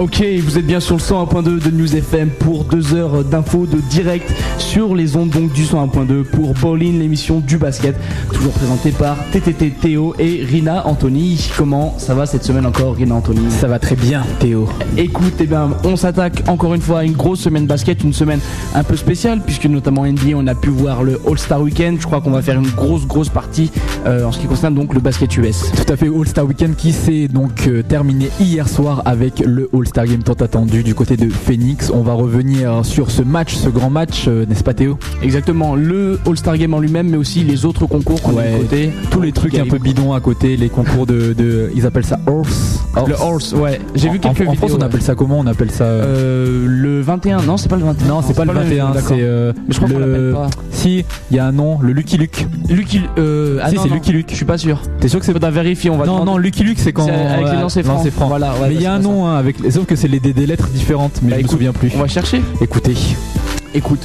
Ok, 0.00 0.22
vous 0.44 0.58
êtes 0.58 0.66
bien 0.66 0.78
sur 0.78 0.94
le 0.94 1.00
101.2 1.00 1.60
de 1.60 1.70
News 1.72 1.96
FM 1.96 2.30
pour 2.30 2.62
deux 2.62 2.94
heures 2.94 3.24
d'infos 3.24 3.66
de 3.66 3.78
direct 3.90 4.32
sur 4.58 4.94
les 4.94 5.16
ondes 5.16 5.30
donc 5.30 5.52
du 5.52 5.64
101.2 5.64 6.22
pour 6.22 6.54
Bowling, 6.54 7.00
l'émission 7.00 7.40
du 7.40 7.58
basket, 7.58 7.96
toujours 8.32 8.52
présentée 8.52 8.92
par 8.92 9.16
TTT 9.32 9.70
Théo 9.70 10.14
et 10.20 10.44
Rina 10.44 10.86
Anthony. 10.86 11.50
Comment 11.56 11.96
ça 11.98 12.14
va 12.14 12.26
cette 12.26 12.44
semaine 12.44 12.64
encore, 12.64 12.94
Rina 12.94 13.16
Anthony? 13.16 13.50
Ça 13.50 13.66
va 13.66 13.80
très 13.80 13.96
bien, 13.96 14.22
Théo. 14.38 14.68
Écoute, 14.96 15.34
eh 15.40 15.46
bien, 15.46 15.70
on 15.82 15.96
s'attaque 15.96 16.44
encore 16.46 16.74
une 16.74 16.80
fois 16.80 17.00
à 17.00 17.04
une 17.04 17.14
grosse 17.14 17.40
semaine 17.40 17.66
basket, 17.66 18.04
une 18.04 18.12
semaine 18.12 18.38
un 18.76 18.84
peu 18.84 18.94
spéciale 18.94 19.40
puisque 19.44 19.66
notamment 19.66 20.06
NBA, 20.06 20.36
on 20.36 20.46
a 20.46 20.54
pu 20.54 20.68
voir 20.68 21.02
le 21.02 21.20
All-Star 21.26 21.60
Weekend. 21.60 22.00
Je 22.00 22.06
crois 22.06 22.20
qu'on 22.20 22.30
va 22.30 22.42
faire 22.42 22.60
une 22.60 22.70
grosse 22.70 23.04
grosse 23.04 23.30
partie 23.30 23.72
euh, 24.06 24.22
en 24.22 24.30
ce 24.30 24.38
qui 24.38 24.46
concerne 24.46 24.76
donc 24.76 24.94
le 24.94 25.00
basket 25.00 25.36
US. 25.38 25.72
Tout 25.72 25.92
à 25.92 25.96
fait, 25.96 26.06
All-Star 26.06 26.46
Weekend 26.46 26.76
qui 26.76 26.92
s'est 26.92 27.26
donc 27.26 27.66
euh, 27.66 27.82
terminé 27.82 28.30
hier 28.38 28.68
soir 28.68 29.02
avec 29.04 29.40
le 29.40 29.68
All-Star 29.74 29.87
Game 29.92 30.22
tant 30.22 30.34
attendu 30.34 30.82
du 30.84 30.94
côté 30.94 31.16
de 31.16 31.28
Phoenix. 31.28 31.90
On 31.92 32.02
va 32.02 32.12
revenir 32.12 32.84
sur 32.84 33.10
ce 33.10 33.22
match, 33.22 33.54
ce 33.54 33.68
grand 33.68 33.90
match, 33.90 34.26
euh, 34.28 34.44
n'est-ce 34.46 34.62
pas 34.62 34.74
Théo? 34.74 34.98
Exactement, 35.22 35.74
le 35.74 36.20
All-Star 36.26 36.56
Game 36.56 36.72
en 36.74 36.78
lui-même, 36.78 37.08
mais 37.08 37.16
aussi 37.16 37.42
les 37.42 37.64
autres 37.64 37.86
concours 37.86 38.20
qu'on 38.22 38.32
a 38.32 38.42
Ouais, 38.42 38.58
côté. 38.60 38.90
Tous 39.10 39.20
les 39.20 39.32
trucs 39.32 39.54
un 39.58 39.66
peu 39.66 39.78
bidons 39.78 40.12
à 40.12 40.20
côté, 40.20 40.56
les 40.56 40.68
concours 40.68 41.06
de, 41.06 41.32
de- 41.32 41.70
ils 41.74 41.84
appellent 41.86 42.04
ça 42.06 42.20
horse. 42.26 42.84
Le 43.06 43.14
Horse, 43.14 43.52
ouais. 43.52 43.80
J'ai 43.94 44.08
vu 44.08 44.18
quelques 44.18 44.40
en, 44.40 44.50
en 44.50 44.54
France, 44.54 44.70
vidéos. 44.70 44.78
on 44.82 44.86
appelle 44.86 45.02
ça 45.02 45.14
comment? 45.14 45.38
On 45.38 45.46
appelle 45.46 45.70
ça. 45.70 45.84
Euh, 45.84 46.66
le 46.68 47.00
21, 47.00 47.42
non, 47.42 47.56
c'est 47.56 47.68
pas 47.68 47.76
le 47.76 47.84
21. 47.84 48.06
non, 48.08 48.22
c'est 48.22 48.34
pas 48.34 48.44
le 48.44 48.52
21, 48.52 48.86
d'accord. 48.90 49.02
c'est. 49.08 49.14
euh, 49.20 49.52
Mais 49.56 49.74
je 49.74 49.76
crois 49.76 49.88
qu'on 49.88 49.98
le- 49.98 50.06
l'appelle 50.32 50.32
pas. 50.50 50.50
Si, 50.72 51.04
il 51.30 51.36
y 51.36 51.38
a 51.40 51.46
un 51.46 51.52
nom, 51.52 51.78
le 51.80 51.92
Lucky 51.92 52.16
Luke. 52.16 52.46
Lucky. 52.68 53.00
Euh, 53.18 53.60
ah 53.62 53.70
Si, 53.70 53.76
c'est 53.82 53.88
Lucky 53.88 54.12
Luke. 54.12 54.26
Je 54.30 54.36
suis 54.36 54.44
pas 54.44 54.58
sûr. 54.58 54.80
T'es 55.00 55.08
sûr 55.08 55.20
que 55.20 55.26
c'est 55.26 55.32
Faudra 55.32 55.50
vérifier, 55.50 55.90
on 55.90 55.96
va 55.96 56.06
Non, 56.06 56.24
non, 56.24 56.38
Lucky 56.38 56.64
Luke, 56.64 56.78
c'est 56.80 56.92
quand. 56.92 57.06
C'est 57.06 57.12
avec 57.12 57.46
les 57.52 57.60
lancers 57.60 57.84
francs. 57.84 58.04
Voilà, 58.28 58.52
mais 58.68 58.74
il 58.74 58.82
y 58.82 58.86
a 58.86 58.90
bah, 58.90 58.96
un 58.96 58.98
nom, 58.98 59.26
hein, 59.26 59.36
avec, 59.36 59.56
sauf 59.78 59.86
que 59.86 59.94
c'est 59.94 60.08
les, 60.08 60.18
des, 60.18 60.32
des 60.32 60.44
lettres 60.46 60.68
différentes, 60.70 61.20
mais 61.22 61.30
Bah, 61.30 61.36
je 61.38 61.42
me 61.44 61.48
souviens 61.48 61.72
plus. 61.72 61.92
On 61.94 62.00
va 62.00 62.08
chercher. 62.08 62.42
Écoutez, 62.60 62.94
Écoute. 63.74 64.00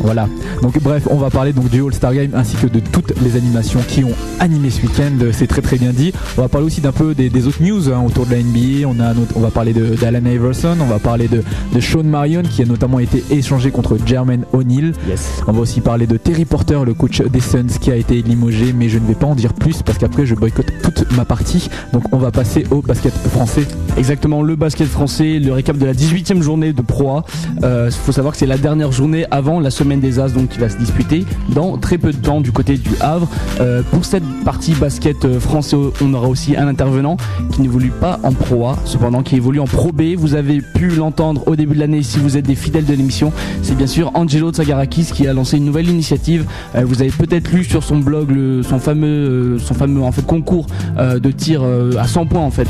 Voilà. 0.00 0.28
Donc 0.62 0.80
bref, 0.82 1.06
on 1.10 1.16
va 1.16 1.30
parler 1.30 1.52
donc 1.52 1.68
du 1.70 1.82
All-Star 1.82 2.14
Game 2.14 2.30
ainsi 2.34 2.56
que 2.56 2.66
de 2.66 2.80
toutes 2.80 3.12
les 3.22 3.36
animations 3.36 3.80
qui 3.86 4.04
ont 4.04 4.12
animé 4.40 4.70
ce 4.70 4.82
week-end. 4.82 5.12
C'est 5.32 5.46
très 5.46 5.62
très 5.62 5.76
bien 5.78 5.92
dit. 5.92 6.12
On 6.36 6.42
va 6.42 6.48
parler 6.48 6.66
aussi 6.66 6.80
d'un 6.80 6.92
peu 6.92 7.14
des, 7.14 7.30
des 7.30 7.46
autres 7.46 7.62
news 7.62 7.88
hein, 7.90 8.02
autour 8.06 8.26
de 8.26 8.32
la 8.32 8.38
NBA. 8.38 8.86
On, 8.86 9.00
a, 9.00 9.14
notre- 9.14 9.36
on 9.36 9.40
va 9.40 9.50
parler 9.50 9.72
d'Alan 9.72 10.24
Iverson, 10.26 10.76
on 10.80 10.86
va 10.86 10.98
parler 10.98 11.28
de, 11.28 11.42
de 11.72 11.80
Sean 11.80 12.04
Marion 12.04 12.42
qui 12.42 12.62
a 12.62 12.66
notamment 12.66 12.98
été 12.98 13.22
échangé 13.30 13.70
contre 13.70 13.96
Jermaine 14.04 14.44
O'Neal. 14.52 14.92
Yes. 15.08 15.42
On 15.46 15.52
va 15.52 15.60
aussi 15.60 15.80
parler 15.80 16.06
de 16.06 16.16
Terry 16.16 16.44
Porter, 16.44 16.78
le 16.84 16.94
coach 16.94 17.22
des 17.22 17.40
Suns 17.40 17.66
qui 17.80 17.90
a 17.90 17.96
été 17.96 18.20
limogé, 18.22 18.72
mais 18.72 18.88
je 18.88 18.98
ne 18.98 19.06
vais 19.06 19.14
pas 19.14 19.26
en 19.26 19.34
dire 19.34 19.52
plus 19.54 19.82
parce 19.82 19.98
qu'après 19.98 20.26
je 20.26 20.34
boycotte 20.34 20.66
toute 20.82 21.12
ma 21.16 21.24
partie. 21.24 21.68
Donc 21.92 22.02
on 22.12 22.18
va 22.18 22.30
passer 22.30 22.66
au 22.70 22.82
basket 22.82 23.12
français. 23.14 23.62
Exactement, 23.96 24.42
le 24.42 24.56
basket 24.56 24.88
français, 24.88 25.38
le 25.38 25.52
récap 25.52 25.78
de 25.78 25.86
la 25.86 25.92
18e 25.94 26.42
journée 26.42 26.72
de 26.72 26.82
Pro 26.82 27.10
A. 27.18 27.24
Il 27.62 27.92
faut 27.92 28.12
savoir 28.12 28.32
que 28.32 28.38
c'est 28.38 28.46
la 28.46 28.58
dernière 28.58 28.90
journée 28.92 29.24
avant 29.30 29.60
la 29.60 29.70
semaine 29.70 29.83
des 29.84 30.18
As, 30.18 30.32
donc 30.32 30.48
qui 30.48 30.58
va 30.58 30.68
se 30.68 30.78
disputer 30.78 31.24
dans 31.54 31.76
très 31.76 31.98
peu 31.98 32.10
de 32.10 32.16
temps 32.16 32.40
du 32.40 32.52
côté 32.52 32.76
du 32.78 32.90
Havre. 33.00 33.28
Euh, 33.60 33.82
pour 33.92 34.04
cette 34.04 34.24
partie 34.44 34.72
basket 34.72 35.24
euh, 35.24 35.38
français, 35.38 35.76
on 36.00 36.14
aura 36.14 36.28
aussi 36.28 36.56
un 36.56 36.66
intervenant 36.66 37.16
qui 37.52 37.60
n'évolue 37.62 37.90
pas 38.00 38.18
en 38.22 38.32
Pro 38.32 38.66
A, 38.68 38.78
cependant 38.86 39.22
qui 39.22 39.36
évolue 39.36 39.60
en 39.60 39.66
Pro 39.66 39.92
B. 39.92 40.14
Vous 40.16 40.34
avez 40.34 40.60
pu 40.60 40.88
l'entendre 40.88 41.42
au 41.46 41.54
début 41.56 41.74
de 41.74 41.80
l'année 41.80 42.02
si 42.02 42.18
vous 42.18 42.36
êtes 42.36 42.46
des 42.46 42.54
fidèles 42.54 42.86
de 42.86 42.94
l'émission. 42.94 43.32
C'est 43.62 43.76
bien 43.76 43.86
sûr 43.86 44.10
Angelo 44.14 44.50
Tsagarakis 44.50 45.06
qui 45.12 45.28
a 45.28 45.32
lancé 45.34 45.58
une 45.58 45.66
nouvelle 45.66 45.88
initiative. 45.88 46.46
Euh, 46.74 46.84
vous 46.86 47.02
avez 47.02 47.10
peut-être 47.10 47.50
lu 47.52 47.62
sur 47.64 47.82
son 47.84 47.98
blog 47.98 48.30
le- 48.30 48.62
son 48.62 48.78
fameux, 48.78 49.58
son 49.58 49.74
fameux 49.74 50.02
en 50.02 50.12
fait 50.12 50.24
concours 50.26 50.66
de 50.98 51.30
tir 51.30 51.62
à 51.98 52.06
100 52.06 52.26
points 52.26 52.40
en 52.40 52.50
fait 52.50 52.68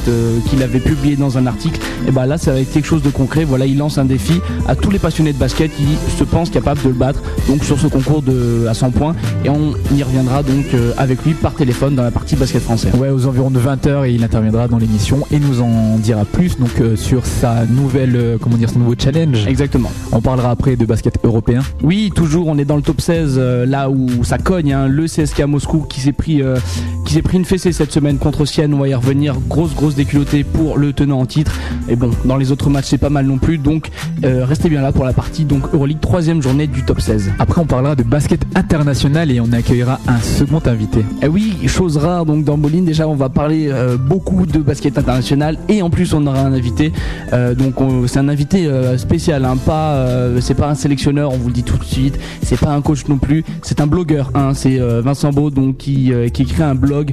qu'il 0.49 0.63
avait 0.63 0.81
publié 0.81 1.17
dans 1.17 1.39
un 1.39 1.47
article. 1.47 1.81
Et 2.09 2.11
bah 2.11 2.27
là, 2.27 2.39
ça 2.39 2.53
va 2.53 2.61
être 2.61 2.73
quelque 2.73 2.87
chose 2.87 3.03
de 3.03 3.11
concret. 3.11 3.45
Voilà, 3.45 3.67
il 3.67 3.79
lance 3.79 3.99
un 3.99 4.05
défi 4.05 4.41
à 4.67 4.75
tous 4.75 4.91
les 4.91 4.99
passionnés 4.99 5.33
de 5.33 5.39
basket 5.39 5.71
qui 5.75 5.85
se 6.17 6.25
pensent 6.25 6.51
capables 6.51 6.83
de 6.83 6.89
le 6.89 6.95
battre. 7.05 7.21
Donc 7.49 7.65
sur 7.65 7.79
ce 7.79 7.87
concours 7.87 8.23
de 8.23 8.67
à 8.69 8.75
100 8.75 8.91
points 8.93 9.15
et 9.45 9.49
on 9.51 9.75
y 9.95 10.03
reviendra 10.03 10.43
donc 10.43 10.67
euh, 10.75 10.93
avec 10.97 11.25
lui 11.25 11.35
par 11.35 11.55
téléphone 11.55 11.95
dans 11.95 12.03
la 12.03 12.11
partie 12.11 12.37
basket 12.37 12.63
français. 12.63 12.91
Ouais, 12.99 13.11
aux 13.11 13.27
environs 13.27 13.51
de 13.51 13.61
20h 13.61 14.07
et 14.09 14.13
il 14.13 14.25
interviendra 14.25 14.69
dans 14.69 14.79
l'émission 14.79 15.19
et 15.31 15.39
nous 15.39 15.61
en 15.61 15.99
dira 15.99 16.25
plus 16.25 16.59
donc 16.59 16.81
euh, 16.81 16.97
sur 16.97 17.27
sa 17.27 17.67
nouvelle 17.67 18.17
euh, 18.17 18.39
comment 18.41 18.57
dire 18.57 18.71
son 18.71 18.79
nouveau 18.79 18.95
challenge. 18.99 19.47
Exactement. 19.47 19.91
On 20.13 20.21
parlera 20.21 20.51
après 20.51 20.77
de 20.77 20.87
basket 20.87 21.19
européen. 21.25 21.61
Oui, 21.83 22.11
toujours, 22.15 22.47
on 22.49 22.57
est 22.59 22.65
dans 22.65 22.77
le 22.77 22.83
top 22.83 23.01
16, 23.01 23.35
euh, 23.37 23.67
là 23.67 23.91
où 23.91 24.09
ça 24.25 24.39
cogne. 24.39 24.73
hein. 24.73 24.89
le 24.89 25.05
CSK 25.07 25.43
Moscou 25.47 25.81
qui 25.89 26.01
s'est 26.01 26.13
pris, 26.13 26.41
euh, 26.43 26.57
qui 27.05 27.15
s'est 27.15 27.23
pris 27.23 27.37
une 27.39 27.45
fessée 27.45 27.73
cette 27.73 27.93
semaine 27.93 28.19
contre 28.19 28.45
Sienne. 28.45 28.73
On 28.75 28.79
va 28.79 28.89
y 28.89 28.95
revenir. 28.95 29.37
Grosse, 29.49 29.75
grosse 29.75 29.95
déculottée 29.95 30.45
pour 30.45 30.79
le 30.79 30.93
tenant 30.93 31.21
en 31.21 31.27
titre. 31.27 31.53
Et 31.89 31.97
bon, 31.97 32.11
dans 32.25 32.37
les 32.37 32.53
autres 32.53 32.71
matchs, 32.71 32.87
c'est 32.89 32.99
pas 32.99 33.11
mal 33.11 33.27
non 33.27 33.39
plus. 33.39 33.59
Donc, 33.59 33.91
euh, 34.25 34.45
restez 34.45 34.69
bien 34.69 34.81
là 34.83 34.93
pour 34.93 35.05
la 35.05 35.13
partie 35.13 35.45
donc 35.45 35.63
Euroleague 35.75 36.01
troisième 36.01 36.41
journée 36.43 36.67
du 36.67 36.83
top 36.83 36.94
16. 37.01 37.33
Après 37.39 37.61
on 37.61 37.67
parlera 37.67 37.95
de 37.95 38.03
basket 38.03 38.41
international 38.55 39.31
et 39.31 39.41
on 39.41 39.53
accueillera 39.53 40.01
un 40.09 40.19
second 40.21 40.63
invité. 40.67 41.05
Et 41.23 41.29
oui, 41.29 41.55
chose 41.67 41.97
rare 41.97 42.25
donc 42.27 42.45
dans 42.45 42.57
Bolin 42.59 42.83
déjà 42.83 43.09
on 43.09 43.15
va 43.15 43.29
parler 43.29 43.69
euh, 43.71 43.97
beaucoup 43.97 44.47
de 44.47 44.59
basket 44.59 44.99
international 44.99 45.57
et 45.69 45.83
en 45.83 45.91
plus 45.91 46.13
on 46.15 46.27
aura 46.27 46.41
un 46.41 46.53
invité 46.53 46.93
Euh, 47.33 47.55
donc 47.55 47.81
on- 47.81 48.07
c'est 48.07 48.19
un 48.19 48.29
invité 48.29 48.67
euh, 48.67 48.97
spécial 48.99 49.45
hein, 49.45 49.57
pas 49.57 50.07
c'est 50.41 50.55
pas 50.55 50.69
un 50.69 50.75
sélectionneur 50.75 51.33
on 51.33 51.37
vous 51.37 51.49
le 51.49 51.55
dit 51.55 51.63
tout 51.63 51.79
de 51.79 51.85
suite 51.85 52.19
c'est 52.43 52.59
pas 52.59 52.71
un 52.73 52.81
coach 52.83 53.07
non 53.09 53.19
plus 53.19 53.45
c'est 53.63 53.81
un 53.81 53.87
blogueur 53.87 54.31
hein, 54.35 54.53
c'est 54.55 54.79
Vincent 54.79 55.31
Beau 55.33 55.51
donc 55.51 55.77
qui, 55.79 56.13
qui 56.33 56.43
écrit 56.43 56.63
un 56.63 56.75
blog 56.75 57.13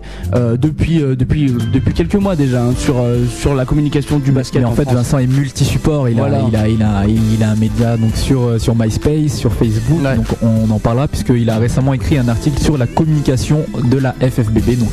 depuis 0.57 0.99
depuis 1.17 1.51
depuis 1.73 1.93
quelques 1.93 2.15
mois 2.15 2.35
déjà 2.35 2.63
hein, 2.63 2.73
sur 2.77 2.95
sur 3.29 3.53
la 3.55 3.65
communication 3.65 4.19
du 4.19 4.31
basket 4.31 4.61
Mais 4.61 4.67
en 4.67 4.71
fait 4.73 4.83
France. 4.83 4.95
Vincent 4.95 5.17
est 5.19 5.27
multi-support, 5.27 6.09
il, 6.09 6.17
Voilà. 6.17 6.37
a, 6.43 6.47
il, 6.47 6.55
a, 6.55 6.67
il, 6.67 6.83
a, 6.83 7.05
il 7.07 7.43
a 7.43 7.51
un 7.51 7.55
média 7.55 7.97
donc 7.97 8.15
sur, 8.15 8.59
sur 8.59 8.75
MySpace, 8.75 9.35
sur 9.37 9.51
Facebook, 9.53 9.70
Ouais. 10.03 10.15
donc 10.15 10.27
on 10.41 10.69
en 10.71 10.79
parlera 10.79 11.07
puisqu'il 11.07 11.49
a 11.49 11.57
récemment 11.57 11.93
écrit 11.93 12.17
un 12.17 12.27
article 12.27 12.61
sur 12.61 12.77
la 12.77 12.87
communication 12.87 13.65
de 13.83 13.97
la 13.97 14.13
FFBB, 14.19 14.77
donc 14.79 14.89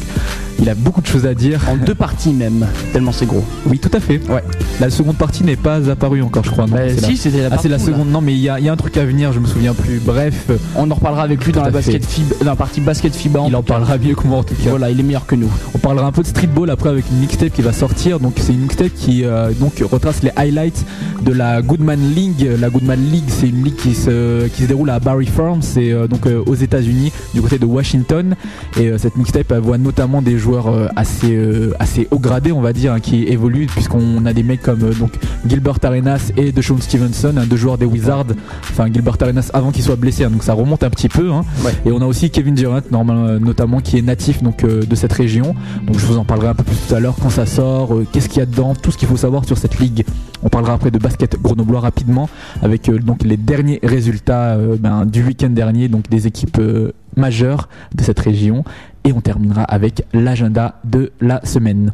il 0.61 0.69
a 0.69 0.75
beaucoup 0.75 1.01
de 1.01 1.07
choses 1.07 1.25
à 1.27 1.35
dire. 1.35 1.61
en 1.69 1.77
deux 1.77 1.95
parties 1.95 2.33
même 2.33 2.67
tellement 2.93 3.13
c'est 3.13 3.27
gros 3.27 3.45
Oui 3.67 3.79
tout 3.79 3.91
à 3.93 4.01
fait. 4.01 4.21
Ouais. 4.29 4.43
La 4.81 4.91
seconde 4.91 5.17
partie 5.17 5.45
n'est 5.45 5.57
pas 5.57 5.89
apparue 5.91 6.23
encore 6.23 6.45
je 6.45 6.51
crois. 6.51 6.67
non, 6.67 6.73
Bah, 6.77 6.81
c'est 6.89 7.01
la- 7.01 7.09
si 7.09 7.17
c'était 7.17 7.43
la 7.43 7.49
Ah 7.53 7.59
c'est 7.63 7.69
la 7.69 7.77
là. 7.79 7.83
seconde, 7.85 8.11
non 8.11 8.21
mais 8.21 8.33
il 8.35 8.41
y 8.41 8.49
a, 8.49 8.59
il 8.59 8.65
y 8.67 8.69
a 8.69 8.73
un 8.73 8.77
truc 8.77 8.97
à 8.97 9.05
venir, 9.05 9.33
je 9.33 9.39
me 9.41 9.47
souviens 9.47 9.75
plus. 9.75 10.01
Bref, 10.05 10.51
on 10.77 10.91
en 10.91 10.95
reparlera 10.95 11.23
avec 11.23 11.45
lui 11.45 11.53
dans 11.53 11.63
la 11.63 11.71
basket 11.71 12.05
FIBA, 12.05 12.35
dans 12.41 12.47
la 12.51 12.57
partie 12.57 12.81
basket 12.81 13.15
FIBA 13.15 13.41
il 13.49 13.55
en 13.57 13.63
parlera 13.63 13.99
mieux 13.99 14.15
que 14.15 14.27
moi 14.27 14.39
en 14.39 14.43
tout 14.45 14.55
cas. 14.55 14.71
voilà 14.71 14.91
il 14.91 14.99
est 14.99 15.03
meilleur 15.05 15.27
que 15.27 15.35
nous 15.37 15.51
On 15.75 15.79
parlera 15.79 16.07
un 16.07 16.13
peu 16.13 16.23
de 16.23 16.27
streetball 16.27 16.71
après 16.71 16.89
avec 16.91 17.05
une 17.11 17.19
mixtape 17.19 17.53
qui 17.53 17.63
va 17.63 17.73
sortir. 17.73 18.19
Donc 18.21 18.35
c'est 18.39 18.53
une 18.53 18.61
mixtape 18.63 18.93
qui 18.97 19.25
euh, 19.25 19.53
donc 19.53 19.83
retrace 19.91 20.23
les 20.23 20.31
highlights 20.37 20.85
de 21.23 21.33
la 21.33 21.63
Goodman 21.63 22.01
League. 22.15 22.49
La 22.61 22.69
Goodman 22.71 23.01
League, 23.11 23.25
c'est 23.29 23.49
une 23.49 23.63
ligue 23.65 23.77
qui 23.77 23.95
se 23.95 24.47
qui 24.49 24.63
se 24.63 24.68
déroule 24.69 24.91
à 24.91 25.01
Barry 25.01 25.27
Farm, 25.27 25.63
c'est 25.63 25.93
euh, 25.93 26.07
donc 26.07 26.27
euh, 26.27 26.43
aux 26.47 26.55
États-Unis, 26.55 27.13
du 27.35 27.43
côté 27.43 27.59
de 27.59 27.65
Washington. 27.67 28.37
Et 28.79 28.89
euh, 28.89 28.99
cette 28.99 29.17
mixtape 29.17 29.53
voit 29.55 29.79
notamment 29.79 30.23
des 30.23 30.39
joueurs 30.39 30.91
assez 30.95 31.37
assez 31.79 32.07
haut 32.11 32.19
gradés, 32.19 32.53
on 32.53 32.61
va 32.61 32.73
dire, 32.73 32.93
hein, 32.93 33.01
qui 33.01 33.25
évoluent 33.25 33.67
puisqu'on 33.67 34.25
a 34.27 34.33
des 34.33 34.43
mecs 34.43 34.63
comme 34.63 34.91
donc 34.95 35.13
Gilbert 35.47 35.79
Arenas 35.83 36.31
et 36.37 36.53
DeShaun 36.53 36.81
Stevenson, 36.81 37.35
hein, 37.37 37.47
deux 37.49 37.57
joueurs 37.57 37.79
des 37.79 37.87
Wizards. 37.87 38.27
Enfin 38.71 38.87
Gilbert 38.93 39.17
Arenas 39.21 39.51
avant 39.55 39.73
qu'il 39.73 39.83
soit 39.83 39.97
blessé, 39.97 40.25
hein, 40.25 40.31
donc 40.31 40.43
ça 40.43 40.53
remonte 40.53 40.85
un 40.85 40.91
petit 40.91 41.09
peu. 41.09 41.29
Ouais. 41.31 41.73
Et 41.87 41.93
on 41.93 42.01
a 42.01 42.07
aussi 42.07 42.31
Kevin 42.31 42.55
Durant, 42.55 42.81
euh, 42.93 43.39
notamment, 43.39 43.81
qui 43.81 43.99
est 43.99 44.03
natif 44.03 44.43
donc 44.43 44.65
de 44.65 44.95
cette 44.95 45.13
région. 45.13 45.55
Donc 45.87 45.99
je 45.99 46.07
vous 46.07 46.19
en 46.19 46.25
parlerai 46.25 46.49
un 46.49 46.55
peu 46.55 46.65
plus 46.65 46.77
tout 46.77 46.95
à 46.95 47.01
l'heure 47.01 47.17
quand 47.21 47.31
ça 47.31 47.47
sort, 47.47 47.95
euh, 47.95 48.07
qu'est-ce 48.13 48.29
qu'il 48.29 48.39
y 48.39 48.43
a 48.43 48.47
dedans, 48.47 48.75
tout 48.75 48.91
ce 48.91 48.99
qu'il 48.99 49.09
faut 49.09 49.17
savoir 49.17 49.45
sur 49.45 49.57
cette 49.57 49.79
ligue. 49.79 50.05
On 50.43 50.49
parlera 50.49 50.75
après 50.75 50.91
de 50.91 50.99
basket 50.99 51.41
grenoblois 51.41 51.81
rapidement 51.81 52.29
avec 52.63 52.89
euh, 52.89 52.99
donc 52.99 53.25
les 53.25 53.37
derniers 53.37 53.81
résultats 53.83 54.58
euh, 54.59 54.77
ben, 54.79 55.07
du 55.07 55.25
week-end 55.25 55.51
dernier, 55.51 55.89
donc 55.89 56.09
des 56.09 56.27
équipes 56.27 56.59
euh, 56.59 56.93
majeures 57.17 57.69
de 57.95 58.03
cette 58.03 58.21
région. 58.21 58.65
Et 59.05 59.13
on 59.13 59.21
terminera 59.21 59.63
avec 59.63 60.05
l'agenda 60.13 60.81
de 60.85 61.13
la 61.21 61.45
semaine. 61.45 61.93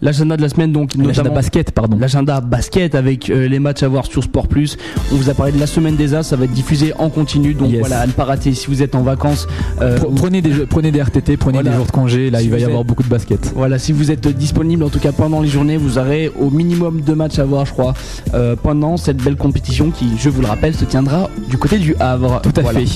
L'agenda 0.00 0.36
de 0.36 0.42
la 0.42 0.48
semaine, 0.48 0.70
donc, 0.72 0.94
L'agenda 0.94 1.30
basket, 1.30 1.72
pardon. 1.72 1.98
l'agenda 1.98 2.40
basket 2.40 2.94
avec 2.94 3.30
euh, 3.30 3.48
les 3.48 3.58
matchs 3.58 3.82
à 3.82 3.88
voir 3.88 4.06
sur 4.06 4.22
Sport 4.22 4.46
Plus. 4.46 4.76
On 5.12 5.16
vous 5.16 5.28
a 5.28 5.34
parlé 5.34 5.52
de 5.52 5.58
la 5.58 5.66
semaine 5.66 5.96
des 5.96 6.14
As, 6.14 6.22
ça 6.22 6.36
va 6.36 6.44
être 6.44 6.52
diffusé 6.52 6.92
en 6.98 7.08
continu, 7.10 7.54
donc 7.54 7.70
Yes. 7.70 7.80
voilà, 7.80 8.00
à 8.00 8.06
ne 8.06 8.12
pas 8.12 8.24
rater 8.24 8.54
si 8.54 8.68
vous 8.68 8.82
êtes 8.82 8.94
en 8.94 9.02
vacances. 9.02 9.48
euh, 9.80 9.98
Prenez 10.16 10.40
des, 10.40 10.52
jeux- 10.52 10.66
prenez 10.66 10.92
des 10.92 11.00
RTT, 11.02 11.36
prenez 11.36 11.54
Voilà. 11.54 11.70
des 11.70 11.76
jours 11.76 11.86
de 11.86 11.90
congé, 11.90 12.30
là 12.30 12.38
Si 12.38 12.44
il 12.44 12.50
va 12.50 12.58
y 12.58 12.64
avoir 12.64 12.84
beaucoup 12.84 13.02
de 13.02 13.08
basket. 13.08 13.52
voilà, 13.56 13.78
si 13.78 13.92
vous 13.92 14.10
êtes 14.12 14.28
disponible, 14.28 14.84
en 14.84 14.88
tout 14.88 15.00
cas 15.00 15.10
pendant 15.12 15.40
les 15.40 15.48
journées, 15.48 15.76
vous 15.76 15.98
aurez 15.98 16.30
au 16.38 16.50
minimum 16.50 17.00
deux 17.00 17.14
matchs 17.16 17.38
à 17.40 17.44
voir, 17.44 17.66
je 17.66 17.72
crois, 17.72 17.94
euh, 18.34 18.54
pendant 18.54 18.96
cette 18.96 19.16
belle 19.18 19.36
compétition 19.36 19.90
qui, 19.90 20.06
je 20.18 20.28
vous 20.30 20.40
le 20.42 20.46
rappelle, 20.46 20.74
se 20.74 20.84
tiendra 20.84 21.28
du 21.50 21.58
côté 21.58 21.78
du 21.78 21.96
Havre. 21.98 22.40
Tout 22.42 22.52
à 22.56 22.60
Voilà. 22.62 22.80
fait. 22.80 22.86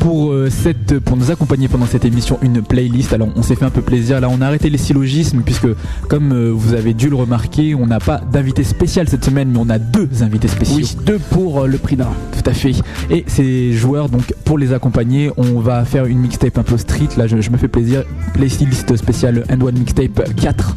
Pour, 0.00 0.34
cette, 0.50 0.98
pour 0.98 1.16
nous 1.16 1.30
accompagner 1.30 1.68
pendant 1.68 1.86
cette 1.86 2.04
émission, 2.04 2.36
une 2.42 2.60
playlist. 2.60 3.12
Alors, 3.12 3.28
on 3.36 3.42
s'est 3.42 3.54
fait 3.54 3.64
un 3.66 3.70
peu 3.70 3.82
plaisir. 3.82 4.20
Là, 4.20 4.28
on 4.30 4.40
a 4.40 4.46
arrêté 4.46 4.68
les 4.68 4.78
syllogismes 4.78 5.42
puisque, 5.44 5.68
comme 6.08 6.31
euh, 6.32 6.50
vous 6.54 6.74
avez 6.74 6.94
dû 6.94 7.08
le 7.10 7.16
remarquer, 7.16 7.74
on 7.74 7.86
n'a 7.86 8.00
pas 8.00 8.18
d'invité 8.18 8.64
spécial 8.64 9.08
cette 9.08 9.24
semaine, 9.24 9.50
mais 9.52 9.58
on 9.60 9.68
a 9.70 9.78
deux 9.78 10.08
invités 10.22 10.48
spéciaux. 10.48 10.76
Oui, 10.76 10.96
deux 11.04 11.18
pour 11.18 11.60
euh, 11.62 11.66
le 11.66 11.78
prix 11.78 11.96
d'un. 11.96 12.08
Tout 12.32 12.48
à 12.50 12.52
fait. 12.54 12.72
Et 13.10 13.24
ces 13.26 13.72
joueurs, 13.72 14.08
donc, 14.08 14.34
pour 14.44 14.58
les 14.58 14.72
accompagner, 14.72 15.30
on 15.36 15.60
va 15.60 15.84
faire 15.84 16.06
une 16.06 16.18
mixtape 16.18 16.58
un 16.58 16.62
peu 16.62 16.76
street. 16.78 17.08
Là, 17.16 17.26
je, 17.26 17.40
je 17.40 17.50
me 17.50 17.56
fais 17.56 17.68
plaisir. 17.68 18.02
Playlist 18.34 18.96
spéciale 18.96 19.44
And 19.50 19.60
One 19.60 19.78
Mixtape 19.78 20.34
4. 20.36 20.76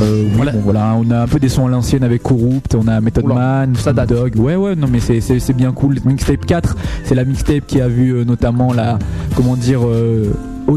Euh, 0.00 0.22
oui, 0.24 0.30
Voilà. 0.36 0.52
bon, 0.52 0.60
voilà, 0.64 0.94
on 0.98 1.10
a 1.10 1.22
un 1.22 1.26
peu 1.26 1.38
des 1.38 1.48
sons 1.48 1.66
à 1.66 1.70
l'ancienne 1.70 2.02
avec 2.04 2.22
Corrupt, 2.22 2.74
on 2.74 2.88
a 2.88 3.00
Method 3.00 3.24
Oula, 3.24 3.34
Man, 3.34 3.76
ça 3.76 3.92
date. 3.92 4.08
Dog. 4.08 4.34
Ouais, 4.36 4.56
ouais, 4.56 4.74
non, 4.76 4.86
mais 4.90 5.00
c'est- 5.00 5.52
bien 5.54 5.72
cool. 5.72 5.98
Mixtape 6.04 6.44
4, 6.46 6.76
c'est 7.04 7.14
la 7.14 7.24
mixtape 7.24 7.66
qui 7.66 7.80
a 7.80 7.88
vu 7.88 8.10
euh, 8.10 8.24
notamment 8.24 8.72
la, 8.72 8.98
comment 9.36 9.56
dire, 9.56 9.80
euh, 9.86 10.32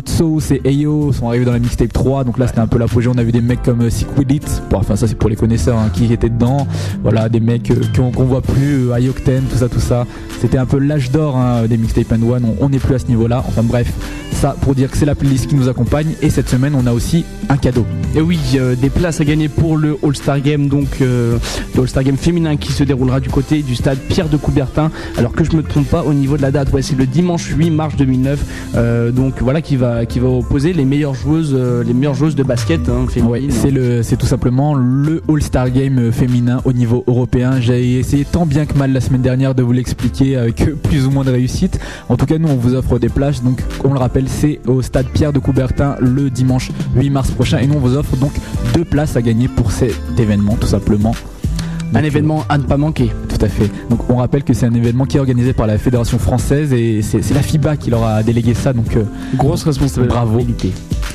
Sauce 0.06 0.52
et 0.52 0.62
Ayo 0.66 1.12
sont 1.14 1.28
arrivés 1.28 1.46
dans 1.46 1.52
la 1.54 1.60
mixtape 1.60 1.94
3, 1.94 2.24
donc 2.24 2.38
là 2.38 2.48
c'était 2.48 2.60
un 2.60 2.68
peu 2.68 2.78
l'apogée. 2.78 3.10
On 3.10 3.18
a 3.18 3.24
vu 3.24 3.32
des 3.32 3.42
mecs 3.42 3.64
comme 3.64 3.82
euh, 3.82 3.90
Sick 3.90 4.08
With 4.18 4.62
enfin 4.74 4.96
ça 4.96 5.08
c'est 5.08 5.16
pour 5.16 5.30
les 5.30 5.36
connaisseurs 5.36 5.78
hein, 5.78 5.90
qui 5.94 6.12
étaient 6.12 6.30
dedans. 6.30 6.68
Voilà, 7.04 7.30
des 7.30 7.40
mecs 7.40 7.72
euh, 7.72 7.82
qu'on 7.96 8.12
qu'on 8.12 8.26
voit 8.26 8.42
plus, 8.42 8.90
euh, 8.90 9.10
Octane, 9.10 9.44
tout 9.50 9.58
ça, 9.58 9.70
tout 9.70 9.80
ça. 9.80 10.06
C'était 10.42 10.58
un 10.58 10.66
peu 10.66 10.78
l'âge 10.80 11.12
d'or 11.12 11.38
hein, 11.38 11.66
des 11.68 11.78
mixtape 11.78 12.12
and 12.12 12.22
one. 12.30 12.46
On- 12.60 12.68
n'est 12.70 12.80
plus 12.80 12.96
à 12.96 13.00
ce 13.00 13.08
niveau-là. 13.08 13.44
Enfin 13.48 13.64
bref, 13.64 13.92
ça 14.34 14.56
pour 14.60 14.76
dire 14.76 14.92
que 14.92 14.98
c'est 14.98 15.06
la 15.06 15.16
playlist 15.16 15.48
qui 15.48 15.56
nous 15.56 15.70
accompagne. 15.70 16.16
Et 16.22 16.30
cette 16.30 16.50
semaine, 16.50 16.76
on 16.76 16.86
a 16.86 16.92
aussi 16.92 17.24
un 17.48 17.56
cadeau. 17.56 17.86
Et 18.14 18.20
oui, 18.22 18.38
des 18.82 18.90
places 18.90 19.22
à 19.22 19.26
gagner 19.26 19.48
pour 19.48 19.78
le 19.78 19.98
All-Star 20.04 20.42
Game, 20.42 20.68
donc 20.68 21.00
le 21.00 21.38
All-Star 21.78 22.04
Game 22.04 22.18
féminin 22.18 22.58
qui 22.58 22.74
se 22.74 22.84
déroulera 22.84 23.22
du 23.22 23.30
côté 23.30 23.62
du 23.62 23.76
stade 23.76 23.98
Pierre 24.10 24.28
de 24.28 24.36
Coubertin. 24.36 24.92
Alors 25.18 25.32
que 25.32 25.46
je 25.46 25.56
me 25.56 25.64
trompe 25.64 25.88
pas 25.88 26.04
au 26.04 26.14
niveau 26.14 26.36
de 26.36 26.42
la 26.42 26.52
date, 26.52 26.74
ouais, 26.74 26.82
c'est 26.82 26.98
le 26.98 27.06
dimanche 27.06 27.46
8 27.58 27.70
mars 27.70 27.96
2009. 27.96 28.44
Euh, 28.76 29.12
donc 29.12 29.36
voilà 29.42 29.62
qui 29.62 29.77
qui 30.08 30.20
va 30.20 30.28
opposer 30.28 30.74
les 30.74 30.86
meilleures 30.86 31.14
joueuses, 31.14 31.54
euh, 31.54 31.84
les 31.84 31.94
meilleures 31.94 32.14
joueuses 32.14 32.36
de 32.36 32.44
basket 32.44 32.90
hein, 32.90 33.06
c'est 34.02 34.18
tout 34.18 34.26
simplement 34.26 34.74
le 34.74 35.22
All-Star 35.30 35.70
Game 35.72 36.00
euh, 36.00 36.12
féminin 36.12 36.62
au 36.66 36.74
niveau 36.74 37.04
européen. 37.08 37.60
J'ai 37.60 38.00
essayé 38.00 38.26
tant 38.26 38.46
bien 38.46 38.66
que 38.66 38.78
mal 38.78 38.92
la 38.92 39.02
semaine 39.02 39.22
dernière 39.22 39.56
de 39.56 39.64
vous 39.64 39.72
l'expliquer 39.72 40.38
avec 40.38 40.66
plus 40.84 41.06
ou 41.06 41.12
moins 41.12 41.24
de 41.24 41.32
réussite. 41.32 41.80
En 42.10 42.18
tout 42.18 42.26
cas, 42.26 42.38
nous 42.38 42.50
on 42.50 42.56
vous 42.56 42.76
offre 42.76 43.00
des 43.00 43.10
places. 43.10 43.44
Donc, 43.44 43.62
on 43.84 43.94
le 43.94 44.00
rappelle, 44.00 44.28
c'est 44.28 44.60
au 44.68 44.82
stade 44.82 45.08
Pierre 45.08 45.34
de 45.34 45.40
Coubertin 45.40 45.96
le 46.00 46.30
dimanche 46.30 46.72
8 46.96 47.10
mars 47.10 47.32
prochain. 47.32 47.60
Et 47.60 47.68
nous 47.68 47.76
on 47.76 47.80
vous 47.80 47.96
offre 47.96 48.16
donc 48.18 48.32
deux 48.74 48.86
places 48.86 49.16
à 49.16 49.22
gagner 49.22 49.48
pour 49.48 49.72
cet 49.72 49.96
événement, 50.18 50.56
tout 50.60 50.68
simplement. 50.68 51.14
Un 51.94 52.04
événement 52.04 52.44
à 52.50 52.58
ne 52.58 52.64
pas 52.64 52.78
manquer. 52.78 53.12
Tout 53.30 53.44
à 53.44 53.50
fait. 53.50 53.70
Donc 53.90 54.10
on 54.10 54.18
rappelle 54.18 54.44
que 54.44 54.54
c'est 54.54 54.66
un 54.66 54.74
événement 54.74 55.06
qui 55.06 55.18
est 55.18 55.20
organisé 55.20 55.54
par 55.54 55.68
la 55.68 55.78
Fédération 55.78 56.20
française 56.20 56.74
et 56.74 57.02
c'est 57.02 57.34
la 57.34 57.42
FIBA 57.42 57.78
qui 57.78 57.90
leur 57.90 58.04
a 58.04 58.24
délégué 58.24 58.54
ça. 58.54 58.74
Donc 58.74 58.96
euh, 58.96 59.04
Grosse 59.36 59.64
responsabilité. 59.64 60.14
Bravo. 60.14 60.40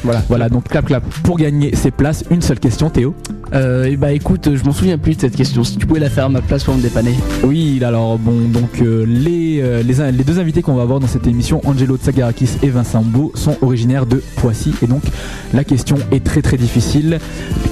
Voilà. 0.05 0.23
voilà, 0.29 0.49
donc 0.49 0.69
clap 0.69 0.87
clap. 0.87 1.05
Pour 1.23 1.37
gagner 1.37 1.77
ces 1.77 1.91
places, 1.91 2.25
une 2.31 2.43
seule 2.43 2.59
question 2.59 2.91
Théo. 2.91 3.15
Euh, 3.55 3.85
et 3.85 3.97
bah 3.97 4.13
écoute, 4.13 4.49
je 4.55 4.65
m'en 4.65 4.73
souviens 4.73 4.97
plus 4.99 5.15
de 5.17 5.21
cette 5.21 5.37
question. 5.37 5.63
Si 5.63 5.77
tu 5.77 5.87
pouvais 5.87 6.01
la 6.01 6.09
faire 6.09 6.25
à 6.25 6.29
ma 6.29 6.41
place 6.41 6.65
pour 6.65 6.75
me 6.75 6.81
dépanner. 6.81 7.15
Oui, 7.45 7.83
alors 7.85 8.19
bon, 8.19 8.49
donc 8.49 8.81
euh, 8.81 9.05
les, 9.07 9.61
euh, 9.61 9.83
les, 9.83 10.11
les 10.11 10.25
deux 10.25 10.41
invités 10.41 10.63
qu'on 10.63 10.75
va 10.75 10.83
avoir 10.83 11.01
dans 11.01 11.07
cette 11.07 11.27
émission, 11.27 11.61
Angelo 11.65 11.97
Tsagarakis 11.99 12.49
et 12.63 12.71
Vincent 12.71 13.03
Beau, 13.03 13.31
sont 13.35 13.57
originaires 13.61 14.07
de 14.07 14.23
Poissy. 14.37 14.75
Et 14.83 14.87
donc 14.87 15.03
la 15.53 15.65
question 15.65 15.97
est 16.11 16.25
très 16.25 16.41
très 16.41 16.57
difficile. 16.57 17.19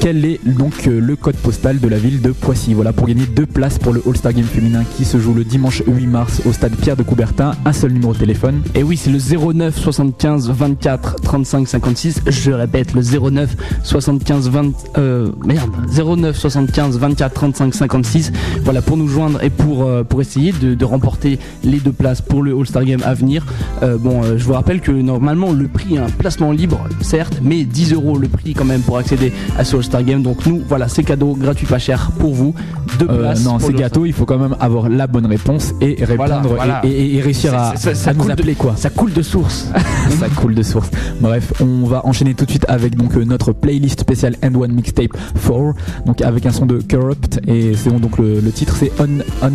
Quel 0.00 0.24
est 0.24 0.40
donc 0.46 0.86
euh, 0.86 1.00
le 1.00 1.16
code 1.16 1.36
postal 1.36 1.80
de 1.80 1.88
la 1.88 1.96
ville 1.96 2.20
de 2.20 2.32
Poissy? 2.32 2.74
Voilà, 2.74 2.89
pour 2.92 3.06
gagner 3.06 3.26
deux 3.26 3.46
places 3.46 3.78
pour 3.78 3.92
le 3.92 4.02
All-Star 4.06 4.32
Game 4.32 4.44
féminin 4.44 4.84
qui 4.96 5.04
se 5.04 5.18
joue 5.18 5.34
le 5.34 5.44
dimanche 5.44 5.82
8 5.86 6.06
mars 6.06 6.42
au 6.46 6.52
stade 6.52 6.74
Pierre 6.76 6.96
de 6.96 7.02
Coubertin. 7.02 7.52
Un 7.64 7.72
seul 7.72 7.92
numéro 7.92 8.12
de 8.12 8.18
téléphone. 8.18 8.62
Et 8.74 8.82
oui, 8.82 8.96
c'est 8.96 9.10
le 9.10 9.18
09 9.18 9.76
75 9.78 10.50
24 10.50 11.16
35 11.16 11.68
56. 11.68 12.22
Je 12.26 12.50
répète, 12.52 12.94
le 12.94 13.02
09 13.02 13.56
75 13.82 14.48
20 14.50 14.72
euh, 14.98 15.30
merde, 15.44 15.70
09 15.96 16.36
75 16.36 16.98
24 16.98 17.32
35 17.32 17.74
56. 17.74 18.32
Voilà 18.64 18.82
pour 18.82 18.96
nous 18.96 19.08
joindre 19.08 19.42
et 19.42 19.50
pour 19.50 19.84
euh, 19.84 20.04
pour 20.04 20.20
essayer 20.20 20.52
de, 20.52 20.74
de 20.74 20.84
remporter 20.84 21.38
les 21.64 21.78
deux 21.78 21.92
places 21.92 22.20
pour 22.20 22.42
le 22.42 22.56
All-Star 22.56 22.84
Game 22.84 23.02
à 23.04 23.14
venir. 23.14 23.46
Euh, 23.82 23.96
bon, 23.98 24.22
euh, 24.22 24.38
je 24.38 24.44
vous 24.44 24.52
rappelle 24.52 24.80
que 24.80 24.90
normalement 24.90 25.52
le 25.52 25.68
prix 25.68 25.94
est 25.94 25.98
un 25.98 26.08
placement 26.10 26.52
libre, 26.52 26.80
certes, 27.00 27.40
mais 27.42 27.64
10 27.64 27.94
euros 27.94 28.18
le 28.18 28.28
prix 28.28 28.54
quand 28.54 28.64
même 28.64 28.82
pour 28.82 28.98
accéder 28.98 29.32
à 29.58 29.64
ce 29.64 29.76
All-Star 29.76 30.02
Game. 30.02 30.22
Donc 30.22 30.46
nous, 30.46 30.62
voilà, 30.68 30.88
c'est 30.88 31.04
cadeau, 31.04 31.34
gratuit, 31.34 31.66
pas 31.66 31.78
cher 31.78 32.10
pour 32.18 32.34
vous. 32.34 32.54
Deux 32.98 33.06
Euh, 33.08 33.18
places. 33.18 33.44
non, 33.44 33.58
c'est 33.58 33.72
gâteau, 33.72 34.04
il 34.06 34.12
faut 34.12 34.24
quand 34.26 34.38
même 34.38 34.56
avoir 34.60 34.88
la 34.88 35.06
bonne 35.06 35.26
réponse 35.26 35.72
et 35.80 35.96
répondre 36.04 36.42
voilà. 36.48 36.80
Et, 36.84 36.88
et- 36.90 37.16
et 37.16 37.20
réussir 37.20 37.54
à, 37.54 37.74
ça 37.76 38.10
à 38.10 38.12
nous 38.12 38.20
coule 38.20 38.26
de- 38.28 38.32
appeler 38.32 38.54
quoi. 38.54 38.74
Ça 38.76 38.90
coule 38.90 39.12
de 39.12 39.22
source. 39.22 39.68
ça 40.20 40.28
coule 40.28 40.54
de 40.54 40.62
source. 40.62 40.90
Bref, 41.20 41.52
on 41.60 41.84
va 41.86 42.04
enchaîner 42.06 42.34
tout 42.34 42.44
de 42.44 42.50
suite 42.50 42.66
avec 42.68 42.96
donc 42.96 43.16
euh, 43.16 43.24
notre 43.24 43.52
playlist 43.52 44.00
spéciale 44.00 44.36
End 44.44 44.54
One 44.54 44.72
Mixtape 44.72 45.12
4, 45.34 45.74
donc 46.06 46.20
avec 46.22 46.46
un 46.46 46.50
son 46.52 46.66
de 46.66 46.80
Corrupt 46.88 47.40
et 47.46 47.72
c'est 47.76 47.90
donc 48.00 48.18
le, 48.18 48.40
le 48.40 48.50
titre 48.52 48.74
c'est 48.78 48.92
On 49.00 49.52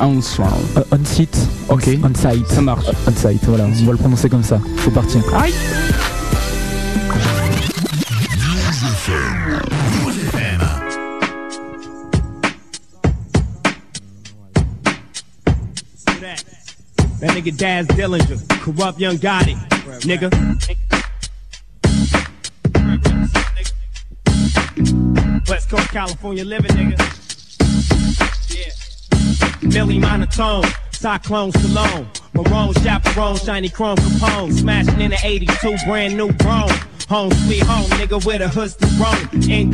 On 0.00 0.20
soir. 0.20 0.52
euh, 0.76 0.82
On 0.92 1.04
Site. 1.04 1.36
Ok. 1.68 1.88
On 2.04 2.08
Site. 2.14 2.46
Ça 2.48 2.60
marche. 2.62 2.86
On 3.06 3.10
Site. 3.12 3.42
Voilà, 3.46 3.64
on 3.66 3.84
va 3.86 3.92
le 3.92 3.98
prononcer 3.98 4.28
comme 4.28 4.42
ça. 4.42 4.60
Faut 4.76 4.90
partir. 4.90 5.20
Aïe 5.40 5.52
That 17.22 17.36
nigga 17.36 17.56
Daz 17.56 17.86
Dillinger, 17.86 18.48
corrupt 18.62 18.98
young 18.98 19.16
Gotti, 19.16 19.54
nigga. 20.00 20.28
West 25.48 25.70
Coast 25.70 25.88
California 25.90 26.44
living, 26.44 26.72
nigga. 26.72 26.98
Yeah. 28.52 29.68
Millie 29.68 30.00
monotone, 30.00 30.64
cyclone 30.90 31.52
Stallone, 31.52 32.06
Marone 32.34 32.74
chaperone, 32.82 33.36
shiny 33.36 33.68
chrome 33.68 33.98
Capone, 33.98 34.52
smashing 34.52 35.00
in 35.00 35.12
the 35.12 35.18
82 35.22 35.76
brand 35.86 36.16
new 36.16 36.32
Chrome. 36.38 36.70
Home 37.12 37.30
sweet 37.44 37.62
home, 37.64 37.90
nigga, 38.00 38.24
with 38.24 38.38
the 38.38 38.48
hood's 38.48 38.74
to 38.76 38.86
roam. 38.96 39.42
In 39.50 39.70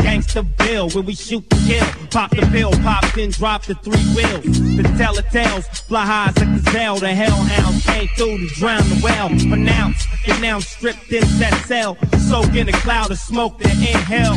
bill, 0.56 0.90
when 0.90 1.06
we 1.06 1.14
shoot 1.14 1.48
to 1.48 1.56
kill. 1.68 1.86
Pop 2.10 2.30
the 2.32 2.44
pill, 2.50 2.72
pop, 2.82 3.04
then 3.14 3.30
drop 3.30 3.64
the 3.64 3.76
three 3.76 4.02
wheels. 4.16 4.42
The 4.76 4.82
telltales, 4.98 5.64
fly 5.86 6.04
high 6.04 6.32
as 6.34 6.42
a 6.42 6.46
gazelle. 6.46 6.96
The 6.96 7.14
hellhounds 7.14 7.86
came 7.86 8.08
through 8.16 8.38
to 8.38 8.54
drown 8.56 8.82
the 8.88 9.00
well. 9.04 9.28
Pronounce, 9.28 10.04
get 10.26 10.40
now 10.40 10.58
stripped 10.58 11.12
in 11.12 11.22
that 11.38 11.64
cell. 11.68 11.96
Soak 12.28 12.56
in 12.56 12.68
a 12.70 12.72
cloud 12.72 13.12
of 13.12 13.18
smoke 13.18 13.56
that 13.60 13.70
inhale. 13.70 14.34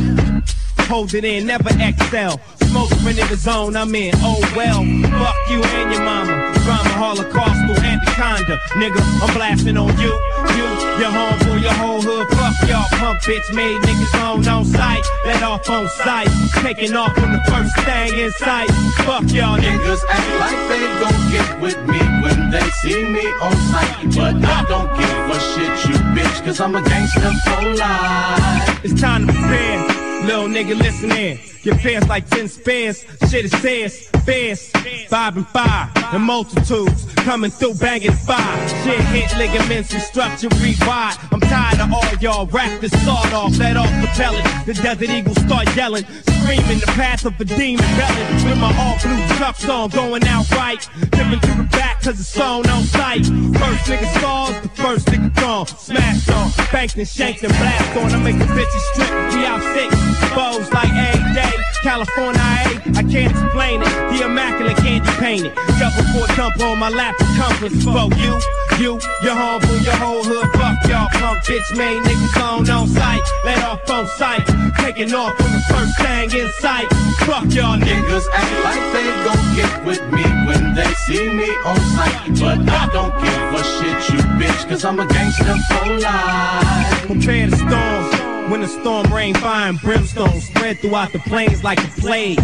Hold 0.86 1.15
it 1.15 1.25
in, 1.25 1.48
never 1.48 1.69
excel. 1.80 2.39
Smoke 2.71 2.91
when 3.03 3.19
in 3.19 3.27
the 3.27 3.35
zone, 3.35 3.75
I'm 3.75 3.94
in. 3.95 4.13
Oh 4.23 4.39
well, 4.56 4.79
fuck 5.19 5.35
you 5.50 5.62
and 5.62 5.91
your 5.91 6.03
mama. 6.03 6.56
Drama 6.63 6.94
holocaustal 6.95 7.75
anaconda. 7.83 8.56
Nigga, 8.79 9.01
I'm 9.21 9.33
blasting 9.35 9.75
on 9.75 9.91
you. 10.00 10.13
You, 10.56 10.68
your 11.01 11.12
homeboy, 11.12 11.62
your 11.62 11.73
whole 11.73 12.01
hood. 12.01 12.27
Fuck 12.29 12.69
y'all 12.69 12.88
punk 12.97 13.19
bitch 13.23 13.53
made 13.53 13.81
niggas 13.81 14.15
on 14.23 14.47
on 14.47 14.63
sight. 14.63 15.03
Let 15.25 15.44
off 15.44 15.69
on 15.69 15.89
sight. 15.89 16.29
Taking 16.63 16.96
off 16.96 17.17
on 17.17 17.34
the 17.34 17.41
first 17.51 17.75
thing 17.84 18.17
in 18.17 18.31
sight. 18.31 18.72
Fuck 19.03 19.29
y'all 19.34 19.57
niggas. 19.60 19.81
Niggas 19.81 20.03
act 20.07 20.31
like 20.39 20.62
they 20.69 20.84
gon' 21.01 21.31
get 21.31 21.62
with 21.62 21.79
me 21.89 22.00
when 22.24 22.51
they 22.51 22.69
see 22.81 23.03
me 23.03 23.25
on 23.41 23.55
sight. 23.72 24.15
But 24.15 24.36
I 24.46 24.63
don't 24.69 24.89
give 24.98 25.27
a 25.27 25.39
shit, 25.51 25.89
you 25.89 25.98
bitch, 26.15 26.46
cause 26.46 26.62
I'm 26.62 26.75
a 26.75 26.81
gangster 26.81 27.31
for 27.46 27.62
life. 27.75 28.86
It's 28.86 29.01
time 29.01 29.27
to 29.27 29.34
prepare. 29.34 29.79
Little 30.25 30.48
nigga, 30.48 30.77
listen 30.77 31.12
in. 31.12 31.50
Your 31.63 31.75
fans 31.75 32.08
like 32.08 32.27
10 32.27 32.48
spares. 32.48 33.06
Shit 33.30 33.46
is 33.46 33.51
says, 33.51 34.10
fierce. 34.25 34.72
Five 35.10 35.38
and 35.38 35.48
five. 35.48 35.89
And 36.12 36.24
multitudes 36.24 37.06
coming 37.18 37.51
through 37.51 37.75
banging 37.75 38.13
five. 38.13 38.70
Shit 38.84 39.00
hit 39.13 39.38
ligaments 39.38 39.94
and 39.94 40.01
structure 40.01 40.50
rewired. 40.50 41.20
I'm 41.32 41.39
tired 41.41 41.80
of 41.80 41.94
all 41.94 42.15
y'all 42.20 42.48
rap 42.48 42.82
this 42.82 42.91
sawed 43.06 43.32
off. 43.34 43.58
Let 43.60 43.77
off 43.77 43.89
the 44.01 44.08
pellet. 44.08 44.44
The 44.65 44.74
desert 44.74 45.10
eagles 45.10 45.38
start 45.41 45.75
yelling. 45.75 46.03
Screaming 46.41 46.80
the 46.80 46.91
path 46.96 47.25
of 47.25 47.39
a 47.39 47.46
demon 47.46 47.86
belling. 47.96 48.46
With 48.46 48.58
my 48.58 48.75
all 48.80 48.98
blue 49.00 49.38
cuffs 49.38 49.70
on, 49.70 49.89
going 49.89 50.24
out 50.25 50.50
right. 50.51 50.82
Dipping 51.12 51.39
to 51.41 51.53
the 51.62 51.68
back 51.72 52.01
cause 52.01 52.20
it's 52.20 52.39
on 52.39 52.68
on 52.70 52.84
sight. 52.84 53.25
First 53.25 53.86
nigga 53.86 54.18
stars, 54.18 54.62
the 54.62 54.70
first 54.70 55.06
nigga 55.08 55.34
gone. 55.36 55.68
Smash 55.68 56.30
on, 56.30 56.51
banked 56.72 56.96
and 56.96 57.08
shanked 57.08 57.44
and 57.44 57.53
blast 57.53 57.98
on. 57.98 58.12
I 58.12 58.24
make 58.24 58.39
the 58.39 58.46
bitches 58.46 58.94
strip. 58.94 59.10
We 59.36 59.46
out 59.46 59.62
sick. 59.75 59.91
Foes 60.34 60.72
like 60.74 60.89
a 60.89 61.34
day. 61.36 61.50
California, 61.84 62.41
I, 62.41 62.81
I 62.98 63.03
can't 63.03 63.31
explain 63.31 63.81
it. 63.81 63.93
The 64.12 64.25
immaculate 64.25 64.77
candy 64.77 65.10
painted. 65.20 65.53
Double 65.79 66.03
four 66.13 66.27
dump 66.36 66.60
on 66.62 66.79
my 66.79 66.89
lap 66.89 67.15
compass. 67.38 67.84
For 67.84 68.10
you, 68.17 68.34
you, 68.77 69.00
your 69.24 69.36
homeboy, 69.36 69.86
your 69.86 69.96
whole 69.96 70.24
hood. 70.24 70.50
Fuck 70.53 70.77
y'all 70.89 71.10
punk 71.10 71.41
bitch 71.51 71.77
made 71.77 72.01
niggas 72.03 72.41
on 72.43 72.70
on 72.70 72.88
sight. 72.88 73.22
Let 73.43 73.63
off 73.63 73.89
on 73.89 74.08
sight. 74.17 74.46
Taking 74.77 75.13
off 75.13 75.39
on 75.41 75.51
the 75.51 75.63
first 75.70 75.98
thing 76.00 76.31
in 76.39 76.50
sight. 76.60 76.88
Fuck 77.25 77.46
y'all 77.53 77.77
niggas. 77.77 78.01
Niggas 78.01 78.27
act 78.34 78.63
like 78.63 78.93
they 78.93 79.08
gon' 79.25 79.55
get 79.55 79.86
with 79.86 80.01
me 80.12 80.24
when 80.48 80.74
they 80.74 80.91
see 81.05 81.29
me 81.29 81.50
on 81.65 81.79
sight. 81.96 82.39
But 82.39 82.60
I 82.70 82.89
don't 82.91 83.13
give 83.24 83.60
a 83.60 83.63
shit, 83.63 84.13
you 84.13 84.20
bitch, 84.39 84.70
cause 84.70 84.86
I'm 84.86 85.00
a 85.00 85.08
gangster 85.08 85.55
for 85.70 86.00
life. 86.00 87.05
Prepare 87.08 87.48
the 87.50 87.58
storm. 87.58 88.11
When 88.51 88.60
the 88.60 88.67
storm 88.67 89.08
rain, 89.13 89.34
fire 89.34 89.70
and 89.70 89.79
brimstone 89.79 90.41
spread 90.41 90.79
throughout 90.79 91.13
the 91.13 91.20
plains 91.20 91.63
like 91.63 91.79
a 91.79 91.88
plague. 92.01 92.36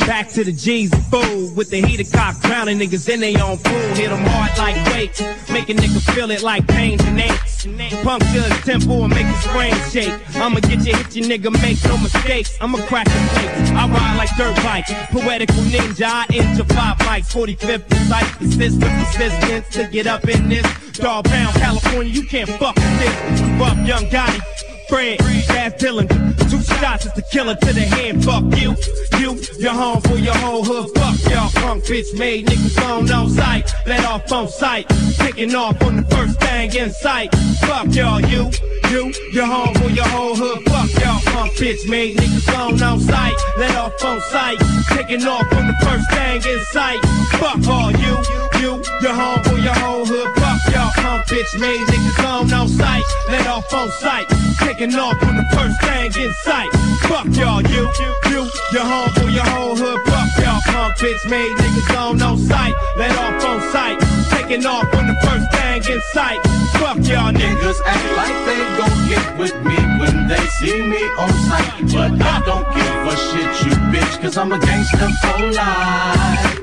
Back 0.00 0.28
to 0.30 0.42
the 0.42 0.50
G's 0.50 0.92
and 0.92 1.56
with 1.56 1.70
the 1.70 1.80
heater 1.80 2.10
cock 2.10 2.40
drowning 2.40 2.76
niggas 2.76 3.08
in 3.08 3.20
they 3.20 3.40
own 3.40 3.58
pool. 3.58 3.94
Hit 3.94 4.10
them 4.10 4.24
hard 4.26 4.58
like 4.58 4.74
weights, 4.92 5.20
make 5.48 5.68
a 5.68 5.74
nigga 5.74 6.12
feel 6.12 6.32
it 6.32 6.42
like 6.42 6.66
pains 6.66 7.00
and 7.04 7.20
aches. 7.20 7.66
Puncture 8.02 8.42
his 8.42 8.64
tempo 8.64 9.04
and 9.04 9.14
make 9.14 9.26
his 9.26 9.46
brain 9.52 9.74
shake. 9.92 10.12
I'ma 10.34 10.58
get 10.58 10.84
you, 10.84 10.96
hit 10.96 11.14
you, 11.14 11.22
nigga, 11.22 11.52
make 11.62 11.78
no 11.84 11.98
mistakes. 11.98 12.58
I'ma 12.60 12.78
crack 12.88 13.06
the 13.06 13.12
plates. 13.12 13.70
I 13.70 13.88
ride 13.88 14.16
like 14.16 14.36
dirt 14.36 14.56
bike, 14.56 14.86
poetical 15.12 15.62
ninja. 15.70 16.02
I 16.04 16.26
injure 16.34 16.64
five 16.64 16.98
mics, 16.98 17.30
45th 17.32 17.88
precise, 17.88 18.36
persistent 18.38 18.92
persistence 18.92 19.68
to 19.68 19.86
get 19.86 20.08
up 20.08 20.28
in 20.28 20.48
this. 20.48 20.66
Dog 20.94 21.26
pound, 21.26 21.54
California, 21.54 22.12
you 22.12 22.24
can't 22.24 22.50
fuck 22.50 22.74
with 22.74 22.98
this. 22.98 23.40
Rough 23.60 23.86
young 23.86 24.04
Gotti. 24.10 24.73
Fred, 24.88 25.18
Baz 25.48 25.74
Dylan, 25.74 26.08
two 26.50 26.60
shots 26.62 27.06
is 27.06 27.12
the 27.14 27.22
killer 27.22 27.54
to 27.54 27.72
the 27.72 27.80
head. 27.80 28.22
Fuck 28.24 28.44
you, 28.58 28.76
you, 29.18 29.40
your 29.58 29.72
home 29.72 30.00
for 30.02 30.16
your 30.16 30.34
whole 30.34 30.62
hood. 30.62 30.90
Fuck 30.94 31.32
y'all, 31.32 31.50
punk 31.50 31.84
bitch 31.84 32.16
made 32.18 32.46
niggas 32.46 32.78
on 32.88 33.06
no 33.06 33.28
sight. 33.28 33.72
Let 33.86 34.04
off 34.04 34.30
on 34.32 34.48
sight, 34.48 34.86
picking 35.18 35.54
off 35.54 35.80
on 35.82 35.96
the 35.96 36.02
first 36.14 36.38
thing 36.40 36.74
in 36.74 36.90
sight. 36.90 37.34
Fuck 37.60 37.94
y'all, 37.94 38.20
you, 38.20 38.50
you, 38.90 39.12
your 39.32 39.46
home 39.46 39.74
for 39.74 39.90
your 39.90 40.08
whole 40.08 40.34
hood. 40.34 40.62
Fuck 40.68 40.90
y'all, 41.02 41.20
punk 41.32 41.52
bitch 41.54 41.88
made 41.88 42.16
niggas 42.16 42.58
on 42.58 42.76
no 42.76 42.98
sight. 42.98 43.34
Let 43.58 43.76
off 43.76 44.04
on 44.04 44.20
sight, 44.32 44.58
picking 44.88 45.26
off 45.26 45.50
on 45.52 45.66
the 45.66 45.76
first 45.82 46.10
thing 46.12 46.42
in 46.52 46.64
sight. 46.66 47.00
Fuck 47.40 47.66
all 47.68 47.90
you, 47.92 48.14
you, 48.60 48.82
your 49.00 49.14
home 49.14 49.42
for 49.44 49.58
your 49.58 49.74
whole 49.74 50.04
hood. 50.04 50.43
Y'all, 50.74 50.90
punk 50.96 51.26
bitch 51.26 51.60
made 51.60 51.86
niggas 51.88 52.24
on 52.28 52.48
no 52.48 52.66
sight. 52.66 53.04
Let 53.28 53.46
off 53.46 53.72
on 53.72 53.88
sight, 54.02 54.26
taking 54.60 54.94
off 54.94 55.22
on 55.22 55.36
the 55.36 55.46
first 55.54 55.80
thing 55.82 56.12
in 56.22 56.32
sight. 56.44 56.70
Fuck 57.08 57.26
y'all, 57.36 57.62
you, 57.62 57.88
you, 58.30 58.50
your 58.72 58.84
home 58.84 59.10
for 59.14 59.28
your 59.30 59.46
whole 59.46 59.76
hood. 59.76 60.00
Fuck 60.06 60.30
y'all, 60.44 60.60
punk 60.66 60.96
bitch 60.98 61.30
made 61.30 61.56
niggas 61.58 61.96
on 61.98 62.18
no 62.18 62.36
sight. 62.36 62.74
Let 62.96 63.16
off 63.16 63.44
on 63.44 63.60
sight, 63.72 63.98
taking 64.30 64.66
off 64.66 64.92
on 64.94 65.06
the 65.06 65.16
first 65.24 65.46
thing 65.52 65.94
in 65.94 66.00
sight. 66.12 66.40
Fuck 66.78 66.98
y'all 67.08 67.32
niggas. 67.32 67.54
Niggas 67.54 67.80
act 67.86 68.16
like 68.16 68.38
they 68.46 68.58
gon' 68.78 69.08
get 69.08 69.38
with 69.38 69.54
me 69.64 69.76
when 69.98 70.28
they 70.28 70.44
see 70.58 70.82
me 70.82 71.02
on 71.18 71.32
sight. 71.48 71.72
But 71.94 72.20
I 72.20 72.42
don't 72.44 72.66
give 72.74 72.96
a 73.06 73.16
shit, 73.16 73.66
you 73.66 73.74
bitch, 73.92 74.20
cause 74.20 74.36
I'm 74.36 74.52
a 74.52 74.58
gangster 74.58 75.08
for 75.22 75.52
life. 75.52 76.60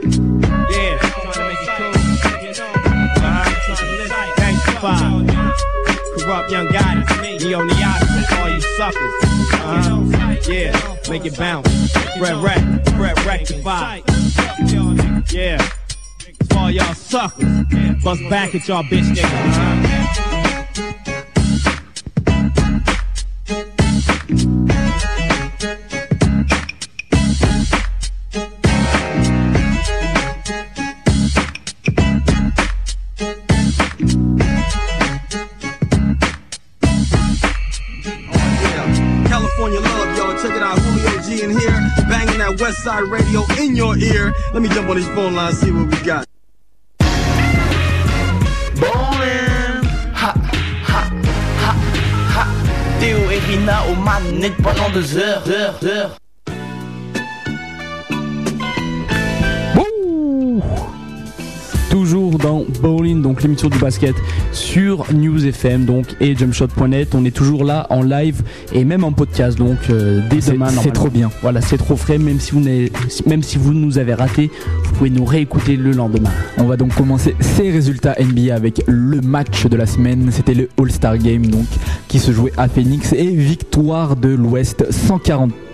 Yeah, 0.70 1.11
Corrupt 6.31 6.50
young 6.50 6.67
the 7.67 7.83
opposite. 7.83 8.39
All 8.39 8.50
you 8.50 8.61
suckers. 8.77 9.13
Uh-huh. 9.51 10.50
Yeah, 10.50 10.97
make 11.09 11.25
it 11.25 11.38
bounce. 11.38 11.67
Red 12.21 12.38
wreck, 12.38 12.63
red 12.97 13.25
rectify. 13.25 14.00
Yeah. 15.29 15.69
All 16.55 16.71
y'all 16.71 16.93
suckers. 16.93 17.65
Bust 18.01 18.21
back 18.29 18.55
at 18.55 18.65
y'all 18.65 18.83
bitch 18.83 19.13
niggas. 19.13 19.90
Radio 43.09 43.43
in 43.59 43.75
your 43.75 43.97
ear. 43.97 44.33
Let 44.53 44.61
me 44.61 44.69
jump 44.69 44.89
on 44.89 44.95
these 44.95 45.07
phone 45.09 45.35
lines, 45.35 45.59
see 45.59 45.71
what 45.71 45.87
we 45.87 46.05
got. 46.05 46.25
Théo 52.99 53.31
et 53.31 53.39
Rina 53.39 53.81
manettes 54.03 54.55
pendant 54.61 54.89
deux 54.91 55.17
heures. 55.17 56.20
Toujours 62.01 62.39
dans 62.39 62.65
Bowling, 62.81 63.22
donc 63.22 63.43
l'émission 63.43 63.70
du 63.70 63.77
basket 63.77 64.15
sur 64.53 65.05
News 65.13 65.46
FM 65.46 65.86
donc 65.86 66.08
et 66.20 66.36
jumpshot.net. 66.36 67.13
On 67.13 67.24
est 67.25 67.36
toujours 67.36 67.63
là 67.63 67.86
en 67.91 68.01
live 68.01 68.41
et 68.74 68.86
même 68.86 69.03
en 69.03 69.12
podcast 69.12 69.55
donc 69.55 69.77
euh, 69.91 70.20
dès 70.27 70.39
demain. 70.39 70.70
c'est 70.70 70.93
trop 70.93 71.10
bien. 71.10 71.29
Voilà, 71.43 71.62
c'est 71.62 71.77
trop 71.77 71.96
frais. 71.96 72.17
Même 72.17 72.39
si 72.39 72.53
vous 72.53 72.62
même 73.27 73.43
si 73.43 73.60
vous 73.60 73.74
nous 73.74 74.00
avez 74.00 74.15
raté, 74.15 74.50
vous 74.84 74.93
pouvez 74.96 75.12
nous 75.12 75.25
réécouter 75.25 75.77
le 75.77 75.91
lendemain. 75.91 76.31
On 76.58 76.63
va 76.63 76.75
donc 76.75 76.96
commencer 76.96 77.36
ces 77.39 77.70
résultats 77.70 78.15
NBA 78.20 78.55
avec 78.55 78.81
le 78.88 79.22
match 79.22 79.67
de 79.67 79.77
la 79.77 79.86
semaine. 79.86 80.27
C'était 80.31 80.55
le 80.55 80.70
All-Star 80.79 81.20
Game 81.20 81.46
donc 81.46 81.67
qui 82.08 82.17
se 82.17 82.31
jouait 82.31 82.53
à 82.58 82.67
Phoenix 82.67 83.13
et 83.13 83.27
victoire 83.27 84.15
de 84.15 84.29
l'Ouest 84.29 84.91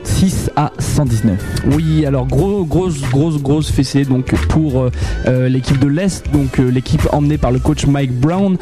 146 0.08 0.52
à 0.56 0.72
119. 0.80 1.38
Oui, 1.76 2.06
alors 2.06 2.26
gros, 2.26 2.64
grosse, 2.66 3.02
grosse, 3.12 3.42
grosse 3.42 3.70
fessée 3.70 4.06
donc 4.06 4.34
pour 4.48 4.82
euh, 4.82 4.92
euh, 5.28 5.50
l'équipe 5.50 5.80
de 5.80 5.88
l'Est, 5.88 6.32
donc 6.32 6.60
euh, 6.60 6.70
l'équipe 6.70 7.08
emmenée 7.12 7.38
par 7.38 7.52
le 7.52 7.60
coach 7.60 7.86
Mike 7.86 8.14
Brown, 8.20 8.58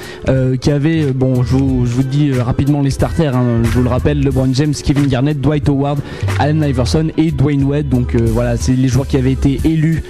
qui 0.59 0.71
avait, 0.71 1.11
bon, 1.13 1.43
je 1.43 1.55
vous, 1.55 2.03
dis 2.03 2.33
rapidement 2.33 2.81
les 2.81 2.89
starters, 2.89 3.35
hein, 3.35 3.61
je 3.63 3.69
vous 3.69 3.83
le 3.83 3.89
rappelle, 3.89 4.21
LeBron 4.21 4.49
James, 4.53 4.73
Kevin 4.73 5.07
Garnett, 5.07 5.39
Dwight 5.39 5.69
Howard, 5.69 5.99
Allen 6.39 6.63
Iverson 6.63 7.09
et 7.17 7.31
Dwayne 7.31 7.63
Wade. 7.63 7.89
Donc 7.89 8.15
voilà, 8.15 8.57
c'est 8.57 8.73
les 8.73 8.87
joueurs 8.87 9.07
qui 9.07 9.17
avaient 9.17 9.31
été 9.31 9.59
élus 9.63 10.03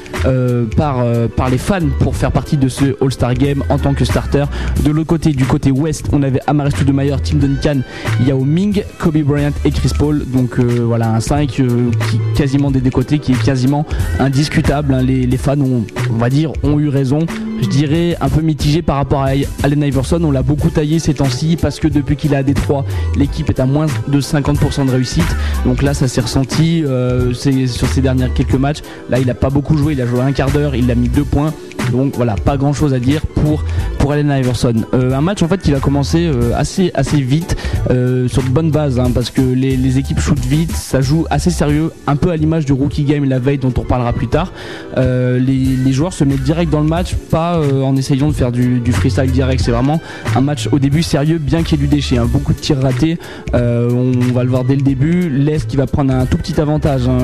par 0.78 1.04
les 1.50 1.58
fans 1.58 1.90
pour 2.00 2.16
faire 2.16 2.32
partie 2.32 2.58
de 2.58 2.70
ce 2.70 2.96
All-Star 3.02 3.34
Game 3.34 3.64
en 3.70 3.78
tant 3.78 3.94
que 3.94 4.06
starter. 4.06 4.46
De 4.84 4.92
l'autre 4.92 5.08
côté, 5.08 5.32
du 5.32 5.46
côté 5.46 5.72
Ouest, 5.72 6.08
on 6.12 6.24
avait 6.24 6.42
Amaris 6.48 6.72
Stoudemire, 6.72 7.22
Tim 7.22 7.38
Duncan, 7.38 7.82
Yao 8.26 8.44
Ming, 8.44 8.84
Kobe 9.00 9.18
Bryant 9.18 9.54
et 9.66 9.72
Chris 9.72 9.92
Paul. 9.98 10.24
Donc 10.28 10.60
voilà, 10.60 11.10
un 11.10 11.20
5 11.26 11.60
euh, 11.60 11.92
qui 12.10 12.20
quasiment 12.36 12.70
des 12.70 12.82
deux 12.82 12.92
côtés, 12.92 13.20
qui 13.20 13.32
est 13.32 13.44
quasiment 13.44 13.86
indiscutable. 14.20 14.94
hein. 14.94 15.02
Les, 15.02 15.38
fans 15.38 15.60
ont, 15.60 15.84
on 16.12 16.18
va 16.18 16.30
dire, 16.30 16.52
ont 16.64 16.80
eu 16.80 16.90
raison. 16.90 17.20
Je 17.62 17.68
dirais 17.68 18.16
un 18.22 18.30
peu 18.30 18.42
mitigé 18.42 18.82
par 18.82 18.98
rapport 18.98 19.22
à 19.22 19.30
Allen 19.64 19.82
Iverson. 19.82 20.22
On 20.24 20.32
l'a 20.32 20.44
beaucoup 20.44 20.70
taillé 20.70 21.00
ces 21.00 21.14
temps-ci 21.14 21.58
parce 21.60 21.80
que 21.80 21.88
depuis 21.88 22.16
qu'il 22.16 22.34
est 22.34 22.38
à 22.38 22.44
Détroit, 22.44 22.86
l'équipe 23.18 23.50
est 23.50 23.60
à 23.60 23.66
moins 23.66 23.88
de 24.08 24.22
50% 24.22 24.86
de 24.86 24.92
réussite. 24.92 25.36
Donc 25.66 25.82
là, 25.82 25.94
ça 25.94 26.08
s'est 26.08 26.22
ressenti 26.22 26.84
euh, 26.86 27.34
sur 27.34 27.88
ces 27.88 28.02
derniers 28.02 28.30
quelques 28.36 28.56
matchs. 28.56 28.80
Là, 29.10 29.20
il 29.20 29.30
a 29.30 29.34
pas 29.34 29.50
beaucoup 29.50 29.78
joué. 29.78 29.94
Il 29.94 30.02
a 30.02 30.06
joué 30.06 30.22
un 30.22 30.32
quart 30.32 30.52
d'heure. 30.52 30.76
Il 30.76 30.90
a 30.92 30.96
mis 30.96 31.10
deux 31.10 31.24
points. 31.24 31.54
Donc 31.92 32.16
voilà, 32.16 32.36
pas 32.36 32.58
grand 32.58 32.74
chose 32.74 32.94
à 32.94 33.00
dire 33.00 33.22
pour, 33.26 33.64
pour 34.00 34.12
Allen 34.12 34.30
Iverson. 34.30 34.74
Euh, 34.94 35.14
un 35.14 35.22
match 35.22 35.42
en 35.44 35.48
fait 35.48 35.62
qui 35.62 35.72
va 35.72 35.80
commencer 35.80 36.26
euh, 36.26 36.52
assez, 36.56 36.92
assez 36.94 37.22
vite, 37.22 37.56
euh, 37.90 38.28
sur 38.28 38.44
de 38.44 38.50
bonnes 38.50 38.72
bases, 38.72 39.00
hein, 39.00 39.12
parce 39.14 39.30
que 39.30 39.42
les, 39.42 39.98
équipes 39.98 40.20
shootent 40.20 40.46
vite, 40.46 40.72
ça 40.72 41.00
joue 41.00 41.26
assez 41.30 41.52
sérieux, 41.52 41.92
un 42.06 42.16
peu 42.16 42.32
à 42.32 42.36
l'image 42.36 42.66
du 42.66 42.74
rookie 42.74 43.04
game 43.04 43.24
la 43.24 43.40
veille 43.40 43.58
dont 43.58 43.74
on 43.78 43.82
reparlera 43.82 44.14
plus 44.14 44.28
tard. 44.28 44.52
Les, 44.98 45.94
joueurs 45.94 46.14
se 46.14 46.24
mettent 46.24 46.44
direct 46.44 46.72
dans 46.72 46.82
le 46.82 46.88
match, 46.88 47.16
pas 47.16 47.60
en 47.60 47.96
essayant 47.96 48.28
de 48.28 48.34
faire 48.34 48.52
du, 48.52 48.82
freestyle 48.92 49.32
direct. 49.32 49.62
C'est 49.64 49.72
vraiment 49.72 50.02
un 50.36 50.42
match 50.42 50.68
au 50.72 50.80
début 50.80 51.04
sérieux, 51.04 51.38
bien 51.38 51.64
qu'il 51.64 51.80
y 51.80 51.84
ait 51.84 51.88
du 51.88 51.94
déchet. 51.94 52.18
hein. 52.18 52.28
Beaucoup 52.30 52.54
de 52.54 52.60
tirs 52.60 52.82
ratés, 52.82 53.18
on 53.54 54.12
va 54.34 54.44
le 54.44 54.50
voir 54.50 54.66
dès 54.66 54.76
le 54.76 54.82
début. 54.82 55.30
L'Est 55.30 55.68
qui 55.68 55.78
va 55.78 55.88
prendre 55.88 56.14
un 56.14 56.26
tout 56.26 56.38
petit 56.38 56.60
avantage, 56.60 57.08
hein, 57.08 57.20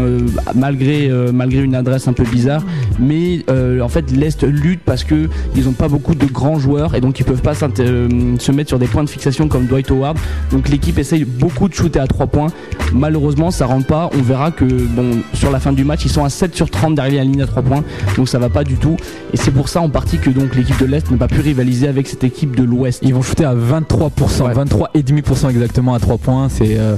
malgré, 0.55 1.07
une 1.07 1.75
adresse 1.75 2.07
un 2.07 2.13
peu 2.13 2.23
bizarre. 2.23 2.63
Mais 2.99 3.43
en 3.81 3.89
fait, 3.89 4.11
l'Est 4.11 4.45
lutte 4.51 4.81
parce 4.85 5.03
que 5.03 5.29
ils 5.55 5.67
ont 5.67 5.73
pas 5.73 5.87
beaucoup 5.87 6.15
de 6.15 6.25
grands 6.25 6.59
joueurs 6.59 6.95
et 6.95 7.01
donc 7.01 7.19
ils 7.19 7.23
peuvent 7.25 7.41
pas 7.41 7.53
euh, 7.79 8.35
se 8.39 8.51
mettre 8.51 8.69
sur 8.69 8.79
des 8.79 8.87
points 8.87 9.03
de 9.03 9.09
fixation 9.09 9.47
comme 9.47 9.65
Dwight 9.65 9.89
Howard. 9.91 10.17
Donc 10.51 10.69
l'équipe 10.69 10.97
essaye 10.97 11.23
beaucoup 11.25 11.67
de 11.67 11.73
shooter 11.73 11.99
à 11.99 12.07
3 12.07 12.27
points. 12.27 12.47
Malheureusement, 12.93 13.51
ça 13.51 13.65
rentre 13.65 13.87
pas. 13.87 14.09
On 14.17 14.21
verra 14.21 14.51
que 14.51 14.65
bon, 14.65 15.17
sur 15.33 15.51
la 15.51 15.59
fin 15.59 15.73
du 15.73 15.83
match, 15.83 16.05
ils 16.05 16.11
sont 16.11 16.23
à 16.23 16.29
7 16.29 16.55
sur 16.55 16.69
30 16.69 16.95
derrière 16.95 17.23
la 17.23 17.29
ligne 17.29 17.41
à 17.41 17.47
3 17.47 17.63
points. 17.63 17.83
Donc 18.17 18.27
ça 18.27 18.39
va 18.39 18.49
pas 18.49 18.63
du 18.63 18.75
tout. 18.75 18.97
Et 19.33 19.37
c'est 19.37 19.51
pour 19.51 19.69
ça 19.69 19.81
en 19.81 19.89
partie 19.89 20.17
que 20.17 20.29
donc 20.29 20.55
l'équipe 20.55 20.79
de 20.79 20.85
l'Est 20.85 21.09
n'a 21.11 21.17
pas 21.17 21.27
pu 21.27 21.39
rivaliser 21.41 21.87
avec 21.87 22.07
cette 22.07 22.23
équipe 22.23 22.55
de 22.55 22.63
l'Ouest. 22.63 22.99
Ils 23.03 23.13
vont 23.13 23.21
shooter 23.21 23.45
à 23.45 23.55
23%, 23.55 24.43
Ouais. 24.43 24.53
23,5% 24.53 25.49
exactement 25.49 25.93
à 25.93 25.99
3 25.99 26.17
points. 26.17 26.49
C'est 26.49 26.77
euh, 26.77 26.95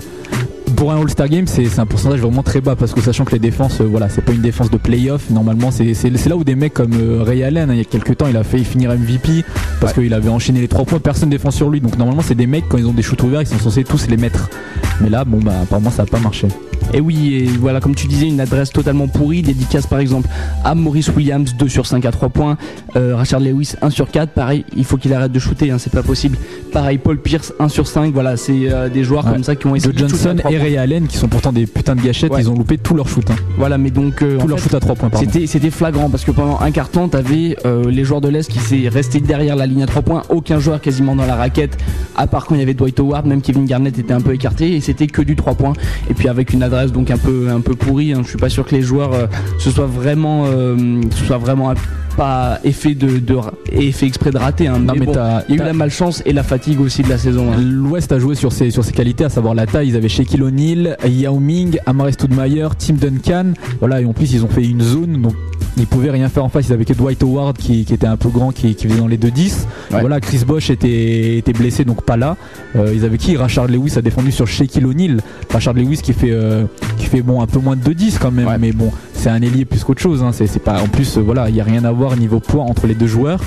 pour 0.76 0.92
un 0.92 1.02
All-Star 1.02 1.30
Game, 1.30 1.48
c'est 1.48 1.80
un 1.80 1.86
pourcentage 1.86 2.20
vraiment 2.20 2.44
très 2.44 2.62
bas 2.62 2.76
parce 2.76 2.94
que 2.94 3.02
sachant 3.02 3.26
que 3.26 3.32
les 3.32 3.40
défenses, 3.40 3.82
euh, 3.82 3.86
voilà, 3.86 4.10
c'est 4.10 4.22
pas 4.22 4.32
une 4.32 4.42
défense 4.42 4.70
de 4.70 4.78
playoff. 4.78 5.30
Normalement, 5.30 5.72
c'est 5.72 6.28
là 6.28 6.36
où 6.36 6.44
des 6.44 6.56
mecs 6.56 6.74
comme 6.74 6.94
euh, 6.94 7.24
Ray 7.24 7.44
Allen, 7.44 7.70
hein, 7.70 7.74
il 7.74 7.78
y 7.78 7.82
a 7.82 7.86
quelques 7.86 8.18
temps, 8.18 8.28
il 8.28 8.38
a 8.38 8.44
failli 8.44 8.64
finir 8.64 8.92
MVP 8.92 9.44
parce 9.80 9.94
qu'il 9.94 10.14
avait 10.14 10.30
enchaîné 10.30 10.62
les 10.62 10.68
3 10.68 10.86
points, 10.86 11.00
personne 11.00 11.30
défend 11.30 11.52
sur 11.52 11.70
lui. 11.70 11.82
Donc 11.82 11.98
normalement, 11.98 12.22
c'est 12.22 12.36
des 12.36 12.48
mecs 12.48 12.66
quand 12.70 12.78
ils 12.78 12.88
ont 12.88 12.94
des 12.94 13.02
shoots 13.02 13.22
ouverts, 13.24 13.42
ils 13.42 13.48
sont 13.48 13.60
censés 13.60 13.84
tous 13.84 14.08
les 14.08 14.18
mettre. 14.18 14.50
Mais 15.02 15.10
là, 15.10 15.26
bon, 15.26 15.40
bah 15.40 15.54
apparemment, 15.64 15.92
ça 15.92 16.04
a 16.04 16.06
pas 16.06 16.20
marché. 16.20 16.48
Et 16.94 17.00
oui, 17.02 17.36
et 17.36 17.46
voilà, 17.48 17.80
comme 17.80 17.96
tu 17.96 18.08
disais, 18.08 18.28
une 18.28 18.40
adresse 18.40 18.70
totalement 18.72 19.08
pourrie. 19.08 19.42
Dédicace 19.42 19.88
par 19.88 20.00
exemple 20.00 20.30
à 20.64 20.76
Maurice 20.76 21.10
Williams, 21.10 21.56
2 21.58 21.68
sur 21.68 21.86
5 21.88 22.06
à 22.06 22.12
3 22.12 22.30
points. 22.30 22.58
Euh, 22.96 23.16
Rachard 23.16 23.40
Lewis, 23.40 23.74
1 23.82 23.90
sur 23.90 24.10
4. 24.12 24.30
Pareil, 24.32 24.64
il 24.78 24.84
faut 24.86 24.98
qu'il 24.98 25.14
arrête 25.14 25.32
de 25.32 25.40
shooter, 25.40 25.72
hein, 25.72 25.78
c'est 25.80 25.92
pas 25.92 26.04
possible. 26.04 26.38
Pareil, 26.72 26.98
Paul 27.00 27.18
Pierce, 27.20 27.54
1 27.60 27.68
sur 27.68 27.88
5. 27.88 28.14
Voilà, 28.14 28.38
c'est 28.38 28.72
euh, 28.72 28.90
des 28.90 29.04
joueurs 29.04 29.26
Ouais. 29.26 29.34
comme 29.34 29.44
ça 29.44 29.56
qui 29.56 29.68
ont 29.68 29.76
essayé 29.76 29.94
de 29.94 29.98
Johnson 29.98 30.36
et. 30.50 30.58
Ray 30.58 30.78
Allen 30.78 31.08
qui 31.08 31.18
sont 31.18 31.28
pourtant 31.28 31.52
des 31.52 31.66
putains 31.66 31.96
de 31.96 32.02
gâchettes, 32.02 32.32
Ouais. 32.32 32.42
ils 32.42 32.50
ont 32.50 32.54
loupé 32.56 32.78
tout 32.78 32.94
leur 32.94 33.08
shoot. 33.08 33.30
Hein. 33.32 33.36
Voilà, 33.58 33.78
mais 33.78 33.90
donc. 33.90 34.22
euh, 34.22 34.38
Tout 34.38 34.48
leur 34.48 34.60
fait, 34.60 34.70
shoot 34.70 34.76
à 34.76 34.80
3 34.80 34.96
points, 34.96 35.10
c'était 35.48 35.70
flagrant 35.72 36.10
parce 36.10 36.24
que 36.24 36.32
pendant 36.32 36.60
un 36.60 36.72
quart 36.72 36.90
temps, 36.90 37.08
t'avais 37.08 37.58
euh, 37.66 37.90
les 37.90 38.04
joueurs 38.04 38.22
de 38.22 38.28
l'Est 38.30 38.50
qui 38.50 38.60
s'est 38.60 38.88
resté 38.88 39.20
derrière 39.20 39.56
la 39.56 39.66
ligne 39.66 39.84
à 39.84 39.88
3 39.88 40.02
points, 40.04 40.22
aucun 40.30 40.60
joueur 40.60 40.80
quasiment 40.82 41.16
dans 41.16 41.26
la 41.26 41.36
raquette, 41.36 41.78
à 42.16 42.28
part 42.28 42.46
quand 42.46 42.56
il 42.56 42.60
y 42.60 42.64
avait 42.64 42.74
Dwight 42.74 43.00
Howard, 43.00 43.26
même 43.26 43.42
Kevin 43.42 43.66
Garnett 43.66 43.98
était 43.98 44.14
un 44.14 44.22
peu 44.22 44.34
écarté 44.34 44.76
et 44.76 44.82
c'était 44.82 45.08
que 45.08 45.22
du 45.22 45.36
3 45.36 45.56
points. 45.56 45.74
Et 46.10 46.14
puis 46.14 46.28
avec 46.28 46.54
une 46.54 46.64
adresse 46.64 46.83
donc 46.92 47.10
un 47.12 47.18
peu 47.18 47.50
un 47.50 47.62
peu 47.62 47.76
pourrie, 47.76 48.14
hein, 48.14 48.22
je 48.24 48.30
suis 48.30 48.38
pas 48.38 48.50
sûr 48.50 48.66
que 48.66 48.76
les 48.76 48.82
joueurs 48.82 49.14
euh, 49.14 49.28
se 49.60 49.72
soient 49.72 49.86
vraiment 49.88 50.46
euh, 50.48 51.02
se 51.12 51.26
soient 51.26 51.38
vraiment 51.38 51.74
pas 52.18 52.60
effet 52.64 52.94
de, 52.94 53.18
de 53.18 53.36
et 53.72 53.92
fait 53.92 54.06
exprès 54.06 54.30
de 54.32 54.38
rater. 54.38 54.68
Hein, 54.68 54.78
Non, 54.80 54.94
mais 54.94 55.00
mais 55.00 55.06
bon, 55.08 55.14
t'as- 55.14 55.44
il 55.50 55.56
y 55.56 55.60
a 55.60 55.64
eu 55.64 55.66
la 55.66 55.74
malchance 55.74 56.22
et 56.28 56.34
la 56.34 56.44
fatigue 56.44 56.80
aussi 56.80 57.02
de 57.02 57.10
la 57.10 57.18
saison. 57.18 57.52
hein. 57.52 57.56
L'Ouest 57.60 58.12
a 58.12 58.20
joué 58.20 58.36
sur 58.36 58.52
ses, 58.52 58.70
sur 58.70 58.84
ses 58.86 58.92
qualités, 58.92 59.24
à 59.24 59.30
savoir 59.30 59.56
la 59.56 59.66
taille. 59.66 59.88
Ils 59.90 59.96
avaient 59.96 60.10
Shaquille 60.10 60.44
O'Neal, 60.44 60.98
Yao 61.08 61.40
Ming, 61.40 61.80
Amare 61.88 62.14
Stoudemire, 62.14 62.76
Tim 62.76 62.94
Duncan. 62.96 63.54
Voilà, 63.80 64.02
et 64.02 64.06
en 64.06 64.14
plus, 64.14 64.32
ils 64.34 64.44
ont 64.46 64.48
fait 64.48 64.64
une 64.64 64.82
zone, 64.84 65.24
donc 65.24 65.34
ils 65.78 65.88
pouvaient 65.88 66.12
rien 66.12 66.30
faire 66.30 66.44
en 66.46 66.50
face. 66.50 66.68
Ils 66.68 66.74
avaient 66.74 66.86
que 66.86 66.94
Dwight 66.94 67.22
Howard 67.24 67.58
qui, 67.58 67.86
qui 67.86 67.94
était 67.94 68.08
un 68.08 68.18
peu 68.18 68.30
grand, 68.30 68.52
qui, 68.52 68.76
qui 68.76 68.88
faisait 68.88 69.00
dans 69.00 69.08
les 69.08 69.18
2-10. 69.18 69.32
Ouais. 69.92 70.00
Voilà, 70.02 70.20
Chris 70.20 70.42
Bosh 70.46 70.70
était, 70.70 71.38
était 71.38 71.54
blessé, 71.54 71.84
donc 71.86 72.04
pas 72.04 72.18
là. 72.18 72.38
Euh, 72.76 72.92
ils 72.94 73.06
avaient 73.06 73.18
qui? 73.18 73.36
Rachard 73.38 73.68
Lewis 73.68 73.94
a 73.98 74.02
défendu 74.02 74.32
sur 74.32 74.48
Shaquille 74.48 74.86
O'Neal. 74.86 75.22
Rachard 75.50 75.74
Lewis 75.74 75.98
qui 76.04 76.14
fait, 76.14 76.32
euh, 76.32 76.66
qui 76.98 77.06
fait 77.08 77.22
bon, 77.22 77.42
un 77.42 77.48
peu 77.48 77.60
moins 77.60 77.76
de 77.76 77.82
2-10 77.84 78.18
quand 78.20 78.32
même, 78.32 78.48
Ouais. 78.48 78.58
mais 78.60 78.72
bon, 78.72 78.92
c'est 79.14 79.30
un 79.30 79.42
ailier 79.42 79.66
plus 79.66 79.84
qu'autre 79.84 80.02
chose. 80.02 80.22
Hein. 80.24 80.32
C'est, 80.34 80.60
pas, 80.60 80.82
en 80.82 80.88
plus, 80.88 81.18
euh, 81.18 81.22
voilà, 81.22 81.50
il 81.50 81.56
y 81.56 81.62
a 81.62 81.64
rien 81.64 81.84
à 81.86 81.92
voir 81.92 82.16
niveau 82.18 82.40
poids 82.40 82.64
entre 82.64 82.88
les 82.88 82.96
deux 82.96 83.08
joueurs. 83.08 83.40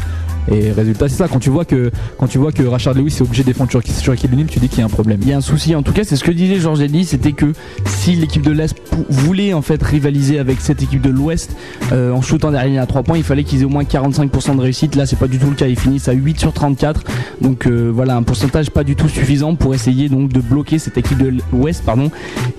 Et 0.50 0.72
résultat, 0.72 1.08
c'est 1.08 1.16
ça. 1.16 1.28
Quand 1.28 1.38
tu 1.38 1.50
vois 1.50 1.64
que, 1.64 1.90
quand 2.18 2.26
tu 2.26 2.38
vois 2.38 2.52
que 2.52 2.62
Rachard 2.62 2.94
Lewis 2.94 3.16
est 3.18 3.22
obligé 3.22 3.42
de 3.42 3.48
défendre 3.48 3.70
Shaquille 3.70 4.30
O'Neal, 4.32 4.46
tu 4.46 4.58
dis 4.58 4.68
qu'il 4.68 4.78
y 4.78 4.82
a 4.82 4.86
un 4.86 4.88
problème. 4.88 5.18
Il 5.22 5.28
y 5.28 5.32
a 5.32 5.36
un 5.36 5.40
souci, 5.40 5.74
en 5.74 5.82
tout 5.82 5.92
cas, 5.92 6.04
c'est 6.04 6.16
ce 6.16 6.24
que 6.24 6.30
disait 6.30 6.60
Georges 6.60 6.80
Eddy, 6.80 7.04
c'était 7.04 7.32
que 7.32 7.52
si 7.84 8.14
l'équipe 8.14 8.42
de 8.42 8.52
l'Est 8.52 8.76
voulait 9.08 9.54
en 9.54 9.62
fait 9.62 9.82
rivaliser 9.82 10.38
avec 10.38 10.60
cette 10.60 10.82
équipe 10.82 11.00
de 11.00 11.10
l'Ouest 11.10 11.56
euh, 11.92 12.12
en 12.12 12.22
shootant 12.22 12.50
derrière 12.50 12.82
à 12.82 12.86
3 12.86 13.02
points, 13.02 13.16
il 13.16 13.24
fallait 13.24 13.44
qu'ils 13.44 13.62
aient 13.62 13.64
au 13.64 13.70
moins 13.70 13.84
45% 13.84 14.56
de 14.56 14.60
réussite. 14.60 14.96
Là, 14.96 15.06
c'est 15.06 15.18
pas 15.18 15.28
du 15.28 15.38
tout 15.38 15.50
le 15.50 15.56
cas, 15.56 15.66
ils 15.66 15.78
finissent 15.78 16.08
à 16.08 16.12
8 16.12 16.40
sur 16.40 16.52
34. 16.52 17.02
Donc 17.40 17.66
euh, 17.66 17.90
voilà, 17.92 18.16
un 18.16 18.22
pourcentage 18.22 18.70
pas 18.70 18.84
du 18.84 18.96
tout 18.96 19.08
suffisant 19.08 19.54
pour 19.54 19.74
essayer 19.74 20.08
donc 20.08 20.32
de 20.32 20.40
bloquer 20.40 20.78
cette 20.78 20.96
équipe 20.98 21.18
de 21.18 21.34
l'Ouest, 21.52 21.84
pardon, 21.84 22.10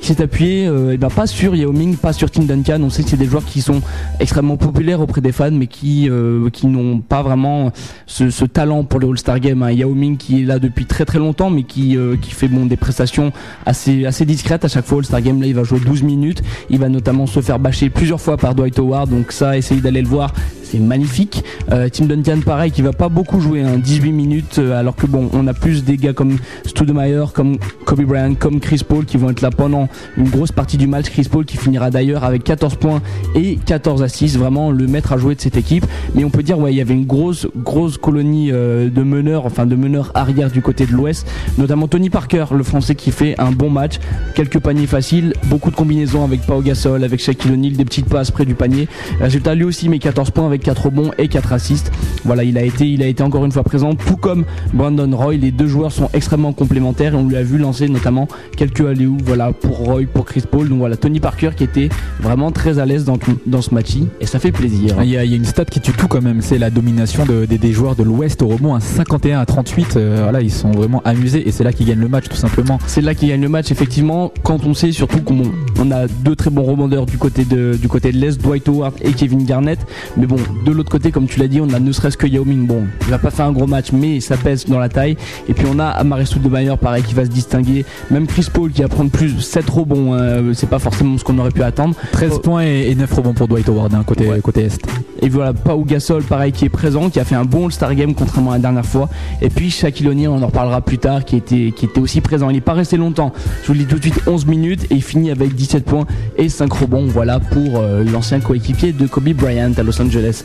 qui 0.02 0.08
s'est 0.08 0.22
appuyée 0.22 0.68
euh, 0.68 0.92
eh 0.94 0.98
ben, 0.98 1.10
pas 1.10 1.28
sur 1.28 1.56
Yao 1.56 1.72
Ming, 1.72 1.96
pas 1.96 2.14
sur 2.14 2.30
Tim 2.30 2.44
Duncan. 2.44 2.82
On 2.82 2.90
sait 2.90 3.04
que 3.04 3.10
c'est 3.10 3.18
des 3.18 3.26
joueurs 3.26 3.46
qui 3.46 3.62
sont 3.62 3.82
extrêmement 4.20 4.58
populaires 4.58 5.02
auprès 5.02 5.22
des 5.22 5.32
fans, 5.32 5.52
mais 5.52 5.68
qui 5.68 6.10
euh, 6.10 6.50
qui 6.50 6.68
n'ont 6.68 7.00
pas 7.00 7.22
vraiment 7.22 7.72
ce, 8.06 8.46
talent 8.46 8.84
pour 8.84 9.00
le 9.00 9.08
All-Star 9.08 9.40
Game. 9.40 9.64
Hein. 9.64 9.72
Yao 9.72 9.94
Ming 9.94 10.18
qui 10.18 10.42
est 10.42 10.46
là 10.46 10.60
depuis 10.60 10.86
très 10.86 11.06
très 11.06 11.20
longtemps, 11.20 11.50
mais 11.50 11.64
qui, 11.64 11.98
euh, 11.98 12.16
fait 12.22 12.48
bon, 12.48 12.66
des 12.66 12.78
prestations 12.78 13.32
assez, 13.66 14.06
assez 14.06 14.26
discrètes 14.26 14.66
à 14.66 14.68
chaque 14.68 14.86
fois. 14.86 15.00
All-Star 15.00 15.22
Game, 15.22 15.42
là, 15.42 15.48
il 15.48 15.56
va 15.56 15.64
jouer 15.64 15.80
12 15.80 16.04
minutes. 16.04 16.42
Il 16.70 16.80
va 16.80 16.90
notamment 16.90 17.28
se 17.28 17.42
faire 17.42 17.60
bâcher 17.60 17.90
plusieurs 17.90 18.22
fois 18.22 18.38
par 18.38 18.56
Dwight 18.56 18.78
Howard. 18.80 19.10
Donc 19.10 19.32
ça, 19.32 19.58
essayez 19.58 19.82
d'aller 19.82 20.02
le 20.02 20.08
voir. 20.08 20.34
C'est 20.70 20.80
magnifique. 20.80 21.46
Euh, 21.72 21.88
Tim 21.90 22.06
Duncan, 22.06 22.42
pareil, 22.46 22.72
qui 22.72 22.82
va 22.82 22.92
pas 22.92 23.08
beaucoup 23.08 23.40
jouer, 23.40 23.62
hein, 23.62 23.78
18 23.78 24.12
minutes, 24.12 24.60
euh, 24.60 24.78
alors 24.78 24.98
que 24.98 25.06
bon, 25.06 25.30
on 25.32 25.48
a 25.48 25.54
plus 25.54 25.86
des 25.86 25.96
gars 25.96 26.12
comme 26.12 26.38
Stoudemire, 26.66 27.32
comme 27.32 27.58
Kobe 27.86 28.02
Bryant, 28.02 28.36
comme 28.36 28.60
Chris 28.60 28.82
Paul 28.86 29.06
qui 29.06 29.16
vont 29.16 29.30
être 29.30 29.40
là 29.40 29.50
pendant 29.50 29.88
une 30.18 30.28
grosse 30.28 30.52
partie 30.52 30.76
du 30.76 30.86
match. 30.86 31.10
Chris 31.10 31.30
Paul 31.32 31.46
qui 31.46 31.56
finira 31.56 31.90
d'ailleurs 31.90 32.26
avec 32.26 32.44
14 32.44 32.76
points 32.76 33.02
et 33.34 33.58
14 33.66 34.04
assists, 34.04 34.36
vraiment 34.36 34.72
le 34.72 34.88
maître 34.88 35.14
à 35.14 35.18
jouer 35.18 35.36
de 35.36 35.42
cette 35.42 35.56
équipe. 35.56 35.86
Mais 36.16 36.26
on 36.26 36.30
peut 36.30 36.44
dire, 36.44 36.60
ouais, 36.60 36.74
il 36.74 36.78
y 36.78 36.82
avait 36.82 36.94
une 36.94 37.06
grosse, 37.06 37.48
grosse 37.56 37.98
colonie 37.98 38.52
euh, 38.52 38.90
de 38.90 39.04
meneurs, 39.04 39.46
enfin 39.46 39.66
de 39.66 39.76
meneurs 39.78 40.12
arrière 40.16 40.52
du 40.52 40.62
côté 40.62 40.86
de 40.86 40.92
l'Ouest, 40.92 41.26
notamment 41.58 41.88
Tony 41.88 42.10
Parker, 42.10 42.48
le 42.52 42.64
Français 42.64 42.96
qui 42.96 43.12
fait 43.12 43.40
un 43.40 43.52
bon 43.52 43.70
match, 43.70 44.00
quelques 44.36 44.60
paniers 44.60 44.88
faciles, 44.88 45.34
beaucoup 45.46 45.72
de 45.72 45.76
combinaisons 45.78 46.26
avec 46.26 46.42
Pau 46.42 46.60
Gasol, 46.60 47.06
avec 47.06 47.22
Shaquille 47.22 47.54
O'Neal, 47.54 47.78
des 47.78 47.86
petites 47.86 48.10
passes 48.10 48.32
près 48.32 48.44
du 48.44 48.54
panier. 48.54 48.90
Résultat, 49.22 49.56
lui 49.56 49.64
aussi 49.64 49.88
met 49.88 50.00
14 50.00 50.32
points 50.32 50.46
avec 50.46 50.57
4 50.60 50.86
rebonds 50.86 51.12
et 51.18 51.28
4 51.28 51.54
assists. 51.54 51.92
Voilà, 52.26 52.44
il 52.44 52.58
a 52.58 52.64
été, 52.64 52.88
il 52.88 53.02
a 53.04 53.08
été 53.08 53.24
encore 53.24 53.46
une 53.46 53.52
fois 53.52 53.64
présent, 53.64 53.94
tout 53.96 54.18
comme 54.18 54.44
Brandon 54.74 55.10
Roy. 55.16 55.36
Les 55.36 55.52
deux 55.52 55.68
joueurs 55.68 55.92
sont 55.92 56.10
extrêmement 56.14 56.54
complémentaires 56.54 57.14
et 57.14 57.18
on 57.18 57.28
lui 57.28 57.36
a 57.36 57.44
vu 57.44 57.58
lancer 57.58 57.88
notamment 57.90 58.28
quelques 58.56 58.82
alley 58.82 59.08
voilà, 59.26 59.52
pour 59.54 59.78
Roy, 59.78 60.02
pour 60.12 60.26
Chris 60.26 60.44
Paul. 60.50 60.70
Donc 60.70 60.80
voilà, 60.80 60.98
Tony 60.98 61.20
Parker 61.20 61.52
qui 61.56 61.64
était 61.64 61.90
vraiment 62.20 62.52
très 62.52 62.80
à 62.80 62.86
l'aise 62.86 63.06
dans, 63.06 63.18
tout- 63.18 63.38
dans 63.46 63.62
ce 63.62 63.74
match 63.74 63.88
et 64.20 64.26
ça 64.26 64.40
fait 64.40 64.52
plaisir. 64.52 64.96
Il 65.02 65.10
y, 65.10 65.18
a, 65.18 65.24
il 65.24 65.30
y 65.32 65.34
a 65.34 65.38
une 65.38 65.46
stat 65.46 65.66
qui 65.66 65.80
tue 65.80 65.94
tout 65.94 66.08
quand 66.08 66.22
même, 66.22 66.42
c'est 66.42 66.58
la 66.58 66.70
domination 66.70 67.26
de- 67.26 67.46
des- 67.46 67.58
des 67.58 67.72
joueurs 67.72 67.96
de 67.96 68.04
l'Ouest 68.04 68.42
au 68.42 68.48
rebond 68.48 68.76
à 68.76 68.80
51 68.82 69.40
à 69.40 69.46
38. 69.46 69.96
euh, 69.96 70.20
voilà, 70.24 70.42
ils 70.42 70.52
sont 70.52 70.72
vraiment 70.72 71.02
amusés 71.06 71.48
et 71.48 71.52
c'est 71.52 71.64
là 71.64 71.72
qu'ils 71.72 71.88
gagnent 71.88 72.00
le 72.02 72.10
match 72.10 72.26
tout 72.30 72.36
simplement. 72.36 72.80
C'est 72.88 73.02
là 73.02 73.16
qu'il 73.16 73.30
gagne 73.30 73.42
le 73.42 73.50
match, 73.50 73.72
effectivement, 73.72 74.32
quand 74.44 74.66
on 74.66 74.74
sait 74.74 74.92
surtout 74.92 75.22
qu'on 75.22 75.42
on 75.80 75.92
a 75.92 76.08
deux 76.08 76.36
très 76.36 76.50
bons 76.50 76.64
rebondeurs 76.64 77.06
du 77.06 77.18
côté 77.18 77.46
de, 77.46 77.78
du 77.80 77.88
côté 77.88 78.12
de 78.12 78.18
l'Est, 78.18 78.42
Dwight 78.42 78.68
Howard 78.68 78.94
et 79.02 79.14
Kevin 79.14 79.46
Garnett. 79.46 79.80
Mais 80.18 80.26
bon, 80.26 80.38
de 80.66 80.72
l'autre 80.72 80.90
côté, 80.92 81.12
comme 81.12 81.28
tu 81.28 81.40
l'as 81.40 81.48
dit, 81.48 81.62
on 81.62 81.70
a 81.74 81.80
ne 81.80 81.92
serait-ce 81.92 82.18
que 82.18 82.28
Yao 82.28 82.44
Ming. 82.46 82.66
Bon, 82.68 82.84
il 83.02 83.08
va 83.12 83.18
pas 83.18 83.30
faire 83.32 83.46
un 83.46 83.52
gros 83.52 83.68
match, 83.68 83.92
mais 83.94 84.20
ça 84.20 84.36
pèse 84.38 84.66
dans 84.66 84.80
la 84.80 84.90
taille. 84.90 85.18
Et 85.48 85.54
puis 85.54 85.66
on 85.72 85.80
a 85.80 85.86
Amare 85.88 86.26
Stoudemire, 86.28 86.78
pareil, 86.78 87.04
qui 87.04 87.14
va 87.14 87.26
se 87.26 87.30
distinguer. 87.30 87.86
Même 88.12 88.28
Chris 88.28 88.48
Paul 88.52 88.72
qui 88.72 88.82
va 88.82 88.88
prendre 88.88 89.10
plus 89.12 89.40
7 89.40 89.70
rebonds, 89.70 90.14
hein, 90.14 90.42
c'est 90.54 90.70
pas 90.70 90.80
forcément 90.80 91.18
ce 91.18 91.24
qu'on 91.24 91.38
aurait 91.40 91.52
pu 91.52 91.64
attendre. 91.64 91.96
13 92.12 92.32
Oh. 92.36 92.40
points 92.40 92.64
et, 92.66 92.90
et 92.92 92.96
9 92.96 93.12
rebonds 93.14 93.34
pour 93.34 93.48
Dwight 93.48 93.68
Howard 93.70 93.94
hein, 93.94 94.04
côté, 94.06 94.28
Ouais. 94.28 94.40
côté 94.42 94.64
Est. 94.66 94.86
Et 95.22 95.30
voilà, 95.30 95.54
Pau 95.54 95.84
Gasol, 95.84 96.24
pareil, 96.24 96.52
qui 96.52 96.66
est 96.66 96.70
présent, 96.70 97.10
qui 97.10 97.20
a 97.20 97.24
fait 97.26 97.34
un 97.36 97.46
bon 97.46 97.66
All-Star 97.66 97.96
Game 97.96 98.14
contrairement 98.14 98.52
à 98.52 98.56
la 98.56 98.60
dernière 98.62 98.86
fois. 98.86 99.10
Et 99.42 99.50
puis 99.50 99.72
Shaquille 99.72 100.08
O'Neal, 100.10 100.30
on 100.30 100.44
en 100.44 100.48
reparlera 100.48 100.82
plus 100.82 101.00
tard, 101.00 101.26
qui 101.26 101.36
était, 101.38 101.74
qui 101.76 101.86
était 101.86 102.00
aussi 102.00 102.22
présent. 102.22 102.50
Il 102.50 102.54
n'est 102.54 102.62
pas 102.62 102.74
resté 102.74 102.98
longtemps. 102.98 103.34
Je 103.64 103.68
vous 103.68 103.74
le 103.74 103.80
dis 103.80 103.86
tout 103.86 103.96
de 103.98 104.02
suite, 104.04 104.22
11 104.28 104.46
minutes 104.46 104.84
et 104.92 104.96
il 104.96 105.02
finit 105.04 105.32
avec 105.32 105.56
17 105.56 105.86
points 105.86 106.06
et 106.38 106.50
5 106.50 106.72
rebonds. 106.72 107.06
Voilà 107.08 107.40
pour 107.40 107.78
euh, 107.80 108.04
l'ancien 108.04 108.40
coéquipier 108.40 108.92
de 108.92 109.08
Kobe 109.08 109.30
Bryant 109.30 109.72
à 109.78 109.82
Los 109.84 110.00
Angeles. 110.02 110.37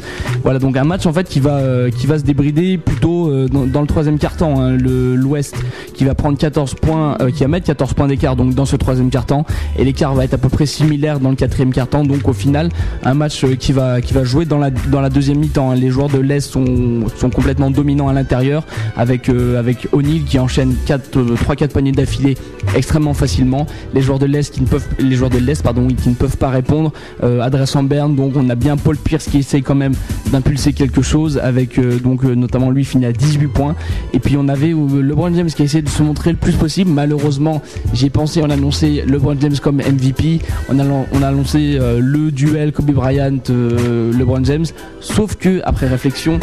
Voilà 0.43 0.59
donc 0.59 0.77
un 0.77 0.85
match 0.85 1.07
en 1.07 1.13
fait 1.13 1.29
qui 1.29 1.41
va, 1.41 1.57
euh, 1.57 1.91
qui 1.91 2.07
va 2.07 2.19
se 2.19 2.25
débrider 2.25 2.79
plutôt 2.79 3.29
euh, 3.29 3.49
dans, 3.49 3.81
le 3.81 3.87
troisième 3.87 4.19
quart-temps. 4.19 4.61
hein. 4.61 4.77
L'Ouest 4.77 5.57
qui 5.95 6.05
va 6.05 6.15
prendre 6.15 6.39
14 6.39 6.75
points, 6.75 7.17
euh, 7.21 7.31
qui 7.31 7.43
va 7.43 7.49
mettre 7.49 7.67
14 7.67 7.95
points 7.95 8.09
d'écart 8.09 8.37
donc 8.37 8.55
dans 8.55 8.65
ce 8.65 8.77
troisième 8.77 9.11
quart-temps 9.11 9.45
et 9.79 9.85
l'écart 9.85 10.15
va 10.15 10.25
être 10.25 10.35
à 10.35 10.39
peu 10.39 10.49
près 10.49 10.67
similaire 10.67 11.21
dans 11.21 11.31
le 11.31 11.37
quatrième 11.37 11.73
quart-temps. 11.73 12.05
Donc 12.05 12.29
au 12.29 12.33
final, 12.33 12.71
un 13.05 13.15
match 13.15 13.45
qui 13.57 13.73
va, 13.73 14.01
jouer 14.25 14.45
dans 14.45 14.59
la, 14.59 14.71
deuxième 15.11 15.39
mi-temps. 15.39 15.71
hein. 15.71 15.75
Les 15.75 15.91
joueurs 15.91 16.09
de 16.09 16.19
l'Est 16.19 16.41
sont, 16.41 17.05
complètement 17.35 17.71
dominants 17.71 18.09
à 18.09 18.13
l'intérieur 18.13 18.65
avec, 18.97 19.29
avec 19.29 19.89
O'Neal 19.93 20.25
qui 20.25 20.39
enchaîne 20.39 20.75
3-4 20.87 21.69
paniers 21.69 21.93
d'affilée 21.93 22.37
extrêmement 22.75 23.15
facilement. 23.15 23.67
Les 23.95 24.01
joueurs 24.01 24.19
de 24.19 24.27
l'Est 24.27 24.53
qui 24.53 24.61
ne 24.61 24.67
peuvent, 24.67 24.87
qui 24.97 26.09
ne 26.09 26.15
peuvent 26.15 26.37
pas 26.37 26.51
répondre. 26.51 26.93
Adresse 27.23 27.75
en 27.77 27.83
berne, 27.83 28.15
donc 28.15 28.33
on 28.37 28.49
a 28.51 28.55
bien 28.55 28.77
Paul 28.77 28.97
Pierce 28.97 29.27
qui 29.27 29.39
essaye 29.39 29.63
quand 29.63 29.75
même 29.75 29.82
d'impulser 30.31 30.73
quelque 30.73 31.03
chose 31.03 31.39
avec 31.39 31.79
euh, 31.79 31.99
donc 31.99 32.25
euh, 32.25 32.35
notamment 32.35 32.71
lui 32.71 32.85
finit 32.85 33.07
à 33.07 33.13
18 33.13 33.47
points. 33.49 33.77
Et 34.13 34.19
puis 34.19 34.37
on 34.37 34.49
avait 34.49 34.73
euh, 34.73 35.03
LeBron 35.03 35.35
James 35.35 35.49
qui 35.49 35.63
a 35.63 35.65
essayé 35.65 35.83
de 35.83 35.89
se 35.89 36.03
montrer 36.03 36.31
le 36.31 36.37
plus 36.37 36.55
possible. 36.55 36.91
Malheureusement, 36.91 37.63
j'ai 37.93 38.11
pensé, 38.11 38.41
on 38.43 38.51
a 38.51 38.55
annoncé 38.55 39.05
LeBron 39.07 39.37
James 39.41 39.57
comme 39.63 39.77
MVP. 39.77 40.41
On 40.69 40.79
a, 40.79 40.85
on 40.85 41.23
a 41.23 41.29
annoncé 41.29 41.79
le 41.99 42.31
duel 42.31 42.73
Kobe 42.73 42.91
Bryant, 42.93 43.39
LeBron 43.49 44.45
James. 44.45 44.67
Sauf 45.01 45.37
que 45.37 45.61
après 45.65 45.87
réflexion, 45.87 46.39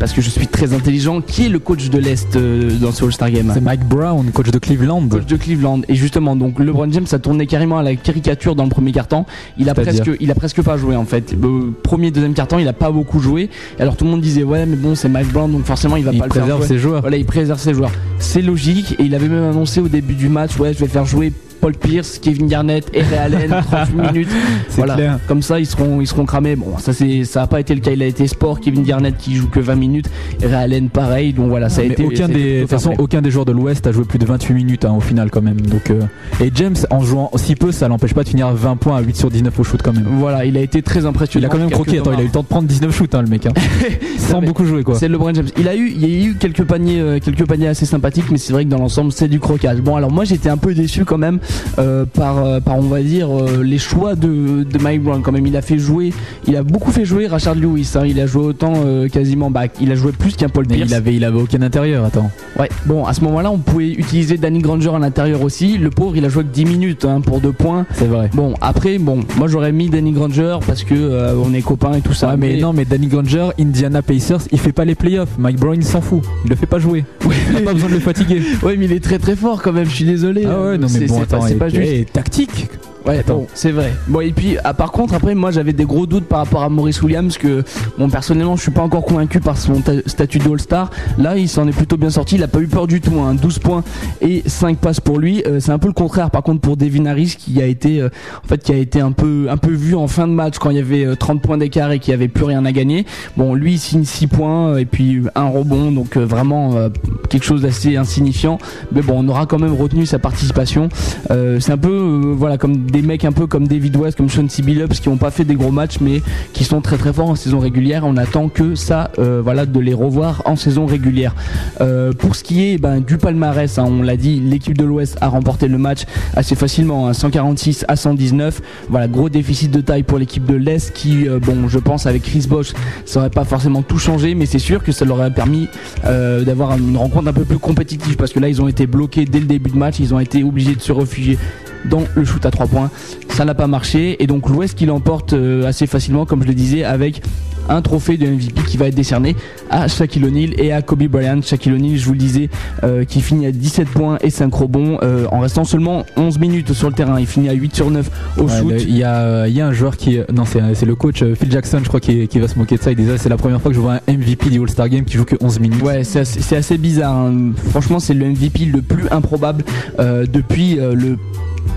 parce 0.00 0.12
que 0.14 0.22
je 0.22 0.30
suis 0.30 0.48
très 0.48 0.72
intelligent, 0.72 1.20
qui 1.20 1.46
est 1.46 1.48
le 1.50 1.58
coach 1.60 1.90
de 1.90 1.98
l'Est 1.98 2.34
euh, 2.34 2.70
dans 2.80 2.90
ce 2.90 3.04
All-Star 3.04 3.30
Game 3.30 3.50
C'est 3.54 3.60
Mike 3.60 3.84
Brown, 3.86 4.30
coach 4.32 4.50
de 4.50 4.58
Cleveland. 4.58 5.06
coach 5.08 5.26
de 5.26 5.36
Cleveland. 5.36 5.82
Et 5.88 5.94
justement 5.94 6.34
donc 6.34 6.58
LeBron 6.58 6.90
James 6.90 7.06
a 7.12 7.18
tourné 7.18 7.46
carrément 7.46 7.78
à 7.78 7.82
la 7.82 7.94
caricature 7.94 8.56
dans 8.56 8.64
le 8.64 8.70
premier 8.70 8.92
carton. 8.92 9.26
Il 9.58 9.68
a 9.68 9.74
presque 9.74 10.10
il 10.18 10.30
a 10.30 10.34
presque 10.34 10.62
pas 10.62 10.76
joué 10.78 10.96
en 10.96 11.04
fait. 11.04 11.34
Euh, 11.34 11.70
premier 11.82 12.10
deuxième 12.10 12.34
carton 12.34 12.58
il 12.58 12.66
a 12.66 12.72
pas 12.72 12.90
beaucoup 12.90 13.20
joué. 13.20 13.50
Alors 13.78 13.96
tout 13.96 14.06
le 14.06 14.10
monde 14.10 14.22
disait 14.22 14.42
ouais 14.42 14.64
mais 14.66 14.76
bon 14.76 14.94
c'est 14.94 15.08
Mike 15.10 15.32
Brown 15.32 15.52
donc 15.52 15.64
forcément 15.66 15.96
il 15.96 16.04
va 16.04 16.12
Il 16.12 16.18
pas 16.18 16.26
le 16.26 16.32
faire 16.32 16.42
préserve 16.42 16.60
jouer. 16.60 16.68
ses 16.68 16.78
joueurs. 16.78 17.00
voilà 17.02 17.16
il 17.18 17.26
préserve 17.26 17.60
ses 17.60 17.74
joueurs. 17.74 17.92
C'est 18.18 18.42
logique 18.42 18.96
et 18.98 19.02
il 19.04 19.14
avait 19.14 19.28
même 19.28 19.44
annoncé 19.50 19.80
au 19.80 19.88
début 19.88 20.14
du 20.14 20.30
match 20.30 20.58
ouais 20.58 20.72
je 20.72 20.78
vais 20.78 20.88
faire 20.88 21.04
jouer 21.04 21.32
Paul 21.60 21.74
Pierce, 21.74 22.18
Kevin 22.18 22.46
Garnett 22.46 22.88
et 22.92 23.02
Ray 23.02 23.18
Allen 23.18 23.50
38 23.70 24.12
minutes. 24.12 24.28
Voilà, 24.70 24.94
clair. 24.94 25.18
comme 25.26 25.42
ça 25.42 25.60
ils 25.60 25.66
seront 25.66 26.00
ils 26.00 26.06
seront 26.06 26.24
cramés. 26.24 26.56
Bon, 26.56 26.78
ça 26.78 26.92
c'est 26.92 27.24
ça 27.24 27.42
a 27.42 27.46
pas 27.46 27.60
été 27.60 27.74
le 27.74 27.80
cas, 27.80 27.92
il 27.92 28.02
a 28.02 28.06
été 28.06 28.26
sport 28.26 28.60
Kevin 28.60 28.82
Garnett 28.82 29.16
qui 29.16 29.34
joue 29.36 29.48
que 29.48 29.60
20 29.60 29.74
minutes 29.74 30.10
Ray 30.42 30.54
Allen 30.54 30.88
pareil. 30.88 31.32
Donc 31.32 31.48
voilà, 31.48 31.68
ça 31.68 31.82
a 31.82 31.84
été 31.84 32.04
aucun 32.04 32.28
des, 32.28 32.56
de 32.56 32.60
toute 32.62 32.70
façon, 32.70 32.94
aucun 32.98 33.22
des 33.22 33.30
joueurs 33.30 33.44
de 33.44 33.52
l'Ouest 33.52 33.86
a 33.86 33.92
joué 33.92 34.04
plus 34.04 34.18
de 34.18 34.26
28 34.26 34.54
minutes 34.54 34.84
hein, 34.84 34.94
au 34.96 35.00
final 35.00 35.30
quand 35.30 35.42
même. 35.42 35.60
Donc, 35.60 35.90
euh, 35.90 36.00
et 36.40 36.50
James, 36.54 36.76
en 36.90 37.00
jouant 37.00 37.30
si 37.36 37.54
peu, 37.54 37.72
ça 37.72 37.88
l'empêche 37.88 38.14
pas 38.14 38.24
de 38.24 38.28
finir 38.28 38.48
à 38.48 38.52
20 38.52 38.76
points 38.76 38.96
à 38.96 39.00
8 39.00 39.16
sur 39.16 39.30
19 39.30 39.58
au 39.58 39.64
shoot 39.64 39.80
quand 39.82 39.92
même. 39.92 40.06
Voilà, 40.18 40.44
il 40.44 40.56
a 40.56 40.60
été 40.60 40.82
très 40.82 41.06
impressionnant. 41.06 41.44
Il 41.44 41.46
a 41.46 41.48
quand 41.50 41.58
même 41.58 41.70
croqué, 41.70 41.98
attends, 41.98 42.12
il 42.12 42.20
a 42.20 42.22
eu 42.22 42.26
le 42.26 42.32
temps 42.32 42.42
de 42.42 42.46
prendre 42.46 42.68
19 42.68 42.94
shoots 42.94 43.14
hein, 43.14 43.22
le 43.22 43.28
mec, 43.28 43.46
hein. 43.46 43.52
sans 44.18 44.40
beaucoup 44.40 44.64
jouer 44.64 44.82
quoi. 44.82 44.94
C'est 44.96 45.08
LeBron 45.08 45.34
James. 45.34 45.48
Il 45.58 45.68
a 45.68 45.76
eu, 45.76 45.88
il 45.88 46.00
y 46.00 46.04
a 46.04 46.28
eu 46.28 46.34
quelques 46.34 46.64
paniers, 46.64 47.00
euh, 47.00 47.18
quelques 47.18 47.46
paniers 47.46 47.68
assez 47.68 47.86
sympathiques, 47.86 48.30
mais 48.30 48.38
c'est 48.38 48.52
vrai 48.52 48.64
que 48.64 48.70
dans 48.70 48.78
l'ensemble, 48.78 49.12
c'est 49.12 49.28
du 49.28 49.40
croquage. 49.40 49.80
Bon, 49.80 49.96
alors 49.96 50.10
moi, 50.10 50.24
j'étais 50.24 50.48
un 50.48 50.56
peu 50.56 50.74
déçu 50.74 51.04
quand 51.04 51.18
même 51.18 51.38
euh, 51.78 52.04
par, 52.04 52.44
euh, 52.44 52.60
par, 52.60 52.78
on 52.78 52.82
va 52.82 53.02
dire, 53.02 53.28
euh, 53.30 53.62
les 53.62 53.78
choix 53.78 54.14
de, 54.14 54.64
de 54.64 54.78
Mike 54.78 55.02
Brown. 55.02 55.22
Quand 55.22 55.32
même, 55.32 55.46
il 55.46 55.56
a 55.56 55.62
fait 55.62 55.78
jouer, 55.78 56.12
il 56.46 56.56
a 56.56 56.62
beaucoup 56.62 56.90
fait 56.90 57.04
jouer 57.04 57.26
Rashard 57.26 57.54
Lewis. 57.54 57.92
hein. 57.94 58.02
Il 58.06 58.20
a 58.20 58.26
joué 58.26 58.44
autant 58.44 58.72
quasiment, 59.12 59.50
bah, 59.50 59.62
il 59.80 59.90
a 59.92 59.94
joué 59.94 60.12
plus 60.12 60.36
qu'un 60.36 60.48
Paul 60.48 60.66
Mais 60.68 60.76
Pierce. 60.76 60.90
il 60.90 60.94
avait, 60.94 61.14
il 61.14 61.24
avait 61.24 61.40
aucun 61.40 61.62
intérieur, 61.62 62.04
attends. 62.04 62.30
Ouais. 62.58 62.68
Bon, 62.86 63.04
à 63.04 63.12
ce 63.12 63.22
moment-là, 63.22 63.50
on 63.50 63.58
pouvait 63.58 63.90
utiliser 63.90 64.36
Danny 64.36 64.60
Granger 64.60 64.90
à 64.94 64.98
l'intérieur 64.98 65.42
aussi. 65.42 65.78
Le 65.78 65.90
pauvre, 65.90 66.16
il 66.16 66.24
a 66.24 66.28
joué 66.28 66.42
que 66.44 66.48
10 66.48 66.64
minutes 66.64 67.04
hein, 67.04 67.20
pour 67.20 67.40
deux 67.40 67.52
points. 67.52 67.86
C'est 67.92 68.06
vrai. 68.06 68.30
Bon, 68.34 68.54
après, 68.60 68.98
bon, 68.98 69.20
moi 69.36 69.48
j'aurais 69.48 69.72
mis 69.72 69.88
Danny 69.90 70.12
Granger 70.12 70.58
parce 70.66 70.84
que 70.84 71.34
on 71.44 71.52
est 71.54 71.62
copains 71.62 71.94
et 71.94 72.00
tout 72.00 72.12
ça. 72.14 72.30
Ouais, 72.30 72.36
mais, 72.36 72.56
non, 72.58 72.72
mais 72.72 72.84
Danny 72.84 73.06
Granger, 73.06 73.48
Indiana 73.58 74.02
Pacers, 74.02 74.40
il 74.52 74.58
fait 74.58 74.72
pas 74.72 74.84
les 74.84 74.94
playoffs. 74.94 75.36
Mike 75.38 75.58
Brown, 75.58 75.76
il 75.76 75.84
s'en 75.84 76.00
fout. 76.00 76.22
Il 76.44 76.50
le 76.50 76.56
fait 76.56 76.66
pas 76.66 76.78
jouer. 76.78 77.04
Il 77.50 77.56
a 77.56 77.60
pas 77.60 77.72
besoin 77.72 77.88
de 77.88 77.94
le 77.94 78.00
fatiguer. 78.00 78.42
Ouais, 78.62 78.76
mais 78.76 78.84
il 78.84 78.92
est 78.92 79.02
très 79.02 79.18
très 79.18 79.36
fort 79.36 79.62
quand 79.62 79.72
même. 79.72 79.86
Je 79.86 79.94
suis 79.94 80.04
désolé. 80.04 80.44
Ah 80.46 80.60
ouais, 80.60 80.78
non, 80.78 80.86
mais 80.92 81.06
bon, 81.06 81.20
c'est 81.20 81.34
pas- 81.40 81.48
c'est 81.48 81.54
pas 81.56 81.68
juste. 81.68 81.92
et 81.92 82.04
tactique. 82.04 82.68
Ouais, 83.06 83.18
Attends. 83.18 83.34
bon, 83.38 83.46
c'est 83.54 83.70
vrai. 83.72 83.92
Bon, 84.08 84.20
et 84.20 84.30
puis, 84.32 84.56
ah, 84.62 84.74
par 84.74 84.92
contre, 84.92 85.14
après, 85.14 85.34
moi, 85.34 85.50
j'avais 85.50 85.72
des 85.72 85.84
gros 85.84 86.06
doutes 86.06 86.26
par 86.26 86.40
rapport 86.40 86.62
à 86.62 86.68
Maurice 86.68 87.00
Williams, 87.02 87.38
que, 87.38 87.62
bon, 87.98 88.08
personnellement, 88.10 88.56
je 88.56 88.62
suis 88.62 88.70
pas 88.70 88.82
encore 88.82 89.04
convaincu 89.04 89.40
par 89.40 89.56
son 89.56 89.80
ta- 89.80 90.06
statut 90.06 90.38
de 90.38 90.48
All-Star. 90.50 90.90
Là, 91.18 91.36
il 91.38 91.48
s'en 91.48 91.66
est 91.66 91.72
plutôt 91.72 91.96
bien 91.96 92.10
sorti. 92.10 92.34
Il 92.36 92.42
a 92.42 92.48
pas 92.48 92.60
eu 92.60 92.66
peur 92.66 92.86
du 92.86 93.00
tout. 93.00 93.18
Hein. 93.20 93.34
12 93.34 93.58
points 93.58 93.82
et 94.20 94.42
5 94.46 94.76
passes 94.78 95.00
pour 95.00 95.18
lui. 95.18 95.42
Euh, 95.46 95.60
c'est 95.60 95.72
un 95.72 95.78
peu 95.78 95.86
le 95.88 95.94
contraire, 95.94 96.30
par 96.30 96.42
contre, 96.42 96.60
pour 96.60 96.76
Devin 96.76 97.06
Harris, 97.06 97.36
qui 97.38 97.60
a 97.62 97.66
été, 97.66 98.00
euh, 98.02 98.10
en 98.44 98.48
fait, 98.48 98.62
qui 98.62 98.72
a 98.72 98.76
été 98.76 99.00
un 99.00 99.12
peu, 99.12 99.46
un 99.50 99.56
peu 99.56 99.70
vu 99.72 99.94
en 99.94 100.06
fin 100.06 100.28
de 100.28 100.32
match 100.32 100.58
quand 100.58 100.70
il 100.70 100.76
y 100.76 100.80
avait 100.80 101.04
euh, 101.06 101.14
30 101.16 101.40
points 101.40 101.56
d'écart 101.58 101.92
et 101.92 101.98
qu'il 102.00 102.10
y 102.12 102.14
avait 102.14 102.28
plus 102.28 102.44
rien 102.44 102.64
à 102.66 102.72
gagner. 102.72 103.06
Bon, 103.36 103.54
lui, 103.54 103.72
il 103.74 103.78
signe 103.78 104.04
6 104.04 104.26
points 104.26 104.68
euh, 104.68 104.76
et 104.78 104.84
puis 104.84 105.22
un 105.34 105.48
rebond, 105.48 105.90
donc 105.90 106.16
euh, 106.18 106.24
vraiment 106.26 106.76
euh, 106.76 106.88
quelque 107.30 107.44
chose 107.44 107.62
d'assez 107.62 107.96
insignifiant. 107.96 108.58
Mais 108.92 109.00
bon, 109.00 109.14
on 109.24 109.28
aura 109.28 109.46
quand 109.46 109.58
même 109.58 109.74
retenu 109.74 110.04
sa 110.04 110.18
participation. 110.18 110.90
Euh, 111.30 111.58
c'est 111.60 111.72
un 111.72 111.78
peu, 111.78 111.88
euh, 111.90 112.34
voilà, 112.36 112.58
comme 112.58 112.76
des 112.90 113.02
mecs 113.02 113.24
un 113.24 113.32
peu 113.32 113.46
comme 113.46 113.66
David 113.66 113.96
West, 113.96 114.16
comme 114.16 114.28
Sean 114.28 114.48
C. 114.48 114.62
Billups, 114.62 115.00
qui 115.00 115.08
n'ont 115.08 115.16
pas 115.16 115.30
fait 115.30 115.44
des 115.44 115.54
gros 115.54 115.70
matchs, 115.70 115.98
mais 116.00 116.22
qui 116.52 116.64
sont 116.64 116.80
très 116.80 116.96
très 116.96 117.12
forts 117.12 117.30
en 117.30 117.34
saison 117.34 117.58
régulière. 117.58 118.02
On 118.04 118.16
attend 118.16 118.48
que 118.48 118.74
ça, 118.74 119.10
euh, 119.18 119.40
voilà, 119.42 119.66
de 119.66 119.80
les 119.80 119.94
revoir 119.94 120.42
en 120.44 120.56
saison 120.56 120.86
régulière. 120.86 121.34
Euh, 121.80 122.12
pour 122.12 122.36
ce 122.36 122.44
qui 122.44 122.68
est 122.68 122.78
ben, 122.78 123.00
du 123.00 123.18
palmarès, 123.18 123.78
hein, 123.78 123.86
on 123.88 124.02
l'a 124.02 124.16
dit, 124.16 124.40
l'équipe 124.40 124.76
de 124.76 124.84
l'Ouest 124.84 125.16
a 125.20 125.28
remporté 125.28 125.68
le 125.68 125.78
match 125.78 126.02
assez 126.34 126.54
facilement, 126.54 127.08
hein, 127.08 127.12
146 127.12 127.84
à 127.88 127.96
119. 127.96 128.60
Voilà, 128.88 129.08
gros 129.08 129.28
déficit 129.28 129.70
de 129.70 129.80
taille 129.80 130.02
pour 130.02 130.18
l'équipe 130.18 130.44
de 130.44 130.54
l'Est, 130.54 130.92
qui, 130.92 131.28
euh, 131.28 131.38
bon, 131.38 131.68
je 131.68 131.78
pense 131.78 132.06
avec 132.06 132.22
Chris 132.22 132.46
Bosch, 132.48 132.72
ça 133.04 133.20
aurait 133.20 133.30
pas 133.30 133.44
forcément 133.44 133.82
tout 133.82 133.98
changé, 133.98 134.34
mais 134.34 134.46
c'est 134.46 134.58
sûr 134.58 134.82
que 134.82 134.92
ça 134.92 135.04
leur 135.04 135.20
a 135.20 135.30
permis 135.30 135.68
d'avoir 136.04 136.76
une 136.76 136.96
rencontre 136.96 137.28
un 137.28 137.32
peu 137.32 137.44
plus 137.44 137.58
compétitive, 137.58 138.16
parce 138.16 138.32
que 138.32 138.40
là, 138.40 138.48
ils 138.48 138.60
ont 138.60 138.68
été 138.68 138.86
bloqués 138.86 139.24
dès 139.24 139.40
le 139.40 139.46
début 139.46 139.70
de 139.70 139.76
match, 139.76 139.96
ils 140.00 140.14
ont 140.14 140.20
été 140.20 140.42
obligés 140.42 140.74
de 140.74 140.80
se 140.80 140.92
réfugier 140.92 141.38
dans 141.86 142.02
le 142.14 142.24
shoot 142.24 142.44
à 142.46 142.50
3 142.50 142.66
points. 142.66 142.90
Ça 143.28 143.44
n'a 143.44 143.54
pas 143.54 143.66
marché 143.66 144.22
et 144.22 144.26
donc 144.26 144.48
l'Ouest 144.48 144.76
qui 144.76 144.86
l'emporte 144.86 145.32
euh, 145.32 145.66
assez 145.66 145.86
facilement, 145.86 146.26
comme 146.26 146.42
je 146.42 146.48
le 146.48 146.54
disais, 146.54 146.84
avec 146.84 147.22
un 147.68 147.82
trophée 147.82 148.16
de 148.16 148.26
MVP 148.26 148.62
qui 148.66 148.76
va 148.78 148.88
être 148.88 148.94
décerné 148.96 149.36
à 149.70 149.86
Shaquille 149.86 150.24
O'Neal 150.24 150.60
et 150.60 150.72
à 150.72 150.82
Kobe 150.82 151.04
Bryant. 151.04 151.40
Shaquille 151.40 151.72
O'Neal, 151.72 151.96
je 151.96 152.04
vous 152.04 152.12
le 152.14 152.18
disais, 152.18 152.48
euh, 152.82 153.04
qui 153.04 153.20
finit 153.20 153.46
à 153.46 153.52
17 153.52 153.86
points 153.88 154.18
et 154.22 154.30
5 154.30 154.52
rebonds 154.52 154.98
euh, 155.02 155.26
en 155.30 155.38
restant 155.38 155.64
seulement 155.64 156.04
11 156.16 156.38
minutes 156.40 156.72
sur 156.72 156.88
le 156.88 156.94
terrain. 156.94 157.20
Il 157.20 157.26
finit 157.26 157.48
à 157.48 157.52
8 157.52 157.76
sur 157.76 157.90
9 157.90 158.10
au 158.38 158.42
Ouais, 158.42 158.58
shoot. 158.58 158.74
Il 158.80 158.96
y, 158.96 159.04
a, 159.04 159.46
il 159.46 159.54
y 159.54 159.60
a 159.60 159.66
un 159.68 159.72
joueur 159.72 159.96
qui. 159.96 160.18
Non, 160.34 160.44
c'est 160.44 160.84
le 160.86 160.94
coach 160.96 161.22
Phil 161.34 161.50
Jackson, 161.52 161.78
je 161.82 161.88
crois, 161.88 162.00
qui, 162.00 162.26
qui 162.26 162.40
va 162.40 162.48
se 162.48 162.58
moquer 162.58 162.76
de 162.76 162.82
ça. 162.82 162.90
Il 162.90 162.96
disait 162.96 163.18
c'est 163.18 163.28
la 163.28 163.36
première 163.36 163.60
fois 163.60 163.70
que 163.70 163.76
je 163.76 163.80
vois 163.80 164.00
un 164.06 164.12
MVP 164.12 164.50
du 164.50 164.60
All-Star 164.60 164.88
Game 164.88 165.04
qui 165.04 165.16
joue 165.16 165.24
que 165.24 165.36
11 165.40 165.60
minutes. 165.60 165.82
Ouais, 165.82 166.02
c'est 166.02 166.56
assez, 166.56 166.76
bizarre. 166.78 167.14
hein. 167.14 167.52
Franchement, 167.70 168.00
c'est 168.00 168.14
le 168.14 168.26
MVP 168.30 168.64
le 168.64 168.82
plus 168.82 169.04
improbable 169.12 169.62
euh, 170.00 170.26
depuis 170.26 170.74
le. 170.76 171.18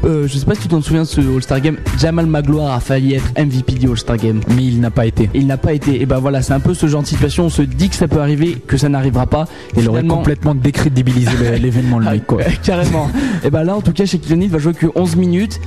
Euh, 0.06 0.28
je 0.28 0.38
sais 0.38 0.46
pas 0.46 0.56
si 0.56 0.62
tu 0.62 0.68
t'en 0.68 0.82
souviens 0.82 1.04
de 1.04 1.08
ce 1.08 1.22
All-Star 1.22 1.62
Game. 1.62 1.78
Jamal 1.98 2.26
Magloire 2.26 2.74
a 2.74 2.80
failli 2.80 3.16
être 3.16 3.32
MVP 3.38 3.74
du 3.74 3.90
All-Star 3.90 4.18
Game. 4.18 4.42
Mais 4.56 4.64
il 4.64 4.80
n'a 4.80 4.92
pas 4.92 5.06
été. 5.06 5.30
Il 5.34 5.48
n'a 5.48 5.58
pas 5.58 5.74
été. 5.74 6.02
Et 6.02 6.06
ben 6.06 6.20
voilà, 6.20 6.42
c'est 6.42 6.54
un 6.54 6.60
peu 6.60 6.74
ce 6.74 6.88
genre 6.88 7.02
de 7.02 7.08
situation. 7.08 7.46
On 7.46 7.50
se 7.50 7.62
dit 7.62 7.90
que 7.90 7.96
ça 7.96 8.08
peut 8.08 8.20
arriver, 8.20 8.58
que 8.68 8.78
ça 8.78 8.90
n'arrivera 8.90 9.28
pas. 9.28 9.46
Il 9.78 9.88
aurait 9.90 10.06
complètement 10.06 10.56
décrédibilisé 10.56 11.32
l'événement, 11.60 12.00
le 12.00 12.10
mec, 12.12 12.26
quoi. 12.26 12.44
Carrément. 12.64 13.10
et 13.44 13.50
ben 13.50 13.64
là, 13.64 13.76
en 13.76 13.82
tout 13.82 13.94
cas, 13.94 14.06
chez 14.06 14.20
O'Neal 14.32 14.50
va 14.50 14.60
jouer 14.60 14.74
que 14.74 14.88
11 14.96 15.16
minutes. 15.16 15.60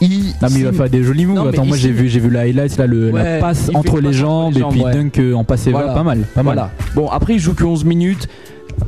Il, 0.00 0.26
Non 0.42 0.48
mais 0.52 0.58
il 0.58 0.64
va 0.64 0.72
faire 0.72 0.90
des 0.90 1.02
jolis 1.02 1.24
moves. 1.24 1.36
Non, 1.36 1.48
Attends, 1.48 1.64
moi 1.64 1.76
j'ai 1.76 1.90
vu, 1.90 2.08
j'ai 2.08 2.20
vu 2.20 2.28
le 2.28 2.38
highlight 2.38 2.76
là, 2.76 2.86
le, 2.86 3.10
Ouais, 3.12 3.22
la 3.22 3.38
passe 3.38 3.70
entre 3.72 3.96
les 3.96 4.08
passe 4.08 4.10
entre 4.10 4.12
jambes 4.12 4.56
et 4.58 4.62
puis 4.70 4.82
ouais. 4.82 4.92
dunk 4.92 5.18
euh, 5.18 5.32
en 5.32 5.44
passé 5.44 5.70
Voilà. 5.70 5.94
pas 5.94 6.02
mal, 6.02 6.18
pas 6.34 6.42
mal. 6.42 6.54
Voilà. 6.54 6.70
Bon, 6.94 7.08
après, 7.08 7.34
il 7.34 7.38
joue 7.38 7.54
que 7.54 7.64
11 7.64 7.84
minutes. 7.84 8.28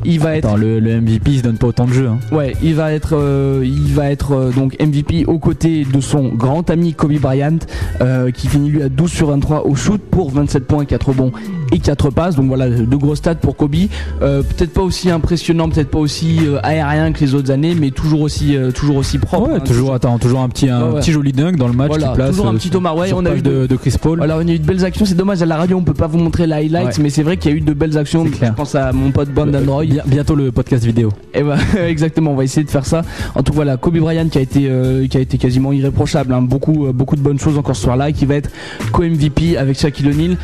Il 0.04 0.20
va 0.20 0.36
être 0.36 0.46
Attends, 0.46 0.56
le, 0.56 0.80
le 0.80 1.00
MVP 1.00 1.30
il 1.32 1.38
se 1.38 1.42
donne 1.42 1.56
pas 1.58 1.66
autant 1.66 1.86
de 1.86 1.92
jeux. 1.92 2.08
Hein. 2.08 2.18
Ouais, 2.34 2.54
il 2.62 2.74
va 2.74 2.92
être, 2.92 3.14
euh, 3.16 3.62
il 3.64 3.92
va 3.94 4.10
être 4.10 4.32
euh, 4.32 4.50
donc 4.52 4.76
MVP 4.80 5.24
aux 5.26 5.38
côtés 5.38 5.84
de 5.84 6.00
son 6.00 6.28
grand 6.28 6.68
ami 6.70 6.94
Kobe 6.94 7.18
Bryant, 7.18 7.58
euh, 8.00 8.30
qui 8.30 8.48
finit 8.48 8.70
lui 8.70 8.82
à 8.82 8.88
12 8.88 9.10
sur 9.10 9.28
23 9.28 9.66
au 9.66 9.74
shoot 9.74 10.00
pour 10.00 10.30
27 10.30 10.66
points, 10.66 10.84
4 10.84 11.08
rebonds 11.08 11.32
et 11.72 11.78
4 11.78 12.10
passes. 12.10 12.36
Donc 12.36 12.46
voilà, 12.48 12.68
de 12.70 12.96
gros 12.96 13.14
stats 13.14 13.34
pour 13.36 13.56
Kobe. 13.56 13.68
Peut-être 14.20 14.72
pas 14.72 14.82
aussi 14.82 15.10
impressionnant, 15.10 15.68
peut-être 15.68 15.90
pas 15.90 15.98
aussi 15.98 16.38
aérien 16.62 17.12
que 17.12 17.20
les 17.20 17.34
autres 17.34 17.50
années, 17.50 17.74
mais 17.74 17.90
toujours 17.90 18.22
aussi, 18.22 18.56
toujours 18.74 18.96
aussi 18.96 19.18
propre. 19.18 19.48
ouais, 19.50 19.56
hein. 19.56 19.60
toujours, 19.60 19.94
attends, 19.94 20.18
toujours 20.18 20.40
un 20.40 20.48
petit, 20.48 20.68
un 20.68 20.78
Ouais, 20.88 20.92
ouais. 20.94 21.00
petit 21.00 21.12
joli 21.12 21.32
dunk 21.32 21.56
dans 21.56 21.66
le 21.68 21.74
match 21.74 21.88
Voilà, 21.88 22.08
qui 22.08 22.14
place. 22.14 22.30
toujours 22.30 22.46
un 22.48 22.54
petit 22.54 22.68
sur 22.68 23.16
on 23.18 23.26
a 23.26 23.34
eu 23.34 23.42
de, 23.42 23.66
de 23.66 23.76
Chris 23.76 23.94
Paul. 24.00 24.22
Alors 24.22 24.40
il 24.42 24.48
y 24.48 24.52
a 24.52 24.54
eu 24.54 24.58
de 24.58 24.66
belles 24.66 24.84
actions, 24.84 25.04
c'est 25.04 25.14
dommage 25.16 25.42
à 25.42 25.46
la 25.46 25.56
radio 25.56 25.76
on 25.76 25.82
peut 25.82 25.94
pas 25.94 26.06
vous 26.06 26.18
montrer 26.18 26.46
les 26.46 26.52
highlights 26.54 26.98
mais 26.98 27.10
c'est 27.10 27.22
vrai 27.22 27.36
qu'il 27.36 27.50
y 27.50 27.54
a 27.54 27.56
eu 27.56 27.60
de 27.60 27.72
belles 27.72 27.96
actions, 27.98 28.24
je 28.26 28.52
pense 28.52 28.74
à 28.74 28.92
mon 28.92 29.10
pote 29.10 29.30
Brandon 29.30 29.60
Bien- 29.86 30.02
bientôt 30.06 30.34
le 30.34 30.52
podcast 30.52 30.84
vidéo. 30.84 31.10
Et 31.34 31.42
bah, 31.42 31.56
exactement, 31.86 32.32
on 32.32 32.36
va 32.36 32.44
essayer 32.44 32.64
de 32.64 32.70
faire 32.70 32.86
ça. 32.86 33.02
En 33.34 33.42
tout 33.42 33.52
cas, 33.52 33.56
voilà, 33.56 33.76
Kobe 33.76 33.98
Bryant 33.98 34.28
qui 34.28 34.38
a 34.38 34.40
été, 34.40 34.68
euh, 34.68 35.06
qui 35.06 35.16
a 35.16 35.20
été 35.20 35.38
quasiment 35.38 35.72
irréprochable. 35.72 36.32
hein. 36.32 36.42
Beaucoup, 36.42 36.86
euh, 36.86 36.92
beaucoup 36.92 37.16
de 37.16 37.20
bonnes 37.20 37.38
choses 37.38 37.58
encore 37.58 37.76
ce 37.76 37.82
soir-là, 37.82 38.12
qui 38.12 38.26
va 38.26 38.36
être 38.36 38.50
co-MVP 38.92 39.56
avec 39.56 39.78
Shaquille 39.78 40.08
O'Neal. 40.08 40.36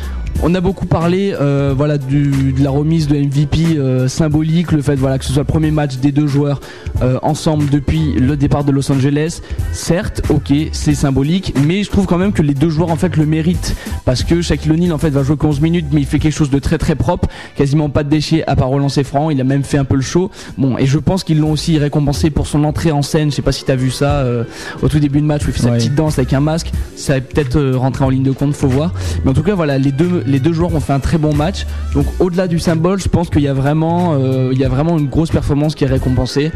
On 0.43 0.53
a 0.53 0.61
beaucoup 0.61 0.85
parlé, 0.85 1.33
euh, 1.33 1.73
voilà, 1.75 1.97
du, 1.97 2.51
de 2.51 2.63
la 2.63 2.69
remise 2.69 3.07
de 3.07 3.15
MVP 3.15 3.77
euh, 3.77 4.07
symbolique, 4.07 4.73
le 4.73 4.81
fait, 4.81 4.95
voilà, 4.95 5.17
que 5.17 5.25
ce 5.25 5.33
soit 5.33 5.41
le 5.41 5.47
premier 5.47 5.71
match 5.71 5.97
des 5.97 6.11
deux 6.11 6.27
joueurs 6.27 6.59
euh, 7.01 7.17
ensemble 7.23 7.69
depuis 7.69 8.13
le 8.13 8.35
départ 8.35 8.63
de 8.63 8.71
Los 8.71 8.91
Angeles. 8.91 9.41
Certes, 9.71 10.21
ok, 10.29 10.53
c'est 10.71 10.93
symbolique, 10.93 11.53
mais 11.65 11.83
je 11.83 11.89
trouve 11.89 12.05
quand 12.05 12.17
même 12.17 12.33
que 12.33 12.41
les 12.41 12.53
deux 12.53 12.69
joueurs 12.69 12.91
en 12.91 12.95
fait 12.95 13.15
le 13.15 13.25
méritent 13.25 13.75
parce 14.03 14.23
que 14.23 14.41
Shaquille 14.41 14.73
O'Neal 14.73 14.93
en 14.93 14.97
fait 14.97 15.09
va 15.09 15.23
jouer 15.23 15.37
11 15.41 15.61
minutes, 15.61 15.87
mais 15.91 16.01
il 16.01 16.07
fait 16.07 16.19
quelque 16.19 16.35
chose 16.35 16.49
de 16.49 16.59
très 16.59 16.77
très 16.77 16.95
propre, 16.95 17.27
quasiment 17.55 17.89
pas 17.89 18.03
de 18.03 18.09
déchets 18.09 18.43
à 18.45 18.55
part 18.55 18.69
relancer 18.69 19.03
franc. 19.03 19.29
Il 19.29 19.39
a 19.41 19.45
même 19.45 19.63
fait 19.63 19.77
un 19.77 19.85
peu 19.85 19.95
le 19.95 20.01
show. 20.01 20.29
Bon, 20.57 20.77
et 20.77 20.85
je 20.85 20.99
pense 20.99 21.23
qu'ils 21.23 21.39
l'ont 21.39 21.51
aussi 21.51 21.77
récompensé 21.79 22.29
pour 22.29 22.45
son 22.45 22.65
entrée 22.65 22.91
en 22.91 23.01
scène. 23.01 23.31
Je 23.31 23.35
sais 23.35 23.41
pas 23.41 23.51
si 23.51 23.63
t'as 23.63 23.75
vu 23.75 23.89
ça 23.89 24.25
au 24.81 24.89
tout 24.89 24.99
début 24.99 25.21
de 25.21 25.25
match 25.25 25.43
où 25.45 25.49
il 25.49 25.53
fait 25.53 25.63
sa 25.63 25.71
petite 25.71 25.95
danse 25.95 26.19
avec 26.19 26.33
un 26.33 26.41
masque. 26.41 26.71
Ça 26.95 27.15
va 27.15 27.21
peut-être 27.21 27.59
rentrer 27.75 28.03
en 28.05 28.09
ligne 28.09 28.23
de 28.23 28.31
compte, 28.31 28.53
faut 28.53 28.67
voir. 28.67 28.93
Mais 29.23 29.31
en 29.31 29.33
tout 29.33 29.43
cas, 29.43 29.55
voilà, 29.55 29.77
les 29.77 29.91
deux 29.91 30.23
les 30.25 30.39
deux 30.39 30.53
joueurs 30.53 30.73
ont 30.73 30.79
fait 30.79 30.93
un 30.93 30.99
très 30.99 31.17
bon 31.17 31.33
match. 31.33 31.65
Donc 31.93 32.05
au-delà 32.19 32.47
du 32.47 32.59
symbole, 32.59 32.99
je 32.99 33.09
pense 33.09 33.29
qu'il 33.29 33.41
y 33.41 33.47
a 33.47 33.53
vraiment 33.53 34.13
euh, 34.13 34.49
il 34.51 34.59
y 34.59 34.65
a 34.65 34.69
vraiment 34.69 34.97
une 34.97 35.07
grosse 35.07 35.31
performance 35.31 35.75
qui 35.75 35.83
est 35.83 35.87
récompensée. 35.87 36.51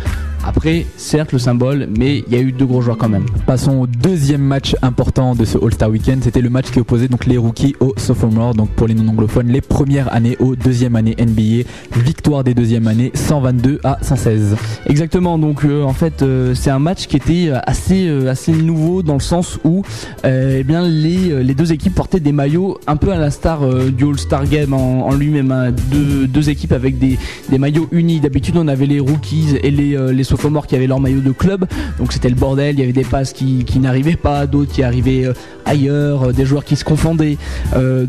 Après, 0.46 0.86
certes 0.96 1.34
le 1.34 1.40
symbole, 1.40 1.88
mais 1.98 2.24
il 2.26 2.34
y 2.34 2.38
a 2.38 2.40
eu 2.40 2.52
deux 2.52 2.66
gros 2.66 2.82
joueurs 2.82 2.98
quand 2.98 3.10
même. 3.10 3.26
Passons 3.46 3.82
au 3.82 3.88
deuxième 3.88 4.42
match 4.42 4.76
important 4.82 5.36
de 5.36 5.44
ce 5.44 5.58
All-Star 5.58 5.90
Weekend. 5.90 6.24
C'était 6.24 6.42
le 6.42 6.50
match 6.50 6.72
qui 6.72 6.80
opposait 6.80 7.10
donc 7.10 7.26
les 7.26 7.38
rookies 7.38 7.76
aux 7.82 7.94
sophomores. 7.98 8.54
Donc 8.54 8.70
pour 8.70 8.88
les 8.88 8.94
non-anglophones, 8.94 9.48
les 9.48 9.62
premières 9.62 10.12
années 10.14 10.38
aux 10.40 10.56
deuxième 10.56 10.96
année 10.96 11.16
NBA. 11.20 11.68
Victoire 12.04 12.44
des 12.44 12.54
deuxièmes 12.54 12.88
années 12.88 13.12
122 13.14 13.80
à 13.84 13.98
116. 14.02 14.56
Exactement, 14.88 15.38
donc 15.38 15.66
euh, 15.66 15.84
en 15.84 15.94
fait 15.94 16.22
euh, 16.22 16.56
c'est 16.56 16.70
un 16.70 16.80
match 16.80 17.08
qui 17.08 17.18
était 17.18 17.52
assez, 17.66 18.08
euh, 18.08 18.30
assez 18.30 18.52
nouveau 18.52 19.04
dans 19.04 19.16
le 19.16 19.20
sens 19.20 19.60
où 19.64 19.84
eh 20.24 20.64
bien, 20.64 20.88
les, 20.88 21.44
les 21.44 21.54
deux 21.54 21.74
équipes 21.74 21.96
portaient 21.96 22.20
des 22.20 22.32
maillots 22.32 22.80
un 22.88 22.96
peu 22.96 23.12
à 23.12 23.18
la 23.18 23.32
star 23.32 23.59
euh, 23.64 23.90
du 23.92 24.06
All-Star 24.06 24.46
Game 24.48 24.74
en, 24.74 25.08
en 25.08 25.16
lui-même, 25.16 25.52
hein. 25.52 25.72
deux, 25.92 26.28
deux 26.28 26.50
équipes 26.50 26.72
avec 26.74 26.98
des, 27.00 27.18
des 27.50 27.58
maillots 27.58 27.88
unis. 27.92 28.20
D'habitude 28.20 28.56
on 28.58 28.68
avait 28.68 28.86
les 28.86 29.00
rookies 29.00 29.58
et 29.64 29.72
les, 29.72 29.96
euh, 29.96 30.12
les 30.12 30.24
sophomores 30.24 30.68
qui 30.68 30.76
avaient 30.76 30.88
leur 30.88 31.00
maillot 31.00 31.22
de 31.22 31.32
club, 31.32 31.66
donc 32.00 32.12
c'était 32.14 32.30
le 32.30 32.36
bordel, 32.36 32.76
il 32.76 32.80
y 32.80 32.84
avait 32.84 32.94
des 32.94 33.04
passes 33.04 33.34
qui, 33.34 33.64
qui 33.66 33.80
n'arrivaient 33.80 34.16
pas, 34.16 34.46
d'autres 34.48 34.72
qui 34.72 34.84
arrivaient 34.84 35.26
euh, 35.26 35.34
ailleurs, 35.66 36.34
des 36.34 36.46
joueurs 36.46 36.64
qui 36.66 36.76
se 36.76 36.84
confondaient. 36.84 37.38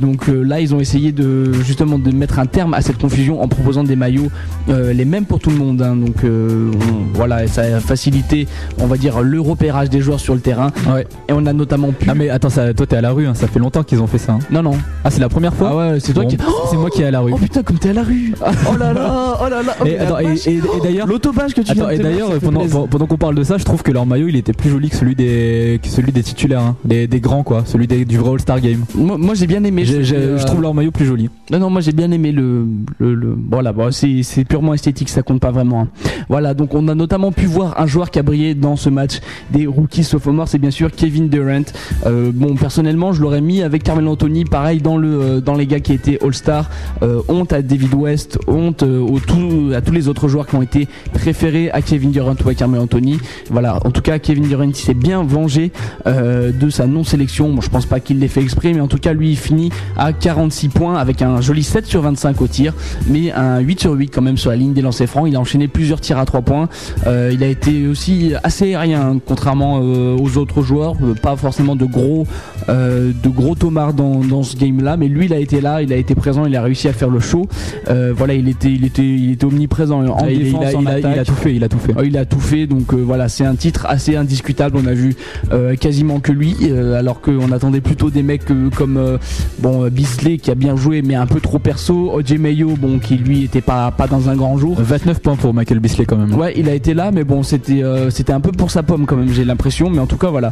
Donc 0.01 0.29
là 0.29 0.61
ils 0.61 0.75
ont 0.75 0.81
essayé 0.81 1.13
de 1.13 1.53
justement 1.53 1.99
de 1.99 2.11
mettre 2.11 2.39
un 2.39 2.47
terme 2.47 2.75
à 2.75 2.81
cette 2.81 2.99
confusion 2.99 3.43
en 3.43 3.49
proposant 3.49 3.85
des 3.85 3.97
maillots 3.97 4.31
les 4.69 5.05
mêmes 5.05 5.25
pour 5.27 5.41
tout 5.41 5.51
le 5.51 5.57
monde. 5.57 5.83
hein. 5.83 5.97
donc 5.97 6.17
on- 6.25 6.71
voilà, 7.15 7.47
ça 7.47 7.63
a 7.63 7.81
facilité, 7.81 8.47
on 8.79 8.87
va 8.87 8.97
dire, 8.97 9.21
le 9.21 9.41
repérage 9.41 9.91
des 9.91 10.01
joueurs 10.01 10.21
sur 10.21 10.35
le 10.35 10.41
terrain. 10.41 10.71
Ouais. 10.89 11.07
Et 11.29 11.33
on 11.33 11.45
a 11.47 11.53
notamment 11.53 11.93
pu. 11.93 12.07
Ah 12.09 12.15
mais 12.15 12.31
attends, 12.31 12.49
ça, 12.51 12.73
toi 12.73 12.87
t'es 12.87 12.97
à 12.97 13.01
la 13.01 13.11
rue, 13.13 13.27
hein, 13.27 13.35
ça 13.35 13.47
fait 13.47 13.59
longtemps 13.59 13.83
qu'ils 13.83 14.01
ont 14.01 14.07
fait 14.07 14.19
ça. 14.19 14.33
hein. 14.33 14.39
Non 14.51 14.63
non. 14.63 14.73
Ah 15.05 15.11
c'est 15.11 15.21
la 15.21 15.29
première 15.29 15.40
fois 15.55 15.69
Ah 15.73 15.77
ouais, 15.93 16.01
c'est 16.01 16.13
toi 16.13 16.25
Bon, 16.25 16.29
qui. 16.29 16.37
C'est 16.71 16.77
moi 16.77 16.91
qui 16.91 17.01
est 17.03 17.07
à 17.07 17.11
la 17.11 17.21
rue. 17.21 17.33
Oh 17.35 17.39
putain, 17.39 17.63
comme 17.63 17.79
t'es 17.79 17.91
à 17.91 17.93
la 17.95 18.03
rue. 18.03 18.35
Oh 18.43 18.77
là 18.79 18.93
là, 18.93 19.39
oh 19.41 19.49
là 19.49 19.63
là. 19.63 19.75
Oh, 19.81 19.87
Et, 19.87 19.99
attends, 19.99 20.19
et 20.19 20.61
d'ailleurs, 20.83 21.07
L'autobâche 21.07 21.55
que 21.55 21.63
tu 21.63 21.73
viens 21.73 21.85
Attends, 21.85 21.95
de 21.97 22.01
et 22.01 22.03
d'ailleurs, 22.03 22.31
pendant, 22.41 22.87
pendant 22.87 23.07
qu'on 23.07 23.17
parle 23.17 23.35
de 23.37 23.43
ça, 23.45 23.57
je 23.59 23.65
trouve 23.65 23.83
que 23.83 23.91
leur 23.93 24.05
maillot 24.07 24.29
il 24.29 24.37
était 24.37 24.53
plus 24.53 24.69
joli 24.71 24.91
que 24.91 24.97
celui 24.97 25.15
des, 25.15 25.81
que 25.83 25.89
celui 25.89 26.13
des 26.13 26.23
titulaires, 26.23 26.61
hein. 26.61 26.77
des, 26.85 27.07
des 27.07 27.21
grands 27.21 27.43
quoi, 27.43 27.63
celui 27.65 27.87
des- 27.87 28.05
du 28.05 28.19
vrai 28.19 28.33
All-Star 28.33 28.61
Game. 28.61 28.85
Moi, 28.95 29.17
moi, 29.19 29.35
j'ai 29.35 29.47
bien 29.47 29.65
aimé. 29.65 29.85
Euh, 29.89 30.39
Je 30.39 30.45
trouve 30.45 30.61
leur 30.63 30.75
maillot 30.75 30.91
plus 30.91 31.07
joli. 31.07 31.31
Non, 31.51 31.59
non, 31.59 31.71
moi 31.71 31.81
j'ai 31.81 31.93
bien 31.93 32.11
aimé 32.11 32.33
le. 32.33 32.67
le, 32.99 33.15
le- 33.15 33.37
Voilà, 33.51 33.73
bon, 33.73 33.91
c'est 33.91 34.23
c'est 34.23 34.45
purement 34.45 34.75
esthétique, 34.75 35.09
ça 35.09 35.23
compte 35.23 35.41
pas 35.41 35.51
vraiment. 35.51 35.83
hein. 35.83 35.89
Voilà, 36.29 36.55
donc 36.55 36.75
on 36.75 36.87
a 36.89 36.95
notamment 36.95 37.33
pu 37.33 37.47
voir 37.47 37.81
un 37.81 37.87
joueur 37.87 38.11
qui 38.11 38.19
a 38.19 38.23
brillé 38.23 38.55
dans 38.55 38.77
ce 38.77 38.89
match 38.91 39.21
des 39.51 39.67
rookies 39.67 40.05
sophomores, 40.05 40.49
c'est 40.49 40.59
bien 40.59 40.71
sûr 40.71 40.91
Kevin 40.91 41.29
Durant. 41.29 41.63
Euh, 42.07 42.31
bon, 42.35 42.55
personnellement, 42.57 43.13
je 43.13 43.21
l'aurais 43.23 43.41
mis 43.41 43.63
avec 43.63 43.83
Carmelo 43.83 44.11
Anthony, 44.13 44.45
pareil 44.45 44.81
dans, 44.81 44.97
le, 44.97 45.09
euh, 45.09 45.30
dans 45.39 45.55
les 45.55 45.67
gars 45.67 45.81
qui 45.81 45.93
étaient 45.93 46.19
All-Star. 46.23 46.69
Euh, 47.03 47.23
honte 47.29 47.53
à 47.53 47.63
David 47.63 47.95
West, 47.95 48.39
honte 48.49 48.83
euh, 48.83 49.07
tout, 49.27 49.73
à 49.75 49.81
tous 49.81 49.93
les 49.93 50.09
autres 50.09 50.29
joueurs 50.29 50.47
qui 50.47 50.57
ont 50.57 50.63
été 50.63 50.89
préférés 51.13 51.71
à 51.71 51.83
Kevin 51.83 52.11
Durant 52.11 52.35
ou 52.45 52.49
à 52.49 52.55
Carmelo 52.55 52.83
Anthony. 52.83 53.19
Voilà, 53.51 53.79
en 53.85 53.91
tout 53.91 54.03
cas, 54.03 54.19
Kevin 54.19 54.45
Durant 54.45 54.73
s'est 54.75 54.95
bien 54.95 55.23
vengé 55.23 55.73
euh, 56.07 56.53
de 56.53 56.71
sa 56.71 56.87
non-sélection. 56.87 57.53
Bon, 57.53 57.61
je 57.61 57.71
pense 57.71 57.87
pas 57.87 58.01
qu'il 58.01 58.19
l'ait 58.19 58.29
fait 58.29 58.43
exprès, 58.43 58.73
mais 58.73 58.81
en 58.81 58.89
tout 58.89 58.99
cas, 58.99 59.13
lui, 59.13 59.31
il 59.31 59.37
finit 59.37 59.71
à 59.97 60.13
46 60.13 60.69
points 60.69 60.97
avec 60.97 61.23
un 61.23 61.41
joli 61.41 61.63
7 61.63 61.87
sur 61.87 62.03
25 62.03 62.41
au 62.41 62.47
tir, 62.47 62.75
mais 63.09 63.33
un 63.33 63.59
8 63.61 63.81
sur 63.81 63.93
8 63.93 64.09
quand 64.09 64.23
même 64.23 64.37
sur 64.37 64.51
la 64.51 64.57
ligne 64.57 64.73
des 64.73 64.83
lancers 64.83 65.09
francs. 65.09 65.27
Il 65.29 65.37
a 65.37 65.41
enchaîné 65.41 65.69
plusieurs 65.69 66.01
tirs 66.01 66.19
à 66.19 66.25
3 66.25 66.43
points. 66.43 66.69
Euh, 67.07 67.31
il 67.33 67.43
a 67.43 67.47
été 67.47 67.87
aussi 67.87 68.33
assez 68.43 68.75
aérien, 68.75 69.19
contrairement 69.25 69.81
euh, 69.83 70.17
aux 70.19 70.39
autres 70.39 70.63
joueurs. 70.63 70.95
Euh, 71.03 71.15
Pas 71.15 71.37
forcément 71.37 71.77
de 71.77 71.85
gros, 71.85 72.27
euh, 72.69 73.13
de 73.23 73.29
gros 73.29 73.55
tomards 73.55 73.95
dans, 73.95 74.21
dans 74.21 74.43
ce 74.43 74.57
game-là, 74.57 74.97
mais 74.97 75.09
lui, 75.09 75.20
il 75.27 75.33
a 75.35 75.39
été 75.39 75.61
là, 75.61 75.83
il 75.83 75.93
a 75.93 75.97
été 75.97 76.15
présent, 76.15 76.47
il 76.47 76.55
a 76.57 76.63
réussi 76.63 76.89
à 76.89 76.93
faire 76.93 77.11
le 77.11 77.21
show. 77.21 77.47
Euh, 77.89 78.13
voilà, 78.17 78.35
il 78.35 78.49
était, 78.49 78.71
il 78.71 78.85
était, 78.85 79.03
il 79.05 79.33
était 79.33 79.45
omniprésent 79.45 80.05
en 80.07 80.17
Ah, 80.21 80.31
il, 80.31 80.39
il 80.39 80.45
défense, 80.45 80.65
a, 80.75 80.77
en 80.77 80.81
il 80.83 80.89
a- 80.89 80.99
il 81.17 81.23
tout 81.25 81.35
fait, 81.35 81.55
il 81.55 81.65
a 81.65 81.69
tout 81.69 81.79
fait. 81.79 81.95
Oh, 81.99 82.03
il 82.05 82.17
a 82.17 82.25
tout 82.25 82.41
fait, 82.41 82.67
donc 82.67 82.93
euh, 82.93 82.97
voilà, 82.97 83.29
c'est 83.29 83.45
un 83.45 83.55
titre 83.55 83.87
assez 83.89 84.17
indiscutable. 84.17 84.77
On 84.83 84.87
a 84.87 84.93
vu 84.95 85.15
euh, 85.53 85.75
quasiment 85.77 86.21
que 86.21 86.33
lui, 86.33 86.57
alors 86.97 87.21
qu'on 87.21 87.53
attendait 87.53 87.81
plutôt 87.81 88.11
des 88.11 88.23
mecs 88.23 88.43
comme 88.77 89.19
bon 89.59 89.89
Bisley 89.89 90.39
qui 90.39 90.51
a 90.51 90.55
bien 90.55 90.77
joué, 90.77 91.03
mais 91.03 91.15
un 91.15 91.27
peu 91.27 91.41
trop 91.41 91.59
perso. 91.59 92.13
OJ 92.15 92.33
Mayo, 92.39 92.75
bon, 92.79 92.99
qui 92.99 93.17
lui 93.17 93.45
était 93.45 93.61
pas 93.61 93.91
pas 93.91 94.07
dans 94.07 94.29
un 94.29 94.37
grand 94.37 94.57
jour. 94.59 94.77
29 94.81 95.21
points 95.21 95.37
pour 95.37 95.55
Michael 95.55 95.81
Bisley 95.81 96.05
quand 96.05 96.17
même. 96.17 96.35
Ouais, 96.35 96.55
il 96.57 96.69
a 96.69 96.75
été 96.75 96.95
là, 96.95 97.11
mais 97.13 97.25
bon, 97.25 97.43
c'était 97.43 97.83
c'était 98.11 98.33
un 98.33 98.41
peu 98.41 98.53
pour 98.53 98.71
sa 98.71 98.83
pomme 98.83 99.07
quand 99.07 99.17
même, 99.17 99.33
j'ai 99.33 99.45
l'impression. 99.45 99.91
Mais 99.91 99.99
en 99.99 100.07
tout 100.07 100.17
cas, 100.17 100.29
voilà, 100.31 100.51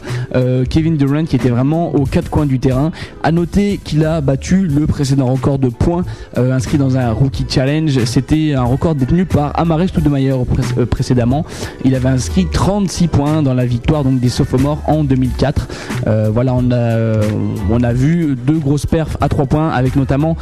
Kevin 0.68 0.96
Durant 0.96 1.24
qui 1.24 1.36
était 1.36 1.48
vraiment 1.50 1.94
aux 1.94 2.04
quatre 2.04 2.30
coins 2.30 2.46
du 2.46 2.58
terrain. 2.58 2.90
À 3.22 3.32
noter 3.32 3.80
qu'il 3.82 4.04
a 4.04 4.20
battu 4.20 4.57
le 4.66 4.86
précédent 4.86 5.26
record 5.26 5.58
de 5.58 5.68
points 5.68 6.04
euh, 6.36 6.52
inscrit 6.52 6.78
dans 6.78 6.96
un 6.96 7.10
rookie 7.12 7.44
challenge. 7.48 7.98
C'était 8.04 8.54
un 8.54 8.64
record 8.64 8.94
détenu 8.94 9.24
par 9.24 9.58
Amaré 9.58 9.88
Stoudemire 9.88 10.38
pré- 10.44 10.62
euh, 10.78 10.86
précédemment. 10.86 11.44
Il 11.84 11.94
avait 11.94 12.08
inscrit 12.08 12.46
36 12.50 13.08
points 13.08 13.42
dans 13.42 13.54
la 13.54 13.66
victoire 13.66 14.04
donc 14.04 14.20
des 14.20 14.28
sophomores 14.28 14.82
en 14.86 15.04
2004. 15.04 15.68
Euh, 16.06 16.30
voilà, 16.32 16.54
on 16.54 16.70
a 16.70 16.74
euh, 16.76 17.22
on 17.70 17.82
a 17.82 17.92
vu 17.92 18.36
deux 18.36 18.58
grosses 18.58 18.86
perfs 18.86 19.16
à 19.20 19.28
trois 19.28 19.46
points 19.46 19.68
avec 19.70 19.96
notamment 19.96 20.36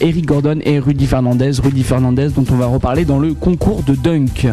Eric 0.00 0.26
Gordon 0.26 0.58
et 0.64 0.78
Rudy 0.78 1.06
Fernandez. 1.06 1.52
Rudy 1.62 1.82
Fernandez 1.82 2.28
dont 2.34 2.44
on 2.50 2.56
va 2.56 2.66
reparler 2.66 3.04
dans 3.04 3.18
le 3.18 3.34
concours 3.34 3.82
de 3.82 3.94
dunk. 3.94 4.48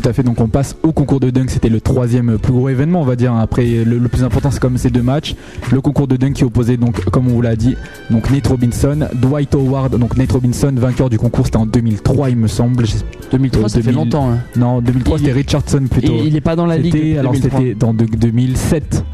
Tout 0.00 0.08
à 0.08 0.12
fait, 0.12 0.22
donc 0.22 0.40
on 0.40 0.46
passe 0.46 0.76
au 0.84 0.92
concours 0.92 1.18
de 1.18 1.30
dunk, 1.30 1.48
c'était 1.50 1.68
le 1.68 1.80
troisième 1.80 2.38
plus 2.38 2.52
gros 2.52 2.68
événement 2.68 3.00
on 3.00 3.04
va 3.04 3.16
dire. 3.16 3.34
Après 3.34 3.66
le, 3.66 3.98
le 3.98 4.08
plus 4.08 4.22
important 4.22 4.50
c'est 4.52 4.60
comme 4.60 4.78
ces 4.78 4.90
deux 4.90 5.02
matchs. 5.02 5.34
Le 5.72 5.80
concours 5.80 6.06
de 6.06 6.16
dunk 6.16 6.34
qui 6.34 6.44
opposait 6.44 6.76
donc 6.76 7.04
comme 7.06 7.26
on 7.26 7.30
vous 7.32 7.42
l'a 7.42 7.56
dit, 7.56 7.74
donc 8.08 8.30
Nate 8.30 8.46
Robinson, 8.46 9.08
Dwight 9.14 9.54
Howard, 9.56 9.98
donc 9.98 10.16
Nate 10.16 10.30
Robinson 10.30 10.72
vainqueur 10.76 11.10
du 11.10 11.18
concours 11.18 11.46
c'était 11.46 11.56
en 11.56 11.66
2003 11.66 12.30
il 12.30 12.36
me 12.36 12.46
semble. 12.46 12.86
J'ai- 12.86 12.98
2003, 13.32 13.68
ça 13.68 13.78
fait 13.78 13.86
2000. 13.90 13.96
longtemps. 13.96 14.30
hein. 14.30 14.38
Non 14.56 14.80
2003 14.80 15.16
Il- 15.16 15.20
c'était 15.20 15.32
Richardson 15.32 15.82
plutôt. 15.90 16.12
Et 16.12 16.26
il 16.28 16.36
est 16.36 16.40
pas 16.40 16.54
dans 16.54 16.66
la 16.66 16.78
ligue. 16.78 17.16
Alors 17.18 17.32
2003. 17.32 17.58
c'était 17.60 17.74
dans 17.74 17.92
de- 17.92 18.04
2007. 18.04 19.04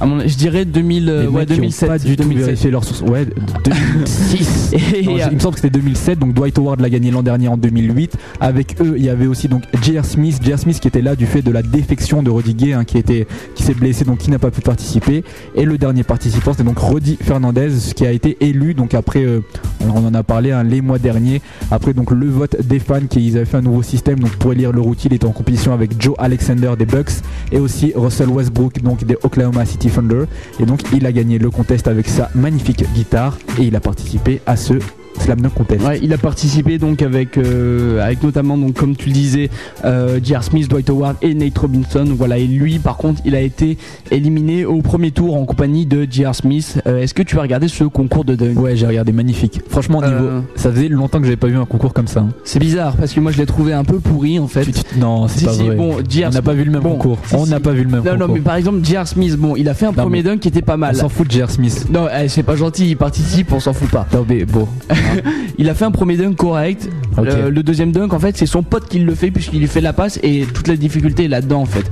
À 0.00 0.06
mon- 0.06 0.20
je 0.26 0.36
dirais 0.36 0.64
2000, 0.64 1.08
euh, 1.08 1.22
Les 1.22 1.26
ouais, 1.28 1.40
mecs 1.40 1.46
qui 1.48 1.52
ont 1.54 1.56
2007. 1.56 1.88
pas 1.88 1.98
du 1.98 2.16
tout 2.16 2.22
2007. 2.22 2.44
vérifié 2.46 2.70
leur 2.70 2.84
source. 2.84 3.00
Ouais, 3.02 3.26
2006. 3.64 4.72
Et, 4.94 5.02
Non, 5.02 5.16
euh, 5.16 5.26
il 5.30 5.34
me 5.36 5.40
semble 5.40 5.54
que 5.54 5.60
c'était 5.60 5.78
2007, 5.78 6.18
donc 6.18 6.34
Dwight 6.34 6.58
Howard 6.58 6.80
l'a 6.80 6.90
gagné 6.90 7.10
l'an 7.10 7.22
dernier 7.22 7.48
en 7.48 7.56
2008. 7.56 8.16
Avec 8.40 8.80
eux, 8.80 8.94
il 8.96 9.04
y 9.04 9.08
avait 9.08 9.26
aussi 9.26 9.48
donc 9.48 9.62
J.R. 9.82 10.04
Smith, 10.04 10.38
J.R. 10.42 10.58
Smith 10.58 10.80
qui 10.80 10.88
était 10.88 11.02
là 11.02 11.16
du 11.16 11.26
fait 11.26 11.42
de 11.42 11.50
la 11.50 11.62
défection 11.62 12.22
de 12.22 12.30
Rudy 12.30 12.54
Gay, 12.54 12.72
hein, 12.72 12.84
qui 12.84 12.98
était, 12.98 13.26
qui 13.54 13.62
s'est 13.62 13.74
blessé, 13.74 14.04
donc 14.04 14.18
qui 14.18 14.30
n'a 14.30 14.38
pas 14.38 14.50
pu 14.50 14.60
participer. 14.60 15.24
Et 15.54 15.64
le 15.64 15.78
dernier 15.78 16.02
participant, 16.02 16.52
c'était 16.52 16.64
donc 16.64 16.78
Rudy 16.78 17.16
Fernandez, 17.20 17.70
qui 17.94 18.06
a 18.06 18.12
été 18.12 18.36
élu 18.40 18.74
donc 18.74 18.94
après, 18.94 19.24
euh, 19.24 19.40
on 19.84 20.04
en 20.06 20.14
a 20.14 20.22
parlé 20.22 20.52
hein, 20.52 20.62
les 20.62 20.80
mois 20.80 20.98
derniers, 20.98 21.40
après 21.70 21.94
donc 21.94 22.10
le 22.10 22.26
vote 22.28 22.56
des 22.64 22.78
fans, 22.78 23.06
qui 23.08 23.26
ils 23.26 23.36
avaient 23.36 23.46
fait 23.46 23.56
un 23.58 23.62
nouveau 23.62 23.82
système, 23.82 24.18
donc 24.18 24.30
pour 24.36 24.52
élire 24.52 24.72
le 24.72 24.80
rookie, 24.80 25.08
il 25.08 25.14
était 25.14 25.26
en 25.26 25.32
compétition 25.32 25.72
avec 25.72 26.00
Joe 26.00 26.14
Alexander 26.18 26.72
des 26.78 26.86
Bucks 26.86 27.12
et 27.52 27.58
aussi 27.58 27.92
Russell 27.94 28.28
Westbrook 28.28 28.82
donc 28.82 29.04
des 29.04 29.16
Oklahoma 29.22 29.64
City 29.64 29.75
Thunder. 29.76 30.24
Et 30.60 30.66
donc 30.66 30.80
il 30.92 31.06
a 31.06 31.12
gagné 31.12 31.38
le 31.38 31.50
contest 31.50 31.88
avec 31.88 32.08
sa 32.08 32.30
magnifique 32.34 32.84
guitare 32.94 33.38
et 33.58 33.62
il 33.62 33.76
a 33.76 33.80
participé 33.80 34.40
à 34.46 34.56
ce 34.56 34.74
Slam 35.20 35.40
Dunk 35.40 35.54
Contest. 35.54 35.84
Ouais, 35.84 35.98
il 36.02 36.12
a 36.12 36.18
participé 36.18 36.78
donc 36.78 37.02
avec, 37.02 37.36
euh, 37.38 38.00
avec 38.04 38.22
notamment 38.22 38.56
donc 38.56 38.74
comme 38.74 38.96
tu 38.96 39.06
le 39.08 39.12
disais, 39.12 39.50
euh, 39.84 40.18
J.R. 40.22 40.42
Smith, 40.44 40.68
Dwight 40.68 40.88
Howard 40.90 41.16
et 41.22 41.34
Nate 41.34 41.56
Robinson. 41.58 42.04
Voilà, 42.16 42.38
et 42.38 42.46
lui 42.46 42.78
par 42.78 42.96
contre, 42.96 43.20
il 43.24 43.34
a 43.34 43.40
été 43.40 43.76
éliminé 44.10 44.64
au 44.64 44.82
premier 44.82 45.10
tour 45.10 45.36
en 45.36 45.44
compagnie 45.44 45.86
de 45.86 46.06
J.R. 46.08 46.34
Smith. 46.34 46.80
Euh, 46.86 47.02
Est-ce 47.02 47.14
que 47.14 47.22
tu 47.22 47.38
as 47.38 47.42
regardé 47.42 47.68
ce 47.68 47.84
concours 47.84 48.24
de 48.24 48.34
dunk 48.34 48.58
Ouais, 48.60 48.76
j'ai 48.76 48.86
regardé, 48.86 49.12
magnifique. 49.12 49.60
Franchement, 49.68 50.00
Euh, 50.02 50.08
niveau, 50.10 50.44
ça 50.56 50.70
faisait 50.72 50.88
longtemps 50.88 51.18
que 51.18 51.24
j'avais 51.24 51.36
pas 51.36 51.46
vu 51.48 51.56
un 51.56 51.64
concours 51.64 51.92
comme 51.92 52.06
ça. 52.08 52.20
hein. 52.20 52.28
C'est 52.44 52.58
bizarre 52.58 52.94
parce 52.96 53.12
que 53.12 53.20
moi 53.20 53.32
je 53.32 53.38
l'ai 53.38 53.46
trouvé 53.46 53.72
un 53.72 53.84
peu 53.84 53.98
pourri 54.00 54.38
en 54.38 54.46
fait. 54.48 54.64
Tu- 54.64 54.72
tu- 54.72 54.98
Non, 54.98 55.28
c'est 55.28 55.40
Si, 55.40 55.44
pas 55.46 55.52
si, 55.52 55.62
vrai. 55.64 55.76
bon, 55.76 55.96
J.R. 56.08 56.28
on 56.28 56.30
n'a 56.34 56.42
pas 56.42 56.52
vu 56.52 56.64
le 56.64 56.70
même 56.70 56.82
bon, 56.82 56.92
concours. 56.92 57.18
si, 57.26 57.34
on 57.34 57.44
si. 57.44 57.50
n'a 57.50 57.60
pas 57.60 57.72
vu 57.72 57.82
le 57.84 57.90
même 57.90 58.02
Non, 58.04 58.12
non, 58.12 58.18
concours. 58.20 58.34
mais 58.34 58.40
par 58.40 58.56
exemple, 58.56 58.78
J.R. 58.84 59.06
Smith, 59.08 59.36
bon, 59.36 59.56
il 59.56 59.68
a 59.68 59.74
fait 59.74 59.86
un 59.86 59.92
Non, 59.92 60.02
premier 60.02 60.22
dunk 60.22 60.38
qui 60.40 60.48
était 60.48 60.62
pas 60.62 60.74
on 60.74 60.78
mal. 60.78 60.94
s'en 60.96 61.08
fout 61.08 61.26
de 61.26 61.32
J.R. 61.32 61.50
Smith. 61.50 61.86
Non, 61.90 62.06
eh, 62.08 62.28
c'est 62.28 62.42
pas 62.42 62.56
gentil, 62.56 62.88
il 62.90 62.96
participe, 62.96 63.52
on 63.52 63.60
s'en 63.60 63.72
fout 63.72 63.90
pas. 63.90 64.06
Non, 64.12 64.24
mais 64.28 64.44
bon. 64.44 64.66
Il 65.58 65.68
a 65.68 65.74
fait 65.74 65.84
un 65.84 65.90
premier 65.90 66.16
dunk 66.16 66.34
correct. 66.36 66.88
Le, 67.22 67.50
le 67.50 67.62
deuxième 67.62 67.92
dunk, 67.92 68.12
en 68.12 68.18
fait, 68.18 68.36
c'est 68.36 68.46
son 68.46 68.62
pote 68.62 68.88
qui 68.88 68.98
le 68.98 69.14
fait 69.14 69.30
puisqu'il 69.30 69.60
lui 69.60 69.66
fait 69.66 69.80
la 69.80 69.92
passe 69.92 70.18
et 70.22 70.46
toute 70.52 70.68
la 70.68 70.76
difficulté 70.76 71.24
est 71.24 71.28
là-dedans, 71.28 71.62
en 71.62 71.66
fait. 71.66 71.90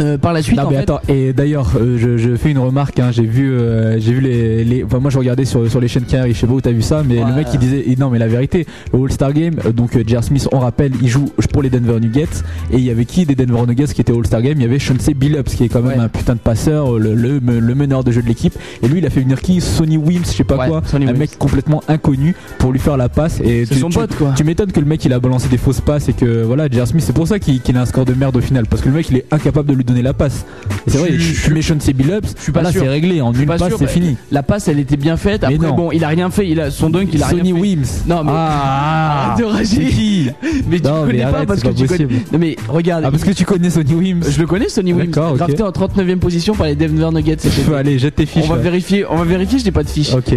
Euh, 0.00 0.18
par 0.18 0.32
la 0.32 0.42
suite, 0.42 0.56
Non 0.58 0.64
en 0.66 0.70
mais 0.70 0.76
fait, 0.76 0.82
attends 0.82 1.00
et 1.08 1.32
d'ailleurs 1.32 1.72
euh, 1.80 1.98
je, 1.98 2.18
je 2.18 2.36
fais 2.36 2.50
une 2.50 2.58
remarque 2.58 2.98
hein, 3.00 3.10
j'ai 3.10 3.24
vu 3.24 3.50
euh, 3.50 3.98
j'ai 3.98 4.12
vu 4.12 4.20
les, 4.20 4.64
les 4.64 4.84
enfin 4.84 4.98
moi 5.00 5.10
je 5.10 5.18
regardais 5.18 5.44
sur, 5.44 5.68
sur 5.68 5.80
les 5.80 5.88
chaînes 5.88 6.04
Canary 6.04 6.34
je 6.34 6.38
sais 6.38 6.46
pas 6.46 6.52
où 6.52 6.60
t'as 6.60 6.70
vu 6.70 6.82
ça 6.82 7.02
mais 7.06 7.18
Ouais. 7.18 7.28
le 7.28 7.34
mec 7.34 7.48
il 7.52 7.58
disait 7.58 7.84
non 7.98 8.08
mais 8.10 8.18
la 8.18 8.28
vérité 8.28 8.66
le 8.92 9.02
All 9.02 9.10
Star 9.10 9.32
Game 9.32 9.54
donc 9.74 9.98
J.R. 10.06 10.22
Smith 10.22 10.48
on 10.52 10.60
rappelle 10.60 10.92
il 11.02 11.08
joue 11.08 11.30
pour 11.52 11.62
les 11.62 11.70
Denver 11.70 11.98
Nuggets 12.00 12.28
et 12.72 12.76
il 12.76 12.84
y 12.84 12.90
avait 12.90 13.04
qui 13.06 13.26
des 13.26 13.34
Denver 13.34 13.66
Nuggets 13.66 13.86
qui 13.92 14.00
était 14.00 14.12
All 14.16 14.24
Star 14.26 14.40
Game? 14.42 14.54
Il 14.56 14.62
y 14.62 14.66
avait 14.66 14.78
Chauncey 14.78 15.14
Billups 15.14 15.42
qui 15.56 15.64
est 15.64 15.68
quand 15.68 15.82
même 15.82 15.98
Ouais. 15.98 16.04
un 16.04 16.08
putain 16.08 16.34
de 16.34 16.38
passeur 16.40 16.98
le, 16.98 17.14
le, 17.14 17.38
le 17.40 17.74
meneur 17.74 18.04
de 18.04 18.12
jeu 18.12 18.22
de 18.22 18.28
l'équipe 18.28 18.54
et 18.82 18.88
lui 18.88 18.98
il 18.98 19.06
a 19.06 19.10
fait 19.10 19.20
venir 19.20 19.40
qui? 19.40 19.60
Sonny 19.60 19.96
Wims 19.96 20.22
je 20.24 20.30
sais 20.30 20.44
pas 20.44 20.56
Ouais, 20.58 20.68
quoi 20.68 20.82
Sonny 20.86 21.06
un 21.08 21.12
mec 21.12 21.38
complètement 21.38 21.82
inconnu 21.88 22.34
pour 22.58 22.70
lui 22.72 22.78
faire 22.78 22.96
la 22.96 23.08
passe 23.08 23.40
et 23.40 23.64
tu- 23.66 23.74
son 23.78 23.88
tu- 23.88 23.98
pote, 23.98 24.14
quoi. 24.16 24.32
tu 24.36 24.44
m'étonnes 24.44 24.70
que 24.70 24.80
le 24.80 24.86
mec 24.86 25.04
il 25.04 25.12
a 25.12 25.18
balancé 25.18 25.48
des 25.48 25.56
fausses 25.58 25.80
passes 25.80 26.08
et 26.08 26.12
que 26.12 26.42
voilà 26.42 26.68
J.R. 26.70 26.86
Smith 26.86 27.02
c'est 27.04 27.12
pour 27.14 27.26
ça 27.26 27.38
qu'il 27.38 27.60
qu'il 27.60 27.76
a 27.76 27.80
un 27.80 27.86
score 27.86 28.04
de 28.04 28.14
merde 28.14 28.36
au 28.36 28.40
final 28.40 28.66
parce 28.66 28.82
que 28.82 28.88
le 28.88 28.94
mec 28.94 29.08
il 29.10 29.16
est 29.16 29.24
incapable 29.32 29.68
de 29.70 29.74
lui 29.74 29.84
donner 29.88 30.02
la 30.02 30.12
passe 30.12 30.44
c'est 30.86 30.98
vrai 30.98 31.12
Je- 31.18 31.42
tu, 31.44 31.52
mets 31.52 31.62
Chauncey 31.62 31.92
Billups 31.92 32.34
je 32.36 32.42
suis 32.44 32.52
pas 32.52 32.62
là 32.62 32.70
sûr. 32.72 32.82
c'est 32.82 32.88
réglé 32.88 33.20
en 33.20 33.32
une 33.32 33.46
pas 33.46 33.58
passe 33.58 33.72
c'est 33.78 33.86
fini 33.88 34.16
La 34.30 34.42
passe, 34.42 34.68
elle 34.68 34.78
était 34.78 34.96
bien 34.96 35.16
faite. 35.16 35.44
Après, 35.44 35.56
bon, 35.56 35.90
il 35.92 36.04
a 36.04 36.08
rien 36.08 36.30
fait. 36.30 36.48
Il 36.48 36.60
a 36.60 36.70
son 36.70 36.90
dunk, 36.90 37.08
il 37.12 37.22
a 37.22 37.28
Sonny 37.28 37.52
rien 37.52 37.54
fait. 37.54 37.60
Wims 37.60 37.84
Non, 38.06 38.24
mais 38.24 38.30
ah 38.34 39.24
arrête 39.32 39.38
de 39.40 39.44
rager. 39.44 39.64
c'est 39.66 39.84
qui 39.90 40.30
Mais 40.68 40.78
tu 40.80 40.86
Non, 40.88 41.00
connais 41.06 41.24
mais 41.24 41.30
pas 41.32 41.46
parce 41.46 41.60
que 41.60 41.68
pas 41.68 41.74
tu 41.74 41.86
connais. 41.86 42.06
Non, 42.32 42.38
mais 42.38 42.56
regarde. 42.68 43.04
ah 43.06 43.10
parce 43.10 43.24
que 43.24 43.30
tu 43.32 43.44
connais 43.44 43.70
Sonny 43.70 43.94
Wims 43.94 44.20
Je 44.28 44.40
le 44.40 44.46
connais, 44.46 44.68
Sonny 44.68 44.92
Wims. 44.92 45.10
Drafté 45.10 45.62
en 45.62 45.70
39e 45.70 46.16
position 46.18 46.54
par 46.54 46.66
les 46.66 46.74
Denver 46.74 47.08
Nuggets. 47.12 47.36
aller 47.76 47.98
jette 47.98 48.16
tes 48.16 48.26
fiches 48.26 48.44
On 48.46 48.54
va 48.54 48.56
vérifier, 48.56 49.04
on 49.08 49.16
va 49.16 49.24
vérifier, 49.24 49.58
je 49.58 49.64
n'ai 49.64 49.70
pas 49.72 49.82
de 49.82 49.88
fiche. 49.88 50.12
ok 50.14 50.34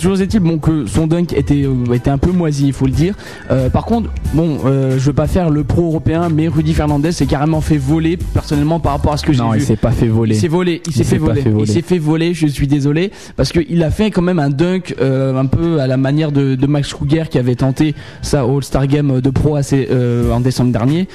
toujours 0.00 0.20
est-il 0.20 0.40
bon 0.40 0.58
que 0.58 0.86
son 0.86 1.06
dunk 1.06 1.32
était, 1.36 1.64
euh, 1.64 1.92
était 1.94 2.10
un 2.10 2.18
peu 2.18 2.30
moisi, 2.32 2.66
il 2.66 2.72
faut 2.72 2.86
le 2.86 2.92
dire. 2.92 3.14
Euh, 3.50 3.68
par 3.68 3.84
contre, 3.84 4.10
bon, 4.34 4.58
euh, 4.66 4.92
je 4.98 5.04
veux 5.04 5.12
pas 5.12 5.26
faire 5.26 5.50
le 5.50 5.64
pro 5.64 5.82
européen, 5.86 6.28
mais 6.32 6.48
Rudy 6.48 6.74
Fernandez 6.74 7.12
s'est 7.12 7.26
carrément 7.26 7.60
fait 7.60 7.76
voler 7.76 8.16
personnellement 8.34 8.80
par 8.80 8.91
rapport 8.92 9.12
à 9.12 9.16
ce 9.16 9.24
que 9.24 9.32
j'ai 9.32 9.40
non 9.40 9.54
il 9.54 9.62
s'est 9.62 9.76
pas 9.76 9.90
fait 9.90 10.08
voler 10.08 10.34
Il 10.34 10.40
s'est 10.40 10.48
volé, 10.48 10.82
il 10.86 10.92
s'est 10.92 11.04
fait 11.04 11.18
voler. 11.18 11.44
Il 11.58 11.66
s'est 11.66 11.82
fait 11.82 11.98
voler, 11.98 12.34
je 12.34 12.46
suis 12.46 12.66
désolé, 12.66 13.10
parce 13.36 13.52
qu'il 13.52 13.82
a 13.82 13.90
fait 13.90 14.10
quand 14.10 14.22
même 14.22 14.38
un 14.38 14.50
dunk 14.50 14.94
euh, 15.00 15.36
un 15.36 15.46
peu 15.46 15.80
à 15.80 15.86
la 15.86 15.96
manière 15.96 16.32
de, 16.32 16.54
de 16.54 16.66
Max 16.66 16.92
Kruger 16.92 17.24
qui 17.30 17.38
avait 17.38 17.54
tenté 17.54 17.94
sa 18.22 18.42
All-Star 18.42 18.86
Game 18.86 19.20
de 19.20 19.30
pro 19.30 19.56
assez, 19.56 19.88
euh, 19.90 20.32
en 20.32 20.40
décembre 20.40 20.72
dernier. 20.72 21.08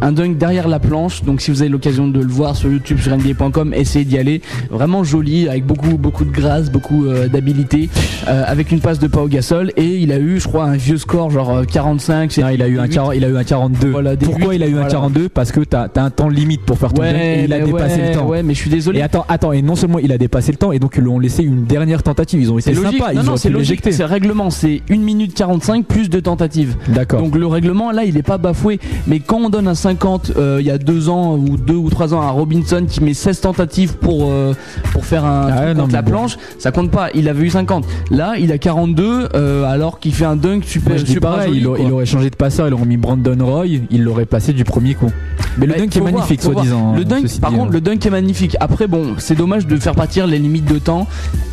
Un 0.00 0.12
dunk 0.12 0.36
derrière 0.38 0.68
la 0.68 0.78
planche, 0.78 1.24
donc 1.24 1.40
si 1.40 1.50
vous 1.50 1.60
avez 1.62 1.68
l'occasion 1.70 2.06
de 2.06 2.20
le 2.20 2.28
voir 2.30 2.54
sur 2.54 2.70
YouTube, 2.70 2.98
sur 3.00 3.16
NBA.com, 3.16 3.74
essayez 3.74 4.04
d'y 4.04 4.16
aller. 4.16 4.42
Vraiment 4.70 5.02
joli, 5.02 5.48
avec 5.48 5.66
beaucoup, 5.66 5.98
beaucoup 5.98 6.24
de 6.24 6.30
grâce, 6.30 6.70
beaucoup 6.70 7.06
euh, 7.06 7.26
d'habileté, 7.26 7.88
euh, 8.28 8.44
avec 8.46 8.70
une 8.70 8.78
passe 8.80 9.00
de 9.00 9.08
Pau 9.08 9.26
Gasol, 9.26 9.72
et 9.76 9.96
il 9.96 10.12
a 10.12 10.18
eu, 10.18 10.38
je 10.38 10.46
crois, 10.46 10.64
un 10.66 10.76
vieux 10.76 10.98
score, 10.98 11.30
genre 11.30 11.50
euh, 11.50 11.64
45. 11.64 12.30
c'est- 12.30 12.42
Non, 12.42 12.48
il 12.50 12.62
a 12.62 12.68
eu 12.68 12.78
un 12.78 12.84
huit. 12.84 12.90
40 12.94 13.12
il 13.16 13.24
a 13.24 13.28
eu 13.28 13.36
un 13.36 13.42
42 13.44 13.90
Voilà, 13.90 14.14
des 14.14 14.24
pourquoi 14.26 14.54
il 14.54 14.62
a 14.62 14.66
eu 14.66 14.70
un 14.74 14.74
voilà. 14.74 14.88
42 14.90 15.28
parce 15.28 15.50
que 15.50 15.60
t'as 15.60 15.88
as 15.96 16.00
un 16.00 16.10
temps 16.10 16.28
limite 16.28 16.62
pour 16.62 16.78
faire 16.78 16.92
ton 16.92 17.02
dunk 17.02 17.16
et 17.16 17.44
il 17.44 17.52
a 17.52 17.58
dépassé 17.60 18.00
ouais, 18.00 18.08
le 18.10 18.14
temps 18.14 18.26
Ouais, 18.28 18.42
mais 18.44 18.54
je 18.54 18.58
suis 18.60 18.70
désolé. 18.70 19.00
et 19.00 19.02
attends, 19.02 19.24
attends, 19.28 19.52
et 19.52 19.62
non 19.62 19.74
seulement 19.74 19.98
il 19.98 20.12
a 20.12 20.18
dépassé 20.18 20.52
le 20.52 20.58
temps, 20.58 20.70
et 20.70 20.78
donc 20.78 20.94
ils 20.96 21.02
lui 21.02 21.08
ont 21.08 21.18
laissé 21.18 21.42
une 21.42 21.64
dernière 21.64 22.04
tentative. 22.04 22.40
Ils 22.40 22.52
ont 22.52 22.58
été 22.58 22.72
sympas, 22.72 22.88
non, 23.14 23.20
ils 23.20 23.26
non, 23.26 23.32
ont 23.32 23.36
c'est 23.36 23.50
logique. 23.50 23.80
C'est 23.82 23.98
le 23.98 24.04
règlement. 24.04 24.50
C'est 24.50 24.82
1 24.90 24.98
minute 24.98 25.34
45 25.34 25.84
plus 25.86 26.08
de 26.08 26.20
tentatives. 26.20 26.76
D'accord. 26.88 27.20
Donc 27.22 27.34
le 27.34 27.46
règlement 27.46 27.90
là, 27.90 28.04
il 28.04 28.16
est 28.16 28.22
pas 28.22 28.38
bafoué. 28.38 28.78
Mais 29.08 29.18
quand 29.20 29.38
on 29.38 29.48
donne 29.50 29.66
un 29.66 29.74
50 29.78 30.32
euh, 30.36 30.58
il 30.60 30.66
y 30.66 30.70
a 30.70 30.78
deux 30.78 31.08
ans 31.08 31.36
ou 31.36 31.56
deux 31.56 31.74
ou 31.74 31.88
trois 31.90 32.12
ans 32.14 32.20
à 32.20 32.30
Robinson 32.30 32.84
qui 32.88 33.02
met 33.02 33.14
16 33.14 33.40
tentatives 33.40 33.94
pour 33.96 34.28
euh, 34.30 34.54
pour 34.92 35.04
faire 35.04 35.24
un 35.24 35.48
Ah 35.50 35.60
ouais, 35.66 35.74
non, 35.74 35.86
la 35.90 36.02
bon. 36.02 36.10
planche, 36.10 36.36
ça 36.58 36.70
compte 36.72 36.90
pas. 36.90 37.08
Il 37.14 37.28
avait 37.28 37.44
eu 37.46 37.50
50. 37.50 37.84
Là, 38.10 38.34
il 38.38 38.52
a 38.52 38.58
42 38.58 39.28
euh, 39.34 39.64
alors 39.64 40.00
qu'il 40.00 40.12
fait 40.14 40.24
un 40.24 40.36
dunk 40.36 40.62
super 40.64 40.98
je 40.98 41.04
dis 41.04 41.12
super 41.12 41.30
pareil, 41.30 41.48
joli, 41.48 41.60
il, 41.60 41.66
aurait- 41.66 41.78
quoi. 41.80 41.88
il 41.88 41.92
aurait 41.92 42.06
changé 42.06 42.30
de 42.30 42.36
passeur, 42.36 42.68
il 42.68 42.74
aurait 42.74 42.84
mis 42.86 42.96
Brandon 42.96 43.36
Roy, 43.40 43.66
il 43.90 44.02
l'aurait 44.02 44.26
placé 44.26 44.52
du 44.52 44.64
premier 44.64 44.94
coup. 44.94 45.10
Mais 45.58 45.66
le 45.66 45.72
Ouais, 45.72 45.78
dunk 45.80 45.96
est 45.96 46.00
voir, 46.00 46.12
magnifique, 46.12 46.42
soi-disant. 46.42 46.94
Le 46.94 47.02
hein, 47.02 47.04
dunk, 47.04 47.40
par 47.40 47.50
dit, 47.50 47.56
contre, 47.56 47.68
hein. 47.70 47.72
le 47.72 47.80
dunk 47.80 48.06
est 48.06 48.10
magnifique. 48.10 48.56
Après, 48.60 48.86
bon, 48.86 49.14
c'est 49.18 49.34
dommage 49.34 49.66
de 49.66 49.76
faire 49.76 49.94
partir 49.94 50.26
les 50.26 50.38
limites 50.38 50.66
de 50.72 50.78
temps. 50.78 51.06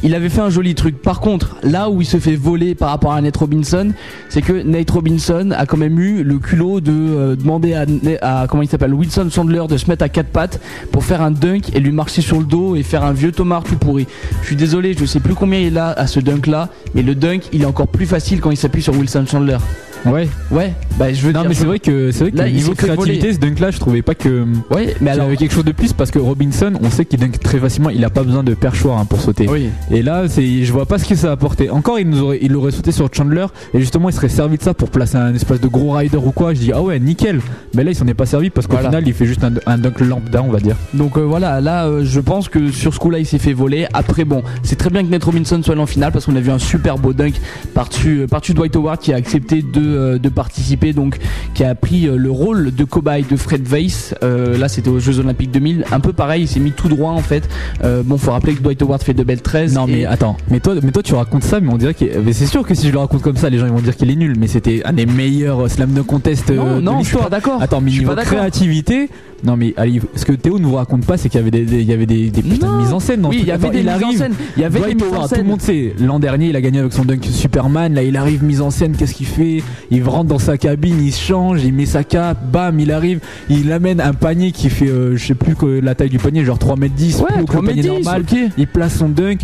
Il 0.03 0.13
avait 0.13 0.29
fait 0.29 0.41
un 0.41 0.49
joli 0.51 0.75
truc. 0.75 1.01
Par 1.01 1.19
contre, 1.19 1.55
là 1.63 1.89
où 1.89 2.01
il 2.01 2.05
se 2.05 2.17
fait 2.17 2.35
voler 2.35 2.75
par 2.75 2.89
rapport 2.89 3.13
à 3.13 3.21
Nate 3.21 3.35
Robinson, 3.37 3.89
c'est 4.29 4.41
que 4.43 4.53
Nate 4.61 4.91
Robinson 4.91 5.49
a 5.57 5.65
quand 5.65 5.77
même 5.77 5.99
eu 5.99 6.23
le 6.23 6.37
culot 6.37 6.81
de 6.81 6.91
euh, 6.91 7.35
demander 7.35 7.73
à, 7.73 7.85
à 8.21 8.47
comment 8.49 8.63
il 8.63 8.69
s'appelle 8.69 8.93
Wilson 8.93 9.29
Chandler 9.31 9.63
de 9.69 9.77
se 9.77 9.89
mettre 9.89 10.03
à 10.03 10.09
quatre 10.09 10.29
pattes 10.29 10.59
pour 10.91 11.03
faire 11.03 11.21
un 11.21 11.31
dunk 11.31 11.71
et 11.73 11.79
lui 11.79 11.91
marcher 11.91 12.21
sur 12.21 12.39
le 12.39 12.45
dos 12.45 12.75
et 12.75 12.83
faire 12.83 13.03
un 13.03 13.13
vieux 13.13 13.31
Thomas 13.31 13.61
tout 13.61 13.77
pourri. 13.77 14.07
Je 14.41 14.47
suis 14.47 14.55
désolé, 14.55 14.95
je 14.97 15.05
sais 15.05 15.19
plus 15.19 15.35
combien 15.35 15.59
il 15.59 15.77
a 15.77 15.89
à 15.89 16.07
ce 16.07 16.19
dunk 16.19 16.49
là, 16.49 16.69
mais 16.93 17.01
le 17.01 17.15
dunk 17.15 17.49
il 17.53 17.63
est 17.63 17.65
encore 17.65 17.87
plus 17.87 18.05
facile 18.05 18.41
quand 18.41 18.51
il 18.51 18.57
s'appuie 18.57 18.81
sur 18.81 18.95
Wilson 18.95 19.25
Chandler. 19.29 19.57
Ouais. 20.05 20.27
Ouais, 20.51 20.73
bah 20.99 21.11
je 21.11 21.21
veux 21.25 21.31
Non, 21.33 21.41
dire. 21.41 21.49
mais 21.49 21.55
c'est 21.55 21.65
vrai 21.65 21.79
que 21.79 22.11
c'est 22.11 22.25
vrai 22.25 22.31
que 22.31 22.37
Là, 22.37 22.49
niveau 22.49 22.73
créativité, 22.73 23.33
ce 23.33 23.39
dunk-là, 23.39 23.71
je 23.71 23.79
trouvais 23.79 24.01
pas 24.01 24.15
que. 24.15 24.45
Ouais, 24.71 24.95
mais 25.01 25.11
alors. 25.11 25.25
avait 25.27 25.37
quelque 25.37 25.53
chose 25.53 25.65
de 25.65 25.71
plus 25.71 25.93
parce 25.93 26.11
que 26.11 26.19
Robinson, 26.19 26.73
on 26.81 26.89
sait 26.89 27.05
qu'il 27.05 27.19
dunk 27.19 27.39
très 27.41 27.57
facilement, 27.59 27.89
il 27.89 28.03
a 28.05 28.09
pas 28.09 28.23
besoin 28.23 28.43
de 28.43 28.53
perchoir 28.53 28.99
hein, 28.99 29.05
pour 29.05 29.19
sauter. 29.21 29.47
Oui. 29.49 29.69
Et 29.91 30.01
là, 30.03 30.23
c'est, 30.27 30.63
je 30.63 30.71
vois 30.71 30.85
pas 30.85 30.97
ce 30.99 31.05
que 31.05 31.15
ça 31.15 31.29
a 31.29 31.31
apporté. 31.31 31.69
Encore, 31.69 31.99
il 31.99 32.09
nous 32.09 32.21
aurait, 32.21 32.39
il 32.41 32.55
aurait 32.55 32.71
sauté 32.71 32.91
sur 32.91 33.09
Chandler 33.13 33.45
et 33.73 33.79
justement, 33.79 34.09
il 34.09 34.13
serait 34.13 34.29
servi 34.29 34.57
de 34.57 34.63
ça 34.63 34.73
pour 34.73 34.89
placer 34.89 35.17
un 35.17 35.33
espèce 35.33 35.59
de 35.59 35.67
gros 35.67 35.91
rider 35.93 36.17
ou 36.17 36.31
quoi. 36.31 36.53
Je 36.53 36.59
dis 36.59 36.71
ah 36.71 36.81
ouais, 36.81 36.99
nickel. 36.99 37.41
Mais 37.73 37.83
là, 37.83 37.91
il 37.91 37.95
s'en 37.95 38.07
est 38.07 38.13
pas 38.13 38.25
servi 38.25 38.49
parce 38.49 38.67
qu'au 38.67 38.73
Voilà. 38.73 38.89
final, 38.89 39.07
il 39.07 39.13
fait 39.13 39.25
juste 39.25 39.43
un, 39.43 39.53
un 39.65 39.77
dunk 39.77 39.99
lambda, 40.01 40.43
on 40.43 40.51
va 40.51 40.59
dire. 40.59 40.75
Donc 40.93 41.17
euh, 41.17 41.21
voilà, 41.21 41.61
là 41.61 41.85
euh, 41.87 42.03
je 42.05 42.19
pense 42.19 42.47
que 42.49 42.71
sur 42.71 42.93
ce 42.93 42.99
coup-là 42.99 43.19
il 43.19 43.25
s'est 43.25 43.39
fait 43.39 43.53
voler. 43.53 43.87
Après 43.93 44.23
bon, 44.23 44.43
c'est 44.63 44.75
très 44.75 44.89
bien 44.89 45.03
que 45.03 45.09
Nate 45.09 45.23
Robinson 45.23 45.61
soit 45.63 45.73
allé 45.73 45.81
en 45.81 45.85
finale 45.87 46.11
parce 46.11 46.25
qu'on 46.25 46.35
a 46.35 46.39
vu 46.41 46.51
un 46.51 46.59
super 46.59 46.97
beau 46.97 47.13
dunk 47.13 47.33
par-dessus 47.73 48.21
euh, 48.21 48.27
par-dessus 48.27 48.53
Dwight 48.53 48.75
Howard 48.75 48.99
qui 48.99 49.13
a 49.13 49.15
accepté 49.15 49.61
de, 49.61 49.94
euh, 49.95 50.17
de 50.19 50.29
participer, 50.29 50.93
donc 50.93 51.17
qui 51.53 51.63
a 51.63 51.73
pris 51.75 52.07
euh, 52.07 52.17
le 52.17 52.29
rôle 52.31 52.73
de 52.73 52.83
cobaye 52.83 53.23
de 53.29 53.35
Fred 53.35 53.67
Weiss. 53.67 54.13
Euh, 54.23 54.57
là 54.57 54.67
c'était 54.67 54.89
aux 54.89 54.99
Jeux 54.99 55.19
Olympiques 55.19 55.51
2000, 55.51 55.85
un 55.91 55.99
peu 55.99 56.13
pareil, 56.13 56.43
il 56.43 56.47
s'est 56.47 56.59
mis 56.59 56.71
tout 56.71 56.87
droit 56.89 57.11
en 57.11 57.19
fait. 57.21 57.47
Euh, 57.83 58.03
bon, 58.03 58.17
faut 58.17 58.31
rappeler 58.31 58.53
que 58.55 58.61
Dwight 58.61 58.81
Howard 58.81 59.01
fait 59.03 59.13
de 59.13 59.23
belles 59.23 59.41
13. 59.41 59.73
Non 59.73 59.87
mais 59.87 60.05
attends, 60.05 60.37
mais 60.51 60.59
toi, 60.59 60.75
mais 60.83 60.91
toi 60.91 61.01
tu 61.03 61.13
racontes 61.15 61.43
ça, 61.43 61.59
mais 61.59 61.71
on 61.73 61.77
dirait 61.77 61.93
que 61.93 62.05
c'est 62.31 62.45
sûr 62.45 62.63
que 62.67 62.75
si 62.75 62.87
je 62.87 62.91
le 62.91 62.99
raconte 62.99 63.21
comme 63.21 63.37
ça, 63.37 63.49
les 63.49 63.57
gens 63.57 63.65
ils 63.65 63.71
vont 63.71 63.79
dire 63.79 63.95
qu'il 63.95 64.09
est 64.11 64.15
nul. 64.15 64.35
Mais 64.39 64.47
c'était 64.47 64.81
un 64.85 64.93
des 64.93 65.05
meilleurs 65.05 65.69
slam 65.69 65.91
dunk 65.91 66.05
contest 66.05 66.49
non, 66.51 66.75
de 66.77 66.81
non, 66.81 66.99
je 67.01 67.07
suis 67.07 67.17
pas 67.17 67.29
d'accord. 67.29 67.61
Attends, 67.61 67.81
mais 67.81 67.91
niveau 67.91 68.13
créativité, 68.15 69.09
non 69.43 69.55
mais 69.57 69.73
allez, 69.77 70.01
ce 70.15 70.25
que 70.25 70.33
Théo 70.33 70.59
ne 70.59 70.65
vous 70.65 70.75
raconte 70.75 71.05
pas, 71.05 71.17
c'est 71.17 71.29
qu'il 71.29 71.39
y 71.39 71.41
avait 71.41 71.51
des, 71.51 71.65
des- 71.65 71.81
il 71.81 71.87
y 71.89 71.93
avait 71.93 72.05
des, 72.05 72.29
des 72.29 72.41
putains 72.41 72.77
de 72.77 72.81
mises 72.83 72.93
en 72.93 72.99
scène. 72.99 73.21
Dans 73.21 73.29
Oui, 73.29 73.37
il 73.41 73.47
y 73.47 73.51
avait 73.51 73.69
des 73.69 73.83
mises 73.83 74.03
en 74.03 74.11
scène. 74.11 74.33
Il 74.57 74.61
y 74.61 74.65
avait 74.65 74.79
des 74.79 74.95
mises 74.95 75.03
en 75.03 75.07
Howard, 75.15 75.29
tout 75.29 75.35
le 75.35 75.37
scène. 75.37 75.47
monde 75.47 75.61
sait. 75.61 75.93
L'an 75.99 76.19
dernier, 76.19 76.49
il 76.49 76.55
a 76.55 76.61
gagné 76.61 76.79
avec 76.79 76.93
son 76.93 77.03
dunk 77.05 77.23
Superman. 77.23 77.93
Là, 77.93 78.03
il 78.03 78.17
arrive 78.17 78.43
mise 78.43 78.61
en 78.61 78.69
scène. 78.71 78.95
Qu'est-ce 78.95 79.13
qu'il 79.13 79.25
fait? 79.25 79.63
Il 79.91 80.03
rentre 80.03 80.25
dans 80.25 80.39
sa 80.39 80.57
cabine, 80.57 81.01
il 81.03 81.11
se 81.11 81.21
change, 81.21 81.63
il 81.63 81.73
met 81.73 81.85
sa 81.85 82.03
cape, 82.03 82.37
bam, 82.51 82.79
il 82.79 82.91
arrive, 82.91 83.19
il 83.49 83.71
amène 83.71 84.01
un 84.01 84.13
panier 84.13 84.51
qui 84.51 84.69
fait, 84.69 84.87
euh, 84.87 85.15
je 85.15 85.25
sais 85.25 85.35
plus 85.35 85.55
que 85.55 85.65
la 85.65 85.95
taille 85.95 86.09
du 86.09 86.19
panier, 86.19 86.43
genre 86.43 86.57
3m10, 86.57 87.21
Ouais, 87.21 87.27
plus 87.27 87.41
haut 87.41 87.45
que 87.45 87.51
le 87.51 87.61
3 87.61 87.61
panier 87.61 87.75
mètres 87.75 87.99
10, 87.99 88.03
normal. 88.05 88.25
Il 88.57 88.67
place 88.67 88.95
son 88.97 89.09
dunk. 89.09 89.41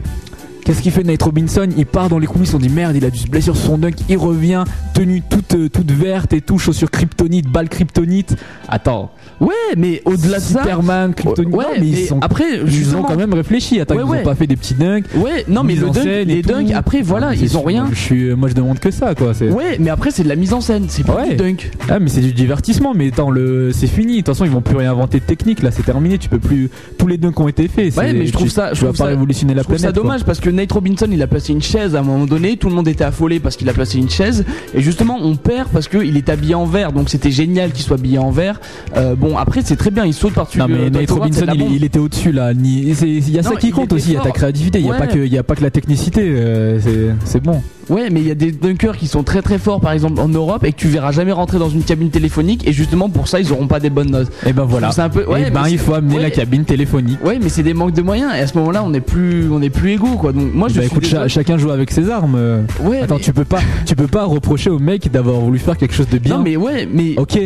Qu'est-ce 0.63 0.82
qu'il 0.82 0.91
fait 0.91 1.04
Nate 1.04 1.21
Robinson? 1.24 1.67
Il 1.76 1.86
part 1.86 2.08
dans 2.10 2.19
les 2.19 2.28
coulisses, 2.28 2.54
on 2.54 2.60
dit 2.60 2.69
merde, 2.69 2.95
il 2.95 3.04
a 3.04 3.10
dû 3.10 3.17
se 3.17 3.28
blesser 3.28 3.45
sur 3.45 3.58
son 3.58 3.78
dunk, 3.78 3.95
il 4.10 4.17
revient, 4.17 4.63
tenue 4.93 5.21
toute, 5.28 5.56
euh, 5.56 5.69
toute 5.69 5.91
verte 5.91 6.34
et 6.34 6.41
tout, 6.41 6.60
chaussures 6.60 6.91
kryptonite, 6.91 7.47
balle 7.47 7.67
kryptonite. 7.69 8.36
Attends, 8.67 9.12
Ouais, 9.39 9.50
mais 9.76 10.04
au-delà 10.06 10.38
de 10.38 10.43
ça. 10.43 10.60
Superman, 10.60 11.15
kryptonite, 11.15 11.52
Ouais, 11.56 11.63
non, 11.65 11.71
mais 11.80 11.88
ils, 11.88 12.06
sont- 12.06 12.19
après, 12.21 12.60
ils 12.63 12.95
ont 12.95 13.02
quand 13.02 13.15
même 13.15 13.34
réfléchi. 13.34 13.80
Attends, 13.80 13.95
Ouais, 13.95 14.04
ils 14.06 14.10
ouais. 14.10 14.19
ont 14.19 14.24
pas 14.24 14.36
fait 14.36 14.45
des 14.45 14.56
petits 14.56 14.76
dunks. 14.76 15.06
Ouais, 15.15 15.45
non, 15.47 15.63
mais 15.63 15.74
le 15.74 15.89
dunk, 15.89 16.04
les 16.28 16.41
dunks, 16.43 16.71
après 16.76 17.02
voilà, 17.02 17.34
ils 17.34 17.58
ont 17.58 17.63
rien. 17.63 17.88
Je 17.91 17.97
suis, 18.00 18.36
moi 18.36 18.47
je 18.50 18.54
demande 18.54 18.78
que 18.78 18.91
ça 18.91 19.15
quoi. 19.15 19.32
Ouais, 19.41 19.78
mais 19.80 19.89
après 19.89 20.12
c'est 20.12 20.24
de 20.24 20.30
la 20.30 20.36
mise 20.36 20.54
en 20.54 20.62
scène, 20.62 20.86
c'est 20.89 21.04
pas 21.06 21.28
du 21.28 21.36
dunk. 21.38 21.71
Ah 21.89 21.97
mais 22.00 22.08
c'est 22.10 22.21
du 22.21 22.34
divertissement. 22.34 22.93
Mais 22.95 23.08
attends, 23.08 23.32
le, 23.32 23.71
c'est 23.74 23.88
fini. 23.88 24.13
De 24.13 24.17
toute 24.17 24.28
façon, 24.28 24.45
ils 24.45 24.52
vont 24.52 24.62
plus 24.62 24.76
réinventer 24.76 25.19
de 25.19 25.26
technique. 25.26 25.63
Là, 25.63 25.71
c'est 25.71 25.84
terminé. 25.84 26.19
Tu 26.19 26.30
peux 26.30 26.38
plus. 26.39 26.69
Tous 27.00 27.08
les 27.08 27.17
dunks 27.17 27.39
ont 27.39 27.47
été 27.47 27.67
faits. 27.67 27.95
Ouais, 27.97 28.13
mais 28.13 28.28
je 28.28 28.34
trouve 28.34 28.50
ça- 28.50 28.74
je 28.74 28.80
Tu 28.80 28.86
vas 28.86 28.89
trouve 28.91 28.97
pas 29.00 29.06
révolutionner 29.06 29.56
la 29.56 29.62
Je 29.62 29.63
trouve 29.63 29.78
planète. 29.78 29.95
ça 29.95 30.00
quoi. 30.00 30.04
dommage 30.08 30.24
parce 30.24 30.39
que 30.39 30.50
Nate 30.51 30.71
Robinson 30.71 31.07
il 31.11 31.21
a 31.21 31.27
placé 31.27 31.53
une 31.53 31.61
chaise 31.61 31.95
à 31.95 31.99
un 31.99 32.03
moment 32.03 32.25
donné, 32.25 32.57
tout 32.57 32.69
le 32.69 32.75
monde 32.75 32.87
était 32.87 33.03
affolé 33.03 33.39
parce 33.39 33.55
qu'il 33.55 33.69
a 33.69 33.73
placé 33.73 33.97
une 33.97 34.09
chaise 34.09 34.45
et 34.73 34.81
justement 34.81 35.17
on 35.21 35.35
perd 35.35 35.69
parce 35.69 35.87
qu'il 35.87 36.15
est 36.17 36.29
habillé 36.29 36.55
en 36.55 36.65
vert 36.65 36.91
donc 36.91 37.09
c'était 37.09 37.31
génial 37.31 37.71
qu'il 37.71 37.83
soit 37.83 37.97
habillé 37.97 38.17
en 38.17 38.31
vert. 38.31 38.59
Euh, 38.95 39.15
bon 39.15 39.37
après 39.37 39.61
c'est 39.63 39.75
très 39.75 39.91
bien, 39.91 40.05
il 40.05 40.13
saute 40.13 40.33
par-dessus 40.33 40.59
Non 40.59 40.67
mais 40.67 40.89
Nate 40.89 41.09
Robinson 41.11 41.45
il, 41.71 41.83
était 41.83 41.99
au-dessus 41.99 42.31
là. 42.31 42.51
Il 42.53 43.29
y 43.29 43.39
a 43.39 43.41
Non, 43.41 43.49
ça 43.51 43.55
qui 43.55 43.71
compte 43.71 43.93
aussi. 43.93 44.09
Il 44.09 44.13
y 44.13 44.17
a 44.17 44.21
ta 44.21 44.31
créativité. 44.31 44.79
Il 44.79 44.85
y 44.85 44.89
a 44.89 44.91
Ouais. 44.91 44.97
pas 44.97 45.07
que 45.07 45.19
il 45.19 45.31
y 45.33 45.37
a 45.37 45.43
pas 45.43 45.55
que 45.55 45.63
la 45.63 45.71
technicité. 45.71 46.21
euh, 46.25 47.13
c'est 47.23 47.41
bon. 47.41 47.61
Ouais, 47.89 48.10
mais 48.10 48.22
il 48.22 48.28
y 48.28 48.32
a 48.32 48.36
des 48.36 48.52
dunkers 48.52 48.96
qui 48.98 49.08
sont 49.08 49.24
très 49.24 49.41
très 49.41 49.58
forts 49.58 49.82
par 49.82 49.91
exemple 49.91 50.20
en 50.22 50.28
Europe 50.30 50.63
et 50.63 50.72
que 50.72 50.78
tu 50.78 50.88
verras 50.88 51.12
jamais 51.12 51.32
rentrer 51.32 51.60
dans 51.60 51.70
une 51.70 51.84
cabine 51.84 52.10
téléphonique 52.10 52.67
et 52.67 52.74
justement 52.74 53.10
pour 53.10 53.28
ça 53.28 53.39
ils 53.39 53.52
auront 53.52 53.67
pas 53.67 53.80
des 53.80 53.89
bonnes 53.89 54.12
notes. 54.12 54.32
Et 54.46 54.54
ben 54.54 54.63
voilà. 54.65 54.91
C'est 54.91 55.02
un 55.02 55.10
peu 55.10 55.26
ouais, 55.26 55.48
et 55.48 55.52
ben 55.52 55.62
mais 55.63 55.72
il 55.72 55.78
faut 55.80 55.94
amener 55.94 56.15
ouais. 56.15 56.22
la 56.22 56.32
cabine 56.32 56.63
téléphonique. 56.65 57.24
Ouais, 57.26 57.39
mais 57.41 57.50
c'est 57.50 57.63
des 57.63 57.74
manques 57.74 57.94
de 57.94 58.02
moyens 58.02 58.32
et 58.36 58.39
à 58.39 58.48
ce 58.48 58.58
moment-là 58.60 58.84
on 58.86 58.94
est 58.94 59.02
plus 59.02 59.50
on 59.52 59.62
est 59.62 59.70
plus 59.70 59.91
égaux 59.91 60.15
quoi. 60.17 60.32
Donc 60.32 60.54
moi 60.54 60.67
je 60.70 60.76
Bah 60.76 60.82
suis 60.82 60.91
écoute, 60.91 61.06
cha- 61.06 61.28
chacun 61.28 61.58
joue 61.58 61.72
avec 61.72 61.91
ses 61.91 62.10
armes. 62.10 62.36
Ouais, 62.84 63.00
Attends, 63.02 63.15
mais- 63.15 63.22
tu 63.22 63.34
peux 63.34 63.46
pas, 63.46 63.60
tu 63.86 63.96
peux 63.96 64.08
pas 64.08 64.26
reprocher 64.26 64.70
au 64.70 64.80
mec 64.80 65.12
d'avoir 65.12 65.39
voulu 65.39 65.60
faire 65.60 65.78
quelque 65.78 65.94
chose 65.94 66.08
de 66.10 66.17
bien. 66.17 66.38
Non 66.38 66.44
mais 66.44 66.56
ouais, 66.58 66.88
mais 66.91 67.15
Ok. 67.17 67.38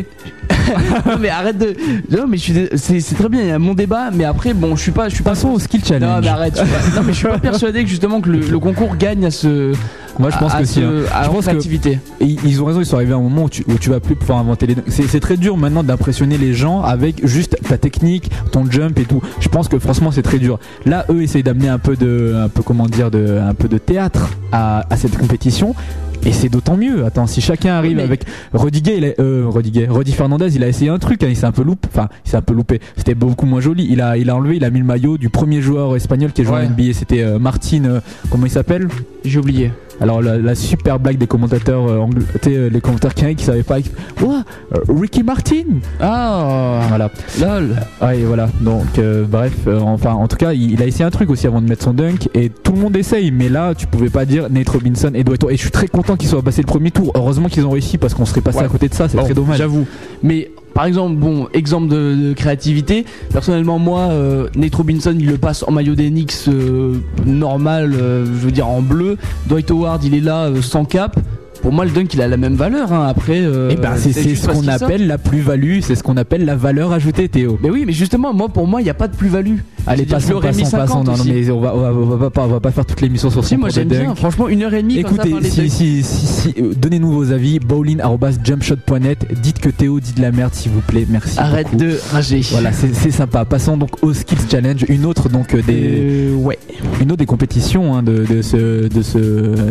non 1.06 1.14
mais 1.20 1.30
arrête 1.30 1.58
de 1.58 1.76
non 2.16 2.26
mais 2.28 2.38
je 2.38 2.42
suis 2.44 2.54
dé- 2.54 2.70
c'est 2.76 3.00
très 3.16 3.30
bien, 3.30 3.42
il 3.42 3.48
y 3.48 3.52
a 3.52 3.60
mon 3.60 3.74
débat 3.74 4.10
mais 4.14 4.26
après 4.26 4.54
bon, 4.54 4.76
je 4.76 4.82
suis 4.82 4.92
pas 4.92 5.10
je 5.10 5.16
suis 5.16 5.24
pas 5.24 5.32
Passons 5.36 5.50
au 5.50 5.60
skill 5.60 5.82
Non 5.82 5.88
challenge. 5.88 6.22
mais 6.24 6.28
arrête, 6.30 6.54
je 6.58 6.62
suis 6.64 6.70
pas- 6.92 6.96
non 7.00 7.04
mais 7.06 7.12
je 7.14 7.18
suis 7.18 7.28
pas 7.28 7.40
persuadé 7.40 7.84
que 7.84 7.90
justement 7.90 8.22
que 8.22 8.30
le, 8.30 8.40
le 8.40 8.60
concours 8.60 8.96
gagne 8.96 9.26
à 9.26 9.32
ce 9.32 9.74
Moi 10.20 10.30
je 10.30 10.38
pense 10.38 10.54
à, 10.54 10.60
que 10.60 10.66
si. 10.66 10.82
hein. 10.82 10.92
Je 11.24 11.30
en 11.30 11.34
pense 11.34 11.46
que 11.46 11.90
ils 12.22 12.62
ont 12.62 12.66
raison, 12.66 12.80
ils 12.80 12.86
sont 12.86 12.96
arrivés 12.96 13.14
à 13.14 13.18
un 13.18 13.22
moment 13.22 13.44
où 13.44 13.50
tu, 13.50 13.64
où 13.68 13.74
tu 13.78 13.90
vas 13.90 14.00
plus 14.00 14.16
pouvoir 14.16 14.40
inventer 14.40 14.68
les. 14.68 14.76
C'est 14.88 15.08
c'est 15.08 15.20
très 15.20 15.38
dur 15.38 15.58
maintenant 15.58 15.84
d'impressionner 15.84 16.38
les 16.38 16.54
gens 16.54 16.82
avec 16.82 17.26
juste 17.28 17.58
ta 17.68 17.78
technique, 17.78 18.32
ton 18.52 18.70
jump 18.70 18.98
et 19.00 19.06
tout. 19.06 19.22
Je 19.40 19.50
pense 19.50 19.68
que 19.68 19.78
franchement 19.80 20.12
c'est 20.12 20.22
très 20.22 20.40
dur. 20.40 20.60
Là, 20.86 21.06
eux 21.10 21.22
essayent 21.22 21.44
d'amener 21.44 21.68
un 21.70 21.80
peu 21.80 21.96
de, 21.96 22.34
un 22.46 22.50
peu 22.50 22.62
comment 22.64 22.86
dire, 22.88 23.12
de, 23.12 23.40
un 23.40 23.54
peu 23.54 23.68
de 23.68 23.78
théâtre 23.78 24.30
à, 24.52 24.86
à 24.90 24.98
cette 24.98 25.18
compétition. 25.18 25.76
Et 26.24 26.32
c'est 26.32 26.50
d'autant 26.50 26.76
mieux. 26.78 27.06
Attends, 27.06 27.28
si 27.28 27.42
chacun 27.42 27.74
arrive 27.76 28.00
avec 28.00 28.24
il 28.54 29.06
a- 29.06 29.22
euh, 29.22 29.46
Rudy 29.48 30.12
Fernandez, 30.14 30.56
il 30.56 30.64
a 30.64 30.68
essayé 30.68 30.90
un 30.90 30.98
truc, 31.00 31.22
hein, 31.24 31.28
il 31.30 31.36
s'est 31.36 31.46
un 31.46 31.52
peu 31.52 31.64
loupé. 31.64 31.88
Enfin, 31.94 32.10
il 32.26 32.32
s'est 32.32 32.38
un 32.38 32.42
peu 32.42 32.54
loupé. 32.54 32.80
C'était 32.98 33.16
beaucoup 33.16 33.46
moins 33.46 33.62
joli. 33.62 33.88
Il 33.90 34.02
a, 34.02 34.18
il 34.18 34.30
a 34.30 34.36
enlevé, 34.36 34.56
il 34.58 34.64
a 34.66 34.70
mis 34.70 34.80
le 34.80 34.86
maillot 34.86 35.18
du 35.18 35.30
premier 35.30 35.62
joueur 35.62 35.96
espagnol 35.96 36.32
qui 36.32 36.42
a 36.42 36.44
joué 36.46 36.54
Ouais. 36.56 36.66
en 36.66 36.70
NBA. 36.72 36.94
C'était 36.94 37.22
euh, 37.22 37.38
Martin, 37.40 37.86
euh, 37.86 38.00
comment 38.32 38.46
il 38.46 38.52
s'appelle? 38.52 38.88
J'ai 39.24 39.40
oublié. 39.40 39.72
alors 40.02 40.22
la, 40.22 40.38
la 40.38 40.56
super 40.56 41.00
blague 41.00 41.18
des 41.18 41.26
commentateurs 41.28 41.88
euh, 41.90 41.98
anglais, 42.00 42.24
euh, 42.48 42.70
les 42.70 42.82
commentateurs 42.82 43.14
canadiens 43.14 43.36
qui 43.36 43.44
savaient 43.46 43.64
pas. 43.64 43.78
Ouah, 44.22 44.44
Ricky 44.90 45.24
Martin. 45.24 45.64
Ah 46.00 46.82
Voilà. 46.90 47.10
lol. 47.42 47.76
Ouais, 48.02 48.18
voilà. 48.24 48.50
Donc 48.62 49.00
euh, 49.00 49.26
bref, 49.28 49.54
enfin 49.82 50.14
en 50.14 50.28
tout 50.28 50.38
cas, 50.38 50.54
il, 50.54 50.72
il 50.72 50.82
a 50.84 50.86
essayé 50.86 51.06
un 51.06 51.10
truc 51.10 51.30
aussi 51.30 51.48
avant 51.48 51.62
de 51.62 51.68
mettre 51.68 51.84
son 51.84 51.94
dunk 51.94 52.30
et 52.34 52.50
tout 52.50 52.72
le 52.74 52.80
monde 52.80 52.96
essaye. 52.96 53.32
Mais 53.32 53.50
là, 53.50 53.74
tu 53.76 53.88
pouvais 53.88 54.10
pas 54.10 54.26
dire 54.26 54.48
Nate 54.50 54.70
Robinson 54.70 55.12
et 55.16 55.24
Howard. 55.26 55.46
Et 55.50 55.56
je 55.58 55.62
suis 55.62 55.72
très 55.72 55.88
content 55.88 56.05
qu'ils 56.16 56.30
soient 56.30 56.44
passés 56.44 56.62
le 56.62 56.68
premier 56.68 56.92
tour. 56.92 57.12
Heureusement 57.16 57.48
qu'ils 57.50 57.66
ont 57.66 57.72
réussi 57.72 57.98
parce 57.98 58.14
qu'on 58.14 58.26
serait 58.26 58.42
passé 58.42 58.60
Ouais. 58.60 58.66
à 58.66 58.70
côté 58.70 58.88
de 58.88 58.94
ça. 58.94 59.10
C'est 59.10 59.18
Bon, 59.18 59.24
très 59.24 59.34
dommage. 59.34 59.58
J'avoue. 59.58 59.86
Mais 60.22 60.52
par 60.76 60.86
exemple, 60.86 61.16
bon, 61.16 61.48
exemple 61.54 61.88
de, 61.88 62.16
de 62.30 62.34
créativité. 62.34 63.06
Personnellement, 63.32 63.80
moi, 63.80 64.02
euh, 64.12 64.48
Nate 64.56 64.76
Robinson, 64.76 65.16
il 65.18 65.26
le 65.28 65.38
passe 65.38 65.64
en 65.68 65.72
maillot 65.72 65.96
d'Enix 65.96 66.48
euh, 66.48 66.98
normal, 67.26 67.94
euh, 68.00 68.26
je 68.26 68.32
veux 68.46 68.52
dire 68.52 68.68
en 68.68 68.82
bleu. 68.82 69.18
Dwight 69.48 69.72
Howard, 69.72 70.04
il 70.04 70.14
est 70.14 70.20
là 70.22 70.50
sans 70.62 70.86
cap. 70.86 71.18
Pour 71.66 71.74
moi, 71.74 71.84
le 71.84 71.90
dunk, 71.90 72.14
il 72.14 72.22
a 72.22 72.28
la 72.28 72.38
même 72.38 72.54
valeur. 72.54 72.94
Hein. 72.94 73.08
Après, 73.08 73.40
euh, 73.42 73.72
Et 73.72 73.76
ben 73.76 73.94
c'est 73.98 74.14
ce 74.14 74.48
qu'on 74.48 74.68
appelle 74.68 75.08
la 75.08 75.18
plus-value. 75.18 75.80
C'est 75.82 75.96
ce 75.96 76.04
qu'on 76.04 76.16
appelle 76.16 76.46
la 76.46 76.56
valeur 76.56 76.92
ajoutée, 76.94 77.28
Théo. 77.28 77.58
Mais 77.64 77.72
oui, 77.72 77.86
mais 77.88 77.92
justement, 77.92 78.36
moi, 78.36 78.50
pour 78.50 78.68
moi, 78.68 78.82
il 78.82 78.84
n'y 78.84 78.92
a 78.92 78.94
pas 78.94 79.08
de 79.08 79.16
plus-value. 79.16 79.58
Allez, 79.88 80.06
passons, 80.06 80.40
passons, 80.40 80.70
passons. 80.70 81.04
50 81.04 81.06
Non, 81.08 81.18
non, 81.18 81.24
mais 81.26 81.50
on 81.50 81.60
va, 81.60 81.76
on 81.76 81.80
va, 81.80 81.92
on 81.92 82.16
va 82.18 82.30
pas, 82.30 82.44
on 82.44 82.48
va 82.50 82.60
pas 82.60 82.70
faire 82.70 82.86
toute 82.86 83.02
l'émission 83.02 83.32
sur 83.32 83.44
Si, 83.44 83.58
moi, 83.58 83.70
j'aime 83.70 83.88
bien. 83.88 84.14
Franchement, 84.14 84.48
une 84.48 84.62
heure 84.62 84.76
et 84.76 84.84
demie. 84.84 85.02
comme 85.02 85.16
ça, 85.18 85.26
Écoutez, 85.28 85.50
si, 85.50 85.70
si, 85.72 86.04
si, 86.04 86.26
si, 86.28 86.54
euh, 86.62 86.74
donnez-nous 86.78 87.12
vos 87.12 87.32
avis. 87.32 87.58
Bowling@jumpshot.net. 87.60 89.26
Dites 89.42 89.58
que 89.60 89.70
Théo 89.70 90.00
dit 90.00 90.14
de 90.14 90.22
la 90.22 90.32
merde, 90.32 90.54
s'il 90.54 90.72
vous 90.72 90.82
plaît. 90.82 91.08
Merci. 91.10 91.40
Arrête 91.40 91.66
beaucoup. 91.72 91.78
de 91.84 91.98
rager. 92.12 92.42
Voilà, 92.52 92.72
c'est 92.74 93.10
sympa. 93.12 93.44
Passons 93.46 93.78
donc 93.78 94.04
au 94.04 94.14
Skills 94.14 94.38
Challenge, 94.52 94.86
une 94.88 95.06
autre 95.06 95.30
donc 95.30 95.56
euh, 95.56 95.64
des, 95.64 96.30
Euh, 96.32 96.36
ouais. 96.36 96.60
une 97.02 97.08
autre 97.12 97.20
des 97.20 97.26
compétitions 97.26 97.96
hein, 97.96 98.04
de, 98.04 98.24
de 98.26 98.42
ce 98.44 98.88
de 98.88 99.02
ce 99.02 99.18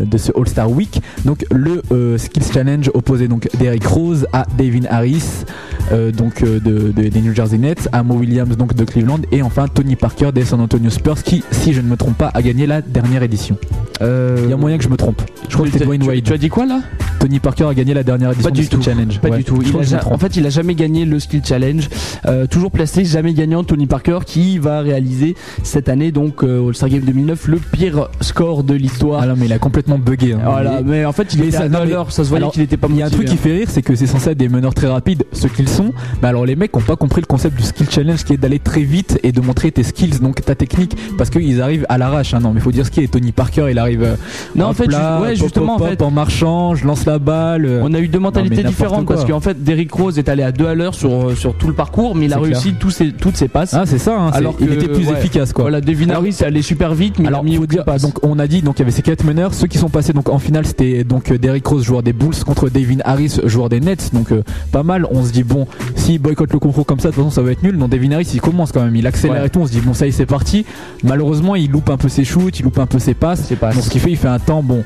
de 0.04 0.18
ce 0.18 0.32
All 0.36 0.48
Star 0.48 0.70
Week. 0.70 1.00
Donc 1.24 1.44
le 1.52 1.82
euh, 1.92 2.18
Skills 2.18 2.52
Challenge 2.52 2.90
opposait 2.94 3.28
donc 3.28 3.48
Derrick 3.58 3.86
Rose 3.86 4.26
à 4.32 4.46
Devin 4.58 4.86
Harris, 4.90 5.44
euh, 5.92 6.10
donc 6.12 6.42
euh, 6.42 6.60
de, 6.60 6.92
de- 6.92 7.08
des 7.08 7.20
New 7.20 7.34
Jersey 7.34 7.58
Nets, 7.58 7.88
à 7.92 8.02
Mo 8.02 8.14
Williams 8.14 8.56
donc 8.56 8.74
de 8.74 8.84
Cleveland 8.84 9.20
et 9.32 9.42
enfin 9.42 9.66
Tony 9.68 9.96
Parker 9.96 10.30
des 10.32 10.44
San 10.44 10.60
Antonio 10.60 10.90
Spurs 10.90 11.22
qui, 11.22 11.42
si 11.50 11.72
je 11.74 11.80
ne 11.80 11.86
me 11.88 11.96
trompe 11.96 12.16
pas, 12.18 12.30
a 12.34 12.42
gagné 12.42 12.66
la 12.66 12.80
dernière 12.82 13.22
édition. 13.22 13.56
Il 14.00 14.50
y 14.50 14.52
a 14.52 14.56
moyen 14.56 14.76
que 14.78 14.84
je 14.84 14.88
me 14.88 14.96
trompe. 14.96 15.22
Je 15.48 15.54
crois 15.54 15.66
que 15.66 15.70
tu- 15.70 15.72
c'était 15.74 15.84
Dwayne 15.84 16.02
tu- 16.02 16.08
Wade. 16.08 16.22
Tu 16.24 16.32
as 16.32 16.38
dit 16.38 16.48
quoi 16.48 16.66
là? 16.66 16.80
Tony 17.24 17.40
Parker 17.40 17.64
a 17.64 17.72
gagné 17.72 17.94
la 17.94 18.02
dernière 18.02 18.32
édition 18.32 18.50
Pas 18.50 18.54
du 18.54 18.64
Skill 18.64 18.78
tout. 18.80 18.84
Challenge. 18.84 19.18
Pas 19.18 19.30
Ouais, 19.30 19.38
du 19.38 19.44
tout. 19.44 19.58
Il 19.62 19.94
a 19.94 20.06
en 20.08 20.18
fait, 20.18 20.36
il 20.36 20.44
a 20.44 20.50
jamais 20.50 20.74
gagné 20.74 21.06
le 21.06 21.18
Skill 21.18 21.40
Challenge. 21.42 21.88
Euh, 22.26 22.46
toujours 22.46 22.70
placé, 22.70 23.06
jamais 23.06 23.32
gagnant. 23.32 23.64
Tony 23.64 23.86
Parker 23.86 24.18
qui 24.26 24.58
va 24.58 24.80
réaliser 24.82 25.34
cette 25.62 25.88
année, 25.88 26.12
donc 26.12 26.44
euh, 26.44 26.58
au 26.60 26.68
All-Star 26.68 26.90
Game 26.90 27.00
2009, 27.00 27.48
le 27.48 27.56
pire 27.56 28.08
score 28.20 28.62
de 28.62 28.74
l'histoire. 28.74 29.20
Ah 29.22 29.26
non, 29.26 29.36
mais 29.38 29.46
il 29.46 29.52
a 29.54 29.58
complètement 29.58 29.96
bugué. 29.98 30.34
hein. 30.34 30.40
voilà, 30.44 30.80
Il- 30.80 30.86
mais 30.86 31.06
en 31.06 31.12
fait, 31.12 31.32
il 31.32 31.40
mais 31.40 31.46
était 31.48 31.56
ça- 31.56 31.62
à 31.62 31.68
non, 31.70 31.78
mais- 31.84 31.90
l'heure, 31.92 32.12
ça 32.12 32.24
se 32.24 32.28
voyait 32.28 32.46
qu'il 32.50 32.60
était 32.60 32.76
pas 32.76 32.88
Il 32.90 32.96
y 32.96 33.02
a 33.02 33.06
un 33.06 33.10
truc 33.10 33.26
qui 33.26 33.38
fait 33.38 33.52
rire, 33.52 33.68
c'est 33.70 33.80
que 33.80 33.94
c'est 33.94 34.06
censé 34.06 34.28
être 34.32 34.36
des 34.38 34.50
meneurs 34.50 34.74
très 34.74 34.88
rapides, 34.88 35.24
ce 35.32 35.46
qu'ils 35.46 35.68
sont. 35.70 35.92
Mais 36.20 36.28
alors 36.28 36.44
les 36.44 36.56
mecs 36.56 36.76
ont 36.76 36.82
pas 36.82 36.96
compris 36.96 37.22
le 37.22 37.26
concept 37.26 37.56
du 37.56 37.62
skill 37.62 37.86
challenge 37.90 38.24
qui 38.24 38.34
est 38.34 38.36
d'aller 38.36 38.58
très 38.58 38.82
vite 38.82 39.18
et 39.22 39.32
de 39.32 39.40
montrer 39.40 39.72
tes 39.72 39.82
skills, 39.82 40.20
donc 40.20 40.44
ta 40.44 40.54
technique, 40.54 40.94
parce 41.16 41.30
qu'ils 41.30 41.62
arrivent 41.62 41.86
à 41.88 41.96
l'arrache. 41.96 42.34
hein. 42.34 42.40
Non, 42.42 42.52
mais 42.52 42.60
faut 42.60 42.70
dire 42.72 42.84
ce 42.84 42.90
qui 42.90 43.00
est. 43.00 43.08
Tony 43.10 43.32
Parker, 43.32 43.68
il 43.70 43.78
arrive. 43.78 44.02
euh, 44.02 44.16
Non, 44.54 44.66
en 44.66 44.74
fait, 44.74 44.88
ouais, 44.88 44.92
pop, 44.92 45.28
justement, 45.36 45.78
pop, 45.78 45.86
en 45.86 45.90
fait, 45.90 46.02
en 46.02 46.10
marchant, 46.10 46.74
je 46.74 46.84
lance 46.86 47.06
la 47.06 47.13
balle. 47.18 47.66
euh, 47.66 47.80
On 47.82 47.92
a 47.94 48.00
eu 48.00 48.08
deux 48.08 48.18
mentalités 48.18 48.62
différentes 48.62 49.06
parce 49.06 49.24
qu'en 49.24 49.40
fait, 49.40 49.62
Derrick 49.62 49.92
Rose 49.92 50.18
est 50.18 50.28
allé 50.28 50.42
à 50.42 50.52
deux 50.52 50.66
à 50.66 50.74
l'heure 50.74 50.94
sur, 50.94 51.10
euh, 51.30 51.34
sur 51.34 51.54
tout 51.54 51.66
le 51.68 51.74
parcours, 51.74 52.14
mais 52.14 52.26
il 52.26 52.32
a 52.32 52.38
réussi 52.38 52.74
tous 52.74 52.90
ses, 52.90 53.12
toutes 53.12 53.36
ses 53.36 53.48
passes. 53.48 53.74
Ah, 53.74 53.84
c'est 53.86 53.98
ça. 53.98 54.18
hein, 54.18 54.30
Alors 54.32 54.56
il 54.60 54.68
que, 54.68 54.72
était 54.74 54.88
plus 54.88 55.06
ouais, 55.08 55.18
efficace, 55.18 55.52
quoi. 55.52 55.64
Voilà, 55.64 55.80
Devin 55.80 56.10
Harris 56.10 56.36
est 56.40 56.44
allé 56.44 56.62
super 56.62 56.94
vite, 56.94 57.18
mais 57.18 57.28
Alors, 57.28 57.42
il 57.44 57.48
a 57.48 57.50
mis 57.50 57.56
faut 57.56 57.66
dire, 57.66 57.84
donc 58.02 58.18
on 58.22 58.38
a 58.38 58.46
dit 58.46 58.62
donc 58.62 58.78
il 58.78 58.80
y 58.80 58.82
avait 58.82 58.90
ces 58.90 59.02
quatre 59.02 59.24
meneurs, 59.24 59.54
ceux 59.54 59.66
qui 59.66 59.78
sont 59.78 59.88
passés 59.88 60.12
donc 60.12 60.28
en 60.28 60.38
finale 60.38 60.66
c'était 60.66 61.04
donc 61.04 61.30
euh, 61.30 61.38
Derrick 61.38 61.66
Rose 61.66 61.84
joueur 61.84 62.02
des 62.02 62.12
Bulls 62.12 62.34
contre 62.46 62.68
Devin 62.68 62.98
Harris 63.04 63.40
joueur 63.44 63.68
des 63.68 63.80
Nets 63.80 64.10
donc 64.12 64.32
euh, 64.32 64.42
pas 64.72 64.82
mal. 64.82 65.06
On 65.10 65.24
se 65.24 65.32
dit 65.32 65.42
bon 65.44 65.66
s'il 65.96 66.18
boycotte 66.20 66.52
le 66.52 66.58
concours 66.58 66.86
comme 66.86 67.00
ça 67.00 67.08
de 67.10 67.14
toute 67.14 67.24
façon 67.24 67.34
ça 67.34 67.42
va 67.42 67.52
être 67.52 67.62
nul. 67.62 67.76
Non 67.76 67.88
Devin 67.88 68.12
Harris 68.12 68.30
il 68.34 68.40
commence 68.40 68.72
quand 68.72 68.82
même, 68.84 68.96
il 68.96 69.06
accélère 69.06 69.40
Ouais. 69.40 69.46
et 69.46 69.50
tout. 69.50 69.60
On 69.60 69.66
se 69.66 69.72
dit 69.72 69.80
bon 69.80 69.94
ça 69.94 70.06
y 70.06 70.10
est 70.10 70.12
c'est 70.12 70.26
parti. 70.26 70.64
Malheureusement 71.02 71.54
il 71.56 71.70
loupe 71.70 71.90
un 71.90 71.96
peu 71.96 72.08
ses 72.08 72.24
shoots, 72.24 72.58
il 72.60 72.62
loupe 72.64 72.78
un 72.78 72.86
peu 72.86 72.98
ses 72.98 73.14
passes. 73.14 73.44
C'est 73.48 73.56
pas 73.56 73.72
Donc 73.72 73.82
ce 73.82 73.90
qui 73.90 73.98
fait 73.98 74.10
il 74.10 74.16
fait 74.16 74.28
un 74.28 74.38
temps 74.38 74.62
bon 74.62 74.84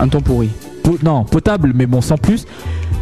un 0.00 0.08
temps 0.08 0.20
pourri. 0.20 0.48
Po- 0.82 0.98
non 1.04 1.24
potable 1.24 1.72
mais 1.74 1.86
bon 1.86 2.00
sans 2.00 2.16
plus. 2.18 2.46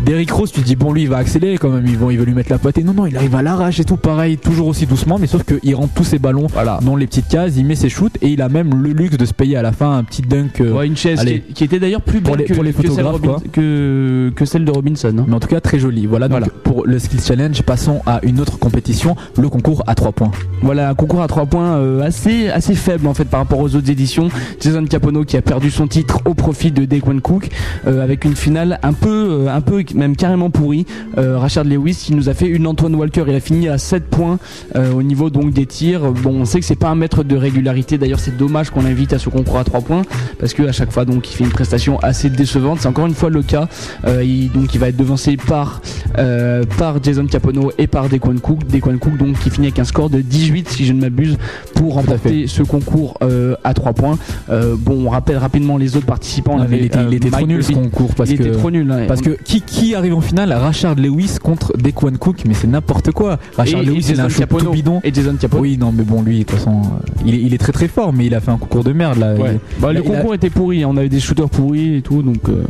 Derrick 0.05 0.31
Rose, 0.31 0.51
tu 0.51 0.63
te 0.63 0.67
dis 0.67 0.77
bon 0.77 0.95
lui 0.95 1.03
il 1.03 1.09
va 1.11 1.19
accélérer 1.19 1.59
quand 1.59 1.69
même, 1.69 1.85
ils 1.87 1.99
vont, 1.99 2.11
il 2.11 2.17
veut 2.19 2.25
lui 2.25 2.33
mettre 2.33 2.51
la 2.51 2.57
pâtée. 2.59 2.83
Non 2.83 2.95
non, 2.95 3.05
il 3.07 3.15
arrive 3.19 3.35
à 3.35 3.43
l'arrache 3.43 3.81
et 3.81 3.85
tout, 3.85 3.99
pareil, 3.99 4.39
toujours 4.39 4.67
aussi 4.69 4.87
doucement, 4.87 5.19
mais 5.19 5.27
sauf 5.27 5.43
qu'il 5.45 5.75
rentre 5.75 5.93
tous 5.93 6.05
ses 6.05 6.19
ballons 6.19 6.47
Voilà. 6.55 6.79
dans 6.83 6.97
les 6.97 7.07
petites 7.07 7.29
cases, 7.29 7.53
il 7.59 7.67
met 7.67 7.75
ses 7.75 7.91
shoots 7.91 8.17
et 8.23 8.29
il 8.29 8.41
a 8.41 8.49
même 8.49 8.83
le 8.83 8.93
luxe 8.93 9.19
de 9.19 9.25
se 9.27 9.35
payer 9.35 9.57
à 9.59 9.63
la 9.63 9.73
fin 9.73 9.99
un 9.99 10.03
petit 10.05 10.23
dunk. 10.23 10.59
euh, 10.63 10.73
Ouais, 10.73 10.87
une 10.87 10.97
chaise 10.97 11.19
allez. 11.21 11.43
qui, 11.43 11.53
qui 11.53 11.65
était 11.65 11.79
d'ailleurs 11.79 12.01
plus 12.01 12.23
Pour 12.23 12.33
belle 12.35 12.47
les- 12.47 12.49
que, 12.49 12.55
pour 12.55 12.65
les 12.65 12.73
que 12.73 12.81
celle 12.81 12.91
photographes, 13.05 13.21
Robin- 13.21 13.43
que, 13.53 14.33
que 14.35 14.45
celle 14.47 14.65
de 14.65 14.71
Robinson. 14.71 15.15
hein. 15.19 15.25
mais 15.29 15.35
en 15.35 15.41
tout 15.41 15.49
cas 15.49 15.61
très 15.61 15.79
joli. 15.79 16.07
Voilà 16.07 16.29
donc 16.29 16.39
Voilà. 16.39 16.53
pour 16.65 16.87
le 16.87 16.99
Skills 16.99 17.21
Challenge, 17.21 17.61
passons 17.63 18.01
à 18.07 18.21
une 18.23 18.41
autre 18.41 18.59
compétition, 18.59 19.17
le 19.39 19.51
concours 19.51 19.83
à 19.87 19.95
3 19.95 20.13
points. 20.13 20.31
Voilà 20.63 20.89
un 20.89 20.95
concours 20.95 21.21
à 21.21 21.27
3 21.29 21.45
points 21.45 21.77
euh, 21.77 22.03
assez, 22.03 22.49
assez 22.49 22.75
faible 22.75 23.07
en 23.07 23.13
fait 23.15 23.27
par 23.27 23.41
rapport 23.41 23.59
aux 23.61 23.75
autres 23.77 23.91
éditions. 23.91 24.31
Jason 24.63 24.85
Capono 24.87 25.25
qui 25.25 25.37
a 25.37 25.43
perdu 25.43 25.71
son 25.71 25.87
titre 25.87 26.21
au 26.25 26.33
profit 26.33 26.73
de 26.73 26.87
Daquan 26.87 27.19
Cook 27.21 27.51
avec 27.87 28.25
une 28.25 28.37
finale 28.37 28.79
un 28.83 28.93
peu, 28.93 29.45
euh, 29.47 29.49
un 29.49 29.61
peu 29.61 29.85
même 29.95 30.17
carrément 30.17 30.51
pourrie. 30.51 30.87
Euh, 31.19 31.39
Rashard 31.39 31.65
Lewis 31.65 31.95
qui 31.95 32.15
nous 32.15 32.29
a 32.29 32.35
fait 32.35 32.47
une 32.47 32.67
Antoine 32.67 32.95
Walker. 32.95 33.25
Il 33.27 33.35
a 33.35 33.41
fini 33.41 33.69
à 33.69 33.79
7 33.79 34.05
points 34.05 34.39
euh, 34.77 34.93
au 34.93 35.03
niveau 35.03 35.31
donc 35.31 35.53
des 35.53 35.67
tirs. 35.67 36.13
Bon, 36.13 36.41
on 36.41 36.45
sait 36.45 36.61
que 36.61 36.67
c'est 36.67 36.77
pas 36.77 36.89
un 36.89 36.95
maître 36.95 37.23
de 37.23 37.37
régularité. 37.37 37.99
D'ailleurs, 37.99 38.21
c'est 38.21 38.37
dommage 38.37 38.71
qu'on 38.71 38.83
l'invite 38.83 39.13
à 39.13 39.19
ce 39.19 39.29
concours 39.29 39.59
à 39.59 39.65
3 39.65 39.81
points 39.83 40.03
parce 40.39 40.55
que 40.55 40.63
à 40.65 40.73
chaque 40.73 40.93
fois 40.93 41.05
donc 41.05 41.31
il 41.31 41.35
fait 41.35 41.45
une 41.45 41.51
prestation 41.51 41.99
assez 42.01 42.31
décevante. 42.31 42.81
C'est 42.81 42.89
encore 42.89 43.07
une 43.07 43.15
fois 43.15 43.31
le 43.31 43.43
cas. 43.43 43.69
Euh, 44.07 44.25
il, 44.25 44.51
donc 44.51 44.75
il 44.75 44.81
va 44.81 44.89
être 44.89 44.97
devancé 44.97 45.37
par 45.37 45.81
euh, 46.19 46.65
par 46.79 47.03
Jason 47.03 47.27
Capono 47.27 47.73
et 47.79 47.87
par 47.87 48.09
Dequan 48.09 48.39
Cook. 48.41 48.67
Dequan 48.67 48.99
Cook 48.99 49.17
donc 49.17 49.39
qui 49.41 49.51
finit 49.51 49.69
avec 49.69 49.79
un 49.79 49.85
score 49.85 50.11
de 50.11 50.21
18 50.21 50.69
si 50.69 50.87
je 50.87 50.93
ne 50.93 51.01
m'abuse 51.01 51.37
pour 51.75 51.95
remporter 51.95 52.47
ce 52.47 52.63
concours 52.63 53.17
euh, 53.23 53.55
à 53.65 53.75
3 53.75 53.93
points. 53.93 54.19
Euh, 54.51 54.77
bon, 54.79 55.07
on 55.07 55.11
rappelle 55.11 55.39
rapidement 55.39 55.77
les 55.77 55.97
autres 55.97 56.07
participants. 56.07 56.55
On 56.57 56.61
avait, 56.61 56.79
il 56.79 56.85
était, 56.87 56.99
il 57.01 57.07
euh, 57.07 57.13
était 57.13 57.31
trop 57.31 57.47
Mike 57.47 57.60
nul 57.61 57.65
ce 57.65 57.73
Bobbitt. 57.73 57.91
concours 57.93 58.15
parce 58.15 58.31
il 58.31 58.39
que 58.39 58.43
était 58.45 58.53
trop 58.57 58.71
nul. 58.71 58.91
hein. 58.91 59.05
parce 59.09 59.21
que 59.21 59.31
qui, 59.45 59.61
qui 59.61 59.95
arrive 59.95 60.15
en 60.15 60.21
finale 60.21 60.53
Rashard 60.53 60.97
Lewis 60.97 61.37
contre 61.43 61.77
Dequan 61.77 62.13
Cook, 62.19 62.43
mais 62.47 62.55
c'est 62.55 62.67
n'importe 62.67 63.11
quoi. 63.13 63.39
Et- 63.65 63.71
et 63.71 63.83
Lewis 63.85 64.07
il 64.11 64.21
a 64.21 64.25
un 64.25 64.29
shoot 64.29 64.47
tout 64.49 64.71
bidon. 64.71 65.01
et 65.05 65.13
Jason 65.13 65.37
Capono. 65.41 65.63
Oui, 65.63 65.77
non, 65.79 65.93
mais 65.93 66.03
bon, 66.05 66.23
lui, 66.23 66.39
de 66.41 66.45
toute 66.45 66.59
façon, 66.59 66.81
euh, 66.83 67.23
il 67.27 67.35
est, 67.35 67.41
il 67.43 67.55
est 67.55 67.59
très 67.59 67.73
très 67.73 67.89
fort, 67.89 68.13
mais 68.13 68.27
il 68.27 68.35
a 68.35 68.41
fait 68.41 68.51
un 68.51 68.57
concours 68.59 68.85
de 68.85 68.93
merde 68.93 69.19
là. 69.19 69.35
Ouais. 69.35 69.53
Il- 69.77 69.81
Bah, 69.81 69.89
il 69.93 69.95
le 69.99 70.01
a- 70.01 70.03
concours 70.05 70.35
était 70.35 70.51
pourri, 70.51 70.85
on 70.85 70.97
avait 70.97 71.09
des 71.09 71.21
shooters 71.21 71.49
pourris 71.49 71.97
et 71.97 72.03
tout, 72.03 72.23
donc 72.23 72.49
euh, 72.49 72.63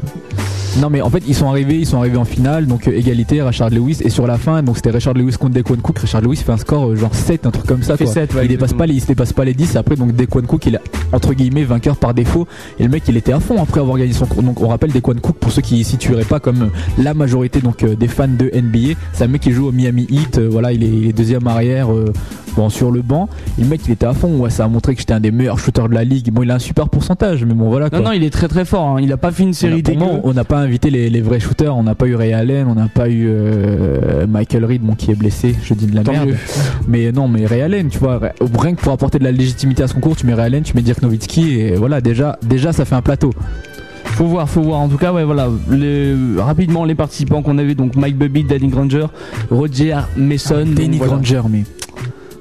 Non 0.78 0.88
mais 0.88 1.00
en 1.00 1.10
fait 1.10 1.22
ils 1.26 1.34
sont 1.34 1.48
arrivés, 1.48 1.76
ils 1.76 1.86
sont 1.86 1.98
arrivés 1.98 2.16
en 2.16 2.24
finale, 2.24 2.66
donc 2.66 2.86
euh, 2.86 2.92
égalité, 2.92 3.42
Rashard 3.42 3.70
Lewis 3.70 3.98
et 4.04 4.10
sur 4.10 4.26
la 4.26 4.38
fin 4.38 4.62
donc 4.62 4.76
c'était 4.76 4.90
Rashard 4.90 5.14
Lewis 5.14 5.34
contre 5.38 5.54
Dequan 5.54 5.76
Cook, 5.82 5.98
Rashard 5.98 6.22
Lewis 6.22 6.36
fait 6.36 6.52
un 6.52 6.56
score 6.56 6.90
euh, 6.90 6.96
genre 6.96 7.14
7, 7.14 7.46
un 7.46 7.50
truc 7.50 7.66
comme 7.66 7.82
ça 7.82 7.96
fait 7.96 8.04
quoi. 8.04 8.12
7, 8.12 8.34
ouais, 8.34 8.44
il 8.44 8.48
dépasse 8.48 8.72
pas 8.72 8.86
les, 8.86 8.94
il 8.94 9.04
dépasse 9.04 9.32
pas 9.32 9.44
les 9.44 9.54
10 9.54 9.76
après 9.76 9.96
donc 9.96 10.14
Dequan 10.14 10.42
Cook 10.42 10.66
il 10.66 10.76
est 10.76 10.80
entre 11.12 11.34
guillemets 11.34 11.64
vainqueur 11.64 11.96
par 11.96 12.14
défaut. 12.14 12.46
Et 12.78 12.84
le 12.84 12.88
mec 12.88 13.02
il 13.08 13.16
était 13.16 13.32
à 13.32 13.40
fond 13.40 13.60
après 13.60 13.80
avoir 13.80 13.98
gagné 13.98 14.12
son 14.12 14.26
cours. 14.26 14.42
Donc 14.42 14.60
on 14.60 14.68
rappelle 14.68 14.92
Dequan 14.92 15.14
Cook 15.20 15.36
pour 15.36 15.50
ceux 15.50 15.62
qui 15.62 15.78
ne 15.78 15.82
situeraient 15.82 16.24
pas 16.24 16.38
comme 16.40 16.62
euh, 16.62 17.02
la 17.02 17.14
majorité 17.14 17.60
donc 17.60 17.82
euh, 17.82 17.96
des 17.96 18.08
fans 18.08 18.28
de 18.28 18.50
NBA 18.54 18.94
c'est 19.12 19.24
un 19.24 19.28
mec 19.28 19.40
qui 19.42 19.52
joue 19.52 19.68
au 19.68 19.72
Miami 19.72 20.06
Heat 20.08 20.38
euh, 20.38 20.48
voilà 20.50 20.72
il 20.72 20.84
est, 20.84 20.88
il 20.88 21.06
est 21.08 21.12
deuxième 21.12 21.46
arrière 21.46 21.92
euh, 21.92 22.12
bon, 22.56 22.68
sur 22.68 22.90
le 22.90 23.02
banc 23.02 23.28
et 23.58 23.62
le 23.62 23.68
mec 23.68 23.80
il 23.86 23.92
était 23.92 24.06
à 24.06 24.12
fond 24.12 24.38
ouais 24.38 24.50
ça 24.50 24.64
a 24.64 24.68
montré 24.68 24.94
que 24.94 25.00
j'étais 25.00 25.12
un 25.14 25.20
des 25.20 25.30
meilleurs 25.30 25.58
shooters 25.58 25.88
de 25.88 25.94
la 25.94 26.04
ligue 26.04 26.30
bon 26.32 26.42
il 26.42 26.50
a 26.50 26.54
un 26.54 26.58
super 26.58 26.88
pourcentage 26.88 27.44
mais 27.44 27.54
bon 27.54 27.68
voilà 27.68 27.90
quoi. 27.90 27.98
Non, 28.00 28.06
non, 28.06 28.12
il 28.12 28.24
est 28.24 28.30
très 28.30 28.48
très 28.48 28.64
fort. 28.64 28.96
hein. 28.96 29.00
Il 29.00 29.12
a 29.12 29.16
pas 29.16 29.30
fait 29.32 29.42
une 29.44 29.54
série 29.54 29.82
dégueu. 29.82 30.04
on 30.24 30.32
n'a 30.32 30.44
pas 30.44 30.58
invité 30.58 30.90
les, 30.90 31.10
les 31.10 31.20
vrais 31.20 31.40
shooters, 31.40 31.76
on 31.76 31.82
n'a 31.82 31.94
pas 31.94 32.06
eu 32.06 32.14
Ray 32.14 32.32
Allen, 32.32 32.66
on 32.68 32.74
n'a 32.74 32.88
pas 32.88 33.08
eu 33.08 33.26
euh, 33.28 34.26
Michael 34.26 34.64
Reed, 34.64 34.82
bon, 34.82 34.94
qui 34.94 35.10
est 35.10 35.14
blessé, 35.14 35.54
je 35.62 35.74
dis 35.74 35.86
de 35.86 35.94
la 35.94 36.02
Tant 36.02 36.12
merde. 36.12 36.28
mieux. 36.28 36.36
Mais 36.88 37.12
non, 37.12 37.28
mais 37.28 37.46
Ray 37.46 37.62
Allen, 37.62 37.88
tu 37.88 37.98
vois, 37.98 38.20
rien 38.58 38.74
que 38.74 38.80
pour 38.80 38.92
apporter 38.92 39.18
de 39.18 39.24
la 39.24 39.32
légitimité 39.32 39.82
à 39.82 39.88
ce 39.88 39.94
concours, 39.94 40.16
tu 40.16 40.26
mets 40.26 40.34
Ray 40.34 40.46
Allen, 40.46 40.62
tu 40.62 40.74
mets 40.74 40.82
Dirk 40.82 41.02
Nowitzki, 41.02 41.60
et 41.60 41.74
voilà, 41.76 42.00
déjà, 42.00 42.38
déjà 42.42 42.72
ça 42.72 42.84
fait 42.84 42.94
un 42.94 43.02
plateau. 43.02 43.30
Faut 44.04 44.26
voir, 44.26 44.48
faut 44.48 44.62
voir. 44.62 44.80
En 44.80 44.88
tout 44.88 44.96
cas, 44.98 45.12
ouais, 45.12 45.24
voilà. 45.24 45.48
Les- 45.70 46.14
rapidement, 46.38 46.84
les 46.84 46.94
participants 46.94 47.42
qu'on 47.42 47.58
avait 47.58 47.74
donc 47.74 47.96
Mike 47.96 48.16
Bubby, 48.18 48.44
Danny 48.44 48.68
Granger, 48.68 49.06
Roger 49.50 49.96
Mason. 50.16 50.64
Danny 50.66 50.98
voilà. 50.98 51.14
Granger, 51.14 51.42
mais. 51.48 51.64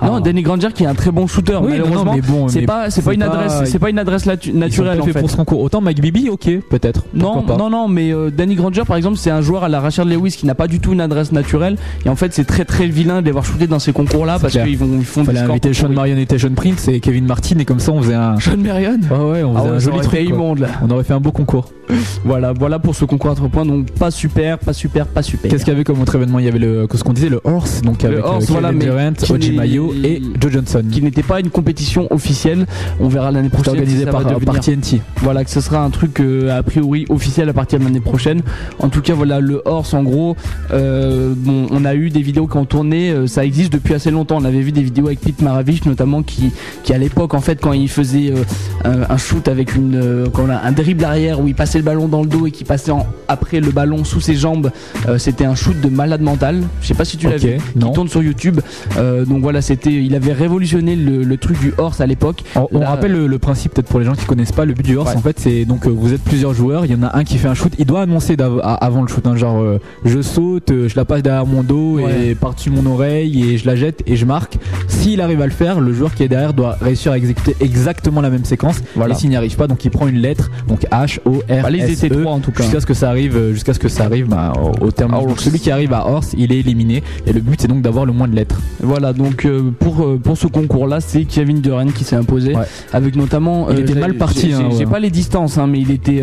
Non, 0.01 0.15
Ah. 0.15 0.19
Danny 0.21 0.41
Granger 0.43 0.69
qui 0.73 0.83
est 0.83 0.87
un 0.87 0.93
très 0.95 1.11
bon 1.11 1.27
shooter. 1.27 1.55
Oui, 1.55 1.61
non, 1.61 1.69
malheureusement, 1.69 2.05
non, 2.05 2.11
mais 2.15 2.21
bon, 2.21 2.47
c'est 2.47 2.61
pas, 2.61 2.89
c'est 2.89 3.01
pas 3.01 3.13
une 3.13 3.23
adresse, 3.23 3.63
c'est 3.65 3.79
pas 3.79 3.89
une 3.89 3.99
adresse 3.99 4.25
naturelle 4.53 5.01
en 5.01 5.05
fait. 5.05 5.19
pour 5.19 5.29
ce 5.29 5.35
concours. 5.35 5.61
Autant 5.61 5.81
Mike 5.81 6.01
Bibi, 6.01 6.29
ok, 6.29 6.49
peut-être. 6.69 7.03
Non, 7.13 7.43
non, 7.57 7.69
non, 7.69 7.87
mais 7.87 8.13
euh, 8.13 8.29
Danny 8.31 8.55
Granger 8.55 8.83
par 8.87 8.97
exemple, 8.97 9.17
c'est 9.17 9.31
un 9.31 9.41
joueur 9.41 9.63
à 9.63 9.69
la 9.69 9.79
Rachel 9.79 10.07
Lewis 10.07 10.31
qui 10.37 10.45
n'a 10.45 10.55
pas 10.55 10.67
du 10.67 10.79
tout 10.79 10.93
une 10.93 11.01
adresse 11.01 11.31
naturelle. 11.31 11.75
Et 12.05 12.09
en 12.09 12.15
fait, 12.15 12.33
c'est 12.33 12.45
très 12.45 12.65
très 12.65 12.87
vilain 12.87 13.21
de 13.21 13.25
les 13.25 13.31
voir 13.31 13.43
shooter 13.45 13.67
dans 13.67 13.79
ces 13.79 13.91
concours-là 13.93 14.39
parce 14.39 14.53
qu'ils 14.53 14.77
vont, 14.77 14.89
ils 14.99 15.05
font 15.05 15.23
Fallait 15.23 15.39
inviter 15.39 15.73
Sean. 15.73 15.89
Marion 15.89 16.17
et 16.17 16.25
Tayshaun 16.25 16.53
Prince 16.55 16.87
et 16.87 16.99
Kevin 16.99 17.25
Martin, 17.25 17.57
et 17.59 17.65
comme 17.65 17.79
ça 17.79 17.91
on 17.91 18.01
faisait 18.01 18.15
un. 18.15 18.39
Sean 18.39 18.57
Marion. 18.57 18.99
Ouais, 19.11 19.31
ouais, 19.31 19.43
on 19.43 19.55
Ah 19.55 19.61
faisait 19.61 19.69
un 19.75 19.79
joli 19.79 19.99
truc. 19.99 20.33
On 20.81 20.89
aurait 20.91 21.03
fait 21.03 21.13
un 21.13 21.19
beau 21.19 21.31
concours. 21.31 21.65
Voilà, 22.25 22.53
voilà 22.53 22.79
pour 22.79 22.95
ce 22.95 23.05
concours 23.05 23.31
à 23.31 23.35
3 23.35 23.49
points. 23.49 23.65
Donc 23.65 23.91
pas 23.91 24.11
super, 24.11 24.59
pas 24.59 24.73
super, 24.73 25.07
pas 25.07 25.21
super. 25.23 25.49
Qu'est-ce 25.49 25.63
qu'il 25.63 25.73
y 25.73 25.75
avait 25.75 25.83
comme 25.83 26.01
autre 26.01 26.15
événement? 26.15 26.39
Il 26.39 26.45
y 26.45 26.47
avait 26.47 26.59
le, 26.59 26.87
ce 26.93 27.03
qu'on 27.03 27.13
disait, 27.13 27.29
le 27.29 27.39
horse, 27.43 27.81
donc 27.81 28.03
Le 28.03 28.09
avec 28.09 28.25
horse, 28.25 28.43
euh, 28.43 28.47
Kevin 28.47 28.59
voilà, 28.59 28.71
Durant, 28.73 29.35
Oji 29.35 29.51
Mayo 29.53 29.93
et 30.03 30.21
Joe 30.39 30.51
Johnson. 30.51 30.83
qui 30.91 31.01
n'était 31.01 31.23
pas 31.23 31.39
une 31.39 31.49
compétition 31.49 32.07
officielle. 32.13 32.65
On 32.99 33.07
verra 33.07 33.31
l'année 33.31 33.49
prochaine. 33.49 33.73
organisé 33.75 34.05
par, 34.05 34.21
va 34.21 34.31
devenir- 34.33 34.53
par 34.53 34.59
TNT. 34.59 35.01
Voilà, 35.21 35.43
que 35.43 35.49
ce 35.49 35.61
sera 35.61 35.83
un 35.83 35.89
truc 35.89 36.19
euh, 36.19 36.57
a 36.57 36.61
priori 36.63 37.05
officiel 37.09 37.49
à 37.49 37.53
partir 37.53 37.79
de 37.79 37.85
l'année 37.85 38.01
prochaine. 38.01 38.41
En 38.79 38.89
tout 38.89 39.01
cas, 39.01 39.13
voilà, 39.13 39.39
le 39.39 39.61
horse, 39.65 39.93
en 39.93 40.03
gros, 40.03 40.35
euh, 40.71 41.33
bon, 41.35 41.67
on 41.71 41.85
a 41.85 41.95
eu 41.95 42.09
des 42.09 42.21
vidéos 42.21 42.47
qui 42.47 42.57
ont 42.57 42.65
tourné, 42.65 43.11
euh, 43.11 43.27
ça 43.27 43.45
existe 43.45 43.71
depuis 43.73 43.93
assez 43.93 44.11
longtemps. 44.11 44.37
On 44.37 44.45
avait 44.45 44.61
vu 44.61 44.71
des 44.71 44.83
vidéos 44.83 45.07
avec 45.07 45.21
Pete 45.21 45.41
Maravich, 45.41 45.85
notamment, 45.85 46.21
qui, 46.21 46.51
qui 46.83 46.93
à 46.93 46.97
l'époque, 46.97 47.33
en 47.33 47.41
fait, 47.41 47.59
quand 47.61 47.73
il 47.73 47.89
faisait 47.89 48.31
euh, 48.31 48.43
un, 48.85 49.13
un 49.13 49.17
shoot 49.17 49.47
avec 49.47 49.75
une, 49.75 49.95
euh, 49.95 50.27
quand 50.31 50.43
on 50.45 50.49
a 50.49 50.57
un 50.57 50.71
dribble 50.71 51.03
arrière 51.05 51.39
où 51.39 51.47
il 51.47 51.55
passait 51.55 51.78
le 51.79 51.85
ballon 51.85 52.07
dans 52.07 52.21
le 52.21 52.27
dos 52.27 52.45
et 52.47 52.51
qui 52.51 52.63
passait 52.63 52.91
en- 52.91 53.05
après 53.27 53.59
le 53.59 53.71
ballon 53.71 54.03
sous 54.03 54.21
ses 54.21 54.35
jambes, 54.35 54.71
euh, 55.07 55.17
c'était 55.17 55.45
un 55.45 55.55
shoot 55.55 55.79
de 55.81 55.89
malade 55.89 56.21
mental. 56.21 56.61
Je 56.81 56.87
sais 56.87 56.93
pas 56.93 57.05
si 57.05 57.17
tu 57.17 57.27
l'as 57.29 57.37
vu, 57.37 57.57
qui 57.73 57.91
tourne 57.91 58.07
sur 58.07 58.21
YouTube. 58.23 58.59
Euh, 58.97 59.25
donc 59.25 59.41
voilà, 59.41 59.61
c'était, 59.61 59.91
il 59.93 60.15
avait 60.15 60.33
révolutionné 60.33 60.95
le, 60.95 61.23
le 61.23 61.37
truc 61.37 61.59
du 61.59 61.73
horse 61.77 62.01
à 62.01 62.05
l'époque. 62.05 62.43
On, 62.55 62.67
on 62.71 62.79
Là, 62.79 62.89
rappelle 62.89 63.11
le, 63.11 63.27
le 63.27 63.39
principe 63.39 63.73
peut-être 63.73 63.87
pour 63.87 63.99
les 63.99 64.05
gens 64.05 64.13
qui 64.13 64.25
connaissent 64.25 64.51
pas 64.51 64.65
le 64.65 64.73
but 64.73 64.85
du 64.85 64.95
horse 64.95 65.09
Ouais. 65.11 65.15
en 65.17 65.21
fait 65.21 65.39
c'est 65.39 65.65
donc 65.65 65.87
euh, 65.87 65.89
vous 65.89 66.13
êtes 66.13 66.21
plusieurs 66.23 66.53
joueurs 66.53 66.85
il 66.85 66.91
y 66.91 66.95
en 66.95 67.01
a 67.03 67.17
un 67.17 67.23
qui 67.23 67.37
fait 67.39 67.47
un 67.47 67.53
shoot 67.55 67.71
il 67.79 67.85
doit 67.85 68.01
annoncer 68.01 68.35
avant 68.63 69.01
le 69.01 69.07
shoot 69.07 69.25
hein, 69.25 69.35
genre 69.35 69.59
euh, 69.59 69.79
je 70.05 70.21
saute 70.21 70.71
je 70.87 70.95
la 70.95 71.03
passe 71.05 71.23
derrière 71.23 71.45
mon 71.47 71.63
dos 71.63 71.97
et 71.99 72.03
Ouais. 72.03 72.35
par 72.35 72.53
dessus 72.53 72.69
mon 72.69 72.85
oreille 72.85 73.43
et 73.53 73.57
je 73.57 73.65
la 73.65 73.75
jette 73.75 74.03
et 74.05 74.15
je 74.17 74.25
marque 74.25 74.57
s'il 74.87 75.21
arrive 75.21 75.41
à 75.41 75.45
le 75.45 75.51
faire 75.51 75.79
le 75.79 75.93
joueur 75.93 76.13
qui 76.13 76.23
est 76.23 76.27
derrière 76.27 76.53
doit 76.53 76.77
réussir 76.81 77.11
à 77.11 77.17
exécuter 77.17 77.55
exactement 77.59 78.21
la 78.21 78.29
même 78.29 78.45
séquence 78.45 78.81
Voilà. 78.95 79.15
et 79.15 79.17
s'il 79.17 79.29
n'y 79.29 79.35
arrive 79.35 79.55
pas 79.55 79.67
donc 79.67 79.83
il 79.85 79.89
prend 79.91 80.07
une 80.07 80.17
lettre 80.19 80.51
donc 80.67 80.81
H 80.91 81.19
O 81.25 81.41
R 81.49 81.68
Étaient 81.75 82.15
E 82.15 82.21
trois 82.21 82.33
en 82.33 82.39
tout 82.39 82.51
cas. 82.51 82.63
jusqu'à 82.63 82.79
ce 82.79 82.85
que 82.85 82.93
ça 82.93 83.09
arrive 83.09 83.35
euh, 83.37 83.53
jusqu'à 83.53 83.73
ce 83.73 83.79
que 83.79 83.89
ça 83.89 84.05
arrive 84.05 84.27
bah, 84.27 84.53
au, 84.81 84.85
au 84.87 84.91
terme 84.91 85.11
donc 85.11 85.29
horse. 85.31 85.43
celui 85.43 85.59
qui 85.59 85.71
arrive 85.71 85.93
à 85.93 86.07
horse 86.07 86.33
il 86.37 86.51
est 86.51 86.59
éliminé 86.59 87.03
et 87.25 87.33
le 87.33 87.41
but 87.41 87.59
c'est 87.61 87.67
donc 87.67 87.81
d'avoir 87.81 88.05
le 88.05 88.11
moins 88.13 88.27
de 88.27 88.35
lettres 88.35 88.59
Voilà, 88.81 89.13
donc 89.13 89.45
euh, 89.45 89.71
pour, 89.79 90.01
euh, 90.03 90.17
pour 90.21 90.37
ce 90.37 90.47
concours-là, 90.47 90.99
c'est 91.01 91.25
Kevin 91.25 91.61
Durant 91.61 91.87
qui 91.87 92.03
s'est 92.03 92.15
imposé, 92.15 92.55
Ouais. 92.55 92.63
avec 92.93 93.15
notamment. 93.15 93.69
Il 93.71 93.79
était 93.79 93.93
mal 93.95 94.15
parti, 94.15 94.47
J'ai 94.49 94.53
hein, 94.55 94.69
ouais. 94.71 94.85
pas 94.85 94.99
les 94.99 95.09
distances, 95.11 95.57
hein, 95.57 95.67
mais 95.67 95.79
il 95.79 95.91
était, 95.91 96.21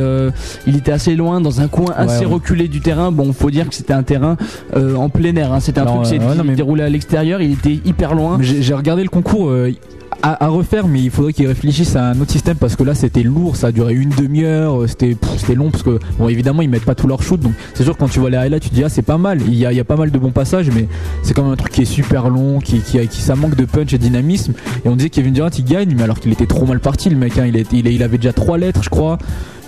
il 0.67 0.77
était 0.77 0.93
assez 0.93 1.15
loin, 1.15 1.41
dans 1.41 1.61
un 1.61 1.69
coin 1.69 1.93
assez 1.97 2.25
ouais. 2.25 2.33
reculé 2.33 2.69
du 2.69 2.81
terrain. 2.81 3.13
Bon, 3.13 3.33
faut 3.33 3.51
dire 3.51 3.69
que 3.69 3.75
c'était 3.75 3.93
un 3.93 4.03
terrain 4.03 4.37
en 4.75 5.09
plein 5.09 5.35
air. 5.37 5.53
hein. 5.53 5.61
C'était 5.61 5.81
un 5.81 5.83
Alors, 5.85 6.03
truc 6.03 6.19
qui 6.21 6.27
s'est 6.27 6.55
déroulé 6.55 6.83
à 6.83 6.89
l'extérieur. 6.89 7.41
Il 7.43 7.53
était 7.53 7.79
hyper 7.85 8.15
loin. 8.15 8.39
J'ai 8.41 8.75
regardé 8.75 9.03
le 9.03 9.09
concours. 9.09 9.53
À, 10.27 10.45
à 10.45 10.49
refaire, 10.49 10.89
mais 10.89 11.01
il 11.03 11.11
faudrait 11.11 11.33
qu'ils 11.33 11.47
réfléchissent 11.47 11.95
à 11.97 12.09
un 12.09 12.21
autre 12.21 12.33
système 12.33 12.57
parce 12.57 12.75
que 12.77 12.83
là 12.83 12.95
c'était 12.95 13.23
lourd, 13.23 13.57
ça 13.57 13.69
a 13.69 13.73
duré 13.73 13.95
une 13.95 14.11
demi-heure, 14.11 14.83
euh, 14.83 14.87
c'était 14.87 15.17
long 15.55 15.71
parce 15.71 15.83
que 15.83 15.99
bon 16.19 16.29
évidemment 16.29 16.63
ils 16.63 16.69
mettent 16.69 16.85
pas 16.85 16.95
tout 16.95 17.07
leur 17.07 17.23
shoot, 17.23 17.39
donc 17.39 17.53
c'est 17.75 17.85
sûr 17.85 17.97
quand 17.97 18.09
tu 18.09 18.19
vois 18.19 18.31
les 18.31 18.37
highlights 18.37 18.63
tu 18.63 18.71
te 18.71 18.75
dis 18.75 18.83
ah 18.85 18.89
c'est 18.89 19.03
pas 19.03 19.19
mal, 19.19 19.41
il 19.47 19.55
y 19.55 19.65
a, 19.67 19.73
il 19.73 19.77
y 19.77 19.81
a 19.81 19.85
pas 19.85 19.97
mal 19.97 20.11
de 20.11 20.19
bons 20.19 20.33
passages, 20.33 20.71
mais 20.75 20.89
c'est 21.23 21.33
quand 21.35 21.45
même 21.45 21.53
un 21.53 21.57
truc 21.57 21.73
qui 21.73 21.83
est 21.83 21.85
super 21.85 22.29
long, 22.29 22.59
qui, 22.59 22.81
qui, 22.81 22.99
qui 23.07 23.21
ça 23.21 23.37
manque 23.37 23.55
de 23.57 23.65
punch 23.65 23.93
et 23.93 23.99
dynamisme. 23.99 24.53
Et 24.85 24.89
on 24.89 24.97
disait 24.97 25.11
Kevin 25.11 25.33
Durant 25.33 25.51
il 25.57 25.65
gagne, 25.65 25.95
mais 25.97 26.03
alors 26.03 26.19
qu'il 26.19 26.33
était 26.33 26.47
trop 26.47 26.67
mal 26.67 26.81
parti 26.81 27.09
le 27.09 27.17
mec, 27.17 27.39
hein, 27.39 27.45
il, 27.47 27.57
était- 27.57 27.77
il, 27.77 27.87
il 27.87 28.03
avait 28.03 28.19
déjà 28.19 28.33
trois 28.33 28.59
lettres 28.59 28.83
je 28.83 28.91
crois. 28.91 29.19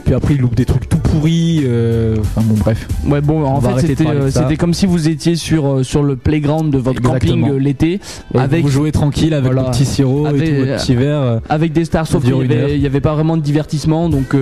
Puis 0.09 0.15
après 0.15 0.35
il 0.37 0.41
loupe 0.41 0.55
des 0.55 0.65
trucs 0.65 0.89
tout 0.89 0.97
pourris, 0.97 1.61
euh, 1.67 2.17
enfin 2.19 2.41
bon 2.43 2.55
bref. 2.55 2.89
Ouais 3.07 3.21
bon 3.21 3.45
en 3.45 3.61
fait 3.61 3.87
c'était 3.89 4.07
euh, 4.07 4.31
c'était 4.31 4.57
comme 4.57 4.73
si 4.73 4.87
vous 4.87 5.07
étiez 5.11 5.37
sur 5.37 5.67
euh, 5.67 5.83
sur 5.83 6.03
le 6.03 6.17
playground 6.17 6.73
de 6.73 6.79
votre 6.79 6.99
Exactement. 7.01 7.47
camping 7.49 7.59
l'été 7.59 8.01
avec 8.35 8.63
vous 8.63 8.71
jouez 8.71 8.91
tranquille 8.91 9.35
avec 9.35 9.53
Voilà. 9.53 9.65
le 9.69 9.71
petit 9.71 9.85
sirop 9.85 10.25
Avec- 10.25 10.49
et 10.49 10.51
tout, 10.61 10.67
votre 10.67 10.77
petit 10.83 10.95
verre. 10.95 11.41
avec 11.51 11.73
des 11.75 11.85
stars 11.85 12.07
sauf 12.07 12.23
qu'il 12.23 12.31
dure 12.31 12.43
y 12.43 12.47
une 12.47 12.53
heure. 12.53 12.65
avait, 12.65 12.77
il 12.77 12.81
y 12.81 12.87
avait 12.87 13.01
pas 13.03 13.13
vraiment 13.13 13.37
de 13.37 13.43
divertissement 13.43 14.09
donc 14.09 14.35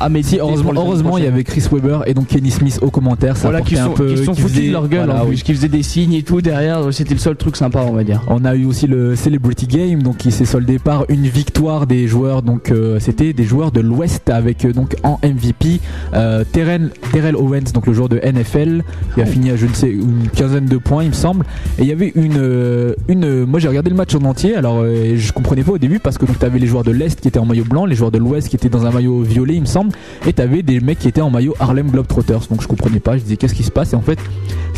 à 0.00 0.08
méditer 0.08 0.36
Si, 0.36 0.40
heureusement, 0.40 0.72
heureusement 0.74 1.18
il 1.18 1.24
y 1.24 1.26
avait 1.26 1.44
Chris 1.44 1.64
Weber 1.70 2.02
et 2.08 2.14
donc 2.14 2.28
Kenny 2.28 2.50
Smith 2.50 2.78
aux 2.80 2.90
commentaires. 2.90 3.36
Ça 3.36 3.48
voilà 3.50 3.60
qui 3.60 3.76
sont, 3.76 3.82
un 3.82 3.88
peu, 3.90 4.14
qui 4.14 4.24
sont 4.24 4.32
qui 4.32 4.40
foutus 4.40 4.66
de 4.68 4.72
leur 4.72 4.88
gueule 4.88 5.04
voilà, 5.04 5.20
en 5.20 5.24
oui. 5.24 5.32
plus 5.32 5.42
qui 5.42 5.52
faisaient 5.54 5.68
des 5.68 5.82
signes 5.82 6.14
et 6.14 6.22
tout 6.22 6.40
derrière 6.40 6.92
c'était 6.92 7.12
le 7.12 7.20
seul 7.20 7.36
truc 7.36 7.56
sympa 7.56 7.84
on 7.86 7.92
va 7.92 8.04
dire 8.04 8.22
On 8.28 8.46
a 8.46 8.54
eu 8.54 8.64
aussi 8.64 8.86
le 8.86 9.16
Celebrity 9.16 9.66
Game, 9.66 10.02
donc 10.02 10.16
qui 10.16 10.30
s'est 10.32 10.46
soldé 10.46 10.78
par 10.78 11.04
une 11.10 11.26
victoire 11.26 11.86
des 11.86 12.08
joueurs. 12.08 12.40
Donc 12.42 12.70
euh, 12.70 12.98
c'était 13.00 13.34
des 13.34 13.44
joueurs 13.44 13.70
de 13.72 13.80
l'Ouest 13.80 14.30
avec 14.30 14.66
donc 14.72 14.94
en 15.10 15.20
MVP 15.22 15.80
euh, 16.14 16.44
Terrell, 16.50 16.90
Terrell 17.12 17.36
Owens, 17.36 17.72
donc 17.74 17.86
le 17.86 17.92
joueur 17.92 18.08
de 18.08 18.18
NFL, 18.18 18.82
qui 19.14 19.22
a 19.22 19.26
fini 19.26 19.50
à 19.50 19.56
je 19.56 19.66
ne 19.66 19.72
sais 19.72 19.90
une 19.90 20.28
quinzaine 20.34 20.66
de 20.66 20.76
points, 20.76 21.04
il 21.04 21.10
me 21.10 21.14
semble. 21.14 21.44
Et 21.78 21.82
il 21.82 21.88
y 21.88 21.92
avait 21.92 22.12
une, 22.14 22.38
euh, 22.38 22.94
une. 23.08 23.44
Moi 23.44 23.60
j'ai 23.60 23.68
regardé 23.68 23.90
le 23.90 23.96
match 23.96 24.14
en 24.14 24.24
entier. 24.24 24.56
Alors 24.56 24.80
euh, 24.82 25.16
je 25.16 25.32
comprenais 25.32 25.62
pas 25.62 25.72
au 25.72 25.78
début 25.78 25.98
parce 25.98 26.18
que 26.18 26.26
donc 26.26 26.38
t'avais 26.38 26.58
les 26.58 26.66
joueurs 26.66 26.84
de 26.84 26.90
l'Est 26.90 27.20
qui 27.20 27.28
étaient 27.28 27.38
en 27.38 27.46
maillot 27.46 27.64
blanc, 27.64 27.86
les 27.86 27.96
joueurs 27.96 28.10
de 28.10 28.18
l'Ouest 28.18 28.48
qui 28.48 28.56
étaient 28.56 28.68
dans 28.68 28.86
un 28.86 28.90
maillot 28.90 29.22
violet, 29.22 29.54
il 29.54 29.62
me 29.62 29.66
semble, 29.66 29.92
et 30.26 30.32
t'avais 30.32 30.62
des 30.62 30.80
mecs 30.80 30.98
qui 30.98 31.08
étaient 31.08 31.20
en 31.20 31.30
maillot 31.30 31.54
Harlem 31.58 31.90
Globetrotters. 31.90 32.46
Donc 32.50 32.62
je 32.62 32.68
comprenais 32.68 33.00
pas. 33.00 33.16
Je 33.16 33.22
disais 33.22 33.36
qu'est-ce 33.36 33.54
qui 33.54 33.64
se 33.64 33.70
passe? 33.70 33.92
Et 33.92 33.96
en 33.96 34.02
fait, 34.02 34.18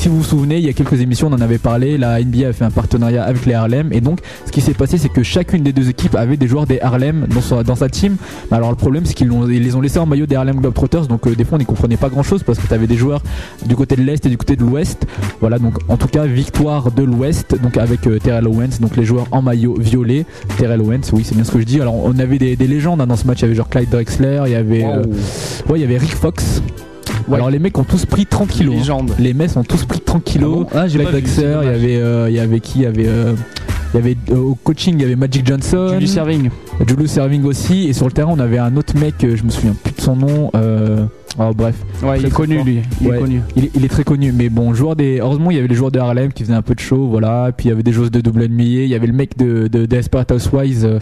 si 0.02 0.08
vous 0.08 0.16
vous 0.16 0.24
souvenez, 0.24 0.58
il 0.58 0.64
y 0.64 0.68
a 0.68 0.72
quelques 0.72 1.00
émissions, 1.00 1.28
on 1.28 1.32
en 1.32 1.40
avait 1.40 1.58
parlé. 1.58 1.96
La 1.96 2.20
NBA 2.20 2.48
a 2.48 2.52
fait 2.52 2.64
un 2.64 2.72
partenariat 2.72 3.22
avec 3.22 3.46
les 3.46 3.54
Harlem. 3.54 3.92
Et 3.92 4.00
donc, 4.00 4.18
ce 4.46 4.50
qui 4.50 4.60
s'est 4.60 4.74
passé, 4.74 4.98
c'est 4.98 5.08
que 5.08 5.22
chacune 5.22 5.62
des 5.62 5.72
deux 5.72 5.88
équipes 5.88 6.16
avait 6.16 6.36
des 6.36 6.48
joueurs 6.48 6.66
des 6.66 6.80
Harlem 6.80 7.26
dans 7.32 7.40
sa, 7.40 7.62
dans 7.62 7.76
sa 7.76 7.88
team. 7.88 8.16
Alors, 8.50 8.70
le 8.70 8.76
problème, 8.76 9.04
c'est 9.06 9.14
qu'ils 9.14 9.30
les 9.30 9.76
ont 9.76 9.80
laissés 9.80 10.00
en 10.00 10.06
maillot 10.06 10.21
des 10.26 10.36
Harlem 10.36 10.56
Globetrotters. 10.60 11.06
Donc, 11.06 11.26
euh, 11.26 11.34
des 11.34 11.44
fois, 11.44 11.56
on 11.56 11.58
n'y 11.58 11.64
comprenait 11.64 11.96
pas 11.96 12.08
grand 12.08 12.22
chose 12.22 12.42
parce 12.42 12.58
que 12.58 12.66
tu 12.66 12.74
avais 12.74 12.86
des 12.86 12.96
joueurs 12.96 13.22
du 13.66 13.76
côté 13.76 13.96
de 13.96 14.02
l'Est 14.02 14.24
et 14.26 14.28
du 14.28 14.36
côté 14.36 14.56
de 14.56 14.62
l'Ouest. 14.62 15.06
Voilà, 15.40 15.58
donc, 15.58 15.74
en 15.88 15.96
tout 15.96 16.08
cas, 16.08 16.24
victoire 16.26 16.90
de 16.92 17.02
l'Ouest. 17.02 17.56
Donc, 17.62 17.76
avec 17.76 18.06
euh, 18.06 18.18
Terrell 18.18 18.46
Owens, 18.48 18.78
donc 18.80 18.96
les 18.96 19.04
joueurs 19.04 19.26
en 19.30 19.42
maillot 19.42 19.76
violet. 19.78 20.24
Terrell 20.58 20.80
Owens, 20.80 21.10
oui, 21.12 21.22
c'est 21.24 21.34
bien 21.34 21.44
ce 21.44 21.50
que 21.52 21.58
je 21.60 21.64
dis. 21.64 21.80
Alors, 21.80 21.94
on 21.96 22.18
avait 22.18 22.38
des, 22.38 22.56
des 22.56 22.66
légendes 22.66 23.00
hein, 23.00 23.06
dans 23.06 23.16
ce 23.16 23.26
match. 23.26 23.40
Il 23.40 23.42
y 23.42 23.44
avait 23.46 23.54
genre 23.54 23.68
Clyde 23.68 23.90
Drexler, 23.90 24.42
il 24.46 24.52
y 24.52 24.54
avait, 24.54 24.84
euh, 24.84 25.02
ouais, 25.68 25.78
il 25.78 25.82
y 25.82 25.84
avait 25.84 25.98
Rick 25.98 26.14
Fox. 26.14 26.62
Ouais. 27.28 27.36
Alors, 27.36 27.50
les 27.50 27.58
mecs 27.60 27.78
ont 27.78 27.84
tous 27.84 28.04
pris 28.04 28.26
30 28.26 28.48
kilos. 28.48 28.74
hein. 28.74 28.78
légende 28.78 29.12
Les 29.18 29.32
mecs 29.34 29.56
ont 29.56 29.62
tous 29.62 29.84
pris 29.84 30.00
30 30.00 30.24
kilos. 30.24 30.66
Ah 30.70 30.74
bon 30.74 30.80
Ah, 30.80 30.88
j'ai 30.88 30.98
Drexler, 30.98 31.56
il 31.62 31.66
y 31.66 31.70
avait, 31.72 31.96
euh, 31.98 32.30
il 32.30 32.34
y 32.34 32.40
avait 32.40 32.58
qui 32.60 32.80
Il 32.80 32.82
y 32.82 32.86
avait, 32.86 33.06
euh, 33.06 33.34
il 33.94 33.96
y 33.96 34.00
avait 34.00 34.16
euh, 34.30 34.36
au 34.38 34.54
coaching, 34.56 34.94
il 34.96 35.02
y 35.02 35.04
avait 35.04 35.16
Magic 35.16 35.46
Johnson, 35.46 35.88
Julius 35.92 36.12
Serving 36.14 36.50
Julius 36.86 37.10
Serving 37.12 37.44
aussi, 37.44 37.88
et 37.88 37.92
sur 37.92 38.06
le 38.06 38.12
terrain, 38.12 38.32
on 38.34 38.40
avait 38.40 38.58
un 38.58 38.76
autre 38.76 38.94
mec, 38.98 39.14
je 39.20 39.42
me 39.44 39.50
souviens 39.50 39.74
plus 39.84 39.91
son 40.02 40.16
nom. 40.16 40.50
euh, 40.54 41.04
oh, 41.38 41.50
bref, 41.54 41.76
ouais 42.02 42.18
il 42.20 42.26
est 42.26 42.30
connu 42.30 42.56
fort. 42.56 42.64
lui 42.64 42.78
il 43.00 43.08
Ouais. 43.08 43.16
est 43.16 43.20
connu 43.20 43.40
il 43.56 43.64
est, 43.66 43.70
il 43.74 43.84
est 43.84 43.88
très 43.88 44.04
connu, 44.04 44.32
mais 44.32 44.48
bon, 44.48 44.74
joueur 44.74 44.96
des. 44.96 45.18
Heureusement, 45.20 45.50
il 45.50 45.56
y 45.56 45.58
avait 45.58 45.68
les 45.68 45.74
joueurs 45.74 45.90
de 45.90 45.98
Harlem 45.98 46.32
qui 46.32 46.42
faisaient 46.42 46.54
un 46.54 46.62
peu 46.62 46.74
de 46.74 46.80
show, 46.80 47.06
voilà. 47.08 47.50
Puis 47.56 47.66
il 47.66 47.68
y 47.70 47.72
avait 47.72 47.82
des 47.82 47.92
joueurs 47.92 48.10
de 48.10 48.20
double 48.20 48.46
NBA, 48.48 48.62
il 48.64 48.86
y 48.88 48.94
avait 48.94 49.06
le 49.06 49.12
mec 49.12 49.36
de, 49.38 49.68
de 49.68 49.86
Desperate 49.86 50.30
Housewives, 50.32 50.84
euh, 50.84 50.98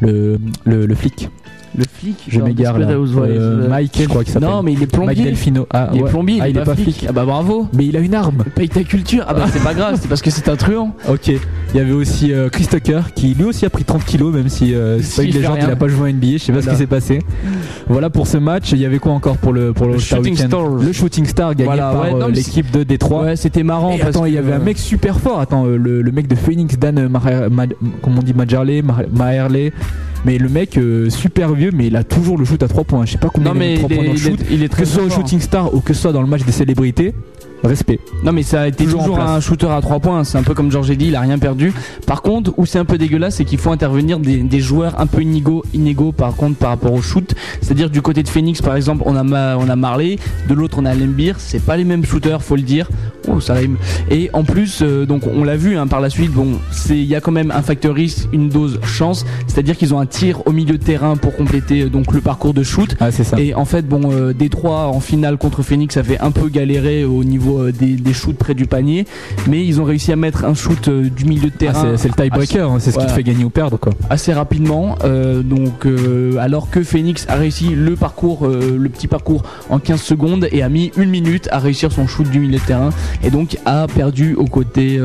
le, 0.00 0.38
le, 0.64 0.86
le 0.86 0.94
flic. 0.94 1.28
Le 1.76 1.84
flic 1.84 2.16
Je 2.28 2.40
m'égare 2.40 2.78
là. 2.78 2.88
Euh, 2.90 3.06
euh, 3.16 3.68
Mike, 3.68 3.98
je 4.02 4.08
crois 4.08 4.24
qu'il 4.24 4.32
s'appelle. 4.32 4.48
non 4.48 4.62
mais 4.62 4.72
il 4.72 4.76
est 4.76 4.80
Mike 4.80 4.90
plombier 4.92 5.24
Delfino. 5.24 5.66
Ah, 5.70 5.88
il 5.92 6.00
est 6.00 6.02
ouais. 6.02 6.10
plombier 6.10 6.38
Ah, 6.42 6.48
il 6.48 6.56
est 6.58 6.64
pas 6.64 6.74
flic. 6.76 7.06
ah 7.08 7.12
bah 7.12 7.24
bravo 7.24 7.68
Mais 7.72 7.86
il 7.86 7.96
a 7.96 8.00
une 8.00 8.14
arme. 8.14 8.44
paye 8.54 8.68
ta 8.68 8.82
culture 8.84 9.24
ah 9.26 9.34
bah 9.34 9.46
c'est 9.50 9.62
pas 9.62 9.74
grave 9.74 9.98
c'est 10.00 10.08
parce 10.08 10.22
que 10.22 10.30
c'est 10.30 10.48
un 10.48 10.56
truand 10.56 10.94
Ok, 11.08 11.28
il 11.28 11.38
y 11.74 11.80
avait 11.80 11.92
aussi 11.92 12.32
euh, 12.32 12.48
Chris 12.50 12.66
Tucker 12.66 13.00
qui 13.14 13.34
lui 13.34 13.44
aussi 13.44 13.64
a 13.64 13.70
pris 13.70 13.84
30 13.84 14.04
kilos, 14.04 14.34
même 14.34 14.48
si 14.48 14.74
euh, 14.74 15.00
c'est 15.00 15.16
pas 15.16 15.22
Il 15.22 15.28
une 15.30 15.36
légende, 15.36 15.58
il 15.62 15.70
a 15.70 15.76
pas 15.76 15.88
joué 15.88 16.10
à 16.10 16.12
NBA, 16.12 16.26
je 16.32 16.38
sais 16.38 16.52
pas 16.52 16.62
ce 16.62 16.68
qui 16.68 16.76
s'est 16.76 16.86
passé. 16.86 17.20
Voilà 17.88 18.10
pour 18.10 18.26
ce 18.26 18.36
match, 18.38 18.72
il 18.72 18.78
y 18.78 18.86
avait 18.86 18.98
quoi 18.98 19.12
encore 19.12 19.38
pour 19.38 19.52
le, 19.52 19.72
pour 19.72 19.86
le, 19.86 19.98
Shooting 19.98 20.36
Stars. 20.36 20.68
Le 20.68 20.92
Shooting 20.92 21.26
Star 21.26 21.54
gagné 21.54 21.64
Voilà, 21.64 21.92
par 21.92 22.02
ouais, 22.14 22.32
l'équipe 22.32 22.70
de 22.70 22.82
Détroit. 22.82 23.22
ouais 23.24 23.36
c'était 23.36 23.62
marrant 23.62 23.96
parce 23.96 24.10
attends, 24.10 24.26
il 24.26 24.34
y 24.34 24.38
avait 24.38 24.52
un 24.52 24.58
mec 24.58 24.78
super 24.78 25.18
fort. 25.18 25.40
Attends, 25.40 25.64
le, 25.64 26.02
mec 26.12 26.26
de 26.26 26.34
Phoenix, 26.34 26.78
Dan 26.78 27.10
comment 28.02 28.18
on 28.18 28.22
dit 28.22 28.34
Majerle, 28.34 28.82
Ma- 28.82 29.04
Maherle. 29.12 29.70
Mais 30.24 30.38
le 30.38 30.48
mec 30.48 30.76
euh, 30.78 31.10
super 31.10 31.52
vieux, 31.52 31.70
mais 31.74 31.88
il 31.88 31.96
a 31.96 32.04
toujours 32.04 32.38
le 32.38 32.44
shoot 32.44 32.62
à 32.62 32.68
3 32.68 32.84
points. 32.84 33.04
Je 33.06 33.12
sais 33.12 33.18
pas 33.18 33.28
combien 33.28 33.54
non 33.54 33.56
il 33.56 33.58
mais 33.58 33.74
de 33.74 33.78
3 33.78 33.90
il 33.90 33.96
points 33.96 34.04
est, 34.04 34.06
dans 34.06 34.12
le 34.12 34.18
il 34.18 34.26
est- 34.26 34.30
shoot. 34.30 34.46
il 34.50 34.62
est 34.62 34.66
Que 34.68 34.72
très 34.72 34.84
ce 34.84 34.92
soit 34.94 35.02
au 35.02 35.08
fort. 35.08 35.16
Shooting 35.18 35.40
Star 35.40 35.74
ou 35.74 35.80
que 35.80 35.92
ce 35.94 36.00
soit 36.02 36.12
dans 36.12 36.22
le 36.22 36.28
match 36.28 36.44
des 36.44 36.52
célébrités, 36.52 37.12
respect. 37.64 37.98
Non 38.24 38.32
mais 38.32 38.42
ça 38.42 38.62
a 38.62 38.68
été 38.68 38.84
Toujours 38.84 39.18
un 39.20 39.40
shooter 39.40 39.68
à 39.68 39.80
3 39.80 40.00
points, 40.00 40.24
c'est 40.24 40.38
un 40.38 40.42
peu 40.42 40.54
comme 40.54 40.70
Georges 40.70 40.90
a 40.90 40.94
dit, 40.94 41.06
il 41.08 41.16
a 41.16 41.20
rien 41.20 41.38
perdu. 41.38 41.72
Par 42.06 42.22
contre, 42.22 42.52
où 42.56 42.66
c'est 42.66 42.78
un 42.78 42.84
peu 42.84 42.98
dégueulasse, 42.98 43.36
c'est 43.36 43.44
qu'il 43.44 43.58
faut 43.58 43.70
intervenir 43.70 44.18
des, 44.18 44.38
des 44.38 44.60
joueurs 44.60 45.00
un 45.00 45.06
peu 45.06 45.22
inégaux, 45.22 45.62
inégaux 45.74 46.12
par 46.12 46.34
contre 46.34 46.56
par 46.56 46.70
rapport 46.70 46.92
au 46.92 47.02
shoot. 47.02 47.34
C'est-à-dire 47.60 47.90
du 47.90 48.02
côté 48.02 48.22
de 48.22 48.28
Phoenix 48.28 48.60
par 48.62 48.76
exemple, 48.76 49.02
on 49.06 49.16
a 49.16 49.22
Ma- 49.22 49.56
on 49.56 49.68
a 49.68 49.76
Marley, 49.76 50.16
de 50.48 50.54
l'autre 50.54 50.78
on 50.80 50.84
a 50.84 50.94
Lembir, 50.94 51.36
c'est 51.38 51.62
pas 51.64 51.76
les 51.76 51.84
mêmes 51.84 52.04
shooters, 52.04 52.42
faut 52.42 52.56
le 52.56 52.62
dire. 52.62 52.88
Oh, 53.28 53.40
ça 53.40 53.54
rime. 53.54 53.76
Et 54.10 54.30
en 54.32 54.42
plus 54.44 54.80
euh, 54.82 55.06
donc 55.06 55.22
on 55.32 55.44
l'a 55.44 55.56
vu 55.56 55.76
hein, 55.76 55.86
par 55.86 56.00
la 56.00 56.10
suite, 56.10 56.32
bon, 56.32 56.58
c'est 56.72 56.96
il 56.98 57.04
y 57.06 57.14
a 57.14 57.20
quand 57.20 57.32
même 57.32 57.50
un 57.52 57.62
facteur 57.62 57.94
risque, 57.94 58.28
une 58.32 58.48
dose 58.48 58.80
chance, 58.84 59.24
c'est-à-dire 59.46 59.76
qu'ils 59.76 59.94
ont 59.94 60.00
un 60.00 60.06
tir 60.06 60.44
au 60.46 60.52
milieu 60.52 60.76
de 60.78 60.82
terrain 60.84 61.16
pour 61.16 61.36
compléter 61.36 61.82
euh, 61.82 61.88
donc 61.88 62.12
le 62.12 62.20
parcours 62.20 62.54
de 62.54 62.62
shoot. 62.62 62.96
Ah, 63.00 63.10
c'est 63.10 63.24
ça. 63.24 63.38
Et 63.40 63.54
en 63.54 63.64
fait, 63.64 63.86
bon, 63.86 64.10
euh, 64.12 64.32
Détroit 64.32 64.88
en 64.88 65.00
finale 65.00 65.36
contre 65.38 65.62
Phoenix 65.62 65.96
avait 65.96 66.18
un 66.18 66.30
peu 66.32 66.48
galéré 66.48 67.04
au 67.04 67.22
niveau 67.24 67.51
euh, 67.60 67.72
des, 67.72 67.94
des 67.94 68.12
shoots 68.12 68.36
près 68.36 68.54
du 68.54 68.66
panier, 68.66 69.06
mais 69.48 69.64
ils 69.64 69.80
ont 69.80 69.84
réussi 69.84 70.12
à 70.12 70.16
mettre 70.16 70.44
un 70.44 70.54
shoot 70.54 70.88
euh, 70.88 71.08
du 71.08 71.24
milieu 71.24 71.48
de 71.48 71.52
Ah, 71.54 71.58
terrain 71.58 71.82
c'est 71.96 72.02
c'est 72.02 72.08
le 72.08 72.14
tiebreaker, 72.14 72.70
hein, 72.70 72.76
c'est 72.80 72.90
ce 72.92 72.98
qui 72.98 73.06
te 73.06 73.10
fait 73.12 73.22
gagner 73.22 73.44
ou 73.44 73.50
perdre 73.50 73.78
quoi. 73.78 73.92
assez 74.10 74.32
rapidement. 74.32 74.96
euh, 75.04 75.42
donc, 75.42 75.86
alors 76.38 76.70
que 76.70 76.82
Phoenix 76.82 77.26
a 77.28 77.34
réussi 77.36 77.70
le 77.74 77.96
parcours, 77.96 78.46
le 78.48 78.88
petit 78.88 79.06
parcours 79.08 79.42
en 79.70 79.78
15 79.78 80.00
secondes 80.00 80.48
et 80.52 80.62
a 80.62 80.68
mis 80.68 80.90
une 80.96 81.10
minute 81.10 81.48
à 81.52 81.58
réussir 81.58 81.92
son 81.92 82.06
shoot 82.06 82.28
du 82.28 82.40
milieu 82.40 82.58
de 82.58 82.64
terrain 82.64 82.90
et 83.24 83.30
donc 83.30 83.56
a 83.66 83.86
perdu 83.86 84.34
aux 84.34 84.46
côtés. 84.46 84.98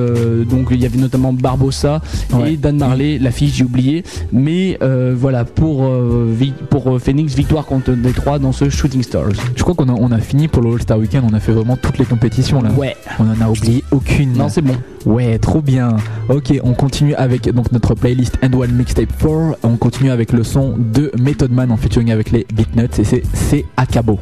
donc, 0.50 0.68
il 0.72 0.82
y 0.82 0.86
avait 0.86 0.98
notamment 0.98 1.34
Barbossa 1.34 2.02
Ouais. 2.34 2.54
et 2.54 2.58
Dan 2.58 2.78
Marley, 2.78 3.18
la 3.20 3.32
fille 3.32 3.50
j'ai 3.54 3.64
oublié. 3.64 4.04
Mais 4.32 4.78
voilà 5.16 5.46
pour 5.46 7.00
Phoenix 7.00 7.36
victoire 7.36 7.66
contre 7.66 7.92
Détroit 7.92 8.40
dans 8.40 8.52
ce 8.52 8.70
Shooting 8.70 9.04
Stars. 9.04 9.32
Je 9.56 9.64
crois 9.64 9.76
qu'on 9.76 9.90
a, 9.90 9.94
on 9.94 10.12
a 10.12 10.20
fini 10.20 10.48
pour 10.48 10.62
le 10.62 10.74
All-Star 10.74 10.98
Weekend, 11.00 11.24
on 11.30 11.34
a 11.36 11.40
fait 11.40 11.52
vraiment 11.52 11.78
toutes 11.78 11.98
les 11.98 12.06
compétitions 12.06 12.37
là. 12.62 12.72
Ouais. 12.72 12.96
On 13.20 13.30
en 13.30 13.42
a 13.42 13.50
oublié 13.50 13.84
aucune. 13.92 14.34
Non, 14.34 14.50
c'est 14.50 14.62
bon. 14.62 14.76
Ouais, 15.06 15.38
trop 15.40 15.62
bien. 15.62 15.98
Ok, 16.30 16.54
on 16.64 16.74
continue 16.74 17.16
avec 17.16 17.50
donc 17.54 17.72
notre 17.72 17.96
playlist 17.96 18.38
And 18.44 18.54
One 18.54 18.72
Mixtape 18.74 19.12
4. 19.18 19.58
On 19.64 19.78
continue 19.78 20.12
avec 20.12 20.32
le 20.32 20.44
son 20.44 20.76
de 20.78 21.12
Method 21.20 21.52
Man 21.52 21.72
en 21.72 21.78
featuring 21.78 22.12
avec 22.12 22.32
les 22.32 22.46
Beatnuts 22.54 23.00
et 23.00 23.04
c'est 23.04 23.24
c'est 23.34 23.66
Akabo. 23.76 24.20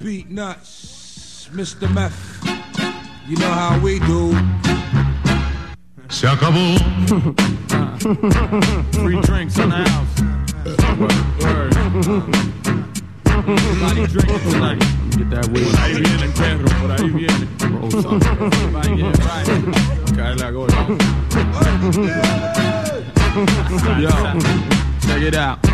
Beat 0.00 0.30
nuts, 0.30 1.48
Mr. 1.54 1.88
Meth. 1.88 2.12
You 3.26 3.36
know 3.36 3.48
how 3.50 3.78
we 3.80 3.98
do. 4.00 4.34
Se 6.08 6.28
acabó. 6.28 6.58
Free 8.92 9.20
drinks 9.22 9.58
in 9.58 9.70
the 9.70 9.76
house. 9.76 10.22
Everybody 13.36 14.06
drinking 14.06 14.50
tonight. 14.50 14.78
Get 15.16 15.30
that 15.30 15.48
weed. 15.48 15.66
Por 15.66 15.80
ahí 15.80 15.94
viene 16.00 16.24
el 16.24 16.32
perro, 16.32 16.66
por 16.80 16.92
ahí 16.92 17.10
viene. 17.10 17.46
Everybody 17.62 18.96
get 18.96 19.18
right. 19.24 19.46
Cae 20.16 20.34
la 20.36 20.50
gorda. 20.50 20.86
Yo, 24.00 24.10
check 25.06 25.22
it 25.22 25.34
out. 25.34 25.64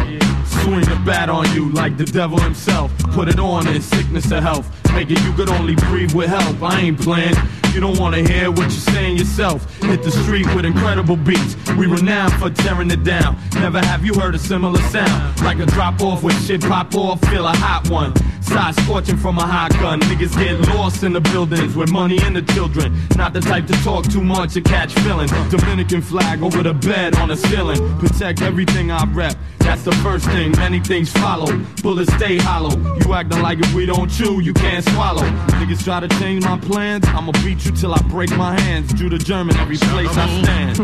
Swing 0.62 0.80
the 0.80 1.00
bat 1.06 1.28
on 1.28 1.50
you 1.54 1.70
like 1.70 1.96
the 1.96 2.04
devil 2.04 2.38
himself. 2.40 2.96
Put 3.12 3.28
it 3.28 3.38
on 3.38 3.68
in 3.68 3.80
sickness 3.80 4.30
or 4.32 4.40
health. 4.40 4.68
Make 4.92 5.10
it 5.10 5.22
you 5.22 5.32
could 5.32 5.48
only 5.48 5.76
breathe 5.76 6.12
with 6.12 6.28
help. 6.28 6.62
I 6.62 6.80
ain't 6.80 7.00
playing. 7.00 7.34
You 7.72 7.80
don't 7.80 7.98
wanna 7.98 8.28
hear 8.28 8.50
what 8.50 8.62
you're 8.62 8.70
saying 8.70 9.16
yourself. 9.16 9.80
Hit 9.80 10.02
the 10.02 10.10
street 10.10 10.46
with 10.54 10.64
incredible 10.64 11.16
beats. 11.16 11.56
We 11.78 11.86
renowned 11.86 12.34
for 12.34 12.50
tearing 12.50 12.90
it 12.90 13.04
down. 13.04 13.36
Never 13.54 13.78
have 13.78 14.04
you 14.04 14.14
heard 14.14 14.34
a 14.34 14.38
similar 14.38 14.80
sound. 14.90 15.40
Like 15.42 15.60
a 15.60 15.66
drop 15.66 16.00
off 16.00 16.22
with 16.24 16.44
shit 16.44 16.62
pop 16.62 16.94
off, 16.96 17.20
feel 17.28 17.46
a 17.46 17.56
hot 17.56 17.88
one. 17.88 18.12
Side 18.42 18.74
scorching 18.80 19.16
from 19.16 19.38
a 19.38 19.46
hot 19.46 19.70
gun. 19.74 20.00
Niggas 20.00 20.36
get 20.36 20.58
lost 20.74 21.04
in 21.04 21.12
the 21.12 21.20
buildings 21.20 21.76
with 21.76 21.92
money 21.92 22.18
and 22.22 22.34
the 22.34 22.42
children. 22.52 22.98
Not 23.14 23.32
the 23.32 23.40
type 23.40 23.68
to 23.68 23.74
talk 23.84 24.10
too 24.10 24.22
much 24.22 24.56
or 24.56 24.62
catch 24.62 24.92
feelings. 24.94 25.30
Dominican 25.50 26.02
flag 26.02 26.42
over 26.42 26.62
the 26.64 26.74
bed 26.74 27.14
on 27.18 27.28
the 27.28 27.36
ceiling. 27.36 27.78
Protect 28.00 28.42
everything 28.42 28.90
I 28.90 29.04
rep. 29.20 29.36
That's 29.58 29.82
the 29.82 29.92
first 29.96 30.24
thing, 30.26 30.52
many 30.52 30.80
things 30.80 31.12
follow. 31.12 31.46
Bullets 31.82 32.12
stay 32.14 32.38
hollow. 32.38 32.74
You 33.00 33.12
acting 33.12 33.42
like 33.42 33.58
if 33.58 33.74
we 33.74 33.84
don't 33.84 34.10
chew, 34.10 34.40
you 34.40 34.54
can't 34.54 34.84
swallow. 34.84 35.22
Niggas 35.58 35.84
try 35.84 36.00
to 36.00 36.08
change 36.20 36.44
my 36.44 36.58
plans, 36.58 37.06
I'ma 37.08 37.32
beat 37.44 37.64
you 37.66 37.72
till 37.72 37.92
I 37.92 38.00
break 38.14 38.30
my 38.36 38.58
hands. 38.58 38.92
Jew 38.94 39.10
to 39.10 39.18
German, 39.18 39.56
every 39.58 39.76
place 39.76 40.16
I 40.16 40.26
stand. 40.42 40.78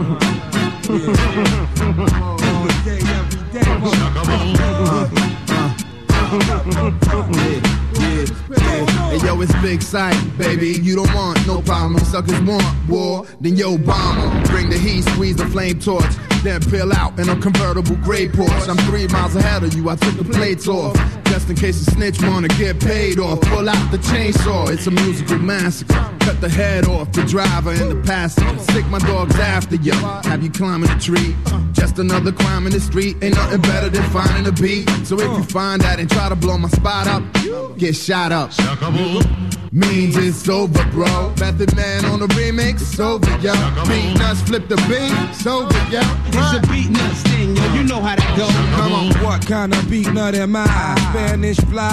Hey 8.07 9.19
yo, 9.25 9.41
it's 9.41 9.53
big 9.63 9.83
sight, 9.83 10.17
baby. 10.39 10.69
You 10.69 10.95
don't 10.95 11.13
want 11.15 11.45
no 11.47 11.61
problem. 11.63 11.99
Suckers 12.05 12.41
want 12.43 12.65
war, 12.89 13.27
then 13.41 13.57
yo 13.57 13.77
bomb. 13.77 14.43
Bring 14.45 14.71
the 14.71 14.79
heat, 14.79 15.03
squeeze 15.03 15.37
the 15.37 15.47
flame 15.47 15.81
torch, 15.81 16.15
then 16.45 16.61
peel 16.61 16.93
out 16.93 17.19
in 17.19 17.29
a 17.29 17.37
convertible 17.41 17.97
gray 17.97 18.29
Porsche. 18.29 18.69
I'm 18.69 18.77
three 18.89 19.09
miles 19.09 19.35
ahead 19.35 19.65
of 19.65 19.75
you. 19.75 19.89
I 19.89 19.97
took 19.97 20.17
the 20.17 20.25
plates 20.25 20.69
off, 20.69 20.95
just 21.25 21.51
in 21.51 21.57
case 21.57 21.81
a 21.87 21.91
snitch 21.91 22.23
wanna 22.23 22.49
get 22.49 22.79
paid 22.79 23.19
off. 23.19 23.41
Pull 23.41 23.69
out 23.69 23.91
the 23.91 23.99
chainsaw. 23.99 24.71
It's 24.71 24.87
a 24.87 24.91
musical 24.93 25.39
massacre. 25.39 25.95
Cut 26.21 26.41
the 26.41 26.49
head 26.49 26.87
off 26.87 27.11
the 27.13 27.23
driver 27.25 27.71
and 27.71 27.91
the 27.91 28.03
passenger. 28.07 28.59
Stick 28.59 28.87
my 28.87 28.99
dogs 29.01 29.37
after 29.37 29.77
you. 29.77 29.93
Have 29.93 30.43
you 30.45 30.51
climbing 30.51 30.91
a 30.91 30.99
tree? 30.99 31.35
Just 31.73 31.99
another 31.99 32.33
crime 32.33 32.67
in 32.67 32.73
the 32.73 32.81
street. 32.81 33.17
Ain't 33.23 33.35
nothing 33.35 33.63
better 33.63 33.89
than 33.89 34.03
finding 34.11 34.47
a 34.47 34.53
beat. 34.53 34.89
So 35.05 35.17
if 35.17 35.31
you 35.37 35.43
find 35.43 35.81
that 35.83 35.99
and 35.99 36.11
try 36.11 36.29
to 36.29 36.37
blow 36.37 36.57
my 36.59 36.69
spot 36.69 37.07
up, 37.07 37.23
get 37.77 37.96
shot 37.97 38.33
up. 38.33 38.53
Means 39.73 40.17
it's 40.17 40.49
over, 40.49 40.85
bro. 40.91 41.35
Method 41.39 41.75
Man 41.77 42.05
on 42.07 42.21
the 42.21 42.27
remix, 42.29 42.81
it's 42.81 43.01
over, 43.01 43.29
yo. 43.39 43.53
Beat 43.87 44.19
nuts, 44.19 44.41
flip 44.43 44.69
the 44.69 44.77
beat, 44.89 45.13
it's 45.31 45.47
over, 45.47 45.73
yo. 45.91 46.01
It's 46.29 46.55
a 46.57 46.61
beat 46.71 46.91
nuts 46.91 47.23
thing, 47.23 47.57
yo. 47.57 47.75
You 47.75 47.83
know 47.85 48.01
how 48.01 48.17
that 48.17 48.37
go. 48.37 48.47
Come 48.77 48.93
on. 48.93 49.13
What 49.25 49.47
kind 49.47 49.75
of 49.75 49.91
beat 49.91 50.13
nut 50.13 50.35
am 50.35 50.57
I? 50.57 50.65
Ah. 50.69 51.11
Spanish 51.13 51.59
fly, 51.59 51.91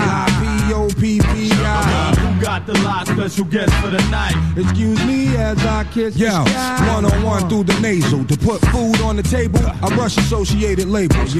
P-O-P-P-I. 0.69 2.15
Who 2.19 2.22
got 2.43 2.65
the 2.65 2.73
last 2.79 3.09
special 3.09 3.45
guest 3.45 3.73
for 3.75 3.87
the 3.87 4.01
night? 4.09 4.35
Excuse 4.57 5.03
me 5.05 5.35
as 5.37 5.57
I 5.65 5.85
kiss 5.85 6.15
sky. 6.15 6.93
One 6.93 7.05
on 7.05 7.23
one 7.23 7.47
through 7.49 7.63
the 7.63 7.79
nasal. 7.79 8.25
To 8.25 8.37
put 8.37 8.59
food 8.67 8.99
on 9.01 9.15
the 9.15 9.23
table, 9.23 9.59
I 9.63 9.95
rush 9.95 10.17
associated 10.17 10.87
labels. 10.87 11.35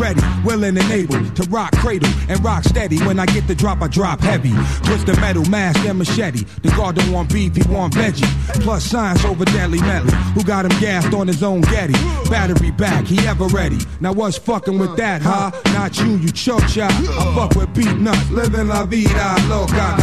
Ready, 0.00 0.20
willing, 0.44 0.76
and 0.76 0.90
able 0.90 1.24
to 1.30 1.42
rock 1.48 1.72
cradle 1.76 2.10
and 2.28 2.42
rock 2.44 2.64
steady. 2.64 2.98
When 2.98 3.18
I 3.20 3.26
get 3.26 3.46
the 3.46 3.54
drop, 3.54 3.80
I 3.82 3.88
drop 3.88 4.20
heavy. 4.20 4.52
Twist 4.82 5.06
the 5.06 5.16
metal, 5.20 5.44
mask, 5.46 5.78
and 5.86 5.98
machete. 5.98 6.44
The 6.62 6.70
guard 6.70 6.96
don't 6.96 7.12
want 7.12 7.32
beef, 7.32 7.54
he 7.54 7.62
want 7.72 7.94
veggie. 7.94 8.26
Plus 8.62 8.84
science 8.84 9.24
over 9.24 9.44
deadly 9.44 9.80
medley. 9.80 10.12
Who 10.34 10.42
got 10.42 10.64
him 10.64 10.78
gassed 10.80 11.14
on 11.14 11.28
his 11.28 11.42
own 11.42 11.60
Getty? 11.62 11.94
Battery 12.28 12.72
back, 12.72 13.06
he 13.06 13.18
ever 13.26 13.46
ready. 13.46 13.78
Now 14.00 14.12
what's 14.12 14.36
fucking 14.36 14.78
with 14.78 14.96
that, 14.96 15.22
huh? 15.22 15.52
Not 15.66 15.98
you, 16.00 16.16
you 16.16 16.32
choke 16.32 16.66
shot. 16.66 16.90
I 16.92 17.34
fuck 17.34 17.54
with 17.54 17.72
beat 17.74 17.96
nuts, 17.98 18.30
living 18.30 18.68
la 18.68 18.84
vida 18.84 19.36
loca. 19.48 19.96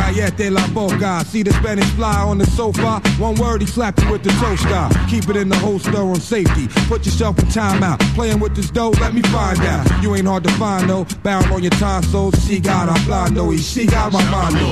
Gallete 0.45 0.51
la 0.51 0.67
boca. 0.67 1.23
See 1.25 1.43
the 1.43 1.51
Spanish 1.53 1.89
fly 1.91 2.21
on 2.21 2.37
the 2.37 2.45
sofa. 2.45 3.01
One 3.19 3.35
word, 3.35 3.61
he 3.61 3.67
slapped 3.67 4.01
you 4.03 4.11
with 4.11 4.23
the 4.23 4.29
toaster. 4.31 4.89
Keep 5.09 5.29
it 5.29 5.37
in 5.37 5.49
the 5.49 5.57
holster 5.57 5.97
on 5.97 6.19
safety. 6.19 6.67
Put 6.87 7.05
yourself 7.05 7.39
in 7.39 7.45
timeout. 7.45 7.99
Playing 8.15 8.39
with 8.39 8.55
this 8.55 8.69
dough, 8.69 8.91
let 9.01 9.13
me 9.13 9.21
find 9.23 9.59
out. 9.61 10.03
You 10.03 10.15
ain't 10.15 10.27
hard 10.27 10.43
to 10.43 10.51
find 10.53 10.89
though. 10.89 11.05
Barrel 11.23 11.53
on 11.53 11.63
your 11.63 11.71
tonsils. 11.71 12.35
She 12.45 12.59
got 12.59 12.89
a 12.89 12.93
blando. 13.05 13.51
y 13.51 13.57
She 13.57 13.85
got 13.85 14.11
my 14.11 14.23
mondo. 14.29 14.65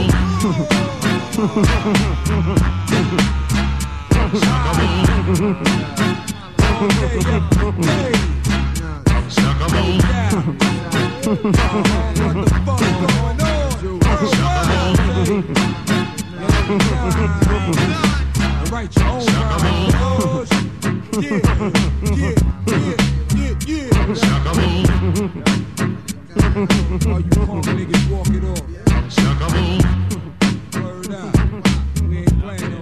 Write 18.69 18.93
your 18.97 19.07
own. 19.07 19.24
Yeah, 21.21 21.39
yeah, 22.13 22.36
yeah, 22.57 22.95
yeah, 23.36 23.55
yeah. 23.65 23.88
You 27.05 27.39
punk 27.45 27.65
niggas 27.67 28.05
walk 28.11 28.28
it 28.32 28.43
off. 28.43 28.67
Word. 30.84 31.07
We 32.09 32.17
ain't 32.17 32.38
playing 32.41 32.74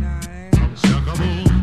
nah, 0.00 0.20
eh? 0.28 1.53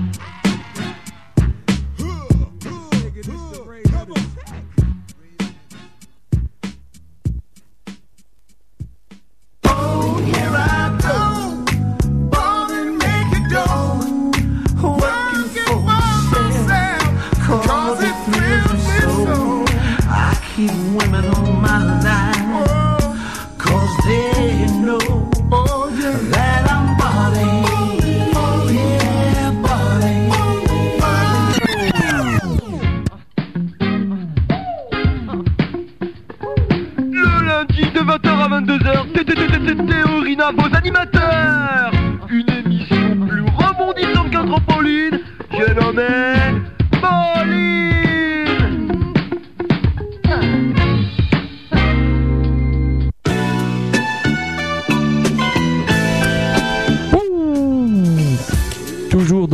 Théorina, 40.82 41.21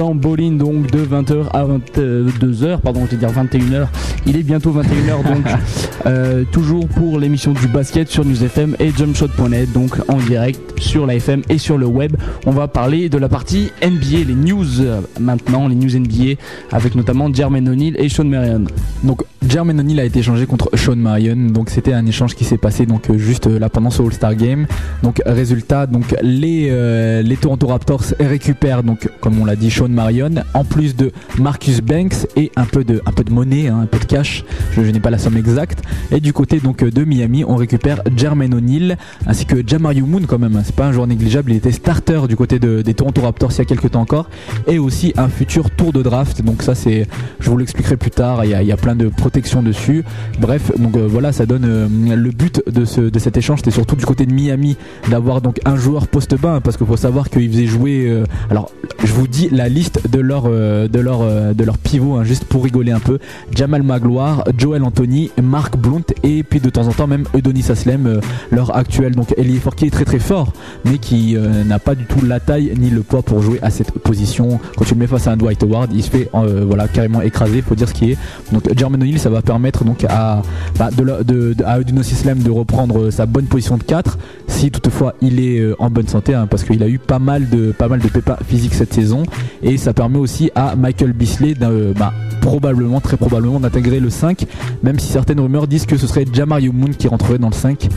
Dans 0.07 0.15
Bowling 0.15 0.57
donc 0.57 0.89
de 0.89 0.99
20h 0.99 1.49
à 1.51 1.65
22h, 1.65 2.79
pardon, 2.79 3.05
je 3.07 3.17
vais 3.17 3.17
dire 3.17 3.29
21h. 3.29 3.87
Il 4.25 4.37
est 4.37 4.43
bientôt 4.43 4.71
21h 4.71 5.33
donc 5.33 5.45
euh, 6.05 6.45
toujours 6.49 6.87
pour 6.87 7.19
l'émission 7.19 7.51
du 7.51 7.67
basket 7.67 8.07
sur 8.07 8.23
News 8.23 8.41
FM 8.41 8.77
et 8.79 8.89
jumpshot.net 8.91 9.73
donc 9.73 9.97
en 10.07 10.15
direct 10.15 10.79
sur 10.79 11.05
la 11.05 11.15
FM 11.15 11.41
et 11.49 11.57
sur 11.57 11.77
le 11.77 11.87
web. 11.87 12.15
On 12.45 12.51
va 12.51 12.69
parler 12.69 13.09
de 13.09 13.17
la 13.17 13.27
partie 13.27 13.69
NBA, 13.83 14.23
les 14.27 14.33
news 14.33 14.79
euh, 14.79 15.01
maintenant, 15.19 15.67
les 15.67 15.75
news 15.75 15.99
NBA 15.99 16.39
avec 16.71 16.95
notamment 16.95 17.33
Jermaine 17.33 17.67
O'Neal 17.67 17.99
et 17.99 18.07
Sean 18.07 18.23
Marion. 18.23 18.63
Donc 19.03 19.23
Jermaine 19.47 19.79
O'Neal 19.79 19.99
a 19.99 20.05
été 20.05 20.19
échangé 20.19 20.45
contre 20.45 20.69
Sean 20.75 20.95
Marion. 20.95 21.35
Donc 21.35 21.69
c'était 21.69 21.93
un 21.93 22.05
échange 22.05 22.35
qui 22.35 22.43
s'est 22.43 22.57
passé 22.57 22.85
donc 22.85 23.09
euh, 23.09 23.17
juste 23.17 23.47
euh, 23.47 23.59
là 23.59 23.69
pendant 23.69 23.89
ce 23.89 24.01
All-Star 24.01 24.35
Game. 24.35 24.67
Donc 25.03 25.21
résultat, 25.25 25.85
donc 25.85 26.15
les 26.21 26.67
euh, 26.69 27.21
les 27.21 27.37
Toronto 27.37 27.67
Raptors 27.67 28.03
récupèrent 28.19 28.83
donc 28.83 29.09
comme 29.21 29.39
on 29.39 29.45
l'a 29.45 29.55
dit 29.55 29.71
Sean 29.71 29.89
Marion 29.97 30.29
en 30.53 30.63
plus 30.63 30.95
de 30.95 31.11
Marcus 31.39 31.81
Banks 31.81 32.27
et 32.35 32.51
un 32.55 32.65
peu 32.65 32.83
de 32.83 33.01
un 33.07 33.11
peu 33.11 33.23
de 33.23 33.33
monnaie, 33.33 33.67
hein, 33.67 33.79
un 33.81 33.85
peu 33.87 33.97
de 33.97 34.05
cash. 34.05 34.45
Je, 34.75 34.81
n'ai 34.81 34.99
pas 34.99 35.09
la 35.09 35.17
somme 35.17 35.37
exacte. 35.37 35.81
Et 36.11 36.19
du 36.19 36.33
côté 36.33 36.59
donc 36.59 36.83
de 36.83 37.03
Miami, 37.03 37.43
on 37.43 37.55
récupère 37.55 38.01
Jermaine 38.15 38.53
O'Neal 38.53 38.97
ainsi 39.25 39.47
que 39.47 39.67
Jamario 39.67 40.05
Moon 40.05 40.21
quand 40.27 40.37
même. 40.37 40.61
C'est 40.63 40.75
pas 40.75 40.85
un 40.85 40.91
joueur 40.91 41.07
négligeable. 41.07 41.51
Il 41.51 41.57
était 41.57 41.71
starter 41.71 42.21
du 42.29 42.35
côté 42.35 42.59
de- 42.59 42.83
des 42.83 42.93
Toronto 42.93 43.21
Raptors 43.21 43.51
il 43.53 43.57
y 43.57 43.61
a 43.61 43.65
quelques 43.65 43.89
temps 43.91 44.01
encore 44.01 44.29
et 44.67 44.77
aussi 44.77 45.13
un 45.17 45.29
futur 45.29 45.71
tour 45.71 45.91
de 45.91 46.03
draft. 46.03 46.43
Donc 46.43 46.61
ça 46.61 46.75
c'est, 46.75 47.07
je 47.39 47.49
vous 47.49 47.57
l'expliquerai 47.57 47.97
plus 47.97 48.11
tard. 48.11 48.45
Il 48.45 48.51
y 48.51 48.71
a, 48.71 48.77
plein 48.77 48.95
de 48.95 49.07
protections 49.07 49.63
dessus. 49.63 50.03
Bref, 50.39 50.71
donc 50.77 50.95
euh, 50.95 51.07
voilà, 51.09 51.31
ça 51.31 51.47
donne 51.47 51.65
euh, 51.65 51.87
le 52.15 52.29
but 52.29 52.61
de, 52.67 52.85
ce, 52.85 53.01
de 53.01 53.19
cet 53.19 53.35
échange. 53.35 53.59
C'était 53.59 53.71
surtout 53.71 53.95
du 53.95 54.05
côté 54.05 54.27
de 54.27 54.33
Miami 54.33 54.77
d'avoir 55.09 55.41
donc 55.41 55.59
un 55.65 55.75
joueur 55.75 56.07
poste 56.07 56.39
bas 56.39 56.55
hein, 56.55 56.61
parce 56.61 56.77
qu'il 56.77 56.85
faut 56.85 56.97
savoir 56.97 57.31
qu'il 57.31 57.49
faisait 57.49 57.65
jouer. 57.65 58.05
euh, 58.07 58.25
alors 58.51 58.69
je 59.03 59.11
vous 59.13 59.27
dis 59.27 59.49
la 59.51 59.69
liste 59.69 59.86
de 60.09 60.19
leur 60.19 60.45
euh, 60.47 60.87
euh, 60.93 61.53
de 61.53 61.63
leur 61.63 61.77
pivot 61.77 62.15
hein, 62.15 62.23
juste 62.23 62.45
pour 62.45 62.63
rigoler 62.63 62.91
un 62.91 62.99
peu. 62.99 63.19
Jamal 63.53 63.83
Magloire, 63.83 64.43
Joel 64.57 64.83
Anthony, 64.83 65.31
Mark 65.41 65.77
Blount 65.77 66.03
et 66.23 66.43
puis 66.43 66.59
de 66.59 66.69
temps 66.69 66.87
en 66.87 66.91
temps 66.91 67.07
même 67.07 67.25
Eudonis 67.35 67.65
Aslem, 67.69 68.07
euh, 68.07 68.19
leur 68.51 68.75
actuel 68.75 69.15
donc 69.15 69.33
ailier 69.37 69.59
fort 69.59 69.75
qui 69.75 69.85
est 69.85 69.89
très 69.89 70.05
très 70.05 70.19
fort, 70.19 70.53
mais 70.85 70.97
qui 70.97 71.37
n'a 71.65 71.79
pas 71.79 71.95
du 71.95 72.05
tout 72.05 72.23
la 72.25 72.39
taille 72.39 72.73
ni 72.77 72.89
le 72.89 73.01
poids 73.01 73.21
pour 73.21 73.41
jouer 73.41 73.59
à 73.61 73.69
cette 73.69 73.91
position. 73.91 74.59
Quand 74.75 74.85
tu 74.85 74.93
le 74.93 74.99
mets 74.99 75.07
face 75.07 75.27
à 75.27 75.31
un 75.31 75.37
Dwight 75.37 75.61
Howard, 75.63 75.91
il 75.93 76.03
se 76.03 76.09
fait 76.09 76.29
voilà 76.33 76.87
carrément 76.87 77.21
écraser. 77.21 77.61
Faut 77.61 77.75
dire 77.75 77.89
ce 77.89 77.93
qui 77.93 78.11
est. 78.11 78.17
Donc 78.51 78.63
Jermaine 78.75 79.03
O'Neal, 79.03 79.19
ça 79.19 79.29
va 79.29 79.41
permettre 79.41 79.83
donc 79.83 80.03
à 80.05 80.41
bah, 80.77 80.89
de, 80.95 81.55
à 81.65 81.79
Eudonis 81.79 82.01
Aslem 82.01 82.39
de 82.39 82.51
reprendre 82.51 83.09
sa 83.11 83.25
bonne 83.25 83.45
position 83.45 83.77
de 83.77 83.83
4 83.83 84.17
si 84.47 84.71
toutefois 84.71 85.13
il 85.21 85.39
est 85.39 85.63
en 85.79 85.89
bonne 85.89 86.07
santé 86.07 86.33
hein, 86.33 86.47
parce 86.47 86.63
qu'il 86.63 86.81
a 86.83 86.87
eu 86.87 86.99
pas 86.99 87.19
mal 87.19 87.49
de 87.49 87.71
pas 87.71 87.87
mal 87.87 87.99
de 87.99 88.07
pépins 88.07 88.37
physiques 88.47 88.73
cette 88.73 88.93
saison 88.93 89.23
ça 89.77 89.93
permet 89.93 90.17
aussi 90.17 90.51
à 90.55 90.75
Michael 90.75 91.13
Bisley 91.13 91.53
bah, 91.55 92.13
très 93.03 93.17
probablement 93.17 93.59
d'intégrer 93.59 93.99
le 93.99 94.09
5 94.09 94.45
même 94.83 94.99
si 94.99 95.07
certaines 95.07 95.39
rumeurs 95.39 95.67
disent 95.67 95.85
que 95.85 95.97
ce 95.97 96.07
serait 96.07 96.25
Jamario 96.31 96.71
Moon 96.71 96.89
qui 96.97 97.07
rentrerait 97.07 97.37
dans 97.37 97.49
le 97.49 97.53
5 97.53 97.89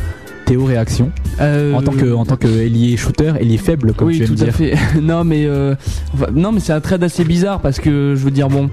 Théo 0.50 0.64
réaction 0.64 1.10
Euh, 1.40 1.74
en 1.74 1.82
tant 1.82 1.92
que 1.92 2.12
en 2.12 2.24
tant 2.24 2.34
que 2.36 2.48
ailier 2.48 2.96
shooter 2.96 3.32
ailier 3.38 3.56
faible 3.56 3.92
comme 3.94 4.08
oui, 4.08 4.18
tu 4.18 4.24
viens 4.24 4.34
tout 4.34 4.42
à 4.42 4.44
dire 4.46 4.54
fait. 4.54 4.74
non, 5.00 5.22
mais 5.22 5.44
euh, 5.46 5.76
enfin, 6.12 6.26
non, 6.34 6.50
mais 6.50 6.58
c'est 6.58 6.72
un 6.72 6.80
trade 6.80 7.04
assez 7.04 7.24
bizarre 7.24 7.60
parce 7.60 7.78
que 7.78 8.14
je 8.16 8.24
veux 8.24 8.32
dire 8.32 8.48
bon, 8.48 8.68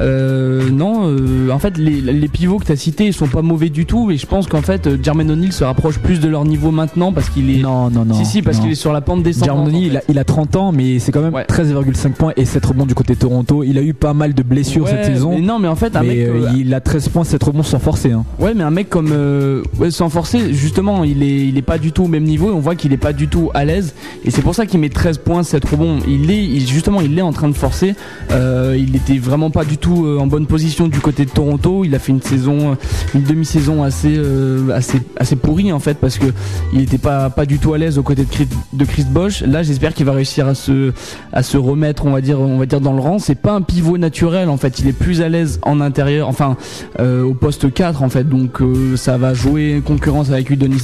euh, 0.00 0.70
non, 0.70 1.14
en 1.52 1.58
fait 1.58 1.76
les, 1.76 2.00
les 2.00 2.28
pivots 2.28 2.58
que 2.58 2.64
tu 2.64 2.72
as 2.72 2.76
cités 2.76 3.04
ils 3.06 3.12
sont 3.12 3.26
pas 3.26 3.42
mauvais 3.42 3.68
du 3.68 3.84
tout 3.84 4.10
et 4.10 4.16
je 4.16 4.24
pense 4.26 4.46
qu'en 4.46 4.62
fait 4.62 4.88
Jermaine 5.04 5.30
O'Neal 5.30 5.52
se 5.52 5.64
rapproche 5.64 5.98
plus 5.98 6.18
de 6.20 6.28
leur 6.28 6.44
niveau 6.46 6.70
maintenant 6.70 7.12
parce 7.12 7.28
qu'il 7.28 7.50
est 7.50 7.60
non 7.60 7.90
non 7.90 8.04
non 8.06 8.14
si 8.14 8.24
si 8.24 8.42
parce 8.42 8.58
qu'il 8.58 8.70
est 8.70 8.74
sur 8.74 8.92
la 8.94 9.00
pente 9.02 9.22
descendante. 9.22 9.46
Jermaine 9.70 9.74
O'Neal, 9.74 9.82
en 9.82 9.90
il, 9.90 9.96
a, 9.96 10.00
fait. 10.00 10.06
il 10.12 10.18
a 10.18 10.24
30 10.24 10.56
ans, 10.56 10.72
mais 10.72 10.98
c'est 10.98 11.12
quand 11.12 11.20
même 11.20 11.34
Ouais. 11.34 11.44
13,5 11.48 12.12
points 12.12 12.32
et 12.36 12.46
7 12.46 12.64
rebonds 12.64 12.86
du 12.86 12.94
côté 12.94 13.12
de 13.14 13.18
Toronto. 13.18 13.62
Il 13.64 13.76
a 13.76 13.82
eu 13.82 13.92
pas 13.92 14.14
mal 14.14 14.32
de 14.32 14.42
blessures 14.42 14.84
Ouais, 14.84 14.90
cette 14.90 15.04
saison. 15.04 15.32
mais 15.34 15.42
non, 15.42 15.58
mais 15.58 15.68
en 15.68 15.76
fait 15.76 15.94
un 15.94 16.02
mais 16.02 16.26
mec. 16.26 16.30
il 16.56 16.72
a 16.72 16.80
13 16.80 17.08
points, 17.10 17.24
7 17.24 17.42
rebonds 17.44 17.62
sans 17.62 17.78
forcer. 17.78 18.12
Hein. 18.12 18.24
Ouais, 18.38 18.54
mais 18.54 18.64
un 18.64 18.70
mec 18.70 18.88
comme 18.88 19.12
ouais, 19.78 19.90
sans 19.90 20.08
forcer, 20.08 20.54
justement, 20.54 21.04
il 21.04 21.17
est, 21.22 21.46
il 21.48 21.58
est 21.58 21.62
pas 21.62 21.78
du 21.78 21.92
tout 21.92 22.04
au 22.04 22.08
même 22.08 22.24
niveau. 22.24 22.48
Et 22.48 22.52
on 22.52 22.60
voit 22.60 22.74
qu'il 22.74 22.92
est 22.92 22.96
pas 22.96 23.12
du 23.12 23.28
tout 23.28 23.50
à 23.54 23.64
l'aise. 23.64 23.94
Et 24.24 24.30
c'est 24.30 24.42
pour 24.42 24.54
ça 24.54 24.64
qu'il 24.66 24.80
met 24.80 24.88
13 24.88 25.18
points, 25.18 25.42
7 25.42 25.64
rebonds. 25.66 25.98
Il 26.08 26.30
est, 26.30 26.42
il- 26.44 26.66
justement, 26.66 27.00
il 27.00 27.18
en 27.22 27.32
train 27.32 27.48
de 27.48 27.54
forcer. 27.54 27.94
Euh, 28.30 28.76
il 28.78 28.94
était 28.96 29.18
vraiment 29.18 29.50
pas 29.50 29.64
du 29.64 29.78
tout 29.78 30.04
euh, 30.06 30.18
en 30.18 30.26
bonne 30.26 30.46
position 30.46 30.88
du 30.88 31.00
côté 31.00 31.24
de 31.24 31.30
Toronto. 31.30 31.84
Il 31.84 31.94
a 31.94 31.98
fait 31.98 32.12
une 32.12 32.22
saison, 32.22 32.72
euh, 32.72 32.74
une 33.14 33.22
demi-saison 33.22 33.82
assez, 33.82 34.20
pourrie 35.42 35.72
en 35.72 35.78
fait 35.78 35.98
parce 35.98 36.18
que 36.18 36.26
il 36.72 36.80
était 36.80 36.98
pas, 36.98 37.30
pas 37.30 37.46
du 37.46 37.58
tout 37.58 37.74
à 37.74 37.78
l'aise 37.78 37.98
aux 37.98 38.02
côtés 38.02 38.24
de 38.24 38.30
Chris, 38.30 38.48
de 38.72 38.86
Bosch. 39.10 39.42
Là, 39.42 39.62
j'espère 39.62 39.94
qu'il 39.94 40.06
va 40.06 40.12
réussir 40.12 40.46
à 40.46 40.54
se, 40.54 40.92
remettre, 41.56 42.06
on 42.06 42.10
va 42.10 42.20
dire, 42.20 42.40
on 42.40 42.58
va 42.58 42.66
dire 42.66 42.80
dans 42.80 42.92
le 42.92 43.00
rang. 43.00 43.18
C'est 43.18 43.34
pas 43.40 43.52
un 43.52 43.62
pivot 43.62 43.98
naturel 43.98 44.48
en 44.48 44.56
fait. 44.56 44.78
Il 44.78 44.88
est 44.88 44.92
plus 44.92 45.22
à 45.22 45.28
l'aise 45.28 45.60
en 45.62 45.80
intérieur, 45.80 46.28
enfin 46.28 46.56
au 46.98 47.34
poste 47.34 47.72
4 47.72 48.02
en 48.02 48.08
fait. 48.08 48.28
Donc 48.28 48.58
ça 48.96 49.16
va 49.18 49.34
jouer 49.34 49.82
concurrence 49.84 50.30
avec 50.30 50.50
Udonis 50.50 50.80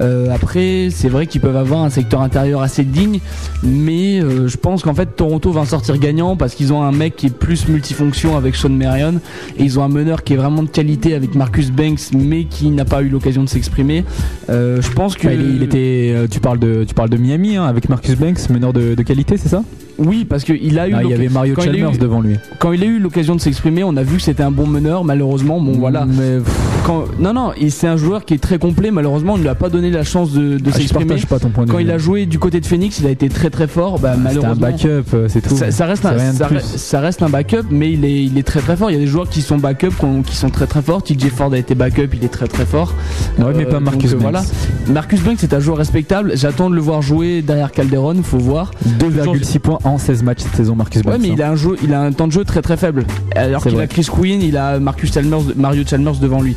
Euh, 0.00 0.34
après, 0.34 0.88
c'est 0.90 1.08
vrai 1.08 1.26
qu'ils 1.26 1.40
peuvent 1.40 1.56
avoir 1.56 1.82
un 1.82 1.90
secteur 1.90 2.20
intérieur 2.22 2.62
assez 2.62 2.84
digne, 2.84 3.20
mais 3.62 4.20
euh, 4.20 4.48
je 4.48 4.56
pense 4.56 4.82
qu'en 4.82 4.94
fait 4.94 5.16
Toronto 5.16 5.52
va 5.52 5.60
en 5.60 5.64
sortir 5.64 5.98
gagnant 5.98 6.36
parce 6.36 6.54
qu'ils 6.54 6.72
ont 6.72 6.82
un 6.82 6.92
mec 6.92 7.16
qui 7.16 7.26
est 7.26 7.34
plus 7.34 7.68
multifonction 7.68 8.36
avec 8.36 8.54
Sean 8.56 8.70
Marion 8.70 9.14
et 9.58 9.62
ils 9.64 9.78
ont 9.78 9.82
un 9.82 9.88
meneur 9.88 10.22
qui 10.24 10.34
est 10.34 10.36
vraiment 10.36 10.62
de 10.62 10.68
qualité 10.68 11.14
avec 11.14 11.34
Marcus 11.34 11.70
Banks, 11.70 12.12
mais 12.14 12.44
qui 12.44 12.70
n'a 12.70 12.84
pas 12.84 13.02
eu 13.02 13.08
l'occasion 13.08 13.44
de 13.44 13.48
s'exprimer. 13.48 14.04
Euh, 14.50 14.82
je 14.82 14.90
pense 14.92 15.16
que 15.16 15.26
Bah, 15.26 15.34
il, 15.34 15.56
il 15.56 15.62
était, 15.62 16.14
tu 16.30 16.40
parles 16.40 16.58
de, 16.58 16.84
tu 16.84 16.94
parles 16.94 17.10
de 17.10 17.16
Miami 17.16 17.56
hein, 17.56 17.64
avec 17.64 17.88
Marcus 17.88 18.16
Banks, 18.16 18.50
meneur 18.50 18.72
de, 18.72 18.94
de 18.94 19.02
qualité, 19.02 19.36
c'est 19.36 19.48
ça? 19.48 19.62
Oui 19.98 20.24
parce 20.24 20.44
qu'il 20.44 20.78
a 20.78 20.88
eu 20.88 20.94
Ah, 20.94 21.02
Il 21.04 21.10
y 21.10 21.14
avait 21.14 21.28
Mario 21.28 21.54
Chalmers 21.60 21.94
eu- 21.94 21.98
devant 21.98 22.20
lui. 22.20 22.36
quand 22.58 22.72
il 22.72 22.82
a 22.82 22.86
eu 22.86 22.98
l'occasion 22.98 23.34
de 23.36 23.40
s'exprimer, 23.40 23.84
on 23.84 23.96
a 23.96 24.02
vu 24.02 24.16
que 24.16 24.22
c'était 24.22 24.42
un 24.42 24.50
bon 24.50 24.66
meneur. 24.66 25.04
Malheureusement, 25.04 25.60
bon 25.60 25.72
voilà. 25.78 26.06
Mais 26.06 26.38
Quand, 26.84 27.04
non, 27.18 27.32
non, 27.34 27.52
c'est 27.68 27.86
un 27.86 27.96
joueur 27.98 28.24
qui 28.24 28.34
est 28.34 28.38
très 28.38 28.58
complet. 28.58 28.90
Malheureusement, 28.90 29.34
on 29.34 29.36
ne 29.36 29.42
lui 29.42 29.48
a 29.48 29.54
pas 29.54 29.68
donné 29.68 29.90
la 29.90 30.04
chance 30.04 30.32
de, 30.32 30.56
de 30.58 30.70
ah, 30.72 30.76
s'exprimer. 30.76 31.16
pas 31.28 31.38
ton 31.38 31.50
point 31.50 31.66
de 31.66 31.70
Quand 31.70 31.76
vue. 31.78 31.84
il 31.84 31.90
a 31.90 31.98
joué 31.98 32.24
du 32.26 32.38
côté 32.38 32.60
de 32.60 32.66
Phoenix, 32.66 32.98
il 33.00 33.06
a 33.06 33.10
été 33.10 33.28
très 33.28 33.50
très 33.50 33.66
fort. 33.66 33.98
Bah, 33.98 34.12
C'était 34.14 34.28
un 34.28 34.34
malheureusement, 34.54 34.54
backup, 34.68 35.04
euh, 35.14 35.26
c'est 35.28 35.42
tout. 35.42 35.54
ça, 35.56 35.70
ça 35.70 35.84
reste 35.86 36.06
un, 36.06 36.18
ça, 36.32 36.48
ça 36.60 37.00
reste 37.00 37.22
un 37.22 37.28
backup, 37.28 37.64
mais 37.70 37.92
il 37.92 38.04
est, 38.04 38.24
il 38.24 38.38
est 38.38 38.42
très 38.42 38.60
très 38.60 38.76
fort. 38.76 38.90
Il 38.90 38.94
y 38.94 38.96
a 38.96 39.00
des 39.00 39.06
joueurs 39.06 39.28
qui 39.28 39.42
sont 39.42 39.58
backup, 39.58 39.90
qui 40.26 40.34
sont 40.36 40.48
très 40.50 40.66
très 40.66 40.80
forts. 40.80 41.02
TJ 41.02 41.28
Ford 41.28 41.52
a 41.52 41.58
été 41.58 41.74
backup, 41.74 42.08
il 42.14 42.24
est 42.24 42.28
très 42.32 42.46
très 42.46 42.64
fort. 42.64 42.94
Ouais, 43.38 43.44
mais 43.54 43.66
Euh, 43.66 43.70
pas 43.70 43.80
Marcus 43.80 44.12
donc, 44.12 44.20
euh, 44.22 44.24
Banks. 44.24 44.32
voilà. 44.32 44.42
Marcus 44.88 45.20
Banks, 45.22 45.36
c'est 45.40 45.52
un 45.52 45.60
joueur 45.60 45.76
respectable. 45.76 46.32
J'attends 46.36 46.70
de 46.70 46.74
le 46.74 46.80
voir 46.80 47.02
jouer 47.02 47.42
derrière 47.42 47.70
Calderon. 47.72 48.22
Faut 48.22 48.38
voir. 48.38 48.70
2,6 48.98 49.58
points 49.58 49.78
en 49.90 49.98
16 49.98 50.22
matchs 50.22 50.40
cette 50.42 50.54
saison, 50.56 50.74
Marcus 50.74 51.02
Banks. 51.02 51.14
Ouais, 51.14 51.18
mais 51.20 51.28
il 51.28 51.42
a 51.42 51.50
un 51.50 51.56
jeu, 51.56 51.76
il 51.82 51.92
a 51.94 52.00
un 52.00 52.12
temps 52.12 52.26
de 52.26 52.32
jeu 52.32 52.44
très 52.44 52.62
très 52.62 52.76
faible. 52.76 53.04
Alors 53.36 53.62
qu'il 53.62 53.78
a 53.80 53.86
Chris 53.86 54.06
Quinn, 54.10 54.40
il 54.42 54.56
a 54.56 54.78
Marcus 54.78 55.12
Chalmers, 55.12 55.40
Mario 55.56 55.82
Chalmers 55.86 56.16
devant 56.20 56.40
lui. 56.42 56.56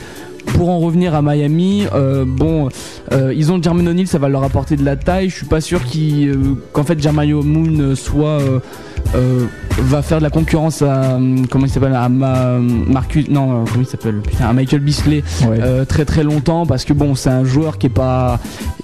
Pour 0.55 0.69
en 0.69 0.79
revenir 0.79 1.13
à 1.13 1.21
Miami, 1.21 1.83
euh, 1.93 2.25
bon, 2.27 2.67
euh, 3.11 3.31
ils 3.35 3.51
ont 3.51 3.61
Jermaine 3.61 3.87
O'Neal, 3.87 4.07
ça 4.07 4.17
va 4.17 4.27
leur 4.27 4.43
apporter 4.43 4.75
de 4.75 4.83
la 4.83 4.95
taille. 4.95 5.29
Je 5.29 5.35
suis 5.35 5.45
pas 5.45 5.61
sûr 5.61 5.79
euh, 5.95 6.33
qu'en 6.73 6.83
fait 6.83 6.99
Jermaine 7.01 7.31
Moon 7.43 7.95
soit 7.95 8.39
va 9.83 10.01
faire 10.01 10.17
de 10.19 10.23
la 10.23 10.29
concurrence 10.29 10.81
à 10.81 11.17
comment 11.49 11.65
il 11.65 11.69
s'appelle 11.69 11.95
à 11.95 12.09
Ma- 12.09 12.57
Marcus, 12.59 13.29
non, 13.29 13.65
comment 13.65 13.81
il 13.81 13.85
s'appelle, 13.85 14.21
à 14.41 14.51
Michael 14.53 14.81
Bisley 14.81 15.23
Ouais. 15.47 15.85
très 15.85 16.05
très 16.05 16.23
longtemps 16.23 16.65
parce 16.65 16.85
que 16.85 16.93
bon, 16.93 17.15
c'est 17.15 17.29
un 17.29 17.43
joueur 17.43 17.77
qui 17.77 17.87
est 17.87 17.91
pas, 17.91 18.39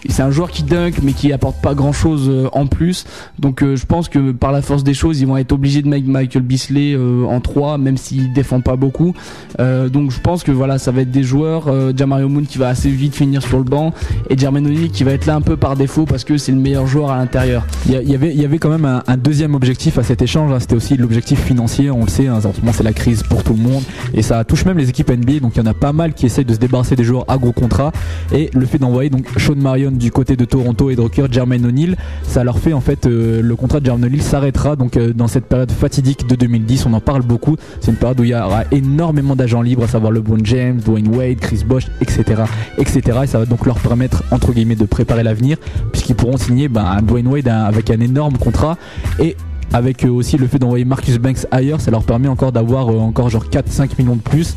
c'est 0.09 0.21
un 0.21 0.31
joueur 0.31 0.51
qui 0.51 0.63
dunk 0.63 0.99
mais 1.03 1.13
qui 1.13 1.31
apporte 1.33 1.61
pas 1.61 1.73
grand 1.73 1.93
chose 1.93 2.31
en 2.53 2.67
plus. 2.67 3.05
Donc 3.39 3.63
euh, 3.63 3.75
je 3.75 3.85
pense 3.85 4.09
que 4.09 4.31
par 4.31 4.51
la 4.51 4.61
force 4.61 4.83
des 4.83 4.93
choses, 4.93 5.19
ils 5.19 5.27
vont 5.27 5.37
être 5.37 5.51
obligés 5.51 5.81
de 5.81 5.87
mettre 5.87 6.07
Michael 6.07 6.43
Bisley 6.43 6.93
euh, 6.93 7.25
en 7.25 7.39
3 7.39 7.77
même 7.77 7.97
s'il 7.97 8.33
défend 8.33 8.61
pas 8.61 8.75
beaucoup. 8.75 9.13
Euh, 9.59 9.89
donc 9.89 10.11
je 10.11 10.19
pense 10.19 10.43
que 10.43 10.51
voilà, 10.51 10.77
ça 10.77 10.91
va 10.91 11.01
être 11.01 11.11
des 11.11 11.23
joueurs 11.23 11.67
euh, 11.67 11.91
Jamario 11.95 12.29
Moon 12.29 12.43
qui 12.43 12.57
va 12.57 12.69
assez 12.69 12.89
vite 12.89 13.15
finir 13.15 13.41
sur 13.41 13.57
le 13.57 13.63
banc 13.63 13.93
et 14.29 14.37
Jermaine 14.37 14.67
O'Neal 14.67 14.89
qui 14.89 15.03
va 15.03 15.11
être 15.11 15.25
là 15.25 15.35
un 15.35 15.41
peu 15.41 15.57
par 15.57 15.75
défaut 15.75 16.05
parce 16.05 16.23
que 16.23 16.37
c'est 16.37 16.51
le 16.51 16.59
meilleur 16.59 16.87
joueur 16.87 17.11
à 17.11 17.17
l'intérieur. 17.17 17.65
Il 17.87 17.93
y, 17.93 18.15
avait, 18.15 18.33
y 18.33 18.45
avait 18.45 18.59
quand 18.59 18.69
même 18.69 18.85
un, 18.85 19.17
deuxième 19.17 19.55
objectif 19.55 19.97
à 19.97 20.03
cet 20.03 20.21
échange, 20.21 20.51
hein, 20.51 20.59
c'était 20.59 20.75
aussi 20.75 20.95
l'objectif 20.95 21.39
financier, 21.43 21.89
on 21.89 22.03
le 22.03 22.09
sait, 22.09 22.27
hein, 22.27 22.37
en 22.37 22.53
ce 22.53 22.59
moment 22.59 22.71
c'est 22.73 22.83
la 22.83 22.93
crise 22.93 23.23
pour 23.23 23.43
tout 23.43 23.53
le 23.53 23.61
monde 23.61 23.83
et 24.13 24.21
ça 24.21 24.43
touche 24.43 24.65
même 24.65 24.77
les 24.77 24.89
équipes 24.89 25.09
NBA, 25.09 25.39
donc 25.39 25.53
il 25.55 25.59
y 25.59 25.61
en 25.61 25.65
a 25.65 25.73
pas 25.73 25.93
mal 25.93 26.13
qui 26.13 26.25
essayent 26.25 26.45
de 26.45 26.53
se 26.53 26.59
débarrasser 26.59 26.95
des 26.95 27.03
joueurs 27.03 27.25
à 27.27 27.37
gros 27.37 27.51
contrats 27.51 27.91
et 28.31 28.49
le 28.53 28.65
fait 28.65 28.77
d'envoyer 28.77 29.09
donc 29.09 29.25
Sean 29.37 29.55
Du 29.91 30.11
côté 30.11 30.35
de 30.35 30.45
Toronto 30.45 30.89
et 30.89 30.95
de 30.95 31.01
recruter 31.01 31.31
Jermaine 31.31 31.65
O'Neal, 31.65 31.95
ça 32.23 32.43
leur 32.43 32.59
fait 32.59 32.73
en 32.73 32.81
fait 32.81 33.05
euh, 33.05 33.41
le 33.41 33.55
contrat 33.55 33.79
de 33.79 33.85
Jermaine 33.85 34.05
O'Neal 34.05 34.21
s'arrêtera 34.21 34.75
donc 34.75 34.97
euh, 34.97 35.13
dans 35.13 35.27
cette 35.27 35.45
période 35.45 35.71
fatidique 35.71 36.27
de 36.27 36.35
2010, 36.35 36.85
on 36.85 36.93
en 36.93 36.99
parle 36.99 37.21
beaucoup, 37.21 37.55
c'est 37.79 37.91
une 37.91 37.97
période 37.97 38.19
où 38.19 38.23
il 38.23 38.29
y 38.29 38.35
aura 38.35 38.63
énormément 38.71 39.35
d'agents 39.35 39.61
libres, 39.61 39.83
à 39.83 39.87
savoir 39.87 40.11
LeBron 40.11 40.39
James, 40.43 40.79
Dwayne 40.83 41.07
Wade, 41.15 41.39
Chris 41.39 41.63
Bosh, 41.65 41.87
etc., 42.01 42.43
etc. 42.77 43.19
Et 43.23 43.27
ça 43.27 43.39
va 43.39 43.45
donc 43.45 43.65
leur 43.65 43.79
permettre 43.79 44.23
entre 44.31 44.51
guillemets 44.53 44.75
de 44.75 44.85
préparer 44.85 45.23
l'avenir 45.23 45.57
puisqu'ils 45.91 46.15
pourront 46.15 46.37
signer 46.37 46.67
ben, 46.67 47.01
Dwayne 47.01 47.27
Wade 47.27 47.47
avec 47.47 47.89
un 47.89 47.99
énorme 47.99 48.37
contrat 48.37 48.77
et 49.19 49.35
avec 49.73 50.05
euh, 50.05 50.09
aussi 50.09 50.37
le 50.37 50.47
fait 50.47 50.59
d'envoyer 50.59 50.85
Marcus 50.85 51.17
Banks 51.17 51.45
ailleurs, 51.51 51.81
ça 51.81 51.91
leur 51.91 52.03
permet 52.03 52.27
encore 52.27 52.51
d'avoir 52.51 52.89
euh, 52.89 52.97
encore 52.99 53.29
genre 53.29 53.45
4-5 53.45 53.91
millions 53.99 54.15
de 54.15 54.21
plus 54.21 54.55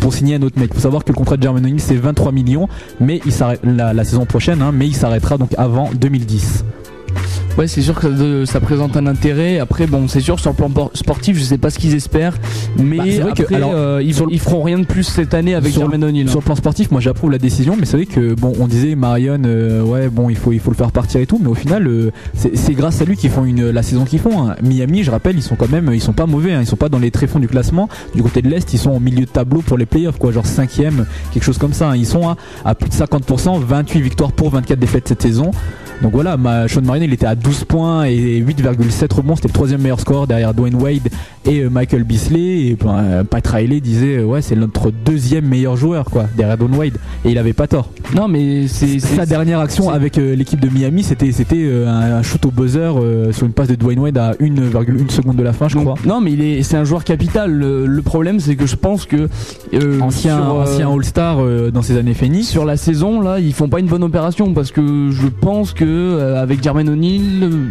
pour 0.00 0.12
signer 0.14 0.36
un 0.36 0.42
autre 0.42 0.58
mec. 0.58 0.70
Il 0.72 0.74
faut 0.74 0.80
savoir 0.80 1.04
que 1.04 1.10
le 1.10 1.16
contrat 1.16 1.36
de 1.36 1.42
Jermaine 1.42 1.66
O'Neal 1.66 1.80
c'est 1.80 1.96
23 1.96 2.32
millions, 2.32 2.68
mais 3.00 3.20
il 3.24 3.32
s'arrête 3.32 3.60
la, 3.64 3.92
la 3.92 4.04
saison 4.04 4.26
prochaine, 4.26 4.62
hein, 4.62 4.72
mais 4.72 4.86
il 4.86 4.94
s'arrêtera 4.94 5.38
donc 5.38 5.54
avant 5.58 5.90
2010. 5.92 6.64
Ouais, 7.58 7.66
c'est 7.68 7.82
sûr 7.82 7.98
que 7.98 8.44
ça 8.46 8.58
présente 8.60 8.96
un 8.96 9.06
intérêt. 9.06 9.58
Après, 9.58 9.86
bon, 9.86 10.08
c'est 10.08 10.20
sûr 10.20 10.38
sur 10.40 10.50
le 10.50 10.56
plan 10.56 10.70
por- 10.70 10.90
sportif, 10.94 11.36
je 11.36 11.42
sais 11.42 11.58
pas 11.58 11.68
ce 11.68 11.78
qu'ils 11.78 11.94
espèrent, 11.94 12.38
mais 12.78 12.96
Bah, 12.96 13.04
c'est 13.06 13.18
vrai 13.18 13.32
que, 13.32 13.42
après, 13.42 13.54
alors, 13.56 13.72
euh, 13.74 14.00
ils, 14.02 14.14
sur 14.14 14.26
le- 14.26 14.32
ils 14.32 14.40
feront 14.40 14.62
rien 14.62 14.78
de 14.78 14.86
plus 14.86 15.02
cette 15.02 15.34
année 15.34 15.54
avec 15.54 15.72
Sur 15.72 15.82
Jermaine 15.82 16.04
O'Neal. 16.04 16.26
hein. 16.26 16.30
Sur 16.30 16.40
le 16.40 16.44
plan 16.44 16.54
sportif, 16.54 16.90
moi 16.90 17.00
j'approuve 17.02 17.30
la 17.32 17.38
décision, 17.38 17.76
mais 17.78 17.84
c'est 17.84 17.98
vrai 17.98 18.06
que 18.06 18.32
bon, 18.34 18.54
on 18.60 18.66
disait 18.66 18.94
Marion, 18.94 19.42
euh, 19.44 19.82
ouais, 19.82 20.08
bon, 20.08 20.30
il 20.30 20.36
faut, 20.36 20.52
il 20.52 20.60
faut 20.60 20.70
le 20.70 20.76
faire 20.76 20.90
partir 20.90 21.20
et 21.20 21.26
tout, 21.26 21.38
mais 21.42 21.48
au 21.48 21.54
final, 21.54 21.86
euh, 21.86 22.12
c'est 22.34 22.56
c'est 22.56 22.72
grâce 22.72 23.02
à 23.02 23.04
lui 23.04 23.16
qu'ils 23.16 23.30
font 23.30 23.44
une, 23.44 23.68
la 23.70 23.82
saison 23.82 24.04
qu'ils 24.06 24.20
font. 24.20 24.48
hein. 24.48 24.56
Miami, 24.62 25.02
je 25.02 25.10
rappelle, 25.10 25.36
ils 25.36 25.42
sont 25.42 25.56
quand 25.56 25.70
même, 25.70 25.90
ils 25.92 26.00
sont 26.00 26.12
pas 26.14 26.26
mauvais, 26.26 26.52
hein. 26.54 26.60
ils 26.62 26.66
sont 26.66 26.76
pas 26.76 26.88
dans 26.88 26.98
les 27.00 27.10
tréfonds 27.10 27.40
du 27.40 27.48
classement. 27.48 27.88
Du 28.14 28.22
côté 28.22 28.40
de 28.40 28.48
l'est, 28.48 28.72
ils 28.72 28.78
sont 28.78 28.92
au 28.92 29.00
milieu 29.00 29.26
de 29.26 29.30
tableau 29.30 29.60
pour 29.60 29.76
les 29.76 29.86
playoffs, 29.86 30.18
quoi, 30.18 30.32
genre 30.32 30.46
cinquième, 30.46 31.04
quelque 31.32 31.42
chose 31.44 31.58
comme 31.58 31.74
ça. 31.74 31.90
hein. 31.90 31.96
Ils 31.96 32.06
sont 32.06 32.26
à, 32.26 32.36
à 32.64 32.74
plus 32.74 32.88
de 32.88 32.94
50%, 32.94 33.58
28 33.60 34.00
victoires 34.00 34.32
pour 34.32 34.48
24 34.50 34.78
défaites 34.78 35.08
cette 35.08 35.20
saison. 35.20 35.50
Donc 36.02 36.12
voilà, 36.12 36.36
ma, 36.36 36.66
Sean 36.66 36.82
Marion, 36.82 37.04
il 37.04 37.12
était 37.12 37.26
à 37.26 37.34
12 37.34 37.64
points 37.64 38.04
et 38.04 38.40
8,7 38.40 39.14
rebonds, 39.14 39.36
c'était 39.36 39.48
le 39.48 39.52
troisième 39.52 39.82
meilleur 39.82 40.00
score 40.00 40.26
derrière 40.26 40.54
Dwayne 40.54 40.76
Wade 40.76 41.08
et 41.44 41.60
euh, 41.60 41.70
Michael 41.70 42.04
Beasley. 42.04 42.68
Et 42.68 42.76
ben, 42.80 42.96
euh, 42.98 43.24
Pat 43.24 43.46
Riley 43.46 43.80
disait, 43.80 44.18
euh, 44.18 44.24
ouais, 44.24 44.40
c'est 44.40 44.56
notre 44.56 44.90
deuxième 44.90 45.46
meilleur 45.46 45.76
joueur, 45.76 46.06
quoi, 46.06 46.26
derrière 46.36 46.56
Dwayne 46.56 46.76
Wade. 46.76 46.96
Et 47.24 47.30
il 47.32 47.38
avait 47.38 47.52
pas 47.52 47.66
tort. 47.66 47.90
Non, 48.14 48.28
mais 48.28 48.66
c'est 48.66 48.98
Sa 48.98 49.26
dernière 49.26 49.60
action 49.60 49.90
avec 49.90 50.16
l'équipe 50.16 50.60
de 50.60 50.68
Miami, 50.68 51.02
c'était 51.02 51.32
c'était 51.32 51.56
euh, 51.58 51.86
un, 51.88 52.22
shoot 52.22 52.44
au 52.46 52.50
buzzer 52.50 52.98
euh, 52.98 53.32
sur 53.32 53.46
une 53.46 53.52
passe 53.52 53.68
de 53.68 53.74
Dwayne 53.74 53.98
Wade 54.00 54.18
à 54.18 54.32
1,1 54.32 55.10
seconde 55.10 55.36
de 55.36 55.42
la 55.42 55.52
fin, 55.52 55.68
je 55.68 55.74
Donc, 55.74 55.84
crois. 55.84 55.96
non, 56.06 56.20
mais 56.20 56.32
il 56.32 56.42
est, 56.42 56.62
c'est 56.62 56.76
un 56.76 56.84
joueur 56.84 57.04
capital. 57.04 57.50
Le, 57.52 57.86
le 57.86 58.02
problème, 58.02 58.40
c'est 58.40 58.56
que 58.56 58.66
je 58.66 58.76
pense 58.76 59.04
que 59.04 59.28
euh, 59.74 60.00
Ancien, 60.00 60.36
sur, 60.36 60.56
euh, 60.56 60.62
ancien 60.62 60.90
All-Star 60.92 61.38
euh, 61.40 61.70
dans 61.70 61.82
ses 61.82 61.96
années 61.96 62.14
Phoenix. 62.14 62.48
sur 62.48 62.64
la 62.64 62.76
saison 62.76 63.20
là, 63.20 63.38
ils 63.38 63.52
font 63.52 63.68
pas 63.68 63.80
une 63.80 63.86
bonne 63.86 64.02
opération 64.02 64.52
parce 64.54 64.72
que 64.72 65.10
je 65.10 65.28
pense 65.28 65.72
que 65.72 65.84
euh, 65.90 66.42
avec 66.42 66.62
Jermaine 66.62 66.88
O'Neal, 66.88 67.42
euh, 67.42 67.66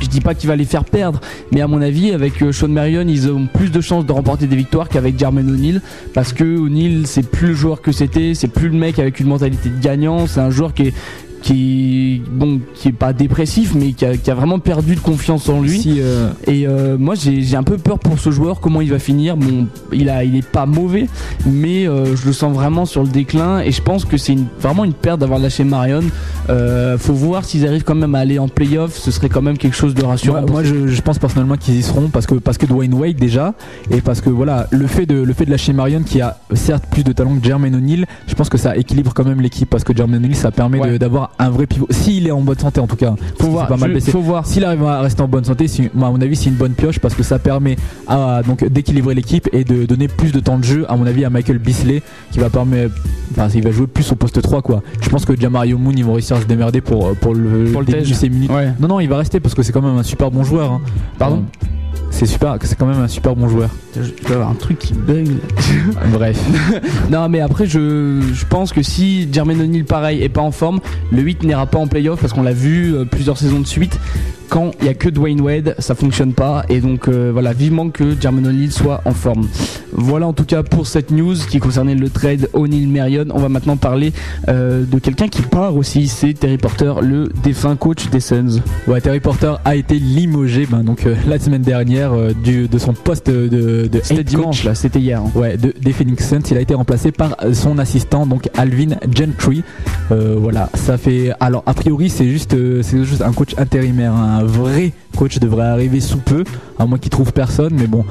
je 0.00 0.08
dis 0.08 0.20
pas 0.20 0.34
qu'il 0.34 0.48
va 0.48 0.56
les 0.56 0.64
faire 0.64 0.84
perdre, 0.84 1.20
mais 1.52 1.60
à 1.60 1.66
mon 1.66 1.80
avis, 1.82 2.12
avec 2.12 2.42
euh, 2.42 2.52
Sean 2.52 2.68
Marion, 2.68 3.04
ils 3.06 3.30
ont 3.30 3.46
plus 3.46 3.70
de 3.70 3.80
chances 3.80 4.06
de 4.06 4.12
remporter 4.12 4.46
des 4.46 4.56
victoires 4.56 4.88
qu'avec 4.88 5.18
Jermaine 5.18 5.50
O'Neal, 5.50 5.80
parce 6.14 6.32
que 6.32 6.44
O'Neal, 6.44 7.06
c'est 7.06 7.28
plus 7.28 7.48
le 7.48 7.54
joueur 7.54 7.82
que 7.82 7.92
c'était, 7.92 8.34
c'est 8.34 8.48
plus 8.48 8.68
le 8.68 8.76
mec 8.76 8.98
avec 8.98 9.20
une 9.20 9.28
mentalité 9.28 9.68
de 9.68 9.80
gagnant, 9.80 10.26
c'est 10.26 10.40
un 10.40 10.50
joueur 10.50 10.74
qui 10.74 10.88
est 10.88 10.94
qui 11.42 12.22
bon 12.30 12.60
qui 12.74 12.88
est 12.88 12.92
pas 12.92 13.12
dépressif 13.12 13.74
mais 13.74 13.92
qui 13.92 14.04
a, 14.04 14.16
qui 14.16 14.30
a 14.30 14.34
vraiment 14.34 14.58
perdu 14.58 14.94
de 14.94 15.00
confiance 15.00 15.48
en 15.48 15.60
lui. 15.62 15.80
Si, 15.80 15.96
euh, 16.00 16.30
et 16.46 16.66
euh, 16.66 16.96
moi 16.98 17.14
j'ai 17.14 17.56
un 17.56 17.62
peu 17.62 17.78
peur 17.78 17.98
pour 17.98 18.18
ce 18.18 18.30
joueur 18.30 18.60
comment 18.60 18.80
il 18.80 18.90
va 18.90 18.98
finir. 18.98 19.36
Bon 19.36 19.66
il 19.92 20.08
a 20.10 20.24
il 20.24 20.36
est 20.36 20.46
pas 20.46 20.66
mauvais 20.66 21.06
mais 21.46 21.86
euh, 21.88 22.14
je 22.16 22.26
le 22.26 22.32
sens 22.32 22.52
vraiment 22.54 22.84
sur 22.86 23.02
le 23.02 23.08
déclin. 23.08 23.60
Et 23.60 23.72
je 23.72 23.82
pense 23.82 24.04
que 24.04 24.16
c'est 24.16 24.32
une, 24.32 24.46
vraiment 24.60 24.84
une 24.84 24.92
perte 24.92 25.20
d'avoir 25.20 25.38
lâché 25.38 25.64
Marion. 25.64 26.02
Faut 26.98 27.14
voir 27.14 27.44
s'ils 27.44 27.66
arrivent 27.66 27.84
quand 27.84 27.94
même 27.94 28.14
à 28.14 28.18
aller 28.20 28.38
en 28.38 28.48
playoff. 28.48 28.96
Ce 28.96 29.10
serait 29.10 29.28
quand 29.28 29.42
même 29.42 29.56
quelque 29.58 29.76
chose 29.76 29.94
de 29.94 30.02
rassurant 30.04 30.40
moi, 30.50 30.64
je, 30.64 30.86
je 30.88 31.02
pense 31.02 31.18
personnellement 31.18 31.56
qu'ils 31.56 31.76
y 31.76 31.82
seront 31.82 32.08
parce 32.08 32.26
que 32.26 32.34
parce 32.34 32.58
que 32.58 32.66
Dwayne 32.66 32.94
Wade 32.94 33.16
déjà 33.16 33.54
et 33.90 34.00
parce 34.00 34.20
que 34.20 34.30
voilà 34.30 34.66
le 34.70 34.86
fait 34.86 35.06
de 35.06 35.14
le 35.22 35.32
fait 35.32 35.44
de 35.44 35.50
lâcher 35.50 35.72
Marion 35.72 36.02
qui 36.02 36.20
a 36.20 36.38
certes 36.54 36.84
plus 36.90 37.04
de 37.04 37.12
talent 37.12 37.36
que 37.38 37.44
Jermaine 37.44 37.74
O'Neal 37.76 38.06
je 38.26 38.34
pense 38.34 38.48
que 38.48 38.58
ça 38.58 38.76
équilibre 38.76 39.12
quand 39.14 39.24
même 39.24 39.40
l'équipe 39.40 39.68
parce 39.70 39.84
que 39.84 39.96
Jermaine 39.96 40.24
O'Neal 40.24 40.34
ça 40.36 40.50
permet 40.50 40.80
Ouais. 40.80 40.98
d'avoir 40.98 41.29
un 41.38 41.50
vrai 41.50 41.66
pivot 41.66 41.86
s'il 41.90 42.26
est 42.26 42.30
en 42.30 42.40
bonne 42.42 42.58
santé 42.58 42.80
en 42.80 42.86
tout 42.86 42.96
cas 42.96 43.14
faut 43.40 43.48
voir 43.48 43.66
pas 43.66 43.76
mal 43.76 43.94
je- 43.98 44.10
faut 44.10 44.20
voir 44.20 44.46
S'il 44.46 44.64
arrive 44.64 44.84
à 44.84 45.00
rester 45.00 45.22
en 45.22 45.28
bonne 45.28 45.44
santé, 45.44 45.66
à 45.66 45.88
mon 45.96 46.20
avis, 46.20 46.36
c'est 46.36 46.50
une 46.50 46.54
bonne 46.56 46.72
pioche 46.72 46.98
parce 46.98 47.14
que 47.14 47.22
ça 47.22 47.38
permet 47.38 47.76
à, 48.08 48.42
donc 48.46 48.64
d'équilibrer 48.66 49.14
l'équipe 49.14 49.48
et 49.52 49.64
de 49.64 49.86
donner 49.86 50.08
plus 50.08 50.32
de 50.32 50.40
temps 50.40 50.58
de 50.58 50.64
jeu, 50.64 50.84
à 50.88 50.96
mon 50.96 51.06
avis, 51.06 51.24
à 51.24 51.30
Michael 51.30 51.58
Bisley 51.58 52.02
qui 52.30 52.38
va 52.38 52.50
permettre, 52.50 52.94
enfin, 53.32 53.48
il 53.54 53.62
va 53.62 53.70
jouer 53.70 53.86
plus 53.86 54.10
au 54.12 54.16
poste 54.16 54.40
3 54.42 54.60
quoi. 54.62 54.82
Je 55.00 55.08
pense 55.08 55.24
que 55.24 55.38
Jamario 55.38 55.78
Moon, 55.78 55.92
ils 55.96 56.04
vont 56.04 56.12
réussir 56.14 56.36
à 56.36 56.40
se 56.40 56.46
démerder 56.46 56.80
pour 56.80 57.14
pour 57.16 57.34
le, 57.34 57.70
Pour 57.72 57.80
le 57.82 57.86
début 57.86 58.08
de 58.10 58.14
ces 58.14 58.28
minutes. 58.28 58.50
ouais 58.50 58.72
Non, 58.80 58.88
non, 58.88 59.00
il 59.00 59.08
va 59.08 59.16
rester 59.18 59.40
parce 59.40 59.54
que 59.54 59.62
c'est 59.62 59.72
quand 59.72 59.82
même 59.82 59.96
un 59.98 60.02
super 60.02 60.30
bon 60.30 60.44
joueur. 60.44 60.72
hein. 60.72 60.80
Pardon 61.18 61.44
C'est 62.10 62.26
super, 62.26 62.56
c'est 62.62 62.76
quand 62.78 62.86
même 62.86 63.00
un 63.00 63.08
super 63.08 63.34
bon 63.34 63.48
joueur. 63.48 63.70
je 63.94 64.10
dois 64.26 64.36
avoir 64.36 64.50
un 64.50 64.54
truc 64.54 64.78
qui 64.78 64.94
bug 64.94 65.28
Bref. 66.12 66.38
Non, 67.10 67.28
mais 67.28 67.40
après, 67.40 67.66
je, 67.66 68.20
je 68.32 68.44
pense 68.46 68.72
que 68.72 68.82
si 68.82 69.28
Jermaine 69.32 69.60
O'Neal, 69.60 69.84
pareil, 69.84 70.22
est 70.22 70.28
pas 70.28 70.40
en 70.42 70.50
forme, 70.50 70.80
le 71.12 71.22
8 71.22 71.44
n'ira 71.44 71.66
pas 71.66 71.78
en 71.78 71.86
playoff 71.86 72.20
parce 72.20 72.32
qu'on 72.32 72.42
l'a 72.42 72.52
vu 72.52 72.94
euh, 72.94 73.04
plusieurs 73.04 73.38
saisons 73.38 73.60
de 73.60 73.66
suite. 73.66 73.98
Quand 74.48 74.72
il 74.80 74.86
y 74.86 74.88
a 74.88 74.94
que 74.94 75.08
Dwayne 75.08 75.40
Wade, 75.40 75.76
ça 75.78 75.94
fonctionne 75.94 76.32
pas. 76.32 76.64
Et 76.68 76.80
donc, 76.80 77.06
euh, 77.06 77.30
voilà, 77.32 77.52
vivement 77.52 77.88
que 77.90 78.20
Jermaine 78.20 78.48
O'Neal 78.48 78.72
soit 78.72 79.00
en 79.04 79.12
forme. 79.12 79.46
Voilà 79.92 80.26
en 80.26 80.32
tout 80.32 80.44
cas 80.44 80.62
pour 80.62 80.86
cette 80.86 81.10
news 81.10 81.34
qui 81.34 81.58
concernait 81.58 81.94
le 81.94 82.08
trade 82.10 82.48
O'Neal-Marion. 82.52 83.26
On 83.30 83.38
va 83.38 83.48
maintenant 83.48 83.76
parler 83.76 84.12
euh, 84.48 84.84
de 84.84 84.98
quelqu'un 84.98 85.28
qui 85.28 85.42
part 85.42 85.76
aussi, 85.76 86.08
c'est 86.08 86.32
Terry 86.34 86.58
Porter, 86.58 86.94
le 87.02 87.28
défunt 87.42 87.76
coach 87.76 88.08
des 88.10 88.20
Suns. 88.20 88.60
Ouais, 88.86 89.00
Terry 89.00 89.20
Porter 89.20 89.54
a 89.64 89.76
été 89.76 89.98
limogé 89.98 90.66
ben, 90.66 90.82
donc, 90.82 91.06
euh, 91.06 91.14
la 91.26 91.38
semaine 91.38 91.62
dernière 91.62 91.99
euh, 92.12 92.32
du, 92.32 92.68
de 92.68 92.78
son 92.78 92.92
poste 92.92 93.28
de, 93.28 93.48
de 93.88 94.00
C'était 94.02 94.24
dimanche, 94.24 94.64
là, 94.64 94.74
c'était 94.74 94.98
hier. 95.00 95.20
hein. 95.20 95.30
Ouais, 95.34 95.56
de, 95.56 95.74
des 95.80 95.92
Phoenix 95.92 96.28
Suns, 96.28 96.40
il 96.50 96.56
a 96.56 96.60
été 96.60 96.74
remplacé 96.74 97.12
par 97.12 97.36
euh, 97.42 97.52
son 97.54 97.78
assistant, 97.78 98.26
donc 98.26 98.48
Alvin 98.56 98.96
Gentry. 99.14 99.62
Euh, 100.12 100.36
voilà, 100.38 100.68
ça 100.74 100.96
fait. 100.98 101.32
Alors, 101.40 101.62
a 101.66 101.74
priori, 101.74 102.08
c'est 102.10 102.28
juste, 102.28 102.56
c'est 102.82 103.04
juste 103.04 103.22
un 103.22 103.32
coach 103.32 103.54
intérimaire. 103.58 104.12
hein. 104.14 104.38
Un 104.40 104.44
vrai 104.44 104.92
coach 105.16 105.38
devrait 105.38 105.66
arriver 105.66 106.00
sous 106.00 106.18
peu, 106.18 106.44
à 106.78 106.86
moins 106.86 106.98
qu'il 106.98 107.10
trouve 107.10 107.32
personne. 107.32 107.74
Mais 107.76 107.86
bon, 107.86 108.04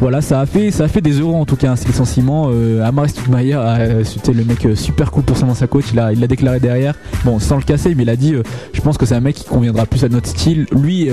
voilà, 0.00 0.20
ça 0.20 0.40
a 0.40 0.46
fait, 0.46 0.70
ça 0.70 0.84
a 0.84 0.88
fait 0.88 1.00
des 1.00 1.20
euros 1.20 1.36
en 1.36 1.44
tout 1.44 1.56
cas. 1.56 1.72
hein, 1.72 1.76
ce 1.76 1.86
licenciement. 1.86 2.48
Euh, 2.50 2.84
Amar 2.84 3.08
Stoudemire, 3.08 3.60
c'était 4.04 4.32
le 4.32 4.44
mec 4.44 4.66
super 4.76 5.10
cool 5.10 5.24
pour 5.24 5.36
son 5.36 5.48
ancien 5.48 5.66
coach. 5.66 5.86
Il 5.92 5.98
a, 5.98 6.12
il 6.12 6.20
l'a 6.20 6.26
déclaré 6.26 6.60
derrière. 6.60 6.94
Bon, 7.24 7.38
sans 7.38 7.56
le 7.56 7.62
casser, 7.62 7.94
mais 7.94 8.04
il 8.04 8.10
a 8.10 8.16
dit, 8.16 8.34
je 8.72 8.80
pense 8.80 8.96
que 8.98 9.06
c'est 9.06 9.14
un 9.14 9.20
mec 9.20 9.34
qui 9.36 9.44
conviendra 9.44 9.86
plus 9.86 10.04
à 10.04 10.08
notre 10.08 10.28
style. 10.28 10.66
Lui, 10.72 11.08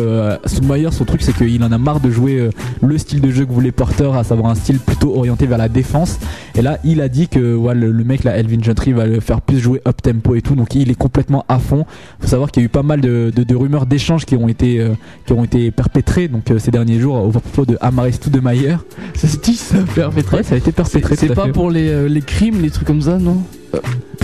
Stoudemire, 0.46 0.94
son 0.94 1.06
truc, 1.06 1.22
c'est 1.22 1.34
qu'il 1.36 1.64
en 1.64 1.72
a 1.72 1.78
marre 1.78 2.00
de 2.00 2.10
jouer 2.12 2.21
euh, 2.30 2.50
le 2.82 2.98
style 2.98 3.22
de 3.22 3.32
jeu 3.32 3.46
que 3.46 3.52
voulait 3.52 3.72
Porter, 3.72 4.12
à 4.16 4.24
savoir 4.24 4.52
un 4.52 4.56
style 4.56 4.80
plutôt 4.80 5.16
orienté 5.16 5.46
vers 5.48 5.58
la 5.58 5.70
défense. 5.70 6.20
Et 6.56 6.62
là, 6.62 6.78
il 6.84 7.02
a 7.02 7.10
dit 7.10 7.28
que 7.28 7.56
ouais, 7.56 7.74
le, 7.76 7.92
le 7.92 8.04
mec 8.04 8.24
là, 8.24 8.38
Elvin 8.38 8.62
Gentry, 8.62 8.94
va 8.94 9.06
le 9.06 9.20
faire 9.20 9.42
plus 9.42 9.60
jouer 9.60 9.82
up 9.88 10.02
tempo 10.02 10.36
et 10.36 10.42
tout. 10.42 10.56
Donc 10.56 10.76
il 10.76 10.90
est 10.92 10.96
complètement 10.96 11.44
à 11.48 11.60
fond. 11.60 11.86
Faut 12.20 12.28
savoir 12.28 12.52
qu'il 12.52 12.62
y 12.62 12.66
a 12.66 12.68
eu 12.68 12.70
pas 12.70 12.84
mal 12.84 13.02
de, 13.02 13.32
de- 13.36 13.44
de 13.44 13.56
rumeurs 13.56 13.86
d'échanges 13.86 14.26
qui 14.26 14.36
ont 14.36 14.48
été 14.48 14.80
euh, 14.80 14.90
qui 15.26 15.34
ont 15.34 15.44
été 15.44 15.72
perpétrées 15.72 16.28
donc 16.28 16.52
euh, 16.52 16.60
ces 16.60 16.72
derniers 16.72 17.00
jours 17.00 17.16
au 17.16 17.30
propos 17.30 17.66
de 17.66 17.78
Amaris 17.82 18.14
Stoudemire. 18.14 18.84
Ça 19.16 19.28
se 19.28 19.38
dit, 19.38 19.56
ça, 19.56 19.76
perpétré. 19.96 20.38
Ouais, 20.38 20.44
ça 20.44 20.56
a 20.56 20.58
été 20.58 20.72
perpétré. 20.72 21.16
c'est 21.16 21.34
pas 21.34 21.46
fait. 21.46 21.52
pour 21.52 21.70
les, 21.72 21.90
euh, 21.90 22.08
les 22.08 22.22
crimes, 22.22 22.62
les 22.62 22.70
trucs 22.70 22.88
comme 22.88 23.02
ça, 23.02 23.18
non? 23.18 23.38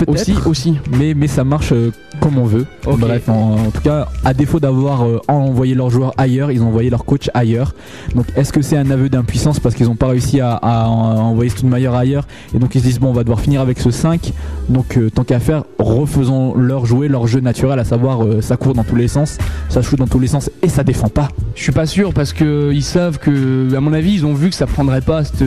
Aussi, 0.06 0.32
aussi. 0.46 0.74
mais 0.96 1.12
mais 1.14 1.26
ça 1.26 1.42
marche 1.42 1.72
euh, 1.72 1.90
comme 2.20 2.38
on 2.38 2.44
veut. 2.44 2.66
Bref, 2.96 3.28
en, 3.28 3.54
en 3.66 3.70
tout 3.70 3.80
cas, 3.80 4.08
à 4.24 4.32
défaut 4.32 4.60
d'avoir 4.60 5.02
euh, 5.04 5.18
envoyé 5.26 5.74
leurs 5.74 5.90
joueurs 5.90 6.12
ailleurs, 6.16 6.52
ils 6.52 6.62
ont 6.62 6.68
envoyé 6.68 6.88
leur 6.88 7.04
coach 7.04 7.28
ailleurs. 7.34 7.74
Donc, 8.14 8.26
est-ce 8.36 8.52
que 8.52 8.62
c'est 8.62 8.76
un 8.76 8.90
aveu 8.92 9.08
d'impuissance 9.08 9.58
parce 9.58 9.74
qu'ils 9.74 9.86
n'ont 9.86 9.96
pas 9.96 10.06
réussi 10.08 10.40
à, 10.40 10.52
à 10.52 10.86
en- 10.86 11.16
envoyer 11.30 11.50
Stoudemire 11.50 11.94
ailleurs 11.94 12.26
et 12.54 12.58
donc 12.58 12.74
ils 12.76 12.80
se 12.80 12.86
disent 12.86 13.00
bon, 13.00 13.08
on 13.08 13.12
va 13.12 13.22
devoir 13.24 13.40
finir 13.40 13.60
avec 13.60 13.80
ce 13.80 13.90
5. 13.90 14.32
Donc, 14.68 14.96
euh, 14.96 15.10
tant 15.10 15.24
qu'à 15.24 15.40
faire, 15.40 15.64
refaisons 15.78 16.54
leur 16.54 16.86
jouer 16.86 17.08
leur 17.08 17.26
jeu 17.26 17.40
naturel, 17.40 17.78
à 17.80 17.84
savoir 17.84 18.24
euh, 18.24 18.40
ça 18.40 18.56
court 18.56 18.74
dans 18.74 18.84
tous 18.84 18.96
les 18.96 19.08
sens, 19.08 19.38
ça 19.68 19.82
shoot 19.82 19.98
dans 19.98 20.06
tous 20.06 20.20
les 20.20 20.28
sens 20.28 20.48
et 20.62 20.68
ça 20.68 20.84
défend 20.84 21.08
pas. 21.08 21.28
Je 21.56 21.62
suis 21.62 21.72
pas 21.72 21.86
sûr 21.86 22.12
parce 22.14 22.32
que 22.32 22.70
ils 22.72 22.82
savent 22.84 23.18
que, 23.18 23.74
à 23.74 23.80
mon 23.80 23.92
avis, 23.92 24.12
ils 24.14 24.26
ont 24.26 24.34
vu 24.34 24.50
que 24.50 24.54
ça 24.54 24.66
prendrait 24.66 25.00
pas. 25.00 25.24
cette- 25.24 25.44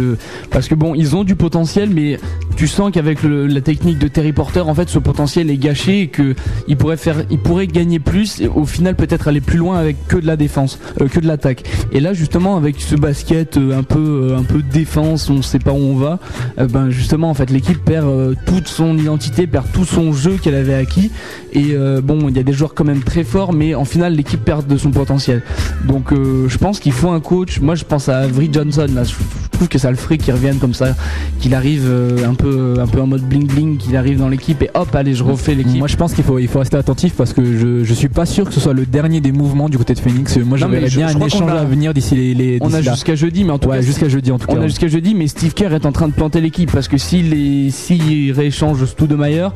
Parce 0.49 0.68
que 0.68 0.76
bon, 0.76 0.93
ils 0.93 1.16
ont 1.16 1.24
du 1.24 1.36
potentiel, 1.36 1.89
mais 1.89 2.20
tu 2.58 2.68
sens 2.68 2.91
qu'avec 2.91 3.20
la 3.24 3.62
technique 3.62 3.91
de 4.00 4.08
Terry 4.08 4.34
Porter, 4.34 4.62
en 4.62 4.74
fait, 4.74 4.89
ce 4.89 5.00
potentiel 5.00 5.50
est 5.50 5.58
gâché 5.58 6.02
et 6.02 6.08
que 6.08 6.36
ils 6.68 6.78
pourraient 6.78 6.98
faire, 6.98 7.24
ils 7.30 7.39
pourraient 7.39 7.68
gagner 7.68 8.00
plus 8.00 8.42
et 8.42 8.48
au 8.48 8.66
final 8.66 8.96
peut-être 8.96 9.28
aller 9.28 9.42
plus 9.42 9.58
loin 9.58 9.78
avec 9.78 10.08
que 10.08 10.18
de 10.18 10.28
la 10.28 10.36
défense, 10.36 10.80
euh, 11.02 11.08
que 11.08 11.20
de 11.20 11.28
l'attaque. 11.28 11.64
Et 11.92 12.00
là, 12.00 12.14
justement, 12.14 12.58
avec 12.58 12.80
ce 12.80 12.96
basket 12.96 13.58
euh, 13.58 13.78
un 13.78 13.84
peu, 13.84 14.32
euh, 14.32 14.38
un 14.38 14.44
peu 14.44 14.62
défense, 14.62 15.30
on 15.30 15.42
sait 15.42 15.60
pas 15.60 15.72
où 15.72 15.78
on 15.78 15.96
va. 15.96 16.20
ben 16.58 16.89
justement, 16.89 17.30
en 17.30 17.34
fait, 17.34 17.50
l'équipe 17.50 17.84
perd 17.84 18.36
toute 18.46 18.68
son 18.68 18.98
identité, 18.98 19.48
perd 19.48 19.72
tout 19.72 19.86
son 19.86 20.14
jeu 20.14 20.38
qu'elle 20.42 20.56
avait 20.56 20.74
acquis. 20.74 21.12
Et 21.54 21.72
euh, 21.74 22.02
bon, 22.02 22.30
il 22.30 22.36
y 22.38 22.39
a 22.39 22.43
des 22.43 22.54
joueurs 22.54 22.74
quand 22.74 22.84
même 22.86 23.02
très 23.04 23.24
forts, 23.24 23.52
mais 23.54 23.76
en 23.76 23.86
final, 23.86 24.16
l'équipe 24.16 24.43
perd 24.43 24.68
de 24.68 24.78
son 24.78 24.91
potentiel. 24.91 25.43
Donc 25.86 26.14
euh, 26.14 26.47
je 26.47 26.58
pense 26.58 26.80
qu'il 26.80 26.91
faut 26.93 27.10
un 27.10 27.20
coach. 27.20 27.60
Moi 27.60 27.76
je 27.76 27.84
pense 27.84 28.08
à 28.10 28.20
Avery 28.20 28.49
Johnson 28.52 28.88
là. 28.93 29.04
Je 29.04 29.14
trouve 29.52 29.68
que 29.68 29.78
ça 29.78 29.91
le 29.91 29.97
ferait 29.97 30.18
qu'il 30.18 30.34
revienne 30.34 30.58
comme 30.58 30.74
ça, 30.74 30.95
qu'il 31.39 31.54
arrive 31.54 31.84
euh, 31.86 32.28
un 32.28 32.34
peu 32.34 32.76
un 32.80 32.88
peu 32.88 33.02
en 33.02 33.08
mode 33.08 33.22
bling 33.22 33.45
bling, 33.47 33.78
qu'il 33.78 33.95
arrive 33.97 34.18
dans 34.18 34.30
l'équipe 34.30 34.62
et 34.64 34.70
hop 34.74 34.95
allez 34.95 35.14
je 35.14 35.24
refais 35.24 35.54
l'équipe. 35.56 35.78
Moi, 35.78 35.88
je 35.88 35.97
pense 35.97 36.14
qu'il 36.14 36.24
faut, 36.24 36.39
il 36.39 36.47
faut 36.47 36.60
rester 36.60 36.78
attentif 36.78 37.14
parce 37.16 37.34
que 37.34 37.43
je, 37.43 37.84
je 37.84 37.93
suis 37.93 38.08
pas 38.10 38.26
sûr 38.26 38.45
que 38.47 38.54
ce 38.54 38.60
soit 38.60 38.74
le 38.74 38.86
dernier 38.86 39.22
des 39.22 39.32
mouvements 39.32 39.70
du 39.70 39.78
côté 39.78 39.93
de 39.93 39.99
Phoenix. 39.99 40.38
Moi, 40.38 40.58
Non, 40.58 40.68
j'aimerais 40.68 40.89
bien 40.89 41.08
je 41.10 41.18
un 41.18 41.26
échange 41.26 41.52
a- 41.52 41.60
à 41.60 41.66
venir 41.66 41.93
d'ici 41.93 42.16
les, 42.16 42.34
les 42.34 42.58
on 42.62 42.74
a 42.74 42.82
jusqu'à 42.82 43.16
jeudi, 43.16 43.43
mais 43.43 43.52
en 43.52 43.60
tout 43.60 43.70
Ouais, 43.70 43.78
cas 43.78 43.82
jusqu'à 43.84 44.10
jeudi 44.10 44.32
en 44.32 44.39
tout 44.39 44.47
cas. 44.47 44.54
on 44.58 44.62
a 44.62 44.68
jusqu'à 44.68 44.88
jeudi, 44.88 45.14
mais 45.14 45.28
Steve 45.28 45.54
Kerr 45.54 45.74
est 45.74 45.86
en 45.86 45.91
train 45.91 46.08
de 46.08 46.14
planter 46.14 46.41
l'équipe 46.41 46.72
parce 46.72 46.88
que 46.88 46.97
s'il 46.97 47.72
s'il 47.72 48.32
rééchange 48.32 48.84
Stoudemire, 48.86 49.52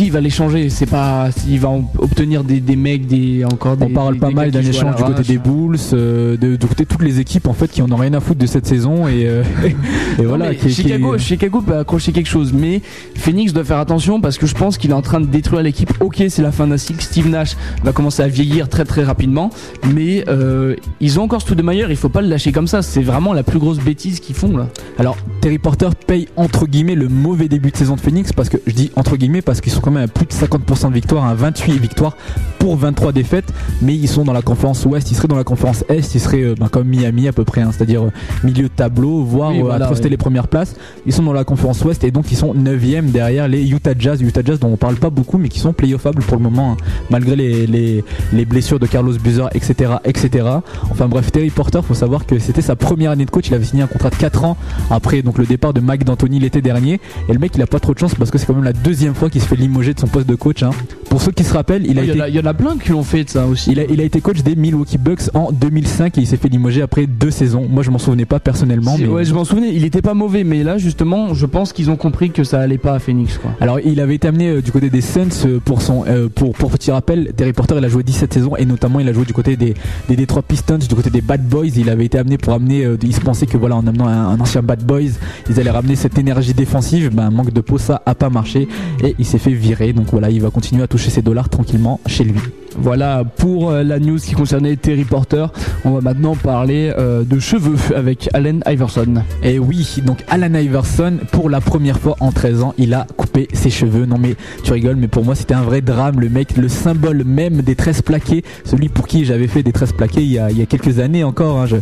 il 0.00 0.12
va 0.12 0.20
l'échanger? 0.20 0.68
C'est 0.70 0.86
pas 0.86 1.30
il 1.48 1.58
va 1.60 1.68
en- 1.68 1.90
obtenir 1.98 2.44
des, 2.44 2.60
des 2.60 2.76
mecs, 2.76 3.06
des 3.06 3.44
encore 3.44 3.76
des. 3.76 3.84
On 3.86 3.88
parle 3.90 4.14
des- 4.14 4.20
pas 4.20 4.30
mal 4.30 4.50
d'un 4.50 4.60
échange 4.60 4.96
du 4.96 5.02
côté 5.02 5.22
des 5.22 5.38
Bulls, 5.38 5.76
euh, 5.92 6.36
de, 6.36 6.56
du 6.56 6.66
côté 6.66 6.84
de 6.84 6.88
toutes 6.88 7.02
les 7.02 7.20
équipes 7.20 7.46
en 7.48 7.52
fait 7.52 7.70
qui 7.70 7.82
en 7.82 7.90
ont 7.90 7.96
rien 7.96 8.12
à 8.14 8.20
foutre 8.20 8.38
de 8.40 8.46
cette 8.46 8.66
saison 8.66 9.06
et, 9.08 9.26
euh, 9.26 9.42
et 10.18 10.22
Non, 10.22 10.28
voilà. 10.28 10.54
qui- 10.54 10.66
qui- 10.68 10.72
Chicago, 10.74 11.18
Chicago 11.18 11.60
peut 11.62 11.76
accrocher 11.76 12.12
quelque 12.12 12.28
chose, 12.28 12.52
mais 12.52 12.80
Phoenix 13.14 13.52
doit 13.52 13.64
faire 13.64 13.78
attention 13.78 14.20
parce 14.20 14.38
que 14.38 14.46
je 14.46 14.54
pense 14.54 14.78
qu'il 14.78 14.90
est 14.90 14.94
en 14.94 15.02
train 15.02 15.20
de 15.20 15.26
détruire 15.26 15.62
l'équipe. 15.62 15.92
Ok, 16.00 16.22
c'est 16.28 16.42
la 16.42 16.52
fin 16.52 16.66
d'un 16.66 16.76
cycle. 16.78 17.02
Steve 17.02 17.28
Nash 17.28 17.56
va 17.82 17.92
commencer 17.92 18.22
à 18.22 18.28
vieillir 18.28 18.68
très 18.68 18.84
très 18.84 19.02
rapidement, 19.04 19.50
mais 19.94 20.24
euh, 20.28 20.76
ils 21.00 21.18
ont 21.18 21.22
encore 21.24 21.40
Stoudemire. 21.40 21.90
Il 21.90 21.96
faut 21.96 22.08
pas 22.08 22.20
le 22.22 22.28
lâcher 22.28 22.52
comme 22.52 22.66
ça. 22.66 22.82
C'est 22.82 23.02
vraiment 23.02 23.32
la 23.32 23.42
plus 23.42 23.58
grosse 23.58 23.78
bêtise 23.78 24.20
qu'ils 24.20 24.34
font 24.36 24.56
là. 24.56 24.68
Alors 24.98 25.16
Terry 25.40 25.58
Porter 25.58 25.88
paye 26.06 26.28
entre 26.36 26.66
guillemets 26.66 26.94
le 26.94 27.08
mauvais 27.08 27.48
début 27.48 27.70
de 27.70 27.76
saison 27.76 27.94
de 27.96 28.00
Phoenix 28.00 28.32
parce 28.32 28.48
que 28.48 28.58
je 28.66 28.72
dis 28.72 28.90
entre 28.96 29.16
guillemets 29.16 29.42
parce 29.42 29.60
qu'ils 29.62 29.72
sont 29.72 29.80
quand 29.80 29.90
même 29.90 30.04
à 30.04 30.08
plus 30.08 30.26
de 30.26 30.32
50% 30.32 30.88
de 30.88 30.94
victoires, 30.94 31.24
à 31.24 31.34
28 31.34 31.78
victoires 31.78 32.16
pour 32.58 32.76
23 32.76 33.12
défaites, 33.12 33.52
mais 33.80 33.94
ils 33.94 34.08
sont 34.08 34.24
dans 34.24 34.32
la 34.32 34.42
conférence 34.42 34.84
Ouest, 34.86 35.10
ils 35.10 35.14
seraient 35.14 35.28
dans 35.28 35.36
la 35.36 35.44
conférence 35.44 35.84
Est, 35.88 36.14
ils 36.14 36.20
seraient 36.20 36.42
euh, 36.42 36.54
ben, 36.58 36.68
comme 36.68 36.86
Miami 36.86 37.26
à 37.26 37.32
peu 37.32 37.44
près, 37.44 37.60
hein, 37.60 37.70
c'est-à-dire 37.72 38.04
euh, 38.04 38.12
milieu 38.44 38.64
de 38.64 38.68
tableau, 38.68 39.24
voire 39.24 39.50
Oui, 39.50 39.58
euh, 39.58 39.62
voilà, 39.62 39.86
à 39.86 39.88
truster 39.88 40.04
ouais. 40.04 40.10
les 40.10 40.16
premières 40.16 40.46
places. 40.46 40.76
Ils 41.04 41.12
sont 41.12 41.24
dans 41.24 41.32
la 41.32 41.44
conférence 41.44 41.82
Ouest 41.84 42.04
et 42.04 42.10
donc 42.10 42.30
ils 42.30 42.36
sont 42.36 42.54
9e 42.54 43.10
derrière 43.10 43.48
les 43.48 43.68
Utah 43.68 43.94
Jazz, 43.98 44.20
Utah 44.22 44.42
Jazz 44.44 44.60
dont 44.60 44.68
on 44.68 44.76
parle 44.76 44.96
pas 44.96 45.10
beaucoup 45.10 45.38
mais 45.38 45.48
qui 45.48 45.58
sont 45.58 45.72
playoffables 45.72 46.22
pour 46.22 46.36
le 46.36 46.42
moment, 46.42 46.72
hein, 46.72 46.76
malgré 47.10 47.34
les, 47.34 47.66
les, 47.66 48.04
les 48.32 48.44
blessures 48.44 48.78
de 48.78 48.86
Carlos 48.86 49.14
Buzzer, 49.14 49.48
etc., 49.54 49.94
etc. 50.04 50.46
Enfin 50.90 51.08
bref, 51.08 51.32
Terry 51.32 51.50
Porter, 51.50 51.80
faut 51.82 51.94
savoir 51.94 52.26
que 52.26 52.38
c'était 52.38 52.62
sa 52.62 52.76
première 52.76 53.10
année 53.10 53.24
de 53.24 53.30
coach, 53.30 53.48
il 53.48 53.54
avait 53.54 53.64
signé 53.64 53.82
un 53.82 53.88
contrat 53.88 54.10
de 54.10 54.16
4 54.16 54.44
ans 54.44 54.56
après 54.90 55.22
donc 55.22 55.38
le 55.38 55.46
départ 55.46 55.72
de 55.72 55.80
Mike 55.80 56.04
D'Antoni 56.04 56.38
l'été 56.38 56.62
dernier 56.62 57.00
et 57.28 57.32
le 57.32 57.38
mec 57.38 57.52
il 57.56 57.62
a 57.62 57.66
pas 57.66 57.80
trop 57.80 57.94
de 57.94 57.98
chance 57.98 58.14
parce 58.14 58.30
que 58.30 58.38
c'est 58.38 58.46
quand 58.46 58.54
même 58.54 58.64
la 58.64 58.72
deuxième 58.72 59.14
fois 59.14 59.30
qu'il 59.30 59.40
se 59.40 59.46
fait 59.46 59.51
limoger 59.56 59.94
de 59.94 60.00
son 60.00 60.06
poste 60.06 60.28
de 60.28 60.34
coach 60.34 60.62
hein. 60.62 60.70
Pour 61.08 61.20
ceux 61.20 61.30
qui 61.32 61.44
se 61.44 61.52
rappellent, 61.52 61.86
il 61.86 61.98
a 61.98 62.02
Il 62.04 62.08
y, 62.08 62.10
été 62.12 62.28
il 62.28 62.34
y 62.36 62.40
en 62.40 62.46
a 62.46 62.54
plein 62.54 62.78
qui 62.78 62.88
l'ont 62.90 63.02
fait 63.02 63.24
de 63.24 63.28
ça 63.28 63.46
aussi. 63.46 63.70
il 63.72 63.80
a, 63.80 63.84
il 63.84 64.00
a 64.00 64.04
été 64.04 64.22
coach 64.22 64.40
des 64.42 64.56
Milwaukee 64.56 64.96
Bucks 64.96 65.28
en 65.34 65.52
2005 65.52 66.16
et 66.16 66.22
il 66.22 66.26
s'est 66.26 66.38
fait 66.38 66.48
limoger 66.48 66.80
après 66.80 67.06
deux 67.06 67.30
saisons. 67.30 67.66
Moi, 67.68 67.82
je 67.82 67.90
m'en 67.90 67.98
souvenais 67.98 68.24
pas 68.24 68.40
personnellement, 68.40 68.96
mais 68.98 69.06
Ouais, 69.06 69.24
je 69.26 69.34
m'en 69.34 69.44
souvenais, 69.44 69.74
il 69.74 69.84
était 69.84 70.00
pas 70.00 70.14
mauvais, 70.14 70.42
mais 70.42 70.62
là 70.62 70.78
justement, 70.78 71.34
je 71.34 71.44
pense 71.44 71.74
qu'ils 71.74 71.90
ont 71.90 71.96
compris 71.96 72.30
que 72.30 72.44
ça 72.44 72.60
allait 72.60 72.78
pas 72.78 72.94
à 72.94 72.98
Phoenix 72.98 73.36
quoi. 73.36 73.50
alors 73.60 73.78
il 73.84 74.00
avait 74.00 74.14
été 74.14 74.26
amené 74.28 74.48
euh, 74.48 74.62
du 74.62 74.72
côté 74.72 74.88
des 74.88 75.02
Suns 75.02 75.28
euh, 75.44 75.60
pour 75.62 75.82
son 75.82 76.04
euh, 76.08 76.28
pour 76.34 76.52
pour 76.52 76.70
petit 76.70 76.90
rappel, 76.90 77.32
Terry 77.36 77.52
Porter 77.52 77.74
il 77.78 77.84
a 77.84 77.88
joué 77.88 78.02
17 78.02 78.32
saisons 78.32 78.56
et 78.56 78.64
notamment 78.64 78.98
il 79.00 79.08
a 79.08 79.12
joué 79.12 79.26
du 79.26 79.34
côté 79.34 79.56
des 79.56 79.74
des 80.08 80.16
Detroit 80.16 80.42
Pistons, 80.42 80.78
du 80.78 80.94
côté 80.94 81.10
des 81.10 81.20
Bad 81.20 81.46
Boys. 81.46 81.66
Il 81.76 81.90
avait 81.90 82.06
été 82.06 82.16
amené 82.16 82.38
pour 82.38 82.54
amener, 82.54 82.84
euh, 82.86 82.96
il 83.02 83.14
se 83.14 83.20
pensait 83.20 83.46
que 83.46 83.58
voilà 83.58 83.76
en 83.76 83.86
amenant 83.86 84.06
un, 84.08 84.28
un 84.30 84.40
ancien 84.40 84.62
Bad 84.62 84.82
Boys, 84.82 85.12
ils 85.50 85.60
allaient 85.60 85.70
ramener 85.70 85.96
cette 85.96 86.16
énergie 86.18 86.54
défensive. 86.54 87.10
Ben 87.12 87.30
manque 87.30 87.52
de 87.52 87.60
peau, 87.60 87.76
ça 87.76 88.00
a 88.06 88.14
pas 88.14 88.30
marché 88.30 88.66
et 89.04 89.14
il 89.18 89.26
s'est 89.26 89.38
fait 89.42 89.52
virer. 89.52 89.92
Donc 89.92 90.06
voilà, 90.10 90.30
il 90.30 90.40
va 90.40 90.50
continuer 90.50 90.82
à 90.82 90.86
toucher 90.86 91.10
ses 91.10 91.22
dollars 91.22 91.48
tranquillement 91.48 92.00
chez 92.06 92.24
lui. 92.24 92.40
Voilà 92.78 93.22
pour 93.24 93.70
euh, 93.70 93.82
la 93.82 93.98
news 93.98 94.16
qui 94.18 94.32
concernait 94.34 94.76
Terry 94.76 95.04
Porter. 95.04 95.46
On 95.84 95.90
va 95.92 96.00
maintenant 96.00 96.34
parler 96.36 96.92
euh, 96.98 97.22
de 97.24 97.38
cheveux 97.38 97.76
avec 97.96 98.28
Allen 98.32 98.62
Iverson. 98.66 99.22
Et 99.42 99.58
oui, 99.58 99.96
donc 100.04 100.24
Alan 100.28 100.54
Iverson, 100.54 101.18
pour 101.32 101.50
la 101.50 101.60
première 101.60 101.98
fois 101.98 102.16
en 102.20 102.32
13 102.32 102.62
ans, 102.62 102.74
il 102.78 102.94
a 102.94 103.06
coupé 103.16 103.48
ses 103.52 103.70
cheveux. 103.70 104.06
Non 104.06 104.16
mais 104.18 104.36
tu 104.64 104.72
rigoles, 104.72 104.96
mais 104.96 105.08
pour 105.08 105.24
moi 105.24 105.34
c'était 105.34 105.54
un 105.54 105.62
vrai 105.62 105.80
drame. 105.80 106.20
Le 106.20 106.28
mec, 106.28 106.56
le 106.56 106.68
symbole 106.68 107.24
même 107.24 107.62
des 107.62 107.74
tresses 107.74 108.02
plaquées, 108.02 108.42
celui 108.64 108.88
pour 108.88 109.06
qui 109.06 109.24
j'avais 109.24 109.48
fait 109.48 109.62
des 109.62 109.72
tresses 109.72 109.92
plaquées 109.92 110.22
il 110.22 110.32
y 110.32 110.38
a, 110.38 110.50
il 110.50 110.58
y 110.58 110.62
a 110.62 110.66
quelques 110.66 110.98
années 110.98 111.24
encore. 111.24 111.60
hein. 111.60 111.66
Je, 111.66 111.76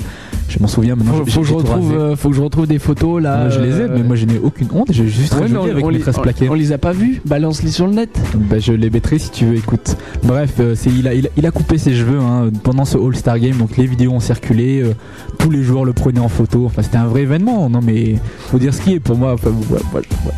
je 0.48 0.58
m'en 0.58 0.66
souviens 0.66 0.96
maintenant. 0.96 1.12
Faut, 1.24 1.26
faut 1.26 1.40
que 1.42 1.46
je 1.46 1.54
retrouve, 1.54 1.94
euh, 1.94 2.16
faut 2.16 2.30
que 2.30 2.36
je 2.36 2.40
retrouve 2.42 2.66
des 2.66 2.78
photos 2.80 3.22
là. 3.22 3.38
Moi, 3.42 3.48
je 3.50 3.60
les 3.60 3.80
ai, 3.80 3.88
mais 3.88 4.02
moi 4.02 4.16
je 4.16 4.26
n'ai 4.26 4.38
aucune 4.38 4.68
honte. 4.74 4.88
J'ai 4.90 5.06
juste 5.08 5.34
ouais, 5.34 5.46
on, 5.56 5.62
avec 5.64 5.84
mes 5.86 5.92
les, 5.92 6.00
tresses 6.00 6.18
plaquées. 6.18 6.48
on 6.48 6.54
les 6.54 6.72
a 6.72 6.78
pas 6.78 6.92
vus. 6.92 7.20
Balance-les 7.24 7.70
sur 7.70 7.86
le 7.86 7.92
net. 7.94 8.10
Bah, 8.34 8.58
je 8.58 8.72
les 8.72 8.90
mettrai 8.90 9.18
si 9.18 9.30
tu 9.30 9.44
veux, 9.46 9.56
écoute. 9.56 9.96
Bref, 10.24 10.54
euh, 10.60 10.74
il, 10.86 11.46
a, 11.46 11.50
coupé 11.50 11.78
ses 11.78 11.94
cheveux 11.94 12.18
hein, 12.18 12.50
pendant 12.62 12.84
ce 12.84 12.96
All-Star 12.96 13.38
Game, 13.38 13.56
donc 13.56 13.76
les 13.76 13.86
vidéos 13.86 14.12
ont 14.12 14.20
circulé, 14.20 14.80
euh, 14.80 14.94
tous 15.38 15.50
les 15.50 15.62
joueurs 15.62 15.84
le 15.84 15.92
prenaient 15.92 16.20
en 16.20 16.28
photo, 16.28 16.64
enfin 16.66 16.82
c'était 16.82 16.96
un 16.96 17.06
vrai 17.06 17.22
événement, 17.22 17.68
non 17.68 17.80
mais 17.82 18.16
faut 18.38 18.58
dire 18.58 18.72
ce 18.72 18.80
qui 18.80 18.94
est 18.94 19.00
pour 19.00 19.16
moi, 19.16 19.36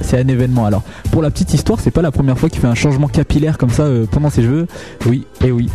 c'est 0.00 0.18
un 0.18 0.28
événement. 0.28 0.66
Alors, 0.66 0.82
pour 1.10 1.22
la 1.22 1.30
petite 1.30 1.54
histoire, 1.54 1.80
c'est 1.80 1.90
pas 1.90 2.02
la 2.02 2.10
première 2.10 2.38
fois 2.38 2.48
qu'il 2.48 2.60
fait 2.60 2.66
un 2.66 2.74
changement 2.74 3.08
capillaire 3.08 3.58
comme 3.58 3.70
ça 3.70 3.84
euh, 3.84 4.06
pendant 4.10 4.30
ses 4.30 4.42
cheveux, 4.42 4.66
oui, 5.06 5.26
et 5.44 5.52
oui. 5.52 5.68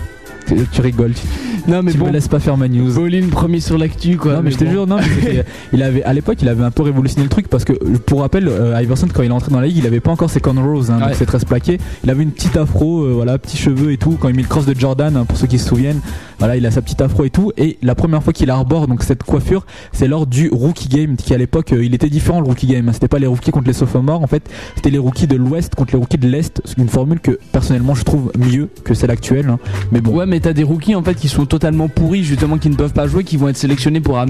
Tu, 0.71 0.81
rigoles, 0.81 1.13
tu, 1.13 1.21
Non 1.69 1.81
mais 1.83 1.91
tu 1.91 1.97
bon. 1.97 2.07
me 2.07 2.11
laisses 2.11 2.27
pas 2.27 2.39
faire 2.39 2.55
ma 2.57 2.67
news. 2.67 2.93
Bolin 2.93 3.27
premier 3.29 3.59
sur 3.59 3.77
l'actu 3.77 4.17
quoi. 4.17 4.33
Non 4.35 4.41
mais, 4.43 4.51
je 4.51 4.57
te 4.57 4.63
bon. 4.63 4.71
jure, 4.71 4.87
non, 4.87 4.97
mais 4.97 5.43
il 5.73 5.83
avait 5.83 6.03
à 6.03 6.13
l'époque 6.13 6.37
il 6.41 6.47
avait 6.49 6.63
un 6.63 6.71
peu 6.71 6.83
révolutionné 6.83 7.23
le 7.23 7.29
truc 7.29 7.47
parce 7.47 7.65
que 7.65 7.73
pour 7.73 8.21
rappel, 8.21 8.47
euh, 8.47 8.79
Iverson 8.81 9.07
quand 9.13 9.23
il 9.23 9.29
est 9.29 9.33
entré 9.33 9.51
dans 9.51 9.59
la 9.59 9.67
ligue, 9.67 9.77
il 9.77 9.85
avait 9.87 9.99
pas 9.99 10.11
encore 10.11 10.29
ses 10.29 10.39
cornrows, 10.39 10.89
hein, 10.91 10.99
donc 10.99 11.09
Ouais. 11.09 11.13
ses 11.13 11.25
tresses 11.25 11.45
plaquées. 11.45 11.79
Il 12.03 12.09
avait 12.09 12.23
une 12.23 12.31
petite 12.31 12.55
afro, 12.57 13.03
euh, 13.03 13.11
voilà, 13.13 13.37
petits 13.37 13.57
cheveux 13.57 13.91
et 13.91 13.97
tout. 13.97 14.17
Quand 14.19 14.29
il 14.29 14.35
met 14.35 14.41
le 14.41 14.47
cross 14.47 14.65
de 14.65 14.77
Jordan, 14.77 15.15
hein, 15.17 15.25
pour 15.25 15.37
ceux 15.37 15.47
qui 15.47 15.59
se 15.59 15.67
souviennent, 15.67 15.99
voilà, 16.39 16.55
il 16.57 16.65
a 16.65 16.71
sa 16.71 16.81
petite 16.81 17.01
afro 17.01 17.23
et 17.23 17.29
tout. 17.29 17.51
Et 17.57 17.77
la 17.81 17.95
première 17.95 18.21
fois 18.23 18.33
qu'il 18.33 18.49
arbore 18.49 18.88
donc 18.88 19.03
cette 19.03 19.23
coiffure, 19.23 19.65
c'est 19.91 20.07
lors 20.07 20.27
du 20.27 20.49
rookie 20.51 20.88
game, 20.88 21.15
qui 21.15 21.33
à 21.33 21.38
l'époque 21.38 21.71
euh, 21.73 21.83
il 21.83 21.93
était 21.95 22.09
différent 22.09 22.39
le 22.41 22.47
rookie 22.47 22.67
game. 22.67 22.89
C'était 22.93 23.07
pas 23.07 23.19
les 23.19 23.27
rookies 23.27 23.51
contre 23.51 23.67
les 23.67 23.73
sophomores, 23.73 24.21
en 24.21 24.27
fait, 24.27 24.43
c'était 24.75 24.89
les 24.89 24.97
rookies 24.97 25.27
de 25.27 25.35
l'Ouest 25.35 25.75
contre 25.75 25.93
les 25.93 25.99
rookies 25.99 26.17
de 26.17 26.27
l'Est. 26.27 26.61
C'est 26.65 26.77
une 26.77 26.89
formule 26.89 27.19
que 27.19 27.39
personnellement 27.51 27.95
je 27.95 28.03
trouve 28.03 28.31
mieux 28.38 28.69
que 28.83 28.93
celle 28.93 29.11
actuelle. 29.11 29.49
hein. 29.49 29.59
Mais 29.91 30.01
bon. 30.01 30.11
Ouais 30.15 30.25
mais 30.25 30.39
t'as 30.39 30.53
des 30.53 30.63
rookies 30.63 30.95
en 30.95 31.03
fait 31.03 31.15
qui 31.15 31.27
sont 31.27 31.45
totalement 31.45 31.88
pourris 31.88 32.23
justement 32.23 32.57
qui 32.57 32.69
ne 32.69 32.75
peuvent 32.75 32.93
pas 32.93 33.07
jouer, 33.07 33.23
qui 33.23 33.38
vont 33.38 33.47
être 33.47 33.57
sélectionnés 33.57 34.01
pour 34.01 34.19
un 34.19 34.25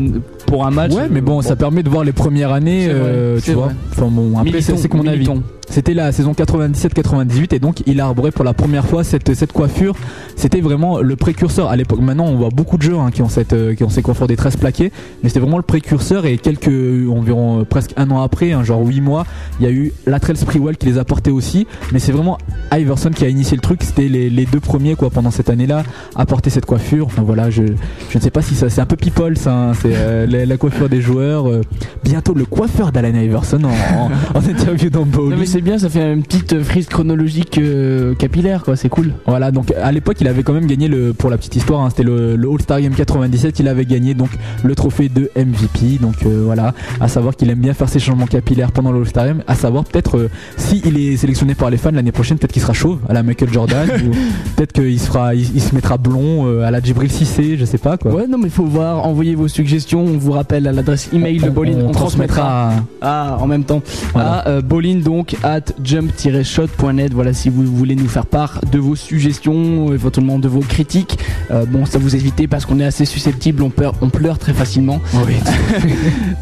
pour 0.45 0.65
un 0.65 0.71
match. 0.71 0.93
Ouais, 0.93 1.07
mais 1.09 1.21
bon, 1.21 1.41
ça 1.41 1.55
permet 1.55 1.83
de 1.83 1.89
voir 1.89 2.03
les 2.03 2.13
premières 2.13 2.51
années, 2.53 2.87
euh, 2.89 3.39
tu 3.43 3.51
vois. 3.51 3.71
Enfin 3.91 4.07
bon, 4.09 4.37
après, 4.37 4.61
c'est 4.61 4.93
mon 4.93 5.05
avis. 5.07 5.27
C'était 5.69 5.93
la 5.93 6.11
saison 6.11 6.31
97-98 6.31 7.53
et 7.55 7.59
donc 7.59 7.83
il 7.85 7.99
a 7.99 8.05
arboré 8.05 8.31
pour 8.31 8.43
la 8.45 8.53
première 8.53 8.85
fois 8.85 9.03
cette, 9.03 9.33
cette 9.33 9.51
coiffure. 9.51 9.95
C'était 10.35 10.61
vraiment 10.61 10.99
le 11.01 11.15
précurseur 11.15 11.69
à 11.69 11.75
l'époque. 11.75 11.99
Maintenant, 11.99 12.25
on 12.25 12.35
voit 12.37 12.49
beaucoup 12.49 12.77
de 12.77 12.83
jeux 12.83 12.97
hein, 12.97 13.11
qui 13.11 13.21
ont 13.21 13.29
cette 13.29 13.53
euh, 13.53 13.75
qui 13.75 13.83
ont 13.83 13.89
ces 13.89 14.01
coiffures 14.01 14.27
des 14.27 14.37
tresses 14.37 14.55
plaquées, 14.57 14.91
mais 15.21 15.29
c'était 15.29 15.39
vraiment 15.41 15.57
le 15.57 15.63
précurseur 15.63 16.25
et 16.25 16.37
quelques 16.37 16.67
environ 17.09 17.61
euh, 17.61 17.63
presque 17.63 17.91
un 17.97 18.09
an 18.11 18.21
après, 18.21 18.53
hein, 18.53 18.63
genre 18.63 18.85
8 18.85 19.01
mois, 19.01 19.25
il 19.59 19.65
y 19.65 19.69
a 19.69 19.71
eu 19.71 19.91
Latrell 20.05 20.37
Sprewell 20.37 20.77
qui 20.77 20.85
les 20.87 20.97
a 20.97 21.03
portés 21.05 21.31
aussi. 21.31 21.67
Mais 21.91 21.99
c'est 21.99 22.11
vraiment 22.11 22.37
Iverson 22.71 23.09
qui 23.13 23.25
a 23.25 23.29
initié 23.29 23.55
le 23.57 23.61
truc. 23.61 23.83
C'était 23.83 24.07
les, 24.07 24.29
les 24.29 24.45
deux 24.45 24.59
premiers 24.59 24.95
quoi 24.95 25.09
pendant 25.09 25.31
cette 25.31 25.49
année-là 25.49 25.83
à 26.15 26.25
porter 26.25 26.49
cette 26.49 26.65
coiffure. 26.65 27.05
Enfin 27.07 27.23
voilà, 27.23 27.49
je 27.49 27.63
je 28.09 28.17
ne 28.17 28.23
sais 28.23 28.31
pas 28.31 28.41
si 28.41 28.55
ça 28.55 28.69
c'est 28.69 28.81
un 28.81 28.85
peu 28.85 28.95
people 28.95 29.37
ça. 29.37 29.53
hein. 29.53 29.73
C'est 29.73 29.91
euh, 29.93 30.25
la, 30.27 30.45
la 30.45 30.57
coiffure 30.57 30.87
des 30.89 31.01
joueurs. 31.01 31.49
euh, 31.49 31.61
bientôt 32.03 32.33
le 32.33 32.45
coiffeur 32.45 32.91
d'Alan 32.93 33.13
Iverson 33.19 33.59
en, 33.65 33.69
en, 33.69 34.39
en 34.39 34.49
interview 34.49 34.89
dans 34.89 35.05
Bowling. 35.05 35.37
C'est 35.57 35.63
bien, 35.63 35.79
ça 35.79 35.89
fait 35.89 36.13
une 36.13 36.21
petite 36.21 36.61
frise 36.61 36.85
chronologique 36.85 37.57
euh, 37.57 38.13
capillaire 38.13 38.63
quoi, 38.63 38.75
c'est 38.75 38.89
cool. 38.89 39.13
Voilà, 39.25 39.49
donc 39.49 39.73
à 39.81 39.91
l'époque, 39.91 40.17
il 40.21 40.27
avait 40.27 40.43
quand 40.43 40.53
même 40.53 40.67
gagné 40.67 40.87
le, 40.87 41.13
pour 41.13 41.31
la 41.31 41.37
petite 41.39 41.55
histoire, 41.55 41.81
hein, 41.81 41.89
c'était 41.89 42.03
le, 42.03 42.35
le 42.35 42.47
All-Star 42.47 42.79
Game 42.79 42.93
97, 42.93 43.59
il 43.59 43.67
avait 43.67 43.85
gagné 43.85 44.13
donc 44.13 44.29
le 44.63 44.75
trophée 44.75 45.09
de 45.09 45.31
MVP. 45.35 45.97
Donc 45.99 46.27
euh, 46.27 46.43
voilà, 46.45 46.75
à 47.01 47.07
savoir 47.07 47.35
qu'il 47.35 47.49
aime 47.49 47.57
bien 47.57 47.73
faire 47.73 47.89
ses 47.89 47.97
changements 47.97 48.27
capillaires 48.27 48.71
pendant 48.71 48.91
le 48.91 48.99
All-Star 48.99 49.25
Game. 49.25 49.41
À 49.47 49.55
savoir 49.55 49.83
peut-être 49.83 50.17
euh, 50.19 50.29
si 50.57 50.83
il 50.85 50.99
est 50.99 51.17
sélectionné 51.17 51.55
par 51.55 51.71
les 51.71 51.77
fans 51.77 51.89
l'année 51.89 52.11
prochaine, 52.11 52.37
peut-être 52.37 52.53
qu'il 52.53 52.61
sera 52.61 52.73
chauve 52.73 52.99
à 53.09 53.13
la 53.13 53.23
Michael 53.23 53.51
Jordan, 53.51 53.89
ou 54.07 54.11
peut-être 54.57 54.73
qu'il 54.73 54.99
se 54.99 55.07
fera, 55.07 55.33
il, 55.33 55.55
il 55.55 55.61
se 55.63 55.73
mettra 55.73 55.97
blond 55.97 56.45
euh, 56.45 56.67
à 56.67 56.69
la 56.69 56.81
Djibril 56.81 57.09
Cissé, 57.09 57.57
je 57.57 57.65
sais 57.65 57.79
pas 57.79 57.97
quoi. 57.97 58.13
Ouais 58.13 58.27
non 58.27 58.37
mais 58.37 58.49
faut 58.49 58.65
voir, 58.65 59.07
envoyez 59.07 59.33
vos 59.33 59.47
suggestions, 59.47 60.01
on 60.01 60.19
vous 60.19 60.33
rappelle 60.33 60.67
à 60.67 60.71
l'adresse 60.71 61.09
email 61.13 61.39
de 61.39 61.49
Bolin, 61.49 61.77
on, 61.83 61.91
transmettra. 61.93 62.73
Ah, 63.01 63.39
en 63.41 63.47
même 63.47 63.63
temps. 63.63 63.81
Voilà. 64.13 64.33
À 64.33 64.49
euh, 64.49 64.61
Bolin 64.61 64.99
donc 64.99 65.35
at 65.47 65.73
jump-shot.net. 65.81 67.13
Voilà 67.13 67.31
si 67.31 67.49
vous 67.49 67.63
voulez 67.63 67.95
nous 67.95 68.09
faire 68.09 68.25
part 68.25 68.59
de 68.69 68.77
vos 68.79 68.97
suggestions, 68.97 69.93
éventuellement 69.93 70.39
de 70.39 70.49
vos 70.49 70.59
critiques. 70.59 71.19
Euh, 71.51 71.65
bon, 71.65 71.85
ça 71.85 71.99
vous 71.99 72.17
évitez 72.17 72.47
parce 72.47 72.65
qu'on 72.65 72.81
est 72.81 72.85
assez 72.85 73.05
susceptible, 73.05 73.63
on 73.63 73.69
pleure, 73.69 73.93
on 74.01 74.09
pleure 74.09 74.39
très 74.39 74.53
facilement. 74.53 74.99
Oui. 75.25 75.35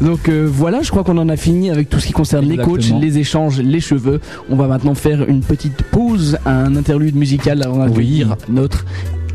Donc 0.00 0.28
euh, 0.28 0.48
voilà, 0.50 0.82
je 0.82 0.90
crois 0.90 1.04
qu'on 1.04 1.18
en 1.18 1.28
a 1.28 1.36
fini 1.36 1.70
avec 1.70 1.88
tout 1.88 2.00
ce 2.00 2.06
qui 2.08 2.12
concerne 2.12 2.46
les 2.46 2.56
coachs, 2.56 2.90
les 3.00 3.18
échanges, 3.18 3.60
les 3.60 3.80
cheveux. 3.80 4.20
On 4.50 4.56
va 4.56 4.66
maintenant 4.66 4.94
faire 4.94 5.28
une 5.28 5.40
petite 5.40 5.82
pause, 5.82 6.38
un 6.44 6.74
interlude 6.74 7.14
musical 7.14 7.62
avant 7.62 7.86
d'accueillir 7.86 8.36
notre 8.48 8.84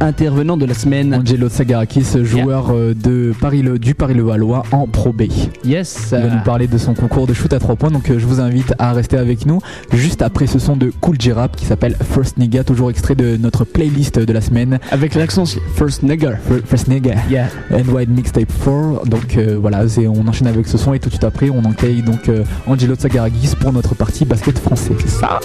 intervenant 0.01 0.57
de 0.57 0.65
la 0.65 0.73
semaine. 0.73 1.13
Angelo 1.15 1.47
Sagarakis, 1.49 2.05
joueur 2.23 2.71
euh, 2.71 2.93
de 2.93 3.33
Paris 3.39 3.61
le, 3.61 3.79
du 3.79 3.93
Paris 3.95 4.13
Le 4.13 4.23
Valois 4.23 4.63
en 4.71 4.87
Pro 4.87 5.13
B. 5.13 5.23
Yes. 5.63 6.09
Il 6.11 6.17
va 6.27 6.35
nous 6.35 6.41
parler 6.43 6.67
de 6.67 6.77
son 6.77 6.93
concours 6.93 7.27
de 7.27 7.33
shoot 7.33 7.51
à 7.53 7.59
3 7.59 7.75
points. 7.75 7.91
Donc 7.91 8.09
euh, 8.09 8.19
je 8.19 8.25
vous 8.25 8.39
invite 8.41 8.73
à 8.79 8.91
rester 8.93 9.17
avec 9.17 9.45
nous 9.45 9.59
juste 9.93 10.21
après 10.21 10.47
ce 10.47 10.59
son 10.59 10.75
de 10.75 10.91
Cool 11.01 11.15
J-Rap 11.19 11.55
qui 11.55 11.65
s'appelle 11.65 11.95
First 12.13 12.37
Nigga, 12.37 12.63
toujours 12.63 12.89
extrait 12.89 13.15
de 13.15 13.37
notre 13.37 13.63
playlist 13.63 14.19
de 14.19 14.33
la 14.33 14.41
semaine. 14.41 14.79
avec 14.91 15.15
l'accent 15.15 15.43
First 15.75 16.03
Nigger. 16.03 16.33
Fir- 16.47 16.61
First 16.65 16.87
Nigga. 16.87 17.15
Yeah. 17.29 17.47
And 17.71 17.87
White 17.93 18.09
Mixtape 18.09 18.51
4. 18.65 19.05
Donc 19.07 19.37
euh, 19.37 19.57
voilà, 19.61 19.83
on 20.07 20.27
enchaîne 20.27 20.47
avec 20.47 20.67
ce 20.67 20.77
son 20.77 20.93
et 20.93 20.99
tout 20.99 21.09
de 21.09 21.13
suite 21.13 21.23
après 21.23 21.49
on 21.49 21.63
accueille 21.69 22.01
donc 22.01 22.27
euh, 22.29 22.43
Angelo 22.67 22.95
Tsagaragis 22.95 23.55
pour 23.59 23.71
notre 23.71 23.95
partie 23.95 24.25
basket 24.25 24.57
français. 24.59 24.93
Ça. 25.07 25.39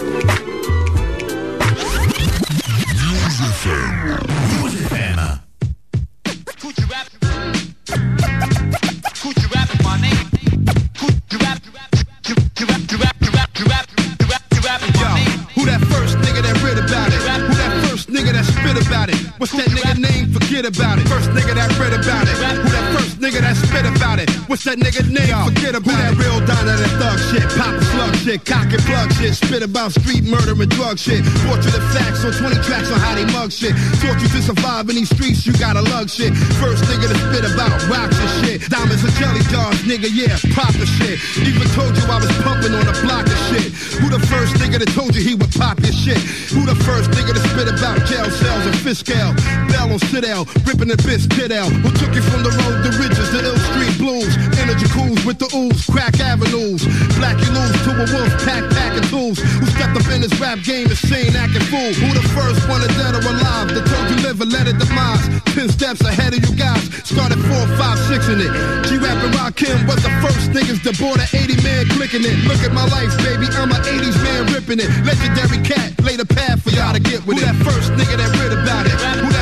Forget 20.57 20.75
about 20.75 20.99
it. 20.99 21.07
First 21.07 21.29
nigga 21.33 21.55
that 21.55 21.69
read 21.79 21.93
about 21.93 22.25
it. 22.25 22.33
Who 22.33 22.69
that 22.71 22.97
first 22.97 23.21
nigga 23.21 23.41
that 23.45 23.57
spit 23.57 23.85
about 23.85 24.01
it? 24.01 24.06
What's 24.47 24.65
that 24.65 24.79
nigga 24.79 25.03
name? 25.11 25.35
Forget 25.51 25.75
about 25.75 25.91
Who 25.91 25.99
that 25.99 26.15
real 26.15 26.39
down 26.47 26.65
that 26.71 26.79
thug 27.01 27.19
shit? 27.33 27.45
Pop 27.59 27.75
and 27.75 27.89
slug 27.91 28.15
shit, 28.23 28.41
cock 28.47 28.71
and 28.71 28.83
plug 28.87 29.13
shit, 29.19 29.35
spit 29.35 29.63
about 29.63 29.93
street 29.93 30.25
murder 30.25 30.55
and 30.55 30.71
drug 30.71 30.99
shit. 30.99 31.25
Portrait 31.43 31.75
the 31.75 31.83
facts 31.91 32.23
on 32.25 32.33
20 32.33 32.55
tracks 32.63 32.91
on 32.93 33.01
how 33.01 33.15
they 33.17 33.27
mug 33.33 33.51
shit. 33.51 33.75
Taught 33.99 34.23
you 34.23 34.29
to 34.29 34.41
survive 34.41 34.89
in 34.89 34.97
these 34.97 35.11
streets, 35.11 35.45
you 35.47 35.53
gotta 35.59 35.83
lug 35.83 36.09
shit. 36.09 36.31
First 36.63 36.85
nigga 36.87 37.11
to 37.11 37.19
spit 37.19 37.45
about 37.51 37.75
rocks 37.91 38.17
and 38.17 38.33
shit. 38.45 38.71
Diamonds 38.71 39.03
and 39.03 39.13
jelly 39.19 39.43
jars, 39.51 39.81
nigga, 39.83 40.09
yeah, 40.13 40.39
pop 40.55 40.77
proper 40.77 40.87
shit. 40.87 41.17
Even 41.43 41.67
told 41.73 41.97
you 41.97 42.05
I 42.05 42.19
was 42.21 42.33
pumping 42.45 42.75
on 42.75 42.87
a 42.87 42.97
block 43.01 43.27
of 43.27 43.41
shit. 43.49 43.73
Who 44.01 44.11
the 44.11 44.21
first 44.27 44.55
nigga 44.61 44.79
that 44.79 44.91
told 44.93 45.15
you 45.17 45.23
he 45.23 45.35
would 45.35 45.53
pop 45.57 45.81
your 45.81 45.93
shit? 45.93 46.19
Who 46.53 46.67
the 46.67 46.77
first 46.85 47.11
nigga 47.17 47.33
to 47.33 47.43
spit 47.51 47.69
about 47.69 48.05
jail 48.05 48.29
cells 48.29 48.67
and 48.67 48.77
Fiskell? 48.85 49.33
Bell 49.71 49.93
on 49.93 49.99
Citadel, 49.99 50.45
ripping 50.67 50.89
the 50.89 50.99
bitch 51.01 51.27
Kidell. 51.33 51.71
Who 51.83 51.91
took 51.97 52.13
you 52.15 52.23
from 52.23 52.43
the 52.43 52.53
road 52.63 52.85
to 52.85 52.91
riches, 53.01 53.31
the 53.33 53.41
ill 53.43 53.59
street 53.73 53.95
Energy 54.07 54.87
cools 54.95 55.19
with 55.27 55.35
the 55.43 55.51
ooze, 55.51 55.83
crack 55.91 56.15
avenues. 56.23 56.87
Black 57.19 57.35
you 57.43 57.51
lose 57.51 57.75
to 57.83 57.91
a 57.91 58.07
wolf, 58.15 58.31
pack 58.47 58.63
packing 58.71 59.03
tools. 59.11 59.43
Who 59.59 59.67
stepped 59.75 59.99
up 59.99 60.07
in 60.15 60.23
this 60.23 60.31
rap 60.39 60.63
game 60.63 60.87
and 60.87 60.95
seen 60.95 61.35
acting 61.35 61.67
fool? 61.67 61.91
Who 61.91 62.15
the 62.15 62.23
first 62.31 62.63
one 62.71 62.87
to 62.87 62.91
dead 62.95 63.19
or 63.19 63.25
alive 63.27 63.75
that 63.75 63.83
told 63.83 64.07
you 64.07 64.23
live 64.23 64.39
and 64.39 64.55
let 64.55 64.71
it 64.71 64.79
demise? 64.79 65.27
Ten 65.59 65.67
steps 65.67 66.07
ahead 66.07 66.39
of 66.39 66.39
you 66.39 66.55
guys, 66.55 66.87
started 67.03 67.43
four, 67.51 67.67
five, 67.75 67.99
six 68.07 68.31
in 68.31 68.39
it. 68.39 68.51
G 68.87 68.95
Rap 69.03 69.19
and 69.27 69.35
Rakim 69.43 69.75
was 69.91 69.99
the 69.99 70.15
first 70.23 70.55
niggas 70.55 70.87
to 70.87 70.95
board 71.03 71.19
an 71.19 71.27
80 71.27 71.67
man 71.67 71.91
clicking 71.99 72.23
it. 72.23 72.39
Look 72.47 72.63
at 72.63 72.71
my 72.71 72.87
life, 72.87 73.11
baby, 73.27 73.51
I'm 73.59 73.75
an 73.75 73.83
80s 73.83 74.15
man 74.23 74.55
ripping 74.55 74.79
it. 74.79 74.87
Legendary 75.03 75.59
cat, 75.67 75.99
lay 76.07 76.15
the 76.15 76.31
path 76.31 76.63
for 76.63 76.71
y'all 76.71 76.95
to 76.95 77.03
get 77.03 77.27
with 77.27 77.43
it. 77.43 77.43
Who 77.43 77.51
that 77.51 77.59
first 77.67 77.91
nigga 77.99 78.23
that 78.23 78.31
read 78.39 78.55
about 78.55 78.87
it? 78.87 78.95
Who 79.19 79.36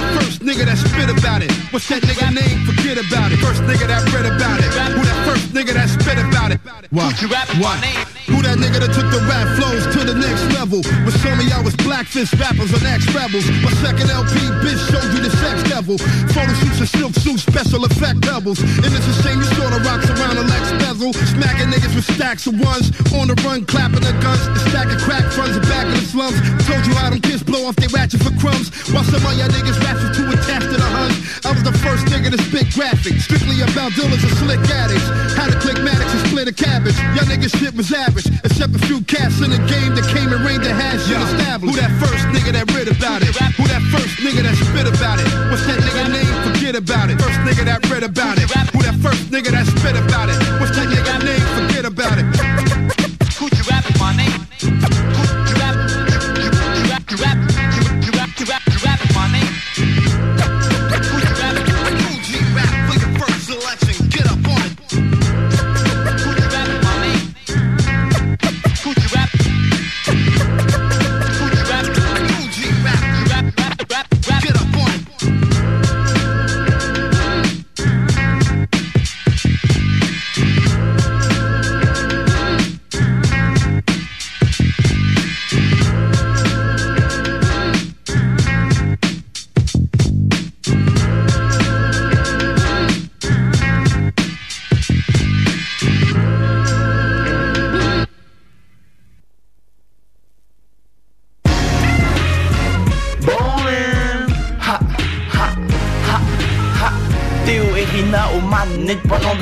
nigga 0.45 0.69
that 0.69 0.77
spit 0.77 1.09
about 1.09 1.41
it? 1.41 1.51
What's 1.73 1.89
that 1.89 2.05
nigga 2.05 2.29
name? 2.29 2.69
Forget 2.69 3.01
about 3.01 3.33
it. 3.33 3.41
First 3.41 3.65
nigga 3.65 3.89
that 3.89 4.05
read 4.13 4.29
about 4.29 4.61
it. 4.61 4.69
Who 4.93 5.03
that 5.03 5.21
first 5.25 5.49
nigga 5.57 5.73
that 5.73 5.89
spit 5.89 6.21
about 6.21 6.53
it? 6.53 6.61
What? 6.93 7.17
What? 7.59 7.81
Who 8.29 8.41
that 8.45 8.61
nigga 8.61 8.85
that 8.85 8.93
took 8.93 9.09
the 9.09 9.21
rap 9.25 9.49
flows 9.57 9.89
to 9.97 10.01
the 10.05 10.17
next 10.17 10.45
level? 10.53 10.85
With 11.05 11.17
some 11.25 11.41
of 11.41 11.45
y'all 11.49 11.65
was 11.65 11.77
blackfish 11.81 12.33
rappers 12.37 12.73
and 12.77 12.85
ex-rebels. 12.85 13.45
My 13.65 13.73
second 13.81 14.09
LP, 14.13 14.37
bitch, 14.61 14.81
showed 14.93 15.09
you 15.17 15.21
the 15.25 15.33
sex 15.33 15.65
devil. 15.65 15.97
Photo 16.33 16.53
shoots 16.61 16.81
and 16.81 16.91
silk 16.93 17.13
suits, 17.17 17.43
special 17.45 17.85
effect 17.89 18.21
doubles. 18.21 18.61
And 18.61 18.89
it's 18.93 19.09
a 19.09 19.17
shame 19.25 19.41
you 19.41 19.49
saw 19.57 19.69
the 19.73 19.81
rocks 19.85 20.09
around 20.13 20.37
the 20.37 20.45
Lex 20.45 20.65
bezel. 20.81 21.13
Smacking 21.37 21.73
niggas 21.73 21.97
with 21.97 22.05
stacks 22.05 22.45
of 22.47 22.61
ones. 22.61 22.93
On 23.17 23.29
the 23.29 23.37
run, 23.45 23.65
clapping 23.65 24.05
their 24.05 24.17
guns. 24.21 24.45
The 24.53 24.61
stack 24.69 24.89
of 24.93 25.01
crack 25.05 25.25
funds 25.33 25.57
the 25.57 25.65
back 25.69 25.89
of 25.89 25.97
the 25.97 26.05
slums. 26.05 26.37
Told 26.69 26.85
you 26.85 26.95
how 26.97 27.09
them 27.09 27.21
kids 27.21 27.43
blow 27.43 27.65
off 27.69 27.77
their 27.77 27.93
ratchet 27.93 28.21
for 28.21 28.33
crumbs. 28.41 28.73
While 28.93 29.05
some 29.05 29.25
of 29.25 29.33
y'all 29.37 29.49
niggas 29.49 29.79
raps 29.85 30.01
was 30.05 30.34
attached 30.35 30.69
to 30.71 30.79
the 30.79 30.91
huns. 30.91 31.17
I 31.47 31.53
was 31.55 31.63
the 31.63 31.75
first 31.85 32.07
nigga 32.11 32.31
to 32.35 32.41
spit 32.51 32.69
graphic. 32.75 33.21
Strictly 33.23 33.63
about 33.63 33.95
dealers 33.95 34.23
and 34.23 34.35
slick 34.43 34.61
addicts. 34.71 35.07
How 35.39 35.47
to 35.47 35.57
click 35.63 35.79
Maddox 35.81 36.11
and 36.11 36.23
split 36.27 36.49
a 36.49 36.55
cabbage. 36.55 36.97
Y'all 37.15 37.29
niggas 37.31 37.55
shit 37.57 37.75
was 37.75 37.93
average. 37.93 38.27
Except 38.43 38.75
a 38.75 38.83
few 38.87 39.01
cats 39.07 39.41
in 39.41 39.51
the 39.51 39.63
game 39.71 39.95
that 39.95 40.07
came 40.11 40.33
and 40.33 40.43
reigned 40.45 40.65
the 40.65 40.75
hash 40.75 41.07
shit 41.07 41.21
established. 41.21 41.75
Who 41.75 41.81
that 41.81 41.93
first 42.03 42.25
nigga 42.35 42.53
that 42.59 42.67
read 42.75 42.89
about 42.89 43.23
it? 43.23 43.33
Who 43.57 43.65
that 43.71 43.85
first 43.95 44.19
nigga 44.21 44.43
that 44.43 44.57
spit 44.59 44.87
about 44.91 45.19
it? 45.23 45.29
What's 45.51 45.65
that 45.67 45.79
nigga 45.81 46.11
name? 46.11 46.35
Forget 46.51 46.75
about 46.75 47.11
it. 47.11 47.21
First 47.21 47.41
nigga 47.47 47.65
that 47.71 47.81
read 47.91 48.03
about 48.03 48.39
it. 48.39 48.51
Who 48.75 48.81
that 48.83 48.97
first 49.01 49.31
nigga 49.31 49.51
that 49.55 49.67
spit 49.67 49.97
about 49.97 50.29
it? 50.29 50.39
What's 50.61 50.75
that 50.77 50.89
nigga 50.89 51.25
name? 51.25 51.34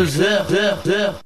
Heures, 0.02 0.46
heures, 0.52 0.82
heures. 0.88 1.20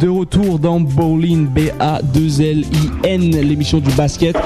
De 0.00 0.08
retour 0.08 0.58
dans 0.58 0.80
Bowling 0.80 1.46
B-A-2-L-I-N, 1.48 3.30
l'émission 3.40 3.78
du 3.78 3.90
basket 3.92 4.36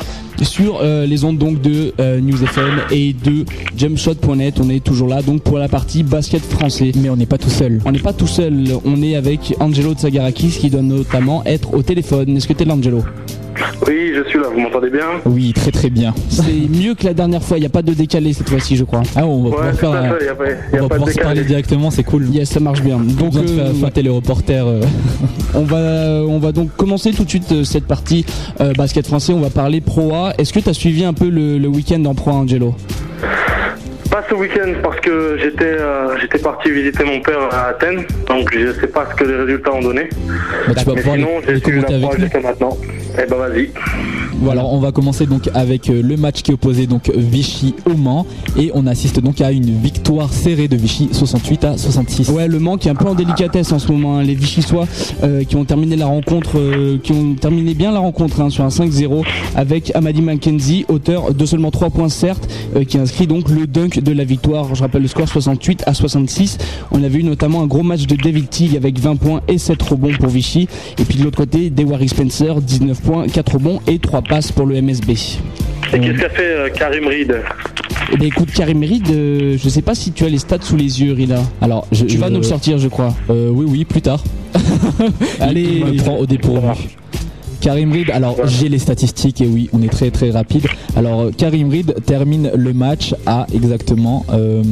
sur 0.43 0.81
euh, 0.81 1.05
les 1.07 1.25
ondes 1.25 1.39
donc 1.39 1.61
de 1.61 1.93
euh, 2.01 2.21
News 2.21 2.43
FM 2.43 2.81
et 2.91 3.13
de 3.13 3.45
jumpshot.net. 3.77 4.59
On 4.61 4.71
est 4.71 4.83
toujours 4.83 5.09
là 5.09 5.21
donc 5.23 5.43
pour 5.43 5.59
la 5.59 5.69
partie 5.69 6.03
basket 6.03 6.43
français. 6.43 6.93
Mais 6.97 7.11
on 7.11 7.17
n'est 7.17 7.27
pas 7.27 7.39
tout 7.39 7.51
seul. 7.51 7.81
On 7.85 7.93
n'est 7.93 7.99
pas 7.99 8.15
tout 8.15 8.27
seul, 8.27 8.65
on 8.85 9.03
est 9.03 9.15
avec 9.15 9.55
Angelo 9.61 9.95
Tsagarakis 9.95 10.59
qui 10.59 10.71
doit 10.71 10.83
notamment 10.83 11.45
être 11.45 11.75
au 11.75 11.83
téléphone. 11.83 12.37
Est-ce 12.37 12.49
que 12.49 12.55
t'es 12.55 12.65
là 12.65 12.75
Angelo? 12.75 13.05
Oui, 13.87 14.13
je 14.15 14.29
suis 14.29 14.39
là, 14.39 14.47
vous 14.53 14.61
m'entendez 14.61 14.91
bien 14.91 15.05
Oui, 15.27 15.53
très 15.53 15.71
très 15.71 15.91
bien. 15.91 16.15
C'est 16.29 16.43
mieux 16.71 16.95
que 16.95 17.05
la 17.05 17.15
dernière 17.15 17.43
fois, 17.43 17.59
il 17.59 17.61
n'y 17.61 17.67
a 17.67 17.71
pas 17.71 17.83
de 17.83 17.93
décalé 17.93 18.33
cette 18.33 18.49
fois-ci 18.49 18.77
je 18.77 18.85
crois. 18.85 19.03
Ah, 19.17 19.27
on 19.27 19.43
va 19.45 19.49
Ouais, 19.51 19.55
pouvoir 19.57 19.71
tout 19.73 19.77
faire. 19.79 19.91
à 19.93 19.99
un- 19.99 20.19
fait, 20.19 20.25
y 20.25 20.29
a 20.29 20.35
pas, 20.35 20.47
y 20.49 20.53
a 20.53 20.57
on 20.79 20.83
va 20.83 20.89
pouvoir 20.89 21.11
se 21.11 21.19
parler 21.21 21.45
directement, 21.45 21.91
c'est 21.91 22.05
cool. 22.05 22.29
Yes, 22.29 22.51
ça 22.51 22.61
marche 22.61 22.83
bien. 22.83 22.99
Donc, 22.99 23.33
de 23.33 23.47
faire, 23.47 23.67
euh, 23.67 23.73
faire 23.75 23.93
téléreporter. 23.93 24.55
euh. 24.57 24.81
on 25.55 25.63
va 25.65 26.23
on 26.27 26.39
va 26.39 26.53
donc 26.53 26.75
commencer 26.77 27.11
tout 27.13 27.25
de 27.25 27.29
suite 27.29 27.51
euh, 27.53 27.65
cette 27.65 27.87
partie 27.87 28.25
euh, 28.61 28.73
basket 28.75 29.07
français. 29.07 29.33
On 29.33 29.41
va 29.41 29.51
parler 29.51 29.81
Pro 29.81 30.15
A. 30.15 30.33
Est-ce 30.39 30.53
que 30.53 30.61
tu 30.61 30.69
as 30.69 30.75
suivi 30.75 31.05
un 31.05 31.13
peu 31.15 31.29
le, 31.29 31.59
le 31.59 31.69
week-end 31.69 32.05
en 32.07 32.15
Pro 32.15 32.31
A, 32.31 32.35
Angelo? 32.35 32.75
Pas 34.13 34.23
ce 34.29 34.35
week-end 34.35 34.75
parce 34.83 35.01
que 35.01 35.39
j'étais 35.39 35.65
euh, 35.65 36.19
j'étais 36.21 36.39
parti 36.39 36.71
visiter 36.71 37.03
mon 37.03 37.23
père 37.23 37.49
à 37.51 37.69
Athènes, 37.69 38.05
donc 38.27 38.53
je 38.53 38.71
sais 38.75 38.87
pas 38.87 39.09
ce 39.11 39.15
que 39.17 39.25
les 39.25 39.37
résultats 39.37 39.73
ont 39.73 39.81
donné. 39.81 40.11
Bah, 40.69 40.75
tu 40.77 40.85
vas 40.85 40.93
Mais 40.97 41.03
sinon, 41.03 41.29
j'ai 41.49 41.59
suivi 41.59 41.81
la 41.81 41.99
proie 41.99 42.19
jusqu'à 42.19 42.41
maintenant. 42.41 42.77
Eh 43.19 43.25
ben 43.27 43.37
vas-y. 43.37 43.71
Voilà, 44.43 44.65
on 44.67 44.81
va 44.81 44.91
commencer 44.91 45.27
donc 45.27 45.49
avec 45.55 45.89
euh, 45.89 46.03
le 46.03 46.17
match 46.17 46.43
qui 46.43 46.53
opposait 46.53 46.87
donc 46.89 47.13
Vichy 47.15 47.77
au 47.89 47.97
Mans 47.97 48.27
et 48.59 48.73
on 48.75 48.89
assiste 48.89 49.21
donc 49.21 49.41
à 49.41 49.53
une 49.53 49.71
victoire 49.81 50.33
serrée 50.33 50.67
de 50.67 50.75
Vichy 50.77 51.11
68 51.13 51.65
à 51.65 51.79
66. 51.79 52.29
Ouais, 52.31 52.49
le 52.49 52.59
Mans 52.59 52.77
qui 52.77 52.89
est 52.89 52.91
un 52.91 52.97
peu 52.97 53.07
en 53.07 53.15
délicatesse 53.15 53.71
en 53.71 53.79
ce 53.79 53.93
moment. 53.93 54.19
hein. 54.19 54.25
Les 54.25 54.35
Vichysois 54.35 54.89
euh, 55.23 55.45
qui 55.45 55.55
ont 55.55 55.65
terminé 55.65 55.95
la 55.95 56.07
rencontre, 56.07 56.59
euh, 56.59 56.99
qui 56.99 57.13
ont 57.13 57.35
terminé 57.35 57.75
bien 57.75 57.93
la 57.93 58.01
rencontre 58.01 58.41
hein, 58.41 58.51
sur 58.51 58.65
un 58.65 58.69
5-0 58.69 59.25
avec 59.55 59.93
Amadi 59.95 60.23
Mackenzie, 60.23 60.85
auteur 60.89 61.33
de 61.33 61.47
seulement 61.47 61.71
3 61.71 61.91
points 61.91 62.09
certes, 62.09 62.49
euh, 62.75 62.83
qui 62.83 62.99
inscrit 62.99 63.29
donc 63.29 63.49
le 63.49 63.69
dunk 63.69 64.01
de 64.03 64.13
la 64.13 64.25
victoire. 64.25 64.75
Je 64.75 64.83
rappelle 64.83 65.03
le 65.03 65.09
score 65.09 65.29
68 65.29 65.85
à 65.87 65.95
66. 65.95 66.59
On 66.91 67.05
avait 67.05 67.21
eu 67.21 67.25
notamment 67.25 67.63
un 67.63 67.67
gros 67.69 67.85
match 67.85 68.07
de 68.09 68.17
David 68.17 68.49
Teague 68.51 68.77
avec 68.77 68.99
20 68.99 69.15
points 69.17 69.41
et 69.47 69.59
7 69.59 69.81
rebonds 69.83 70.15
pour 70.19 70.31
Vichy. 70.31 70.67
Et 70.99 71.05
puis 71.05 71.19
de 71.19 71.23
l'autre 71.25 71.39
côté, 71.39 71.71
Dewari 71.71 72.09
Spencer, 72.09 72.61
19 72.61 73.01
points, 73.03 73.27
4 73.29 73.53
rebonds 73.55 73.79
et 73.87 74.01
3 74.01 74.23
pour 74.41 74.65
le 74.67 74.81
MSB. 74.81 75.11
Et 75.11 76.01
qu'est-ce 76.01 76.19
qu'a 76.19 76.31
fait 76.31 76.43
euh, 76.43 76.69
Karim 76.71 77.07
Reed 77.07 77.37
Eh 78.13 78.17
ben 78.17 78.27
écoute, 78.29 78.51
Karim 78.55 78.81
Reed, 78.83 79.07
euh, 79.11 79.59
je 79.63 79.69
sais 79.69 79.83
pas 79.83 79.95
si 79.95 80.13
tu 80.13 80.25
as 80.25 80.29
les 80.31 80.39
stats 80.39 80.63
sous 80.63 80.77
les 80.77 81.03
yeux, 81.03 81.13
Rila. 81.13 81.43
Alors, 81.61 81.87
je, 81.93 82.07
Tu 82.07 82.17
vas 82.17 82.31
nous 82.31 82.39
le 82.39 82.43
sortir, 82.43 82.79
je 82.79 82.89
crois. 82.89 83.15
Euh, 83.29 83.51
oui, 83.51 83.67
oui, 83.69 83.85
plus 83.85 84.01
tard. 84.01 84.25
Allez. 85.41 85.63
il 85.63 85.85
me 85.85 85.97
prend 86.03 86.17
au 86.17 86.25
dépourvu. 86.27 86.89
Karim 87.61 87.93
Reed, 87.93 88.11
alors 88.11 88.37
j'ai 88.47 88.69
les 88.69 88.79
statistiques 88.81 89.41
et 89.41 89.47
oui, 89.47 89.69
on 89.73 89.83
est 89.83 89.89
très 89.93 90.11
très 90.11 90.31
rapide. 90.31 90.67
Alors 90.97 91.21
euh, 91.21 91.31
Karim 91.31 91.71
Reed 91.71 91.95
termine 92.05 92.51
le 92.57 92.73
match 92.73 93.15
à 93.25 93.47
exactement. 93.55 94.27
euh, 94.33 94.63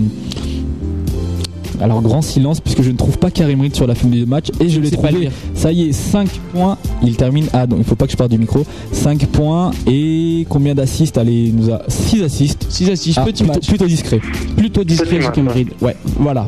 alors 1.81 2.03
grand 2.03 2.23
silence 2.23 2.61
puisque 2.61 2.83
je 2.83 2.91
ne 2.91 2.97
trouve 2.97 3.19
pas 3.19 3.31
Karim 3.31 3.61
Reed 3.61 3.75
sur 3.75 3.87
la 3.87 3.95
fin 3.95 4.09
du 4.09 4.27
match 4.27 4.49
et 4.61 4.69
je 4.69 4.81
l'ai 4.81 4.91
C'est 4.91 4.97
pas 5.01 5.09
trouvé. 5.09 5.23
lire. 5.23 5.33
Ça 5.55 5.73
y 5.73 5.89
est, 5.89 5.93
5 5.93 6.29
points. 6.53 6.77
Il 7.03 7.17
termine 7.17 7.47
à 7.53 7.67
donc 7.67 7.79
il 7.81 7.85
faut 7.85 7.95
pas 7.97 8.07
que 8.07 8.13
je 8.13 8.17
parte 8.17 8.31
du 8.31 8.39
micro. 8.39 8.65
5 8.93 9.27
points 9.27 9.71
et 9.87 10.47
combien 10.49 10.75
d'assists? 10.75 11.17
Allez, 11.19 11.33
il 11.49 11.57
nous 11.57 11.71
a 11.73 11.83
6 11.89 12.23
assists. 12.23 12.67
6 12.69 12.91
assists, 12.91 13.19
Ah, 13.21 13.25
petit 13.25 13.43
plutôt, 13.45 13.55
match. 13.59 13.69
plutôt 13.69 13.87
discret. 13.87 14.21
Plutôt 14.57 14.85
discret, 14.85 15.19
Petit 15.19 15.27
Karim 15.27 15.47
ouais. 15.49 15.53
Reed. 15.55 15.69
Ouais, 15.81 15.97
voilà. 16.19 16.43
En 16.43 16.45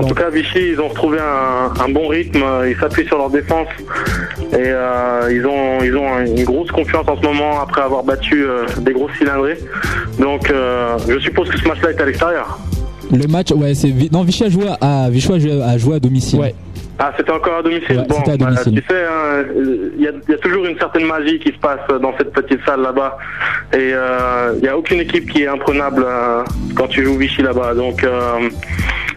bon. 0.00 0.06
tout 0.06 0.14
cas, 0.14 0.30
Vichy, 0.30 0.72
ils 0.74 0.80
ont 0.80 0.88
retrouvé 0.88 1.18
un, 1.18 1.72
un 1.82 1.88
bon 1.88 2.08
rythme. 2.08 2.42
Ils 2.68 2.76
s'appuient 2.78 3.06
sur 3.06 3.18
leur 3.18 3.30
défense 3.30 3.68
et 4.52 4.56
euh, 4.56 5.30
ils 5.32 5.46
ont 5.46 5.82
ils 5.84 5.96
ont 5.96 6.18
une 6.36 6.44
grosse 6.44 6.70
confiance 6.70 7.06
en 7.08 7.16
ce 7.16 7.22
moment 7.22 7.60
après 7.60 7.82
avoir 7.82 8.02
battu 8.04 8.44
euh, 8.44 8.66
des 8.80 8.92
grosses 8.92 9.12
cylindrées. 9.18 9.58
Donc, 10.18 10.50
euh, 10.50 10.98
je 11.08 11.18
suppose 11.20 11.48
que 11.48 11.58
ce 11.58 11.66
match-là 11.68 11.90
est 11.90 12.00
à 12.00 12.04
l'extérieur. 12.06 12.58
Le 13.12 13.26
match, 13.26 13.50
ouais, 13.52 13.74
c'est 13.74 13.92
non 14.12 14.22
Vichy 14.22 14.44
a 14.44 14.48
joué 14.48 14.66
à 14.80 15.10
Vichy 15.10 15.32
a 15.32 15.38
joué 15.78 15.94
à, 15.94 15.96
à 15.96 15.98
domicile. 16.00 16.38
Ouais. 16.38 16.54
Ah, 17.02 17.14
c'était 17.16 17.32
encore 17.32 17.56
à 17.56 17.62
domicile. 17.62 17.96
Ouais, 17.96 18.04
bon, 18.06 18.20
bah, 18.26 18.36
tu 18.62 18.74
sais, 18.86 19.04
hein, 19.06 19.42
il 19.56 20.02
y, 20.02 20.06
a, 20.06 20.10
il 20.28 20.30
y 20.30 20.34
a 20.34 20.38
toujours 20.38 20.66
une 20.66 20.78
certaine 20.78 21.06
magie 21.06 21.38
qui 21.38 21.50
se 21.50 21.56
passe 21.56 21.80
dans 21.98 22.14
cette 22.18 22.30
petite 22.30 22.60
salle 22.66 22.82
là-bas. 22.82 23.16
Et 23.72 23.92
euh, 23.94 24.52
il 24.56 24.60
n'y 24.60 24.68
a 24.68 24.76
aucune 24.76 25.00
équipe 25.00 25.30
qui 25.30 25.44
est 25.44 25.46
imprenable 25.46 26.04
euh, 26.06 26.44
quand 26.76 26.88
tu 26.88 27.02
joues 27.02 27.16
Vichy 27.16 27.40
là-bas. 27.40 27.72
Donc, 27.72 28.04
euh, 28.04 28.50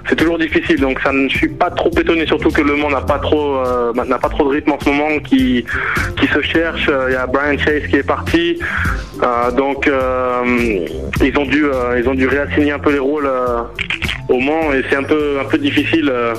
c'est 0.08 0.16
toujours 0.16 0.40
difficile. 0.40 0.80
Donc, 0.80 1.02
ça 1.02 1.12
ne 1.12 1.28
je 1.28 1.36
suis 1.36 1.50
pas 1.50 1.72
trop 1.72 1.90
étonné, 1.90 2.26
surtout 2.26 2.52
que 2.52 2.62
le 2.62 2.78
monde 2.78 2.94
n'a 2.94 3.02
pas 3.02 3.20
trop, 3.20 3.58
euh, 3.58 3.92
n'a 3.94 4.18
pas 4.18 4.30
trop 4.30 4.46
de 4.46 4.56
rythme 4.56 4.72
en 4.72 4.80
ce 4.80 4.90
moment, 4.90 5.20
qui, 5.20 5.66
qui 6.16 6.28
se 6.28 6.42
cherche. 6.42 6.90
Il 7.10 7.12
y 7.12 7.18
a 7.18 7.28
Brian 7.28 7.58
Chase 7.58 7.86
qui 7.90 7.98
est 7.98 8.08
parti. 8.08 8.60
Donc, 9.58 9.90
ils 11.22 11.38
ont 11.38 11.46
dû, 11.46 11.66
ils 11.98 12.08
ont 12.08 12.16
dû 12.16 12.28
réassigner 12.28 12.72
un 12.72 12.80
peu 12.80 12.94
les 12.94 13.00
rôles. 13.00 13.30
Au 14.30 14.40
Mans 14.40 14.74
et 14.74 14.84
c'est 14.90 14.96
un 14.96 15.04
peu 15.04 15.40
un 15.40 15.46
peu 15.46 15.58
difficile. 15.58 16.10
euh, 16.10 16.34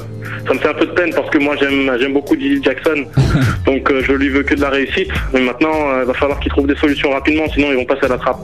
ça 0.47 0.55
me 0.55 0.59
fait 0.59 0.69
un 0.69 0.75
peu 0.75 0.87
de 0.87 0.93
peine 0.93 1.13
parce 1.15 1.31
que 1.31 1.39
moi 1.39 1.55
j'aime 1.59 1.91
j'aime 1.99 2.13
beaucoup 2.13 2.37
Didi 2.37 2.63
Jackson, 2.63 3.05
donc 3.67 3.91
euh, 3.91 4.03
je 4.07 4.13
lui 4.13 4.29
veux 4.29 4.43
que 4.43 4.55
de 4.55 4.61
la 4.61 4.71
réussite. 4.71 5.11
Mais 5.33 5.41
maintenant, 5.41 5.91
euh, 5.91 6.03
il 6.03 6.07
va 6.07 6.15
falloir 6.15 6.39
qu'ils 6.41 6.53
trouvent 6.53 6.67
des 6.67 6.77
solutions 6.77 7.11
rapidement, 7.11 7.45
sinon 7.53 7.69
ils 7.71 7.77
vont 7.77 7.85
passer 7.85 8.07
à 8.07 8.09
la 8.09 8.19
trappe. 8.19 8.41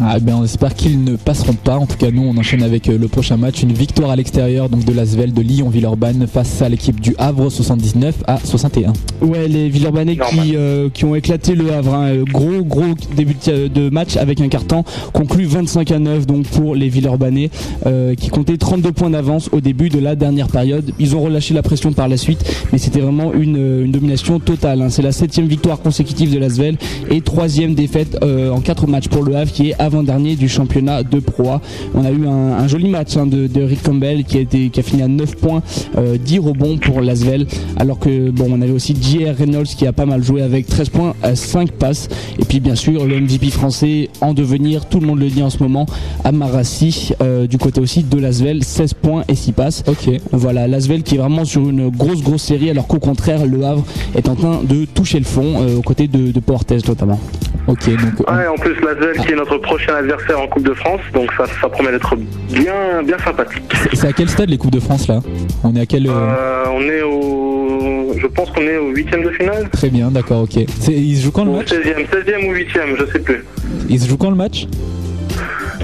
Ah, 0.00 0.18
ben, 0.18 0.34
on 0.40 0.44
espère 0.44 0.74
qu'ils 0.74 1.04
ne 1.04 1.14
passeront 1.14 1.52
pas. 1.54 1.76
En 1.78 1.86
tout 1.86 1.96
cas, 1.96 2.10
nous, 2.10 2.22
on 2.22 2.36
enchaîne 2.36 2.64
avec 2.64 2.88
euh, 2.88 2.98
le 2.98 3.06
prochain 3.06 3.36
match. 3.36 3.62
Une 3.62 3.72
victoire 3.72 4.10
à 4.10 4.16
l'extérieur 4.16 4.68
donc 4.68 4.84
de 4.84 4.92
l'Asvel 4.92 5.32
de 5.32 5.40
Lyon-Villeurbanne 5.40 6.26
face 6.26 6.62
à 6.62 6.68
l'équipe 6.68 7.00
du 7.00 7.14
Havre 7.16 7.48
79 7.48 8.16
à 8.26 8.38
61. 8.42 8.92
Ouais, 9.22 9.46
les 9.46 9.68
Villeurbanais 9.68 10.16
qui, 10.16 10.56
euh, 10.56 10.88
qui 10.92 11.04
ont 11.04 11.14
éclaté 11.14 11.54
le 11.54 11.72
Havre. 11.72 11.94
hein. 11.94 12.06
Euh, 12.08 12.24
Gros, 12.24 12.64
gros 12.64 12.94
début 13.16 13.36
de, 13.46 13.68
de 13.68 13.88
match 13.88 14.16
avec 14.16 14.40
un 14.40 14.48
carton 14.48 14.82
conclu 15.12 15.44
25 15.44 15.88
à 15.92 15.98
9 16.00 16.26
donc 16.26 16.46
pour 16.48 16.74
les 16.74 16.88
Villeurbanais 16.88 17.50
euh, 17.86 18.16
qui 18.16 18.30
comptaient 18.30 18.56
32 18.56 18.90
points 18.90 19.10
d'avance 19.10 19.48
au 19.52 19.60
début 19.60 19.90
de 19.90 20.00
la 20.00 20.16
dernière 20.16 20.48
période. 20.48 20.90
Ils 20.98 21.14
ont 21.14 21.22
relâché 21.22 21.54
la 21.54 21.62
pression 21.62 21.92
par 21.92 22.08
la 22.08 22.16
suite, 22.16 22.44
mais 22.72 22.78
c'était 22.78 23.00
vraiment 23.00 23.32
une, 23.32 23.84
une 23.84 23.92
domination 23.92 24.40
totale. 24.40 24.82
hein. 24.82 24.88
C'est 24.90 25.02
la 25.02 25.12
septième 25.12 25.46
victoire 25.46 25.78
consécutive 25.80 26.32
de 26.34 26.38
l'Asvel 26.40 26.78
et 27.10 27.20
troisième 27.20 27.74
défaite 27.76 28.18
euh, 28.24 28.50
en 28.50 28.60
quatre 28.60 28.88
matchs 28.88 29.06
pour 29.08 29.22
le 29.22 29.36
Havre 29.36 29.52
qui 29.52 29.70
est 29.70 29.74
avant-dernier 29.84 30.34
du 30.36 30.48
championnat 30.48 31.02
de 31.02 31.20
Pro 31.20 31.50
A. 31.50 31.60
On 31.94 32.04
a 32.04 32.10
eu 32.10 32.26
un, 32.26 32.58
un 32.58 32.66
joli 32.66 32.88
match 32.88 33.16
hein, 33.16 33.26
de, 33.26 33.46
de 33.46 33.62
Rick 33.62 33.82
Campbell 33.82 34.24
qui 34.24 34.38
a, 34.38 34.40
été, 34.40 34.70
qui 34.70 34.80
a 34.80 34.82
fini 34.82 35.02
à 35.02 35.08
9 35.08 35.36
points, 35.36 35.62
euh, 35.98 36.16
10 36.18 36.38
rebonds 36.38 36.78
pour 36.78 37.00
l'Asvel, 37.00 37.46
alors 37.76 37.98
que 37.98 38.30
bon, 38.30 38.46
on 38.50 38.60
avait 38.62 38.72
aussi 38.72 38.96
J.R. 39.00 39.36
Reynolds 39.36 39.66
qui 39.66 39.86
a 39.86 39.92
pas 39.92 40.06
mal 40.06 40.22
joué 40.22 40.42
avec 40.42 40.66
13 40.66 40.88
points, 40.88 41.14
à 41.22 41.34
5 41.36 41.72
passes. 41.72 42.08
Et 42.38 42.44
puis 42.44 42.60
bien 42.60 42.74
sûr 42.74 43.04
le 43.06 43.20
MVP 43.20 43.50
français 43.50 44.08
en 44.20 44.32
devenir, 44.34 44.86
tout 44.86 45.00
le 45.00 45.06
monde 45.06 45.20
le 45.20 45.28
dit 45.28 45.42
en 45.42 45.50
ce 45.50 45.62
moment, 45.62 45.86
Amarassi 46.24 47.12
euh, 47.20 47.46
du 47.46 47.58
côté 47.58 47.80
aussi 47.80 48.02
de 48.02 48.18
l'Asvel, 48.18 48.64
16 48.64 48.94
points 48.94 49.24
et 49.28 49.34
6 49.34 49.52
passes. 49.52 49.84
Ok. 49.86 50.10
Voilà, 50.32 50.66
l'Asvel 50.66 51.02
qui 51.02 51.16
est 51.16 51.18
vraiment 51.18 51.44
sur 51.44 51.68
une 51.68 51.90
grosse 51.90 52.22
grosse 52.22 52.42
série, 52.42 52.70
alors 52.70 52.86
qu'au 52.86 52.98
contraire 52.98 53.46
le 53.46 53.64
Havre 53.64 53.84
est 54.16 54.28
en 54.28 54.34
train 54.34 54.60
de 54.62 54.84
toucher 54.86 55.18
le 55.18 55.24
fond 55.24 55.60
euh, 55.60 55.76
aux 55.76 55.82
côtés 55.82 56.08
de, 56.08 56.32
de 56.32 56.40
Portes 56.40 56.72
notamment. 56.88 57.20
Ok, 57.66 57.88
donc 57.88 58.28
Ouais, 58.30 58.46
en 58.46 58.56
plus, 58.56 58.74
l'Asvel 58.80 59.16
qui 59.18 59.32
est 59.32 59.36
notre 59.36 59.56
prochain 59.74 59.94
adversaire 59.96 60.40
en 60.40 60.46
Coupe 60.46 60.62
de 60.62 60.74
France, 60.74 61.00
donc 61.12 61.32
ça, 61.36 61.46
ça 61.60 61.68
promet 61.68 61.90
d'être 61.90 62.14
bien, 62.52 63.02
bien 63.04 63.18
sympathique. 63.18 63.62
c'est 63.92 64.06
à 64.06 64.12
quel 64.12 64.28
stade 64.28 64.48
les 64.48 64.56
Coupes 64.56 64.70
de 64.70 64.78
France 64.78 65.08
là? 65.08 65.20
On 65.64 65.74
est 65.74 65.80
à 65.80 65.86
quel. 65.86 66.06
euh, 66.06 66.10
Euh, 66.12 66.64
on 66.70 66.80
est 66.82 67.02
au. 67.02 68.14
Je 68.16 68.26
pense 68.28 68.50
qu'on 68.50 68.60
est 68.62 68.76
au 68.76 68.90
huitième 68.90 69.24
de 69.24 69.30
finale. 69.30 69.68
Très 69.72 69.88
bien, 69.90 70.12
d'accord, 70.12 70.42
ok. 70.42 70.60
C'est- 70.78 70.92
Il 70.92 71.16
se 71.16 71.24
joue 71.24 71.32
quand 71.32 71.44
le 71.44 71.50
match? 71.50 71.70
16e, 71.72 72.06
16e 72.06 72.46
ou 72.46 72.52
8e, 72.52 72.96
je 72.96 73.04
sais 73.12 73.18
plus. 73.18 73.44
Il 73.88 73.98
se 73.98 74.08
joue 74.08 74.16
quand 74.16 74.30
le 74.30 74.36
match? 74.36 74.68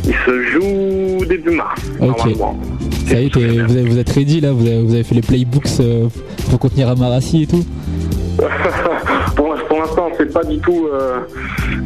Il 0.04 0.14
se 0.24 0.42
joue 0.52 1.24
début 1.26 1.50
mars, 1.50 1.80
Ok. 2.00 2.06
normalement. 2.18 2.60
Ça 3.08 3.20
y 3.20 3.26
est, 3.26 3.34
vous, 3.36 3.42
avez- 3.76 3.82
vous 3.82 3.98
êtes 3.98 4.10
ready 4.10 4.40
là? 4.40 4.52
Vous 4.52 4.64
avez, 4.66 4.82
vous 4.82 4.94
avez 4.94 5.02
fait 5.02 5.16
les 5.16 5.20
playbooks 5.22 5.66
euh, 5.80 6.06
pour 6.48 6.60
contenir 6.60 6.88
Amarassi 6.88 7.42
et 7.42 7.46
tout? 7.48 7.64
Pour 9.36 9.54
pour 9.68 9.78
l'instant, 9.78 10.08
c'est 10.16 10.32
pas 10.32 10.42
du 10.44 10.58
tout 10.58 10.88
euh, 10.92 11.18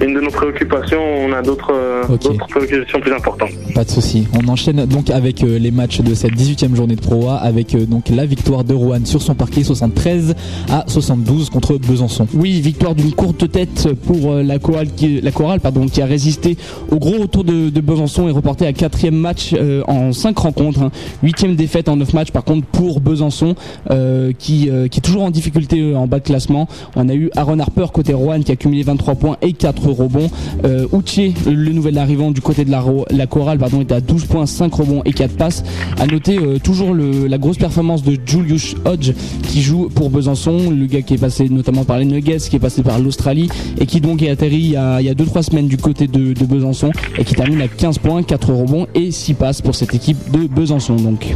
une 0.01 0.15
de 0.15 0.20
nos 0.20 0.31
préoccupations. 0.31 1.01
On 1.27 1.32
a 1.32 1.43
d'autres 1.43 1.73
euh, 1.73 2.02
d'autres 2.09 2.47
préoccupations 2.48 3.01
plus 3.01 3.12
importantes. 3.12 3.51
Pas 3.74 3.85
de 3.85 3.90
souci. 3.90 4.27
On 4.40 4.48
enchaîne 4.48 4.85
donc 4.86 5.11
avec 5.11 5.43
euh, 5.43 5.59
les 5.59 5.70
matchs 5.70 6.01
de 6.01 6.15
cette 6.15 6.32
18e 6.35 6.74
journée 6.74 6.97
de 6.97 7.01
Pro 7.01 7.28
A 7.28 7.36
avec 7.36 7.74
euh, 7.74 7.86
donc 7.86 8.09
la 8.09 8.27
victoire 8.27 8.65
de 8.65 8.74
Rouen 8.74 9.05
sur 9.05 9.23
son 9.23 9.35
parquet 9.35 9.62
73 9.65 10.35
à 10.70 10.85
72 10.86 11.51
contre 11.51 11.78
Besançon. 11.78 12.27
Oui, 12.35 12.61
victoire 12.61 12.94
d'une 12.94 13.12
courte 13.12 13.51
tête 13.51 13.89
pour 14.06 14.35
la 14.35 14.59
chorale 14.59 14.89
qui, 14.94 15.20
la 15.20 15.31
chorale, 15.31 15.61
pardon, 15.61 15.86
qui 15.86 16.01
a 16.02 16.06
résisté 16.06 16.56
au 16.90 16.97
gros 16.98 17.20
retour 17.23 17.44
de, 17.44 17.70
de 17.70 17.81
Besançon 17.81 18.28
et 18.28 18.31
reporté 18.31 18.66
à 18.66 18.73
quatrième 18.73 19.15
match 19.16 19.55
euh, 19.55 19.82
en 19.89 20.12
cinq 20.12 20.39
rencontres. 20.39 20.82
hein. 20.82 20.90
Huitième 21.23 21.56
défaite 21.56 21.89
en 21.89 21.97
neuf 21.97 22.12
matchs 22.15 22.31
par 22.31 22.44
contre 22.44 22.66
pour 22.66 23.01
Besançon 23.01 23.55
euh, 23.90 24.32
qui, 24.39 24.69
euh, 24.70 24.89
qui 24.89 24.98
est 24.98 25.02
toujours 25.02 25.23
en 25.23 25.31
difficulté 25.31 25.94
en 25.94 26.06
bas 26.06 26.19
de 26.19 26.24
classement. 26.24 26.69
On 26.97 27.09
a 27.09 27.15
eu 27.15 27.31
Aaron 27.36 27.59
Harper 27.59 27.86
côté 27.93 28.12
Rouen 28.15 28.40
qui 28.40 28.52
a 28.52 28.56
cumulé 28.56 28.82
23 28.82 29.15
points 29.16 29.36
et 29.43 29.52
4 29.52 29.74
rebonds. 29.79 30.31
Euh, 30.65 30.87
Uche, 30.93 31.35
le 31.47 31.73
nouvel 31.73 31.99
arrivant 31.99 32.31
du 32.31 32.41
côté 32.41 32.65
de 32.65 32.71
la, 32.71 32.85
la 33.11 33.27
chorale, 33.27 33.59
pardon, 33.59 33.81
est 33.81 33.93
à 33.93 34.01
12 34.01 34.25
points, 34.27 34.47
5 34.47 34.73
rebonds 34.75 35.03
et 35.05 35.13
4 35.13 35.37
passes. 35.37 35.63
À 35.99 36.07
noter 36.07 36.39
euh, 36.39 36.59
toujours 36.59 36.95
la 36.95 37.39
grosse 37.39 37.59
performance 37.59 38.03
de 38.03 38.17
Julius 38.25 38.75
Hodge 38.85 39.13
qui 39.43 39.63
joue 39.63 39.89
pour 39.89 40.11
Besançon, 40.11 40.71
le 40.71 40.87
gars 40.87 41.03
qui 41.03 41.15
est 41.15 41.19
passé 41.19 41.49
notamment 41.49 41.85
par 41.85 41.99
les 41.99 42.05
Nuggets, 42.05 42.39
qui 42.39 42.57
est 42.57 42.61
passé 42.61 42.83
par 42.83 42.99
l'Australie 42.99 43.49
et 43.79 43.87
qui 43.87 44.01
donc 44.01 44.23
est 44.23 44.31
atterri 44.31 44.57
il 44.57 44.71
y 44.71 44.77
a, 44.77 45.01
il 45.01 45.07
y 45.07 45.11
a 45.11 45.15
2-3 45.15 45.43
semaines 45.43 45.69
du 45.69 45.77
côté 45.77 46.07
de, 46.07 46.33
de 46.33 46.45
Besançon 46.45 46.91
et 47.19 47.25
qui 47.25 47.35
termine 47.35 47.61
à 47.61 47.69
15 47.69 47.99
points, 47.99 48.23
4 48.23 48.53
rebonds 48.53 48.87
et 48.95 49.11
6 49.11 49.35
passes 49.35 49.63
pour 49.63 49.75
cette 49.75 49.95
équipe 49.95 50.31
de 50.31 50.47
Besançon. 50.47 50.97
Donc. 50.97 51.35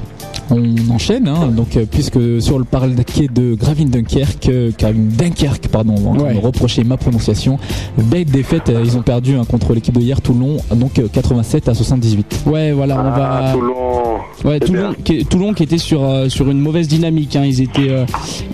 On 0.51 0.91
enchaîne, 0.95 1.29
hein, 1.29 1.49
donc 1.55 1.77
euh, 1.77 1.85
puisque 1.91 2.19
sur 2.41 2.59
le 2.59 2.65
parquet 2.65 3.29
de 3.33 3.55
Gravin 3.55 3.85
Dunkerque, 3.85 4.49
euh, 4.49 4.71
Dunkerque, 4.95 5.69
pardon, 5.69 5.95
on 5.99 6.13
va 6.15 6.23
Ouais. 6.25 6.35
me 6.35 6.41
reprocher 6.41 6.85
ma 6.85 6.97
prononciation. 6.97 7.59
Bête 7.99 8.31
défaite, 8.31 8.69
euh, 8.71 8.83
ils 8.85 8.97
ont 8.97 9.03
perdu 9.03 9.37
hein, 9.37 9.45
contre 9.49 9.75
l'équipe 9.75 9.95
de 9.97 10.01
hier 10.01 10.21
Toulon, 10.21 10.57
donc 10.75 10.99
euh, 10.99 11.09
87 11.13 11.69
à 11.69 11.75
78. 11.75 12.43
Ouais, 12.47 12.73
voilà, 12.73 12.97
on 12.97 13.13
Ah, 13.15 13.19
va. 13.43 13.53
Toulon. 13.53 13.75
Ouais, 14.45 14.59
c'est 14.61 14.67
Toulon, 14.67 14.95
qui, 15.05 15.13
est- 15.17 15.29
Toulon 15.29 15.53
qui 15.53 15.63
était 15.65 15.79
sur 15.79 16.03
euh, 16.05 16.29
sur 16.29 16.49
une 16.51 16.61
mauvaise 16.61 16.89
dynamique. 16.89 17.37
hein. 17.37 17.45
Ils 17.45 17.61
étaient 17.61 17.89
euh, 17.91 18.05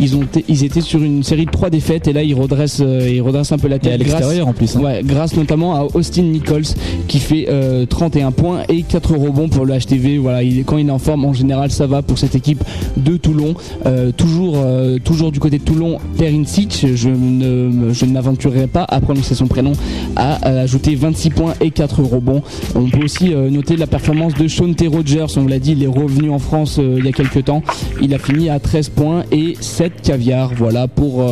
ils 0.00 0.16
ont 0.16 0.22
été- 0.22 0.44
ils 0.48 0.64
étaient 0.64 0.80
sur 0.80 1.02
une 1.02 1.22
série 1.22 1.46
de 1.46 1.50
trois 1.50 1.70
défaites 1.70 2.08
et 2.08 2.12
là 2.12 2.22
ils 2.22 2.34
redressent 2.34 2.80
euh, 2.84 3.08
ils 3.08 3.20
redressent 3.22 3.52
un 3.52 3.58
peu 3.58 3.68
la 3.68 3.76
Et 3.76 3.80
tête. 3.80 3.92
à 3.92 3.96
l'extérieur 3.98 4.48
en 4.48 4.52
plus. 4.52 4.76
hein. 4.76 4.80
Ouais, 4.80 5.00
grâce 5.04 5.36
notamment 5.36 5.74
à 5.76 5.86
Austin 5.94 6.22
Nichols 6.22 6.62
qui 7.06 7.18
fait 7.18 7.46
euh, 7.48 7.86
31 7.86 8.32
points 8.32 8.62
et 8.68 8.82
4 8.82 9.12
rebonds 9.16 9.48
pour 9.48 9.64
le 9.64 9.74
HTV. 9.78 10.18
Voilà, 10.18 10.42
il, 10.42 10.64
quand 10.64 10.78
il 10.78 10.88
est 10.88 10.92
en 10.92 10.98
forme, 10.98 11.24
en 11.24 11.32
général, 11.32 11.70
ça 11.70 11.83
va 11.86 12.02
pour 12.02 12.18
cette 12.18 12.34
équipe 12.34 12.62
de 12.96 13.16
Toulon. 13.16 13.54
Euh, 13.86 14.12
toujours, 14.12 14.54
euh, 14.56 14.98
toujours 15.02 15.32
du 15.32 15.40
côté 15.40 15.58
de 15.58 15.64
Toulon, 15.64 15.98
Perincic, 16.16 16.86
je 16.94 17.08
ne, 17.08 17.92
je 17.92 18.04
ne 18.04 18.12
m'aventurerai 18.12 18.66
pas 18.66 18.84
à 18.88 19.00
prononcer 19.00 19.34
son 19.34 19.46
prénom, 19.46 19.72
a, 20.16 20.34
ajouté 20.60 20.94
26 20.94 21.30
points 21.30 21.54
et 21.60 21.70
4 21.70 22.02
rebonds. 22.02 22.42
On 22.74 22.88
peut 22.88 23.04
aussi 23.04 23.32
euh, 23.32 23.50
noter 23.50 23.76
la 23.76 23.86
performance 23.86 24.34
de 24.34 24.48
Sean 24.48 24.72
T. 24.72 24.86
Rogers. 24.86 25.26
On 25.36 25.46
l'a 25.46 25.58
dit, 25.58 25.72
il 25.72 25.82
est 25.82 25.88
revenu 25.88 26.30
en 26.30 26.38
France 26.38 26.78
il 26.78 27.04
y 27.04 27.08
a 27.08 27.12
quelques 27.12 27.44
temps. 27.44 27.62
Il 28.00 28.14
a 28.14 28.18
fini 28.18 28.48
à 28.48 28.58
13 28.58 28.88
points 28.90 29.24
et 29.32 29.56
7 29.60 30.02
caviar. 30.02 30.52
Voilà 30.56 30.88
pour 30.88 31.24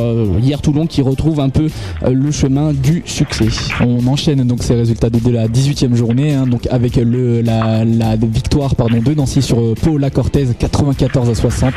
hier 0.43 0.61
Toulon 0.61 0.87
qui 0.87 1.03
retrouve 1.03 1.41
un 1.41 1.49
peu 1.49 1.69
le 2.09 2.31
chemin 2.31 2.73
du 2.73 3.03
succès. 3.07 3.49
On 3.81 4.07
enchaîne 4.07 4.45
donc 4.45 4.63
ces 4.63 4.75
résultats 4.75 5.11
de, 5.11 5.31
la 5.31 5.49
18e 5.49 5.95
journée, 5.95 6.35
hein, 6.35 6.47
donc 6.47 6.67
avec 6.71 6.97
le, 6.97 7.41
la, 7.41 7.85
la 7.85 8.17
victoire 8.17 8.75
pardon, 8.75 8.99
de 9.01 9.15
Nancy 9.15 9.43
sur 9.43 9.75
Paula 9.75 10.11
Cortez 10.11 10.42
94 10.47 11.29
à 11.31 11.35
60. 11.35 11.73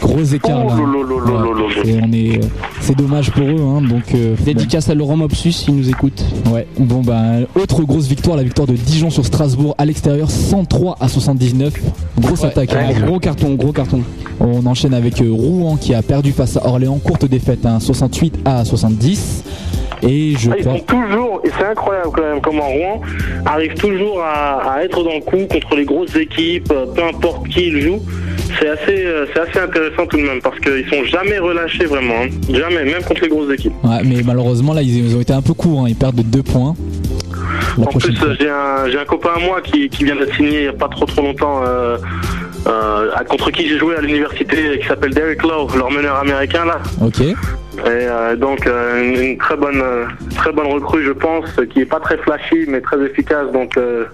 Gros 0.00 0.22
écart 0.22 0.64
là. 0.64 0.74
Oh, 0.76 1.82
c'est- 1.84 2.00
on 2.02 2.12
est, 2.12 2.38
euh, 2.38 2.46
c'est 2.80 2.96
dommage 2.96 3.30
pour 3.30 3.42
eux, 3.42 3.56
hein, 3.60 3.82
donc 3.82 4.14
euh, 4.14 4.34
Dédicace 4.44 4.88
à 4.88 4.94
Laurent 4.94 5.16
Mopsus 5.16 5.52
s'il 5.52 5.74
nous 5.76 5.88
écoute. 5.88 6.24
ouais. 6.52 6.66
Bon 6.78 7.00
ben 7.02 7.46
autre 7.60 7.82
grosse 7.82 8.06
victoire, 8.06 8.36
la 8.36 8.42
victoire 8.44 8.66
de 8.66 8.74
Dijon 8.74 9.10
sur 9.10 9.24
Strasbourg 9.26 9.74
à 9.76 9.84
l'extérieur 9.84 10.30
103 10.30 10.96
à 11.00 11.08
79. 11.08 11.74
Grosse 12.20 12.44
attaque. 12.44 12.72
hein. 12.74 13.06
Gros 13.06 13.18
carton, 13.18 13.54
gros 13.54 13.72
carton. 13.72 14.02
On 14.40 14.64
enchaîne 14.66 14.94
avec 14.94 15.20
euh, 15.20 15.30
Rouen 15.32 15.76
qui 15.76 15.94
a 15.94 16.02
perdu 16.02 16.30
face 16.32 16.56
à 16.56 16.66
Orléans, 16.66 16.98
courte 17.02 17.24
défaite, 17.26 17.66
hein, 17.66 17.80
68 17.80 18.38
à 18.44 18.64
70. 18.64 19.42
Et 20.02 20.34
je 20.38 20.50
Ah, 20.50 20.54
ils 20.58 20.64
crois. 20.64 20.78
sont 20.78 20.84
toujours, 20.84 21.40
et 21.44 21.50
c'est 21.58 21.64
incroyable 21.66 22.10
quand 22.14 22.22
même 22.22 22.40
comment 22.40 22.68
Rouen 22.68 23.00
arrive 23.46 23.74
toujours 23.74 24.22
à, 24.22 24.74
à 24.74 24.82
être 24.84 25.02
dans 25.02 25.14
le 25.14 25.20
coup 25.20 25.46
contre 25.50 25.74
les 25.76 25.84
grosses 25.84 26.14
équipes, 26.16 26.70
euh, 26.72 26.86
peu 26.94 27.02
importe 27.02 27.48
qui 27.48 27.68
ils 27.68 27.80
jouent. 27.80 28.02
C'est 28.60 28.68
assez, 28.68 29.04
euh, 29.04 29.26
c'est 29.32 29.40
assez 29.40 29.58
intéressant 29.58 30.06
tout 30.06 30.16
de 30.16 30.22
même 30.22 30.40
parce 30.40 30.58
qu'ils 30.60 30.86
sont 30.88 31.04
jamais 31.04 31.38
relâchés 31.38 31.84
vraiment, 31.84 32.14
hein. 32.24 32.28
jamais, 32.52 32.84
même 32.84 33.02
contre 33.02 33.22
les 33.22 33.28
grosses 33.28 33.52
équipes. 33.52 33.72
Ouais, 33.84 34.00
mais 34.04 34.22
malheureusement 34.24 34.72
là 34.72 34.82
ils, 34.82 35.14
ont 35.16 35.20
été 35.20 35.32
un 35.32 35.42
peu 35.42 35.52
courts, 35.54 35.80
hein, 35.82 35.86
ils 35.88 35.94
perdent 35.96 36.16
de 36.16 36.22
2 36.22 36.42
points. 36.42 36.74
La 37.76 37.84
en 37.84 37.86
plus, 37.88 38.14
j'ai 38.40 38.48
un, 38.50 38.86
un 39.00 39.04
copain 39.04 39.30
à 39.36 39.40
moi 39.40 39.60
qui, 39.60 39.88
qui 39.88 40.04
vient 40.04 40.16
d'être 40.16 40.34
signé 40.34 40.58
il 40.58 40.62
n'y 40.62 40.68
a 40.68 40.72
pas 40.72 40.88
trop 40.88 41.04
trop 41.06 41.22
longtemps, 41.22 41.60
euh, 41.64 41.96
euh, 42.66 43.10
contre 43.28 43.50
qui 43.50 43.68
j'ai 43.68 43.78
joué 43.78 43.94
à 43.96 44.00
l'université, 44.00 44.78
qui 44.80 44.86
s'appelle 44.88 45.14
Derek 45.14 45.42
Lowe, 45.42 45.68
leur 45.76 45.90
meneur 45.90 46.16
américain 46.16 46.64
là. 46.64 46.78
Ok. 47.04 47.22
Et 47.86 47.90
euh, 47.90 48.36
donc 48.36 48.66
euh, 48.66 49.02
une, 49.14 49.20
une 49.32 49.38
très 49.38 49.56
bonne, 49.56 49.80
euh, 49.82 50.04
très 50.34 50.52
bonne 50.52 50.66
recrue, 50.66 51.04
je 51.04 51.12
pense, 51.12 51.44
qui 51.72 51.80
est 51.80 51.84
pas 51.86 52.00
très 52.00 52.18
flashy 52.18 52.66
mais 52.68 52.80
très 52.80 53.00
efficace. 53.04 53.50
Donc 53.52 53.76
euh, 53.76 54.04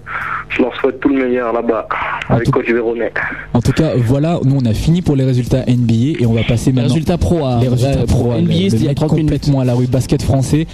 je 0.51 0.63
leur 0.63 0.75
souhaite 0.77 1.01
tout 1.01 1.09
le 1.09 1.25
meilleur 1.27 1.53
là-bas 1.53 1.89
avec 2.29 2.51
coach 2.51 2.67
Véronet. 2.67 3.13
En 3.55 3.61
tout 3.61 3.73
cas, 3.73 3.93
voilà, 3.97 4.39
nous 4.45 4.59
on 4.63 4.67
a 4.67 4.75
fini 4.75 5.03
pour 5.03 5.17
les 5.17 5.25
résultats 5.25 5.65
NBA 5.67 6.21
et 6.21 6.27
on 6.27 6.33
va 6.35 6.43
passer 6.45 6.73
maintenant. 6.73 6.89
résultats 6.89 7.19
pro 7.19 7.45
à- 7.45 7.59
les 7.63 7.69
résultats 7.69 8.01
ouais, 8.01 8.07
pro. 8.07 8.33
à- 8.33 8.39
NBA, 8.39 8.53
le- 8.55 8.89
le 8.89 8.95
30 8.95 9.13
mettre 9.13 9.17
complètement 9.17 9.61
à 9.61 9.65
la 9.65 9.75
rue 9.75 9.87
basket 9.87 10.23
français. 10.23 10.67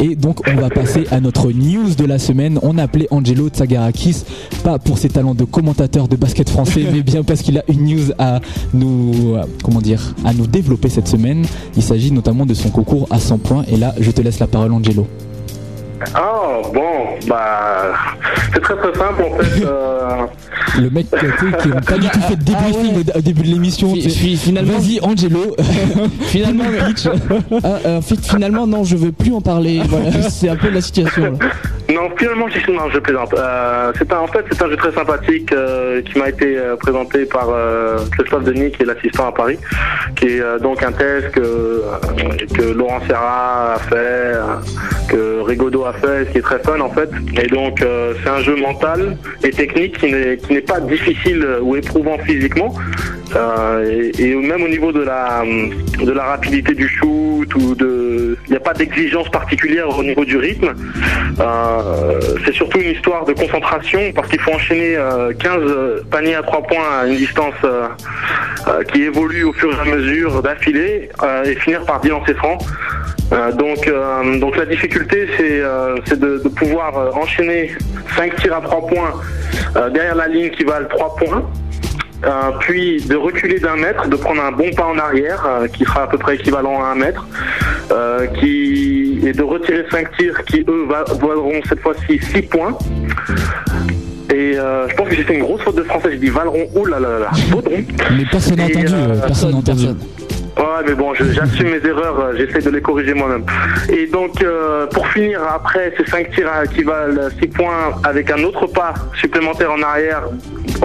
Et 0.00 0.14
donc 0.14 0.40
on 0.48 0.54
va 0.60 0.68
passer 0.70 1.04
à 1.10 1.20
notre 1.20 1.50
news 1.52 1.94
de 1.98 2.04
la 2.06 2.18
semaine. 2.18 2.58
On 2.62 2.78
a 2.78 2.84
appelé 2.84 3.08
Angelo 3.10 3.48
Tsagarakis, 3.48 4.24
pas 4.64 4.78
pour 4.78 4.98
ses 4.98 5.08
talents 5.08 5.34
de 5.34 5.44
commentateur 5.44 6.08
de 6.08 6.16
basket 6.16 6.48
français, 6.48 6.84
mais 6.92 7.02
bien 7.02 7.22
parce 7.22 7.42
qu'il 7.42 7.58
a 7.58 7.62
une 7.68 7.84
news 7.84 8.12
à 8.18 8.40
nous, 8.72 9.34
euh, 9.36 9.42
comment 9.64 9.80
dire, 9.80 10.14
à 10.24 10.32
nous 10.32 10.46
développer 10.46 10.88
cette 10.88 11.08
semaine. 11.08 11.44
Il 11.76 11.82
s'agit 11.82 12.12
notamment 12.12 12.35
de 12.44 12.54
son 12.54 12.70
concours 12.70 13.06
à 13.10 13.18
100 13.18 13.38
points. 13.38 13.64
Et 13.68 13.76
là, 13.76 13.94
je 13.98 14.10
te 14.10 14.20
laisse 14.20 14.38
la 14.40 14.46
parole, 14.46 14.72
Angelo. 14.72 15.06
Ah 16.14 16.60
bon, 16.74 17.16
bah 17.26 17.94
c'est 18.52 18.60
très 18.60 18.76
très 18.76 18.94
simple 18.94 19.22
en 19.22 19.38
fait. 19.38 19.62
euh, 19.64 20.26
Le 20.78 20.90
mec 20.90 21.06
euh, 21.14 21.18
tu 21.38 21.50
sais, 21.50 21.56
qui 21.58 21.68
n'a 21.68 21.80
pas 21.80 21.98
du 21.98 22.08
tout 22.08 22.20
fait 22.20 22.36
de 22.36 22.42
débriefing 22.44 22.94
au- 23.14 23.18
au 23.18 23.20
début 23.22 23.42
de 23.42 23.46
l'émission. 23.48 23.94
Finalement- 23.94 24.74
Vas-y, 24.78 25.00
Angelo. 25.00 25.56
finalement, 26.22 26.64
Ah, 27.64 27.66
euh, 27.86 27.98
en 27.98 28.02
fait, 28.02 28.16
finalement, 28.26 28.66
non, 28.66 28.84
je 28.84 28.96
veux 28.96 29.12
plus 29.12 29.32
en 29.32 29.40
parler. 29.40 29.80
Voilà, 29.88 30.22
c'est 30.28 30.48
un 30.48 30.56
peu 30.56 30.68
la 30.70 30.80
situation. 30.80 31.22
là. 31.22 31.30
Non, 31.94 32.08
finalement, 32.16 32.46
je, 32.48 32.70
non, 32.72 32.90
je 32.92 32.98
plaisante. 32.98 33.32
Euh, 33.34 33.92
c'est 33.96 34.12
un, 34.12 34.18
en 34.18 34.26
fait, 34.26 34.44
c'est 34.50 34.60
un 34.62 34.68
jeu 34.68 34.76
très 34.76 34.92
sympathique 34.92 35.52
euh, 35.52 36.02
qui 36.02 36.18
m'a 36.18 36.28
été 36.30 36.58
euh, 36.58 36.74
présenté 36.76 37.24
par 37.26 37.46
euh, 37.48 37.98
Christophe 38.18 38.42
Denis, 38.44 38.72
qui 38.72 38.82
est 38.82 38.86
l'assistant 38.86 39.28
à 39.28 39.32
Paris, 39.32 39.58
qui 40.16 40.26
est 40.26 40.40
euh, 40.40 40.58
donc 40.58 40.82
un 40.82 40.90
test 40.92 41.30
que, 41.30 41.40
euh, 41.40 41.82
que 42.54 42.62
Laurent 42.72 42.98
Serra 43.06 43.74
a 43.74 43.78
fait, 43.78 43.94
euh, 43.94 44.42
que 45.06 45.40
Rigaudot 45.40 45.84
a 45.84 45.92
fait, 45.92 46.26
ce 46.26 46.30
qui 46.32 46.38
est 46.38 46.42
très 46.42 46.58
fun 46.60 46.80
en 46.80 46.90
fait. 46.90 47.10
Et 47.42 47.46
donc, 47.46 47.82
euh, 47.82 48.14
c'est 48.22 48.30
un 48.30 48.40
jeu 48.40 48.56
mental 48.56 49.16
et 49.42 49.50
technique 49.50 49.98
qui 49.98 50.12
n'est, 50.12 50.60
pas 50.60 50.80
difficile 50.80 51.46
ou 51.62 51.76
éprouvant 51.76 52.18
physiquement. 52.18 52.74
Euh, 53.34 54.10
et, 54.18 54.34
même 54.34 54.62
au 54.62 54.68
niveau 54.68 54.92
de 54.92 55.02
la, 55.02 55.42
de 56.02 56.12
la 56.12 56.24
rapidité 56.24 56.74
du 56.74 56.88
shoot 56.88 57.52
ou 57.54 57.74
de, 57.74 58.36
il 58.46 58.50
n'y 58.50 58.56
a 58.56 58.60
pas 58.60 58.74
d'exigence 58.74 59.28
particulière 59.30 59.88
au 59.96 60.02
niveau 60.02 60.24
du 60.24 60.36
rythme. 60.36 60.74
Euh, 61.40 62.20
c'est 62.44 62.54
surtout 62.54 62.80
une 62.80 62.90
histoire 62.90 63.24
de 63.24 63.32
concentration 63.32 64.00
parce 64.14 64.28
qu'il 64.28 64.40
faut 64.40 64.52
enchaîner 64.52 64.96
euh, 64.96 65.32
15 65.32 66.04
paniers 66.10 66.36
à 66.36 66.42
3 66.42 66.62
points 66.62 67.00
à 67.00 67.06
une 67.06 67.16
distance 67.16 67.54
euh, 67.64 67.88
euh, 68.68 68.82
qui 68.84 69.02
évolue 69.02 69.44
au 69.44 69.52
fur 69.52 69.70
et 69.76 69.80
à 69.80 69.84
mesure 69.84 70.42
d'affilée 70.42 71.08
euh, 71.22 71.44
et 71.44 71.54
finir 71.56 71.84
par 71.84 72.00
10 72.00 72.08
lancers 72.08 72.36
francs. 72.36 72.60
Euh, 73.32 73.50
donc, 73.52 73.88
euh, 73.88 74.38
donc 74.38 74.56
la 74.56 74.66
difficulté, 74.66 75.26
c'est 75.36 75.60
euh, 75.60 75.96
de, 76.10 76.40
de 76.44 76.48
pouvoir 76.48 77.16
enchaîner 77.16 77.72
5 78.16 78.36
tirs 78.36 78.54
à 78.56 78.60
3 78.60 78.86
points 78.86 79.12
euh, 79.76 79.90
derrière 79.90 80.14
la 80.14 80.28
ligne 80.28 80.50
qui 80.50 80.64
valent 80.64 80.86
3 80.88 81.16
points. 81.16 81.42
Euh, 82.24 82.30
puis 82.60 83.02
de 83.02 83.14
reculer 83.14 83.58
d'un 83.60 83.76
mètre, 83.76 84.08
de 84.08 84.16
prendre 84.16 84.42
un 84.42 84.50
bon 84.50 84.70
pas 84.74 84.86
en 84.86 84.96
arrière, 84.98 85.44
euh, 85.46 85.68
qui 85.68 85.84
sera 85.84 86.04
à 86.04 86.06
peu 86.06 86.16
près 86.16 86.36
équivalent 86.36 86.82
à 86.82 86.88
un 86.88 86.94
mètre, 86.94 87.26
euh, 87.92 88.26
qui, 88.26 89.20
et 89.24 89.32
de 89.32 89.42
retirer 89.42 89.84
5 89.90 90.16
tirs 90.16 90.44
qui, 90.44 90.64
eux, 90.66 90.86
va- 90.88 91.04
valeront 91.04 91.60
cette 91.68 91.80
fois-ci 91.80 92.18
6 92.32 92.42
points. 92.42 92.76
Et 94.32 94.56
euh, 94.56 94.88
je 94.88 94.94
pense 94.94 95.08
que 95.08 95.14
j'ai 95.14 95.22
fait 95.24 95.34
une 95.34 95.42
grosse 95.44 95.60
faute 95.62 95.76
de 95.76 95.82
français, 95.82 96.08
j'ai 96.12 96.18
dit 96.18 96.28
Valeron, 96.30 96.66
ouh 96.74 96.86
là 96.86 96.98
là 96.98 97.18
là, 97.18 97.30
Vaudron. 97.50 97.84
Mais 98.16 98.24
personne 98.30 98.56
n'a 98.56 98.64
entendu. 98.64 98.94
euh, 98.94 99.20
personne 99.26 99.50
n'a 99.52 99.56
entendu. 99.58 99.86
Ouais, 100.56 100.82
mais 100.86 100.94
bon, 100.94 101.12
j'assume 101.12 101.68
mes 101.68 101.86
erreurs, 101.86 102.18
euh, 102.18 102.32
j'essaie 102.36 102.60
de 102.62 102.70
les 102.70 102.80
corriger 102.80 103.12
moi-même. 103.12 103.44
Et 103.90 104.06
donc, 104.06 104.42
euh, 104.42 104.86
pour 104.86 105.06
finir, 105.08 105.42
après 105.42 105.92
ces 105.98 106.06
5 106.06 106.30
tirs 106.30 106.50
à- 106.50 106.66
qui 106.66 106.82
valent 106.82 107.28
6 107.38 107.48
points 107.48 107.92
avec 108.04 108.30
un 108.30 108.42
autre 108.42 108.66
pas 108.66 108.94
supplémentaire 109.20 109.70
en 109.70 109.82
arrière, 109.82 110.22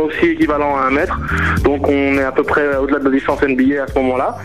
aussi 0.02 0.26
équivalent 0.31 0.76
à 0.77 0.88
1 0.88 0.91
mètre. 0.91 1.18
Donc, 1.64 1.88
on 1.88 2.18
est 2.18 2.23
à 2.23 2.34
peu 2.34 2.43
près 2.43 2.76
au-delà 2.76 2.99
de 2.99 3.06
la 3.06 3.11
licence 3.11 3.41
NBA 3.43 3.84
à 3.84 3.88
ce 3.88 3.95
moment-là. 3.99 4.35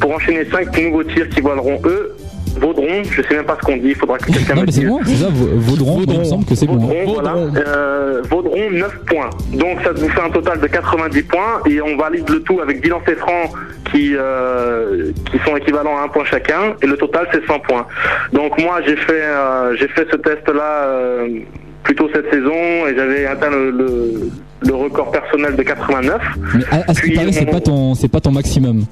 Pour 0.00 0.12
enchaîner 0.14 0.44
5 0.50 0.76
nouveaux 0.78 1.04
tirs 1.04 1.28
qui 1.30 1.40
valeront 1.40 1.80
eux, 1.86 2.14
vaudront, 2.60 3.02
je 3.10 3.22
sais 3.22 3.34
même 3.36 3.44
pas 3.44 3.56
ce 3.60 3.66
qu'on 3.66 3.76
dit, 3.76 3.88
il 3.88 3.94
faudra 3.94 4.18
que 4.18 4.26
quelqu'un 4.32 4.54
Non, 4.54 4.60
me 4.62 4.66
mais 4.66 4.72
c'est 4.72 4.80
dise. 4.80 4.88
bon, 4.88 5.00
c'est 5.04 5.14
ça, 5.16 5.28
Vau- 5.30 5.48
Vaudron, 5.56 6.02
il 6.06 6.18
me 6.18 6.24
semble 6.24 6.44
que 6.44 6.54
c'est 6.54 6.66
bon. 6.66 6.74
hein. 6.76 7.04
Vaudront, 7.04 7.12
voilà. 7.14 7.34
Euh, 7.66 8.22
Vaudront 8.30 8.70
9 8.70 8.98
points. 9.06 9.30
Donc 9.52 9.78
ça 9.82 9.92
vous 9.92 10.08
fait 10.08 10.20
un 10.20 10.30
total 10.30 10.60
de 10.60 10.66
90 10.66 11.22
points 11.24 11.60
et 11.68 11.80
on 11.80 11.96
valide 11.96 12.28
le 12.30 12.40
tout 12.42 12.60
avec 12.60 12.80
10 12.82 12.88
lancers 12.90 13.18
francs 13.18 13.50
qui, 13.92 14.14
euh, 14.16 15.12
qui 15.30 15.38
sont 15.46 15.56
équivalents 15.56 15.96
à 15.98 16.02
un 16.04 16.08
point 16.08 16.24
chacun 16.24 16.74
et 16.82 16.86
le 16.86 16.96
total 16.96 17.26
c'est 17.32 17.44
100 17.46 17.58
points. 17.60 17.86
Donc 18.32 18.58
moi 18.60 18.80
j'ai 18.86 18.96
fait, 18.96 19.12
euh, 19.22 19.74
j'ai 19.76 19.88
fait 19.88 20.06
ce 20.10 20.16
test 20.16 20.48
là 20.48 21.24
plutôt 21.82 22.08
cette 22.14 22.30
saison 22.32 22.52
et 22.88 22.94
j'avais 22.96 23.26
atteint 23.26 23.50
le, 23.50 23.70
le, 23.70 24.30
le 24.66 24.74
record 24.74 25.10
personnel 25.10 25.54
de 25.54 25.62
89. 25.62 26.20
Mais 26.56 26.64
à, 26.70 26.90
à 26.90 26.94
ce 26.94 27.00
qui 27.02 27.08
Puis 27.08 27.16
paraît, 27.16 27.32
c'est 27.32 27.48
on- 27.48 27.52
pas 27.52 27.60
ton, 27.60 27.94
c'est 27.94 28.08
pas 28.08 28.20
ton 28.20 28.30
maximum. 28.32 28.84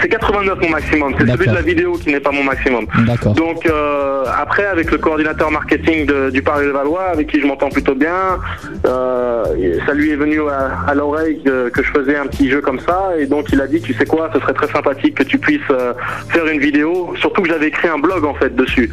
C'est 0.00 0.08
89 0.08 0.58
mon 0.60 0.68
maximum, 0.70 1.12
c'est 1.18 1.24
celui 1.36 1.46
de 1.50 1.54
la 1.54 1.62
vidéo 1.62 1.92
qui 1.94 2.10
n'est 2.10 2.20
pas 2.20 2.30
mon 2.30 2.44
maximum. 2.44 2.86
Donc 3.34 3.66
euh, 3.66 4.24
après 4.38 4.64
avec 4.66 4.90
le 4.92 4.98
coordinateur 4.98 5.50
marketing 5.50 6.06
de- 6.06 6.30
du 6.30 6.42
Paris 6.42 6.68
Valois 6.68 7.04
avec 7.12 7.26
qui 7.28 7.40
je 7.40 7.46
m'entends 7.46 7.68
plutôt 7.68 7.94
bien, 7.94 8.38
euh, 8.86 9.44
ça 9.86 9.94
lui 9.94 10.10
est 10.12 10.16
venu 10.16 10.40
à, 10.48 10.88
à 10.90 10.94
l'oreille 10.94 11.42
que, 11.44 11.68
que 11.70 11.82
je 11.82 11.90
faisais 11.90 12.16
un 12.16 12.26
petit 12.26 12.48
jeu 12.50 12.60
comme 12.60 12.78
ça. 12.80 13.10
Et 13.18 13.26
donc 13.26 13.46
il 13.52 13.60
a 13.60 13.66
dit 13.66 13.80
tu 13.80 13.92
sais 13.94 14.04
quoi 14.06 14.30
ce 14.32 14.40
serait 14.40 14.52
très 14.54 14.68
sympathique 14.68 15.16
que 15.16 15.22
tu 15.24 15.38
puisses 15.38 15.60
euh, 15.70 15.92
faire 16.30 16.46
une 16.46 16.60
vidéo, 16.60 17.14
surtout 17.18 17.42
que 17.42 17.48
j'avais 17.48 17.68
écrit 17.68 17.88
un 17.88 17.98
blog 17.98 18.24
en 18.24 18.34
fait 18.34 18.54
dessus. 18.54 18.90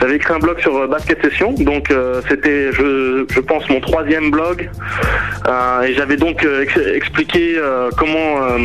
J'avais 0.00 0.16
écrit 0.16 0.32
un 0.34 0.38
blog 0.38 0.58
sur 0.60 0.88
Basket 0.88 1.20
Session. 1.22 1.52
Donc 1.58 1.92
c'était 2.28 2.72
je, 2.72 3.24
je 3.28 3.40
pense 3.40 3.68
mon 3.68 3.80
troisième 3.80 4.30
blog. 4.30 4.68
Et 5.86 5.92
j'avais 5.94 6.16
donc 6.16 6.46
ex- 6.62 6.78
expliqué 6.94 7.60
comment 7.98 8.56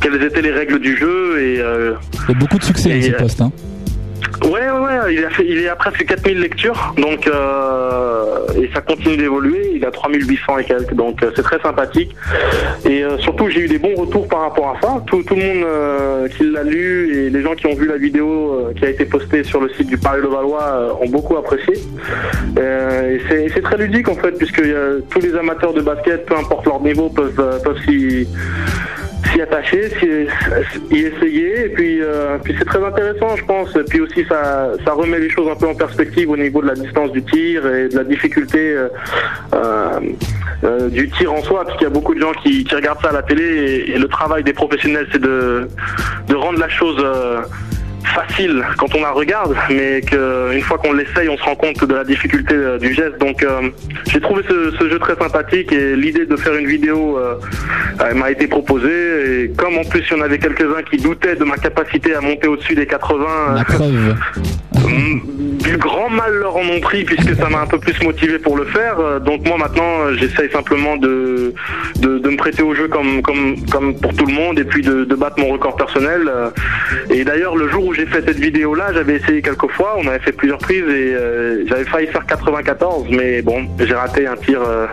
quelles 0.00 0.22
étaient 0.22 0.42
les 0.42 0.50
règles 0.52 0.80
du 0.82 0.96
jeu 0.96 1.40
et 1.40 1.60
euh, 1.60 1.94
Il 2.28 2.34
y 2.34 2.36
a 2.36 2.38
beaucoup 2.38 2.58
de 2.58 2.64
succès 2.64 3.00
ce 3.00 3.12
euh, 3.12 3.16
poste. 3.18 3.40
Hein. 3.40 3.52
Ouais, 4.44 4.50
ouais, 4.50 4.70
ouais, 4.70 5.14
il, 5.14 5.24
a 5.24 5.30
fait, 5.30 5.44
il 5.46 5.58
est 5.58 5.68
à 5.68 5.76
presque 5.76 6.04
4000 6.04 6.40
lectures, 6.40 6.94
donc 6.96 7.26
euh, 7.26 8.38
et 8.56 8.68
ça 8.74 8.80
continue 8.80 9.16
d'évoluer. 9.16 9.72
Il 9.74 9.84
a 9.84 9.90
3800 9.90 10.58
et 10.58 10.64
quelques, 10.64 10.94
donc 10.94 11.22
euh, 11.22 11.30
c'est 11.36 11.42
très 11.42 11.60
sympathique. 11.60 12.14
Et 12.84 13.04
euh, 13.04 13.18
surtout, 13.18 13.48
j'ai 13.50 13.60
eu 13.60 13.68
des 13.68 13.78
bons 13.78 13.94
retours 13.94 14.26
par 14.26 14.40
rapport 14.40 14.76
à 14.76 14.80
ça. 14.80 15.04
Tout, 15.06 15.22
tout 15.22 15.36
le 15.36 15.42
monde 15.42 16.28
qui 16.30 16.44
l'a 16.50 16.64
lu 16.64 17.16
et 17.16 17.30
les 17.30 17.42
gens 17.42 17.54
qui 17.54 17.66
ont 17.66 17.74
vu 17.74 17.86
la 17.86 17.98
vidéo 17.98 18.72
qui 18.76 18.84
a 18.84 18.90
été 18.90 19.04
postée 19.04 19.44
sur 19.44 19.60
le 19.60 19.68
site 19.74 19.86
du 19.86 19.98
Paris 19.98 20.20
Levallois 20.22 20.64
euh, 20.64 20.92
ont 21.00 21.08
beaucoup 21.08 21.36
apprécié. 21.36 21.74
Et 22.56 23.20
c'est 23.28 23.48
c'est 23.54 23.62
très 23.62 23.76
ludique 23.76 24.08
en 24.08 24.16
fait, 24.16 24.32
puisque 24.32 24.62
tous 25.10 25.20
les 25.20 25.34
amateurs 25.36 25.72
de 25.72 25.82
basket, 25.82 26.26
peu 26.26 26.36
importe 26.36 26.66
leur 26.66 26.80
niveau, 26.80 27.08
peuvent, 27.10 27.60
peuvent 27.62 27.80
s'y 27.84 28.26
s'y 29.30 29.40
attacher, 29.40 29.88
s'y 29.98 30.96
y 30.96 31.00
essayer, 31.00 31.66
et 31.66 31.68
puis, 31.68 32.00
euh, 32.00 32.38
puis 32.42 32.54
c'est 32.58 32.64
très 32.64 32.84
intéressant, 32.84 33.36
je 33.36 33.44
pense. 33.44 33.74
Et 33.76 33.84
puis 33.84 34.00
aussi, 34.00 34.24
ça, 34.28 34.72
ça 34.84 34.92
remet 34.92 35.18
les 35.18 35.30
choses 35.30 35.48
un 35.50 35.56
peu 35.56 35.68
en 35.68 35.74
perspective 35.74 36.30
au 36.30 36.36
niveau 36.36 36.62
de 36.62 36.68
la 36.68 36.74
distance 36.74 37.12
du 37.12 37.22
tir 37.22 37.66
et 37.66 37.88
de 37.88 37.96
la 37.96 38.04
difficulté 38.04 38.58
euh, 38.58 38.88
euh, 39.54 40.00
euh, 40.64 40.88
du 40.88 41.08
tir 41.10 41.32
en 41.32 41.42
soi, 41.42 41.64
parce 41.64 41.76
qu'il 41.76 41.86
y 41.86 41.90
a 41.90 41.94
beaucoup 41.94 42.14
de 42.14 42.20
gens 42.20 42.32
qui, 42.42 42.64
qui 42.64 42.74
regardent 42.74 43.00
ça 43.02 43.10
à 43.10 43.12
la 43.12 43.22
télé, 43.22 43.44
et, 43.44 43.90
et 43.92 43.98
le 43.98 44.08
travail 44.08 44.42
des 44.44 44.52
professionnels, 44.52 45.06
c'est 45.12 45.22
de, 45.22 45.68
de 46.28 46.34
rendre 46.34 46.58
la 46.58 46.68
chose 46.68 46.96
euh, 47.00 47.42
facile 48.04 48.64
quand 48.78 48.94
on 48.94 49.02
la 49.02 49.10
regarde, 49.12 49.54
mais 49.70 50.00
qu'une 50.00 50.60
fois 50.62 50.78
qu'on 50.78 50.92
l'essaye, 50.92 51.28
on 51.28 51.36
se 51.36 51.42
rend 51.44 51.54
compte 51.54 51.84
de 51.84 51.94
la 51.94 52.04
difficulté 52.04 52.54
euh, 52.54 52.78
du 52.78 52.92
geste. 52.94 53.18
Donc 53.18 53.42
euh, 53.42 53.70
j'ai 54.10 54.20
trouvé 54.20 54.42
ce, 54.48 54.72
ce 54.78 54.88
jeu 54.90 54.98
très 54.98 55.16
sympathique 55.16 55.72
et 55.72 55.96
l'idée 55.96 56.26
de 56.26 56.36
faire 56.36 56.54
une 56.54 56.66
vidéo 56.66 57.18
euh, 57.18 57.34
euh, 58.00 58.14
m'a 58.14 58.30
été 58.30 58.46
proposée. 58.46 59.42
Et 59.44 59.50
comme 59.56 59.78
en 59.78 59.84
plus 59.84 60.02
il 60.10 60.16
y 60.16 60.20
en 60.20 60.22
avait 60.22 60.38
quelques-uns 60.38 60.82
qui 60.90 60.96
doutaient 60.98 61.36
de 61.36 61.44
ma 61.44 61.56
capacité 61.56 62.14
à 62.14 62.20
monter 62.20 62.48
au-dessus 62.48 62.74
des 62.74 62.86
80, 62.86 63.24
La 63.54 63.64
preuve. 63.64 64.14
euh, 64.76 64.82
du 65.62 65.76
grand 65.78 66.10
mal 66.10 66.32
leur 66.34 66.56
en 66.56 66.64
ont 66.68 66.80
pris 66.80 67.04
puisque 67.04 67.34
ça 67.36 67.48
m'a 67.48 67.60
un 67.60 67.66
peu 67.66 67.78
plus 67.78 68.00
motivé 68.02 68.38
pour 68.38 68.56
le 68.56 68.64
faire. 68.64 68.98
Euh, 68.98 69.18
Donc 69.20 69.46
moi 69.46 69.56
maintenant 69.58 70.00
euh, 70.02 70.14
j'essaye 70.16 70.50
simplement 70.50 70.96
de, 70.96 71.54
de, 72.00 72.18
de 72.18 72.28
me 72.28 72.36
prêter 72.36 72.62
au 72.62 72.74
jeu 72.74 72.88
comme, 72.88 73.22
comme, 73.22 73.56
comme 73.70 73.94
pour 73.98 74.12
tout 74.14 74.26
le 74.26 74.32
monde 74.34 74.58
et 74.58 74.64
puis 74.64 74.82
de, 74.82 75.04
de 75.04 75.14
battre 75.14 75.38
mon 75.38 75.48
record 75.52 75.76
personnel. 75.76 76.22
Euh, 76.28 76.50
Et 77.10 77.24
d'ailleurs 77.24 77.56
le 77.56 77.68
jour 77.68 77.84
où 77.86 77.91
j'ai 77.94 78.06
fait 78.06 78.22
cette 78.26 78.38
vidéo 78.38 78.74
là 78.74 78.92
j'avais 78.92 79.16
essayé 79.16 79.42
quelques 79.42 79.70
fois, 79.72 79.96
on 79.98 80.06
avait 80.06 80.18
fait 80.20 80.32
plusieurs 80.32 80.58
prises 80.58 80.84
et 80.88 81.14
euh, 81.14 81.64
j'avais 81.66 81.84
failli 81.84 82.06
faire 82.08 82.26
94 82.26 83.06
mais 83.10 83.42
bon 83.42 83.66
j'ai 83.78 83.94
raté 83.94 84.26
un 84.26 84.36
tir 84.36 84.60
euh, 84.62 84.86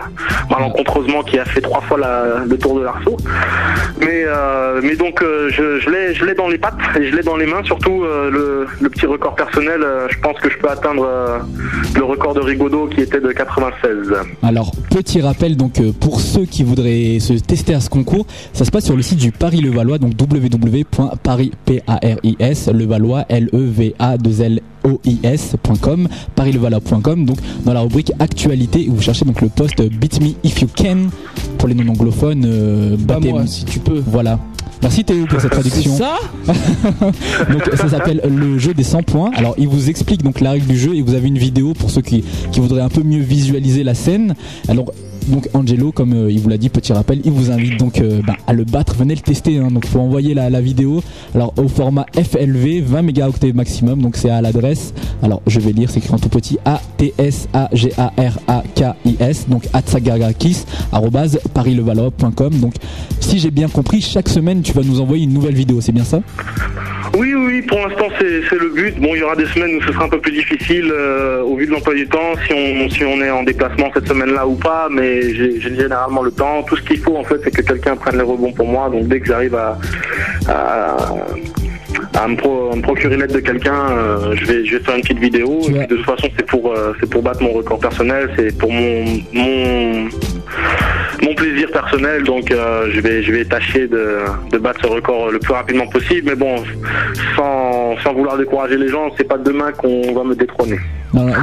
malencontreusement 0.50 1.22
qui 1.22 1.38
a 1.38 1.44
fait 1.44 1.60
trois 1.60 1.80
fois 1.82 1.98
la- 1.98 2.44
le 2.46 2.56
tour 2.58 2.78
de 2.78 2.84
l'arceau. 2.84 3.16
Mais, 4.00 4.24
euh, 4.26 4.80
mais 4.82 4.96
donc 4.96 5.22
je, 5.22 5.78
je 5.80 6.24
l'ai 6.24 6.34
dans 6.34 6.48
les 6.48 6.58
pattes 6.58 6.74
et 6.98 7.10
je 7.10 7.16
l'ai 7.16 7.22
dans 7.22 7.36
les 7.36 7.46
mains 7.46 7.62
surtout 7.64 8.02
le, 8.02 8.66
le 8.80 8.88
petit 8.88 9.06
record 9.06 9.34
personnel. 9.34 9.80
je 10.10 10.18
pense 10.20 10.38
que 10.40 10.50
je 10.50 10.56
peux 10.58 10.68
atteindre 10.68 11.06
le 11.94 12.04
record 12.04 12.34
de 12.34 12.40
Rigaudot 12.40 12.86
qui 12.88 13.00
était 13.02 13.20
de 13.20 13.30
96. 13.32 14.14
Alors, 14.42 14.72
petit 14.90 15.20
rappel, 15.20 15.56
donc 15.56 15.74
pour 16.00 16.20
ceux 16.20 16.44
qui 16.46 16.62
voudraient 16.64 17.18
se 17.20 17.34
tester 17.34 17.74
à 17.74 17.80
ce 17.80 17.90
concours, 17.90 18.26
ça 18.52 18.64
se 18.64 18.70
passe 18.70 18.84
sur 18.84 18.96
le 18.96 19.02
site 19.02 19.18
du 19.18 19.32
Paris 19.32 19.60
Levallois, 19.60 19.98
donc 19.98 20.12
www.paris 20.20 21.52
P 21.64 21.82
A 21.86 21.96
R 21.96 22.16
I 22.22 22.36
S 22.38 22.68
Levallois 22.90 23.24
L 23.28 23.48
E 23.52 23.58
V 23.58 23.94
A 23.98 24.16
2 24.18 24.40
L 24.42 24.60
O 24.84 25.00
I 25.04 25.18
S.com, 25.22 26.08
parislevallois.com. 26.34 27.24
Donc 27.24 27.38
dans 27.64 27.72
la 27.72 27.80
rubrique 27.80 28.12
actualité, 28.18 28.86
vous 28.90 29.00
cherchez 29.00 29.24
donc 29.24 29.40
le 29.40 29.48
post 29.48 29.80
Beat 29.80 30.20
Me 30.20 30.30
If 30.42 30.60
You 30.60 30.68
Can 30.76 31.08
pour 31.58 31.68
les 31.68 31.74
non 31.74 31.88
anglophones. 31.92 32.44
Euh, 32.44 32.96
battez- 32.98 33.30
moi, 33.30 33.46
si 33.46 33.64
tu 33.64 33.78
peux. 33.78 34.02
Voilà. 34.06 34.38
Merci 34.82 35.04
Théo 35.04 35.26
pour 35.26 35.38
cette 35.40 35.50
traduction. 35.50 35.94
ça 35.94 36.16
donc 37.52 37.68
ça 37.74 37.88
s'appelle 37.90 38.22
le 38.26 38.58
jeu 38.58 38.72
des 38.72 38.82
100 38.82 39.02
points. 39.02 39.30
Alors 39.36 39.54
il 39.58 39.68
vous 39.68 39.90
explique 39.90 40.22
donc 40.22 40.40
la 40.40 40.52
règle 40.52 40.66
du 40.66 40.78
jeu 40.78 40.94
et 40.96 41.02
vous 41.02 41.12
avez 41.14 41.28
une 41.28 41.36
vidéo 41.36 41.74
pour 41.74 41.90
ceux 41.90 42.00
qui, 42.00 42.24
qui 42.50 42.60
voudraient 42.60 42.80
un 42.80 42.88
peu 42.88 43.02
mieux 43.02 43.20
visualiser 43.20 43.84
la 43.84 43.94
scène. 43.94 44.34
Alors 44.68 44.86
donc 45.30 45.48
Angelo, 45.54 45.92
comme 45.92 46.12
euh, 46.12 46.30
il 46.30 46.40
vous 46.40 46.48
l'a 46.48 46.58
dit, 46.58 46.68
petit 46.68 46.92
rappel, 46.92 47.20
il 47.24 47.32
vous 47.32 47.50
invite 47.50 47.78
donc 47.78 48.00
euh, 48.00 48.20
bah, 48.26 48.36
à 48.46 48.52
le 48.52 48.64
battre. 48.64 48.94
Venez 48.94 49.14
le 49.14 49.20
tester. 49.20 49.58
Hein, 49.58 49.68
donc 49.70 49.86
faut 49.86 50.00
envoyer 50.00 50.34
la, 50.34 50.60
vidéo. 50.60 51.02
Au 51.56 51.68
format 51.68 52.06
FLV, 52.14 52.82
20 52.82 53.02
mégaoctets 53.02 53.52
maximum. 53.52 54.02
Donc 54.02 54.16
c'est 54.16 54.30
à 54.30 54.40
l'adresse. 54.40 54.92
Alors 55.22 55.42
je 55.46 55.60
vais 55.60 55.72
lire, 55.72 55.90
c'est 55.90 55.98
écrit 55.98 56.12
en 56.12 56.18
tout 56.18 56.28
petit 56.28 56.58
A 56.64 56.80
T 56.96 57.14
S 57.18 57.48
A 57.52 57.68
G 57.72 57.92
A 57.96 58.12
R 58.18 58.38
A 58.46 58.62
K 58.74 58.94
I 59.04 59.16
S. 59.20 59.46
Donc 59.48 59.68
parislevallois.com. 61.54 62.54
Donc 62.54 62.74
si 63.20 63.38
j'ai 63.38 63.50
bien 63.50 63.68
compris, 63.68 64.00
chaque 64.00 64.28
semaine 64.28 64.62
tu 64.62 64.72
vas 64.72 64.82
nous 64.82 65.00
envoyer 65.00 65.24
une 65.24 65.32
nouvelle 65.32 65.54
vidéo. 65.54 65.80
C'est 65.80 65.92
bien 65.92 66.04
ça? 66.04 66.20
Oui, 67.18 67.34
pour 67.62 67.78
l'instant 67.78 68.08
c'est 68.18 68.58
le 68.58 68.68
but. 68.68 68.98
Bon, 69.00 69.14
il 69.14 69.20
y 69.20 69.22
aura 69.22 69.36
des 69.36 69.46
semaines 69.46 69.76
où 69.76 69.82
ce 69.82 69.92
sera 69.92 70.04
un 70.04 70.08
peu 70.08 70.20
plus 70.20 70.32
difficile 70.32 70.90
euh, 70.92 71.42
au 71.42 71.56
vu 71.56 71.66
de 71.66 71.72
l'emploi 71.72 71.94
du 71.94 72.06
temps, 72.08 72.34
si 72.46 72.52
on, 72.52 72.88
si 72.90 73.04
on 73.04 73.20
est 73.20 73.30
en 73.30 73.42
déplacement 73.42 73.90
cette 73.94 74.08
semaine-là 74.08 74.46
ou 74.46 74.54
pas, 74.54 74.88
mais 74.90 75.34
j'ai 75.34 75.60
généralement 75.60 76.22
le 76.22 76.30
temps. 76.30 76.62
Tout 76.62 76.76
ce 76.76 76.82
qu'il 76.82 76.98
faut 76.98 77.16
en 77.16 77.24
fait, 77.24 77.40
c'est 77.42 77.50
que 77.50 77.62
quelqu'un 77.62 77.96
prenne 77.96 78.16
les 78.16 78.22
rebonds 78.22 78.52
pour 78.52 78.66
moi. 78.66 78.88
Donc 78.90 79.08
dès 79.08 79.20
que 79.20 79.26
j'arrive 79.26 79.54
à, 79.54 79.78
à 82.14 82.26
me, 82.28 82.36
pro- 82.36 82.70
à 82.72 82.76
me 82.76 82.82
procurer 82.82 83.16
l'aide 83.16 83.32
de 83.32 83.40
quelqu'un, 83.40 83.90
euh, 83.90 84.34
je, 84.36 84.44
vais, 84.44 84.64
je 84.64 84.76
vais 84.76 84.82
faire 84.84 84.96
une 84.96 85.02
petite 85.02 85.18
vidéo. 85.18 85.60
Et 85.68 85.72
puis, 85.72 85.86
de 85.86 85.96
toute 85.96 86.04
façon, 86.06 86.28
c'est 86.36 86.46
pour, 86.46 86.72
euh, 86.72 86.92
c'est 87.00 87.08
pour 87.08 87.22
battre 87.22 87.42
mon 87.42 87.52
record 87.52 87.78
personnel, 87.78 88.30
c'est 88.36 88.56
pour 88.58 88.70
mon, 88.70 89.04
mon, 89.32 90.08
mon 91.22 91.34
plaisir 91.34 91.70
personnel. 91.70 92.24
Donc 92.24 92.50
euh, 92.50 92.88
je, 92.92 93.00
vais, 93.00 93.22
je 93.22 93.32
vais 93.32 93.44
tâcher 93.44 93.86
de, 93.86 94.18
de 94.50 94.58
battre 94.58 94.80
ce 94.82 94.86
record 94.88 95.30
le 95.30 95.38
plus 95.38 95.52
rapidement 95.54 95.86
possible. 95.86 96.30
Mais 96.30 96.36
bon, 96.36 96.56
sans, 97.36 97.96
sans 98.02 98.12
vouloir 98.12 98.36
décourager 98.36 98.76
les 98.76 98.88
gens, 98.88 99.10
c'est 99.16 99.28
pas 99.28 99.38
demain 99.38 99.72
qu'on 99.72 100.12
va 100.12 100.24
me 100.24 100.34
détrôner. 100.34 100.78
Non, 101.12 101.26
là, 101.26 101.34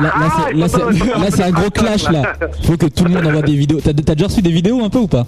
c'est- 0.47 0.53
là, 0.53 0.67
c'est- 0.67 0.77
là, 1.09 1.25
c'est 1.29 1.43
un 1.43 1.51
gros 1.51 1.69
clash 1.69 2.09
là. 2.09 2.33
Faut 2.65 2.77
que 2.77 2.85
tout 2.87 3.03
le 3.03 3.09
monde 3.11 3.25
envoie 3.27 3.41
des 3.41 3.55
vidéos. 3.55 3.79
T'as 3.83 3.91
t'as 3.93 4.15
déjà 4.15 4.27
reçu 4.27 4.41
des 4.41 4.49
vidéos 4.51 4.83
un 4.83 4.89
peu 4.89 4.99
ou 4.99 5.07
pas? 5.07 5.25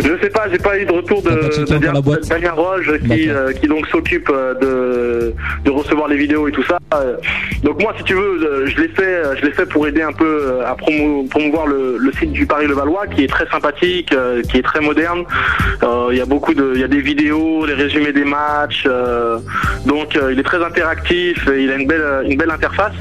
Je 0.00 0.10
sais 0.22 0.30
pas, 0.30 0.44
j'ai 0.50 0.58
pas 0.58 0.78
eu 0.78 0.84
de 0.84 0.92
retour 0.92 1.20
de, 1.22 1.30
de 1.30 1.74
encore 1.74 1.92
la 1.94 2.00
boîte? 2.00 2.28
Damien 2.28 2.52
Roche 2.52 2.88
qui, 3.08 3.28
euh, 3.28 3.52
qui 3.52 3.66
donc 3.66 3.84
s'occupe 3.88 4.30
euh, 4.32 4.54
de, 4.54 5.34
de 5.64 5.70
recevoir 5.72 6.06
les 6.06 6.16
vidéos 6.16 6.46
et 6.46 6.52
tout 6.52 6.62
ça. 6.62 6.78
Euh, 6.94 7.16
Donc 7.64 7.82
moi, 7.82 7.92
si 7.98 8.04
tu 8.04 8.14
veux, 8.14 8.66
je 8.66 8.76
l'ai 8.80 8.88
fait, 8.88 9.22
je 9.40 9.44
l'ai 9.44 9.50
fait 9.52 9.66
pour 9.66 9.86
aider 9.88 10.02
un 10.02 10.12
peu 10.12 10.60
à 10.64 10.74
promo- 10.76 11.28
promouvoir 11.28 11.66
le, 11.66 11.96
le 11.98 12.12
site 12.12 12.30
du 12.30 12.46
Paris 12.46 12.68
Levallois, 12.68 13.08
qui 13.08 13.24
est 13.24 13.28
très 13.28 13.48
sympathique, 13.48 14.14
qui 14.48 14.56
est 14.58 14.62
très 14.62 14.80
moderne. 14.80 15.24
Euh, 15.82 16.08
Il 16.12 16.18
y 16.18 16.20
a 16.20 16.26
beaucoup 16.26 16.54
de, 16.54 16.72
il 16.76 16.80
y 16.80 16.84
a 16.84 16.88
des 16.88 17.00
vidéos, 17.00 17.66
des 17.66 17.74
résumés 17.74 18.12
des 18.12 18.24
matchs. 18.24 18.84
euh, 18.86 19.38
donc 19.86 20.16
il 20.32 20.38
est 20.38 20.42
très 20.44 20.62
interactif, 20.64 21.48
et 21.48 21.64
il 21.64 21.70
a 21.72 21.74
une 21.74 21.88
belle, 21.88 22.04
une 22.28 22.36
belle 22.38 22.50
interface. 22.52 22.92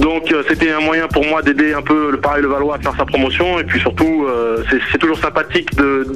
Donc 0.00 0.30
euh, 0.32 0.42
c'était 0.48 0.70
un 0.70 0.80
moyen 0.80 1.08
pour 1.08 1.24
moi 1.24 1.42
d'aider 1.42 1.72
un 1.72 1.82
peu 1.82 2.10
le 2.10 2.18
Paris 2.18 2.42
Levallois 2.42 2.76
à 2.76 2.78
faire 2.78 2.94
sa 2.96 3.04
promotion 3.04 3.58
et 3.58 3.64
puis 3.64 3.80
surtout 3.80 4.24
euh, 4.28 4.62
c'est- 4.70 4.98
toujours 4.98 5.18
sympathique 5.18 5.74
de 5.76 6.06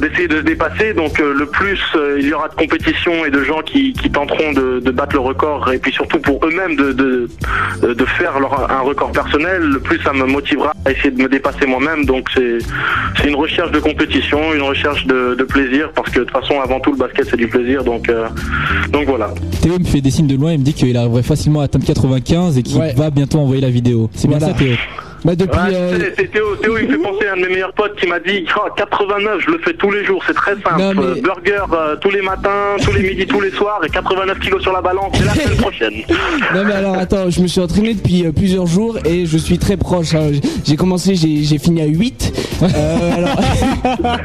d'essayer 0.00 0.28
de 0.28 0.36
se 0.36 0.42
dépasser. 0.42 0.94
Donc 0.94 1.20
euh, 1.20 1.34
le 1.34 1.46
plus 1.46 1.80
il 2.18 2.28
y 2.28 2.32
aura 2.32 2.48
de 2.48 2.54
compétition 2.54 3.24
et 3.24 3.30
de 3.30 3.42
gens 3.42 3.62
qui, 3.62 3.92
qui 3.92 4.10
tenteront 4.10 4.52
de, 4.52 4.90
battre 4.90 5.14
le 5.14 5.20
record 5.20 5.72
et 5.72 5.78
puis 5.78 5.92
surtout 5.92 6.18
pour 6.18 6.44
eux-mêmes 6.46 6.76
de, 6.76 6.92
de 6.92 8.04
faire 8.18 8.38
leur 8.38 8.70
un 8.70 8.80
record 8.80 9.10
personnel, 9.12 9.62
le 9.62 9.80
plus 9.80 9.98
ça 10.02 10.12
me 10.12 10.24
motivera 10.24 10.72
à 10.84 10.92
essayer 10.92 11.10
de 11.10 11.22
me 11.22 11.28
dépasser 11.28 11.66
moi-même. 11.66 12.04
Donc 12.04 12.28
c'est 12.34 13.28
une 13.28 13.34
recherche 13.34 13.70
de 13.72 13.80
compétition, 13.80 14.54
une 14.54 14.62
recherche 14.62 15.06
de, 15.06 15.42
plaisir 15.42 15.90
parce 15.94 16.10
que 16.10 16.20
de 16.20 16.24
toute 16.24 16.32
façon 16.32 16.60
avant 16.60 16.78
tout 16.80 16.92
le 16.92 16.98
basket 16.98 17.26
c'est 17.28 17.36
du 17.36 17.48
plaisir. 17.48 17.82
Donc 17.84 18.10
donc 18.92 19.06
voilà. 19.06 19.30
Théo 19.60 19.78
me 19.78 19.84
fait 19.84 20.00
des 20.00 20.10
signes 20.10 20.28
de 20.28 20.36
loin, 20.36 20.52
il 20.52 20.60
me 20.60 20.64
dit 20.64 20.74
qu'il 20.74 20.96
arriverait 20.96 21.22
facilement 21.22 21.60
à 21.60 21.64
atteindre 21.64 21.84
95 22.20 22.58
et 22.58 22.62
Ouais. 22.78 22.92
va 22.94 23.10
bientôt 23.10 23.38
envoyer 23.40 23.60
la 23.62 23.70
vidéo. 23.70 24.08
C'est 24.14 24.28
bien 24.28 24.40
ça 24.40 24.52
Théo? 24.52 24.74
Bah 25.24 25.34
depuis. 25.36 25.58
Ouais, 25.58 25.74
euh, 25.74 25.98
c'est 26.18 26.30
Théo, 26.32 26.56
Théo, 26.56 26.76
il 26.78 26.88
me 26.88 26.92
fait 26.92 26.98
penser 27.02 27.26
à 27.28 27.32
un 27.34 27.36
de 27.36 27.42
mes 27.42 27.48
meilleurs 27.48 27.72
potes 27.74 27.94
qui 27.96 28.06
m'a 28.08 28.18
dit 28.18 28.44
Oh, 28.56 28.68
89, 28.76 29.40
je 29.46 29.50
le 29.52 29.58
fais 29.58 29.72
tous 29.74 29.90
les 29.90 30.04
jours, 30.04 30.22
c'est 30.26 30.34
très 30.34 30.52
simple. 30.54 30.78
Non, 30.78 30.94
mais- 30.94 31.02
Euh, 31.02 31.14
Burger 31.22 31.62
euh, 31.72 31.96
tous 31.96 32.10
les 32.10 32.22
matins, 32.22 32.76
tous 32.82 32.92
les 32.92 33.02
midis, 33.02 33.26
tous 33.26 33.40
les 33.40 33.50
soirs, 33.52 33.80
et 33.84 33.88
89 33.88 34.38
kilos 34.40 34.62
sur 34.62 34.72
la 34.72 34.80
balance, 34.80 35.12
c'est 35.16 35.24
la 35.24 35.34
semaine 35.34 35.58
prochaine. 35.58 35.92
Non 36.54 36.64
mais 36.64 36.72
alors 36.74 36.96
attends, 36.98 37.30
je 37.30 37.40
me 37.40 37.46
suis 37.46 37.60
entraîné 37.60 37.94
depuis 37.94 38.24
plusieurs 38.32 38.66
jours 38.66 38.98
et 39.04 39.26
je 39.26 39.38
suis 39.38 39.58
très 39.58 39.76
proche. 39.76 40.14
hein. 40.14 40.30
J'ai 40.64 40.76
commencé, 40.76 41.14
j'ai 41.14 41.42
j'ai 41.44 41.58
fini 41.58 41.80
à 41.82 41.86
8. 41.86 42.32
Euh, 42.62 42.66
alors... 43.16 44.18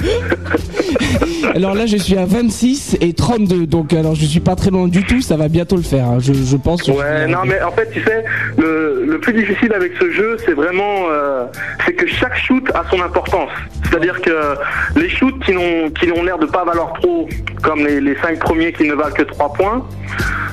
alors 1.55 1.75
là 1.75 1.85
je 1.85 1.97
suis 1.97 2.17
à 2.17 2.25
26 2.25 2.97
et 3.01 3.13
32 3.13 3.65
donc 3.65 3.93
alors 3.93 4.15
je 4.15 4.25
suis 4.25 4.39
pas 4.39 4.55
très 4.55 4.69
loin 4.71 4.87
du 4.87 5.03
tout, 5.05 5.21
ça 5.21 5.37
va 5.37 5.47
bientôt 5.47 5.75
le 5.75 5.81
faire. 5.83 6.05
hein. 6.05 6.17
Je, 6.19 6.33
je 6.33 6.57
pense. 6.57 6.85
je 6.85 6.91
Ouais, 6.91 7.27
non, 7.27 7.39
mais 7.45 7.61
en 7.61 7.71
fait, 7.71 7.89
tu 7.93 8.01
sais, 8.03 8.23
le, 8.57 9.05
le 9.07 9.19
plus 9.19 9.33
difficile 9.33 9.71
avec 9.73 9.91
ce 9.99 10.09
jeu, 10.11 10.37
c'est 10.45 10.53
vraiment, 10.53 10.86
euh, 11.09 11.45
c'est 11.85 11.93
que 11.93 12.07
chaque 12.07 12.35
shoot 12.37 12.63
a 12.73 12.83
son 12.89 13.01
importance. 13.01 13.51
C'est-à-dire 13.83 14.21
que 14.21 14.55
les 14.95 15.09
shoots 15.09 15.39
qui 15.43 15.53
n'ont 15.53 15.89
qui 15.91 16.11
ont 16.11 16.23
l'air 16.23 16.37
de 16.37 16.45
pas 16.45 16.65
valoir 16.65 16.93
trop, 16.93 17.27
comme 17.63 17.85
les, 17.85 18.01
les 18.01 18.15
cinq 18.17 18.39
premiers 18.39 18.73
qui 18.73 18.83
ne 18.87 18.93
valent 18.93 19.13
que 19.13 19.23
3 19.23 19.53
points, 19.53 19.85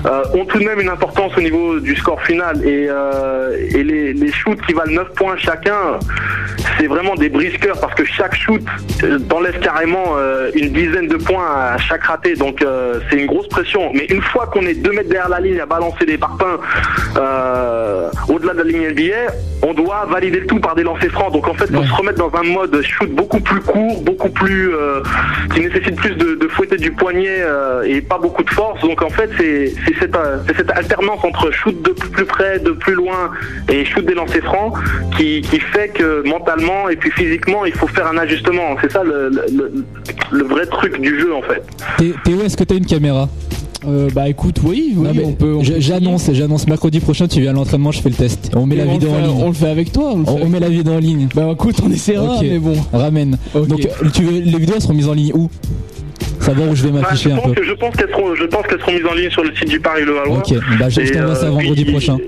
euh, 0.07 0.23
ont 0.35 0.45
tout 0.45 0.59
de 0.59 0.65
même 0.65 0.81
une 0.81 0.89
importance 0.89 1.33
au 1.37 1.41
niveau 1.41 1.81
du 1.81 1.97
score 1.97 2.21
final. 2.23 2.57
Et, 2.67 2.87
euh, 2.89 3.57
les, 3.73 4.33
shoots 4.33 4.61
qui 4.67 4.73
valent 4.73 4.93
9 4.93 5.09
points 5.15 5.37
chacun, 5.37 5.99
c'est 6.79 6.87
vraiment 6.87 7.15
des 7.15 7.29
brisqueurs 7.29 7.79
parce 7.81 7.95
que 7.95 8.05
chaque 8.05 8.35
shoot 8.35 8.63
t'enlève 9.29 9.59
carrément 9.61 10.17
une 10.55 10.71
dizaine 10.71 11.07
de 11.07 11.17
points 11.17 11.47
à 11.47 11.79
chaque 11.79 12.05
raté. 12.05 12.35
Donc 12.35 12.65
c'est 13.09 13.17
une 13.17 13.27
grosse 13.27 13.49
pression. 13.49 13.93
Mais 13.95 14.07
une 14.07 14.23
fois 14.23 14.47
qu'on 14.47 14.63
est 14.63 14.75
deux 14.75 14.93
mètres 14.93 15.09
derrière 15.09 15.29
la 15.29 15.41
ligne 15.41 15.61
à 15.61 15.67
balancer 15.67 16.05
des 16.05 16.19
parpaings 16.19 16.59
au-delà 18.29 18.53
de 18.55 18.59
la 18.59 18.65
ligne 18.65 18.91
NBA, 18.91 19.33
on 19.63 19.75
doit 19.75 20.07
valider 20.07 20.24
le 20.31 20.47
tout 20.47 20.59
par 20.61 20.75
des 20.75 20.83
lancers 20.83 21.11
francs. 21.11 21.33
Donc 21.33 21.47
en 21.49 21.55
fait, 21.55 21.73
faut 21.73 21.83
se 21.83 21.93
remettre 21.93 22.19
dans 22.19 22.33
un 22.39 22.43
mode 22.43 22.81
shoot 22.83 23.11
beaucoup 23.11 23.41
plus 23.41 23.61
court, 23.61 24.03
beaucoup 24.03 24.29
plus 24.29 24.75
euh, 24.75 25.01
qui 25.53 25.61
nécessite 25.61 25.97
plus 25.97 26.15
de, 26.17 26.35
de 26.35 26.49
fouetter 26.49 26.77
du 26.77 26.91
poignet 26.91 27.39
euh, 27.41 27.83
et 27.83 28.01
pas 28.01 28.19
beaucoup 28.19 28.43
de 28.43 28.51
force. 28.51 28.81
Donc 28.83 29.03
en 29.03 29.09
fait, 29.11 29.31
c'est 29.39 29.73
cette, 30.01 30.17
euh, 30.17 30.39
cette 30.57 30.71
alternance 30.71 31.23
entre 31.25 31.51
shoot 31.51 31.81
de 31.83 31.91
plus 31.91 32.25
près, 32.25 32.59
de 32.59 32.71
plus 32.71 32.95
loin 32.95 33.31
et 33.69 33.85
shoot 33.85 34.05
des 34.05 34.15
lancers 34.15 34.45
francs 34.45 34.75
qui, 35.17 35.41
qui 35.43 35.61
fait 35.61 35.89
que 35.89 36.27
mentalement 36.27 36.89
et 36.89 36.97
puis 36.97 37.11
physiquement, 37.11 37.65
il 37.65 37.73
faut 37.73 37.87
faire 37.87 38.07
un 38.07 38.19
ajustement. 38.19 38.77
C'est 38.81 38.93
ça 38.93 39.03
le, 39.05 39.29
le, 39.31 39.45
le- 39.57 39.73
le 40.31 40.45
vrai 40.45 40.67
truc 40.67 41.01
du 41.01 41.19
jeu 41.21 41.35
en 41.35 41.43
fait. 41.43 41.63
Thé- 41.99 42.15
Théo, 42.25 42.43
est-ce 42.43 42.57
que 42.57 42.65
t'as 42.65 42.75
une 42.77 42.87
caméra? 42.87 43.29
Euh, 43.87 44.09
bah 44.15 44.29
écoute, 44.29 44.57
oui, 44.65 44.95
oui, 44.97 45.09
Non, 45.15 45.23
on 45.27 45.33
peut. 45.33 45.57
J'annonce, 45.79 46.31
j'annonce 46.33 46.67
mercredi 46.67 47.01
prochain, 47.01 47.27
tu 47.29 47.41
viens 47.41 47.51
à 47.51 47.55
l'entraînement, 47.55 47.93
je 47.93 48.01
fais 48.01 48.09
le 48.09 48.15
test. 48.15 48.51
On 48.57 48.67
met 48.67 48.77
Et 48.77 48.79
la 48.79 48.85
on 48.87 48.93
vidéo 48.95 49.11
le 49.11 49.15
en 49.15 49.19
fait- 49.21 49.27
ligne. 49.29 49.43
on 49.43 49.47
le 49.49 49.53
fait 49.55 49.69
avec 49.69 49.93
toi, 49.93 50.11
on 50.13 50.19
le 50.19 50.23
On, 50.29 50.37
fait 50.39 50.43
on 50.45 50.49
met 50.49 50.61
la 50.61 50.69
vidéo 50.69 50.93
en 50.95 50.99
ligne. 50.99 51.29
Bah 51.35 51.49
écoute, 51.53 51.77
on 51.85 51.91
essaiera, 51.91 52.39
mais 52.43 52.59
bon. 52.59 52.77
Ramène. 52.93 53.37
Ok. 53.55 53.69
Donc, 53.69 53.81
tu 54.15 54.23
veux, 54.23 54.41
les 54.41 54.59
vidéos 54.59 54.75
elles 54.77 54.83
seront 54.83 54.95
mises 54.95 55.09
en 55.09 55.15
ligne 55.15 55.33
où? 55.35 55.49
Savoir 56.41 56.69
où 56.71 56.75
je 56.75 56.83
vais 56.83 56.91
Ouais, 56.91 57.01
m'afficher 57.01 57.33
un 57.33 57.39
peu. 57.39 57.53
que- 57.53 57.65
je 57.65 57.73
pense 57.73 57.95
qu'elles 57.97 58.11
seront, 58.11 58.35
je 58.35 58.45
pense 58.45 58.67
qu'elles 58.67 58.81
seront 58.81 58.93
mises 58.93 59.07
en 59.11 59.15
ligne 59.15 59.31
sur 59.31 59.43
le 59.45 59.55
site 59.57 59.69
du 59.69 59.81
Paris 59.81 60.03
Le 60.05 60.13
Valois. 60.13 60.39
Ok, 60.39 60.55
bah, 60.79 60.89
je- 60.91 61.01
t'envoie 61.13 61.35
ça 61.35 61.47
euh, 61.47 61.51
vendredi 61.51 61.85
puis- 61.85 61.93
prochain. 61.93 62.19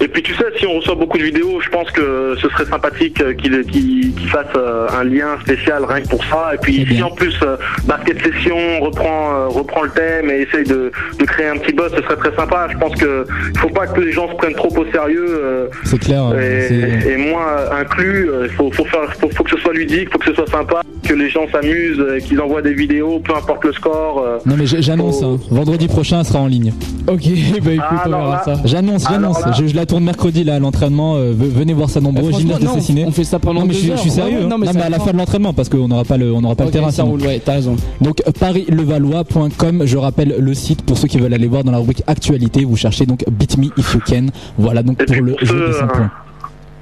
Et 0.00 0.08
puis 0.08 0.22
tu 0.22 0.34
sais, 0.34 0.44
si 0.58 0.66
on 0.66 0.76
reçoit 0.76 0.94
beaucoup 0.94 1.18
de 1.18 1.24
vidéos, 1.24 1.60
je 1.60 1.68
pense 1.70 1.90
que 1.90 2.34
ce 2.40 2.48
serait 2.50 2.66
sympathique 2.66 3.20
euh, 3.20 3.32
qu'il 3.34 3.64
qu'il 3.66 4.28
fasse 4.28 4.46
euh, 4.56 4.86
un 4.98 5.04
lien 5.04 5.36
spécial 5.40 5.84
rien 5.84 6.00
que 6.02 6.08
pour 6.08 6.24
ça. 6.24 6.50
Et 6.54 6.58
puis 6.58 6.86
si 6.88 7.02
en 7.02 7.10
plus 7.10 7.36
euh, 7.42 7.56
Basket 7.86 8.16
Session 8.22 8.56
reprend 8.80 9.48
reprend 9.48 9.82
le 9.82 9.90
thème 9.90 10.30
et 10.30 10.42
essaye 10.42 10.64
de, 10.64 10.92
de 11.18 11.24
créer 11.24 11.48
un 11.48 11.56
petit 11.58 11.72
buzz, 11.72 11.90
ce 11.96 12.02
serait 12.02 12.16
très 12.16 12.34
sympa. 12.36 12.68
Je 12.72 12.78
pense 12.78 12.94
que 12.94 13.24
il 13.54 13.58
faut 13.58 13.68
pas 13.70 13.86
que 13.86 14.00
les 14.00 14.12
gens 14.12 14.28
se 14.30 14.34
prennent 14.36 14.54
trop 14.54 14.68
au 14.76 14.84
sérieux. 14.92 15.68
C'est 15.84 15.98
clair. 15.98 16.22
et, 16.38 16.62
c'est- 16.68 17.10
et 17.10 17.16
moi 17.16 17.74
inclus, 17.80 18.28
il 18.44 18.50
faut, 18.50 18.70
faut, 18.72 18.84
faire, 18.84 19.12
faut, 19.20 19.28
faut 19.34 19.42
que 19.44 19.50
ce 19.50 19.58
soit 19.58 19.72
ludique, 19.72 20.10
faut 20.12 20.18
que 20.18 20.26
ce 20.26 20.34
soit 20.34 20.48
sympa, 20.50 20.80
que 21.06 21.14
les 21.14 21.28
gens 21.30 21.46
s'amusent, 21.50 22.02
qu'ils 22.24 22.40
envoient 22.40 22.62
des 22.62 22.74
vidéos, 22.74 23.18
peu 23.20 23.34
importe 23.34 23.64
le 23.64 23.72
score. 23.72 24.24
Non 24.46 24.54
mais 24.56 24.66
j'annonce, 24.66 25.22
hein, 25.22 25.38
vendredi 25.50 25.88
prochain 25.88 26.20
elle 26.20 26.24
sera 26.26 26.38
en 26.40 26.46
ligne. 26.46 26.72
Ok, 27.08 27.22
bah 27.64 27.70
écoute, 27.72 27.84
on 28.06 28.08
verra 28.10 28.30
là- 28.30 28.42
ça. 28.44 28.54
J'annonce, 28.64 29.04
j'annonce. 29.10 29.38
Je, 29.58 29.66
je 29.66 29.74
la 29.76 29.86
tourne 29.88 30.04
mercredi 30.04 30.44
là 30.44 30.54
à 30.54 30.58
l'entraînement. 30.60 31.16
euh, 31.16 31.32
ve- 31.32 31.48
venez 31.52 31.72
voir 31.74 31.90
ça 31.90 32.00
nombreux. 32.00 32.30
Eh, 32.32 32.38
Gymnase 32.38 32.72
Cessiné. 32.74 33.04
on 33.06 33.10
fait 33.10 33.24
ça 33.24 33.38
pendant 33.40 33.60
Non 33.60 33.66
mais 33.66 33.72
deux 33.74 33.80
je, 33.80 33.84
suis- 33.86 33.92
je 33.92 33.96
suis 33.96 34.08
heures. 34.10 34.14
sérieux. 34.26 34.38
Ouais, 34.42 34.46
non, 34.46 34.58
mais 34.58 34.66
Non, 34.66 34.72
ça 34.72 34.78
mais 34.78 34.84
à 34.84 34.88
la 34.90 34.98
fin 35.00 35.10
de 35.12 35.16
l'entraînement 35.16 35.52
parce 35.52 35.68
qu'on 35.68 35.88
n'aura 35.88 36.04
pas 36.04 36.16
le, 36.16 36.32
on 36.32 36.40
n'aura 36.40 36.54
pas 36.54 36.64
le 36.66 36.70
terrain. 36.70 36.90
ça 36.92 37.02
roule, 37.02 37.20
ouais, 37.22 37.40
t'as 37.44 37.54
raison. 37.54 37.74
Donc 38.00 38.22
euh, 38.26 38.30
parislevallois.com, 38.38 39.82
je 39.84 39.96
rappelle 39.96 40.36
le 40.38 40.54
site 40.54 40.82
pour 40.82 40.96
ceux 40.98 41.08
qui 41.08 41.18
veulent 41.18 41.34
aller 41.34 41.46
voir 41.48 41.64
dans 41.64 41.72
la 41.72 41.78
rubrique 41.78 42.02
actualité, 42.06 42.64
vous 42.64 42.76
cherchez 42.76 43.06
donc 43.06 43.24
Beat 43.30 43.58
Me 43.58 43.66
If 43.76 43.94
You 43.94 44.00
Can. 44.06 44.26
Voilà 44.58 44.82
donc 44.82 45.00
Et 45.02 45.04
pour 45.06 45.16
le 45.22 45.36
jeu 45.42 45.66
des 45.68 45.72
5 45.72 45.84
euh, 45.84 45.86
points. 45.86 46.10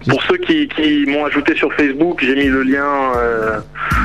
Pour 0.09 0.23
ceux 0.25 0.37
qui, 0.39 0.69
qui 0.69 1.05
m'ont 1.07 1.25
ajouté 1.25 1.55
sur 1.57 1.73
Facebook, 1.75 2.21
j'ai 2.25 2.35
mis 2.37 2.45
le 2.45 2.63
lien 2.63 2.85
euh, 3.17 3.59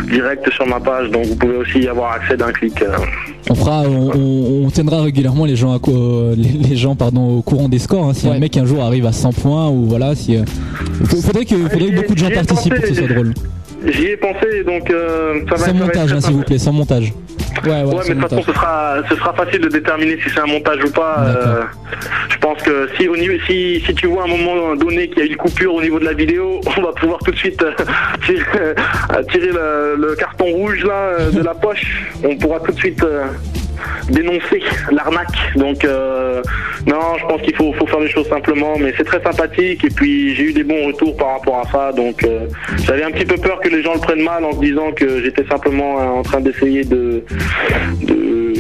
direct 0.09 0.49
sur 0.51 0.65
ma 0.65 0.79
page, 0.79 1.09
donc 1.11 1.25
vous 1.27 1.35
pouvez 1.35 1.57
aussi 1.57 1.79
y 1.79 1.87
avoir 1.87 2.13
accès 2.13 2.35
d'un 2.37 2.51
clic. 2.51 2.81
euh. 2.81 2.95
On 3.49 3.55
fera, 3.55 3.81
on, 3.83 4.09
on- 4.15 4.65
on 4.65 4.69
tiendra 4.71 5.01
régulièrement 5.03 5.45
les 5.45 5.55
gens, 5.55 5.73
à 5.73 5.79
euh, 5.89 6.33
les, 6.35 6.49
les 6.69 6.75
gens 6.75 6.95
pardon, 6.95 7.37
au 7.37 7.41
courant 7.41 7.69
des 7.69 7.79
scores. 7.79 8.05
hein. 8.09 8.13
si 8.13 8.27
un 8.27 8.39
mec 8.39 8.57
un 8.57 8.65
jour 8.65 8.81
arrive 8.83 9.05
à 9.05 9.11
100 9.11 9.33
points 9.33 9.69
ou 9.69 9.85
voilà, 9.85 10.15
si 10.15 10.35
euh, 10.37 10.43
faudrait 11.05 11.45
que, 11.45 11.55
faudrait 11.69 11.89
que 11.91 11.95
beaucoup 11.95 12.13
de 12.13 12.19
gens 12.19 12.29
participent 12.31 12.73
pour 12.73 12.81
que 12.83 12.87
ce 12.89 12.95
soit 12.95 13.07
drôle. 13.07 13.33
J'y 13.85 14.05
ai 14.07 14.17
pensé, 14.17 14.63
donc 14.63 14.89
euh, 14.91 15.39
ça 15.49 15.55
va 15.55 15.57
Sans 15.57 15.65
ça 15.65 15.73
montage, 15.73 16.13
hein, 16.13 16.21
s'il 16.21 16.33
vous 16.35 16.43
plaît, 16.43 16.57
sans 16.59 16.71
montage. 16.71 17.11
Ouais, 17.65 17.83
Ouais, 17.83 17.95
mais 18.07 18.15
de 18.15 18.19
toute 18.21 18.29
façon, 18.29 18.43
ce 18.43 18.53
sera, 18.53 18.95
ce 19.09 19.15
sera 19.15 19.33
facile 19.33 19.61
de 19.61 19.67
déterminer 19.69 20.17
si 20.23 20.29
c'est 20.29 20.39
un 20.39 20.45
montage 20.45 20.83
ou 20.85 20.91
pas. 20.91 21.15
Euh, 21.19 21.61
je 22.29 22.37
pense 22.37 22.61
que 22.63 22.87
si, 22.97 23.07
au 23.07 23.17
niveau, 23.17 23.33
si, 23.47 23.81
si 23.85 23.93
tu 23.93 24.07
vois 24.07 24.23
à 24.23 24.25
un 24.25 24.29
moment 24.29 24.75
donné 24.75 25.09
qu'il 25.09 25.19
y 25.19 25.21
a 25.21 25.25
une 25.25 25.35
coupure 25.35 25.73
au 25.75 25.81
niveau 25.81 25.99
de 25.99 26.05
la 26.05 26.13
vidéo, 26.13 26.61
on 26.77 26.81
va 26.81 26.91
pouvoir 26.93 27.19
tout 27.19 27.31
de 27.31 27.37
suite 27.37 27.61
euh, 27.61 27.71
tirer, 28.25 28.43
euh, 28.59 29.23
tirer 29.31 29.47
le, 29.51 29.95
le 29.97 30.15
carton 30.15 30.45
rouge 30.45 30.83
là 30.85 30.93
euh, 31.19 31.31
de 31.31 31.41
la 31.41 31.53
poche. 31.53 32.03
On 32.23 32.35
pourra 32.37 32.59
tout 32.61 32.71
de 32.71 32.77
suite 32.77 33.03
euh, 33.03 33.25
dénoncer 34.09 34.61
l'arnaque. 34.91 35.53
Donc 35.55 35.83
euh, 35.85 36.41
non, 36.87 37.17
je 37.19 37.25
pense 37.25 37.41
qu'il 37.41 37.55
faut, 37.55 37.73
faire 37.73 37.99
les 37.99 38.09
choses 38.09 38.27
simplement, 38.27 38.77
mais 38.79 38.93
c'est 38.97 39.03
très 39.03 39.21
sympathique. 39.21 39.83
Et 39.83 39.89
puis 39.89 40.35
j'ai 40.35 40.43
eu 40.43 40.53
des 40.53 40.63
bons 40.63 40.87
retours 40.87 41.15
par 41.17 41.33
rapport 41.33 41.59
à 41.59 41.71
ça. 41.71 41.91
Donc 41.91 42.23
euh, 42.23 42.47
j'avais 42.83 43.03
un 43.03 43.11
petit 43.11 43.25
peu 43.25 43.37
peur 43.37 43.59
que 43.59 43.69
les 43.69 43.81
gens 43.81 43.93
le 43.93 43.99
prennent 43.99 44.23
mal 44.23 44.43
en 44.43 44.53
se 44.53 44.59
disant 44.59 44.91
que 44.91 45.21
j'étais 45.23 45.45
simplement 45.45 45.99
euh, 45.99 46.19
en 46.19 46.23
train 46.23 46.41
d'essayer 46.41 46.83
de, 46.83 47.23
de, 48.03 48.50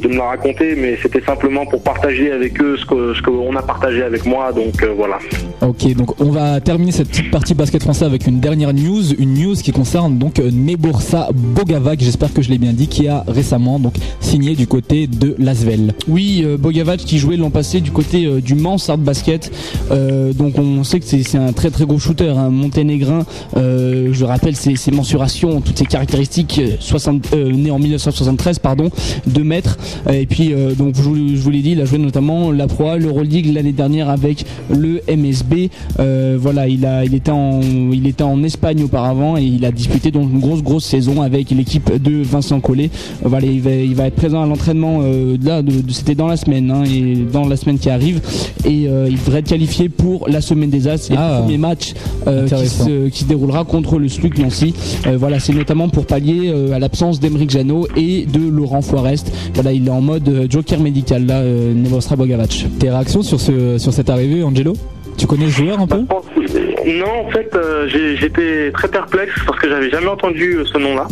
de 0.00 0.08
me 0.08 0.16
la 0.16 0.24
raconter, 0.24 0.74
mais 0.76 0.98
c'était 1.02 1.20
simplement 1.22 1.66
pour 1.66 1.82
partager 1.82 2.32
avec 2.32 2.60
eux 2.60 2.76
ce 2.76 2.84
que 2.86 3.14
ce 3.14 3.22
qu'on 3.22 3.54
a 3.56 3.62
partagé 3.62 4.02
avec 4.02 4.24
moi. 4.26 4.52
Donc 4.52 4.82
euh, 4.82 4.92
voilà. 4.96 5.18
Ok, 5.62 5.92
donc 5.94 6.20
on 6.20 6.30
va 6.30 6.60
terminer 6.60 6.92
cette 6.92 7.08
petite 7.08 7.30
partie 7.30 7.54
basket 7.54 7.82
français 7.82 8.04
avec 8.04 8.26
une 8.26 8.40
dernière 8.40 8.72
news, 8.72 9.12
une 9.18 9.34
news 9.34 9.54
qui 9.54 9.72
concerne 9.72 10.18
donc 10.18 10.38
euh, 10.38 10.50
Neborsa 10.50 11.28
Bogavac, 11.34 12.00
j'espère 12.00 12.32
que 12.32 12.42
je 12.42 12.50
l'ai 12.50 12.58
bien 12.58 12.72
dit, 12.72 12.88
qui 12.88 13.08
a 13.08 13.24
récemment 13.28 13.78
donc 13.78 13.94
signé 14.20 14.54
du 14.54 14.66
côté 14.66 15.06
de 15.06 15.34
Lasvel. 15.38 15.92
Oui, 16.08 16.42
euh, 16.44 16.56
Bogavac 16.56 16.98
qui 17.00 17.18
jouait 17.18 17.36
l'an 17.36 17.50
passé 17.50 17.80
du 17.80 17.90
côté 17.90 18.24
euh, 18.26 18.40
du 18.40 18.54
Mans 18.54 18.76
Hard 18.88 19.00
Basket. 19.00 19.50
Euh, 19.90 20.32
donc 20.32 20.58
on 20.58 20.82
sait 20.84 21.00
que 21.00 21.06
c'est 21.06 21.22
c'est 21.22 21.38
un 21.38 21.52
très 21.52 21.70
très 21.70 21.84
gros 21.84 21.98
shooter, 21.98 22.30
un 22.30 22.50
monténégrin. 22.50 23.24
Euh, 23.56 24.08
je 24.12 24.24
rappelle 24.24 24.56
ses, 24.56 24.76
ses 24.76 24.90
mensurations, 24.90 25.60
toutes 25.60 25.78
ses 25.78 25.86
caractéristiques. 25.86 26.60
euh, 26.60 26.76
60, 26.80 27.28
euh, 27.34 27.52
né 27.52 27.70
en 27.70 27.78
1973, 27.78 28.58
pardon, 28.58 28.90
2 29.26 29.42
mètres. 29.44 29.78
Et 30.12 30.26
puis 30.26 30.52
euh, 30.52 30.74
donc 30.74 30.94
je, 30.96 31.02
vous- 31.02 31.28
je 31.28 31.40
vous 31.40 31.50
l'ai 31.50 31.60
dit, 31.62 31.72
il 31.72 31.80
a 31.80 31.84
joué 31.84 31.98
notamment 31.98 32.50
la 32.50 32.66
Pro 32.66 32.96
l'Euroleague 32.96 33.52
l'année 33.52 33.72
dernière 33.72 34.08
avec 34.08 34.44
le 34.70 35.00
MSB. 35.08 35.68
Euh, 35.98 36.36
voilà, 36.40 36.66
il 36.68 36.84
a 36.86 37.04
il 37.04 37.14
était 37.14 37.30
en 37.30 37.60
il 37.92 38.06
était 38.06 38.22
en 38.22 38.42
Espagne 38.42 38.82
auparavant 38.84 39.36
et 39.36 39.42
il 39.44 39.64
a 39.64 39.70
disputé 39.70 40.10
donc 40.10 40.30
une 40.32 40.40
grosse 40.40 40.62
grosse 40.62 40.84
saison 40.84 41.22
avec 41.22 41.50
l'équipe 41.50 41.90
de 42.02 42.22
Vincent 42.22 42.60
Collet. 42.60 42.90
Euh, 43.24 43.28
voilà, 43.28 43.46
il 43.46 43.60
va 43.60 43.70
il 43.74 43.94
va 43.94 44.06
être 44.06 44.14
présent 44.16 44.42
à 44.42 44.46
l'entraînement 44.46 45.00
euh, 45.02 45.36
là 45.42 45.62
de, 45.62 45.70
de- 45.80 45.92
c'était 45.92 46.14
dans 46.14 46.26
la 46.28 46.36
semaine 46.36 46.70
hein, 46.70 46.84
et 46.84 47.16
dans 47.32 47.46
la 47.46 47.56
semaine 47.56 47.78
qui 47.78 47.90
arrive 47.90 48.20
et 48.64 48.86
euh, 48.88 49.06
il 49.10 49.16
devrait 49.16 49.40
être 49.40 49.48
qualifié 49.48 49.88
pour 49.88 50.28
la 50.28 50.40
semaine 50.40 50.70
des 50.70 50.88
As 50.88 51.10
et 51.10 51.14
Ah. 51.16 51.36
le 51.36 51.42
premier 51.42 51.58
match 51.58 51.94
euh, 52.26 52.46
qui, 52.48 52.66
se, 52.68 53.08
qui 53.08 53.20
se 53.20 53.28
déroulera 53.28 53.64
contre 53.64 53.98
le 53.98 54.08
SLUC 54.08 54.38
Nancy. 54.38 54.74
Euh, 55.06 55.16
voilà, 55.18 55.38
c'est 55.40 55.52
notamment 55.52 55.88
pour 55.88 56.06
pallier 56.06 56.50
euh, 56.52 56.72
à 56.72 56.78
l'absence 56.78 57.20
d'Emeric 57.20 57.50
Janot 57.50 57.86
et 57.96 58.26
de 58.26 58.40
Laurent 58.48 58.82
Forest. 58.82 59.30
Voilà, 59.54 59.72
il 59.80 59.88
est 59.88 59.90
en 59.90 60.02
mode 60.02 60.28
euh, 60.28 60.46
joker 60.48 60.78
médical 60.78 61.24
là, 61.26 61.40
euh, 61.40 61.72
Nebosra 61.72 62.14
Bogavac. 62.14 62.66
Tes 62.78 62.90
réactions 62.90 63.22
sur, 63.22 63.40
ce, 63.40 63.78
sur 63.78 63.92
cette 63.92 64.10
arrivée, 64.10 64.42
Angelo? 64.42 64.74
Tu 65.16 65.26
connais 65.26 65.46
le 65.46 65.50
joueur 65.50 65.80
un 65.80 65.86
peu? 65.86 66.00
Non, 66.00 67.26
en 67.26 67.30
fait, 67.30 67.50
euh, 67.54 67.88
j'étais 67.88 68.70
très 68.72 68.88
perplexe 68.88 69.34
parce 69.46 69.58
que 69.58 69.68
j'avais 69.68 69.90
jamais 69.90 70.08
entendu 70.08 70.58
ce 70.70 70.78
nom-là. 70.78 71.08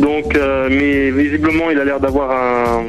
Donc, 0.00 0.38
mais 0.70 1.10
visiblement, 1.10 1.70
il 1.70 1.78
a 1.78 1.84
l'air 1.84 2.00
d'avoir 2.00 2.30
un, 2.30 2.84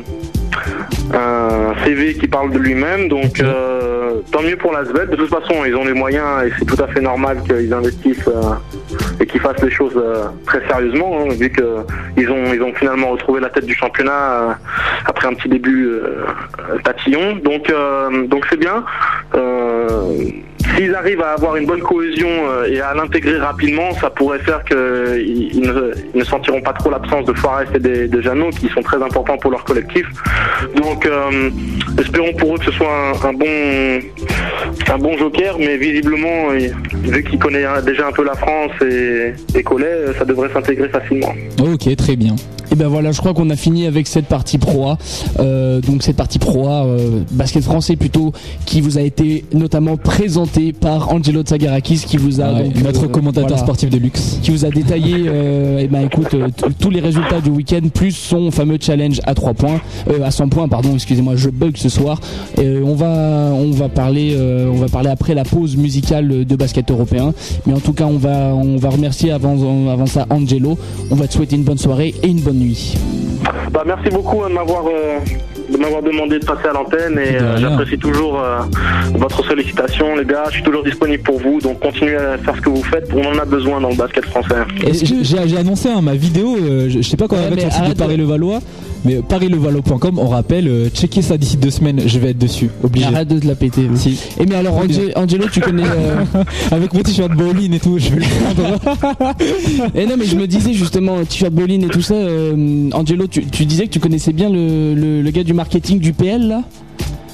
un 1.13 1.73
CV 1.83 2.13
qui 2.15 2.27
parle 2.27 2.51
de 2.51 2.59
lui-même. 2.59 3.07
Donc, 3.07 3.39
euh, 3.39 4.21
tant 4.31 4.41
mieux 4.41 4.55
pour 4.55 4.71
l'Asvel. 4.71 5.09
De 5.09 5.15
toute 5.15 5.29
façon, 5.29 5.65
ils 5.65 5.75
ont 5.75 5.85
les 5.85 5.93
moyens 5.93 6.45
et 6.45 6.51
c'est 6.57 6.65
tout 6.65 6.81
à 6.81 6.87
fait 6.87 7.01
normal 7.01 7.41
qu'ils 7.43 7.73
investissent 7.73 8.27
euh, 8.27 8.53
et 9.19 9.25
qu'ils 9.25 9.41
fassent 9.41 9.61
les 9.63 9.71
choses 9.71 9.97
euh, 9.97 10.25
très 10.45 10.65
sérieusement, 10.67 11.19
hein, 11.21 11.33
vu 11.37 11.51
qu'ils 11.51 12.29
ont, 12.31 12.53
ils 12.53 12.61
ont 12.61 12.73
finalement 12.73 13.09
retrouvé 13.09 13.39
la 13.39 13.49
tête 13.49 13.65
du 13.65 13.73
championnat 13.73 14.11
euh, 14.11 14.53
après 15.05 15.27
un 15.27 15.33
petit 15.33 15.49
début 15.49 15.87
euh, 15.87 16.25
tatillon. 16.83 17.37
Donc, 17.37 17.69
euh, 17.69 18.27
donc 18.27 18.45
c'est 18.49 18.59
bien. 18.59 18.83
Euh, 20.71 20.77
S'ils 20.77 20.95
arrivent 20.95 21.21
à 21.21 21.33
avoir 21.33 21.55
une 21.55 21.65
bonne 21.65 21.81
cohésion 21.81 22.27
euh, 22.29 22.65
et 22.65 22.79
à 22.81 22.93
l'intégrer 22.93 23.37
rapidement, 23.37 23.91
ça 23.99 24.09
pourrait 24.09 24.39
faire 24.39 24.63
qu'ils 24.63 25.49
ils 25.53 25.61
ne, 26.15 26.23
sentiront 26.23 26.61
pas 26.61 26.73
trop 26.73 26.89
l'absence 26.89 27.25
de 27.25 27.33
Forest 27.33 27.71
et 27.75 27.79
de, 27.79 28.21
Jeannot, 28.21 28.49
qui 28.51 28.67
sont 28.69 28.81
très 28.81 29.01
importants 29.01 29.37
pour 29.37 29.51
leur 29.51 29.63
collectif. 29.63 30.05
Donc, 30.75 31.05
euh, 31.05 31.49
espérons 31.99 32.33
pour 32.33 32.55
eux 32.55 32.59
que 32.59 32.65
ce 32.65 32.71
soit 32.71 33.13
un, 33.23 33.33
bon, 33.33 33.99
un 34.93 34.97
bon 34.97 35.17
joker, 35.17 35.57
mais 35.59 35.77
visiblement, 35.77 36.53
il- 36.53 36.73
vu 37.11 37.23
qu'il 37.23 37.39
connaît 37.39 37.65
euh, 37.65 37.81
déjà 37.81 38.07
un 38.07 38.11
peu 38.11 38.23
la 38.23 38.35
France 38.35 38.71
et, 38.81 39.33
et 39.55 39.63
Collet, 39.63 40.13
ça 40.17 40.25
devrait 40.25 40.49
s'intégrer 40.53 40.89
facilement. 40.89 41.33
Ok, 41.61 41.95
très 41.95 42.15
bien. 42.15 42.35
Et 42.73 42.75
ben 42.75 42.87
voilà, 42.87 43.11
je 43.11 43.19
crois 43.19 43.33
qu'on 43.33 43.49
a 43.49 43.57
fini 43.57 43.85
avec 43.85 44.07
cette 44.07 44.27
partie 44.27 44.57
Pro 44.57 44.87
A. 44.91 44.97
Euh, 45.41 45.81
donc 45.81 46.03
cette 46.03 46.15
partie 46.15 46.39
Pro 46.39 46.69
A, 46.69 46.85
euh, 46.85 47.19
basket 47.31 47.63
français 47.65 47.97
plutôt, 47.97 48.31
qui 48.65 48.79
vous 48.79 48.97
a 48.97 49.01
été 49.01 49.43
notamment 49.51 49.97
présentée 49.97 50.60
par 50.71 51.11
Angelo 51.13 51.41
Tsagarakis, 51.41 52.03
qui 52.07 52.17
vous 52.17 52.39
a 52.41 52.51
Ouais, 52.53 52.63
donc, 52.63 52.83
notre 52.83 53.05
euh, 53.05 53.07
commentateur 53.07 53.47
voilà, 53.49 53.63
sportif 53.63 53.89
de 53.89 53.97
luxe. 53.97 54.39
qui 54.41 54.51
vous 54.51 54.65
a 54.65 54.69
détaillé, 54.69 55.25
euh, 55.27 55.79
et 55.79 55.87
ben 55.87 56.01
écoute, 56.05 56.33
euh, 56.33 56.47
tous 56.79 56.89
les 56.89 56.99
résultats 56.99 57.41
du 57.41 57.49
week-end 57.49 57.81
plus 57.93 58.11
son 58.11 58.51
fameux 58.51 58.77
challenge 58.79 59.19
à 59.25 59.33
3 59.33 59.53
points, 59.53 59.79
euh, 60.09 60.23
à 60.23 60.31
100 60.31 60.49
points, 60.49 60.67
pardon, 60.67 60.93
excusez-moi, 60.93 61.33
je 61.35 61.49
bug 61.49 61.77
ce 61.77 61.89
soir. 61.89 62.19
Euh, 62.59 62.81
on 62.85 62.95
va, 62.95 63.07
on 63.53 63.71
va 63.71 63.89
parler, 63.89 64.35
euh, 64.37 64.69
on 64.71 64.77
va 64.77 64.87
parler 64.87 65.09
après 65.09 65.33
la 65.33 65.43
pause 65.43 65.75
musicale 65.77 66.45
de 66.45 66.55
basket 66.55 66.91
européen. 66.91 67.33
Mais 67.65 67.73
en 67.73 67.79
tout 67.79 67.93
cas, 67.93 68.05
on 68.05 68.17
va, 68.17 68.53
on 68.53 68.77
va 68.77 68.89
remercier 68.89 69.31
avant, 69.31 69.89
avant 69.89 70.05
ça 70.05 70.25
Angelo. 70.29 70.77
On 71.09 71.15
va 71.15 71.27
te 71.27 71.33
souhaiter 71.33 71.55
une 71.55 71.63
bonne 71.63 71.77
soirée 71.77 72.13
et 72.21 72.27
une 72.27 72.41
bonne 72.41 72.57
nuit. 72.59 72.95
Bah, 73.71 73.83
merci 73.85 74.09
beaucoup 74.09 74.43
hein, 74.43 74.49
de 74.49 74.53
m'avoir 74.55 74.83
euh, 74.87 75.19
m'avoir 75.81 76.01
demandé 76.01 76.39
de 76.39 76.45
passer 76.45 76.67
à 76.69 76.73
l'antenne 76.73 77.17
et 77.19 77.35
euh, 77.41 77.57
j'apprécie 77.57 77.97
toujours 77.97 78.39
euh, 78.39 78.59
votre 79.15 79.43
sollicitation 79.45 80.15
les 80.15 80.25
gars. 80.25 80.43
Je 80.49 80.53
suis 80.55 80.63
toujours 80.63 80.83
disponible 80.83 81.23
pour 81.23 81.39
vous 81.39 81.59
donc 81.59 81.79
continuez 81.79 82.15
à 82.15 82.37
faire 82.37 82.55
ce 82.55 82.61
que 82.61 82.69
vous 82.69 82.83
faites. 82.83 83.09
On 83.13 83.25
en 83.25 83.37
a 83.39 83.45
besoin 83.45 83.81
dans 83.81 83.89
le 83.89 83.95
basket 83.95 84.25
français. 84.25 84.55
J'ai 85.23 85.57
annoncé 85.57 85.89
hein, 85.89 86.01
ma 86.01 86.13
vidéo, 86.15 86.55
euh, 86.57 86.89
je, 86.89 87.01
je 87.01 87.09
sais 87.09 87.17
pas 87.17 87.27
quand 87.27 87.35
Ouais, 87.35 87.43
elle 87.47 87.53
va 87.55 87.59
sur 87.59 87.67
le 87.69 87.73
site 87.73 87.83
de 87.87 87.93
de- 87.93 87.97
Paris-le-Valois, 87.97 88.59
mais 89.05 89.15
paris-le-valois.com, 89.27 90.19
on 90.19 90.27
rappelle, 90.27 90.67
euh, 90.67 90.89
checker 90.89 91.21
ça 91.21 91.37
d'ici 91.37 91.57
deux 91.57 91.71
semaines, 91.71 92.01
je 92.05 92.19
vais 92.19 92.29
être 92.31 92.37
dessus, 92.37 92.69
obligé. 92.83 93.05
Arrête 93.07 93.27
de 93.27 93.39
te 93.39 93.47
la 93.47 93.55
péter. 93.55 93.83
Si. 93.95 94.19
Et 94.39 94.45
mais 94.45 94.55
alors, 94.55 94.77
Ange- 94.77 95.11
Angelo, 95.15 95.45
tu 95.51 95.59
connais. 95.59 95.83
euh, 95.85 96.23
Avec 96.71 96.93
mon 96.93 97.01
t-shirt 97.01 97.31
bowling 97.35 97.73
et 97.73 97.79
tout, 97.79 97.97
je 97.97 98.09
vais 98.09 98.21
le 98.21 98.25
prendre. 98.53 99.35
Et 99.95 100.05
non, 100.05 100.15
mais 100.17 100.25
je 100.25 100.35
me 100.35 100.45
disais 100.47 100.73
justement, 100.73 101.23
t-shirt 101.25 101.51
bowling 101.53 101.85
et 101.85 101.89
tout 101.89 102.01
ça. 102.01 102.13
euh, 102.15 102.89
Angelo, 102.93 103.27
tu, 103.27 103.45
tu 103.45 103.65
disais 103.65 103.85
que 103.87 103.91
tu 103.91 103.99
connaissais 103.99 104.33
bien 104.33 104.49
le, 104.49 104.93
le, 104.93 105.21
le 105.21 105.31
gars 105.31 105.43
du 105.43 105.53
marketing 105.53 105.99
du 105.99 106.13
PL 106.13 106.47
là? 106.47 106.61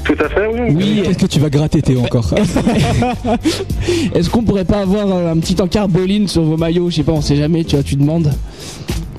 Tout 0.05 0.15
à 0.23 0.29
fait 0.29 0.47
oui. 0.53 0.73
Oui. 0.73 1.01
Qu'est-ce 1.03 1.17
que 1.17 1.25
tu 1.25 1.39
vas 1.39 1.49
gratter 1.49 1.81
Théo 1.81 1.99
encore? 1.99 2.33
Est-ce 4.15 4.29
qu'on 4.29 4.43
pourrait 4.43 4.63
pas 4.65 4.79
avoir 4.79 5.07
euh, 5.11 5.31
un 5.33 5.37
petit 5.37 5.61
encart 5.61 5.87
bowling 5.89 6.27
sur 6.27 6.43
vos 6.43 6.55
maillots? 6.57 6.89
Je 6.89 6.95
sais 6.97 7.03
pas, 7.03 7.11
on 7.11 7.21
sait 7.21 7.35
jamais, 7.35 7.63
tu 7.63 7.75
vois, 7.75 7.83
tu 7.83 7.95
demandes. 7.95 8.31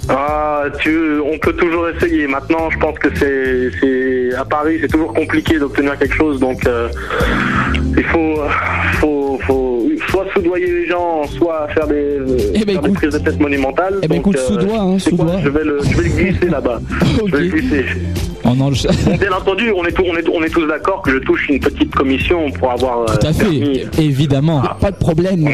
Ah, 0.09 0.65
tu, 0.81 1.21
on 1.21 1.39
peut 1.39 1.53
toujours 1.53 1.89
essayer. 1.89 2.27
Maintenant, 2.27 2.71
je 2.71 2.79
pense 2.79 2.99
que 2.99 3.09
c'est, 3.15 3.71
c'est 3.81 4.35
à 4.35 4.45
Paris, 4.45 4.79
c'est 4.81 4.89
toujours 4.89 5.13
compliqué 5.13 5.59
d'obtenir 5.59 5.99
quelque 5.99 6.15
chose, 6.15 6.41
donc 6.41 6.67
euh, 6.67 6.89
il 7.97 8.05
faut, 8.05 8.37
faut, 9.01 9.39
faut 9.47 9.87
soit 10.09 10.25
soudoyer 10.35 10.67
les 10.67 10.87
gens, 10.87 11.25
soit 11.37 11.69
faire 11.75 11.87
des, 11.87 12.19
Eh 12.55 12.65
ben, 12.65 12.75
faire 12.75 12.83
des 12.83 12.91
prises 12.93 13.13
de 13.13 13.19
tête 13.19 13.39
monumentales. 13.41 13.99
Eh 14.03 14.09
ben, 14.09 14.17
Donc, 14.17 14.35
écoute, 14.35 14.39
hein, 14.39 14.97
c'est 14.99 15.11
quoi 15.15 15.27
soudoie. 15.27 15.41
je 15.45 15.49
vais 15.51 15.65
le, 15.65 15.79
je 15.83 15.97
vais 15.97 16.09
le 16.09 16.15
glisser 16.31 16.49
là-bas. 16.49 16.81
Je 17.27 17.31
vais 17.37 17.41
le 17.43 17.49
glisser. 17.49 17.85
Oh 18.45 18.55
non, 18.57 18.73
je- 18.73 18.87
Bon, 18.89 19.17
bien 19.17 19.33
entendu, 19.33 19.73
on 19.77 19.85
est, 19.85 19.93
tous- 19.93 20.05
on 20.09 20.17
est, 20.17 20.27
on 20.33 20.43
est 20.43 20.49
tous 20.49 20.67
d'accord 20.67 21.03
que 21.03 21.11
je 21.13 21.19
touche 21.19 21.49
une 21.51 21.61
petite 21.61 21.95
commission 21.95 22.51
pour 22.53 22.71
avoir. 22.73 23.01
euh, 23.03 23.07
Tout 23.07 23.27
à 23.27 23.33
permis. 23.33 23.81
fait, 23.93 24.03
évidemment. 24.03 24.63
Pas 24.81 24.91
de 24.91 24.97
problème. 24.97 25.45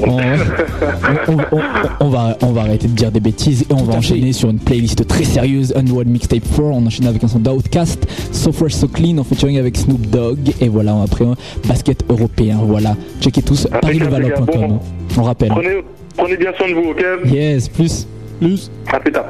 On- 0.00 0.18
on- 1.28 1.56
on- 1.56 1.60
on 2.00 2.08
va, 2.08 2.36
on 2.42 2.52
va 2.52 2.60
arrêter 2.62 2.88
de 2.88 2.92
dire 2.94 3.10
des 3.12 3.20
bêtises 3.20 3.62
et 3.62 3.72
on 3.72 3.84
va 3.84 3.94
enchaîner 3.94 4.32
sur 4.32 4.50
une 4.50 4.58
playlist 4.58 5.06
très 5.06 5.24
sérieuse, 5.24 5.72
Unworld 5.76 6.08
Mixtape 6.08 6.42
4. 6.42 6.60
On 6.62 6.86
enchaîne 6.86 7.06
avec 7.06 7.22
un 7.24 7.28
son 7.28 7.38
d'Outcast, 7.38 8.06
So 8.32 8.52
Fresh 8.52 8.74
So 8.74 8.88
Clean 8.88 9.18
en 9.18 9.24
featuring 9.24 9.58
avec 9.58 9.76
Snoop 9.76 10.00
Dogg. 10.08 10.50
Et 10.60 10.68
voilà, 10.68 11.00
après 11.02 11.24
un 11.24 11.34
basket 11.68 12.04
européen. 12.08 12.58
Voilà, 12.66 12.96
checkez 13.20 13.42
tous 13.42 13.66
parislevalor.com. 13.80 14.46
Bon. 14.68 14.80
On 15.18 15.22
rappelle. 15.22 15.48
Prenez, 15.50 15.84
prenez 16.16 16.36
bien 16.36 16.52
soin 16.56 16.68
de 16.68 16.74
vous, 16.74 16.90
ok 16.90 17.04
Yes, 17.32 17.68
plus. 17.68 18.06
Plus. 18.40 18.70
À 18.92 18.98
plus 19.00 19.12
tard. 19.12 19.26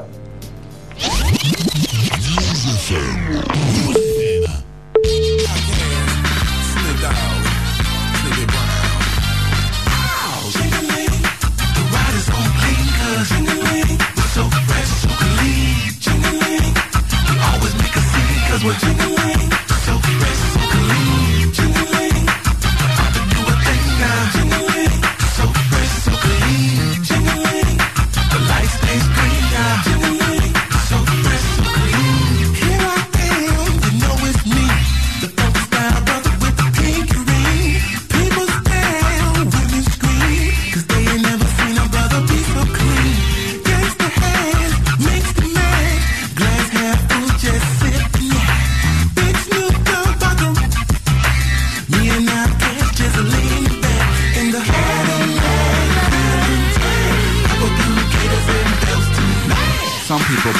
what 18.64 18.82
you 18.82 19.14
want. 19.14 19.33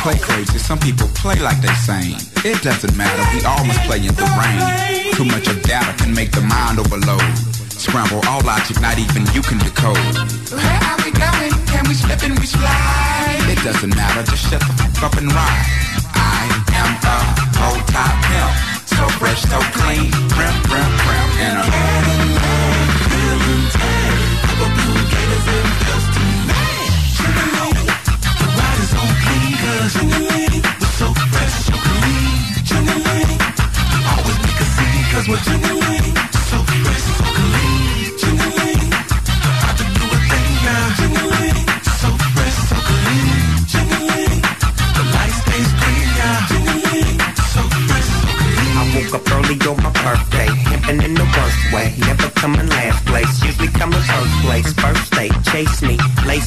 Play 0.02 0.18
crazy, 0.18 0.58
some 0.58 0.78
people 0.78 1.08
play 1.14 1.38
like 1.40 1.60
they 1.60 1.72
sane. 1.86 2.16
It 2.44 2.62
doesn't 2.62 2.96
matter, 2.96 3.22
we 3.36 3.44
all 3.44 3.64
must 3.64 3.80
play 3.84 3.98
in 3.98 4.14
the 4.14 4.28
rain. 4.38 5.14
Too 5.14 5.24
much 5.24 5.46
of 5.48 5.62
data 5.62 5.92
can 5.96 6.14
make 6.14 6.32
the 6.32 6.42
mind 6.42 6.78
overload. 6.78 7.22
Scramble 7.70 8.22
all 8.28 8.40
logic, 8.42 8.80
not 8.80 8.98
even 8.98 9.26
you 9.34 9.42
can 9.42 9.58
decode. 9.58 9.98
Where 10.50 10.80
are 10.88 10.98
we 11.04 11.10
going? 11.12 11.52
Can 11.68 11.84
we 11.88 11.94
slip 11.94 12.22
and 12.22 12.38
we 12.38 12.46
slide? 12.46 13.44
It 13.50 13.60
doesn't 13.62 13.94
matter, 13.94 14.22
just 14.30 14.50
shut 14.50 14.60
the 14.60 14.72
fuck 14.72 15.12
up 15.12 15.14
and 15.20 15.28
ride. 15.32 15.66
I 16.14 16.48
am 16.80 16.90
a 17.04 17.18
whole 17.60 17.82
top 17.92 18.14
pimp. 18.24 18.52
So 18.88 19.04
fresh, 19.18 19.42
so 19.42 19.58
clean, 19.78 20.10
prim, 20.32 20.54
prim, 20.68 20.90
prim. 21.04 21.28
And 21.44 21.58
a 21.58 22.23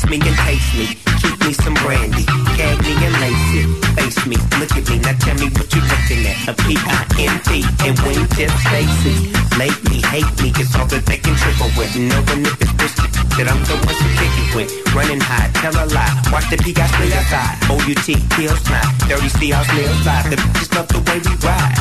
me, 0.09 0.19
and 0.27 0.37
taste 0.37 0.75
me. 0.75 1.06
Me 1.47 1.53
some 1.53 1.75
brandy, 1.75 2.27
gag 2.59 2.75
me 2.83 2.91
and 3.07 3.15
lace 3.23 3.55
it. 3.55 3.67
Face 3.95 4.19
me, 4.27 4.35
look 4.59 4.67
at 4.75 4.83
me, 4.91 4.99
now 4.99 5.15
tell 5.15 5.39
me 5.39 5.47
what 5.55 5.71
you 5.71 5.79
looking 5.79 6.27
at. 6.27 6.35
A 6.43 6.53
P-I-M-P 6.67 7.63
and 7.87 7.95
wingtip 8.03 8.51
Stacy. 8.67 9.31
Make 9.55 9.79
me, 9.87 10.03
hate 10.11 10.27
me, 10.43 10.51
it's 10.59 10.75
all 10.75 10.83
that 10.91 11.05
they 11.07 11.15
can 11.15 11.39
triple 11.39 11.71
with. 11.79 11.95
Knowing 11.95 12.43
if 12.43 12.59
it's 12.59 12.99
that 13.39 13.47
I'm 13.47 13.63
the 13.63 13.79
one 13.79 13.95
to 13.95 14.07
kick 14.19 14.35
it 14.43 14.49
with. 14.59 14.69
Running 14.91 15.23
high, 15.23 15.47
tell 15.63 15.71
a 15.71 15.87
lie, 15.87 16.11
watch 16.35 16.51
the 16.51 16.57
P 16.57 16.73
guys 16.73 16.91
split 16.91 17.15
outside. 17.15 17.55
O-U-T, 17.71 18.19
kills 18.35 18.59
not, 18.67 18.83
dirty 19.07 19.29
see 19.39 19.55
how 19.55 19.63
snails. 19.71 20.03
The 20.03 20.35
bitches 20.35 20.67
love 20.75 20.91
the 20.91 20.99
way 20.99 21.23
we 21.23 21.31
ride. 21.47 21.79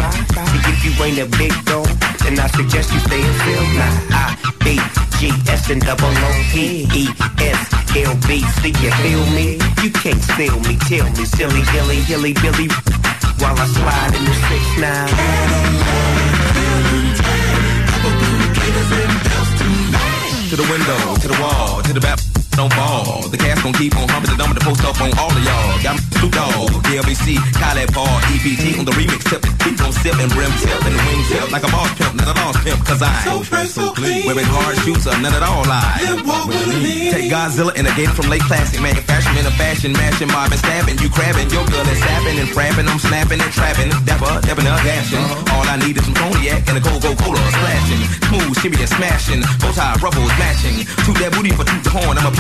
If 0.62 0.78
you 0.86 0.92
ain't 1.02 1.18
a 1.18 1.26
big 1.34 1.50
dog, 1.66 1.90
then 2.26 2.40
I 2.40 2.48
suggest 2.48 2.92
you 2.92 2.98
stay 3.00 3.22
in 3.22 3.34
field 3.46 3.70
now. 3.78 3.94
I, 4.10 4.34
B, 4.64 4.80
G, 5.18 5.30
S, 5.46 5.70
and 5.70 5.80
double 5.80 6.10
O, 6.10 6.30
P, 6.50 6.88
E, 6.92 7.06
S, 7.38 7.60
L, 7.94 8.14
B, 8.26 8.42
C, 8.58 8.74
you 8.82 8.90
feel 9.02 9.24
me? 9.30 9.58
You 9.82 9.90
can't 9.90 10.20
steal 10.34 10.58
me, 10.66 10.74
tell 10.90 11.06
me, 11.14 11.24
silly, 11.24 11.62
dilly, 11.70 12.02
hilly, 12.02 12.34
billy, 12.34 12.68
while 13.38 13.56
I 13.56 13.66
slide 13.66 14.14
in 14.18 14.24
the 14.24 14.34
six 14.48 14.64
nine. 14.82 15.14
To 20.50 20.56
the 20.56 20.66
window, 20.70 21.14
to 21.20 21.28
the 21.28 21.38
wall, 21.40 21.82
to 21.82 21.92
the 21.92 22.00
back. 22.00 22.25
Don't 22.56 22.72
fall. 22.72 23.28
The 23.28 23.36
cast 23.36 23.62
gon' 23.62 23.76
keep 23.76 23.92
on 24.00 24.08
humping 24.08 24.32
the 24.32 24.40
number 24.40 24.56
to 24.56 24.64
post 24.64 24.80
up 24.80 24.96
on 24.96 25.12
all 25.20 25.28
of 25.28 25.44
y'all. 25.44 25.76
Got 25.84 26.00
me 26.00 26.02
Snoop 26.16 26.32
Dogg, 26.32 26.72
DLBC, 26.88 27.36
Khaled 27.60 27.92
Paul, 27.92 28.16
EPT 28.32 28.80
on 28.80 28.88
the 28.88 28.96
remix 28.96 29.28
tip. 29.28 29.44
Keep 29.60 29.76
on 29.84 29.92
sip 29.92 30.16
and 30.16 30.32
brim 30.32 30.48
tip 30.64 30.80
and 30.88 30.96
the 30.96 31.02
wing 31.04 31.22
tip 31.28 31.52
like 31.52 31.68
a 31.68 31.70
boss 31.70 31.92
pimp, 32.00 32.16
not 32.16 32.32
a 32.32 32.34
lost 32.40 32.64
pimp. 32.64 32.80
Cause 32.88 33.02
I 33.04 33.12
So 33.28 33.44
fresh, 33.44 33.76
so 33.76 33.92
clean. 33.92 34.24
Wearing 34.24 34.48
hard 34.48 34.72
shoes 34.88 35.04
up, 35.06 35.20
none 35.20 35.36
at 35.36 35.44
all. 35.44 35.68
Then 35.68 36.24
walk 36.24 36.48
with 36.48 36.80
me. 36.80 37.12
Take 37.12 37.28
Godzilla 37.28 37.76
and 37.76 37.84
a 37.84 37.92
game 37.92 38.08
from 38.16 38.32
late 38.32 38.40
classic 38.48 38.80
manufacturing 38.80 39.36
in 39.36 39.44
a 39.44 39.54
fashion 39.60 39.92
matching 39.92 40.32
mob 40.32 40.48
and 40.48 40.60
stabbing. 40.60 40.96
You 40.96 41.12
crabbing, 41.12 41.52
your 41.52 41.66
girl 41.68 41.84
is 41.92 42.00
sapping 42.00 42.40
and 42.40 42.48
frapping. 42.48 42.88
I'm 42.88 42.98
snapping 42.98 43.40
and 43.40 43.52
trapping. 43.52 43.92
Dapper, 44.08 44.32
dapping 44.48 44.64
up, 44.64 44.80
dashing. 44.80 45.20
Uh-huh. 45.20 45.60
All 45.60 45.66
I 45.68 45.76
need 45.76 46.00
is 46.00 46.04
some 46.08 46.16
cognac 46.16 46.64
and 46.72 46.80
a 46.80 46.82
cold 46.82 47.04
go 47.04 47.12
cola 47.20 47.36
splashing. 47.52 48.02
Smooth, 48.32 48.54
serious 48.64 48.90
smashing. 48.96 49.42
Bow 49.60 49.72
tie, 49.76 49.96
ruffles 50.00 50.32
matching. 50.40 50.88
Toot 51.04 51.20
that 51.20 51.36
booty 51.36 51.52
for 51.52 51.68
toot 51.68 51.84
the 51.84 51.92
horn. 51.92 52.16
I'm 52.16 52.30
a 52.30 52.34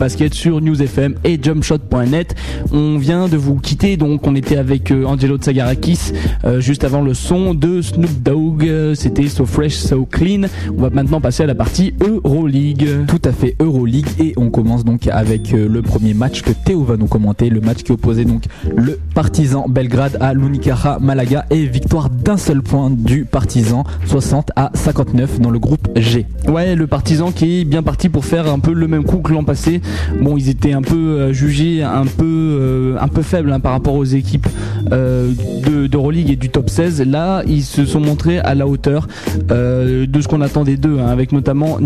basket 0.00 0.32
sur 0.32 0.62
News 0.62 0.80
FM 0.82 1.14
et 1.24 1.38
jumpshot.net. 1.40 2.34
On 2.72 2.96
vient 2.96 3.28
de 3.28 3.36
vous 3.36 3.56
quitter, 3.56 3.98
donc 3.98 4.26
on 4.26 4.34
était 4.34 4.56
avec 4.56 4.90
euh, 4.90 5.04
Angelo 5.04 5.36
Tsagarakis 5.36 6.12
euh, 6.44 6.58
juste 6.58 6.84
avant 6.84 7.02
le 7.02 7.12
son 7.12 7.52
de 7.52 7.82
Snoop 7.82 8.22
Dogg. 8.22 8.64
Euh, 8.64 8.94
C'était 8.94 9.28
So 9.28 9.44
Fresh, 9.44 9.74
So 9.74 10.06
Clean. 10.10 10.48
On 10.74 10.80
va 10.80 10.88
maintenant 10.88 11.20
passer 11.20 11.42
à 11.42 11.46
la 11.46 11.54
partie 11.54 11.92
Euroleague. 12.00 13.04
Tout 13.06 13.20
à 13.26 13.32
fait 13.32 13.56
Euroleague 13.60 14.06
et 14.18 14.32
on 14.38 14.48
commence 14.48 14.86
donc 14.86 15.06
avec 15.06 15.52
euh, 15.52 15.68
le 15.68 15.82
premier 15.82 16.14
match 16.14 16.40
que 16.40 16.52
Théo 16.52 16.82
va 16.82 16.96
nous 16.96 17.06
commenter, 17.06 17.50
le 17.50 17.60
match 17.60 17.82
qui 17.82 17.92
opposait 17.92 18.24
donc 18.24 18.44
le 18.74 18.98
Partizan 19.14 19.66
Belgrade 19.68 20.16
à 20.20 20.32
l'Unicaja 20.32 20.98
Malaga 20.98 21.44
et 21.50 21.66
victoire 21.66 22.08
d'un 22.08 22.38
seul 22.38 22.62
point 22.62 22.88
du 22.90 23.26
Partizan 23.26 23.84
60 24.06 24.52
à 24.56 24.70
59 24.72 25.40
dans 25.40 25.50
le 25.50 25.58
groupe 25.58 25.88
G. 25.96 26.24
Ouais, 26.48 26.74
le 26.74 26.86
partisan 26.86 27.32
qui 27.32 27.60
est 27.60 27.64
bien 27.64 27.82
parti 27.82 28.08
pour 28.08 28.24
faire 28.24 28.50
un 28.50 28.60
peu 28.60 28.72
le 28.72 28.88
même 28.88 29.04
coup 29.04 29.18
que 29.18 29.32
l'an 29.32 29.44
passé. 29.44 29.82
Bon, 30.20 30.36
ils 30.36 30.48
étaient 30.48 30.72
un 30.72 30.82
peu 30.82 30.96
euh, 30.96 31.32
jugés 31.32 31.82
un 31.82 32.04
peu 32.04 32.24
euh, 32.24 32.96
un 33.00 33.08
peu 33.08 33.22
faibles 33.22 33.52
hein, 33.52 33.60
par 33.60 33.72
rapport 33.72 33.94
aux 33.94 34.04
équipes 34.04 34.48
euh, 34.92 35.32
de 35.66 35.88
et 36.30 36.36
du 36.36 36.48
top 36.48 36.70
16. 36.70 37.02
Là, 37.02 37.42
ils 37.46 37.62
se 37.62 37.84
sont 37.84 38.00
montrés 38.00 38.38
à 38.38 38.54
la 38.54 38.66
hauteur 38.66 39.06
de 39.48 40.20
ce 40.20 40.28
qu'on 40.28 40.40
attendait 40.40 40.76
d'eux, 40.76 40.98
hein, 40.98 41.08
avec 41.08 41.32
notamment 41.32 41.78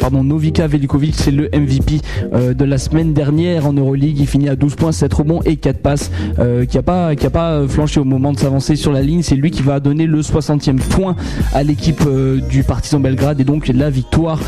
pardon, 0.00 0.24
Novika 0.24 0.66
Velikovic, 0.66 1.14
c'est 1.14 1.30
le 1.30 1.44
MVP 1.44 2.00
de 2.32 2.64
la 2.64 2.78
semaine 2.78 3.14
dernière 3.14 3.66
en 3.66 3.72
Euroleague. 3.72 4.18
Il 4.18 4.26
finit 4.26 4.48
à 4.48 4.56
12 4.56 4.74
points, 4.74 4.92
7 4.92 5.12
rebonds 5.14 5.40
et 5.44 5.56
4 5.56 5.78
passes, 5.78 6.10
qui 6.68 6.78
a 6.78 6.82
pas 6.82 7.14
qui 7.14 7.28
pas 7.28 7.66
flanché 7.68 8.00
au 8.00 8.04
moment 8.04 8.32
de 8.32 8.38
s'avancer 8.38 8.76
sur 8.76 8.92
la 8.92 9.00
ligne. 9.00 9.22
C'est 9.22 9.36
lui 9.36 9.50
qui 9.50 9.62
va 9.62 9.80
donner 9.80 10.06
le 10.06 10.20
60e 10.20 10.76
point 10.76 11.16
à 11.52 11.62
l'équipe 11.62 12.02
du 12.48 12.64
Partizan 12.64 13.00
Belgrade 13.00 13.40
et 13.40 13.44
donc 13.44 13.68
la 13.68 13.90
victoire 13.90 14.40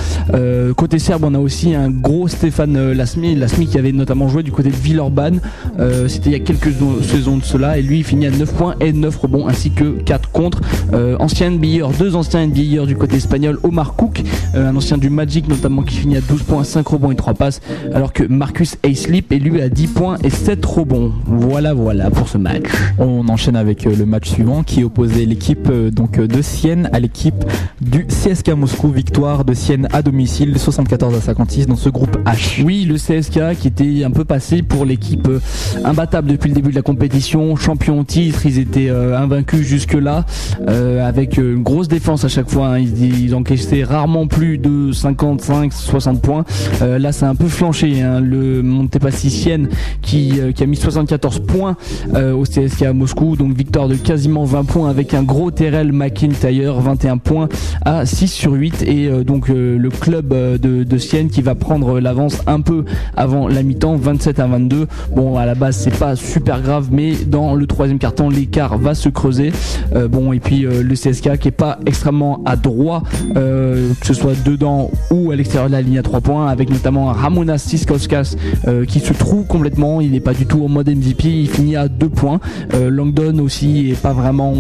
côté 0.77 0.99
serbe. 0.99 1.25
On 1.25 1.35
a 1.35 1.39
aussi 1.39 1.75
un 1.75 1.91
gros 1.91 2.29
Stéphane 2.29 2.46
euh, 2.59 2.95
Lasmi, 2.95 3.35
Lasmi 3.35 3.67
qui 3.67 3.79
avait 3.79 3.93
notamment 3.93 4.29
joué 4.29 4.43
du 4.43 4.53
côté 4.53 4.71
de 4.71 4.75
Villeurbanne. 4.75 5.41
Euh, 5.79 6.09
C'était 6.09 6.31
il 6.31 6.33
y 6.33 6.37
a 6.37 6.41
quelques 6.41 6.73
saisons 7.03 7.37
de 7.37 7.45
cela 7.45 7.79
et 7.79 7.83
lui 7.83 7.99
il 7.99 8.05
finit 8.05 8.27
à 8.27 8.31
9 8.31 8.53
points 8.55 8.75
et 8.81 8.93
9 8.93 9.17
rebonds 9.17 9.49
ainsi 9.49 9.71
que 9.71 9.85
4 10.03 10.31
contre. 10.31 10.61
Euh, 10.93 11.17
ancien 11.19 11.51
NBAer, 11.51 11.91
deux 11.99 12.17
anciens 12.17 12.47
NBAer 12.47 12.87
du 12.87 12.97
côté 12.97 13.17
espagnol, 13.17 13.59
Omar 13.63 13.95
Cook, 13.95 14.23
un 14.55 14.75
ancien 14.77 14.99
du 14.99 15.11
Magic 15.11 15.49
notamment 15.49 15.83
qui 15.83 15.97
finit 15.97 16.17
à 16.17 16.21
12 16.21 16.43
points, 16.43 16.65
5 16.65 16.87
rebonds 16.87 17.11
et 17.11 17.17
3 17.17 17.35
passes, 17.35 17.61
alors 17.95 18.13
que 18.13 18.25
Marcus 18.25 18.77
Aislip 18.83 19.33
est 19.33 19.39
lui 19.39 19.61
à 19.61 19.69
10 19.69 19.87
points 19.89 20.17
et 20.23 20.31
7 20.31 20.65
rebonds. 20.65 21.13
Voilà 21.27 21.75
voilà 21.75 22.11
pour 22.11 22.29
ce 22.29 22.39
match. 22.39 22.65
On 22.99 23.29
enchaîne 23.29 23.57
avec 23.57 23.85
le 23.85 24.07
match 24.07 24.31
suivant 24.31 24.63
qui 24.63 24.85
opposait 24.85 25.25
l'équipe 25.25 25.71
donc 25.93 26.21
de 26.21 26.43
Sienne 26.43 26.89
à 26.93 27.01
l'équipe 27.01 27.45
du 27.81 28.07
CSK 28.07 28.51
Moscou. 28.51 28.89
Victoire 28.89 29.45
de 29.45 29.55
Sienne 29.55 29.89
à 29.93 30.03
domicile 30.03 30.59
74 30.59 31.15
à 31.15 31.21
56 31.21 31.67
dans 31.67 31.77
ce 31.77 31.89
groupe 31.89 32.17
Oui, 32.65 32.85
le 32.85 32.97
CSK 32.97 33.57
qui 33.61 33.69
était 33.69 34.03
un 34.05 34.11
peu 34.11 34.25
passé 34.25 34.63
pour 34.63 34.85
l'équipe 34.85 35.29
euh, 35.29 35.41
imbattable 35.85 36.29
depuis 36.29 36.49
le 36.49 36.55
début 36.55 36.71
de 36.71 36.75
la 36.75 36.83
compétition, 36.83 37.55
champion 37.55 38.01
en 38.01 38.05
titre, 38.05 38.47
ils 38.47 38.59
étaient 38.59 38.89
euh, 38.89 39.17
invaincus 39.17 39.61
jusque-là, 39.61 40.25
euh, 40.69 41.07
avec 41.07 41.37
une 41.37 41.63
grosse 41.63 41.87
défense 41.87 42.25
à 42.25 42.29
chaque 42.29 42.51
fois, 42.51 42.69
hein. 42.69 42.79
ils, 42.79 43.35
encaissaient 43.35 43.85
rarement 43.85 44.27
plus 44.27 44.59
de 44.59 44.93
55-60 44.93 46.21
points. 46.21 46.45
Là, 46.81 47.13
c'est 47.13 47.27
un 47.27 47.35
peu 47.35 47.49
flanché, 47.49 48.01
hein. 48.03 48.21
le 48.21 48.63
Montepassi 48.63 49.31
Sienne 49.31 49.69
qui, 50.03 50.41
qui 50.55 50.63
a 50.63 50.67
mis 50.67 50.77
74 50.77 51.41
points 51.41 51.77
au 52.15 52.43
CSK 52.43 52.83
à 52.83 52.93
Moscou, 52.93 53.37
donc 53.37 53.57
victoire 53.57 53.89
de 53.89 53.95
quasiment 53.95 54.45
20 54.45 54.65
points 54.65 54.91
avec 54.91 55.15
un 55.15 55.23
gros 55.23 55.51
Terrell 55.51 55.93
McIntyre, 55.93 56.81
21 56.81 57.19
points 57.19 57.49
à 57.85 58.07
6 58.07 58.29
sur 58.29 58.53
8 58.53 58.85
et 58.87 59.11
donc 59.25 59.49
le 59.49 59.89
club 59.89 60.29
de, 60.29 60.85
de 60.85 60.99
Sienne 60.99 61.29
qui 61.29 61.43
va 61.43 61.55
prendre 61.55 62.01
l'avance 62.17 62.41
un 62.47 62.63
peu 62.63 62.85
avant 63.15 63.47
la 63.47 63.63
mi-temps, 63.63 63.97
27 63.97 64.41
à 64.41 64.47
22. 64.47 64.87
Bon, 65.15 65.37
à 65.37 65.45
la 65.45 65.55
base, 65.55 65.77
c'est 65.77 65.97
pas 65.99 66.17
super 66.17 66.63
grave, 66.63 66.89
mais 66.91 67.15
dans 67.15 67.55
le 67.55 67.67
troisième 67.67 67.99
quart-temps, 67.99 68.31
l'écart 68.31 68.79
va 68.79 68.95
se 68.95 69.11
creuser. 69.11 69.53
Euh, 69.95 70.09
bon, 70.09 70.33
et 70.33 70.41
puis 70.41 70.65
euh, 70.65 70.83
le 70.83 70.95
CSK 70.95 71.37
qui 71.37 71.49
est 71.49 71.51
pas 71.51 71.79
extrêmement 71.85 72.41
à 72.47 72.57
droit, 72.57 73.03
euh, 73.37 73.93
que 74.01 74.07
ce 74.07 74.15
soit 74.15 74.33
dedans 74.45 74.91
ou 75.11 75.31
à 75.31 75.37
l'extérieur 75.37 75.69
de 75.69 75.73
la 75.73 75.83
ligne 75.83 75.99
à 75.99 76.03
3 76.03 76.23
points, 76.23 76.49
avec 76.49 76.71
notamment 76.71 77.07
Ramonas 77.07 77.59
Siskauskas 77.59 78.37
euh, 78.67 78.87
qui 78.87 79.01
se 79.01 79.13
trouve 79.13 79.45
complètement. 79.47 80.01
Il 80.01 80.13
n'est 80.13 80.21
pas 80.21 80.33
du 80.33 80.47
tout 80.47 80.65
en 80.65 80.69
mode 80.69 80.89
MVP, 80.89 81.29
il 81.29 81.51
finit 81.51 81.77
à 81.77 81.89
2 81.89 82.09
points. 82.09 82.41
Langdon 82.73 83.39
aussi 83.41 83.91
est 83.91 84.01
pas 84.01 84.13
vraiment, 84.13 84.55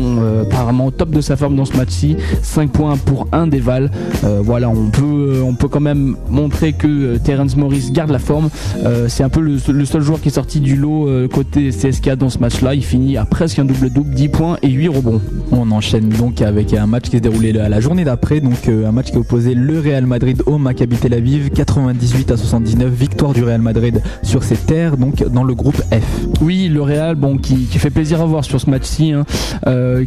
pas 0.51 0.65
vraiment 0.65 0.87
au 0.87 0.91
top 0.91 1.11
de 1.11 1.21
sa 1.23 1.37
forme 1.37 1.57
dans 1.57 1.65
ce 1.65 1.77
match-ci. 1.77 2.17
5 2.43 2.71
points 2.71 2.97
pour 2.99 3.29
un 3.33 3.47
des 3.47 3.61
Val. 3.61 3.91
Euh, 4.25 4.41
voilà, 4.43 4.69
on 4.69 4.91
peut, 4.91 5.43
on 5.45 5.55
peut 5.55 5.69
quand 5.69 5.81
même 5.81 6.17
montrer 6.29 6.73
que 6.73 6.87
euh, 6.87 7.19
Terence 7.47 7.57
Morris 7.57 7.91
garde 7.93 8.11
la 8.11 8.19
forme. 8.19 8.49
Euh, 8.85 9.07
c'est 9.09 9.23
un 9.23 9.29
peu 9.29 9.41
le, 9.41 9.59
le 9.69 9.85
seul 9.85 10.03
joueur 10.03 10.21
qui 10.21 10.29
est 10.29 10.33
sorti 10.33 10.61
du 10.61 10.75
lot 10.77 11.09
euh, 11.09 11.29
côté 11.29 11.71
CSK 11.71 12.15
dans 12.17 12.31
ce 12.31 12.39
match-là. 12.39 12.75
Il 12.75 12.85
finit 12.85 13.17
à 13.17 13.25
presque 13.25 13.59
un 13.59 13.65
double-double, 13.65 14.11
10 14.15 14.29
points 14.29 14.57
et 14.63 14.69
8 14.69 14.89
rebonds. 14.89 15.21
On 15.53 15.71
enchaîne 15.71 16.09
donc 16.09 16.43
avec 16.43 16.75
un 16.75 16.87
match 16.87 17.05
qui 17.05 17.19
se 17.19 17.23
déroulait 17.23 17.53
la 17.53 17.69
la 17.69 17.81
journée 17.81 18.05
d'après, 18.05 18.41
donc 18.41 18.69
euh, 18.69 18.89
un 18.89 18.93
match 18.93 19.11
qui 19.11 19.19
opposait 19.19 19.55
le 19.55 19.79
Real 19.79 20.07
Madrid 20.07 20.43
au 20.47 20.59
Maccabi 20.59 20.97
Tel 20.97 21.15
Aviv, 21.15 21.51
98 21.51 22.33
à 22.33 22.37
79, 22.37 22.93
victoire 22.93 23.33
du 23.33 23.45
Real 23.45 23.61
Madrid 23.61 24.03
sur 24.23 24.43
ses 24.43 24.57
terres, 24.57 24.97
donc 24.97 25.23
dans 25.29 25.45
le 25.45 25.55
groupe 25.55 25.77
F. 25.77 26.41
Oui, 26.41 26.69
le 26.69 26.83
Real, 26.83 27.17
bon, 27.17 27.37
qui, 27.37 27.67
qui 27.67 27.79
fait 27.79 27.91
plaisir 27.91 28.21
à 28.21 28.27
voir 28.27 28.45
sur 28.45 28.61
ce 28.61 28.71
match-ci, 28.71 29.13
hein, 29.13 29.25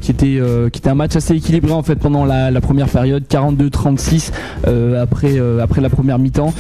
qui 0.02 0.12
était 0.12 0.40
qui 0.72 0.80
était 0.80 0.90
un 0.90 0.96
match 0.96 1.16
assez 1.16 1.36
équilibré 1.36 1.72
en 1.72 1.84
fait 1.84 1.96
pendant 1.96 2.26
la, 2.26 2.52
la 2.52 2.62
première 2.62 2.88
période, 2.88 3.24
42-36 3.30 4.32
euh, 4.68 5.02
après 5.02 5.40
après 5.62 5.82
la 5.82 5.90
première 5.90 6.20
mi-temps. 6.20 6.54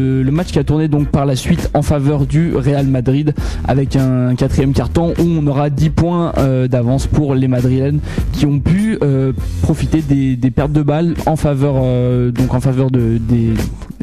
Le, 0.00 0.30
match 0.30 0.52
qui 0.52 0.58
a 0.58 0.64
tourné 0.64 0.88
donc 0.88 1.08
par 1.08 1.26
la 1.26 1.36
suite 1.36 1.70
en 1.74 1.82
faveur 1.82 2.26
du 2.26 2.54
Real 2.56 2.86
Madrid 2.86 3.34
avec 3.66 3.96
un 3.96 4.34
quatrième 4.34 4.72
carton 4.72 5.14
où 5.18 5.22
on 5.22 5.46
aura 5.46 5.70
10 5.70 5.90
points 5.90 6.32
euh, 6.38 6.68
d'avance 6.68 7.06
pour 7.06 7.34
les 7.34 7.48
Madrilènes 7.48 8.00
qui 8.32 8.46
ont 8.46 8.60
pu 8.60 8.98
euh, 9.02 9.32
profiter 9.62 10.02
des, 10.02 10.36
des 10.36 10.50
pertes 10.50 10.72
de 10.72 10.82
balles 10.82 11.14
en 11.26 11.36
faveur 11.36 11.74
euh, 11.78 12.30
donc 12.30 12.54
en 12.54 12.60
faveur 12.60 12.90
de 12.90 13.18
des 13.18 13.54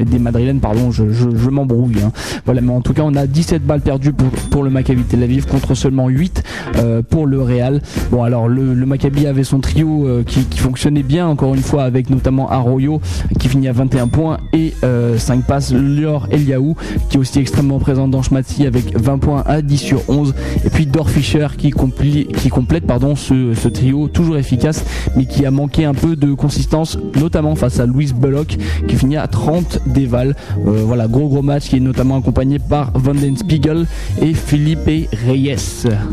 des 0.04 0.18
Madrilènes 0.18 0.60
pardon 0.60 0.90
je, 0.90 1.10
je, 1.10 1.50
m'embrouille 1.50 2.02
hein. 2.04 2.12
voilà 2.44 2.60
mais 2.60 2.72
en 2.72 2.80
tout 2.80 2.92
cas 2.92 3.02
on 3.04 3.14
a 3.14 3.26
17 3.26 3.64
balles 3.64 3.80
perdues 3.80 4.12
pour, 4.12 4.28
pour 4.50 4.62
le 4.62 4.70
Maccabi 4.70 5.02
Tel 5.02 5.22
Aviv 5.22 5.46
contre 5.46 5.74
seulement 5.74 6.08
8 6.08 6.42
euh, 6.76 7.02
pour 7.02 7.26
le 7.26 7.42
Real 7.42 7.80
bon 8.10 8.22
alors 8.22 8.48
le, 8.48 8.74
Maccabi 8.86 9.26
avait 9.26 9.44
son 9.44 9.60
trio 9.60 10.06
euh, 10.06 10.22
qui, 10.24 10.46
fonctionnait 10.58 11.02
bien 11.02 11.26
encore 11.26 11.54
une 11.54 11.62
fois 11.62 11.84
avec 11.84 12.10
notamment 12.10 12.50
Arroyo 12.50 13.00
qui 13.38 13.48
finit 13.48 13.68
à 13.68 13.72
21 13.72 14.08
points 14.08 14.38
et 14.52 14.74
euh, 14.84 15.18
5 15.18 15.44
passes 15.44 15.72
Lior 15.72 16.26
Eliaou 16.30 16.76
qui 17.08 17.16
est 17.16 17.20
aussi 17.20 17.38
extrêmement 17.38 17.78
présent 17.78 18.08
dans 18.08 18.22
Schmatzi 18.22 18.66
avec 18.66 18.98
20 18.98 19.18
points 19.18 19.42
à 19.46 19.62
10 19.62 19.78
sur 19.78 20.02
11 20.08 20.34
et 20.64 20.70
puis 20.70 20.86
Dor 20.86 21.10
Fischer 21.10 21.48
qui, 21.56 21.70
compli- 21.70 22.26
qui 22.26 22.48
complète 22.48 22.86
pardon 22.86 23.16
ce, 23.16 23.54
ce 23.54 23.68
trio 23.68 24.08
toujours 24.08 24.36
efficace 24.36 24.84
mais 25.16 25.26
qui 25.26 25.44
a 25.46 25.50
manqué 25.50 25.84
un 25.84 25.94
peu 25.94 26.16
de 26.16 26.34
consistance 26.34 26.98
notamment 27.20 27.54
face 27.54 27.80
à 27.80 27.86
Louis 27.86 28.12
Bullock 28.14 28.56
qui 28.86 28.96
finit 28.96 29.16
à 29.16 29.26
30 29.26 29.80
déval 29.92 30.34
Euh, 30.66 30.82
voilà 30.86 31.06
gros 31.08 31.28
gros 31.28 31.42
match 31.42 31.68
qui 31.68 31.76
est 31.76 31.80
notamment 31.80 32.16
accompagné 32.18 32.58
par 32.58 32.92
Vanden 32.98 33.36
Spiegel 33.36 33.86
et 34.22 34.34
Felipe 34.34 34.88
Reyes 35.26 35.56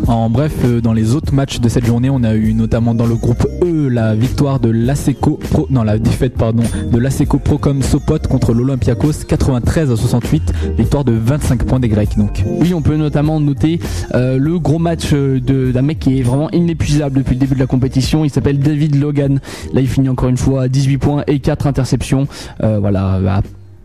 En 0.07 0.29
bref, 0.29 0.53
euh, 0.65 0.81
dans 0.81 0.93
les 0.93 1.15
autres 1.15 1.33
matchs 1.33 1.59
de 1.59 1.69
cette 1.69 1.85
journée, 1.85 2.09
on 2.09 2.23
a 2.23 2.33
eu 2.35 2.53
notamment 2.53 2.93
dans 2.95 3.05
le 3.05 3.15
groupe 3.15 3.45
E 3.63 3.87
la 3.89 4.15
victoire 4.15 4.59
de 4.59 4.69
l'ASECO 4.69 5.39
Pro, 5.51 5.67
non 5.69 5.83
la 5.83 5.97
défaite 5.99 6.33
pardon 6.35 6.63
de 6.91 6.97
l'ASECO 6.97 7.39
Procom 7.39 7.81
Sopot 7.81 8.19
contre 8.29 8.53
l'Olympiakos 8.53 9.23
93 9.27 9.91
à 9.91 9.95
68, 9.95 10.53
victoire 10.77 11.03
de 11.03 11.11
25 11.13 11.63
points 11.63 11.79
des 11.79 11.89
Grecs 11.89 12.17
donc. 12.17 12.43
Oui, 12.59 12.73
on 12.73 12.81
peut 12.81 12.95
notamment 12.97 13.39
noter 13.39 13.79
euh, 14.13 14.37
le 14.37 14.59
gros 14.59 14.79
match 14.79 15.11
de- 15.13 15.71
d'un 15.71 15.81
mec 15.81 15.99
qui 15.99 16.19
est 16.19 16.23
vraiment 16.23 16.49
inépuisable 16.51 17.17
depuis 17.17 17.33
le 17.35 17.39
début 17.39 17.55
de 17.55 17.59
la 17.59 17.67
compétition. 17.67 18.23
Il 18.25 18.29
s'appelle 18.29 18.59
David 18.59 18.95
Logan. 18.99 19.39
Là, 19.73 19.81
il 19.81 19.87
finit 19.87 20.09
encore 20.09 20.29
une 20.29 20.37
fois 20.37 20.63
à 20.63 20.67
18 20.67 20.97
points 20.97 21.23
et 21.27 21.39
4 21.39 21.67
interceptions. 21.67 22.27
Euh, 22.63 22.79
voilà. 22.79 23.19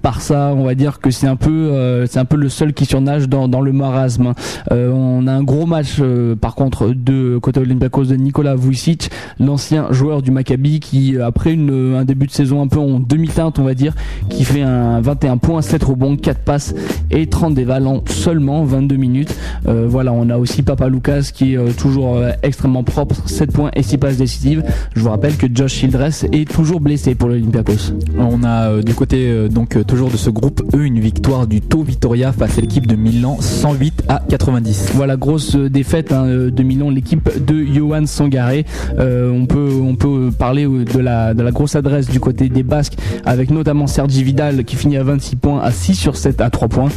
Part 0.01 0.21
ça, 0.21 0.53
on 0.57 0.65
va 0.65 0.75
dire 0.75 1.01
que 1.01 1.11
c'est 1.11 1.27
un 1.27 1.37
peu, 1.37 1.51
euh, 1.51 2.07
c'est 2.07 2.19
un 2.19 2.25
peu 2.25 2.37
le 2.37 2.49
seul 2.49 2.73
qui 2.73 2.87
surnage 2.87 3.29
dans, 3.29 3.49
dans 3.49 3.61
le 3.61 3.73
marasme. 3.73 4.33
Euh, 4.73 4.91
on 4.93 5.27
a 5.27 5.33
un 5.33 5.43
gros 5.43 5.67
match, 5.67 5.97
euh, 6.01 6.35
par 6.35 6.55
contre, 6.55 6.89
de 6.89 7.39
côté 7.39 7.61
Olympiakos 7.61 8.05
de 8.05 8.17
Nikola 8.17 8.57
Vujicic, 8.57 9.11
l'ancien 9.39 9.93
joueur 9.93 10.23
du 10.23 10.31
Maccabi, 10.31 10.81
qui 10.81 11.19
après 11.19 11.53
une, 11.53 11.95
un 11.97 12.05
début 12.05 12.27
de 12.27 12.33
saison 12.33 12.63
un 12.63 12.69
peu 12.69 12.79
en 12.79 12.99
demi-teinte, 13.01 13.59
on 13.59 13.65
va 13.65 13.75
dire, 13.75 13.95
qui 14.29 14.45
fait 14.45 14.63
un 14.63 15.01
21 15.01 15.37
points, 15.37 15.63
7 15.63 15.85
rebonds, 15.85 16.17
4 16.17 16.41
passes 16.41 16.75
et 17.11 17.27
30 17.27 17.55
dévals 17.55 17.87
en 17.87 18.03
seulement 18.07 18.65
22 18.65 18.97
minutes. 18.97 19.37
Voilà, 19.65 20.13
on 20.13 20.29
a 20.31 20.37
aussi 20.37 20.63
Papa 20.63 20.89
Lucas 20.89 21.31
qui 21.33 21.55
est 21.55 21.79
toujours 21.79 22.21
extrêmement 22.43 22.83
propre, 22.83 23.17
7 23.27 23.53
points 23.53 23.71
et 23.75 23.83
6 23.83 23.99
passes 23.99 24.17
décisives. 24.17 24.65
Je 24.95 25.01
vous 25.01 25.11
rappelle 25.11 25.37
que 25.37 25.47
Josh 25.53 25.75
Childress 25.75 26.27
est 26.33 26.51
toujours 26.51 26.81
blessé 26.81 27.15
pour 27.15 27.29
l'Olympiakos. 27.29 27.95
On 28.19 28.43
a 28.45 28.83
du 28.83 28.95
côté 28.95 29.49
donc 29.49 29.77
toujours 29.91 30.11
de 30.11 30.17
ce 30.17 30.31
groupe 30.31 30.63
E 30.73 30.85
une 30.85 31.01
victoire 31.01 31.49
du 31.49 31.61
Tau 31.61 31.83
Vitoria 31.83 32.31
face 32.31 32.59
à 32.59 32.61
l'équipe 32.61 32.87
de 32.87 32.95
Milan 32.95 33.39
108 33.41 34.05
à 34.07 34.23
90. 34.29 34.93
Voilà, 34.95 35.17
grosse 35.17 35.57
euh, 35.57 35.69
défaite 35.69 36.13
hein, 36.13 36.27
euh, 36.27 36.51
de 36.53 36.63
Milan, 36.63 36.91
l'équipe 36.91 37.29
de 37.45 37.65
Johan 37.65 38.07
Sangaré. 38.07 38.67
Euh, 39.01 39.33
on 39.33 39.47
peut 39.47 39.73
on 39.83 39.97
peut 39.97 40.31
parler 40.31 40.69
de 40.69 40.99
la 41.01 41.35
de 41.35 41.43
la 41.43 41.51
grosse 41.51 41.75
adresse 41.75 42.09
du 42.09 42.21
côté 42.21 42.49
des 42.49 42.63
Basques 42.63 42.99
avec 43.25 43.51
notamment 43.51 43.89
Sergi 43.89 44.23
Vidal 44.23 44.65
qui 44.65 44.77
finit 44.77 44.97
à 44.97 45.03
26 45.03 45.35
points 45.35 45.61
à 45.61 45.73
6 45.73 45.97
sur 45.97 46.17
7 46.17 46.41
à 46.41 46.51
3 46.51 46.69
points. 46.69 46.89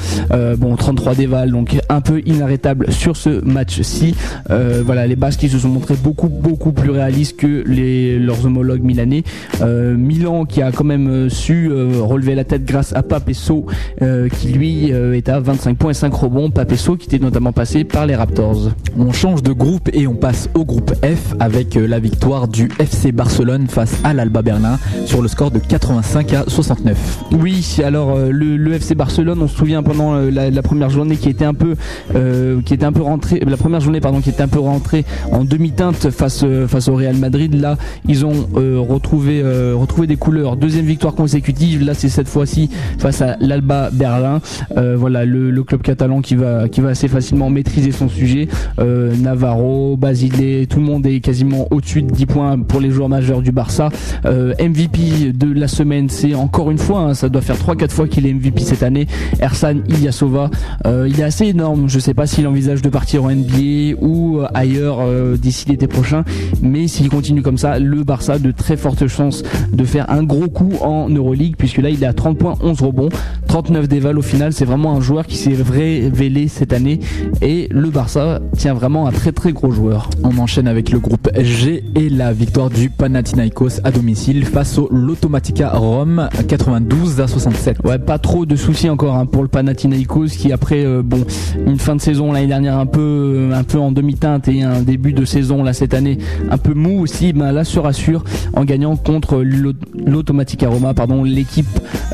Bon 0.60 0.76
33 0.76 1.16
déval 1.16 1.50
donc 1.50 1.76
un 1.90 2.02
peu 2.02 2.22
inarrêtable 2.28 2.92
sur 2.92 3.18
ce 3.18 3.44
match-ci. 3.44 4.14
Voilà, 4.50 5.08
les 5.08 5.16
Basques 5.16 5.40
qui 5.40 5.50
se 5.50 5.58
sont 5.58 5.70
montrés 5.70 5.96
beaucoup 5.96 6.30
beaucoup 6.30 6.74
plus 6.74 6.92
réalistes 6.92 7.38
que 7.38 7.64
les 7.66 8.20
leurs 8.20 8.46
homologues 8.46 8.84
milanais. 8.84 9.24
Milan 9.62 10.46
qui 10.46 10.62
a 10.62 10.72
quand 10.72 10.84
même 10.84 11.30
su 11.30 11.72
relever 11.72 12.36
la 12.36 12.44
tête 12.44 12.66
grâce 12.66 12.83
à 12.94 13.04
Papesso 13.04 13.66
euh, 14.02 14.28
qui 14.28 14.50
lui 14.50 14.92
euh, 14.92 15.14
est 15.14 15.30
à 15.30 15.40
25 15.40 15.78
points 15.78 15.92
et 15.92 15.94
5 15.94 16.14
rebonds. 16.14 16.50
Papesso 16.50 16.98
qui 16.98 17.06
était 17.08 17.20
notamment 17.24 17.54
passé 17.54 17.86
par 17.86 18.06
les 18.06 18.16
Raptors. 18.16 18.72
On 18.98 19.14
change 19.14 19.42
de 19.44 19.54
groupe 19.54 19.90
et 19.94 20.08
on 20.08 20.16
passe 20.16 20.50
au 20.54 20.66
groupe 20.66 20.94
F 21.04 21.36
avec 21.40 21.78
euh, 21.78 21.88
la 21.88 22.00
victoire 22.00 22.48
du 22.48 22.70
FC 22.80 23.12
Barcelone 23.12 23.68
face 23.68 23.96
à 24.04 24.14
l'Alba 24.14 24.42
Berlin 24.42 24.78
sur 25.06 25.22
le 25.22 25.28
score 25.30 25.52
de 25.52 25.60
85 25.60 26.34
à 26.34 26.44
69. 26.48 27.20
Oui, 27.40 27.78
alors 27.84 28.18
euh, 28.18 28.30
le, 28.32 28.58
le 28.58 28.74
FC 28.74 28.96
Barcelone, 28.96 29.42
on 29.42 29.48
se 29.48 29.56
souvient 29.56 29.84
pendant 29.84 30.16
la, 30.16 30.50
la 30.50 30.62
première 30.62 30.90
journée 30.90 31.16
qui 31.16 31.30
était 31.30 31.46
un 31.46 31.54
peu, 31.54 31.76
euh, 32.16 32.62
qui 32.62 32.74
était 32.74 32.86
un 32.86 32.92
peu 32.92 33.02
rentrée, 33.02 33.40
la 33.46 33.58
première 33.58 33.80
journée 33.80 34.02
pardon, 34.02 34.20
qui 34.20 34.30
était 34.30 34.44
un 34.44 34.48
peu 34.48 34.60
rentrée 34.60 35.06
en 35.32 35.44
demi-teinte 35.46 36.10
face 36.10 36.46
face 36.68 36.88
au 36.88 36.96
Real 36.96 37.16
Madrid. 37.16 37.54
Là, 37.54 37.78
ils 38.08 38.26
ont 38.26 38.48
euh, 38.56 38.80
retrouvé 38.80 39.42
euh, 39.44 39.74
retrouvé 39.76 40.08
des 40.08 40.16
couleurs. 40.16 40.56
Deuxième 40.56 40.86
victoire 40.86 41.14
consécutive. 41.16 41.84
Là, 41.84 41.94
c'est 41.94 42.10
cette 42.10 42.28
fois-ci 42.28 42.70
face 42.98 43.22
à 43.22 43.38
l'Alba 43.40 43.90
Berlin. 43.92 44.42
Euh, 44.78 44.96
voilà 44.98 45.26
le, 45.26 45.64
club 45.64 45.82
catalan 45.82 46.22
qui 46.22 46.36
va 46.36 46.68
qui 46.68 46.82
va 46.82 46.90
assez 46.90 47.08
facilement 47.08 47.50
maîtriser 47.50 47.92
son 47.92 48.10
sujet. 48.10 48.48
Euh, 48.80 49.14
Navarro, 49.16 49.96
Basile, 49.98 50.68
tout 50.68 50.80
le 50.80 50.86
monde 50.86 51.06
est 51.06 51.22
quasiment 51.22 51.68
au-dessus 51.72 52.02
de 52.02 52.12
10 52.12 52.26
points 52.26 52.60
pour 52.60 52.82
les 52.82 52.92
joueurs 52.92 53.08
majeurs 53.08 53.42
du 53.42 53.52
Barça. 53.52 53.90
Euh, 54.26 54.54
MVP 54.60 55.32
de 55.34 55.54
la 55.54 55.68
semaine, 55.68 56.10
c'est 56.10 56.36
encore 56.36 56.70
une 56.70 56.78
fois, 56.78 57.00
hein, 57.00 57.14
ça 57.14 57.30
doit 57.30 57.42
faire 57.42 57.56
3-4 57.56 57.92
fois 57.92 58.08
qu'il 58.08 58.26
est 58.26 58.34
MVP 58.34 58.62
cette 58.62 58.84
année. 58.84 59.08
Ersan 59.40 59.76
Ilyasova, 59.88 60.50
il 60.86 61.20
est 61.20 61.24
assez 61.24 61.46
énorme. 61.46 61.88
Je 61.88 62.00
sais 62.00 62.14
pas 62.14 62.28
s'il 62.28 62.46
envisage 62.48 62.82
de 62.82 62.90
partir 62.90 63.24
en 63.24 63.32
NBA 63.32 63.96
ou 64.02 64.42
ailleurs 64.54 65.00
d'ici 65.38 65.70
l'été 65.70 65.88
prochain, 65.88 66.24
mais 66.62 66.88
s'il 66.88 67.10
continue 67.10 67.42
comme 67.42 67.58
ça, 67.58 67.80
le 67.80 68.04
Barça 68.04 68.34
a 68.34 68.40
de 68.40 68.52
très 68.52 68.78
fortes 68.78 69.08
chances 69.08 69.44
de 69.72 69.84
faire 69.86 70.10
un 70.10 70.24
gros 70.24 70.48
coup 70.48 70.74
en 70.82 71.10
Euroleague, 71.10 71.56
puisque 71.58 71.78
là 71.78 71.90
il 71.90 72.04
est 72.04 72.08
à 72.08 72.14
30 72.14 72.38
points, 72.38 72.56
11 72.64 72.82
rebonds, 72.82 73.10
39 73.48 73.88
déval 73.88 74.18
au 74.18 74.22
final. 74.22 74.54
C'est 74.54 74.66
vraiment 74.66 74.96
un 74.96 75.02
joueur 75.02 75.26
qui 75.28 75.36
s'est 75.38 75.54
révélé 75.54 76.48
cette 76.48 76.74
année 76.74 77.00
et 77.42 77.68
le 77.72 77.90
Barça 77.90 78.40
tient 78.58 78.74
vraiment 78.74 79.08
un 79.08 79.12
très 79.12 79.32
très 79.32 79.52
gros 79.54 79.72
joueur. 79.72 80.10
On 80.24 80.38
enchaîne 80.38 80.68
avec 80.68 80.90
le 80.92 81.00
groupe 81.00 81.30
G 81.40 81.84
et 81.96 82.10
la 82.10 82.34
victoire 82.34 82.70
du 82.70 82.90
Panathinaikos 82.90 83.80
à 83.84 83.92
domicile 83.92 84.46
face 84.46 84.78
au 84.78 84.90
Lotomatica 84.92 85.70
Rome 85.70 86.28
92 86.48 87.20
à 87.22 87.28
67. 87.28 87.78
Ouais, 87.84 88.00
pas 88.00 88.18
trop 88.18 88.46
de 88.46 88.56
soucis 88.56 88.90
encore 88.90 89.16
hein, 89.16 89.26
pour 89.26 89.42
le 89.44 89.48
Panathinaikos 89.50 90.28
qui 90.38 90.52
après 90.52 90.86
euh, 90.86 91.02
bon 91.04 91.24
une 91.66 91.80
fin 91.80 91.96
de 91.96 92.02
saison 92.02 92.32
l'année 92.32 92.48
dernière 92.48 92.78
un 92.80 92.86
peu 92.86 93.02
euh, 93.02 93.54
un 93.54 93.64
peu 93.64 93.80
en 93.80 93.92
demi-teinte 93.92 94.48
et 94.48 94.64
un 94.64 94.82
début 94.82 95.14
de 95.14 95.26
saison 95.26 95.64
là 95.64 95.74
cette 95.74 95.94
année 95.94 96.18
un 96.50 96.58
peu 96.58 96.74
mou 96.74 97.02
aussi, 97.02 97.34
ben 97.34 97.52
là 97.52 97.64
se 97.64 97.80
rassure 97.80 98.24
en 98.56 98.64
gagnant 98.66 98.96
contre 98.96 99.42
l'Au- 99.42 99.74
l'Automatica 100.06 100.70
Roma, 100.70 100.94
pardon, 100.94 101.24
l'équipe 101.24 101.68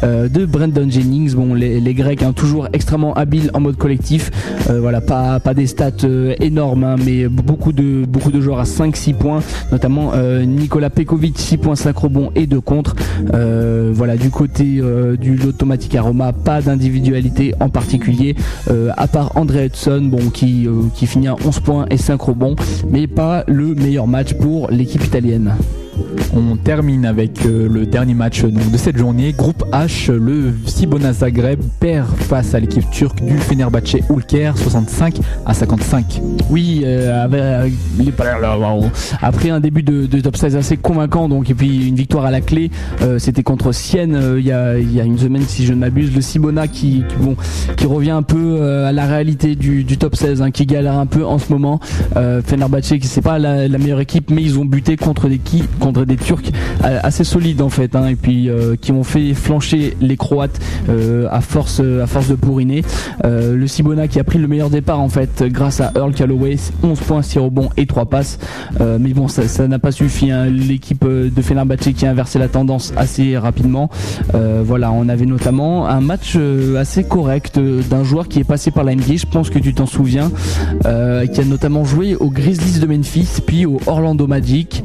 euh, 0.03 0.27
de 0.30 0.38
Brandon 0.45 0.89
Jennings. 0.89 1.33
Bon, 1.33 1.53
les, 1.53 1.93
Grecs 1.93 2.23
hein, 2.23 2.33
toujours 2.33 2.67
extrêmement 2.73 3.13
habiles 3.13 3.51
en 3.53 3.59
mode 3.59 3.77
collectif. 3.77 4.31
Euh, 4.69 4.79
voilà, 4.79 5.01
pas 5.01 5.39
pas 5.39 5.53
des 5.53 5.67
stats 5.67 5.91
euh, 6.03 6.35
énormes, 6.39 6.83
hein, 6.83 6.95
mais 7.03 7.27
beaucoup 7.27 7.71
de 7.71 8.41
joueurs 8.41 8.59
à 8.59 8.63
5-6 8.63 9.13
points, 9.13 9.41
notamment 9.71 10.11
euh, 10.13 10.45
Nicolas 10.45 10.89
Pekovic 10.89 11.37
6.5 11.37 11.95
rebonds 11.95 12.31
et 12.35 12.47
2 12.47 12.61
contre. 12.61 12.95
Voilà, 13.91 14.17
du 14.17 14.29
côté 14.29 14.81
du 15.19 15.35
l'Automatica 15.35 16.01
Roma, 16.01 16.31
pas 16.31 16.61
d'individualité 16.61 17.53
en 17.59 17.69
particulier, 17.69 18.35
à 18.97 19.07
part 19.07 19.35
André 19.35 19.65
Hudson, 19.65 20.01
bon, 20.03 20.29
qui 20.29 20.67
qui 20.93 21.07
finit 21.07 21.27
à 21.27 21.35
11 21.45 21.59
points 21.59 21.85
et 21.89 21.97
5 21.97 22.21
rebonds, 22.21 22.55
mais 22.89 23.07
pas 23.07 23.43
le 23.47 23.75
meilleur 23.75 24.07
match 24.07 24.33
pour 24.33 24.69
l'équipe 24.69 25.03
italienne. 25.03 25.53
On 26.35 26.55
termine 26.57 27.05
avec 27.05 27.45
euh, 27.45 27.67
le 27.67 27.85
dernier 27.88 28.13
match 28.13 28.43
de 28.43 28.77
cette 28.77 28.97
journée. 28.97 29.34
Groupe 29.34 29.63
H, 29.71 30.11
le 30.11 30.53
Cibona 30.65 31.11
Zagreb 31.11 31.59
perd 31.80 32.07
face 32.07 32.53
à 32.53 32.59
l'équipe 32.59 32.88
turque 32.91 33.23
du 33.23 33.38
Fenerbahçe 33.38 33.97
Ulker 34.09 34.51
65 34.55 35.17
à 35.45 35.53
55. 35.53 36.21
Oui, 36.51 36.84
euh, 36.85 37.26
après 39.21 39.49
un 39.49 39.59
début 39.59 39.81
de, 39.81 40.05
top 40.21 40.38
16 40.38 40.55
assez 40.55 40.77
convaincant, 40.77 41.30
donc 41.30 41.49
et 41.49 41.53
puis 41.55 41.88
une 41.88 41.95
victoire 41.95 42.26
à 42.26 42.31
la 42.31 42.41
clé, 42.41 42.69
euh, 43.01 43.17
c'était 43.17 43.43
contre 43.43 43.71
Sienne 43.71 44.35
il 44.38 44.45
y, 44.45 44.51
a, 44.51 44.76
une 44.77 45.17
semaine 45.17 45.43
si 45.47 45.65
je 45.65 45.73
ne 45.73 45.80
m'abuse, 45.80 46.13
le 46.15 46.21
Cibona 46.21 46.67
qui, 46.67 47.03
revient 47.85 48.11
un 48.11 48.21
peu 48.21 48.61
à 48.61 48.91
la 48.91 49.07
réalité 49.07 49.55
du, 49.55 49.84
top 49.97 50.15
16, 50.15 50.43
hein, 50.43 50.51
qui 50.51 50.67
galère 50.67 50.97
un 50.99 51.07
peu 51.07 51.26
en 51.26 51.39
ce 51.39 51.51
moment. 51.51 51.80
Fenerbahçe 52.45 52.99
qui 52.99 53.07
c'est 53.07 53.21
pas 53.21 53.39
la, 53.39 53.67
meilleure 53.67 53.99
équipe, 53.99 54.30
mais 54.30 54.43
ils 54.43 54.59
ont 54.59 54.65
buté 54.65 54.95
contre 54.95 55.27
des 55.27 55.39
qui, 55.39 55.63
des 55.91 56.15
Turcs 56.17 56.51
euh, 56.83 56.99
assez 57.03 57.23
solides 57.23 57.61
en 57.61 57.69
fait, 57.69 57.95
hein, 57.95 58.07
et 58.07 58.15
puis 58.15 58.49
euh, 58.49 58.75
qui 58.79 58.91
ont 58.91 59.03
fait 59.03 59.33
flancher 59.33 59.95
les 60.01 60.17
Croates 60.17 60.59
euh, 60.89 61.27
à 61.31 61.41
force 61.41 61.79
à 61.81 62.07
force 62.07 62.27
de 62.29 62.35
pourriner. 62.35 62.83
Euh, 63.25 63.55
le 63.55 63.67
Cibona 63.67 64.07
qui 64.07 64.19
a 64.19 64.23
pris 64.23 64.39
le 64.39 64.47
meilleur 64.47 64.69
départ 64.69 64.99
en 64.99 65.09
fait 65.09 65.43
grâce 65.43 65.81
à 65.81 65.91
Earl 65.95 66.13
Calloway, 66.13 66.55
11 66.83 66.99
points, 66.99 67.21
6 67.21 67.39
rebonds 67.39 67.69
et 67.77 67.85
3 67.85 68.05
passes. 68.05 68.39
Mais 68.79 69.13
bon, 69.13 69.27
ça 69.27 69.67
n'a 69.67 69.79
pas 69.79 69.91
suffi. 69.91 70.31
hein. 70.31 70.45
L'équipe 70.45 71.05
de 71.05 71.41
Fenerbahçe 71.41 71.93
qui 71.95 72.05
a 72.05 72.11
inversé 72.11 72.39
la 72.39 72.47
tendance 72.47 72.93
assez 72.97 73.37
rapidement. 73.37 73.89
Voilà, 74.33 74.91
on 74.91 75.09
avait 75.09 75.25
notamment 75.25 75.87
un 75.87 76.01
match 76.01 76.37
assez 76.77 77.03
correct 77.03 77.59
d'un 77.89 78.03
joueur 78.03 78.27
qui 78.27 78.39
est 78.39 78.43
passé 78.43 78.71
par 78.71 78.83
la 78.83 78.95
NBA. 78.95 79.15
Je 79.17 79.25
pense 79.25 79.49
que 79.49 79.59
tu 79.59 79.73
t'en 79.73 79.85
souviens, 79.85 80.31
qui 80.83 81.41
a 81.41 81.45
notamment 81.45 81.83
joué 81.85 82.15
aux 82.15 82.29
Grizzlies 82.29 82.79
de 82.79 82.85
Memphis, 82.85 83.41
puis 83.45 83.65
au 83.65 83.79
Orlando 83.87 84.27
Magic, 84.27 84.83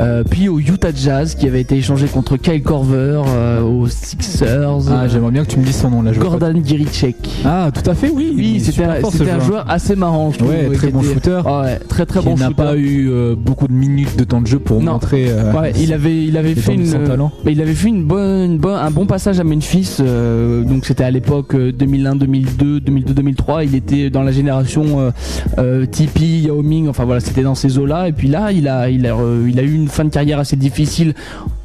euh, 0.00 0.24
au 0.48 0.58
Utah 0.58 0.88
Jazz, 0.94 1.34
qui 1.34 1.46
avait 1.46 1.60
été 1.60 1.76
échangé 1.76 2.06
contre 2.06 2.36
Kyle 2.36 2.62
Korver, 2.62 3.22
euh, 3.26 3.62
aux 3.62 3.88
Sixers. 3.88 4.88
Ah, 4.90 5.08
j'aimerais 5.08 5.30
bien 5.32 5.44
que 5.44 5.50
tu 5.50 5.58
me 5.58 5.64
dises 5.64 5.76
son 5.76 5.90
nom 5.90 6.02
là. 6.02 6.12
je. 6.12 6.20
Gordon 6.20 6.54
Giricek. 6.64 7.16
Ah, 7.44 7.70
tout 7.72 7.88
à 7.88 7.94
fait, 7.94 8.10
oui. 8.10 8.30
il 8.32 8.36
Oui, 8.36 8.60
c'était 8.60 8.84
un, 9.30 9.40
joueur 9.40 9.64
assez 9.70 9.96
marrant, 9.96 10.30
je 10.32 10.38
trouve. 10.38 10.50
Ouais, 10.50 10.70
très 10.74 10.88
bon 10.90 11.00
était- 11.00 11.14
shooter. 11.14 11.40
Ah 11.46 11.60
ouais, 11.62 11.78
très 11.88 12.06
très 12.06 12.20
qui 12.20 12.26
bon 12.26 12.36
n'a 12.36 12.46
shooter. 12.46 12.54
pas 12.62 12.76
eu 12.76 13.08
euh, 13.10 13.34
beaucoup 13.36 13.68
de 13.68 13.72
minutes 13.72 14.16
de 14.16 14.24
temps 14.24 14.40
de 14.40 14.46
jeu 14.46 14.58
pour 14.58 14.80
Non. 14.82 14.92
montrer. 14.92 15.26
euh, 15.28 15.52
Ouais, 15.52 15.72
il 15.78 15.92
avait, 15.92 16.24
il 16.24 16.36
avait 16.36 16.54
fait 16.54 16.74
une, 16.74 16.86
son 16.86 17.04
talent. 17.04 17.32
mais 17.44 17.52
il 17.52 17.60
avait 17.60 17.74
fait 17.74 17.88
une 17.88 18.04
bonne, 18.04 18.52
une 18.52 18.58
bonne- 18.58 18.78
un 18.78 18.90
bon 18.90 19.06
passage 19.06 19.40
à 19.40 19.44
Memphis. 19.44 19.96
euh, 20.00 20.62
donc 20.64 20.84
c'était 20.86 21.04
à 21.04 21.10
l'époque 21.10 21.54
euh, 21.54 21.72
2001, 21.72 22.16
2002, 22.16 22.80
2002, 22.80 23.14
2003. 23.14 23.64
Il 23.64 23.74
était 23.74 24.10
dans 24.10 24.22
la 24.22 24.32
génération 24.32 25.12
Tipeee, 25.90 26.42
Yao 26.46 26.62
Ming. 26.62 26.88
Enfin 26.88 27.04
voilà, 27.04 27.20
c'était 27.20 27.42
dans 27.42 27.54
ces 27.54 27.78
eaux-là. 27.78 28.08
Et 28.08 28.12
puis 28.12 28.28
là, 28.28 28.52
il 28.52 28.68
a, 28.68 28.90
il 28.90 29.06
a, 29.06 29.14
il 29.46 29.58
a 29.58 29.62
eu 29.62 29.72
une 29.74 29.88
fin 29.88 30.04
de 30.04 30.10
carrière 30.10 30.33
assez 30.38 30.56
difficile 30.56 31.14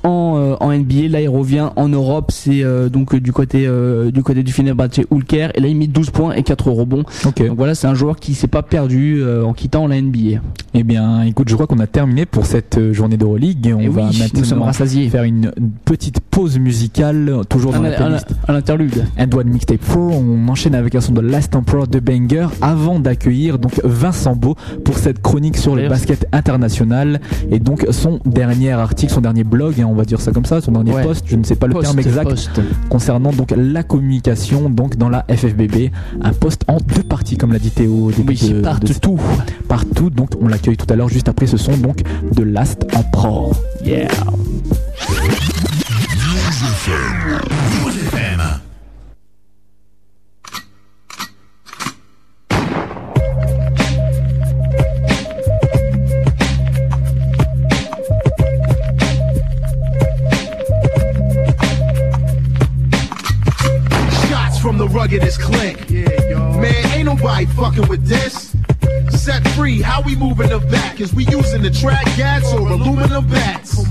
en, 0.03 0.35
euh, 0.37 0.55
en 0.59 0.71
NBA. 0.71 1.07
Là, 1.09 1.21
il 1.21 1.29
revient 1.29 1.69
en 1.75 1.89
Europe. 1.89 2.31
C'est 2.31 2.63
euh, 2.63 2.89
donc 2.89 3.13
euh, 3.13 3.19
du 3.19 3.31
côté, 3.31 3.67
du 4.13 4.23
côté 4.23 4.43
du 4.43 4.51
Fenerbahçe 4.51 5.01
Ulker. 5.11 5.49
Et 5.55 5.61
là, 5.61 5.67
il 5.67 5.77
met 5.77 5.87
12 5.87 6.09
points 6.11 6.33
et 6.33 6.43
4 6.43 6.71
rebonds. 6.71 7.03
Ok. 7.25 7.45
Donc 7.45 7.57
voilà, 7.57 7.75
c'est 7.75 7.87
un 7.87 7.93
joueur 7.95 8.17
qui 8.17 8.33
s'est 8.33 8.47
pas 8.47 8.63
perdu 8.63 9.23
en 9.43 9.53
quittant 9.53 9.87
la 9.87 10.01
NBA. 10.01 10.39
Eh 10.73 10.83
bien, 10.83 11.23
écoute, 11.23 11.49
je 11.49 11.55
crois 11.55 11.67
qu'on 11.67 11.79
a 11.79 11.87
terminé 11.87 12.25
pour 12.25 12.45
cette 12.45 12.91
journée 12.93 13.17
d'Euroleague. 13.17 13.65
Et 13.67 13.73
on 13.73 13.79
Et 13.79 13.87
va 13.87 14.09
oui, 14.09 14.19
maintenant 14.19 14.71
faire 15.09 15.23
une 15.23 15.51
petite 15.85 16.19
pause 16.19 16.59
musicale, 16.59 17.41
toujours 17.49 17.71
dans 17.73 17.79
Un, 17.79 17.89
la 17.89 17.89
un, 17.89 18.05
playlist. 18.05 18.27
un 18.47 18.55
interlude. 18.55 19.05
And 19.17 19.35
One 19.35 19.49
Mixtape 19.49 19.79
4, 19.85 19.97
on 19.97 20.47
enchaîne 20.47 20.75
avec 20.75 20.95
un 20.95 21.01
son 21.01 21.13
de 21.13 21.21
Last 21.21 21.55
Emperor 21.55 21.87
de 21.87 21.99
Banger 21.99 22.47
avant 22.61 22.99
d'accueillir 22.99 23.59
donc 23.59 23.79
Vincent 23.83 24.35
Beau 24.35 24.55
pour 24.83 24.97
cette 24.97 25.21
chronique 25.21 25.57
sur 25.57 25.75
le 25.75 25.87
basket 25.89 26.27
international 26.31 27.19
et 27.51 27.59
donc 27.59 27.85
son 27.91 28.19
dernier 28.25 28.71
article, 28.71 29.11
son 29.13 29.21
dernier 29.21 29.43
blog, 29.43 29.79
hein, 29.81 29.85
on 29.89 29.95
va 29.95 30.05
dire 30.05 30.21
ça 30.21 30.31
comme 30.31 30.45
ça, 30.45 30.61
son 30.61 30.71
dernier 30.71 30.93
Ouais. 30.93 31.03
post, 31.03 31.23
je 31.27 31.35
ne 31.35 31.43
sais 31.43 31.55
pas 31.55 31.67
le 31.67 31.73
terme 31.75 31.99
exact, 31.99 32.49
concernant 32.89 33.31
donc 33.31 33.53
la 33.55 33.83
communication 33.83 34.69
donc 34.69 34.95
dans 34.97 35.09
la 35.09 35.25
FFBB, 35.29 35.91
un 36.21 36.33
post 36.33 36.63
en 36.67 36.77
deux 36.77 37.03
parties 37.03 37.37
comme 37.37 37.51
l'a 37.53 37.59
dit 37.59 37.71
Théo 37.71 38.05
au 38.07 38.11
début 38.11 38.33
Oui, 38.41 38.49
de, 38.49 38.55
de- 38.57 38.61
partout. 38.61 39.19
partout, 39.67 40.09
donc 40.09 40.29
on 40.41 40.47
l'accueille 40.47 40.77
tout 40.77 40.87
à 40.89 40.95
l'heure 40.95 41.09
juste 41.09 41.29
après 41.29 41.47
ce 41.47 41.57
son 41.57 41.75
donc 41.77 42.01
de 42.33 42.43
Last 42.43 42.85
Emperor. 42.95 43.53
Yeah. 43.83 44.07
The 64.99 65.05
ruggedest 65.05 65.39
click. 65.39 65.89
Man, 65.89 66.85
ain't 66.93 67.05
nobody 67.05 67.45
fucking 67.45 67.87
with 67.87 68.05
this. 68.05 68.53
Set 69.17 69.47
free, 69.51 69.81
how 69.81 70.01
we 70.01 70.13
moving 70.13 70.49
the 70.49 70.59
back? 70.59 70.99
Is 70.99 71.13
we 71.13 71.25
using 71.27 71.61
the 71.61 71.71
track 71.71 72.03
gats 72.17 72.51
or 72.51 72.67
aluminum 72.67 73.25
bats? 73.29 73.81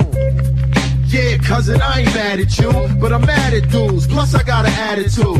Yeah, 1.06 1.38
cousin, 1.38 1.80
I 1.80 2.00
ain't 2.00 2.14
mad 2.14 2.40
at 2.40 2.58
you, 2.58 2.70
but 3.00 3.14
I'm 3.14 3.22
mad 3.22 3.54
at 3.54 3.70
dudes. 3.70 4.06
Plus, 4.06 4.34
I 4.34 4.42
got 4.42 4.66
an 4.66 4.72
attitude. 4.72 5.38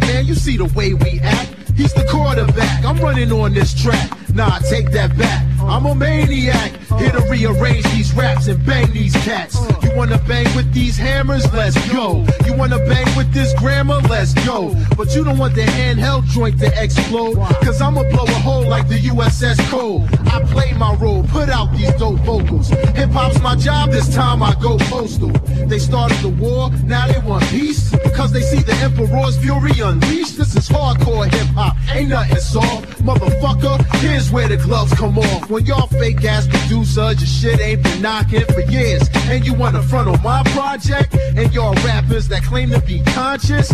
Man, 0.00 0.24
you 0.24 0.34
see 0.34 0.56
the 0.56 0.72
way 0.74 0.94
we 0.94 1.20
act. 1.20 1.56
He's 1.76 1.92
the 1.92 2.06
quarterback. 2.10 2.82
I'm 2.82 2.96
running 2.96 3.32
on 3.32 3.52
this 3.52 3.74
track. 3.74 4.10
Nah, 4.34 4.60
take 4.60 4.92
that 4.92 5.14
back. 5.18 5.51
I'm 5.62 5.86
a 5.86 5.94
maniac. 5.94 6.72
Here 6.98 7.10
to 7.10 7.20
rearrange 7.30 7.84
these 7.92 8.12
raps 8.14 8.46
and 8.48 8.64
bang 8.66 8.92
these 8.92 9.14
cats. 9.24 9.56
You 9.82 9.90
wanna 9.96 10.18
bang 10.28 10.46
with 10.54 10.72
these 10.72 10.96
hammers? 10.96 11.50
Let's 11.52 11.76
go. 11.92 12.24
You 12.46 12.54
wanna 12.54 12.78
bang 12.86 13.06
with 13.16 13.32
this 13.32 13.52
grammar? 13.54 14.00
Let's 14.08 14.34
go. 14.46 14.74
But 14.96 15.14
you 15.14 15.24
don't 15.24 15.38
want 15.38 15.54
the 15.54 15.62
handheld 15.62 16.26
joint 16.26 16.58
to 16.60 16.70
explode. 16.82 17.36
Cause 17.64 17.80
I'ma 17.80 18.02
blow 18.10 18.24
a 18.24 18.40
hole 18.40 18.68
like 18.68 18.88
the 18.88 18.98
USS 18.98 19.58
Cole. 19.70 20.06
I 20.26 20.42
play 20.44 20.72
my 20.74 20.94
role, 20.94 21.24
put 21.24 21.48
out 21.48 21.72
these 21.72 21.92
dope 21.94 22.20
vocals. 22.20 22.68
Hip 22.68 23.10
hop's 23.10 23.40
my 23.40 23.56
job, 23.56 23.90
this 23.90 24.14
time 24.14 24.42
I 24.42 24.54
go 24.60 24.78
postal. 24.78 25.30
They 25.66 25.78
started 25.78 26.18
the 26.18 26.28
war, 26.28 26.70
now 26.84 27.06
they 27.06 27.18
want 27.26 27.44
peace. 27.44 27.94
Cause 28.14 28.32
they 28.32 28.42
see 28.42 28.62
the 28.62 28.74
Emperor's 28.74 29.36
fury 29.38 29.72
unleashed. 29.80 30.36
This 30.36 30.56
is 30.56 30.68
hardcore 30.68 31.30
hip 31.30 31.48
hop, 31.54 31.76
ain't 31.92 32.10
nothing 32.10 32.38
soft. 32.38 33.02
Motherfucker, 33.02 33.84
here's 34.00 34.30
where 34.30 34.48
the 34.48 34.56
gloves 34.56 34.92
come 34.94 35.18
off. 35.18 35.50
When 35.52 35.66
y'all 35.66 35.86
fake 35.86 36.24
ass 36.24 36.46
producers, 36.46 36.96
your 36.96 37.52
shit 37.52 37.60
ain't 37.60 37.82
been 37.82 38.00
knocking 38.00 38.46
for 38.46 38.62
years. 38.62 39.02
And 39.28 39.44
you 39.44 39.52
wanna 39.52 39.82
front 39.82 40.08
on 40.08 40.22
my 40.22 40.42
project? 40.44 41.14
And 41.36 41.52
y'all 41.52 41.74
rappers 41.84 42.26
that 42.28 42.42
claim 42.42 42.70
to 42.70 42.80
be 42.80 43.02
conscious? 43.08 43.70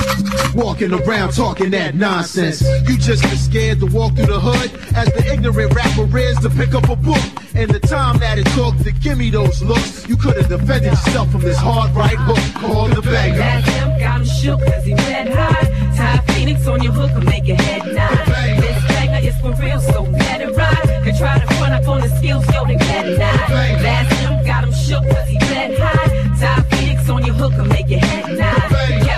Walking 0.57 0.93
around 0.93 1.35
talking 1.35 1.71
that 1.71 1.95
nonsense. 1.95 2.63
You 2.89 2.99
just 2.99 3.23
been 3.23 3.37
scared 3.37 3.79
to 3.79 3.87
walk 3.87 4.17
through 4.17 4.27
the 4.27 4.41
hood 4.41 4.73
as 4.97 5.07
the 5.13 5.33
ignorant 5.33 5.73
rapper 5.73 6.19
is 6.19 6.37
to 6.41 6.51
pick 6.51 6.75
up 6.75 6.89
a 6.89 6.97
book. 6.97 7.23
And 7.55 7.71
the 7.71 7.79
time 7.79 8.19
that 8.19 8.41
it 8.41 8.47
took 8.59 8.77
to 8.79 8.91
give 8.91 9.17
me 9.17 9.31
those 9.31 9.63
looks, 9.63 10.09
you 10.09 10.17
could 10.17 10.37
have 10.37 10.49
defended 10.49 10.91
yourself 10.91 11.31
from 11.31 11.43
this 11.43 11.59
hard 11.59 11.95
right 11.95 12.19
hook 12.19 12.61
called 12.61 12.91
the 12.91 13.03
banger. 13.03 13.39
That 13.39 13.65
him 13.65 14.01
got 14.01 14.21
him 14.21 14.27
shook 14.27 14.61
cause 14.67 14.85
he 14.85 14.95
red 14.95 15.29
high. 15.29 15.95
Tie 15.95 16.35
Phoenix 16.35 16.67
on 16.67 16.83
your 16.83 16.93
hook 16.93 17.13
and 17.13 17.25
make 17.27 17.47
your 17.47 17.57
head 17.57 17.87
nod. 17.95 18.27
This 18.61 18.85
banger 18.89 19.29
is 19.29 19.41
for 19.41 19.53
real, 19.63 19.81
so 19.81 20.03
let 20.03 20.41
it 20.41 20.57
ride. 20.57 20.68
Could 21.09 21.17
try 21.17 21.39
to 21.39 21.55
front 21.55 21.73
up 21.73 21.89
on 21.89 22.03
the 22.03 22.09
skills, 22.19 22.45
yo, 22.53 22.67
they 22.67 22.75
it 22.75 23.19
not. 23.19 23.51
Last 23.51 24.13
him 24.21 24.45
got 24.45 24.63
him 24.63 24.73
shook 24.75 25.03
cause 25.09 25.27
he 25.27 25.39
red 25.39 25.79
high. 25.79 26.65
Phoenix 26.69 27.09
on 27.09 27.25
your 27.25 27.35
hook 27.35 27.55
and 27.55 27.67
make 27.71 27.89
your 27.89 28.01
head 28.01 28.37
nod. 28.37 29.18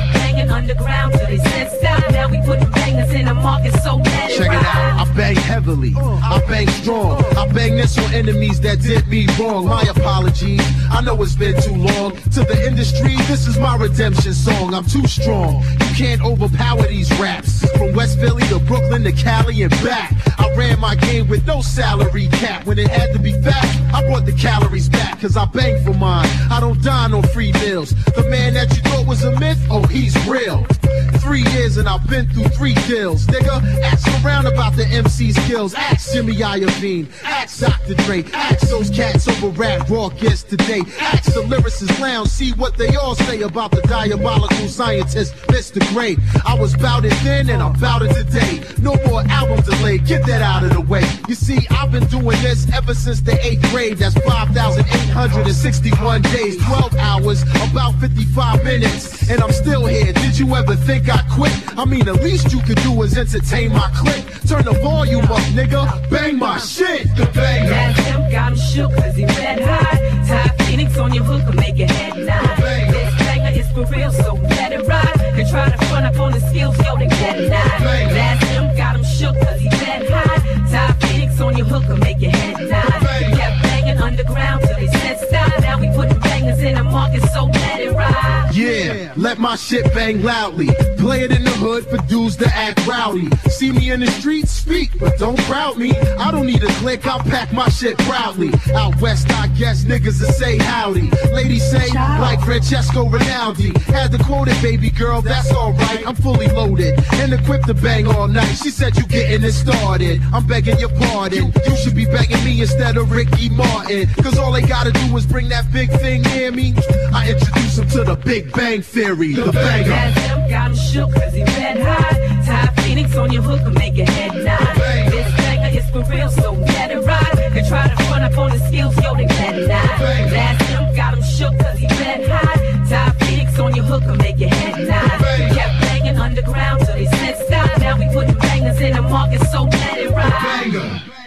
Underground 0.61 1.15
till 1.15 1.27
they 1.27 1.39
said 1.39 1.71
stop. 1.79 2.13
Now 2.13 2.29
we 2.29 2.39
putting 2.43 2.71
bangers 2.73 3.11
in 3.15 3.25
the 3.25 3.33
market, 3.33 3.73
so 3.83 3.97
let 3.97 4.31
Check 4.31 4.49
it 4.49 4.53
out. 4.53 5.09
I 5.09 5.13
bang 5.17 5.37
heavily. 5.37 5.95
I 5.97 6.43
bang 6.47 6.69
strong. 6.69 7.25
I 7.35 7.49
bang 7.49 7.77
this 7.77 7.97
on 7.97 8.13
enemies 8.13 8.61
that 8.61 8.83
did 8.83 9.09
me 9.09 9.27
wrong. 9.39 9.67
My 9.67 9.83
apologies. 9.85 10.61
I 10.91 11.01
know 11.01 11.21
it's 11.23 11.35
been 11.35 11.59
too 11.63 11.75
long. 11.75 12.13
To 12.35 12.41
the 12.41 12.67
industry, 12.67 13.17
this 13.27 13.47
is 13.47 13.59
my 13.59 13.75
redemption 13.77 14.35
song. 14.35 14.75
I'm 14.75 14.85
too 14.85 15.07
strong. 15.07 15.63
You 15.63 15.95
can't 15.97 16.23
overpower 16.23 16.83
these 16.83 17.11
raps. 17.19 17.65
From 17.79 17.95
West 17.95 18.21
Philly 18.21 18.47
to 18.49 18.59
Brooklyn 18.59 19.03
to 19.05 19.13
Cali 19.13 19.63
and 19.63 19.73
back. 19.83 20.13
I 20.39 20.55
ran 20.57 20.79
my 20.79 20.95
game 20.95 21.27
with 21.29 21.47
no 21.47 21.63
salary 21.63 22.29
cap. 22.33 22.67
When 22.67 22.79
it 22.79 22.89
had 22.89 23.15
to 23.15 23.19
be 23.19 23.33
fat, 23.41 23.95
I 23.95 24.07
brought 24.07 24.27
the 24.27 24.33
calories 24.33 24.91
back. 24.91 25.21
Cause 25.21 25.37
I 25.37 25.47
bang 25.47 25.83
for 25.85 25.95
mine. 25.95 26.29
I 26.51 26.61
don't 26.61 26.83
dine 26.83 27.15
on 27.15 27.23
free 27.35 27.53
meals. 27.53 27.95
The 28.15 28.27
man 28.29 28.55
that 28.55 28.71
you 28.71 28.83
thought 28.91 29.07
was 29.07 29.23
a 29.25 29.39
myth, 29.39 29.59
oh, 29.71 29.87
he's 29.87 30.15
real. 30.27 30.50
Brasil. 30.51 31.00
Three 31.31 31.47
years 31.53 31.77
and 31.77 31.89
I've 31.89 32.05
been 32.09 32.29
through 32.31 32.49
three 32.49 32.75
deals, 32.89 33.25
nigga. 33.27 33.63
Ask 33.83 34.25
around 34.25 34.47
about 34.47 34.75
the 34.75 34.85
MC 34.89 35.31
skills. 35.31 35.75
Ask 35.75 36.13
Jimmy 36.13 36.35
Iovine. 36.35 37.07
Ask 37.23 37.61
Dr. 37.61 37.95
Dre. 38.03 38.25
Ask 38.33 38.69
those 38.69 38.91
cats 38.91 39.29
over 39.29 39.51
rap 39.51 39.89
raw 39.89 40.09
gets 40.09 40.43
today. 40.43 40.83
Ask 40.99 41.33
the 41.33 41.43
lyricists 41.43 42.01
lounge. 42.01 42.31
See 42.31 42.51
what 42.55 42.77
they 42.77 42.97
all 42.97 43.15
say 43.15 43.43
about 43.43 43.71
the 43.71 43.81
diabolical 43.83 44.67
scientist, 44.67 45.37
Mr. 45.55 45.79
Gray. 45.95 46.17
I 46.45 46.59
was 46.59 46.75
bout 46.75 47.05
it 47.05 47.15
then 47.23 47.49
and 47.49 47.63
I'm 47.63 47.75
bout 47.75 48.03
it 48.03 48.13
today. 48.13 48.61
No 48.83 48.97
more 49.07 49.23
album 49.29 49.61
delay. 49.61 49.99
Get 49.99 50.27
that 50.27 50.43
out 50.43 50.65
of 50.65 50.73
the 50.73 50.81
way. 50.81 51.05
You 51.29 51.37
see, 51.37 51.65
I've 51.71 51.93
been 51.93 52.09
doing 52.09 52.43
this 52.43 52.67
ever 52.75 52.93
since 52.93 53.21
the 53.21 53.39
eighth 53.47 53.63
grade. 53.71 53.99
That's 53.99 54.19
5,861 54.19 56.23
days, 56.23 56.57
12 56.65 56.97
hours, 56.97 57.43
about 57.71 57.95
55 58.01 58.65
minutes. 58.65 59.31
And 59.31 59.41
I'm 59.41 59.53
still 59.53 59.87
here. 59.87 60.13
Did 60.13 60.37
you 60.37 60.57
ever 60.57 60.75
think 60.75 61.09
I 61.09 61.20
quit? 61.31 61.53
I 61.79 61.85
mean, 61.85 62.05
the 62.05 62.15
least 62.15 62.53
you 62.53 62.61
could 62.61 62.81
do 62.83 63.03
is 63.03 63.17
entertain 63.17 63.73
my 63.73 63.89
clique. 63.95 64.25
Turn 64.49 64.65
the 64.65 64.73
volume 64.83 65.25
up, 65.25 65.45
nigga. 65.55 65.83
Bang 66.11 66.39
my 66.39 66.59
shit. 66.59 67.09
The 67.17 67.27
banger. 67.35 67.71
That 67.71 67.97
him 67.97 68.31
got 68.31 68.53
him 68.53 68.59
shook 68.59 68.93
cause 68.95 69.15
he 69.15 69.25
red 69.27 69.61
high. 69.61 69.99
Tie 70.27 70.65
Phoenix 70.65 70.99
on 70.99 71.15
your 71.15 71.25
hook 71.25 71.43
and 71.47 71.57
make 71.57 71.77
your 71.77 71.89
head 71.89 72.17
nod. 72.19 72.57
This 72.59 73.15
banger 73.19 73.59
is 73.59 73.71
for 73.73 73.85
real, 73.93 74.13
so 74.13 74.35
let 74.35 74.73
it 74.73 74.87
ride. 74.87 75.35
Could 75.35 75.49
try 75.49 75.71
to 75.71 75.85
front 75.87 76.07
up 76.07 76.19
on 76.19 76.33
the 76.33 76.41
skills, 76.41 76.77
yo, 76.79 76.97
then 76.97 77.09
get 77.09 77.39
it 77.39 77.51
nod. 77.51 77.81
That 78.17 78.43
him 78.45 78.77
got 78.77 78.97
him 78.97 79.05
shook 79.05 79.37
cause 79.41 79.61
he 79.61 79.69
red 79.69 80.09
high. 80.09 80.39
Tie 80.71 81.07
Phoenix 81.07 81.41
on 81.41 81.57
your 81.57 81.67
hook 81.67 81.85
and 81.89 82.01
make 82.01 82.21
your 82.21 82.33
head 82.33 82.57
nod. 82.69 83.01
Kept 83.39 83.63
banging 83.63 83.99
underground 83.99 84.63
till 84.63 84.77
they 84.77 84.89
said 84.89 85.19
stop. 85.29 85.61
Now 85.61 85.79
we 85.79 85.89
bangers 85.89 86.20
in 86.63 86.75
the 86.75 86.85
market, 86.85 87.23
so 87.31 87.45
let 87.47 87.81
it 87.81 87.93
ride. 87.93 88.51
Yeah, 88.53 89.13
let 89.17 89.39
my 89.39 89.57
shit 89.57 89.85
bang 89.95 90.23
loudly. 90.23 90.69
Play 90.99 91.23
it 91.23 91.31
in 91.31 91.45
the 91.45 91.51
hood 91.51 91.87
for 91.87 91.99
dudes 92.09 92.37
to 92.37 92.49
act 92.49 92.87
rowdy. 92.87 93.31
See 93.49 93.73
me 93.73 93.91
in 93.91 94.01
the 94.01 94.07
streets, 94.07 94.51
speak, 94.51 94.99
but 94.99 95.19
don't 95.19 95.39
crowd 95.41 95.79
me. 95.79 95.93
I 96.19 96.31
don't 96.31 96.47
need 96.47 96.63
a 96.63 96.73
click, 96.75 97.07
I'll 97.07 97.21
pack 97.21 97.53
my 97.53 97.69
shit 97.69 97.97
proudly. 97.99 98.51
Out 98.75 99.01
west, 99.01 99.31
I 99.31 99.49
guess 99.49 99.85
niggas 99.85 100.21
will 100.21 100.33
say 100.33 100.59
howdy. 100.59 101.11
Ladies 101.33 101.69
say, 101.71 101.89
like 101.95 102.41
Francesco 102.41 103.09
Rinaldi. 103.09 103.73
Had 103.87 104.13
to 104.13 104.19
quote 104.19 104.49
it, 104.49 104.61
baby 104.63 104.91
girl, 104.91 105.23
that's 105.23 105.51
alright. 105.53 106.07
I'm 106.07 106.17
fully 106.17 106.49
loaded 106.49 106.99
and 107.15 107.33
equipped 107.33 107.67
to 107.69 107.75
bang 107.75 108.07
all 108.07 108.29
night. 108.29 108.55
She 108.63 108.71
said 108.71 108.97
you 108.97 109.07
getting 109.07 109.45
it 109.45 109.53
started. 109.53 110.21
I'm 110.33 110.47
begging 110.47 110.79
your 110.79 110.91
pardon. 110.91 111.53
You 111.67 111.77
should 111.77 111.95
be 111.95 112.07
begging 112.07 112.43
me 112.45 112.61
instead 112.61 112.97
of 112.97 113.11
Ricky 113.11 113.49
Martin. 113.49 114.09
Cause 114.23 114.39
all 114.39 114.53
they 114.53 114.63
gotta 114.63 114.93
do 114.93 115.17
is 115.17 115.27
bring 115.27 115.49
that 115.49 115.71
big 115.73 115.91
thing 116.01 116.25
near 116.51 116.73
me. 116.73 116.75
I 117.13 117.31
introduce 117.31 117.77
them 117.77 117.89
to 117.89 118.05
the 118.05 118.17
Big 118.17 118.53
Bang 118.53 118.83
Theory, 118.83 119.35
the 119.35 119.53
banger. 119.53 119.89
That 119.89 120.19
him 120.19 120.49
got 120.49 120.71
him 120.71 120.77
shook 120.77 121.13
cause 121.15 121.33
he 121.33 121.43
red 121.43 121.81
high. 121.81 122.45
Tie 122.45 122.83
Phoenix 122.83 123.17
on 123.17 123.33
your 123.33 123.43
hook 123.43 123.61
and 123.63 123.75
make 123.75 123.97
your 123.97 124.07
head 124.07 124.33
nod. 124.45 124.77
This 125.11 125.37
banger 125.37 125.79
is 125.79 125.91
for 125.91 126.03
real, 126.11 126.29
so 126.29 126.53
let 126.53 126.91
it 126.91 127.01
ride. 127.01 127.53
They 127.55 127.63
try 127.69 127.89
to 127.89 128.05
front 128.05 128.25
up 128.25 128.39
on 128.39 128.51
the 128.51 128.59
skills, 128.69 128.97
yo, 129.03 129.13
let 129.13 129.57
it 129.57 129.69
nod. 129.69 130.01
Last 130.33 130.63
him 130.63 130.97
got 130.97 131.15
him 131.15 131.23
shook 131.23 131.59
cause 131.59 131.79
he 131.79 131.87
red 131.87 132.29
high. 132.29 132.89
Tie 132.89 133.25
Phoenix 133.25 133.59
on 133.59 133.75
your 133.75 133.85
hook 133.85 134.03
and 134.05 134.19
make 134.19 134.39
your 134.39 134.51
head 134.51 134.89
nod. 134.89 135.55
Kept 135.57 135.81
banging 135.83 136.17
underground 136.17 136.81
till 136.87 136.95
they 136.95 137.07
said 137.07 137.37
stop. 137.47 137.79
Now 137.79 137.99
we 137.99 138.07
putting 138.13 138.35
bangers 138.35 138.81
in 138.81 138.95
the 138.95 139.03
market, 139.03 139.43
so 139.49 139.65
let 139.65 139.99
it 139.99 140.11
ride. 140.11 140.73
Banger. 140.73 141.20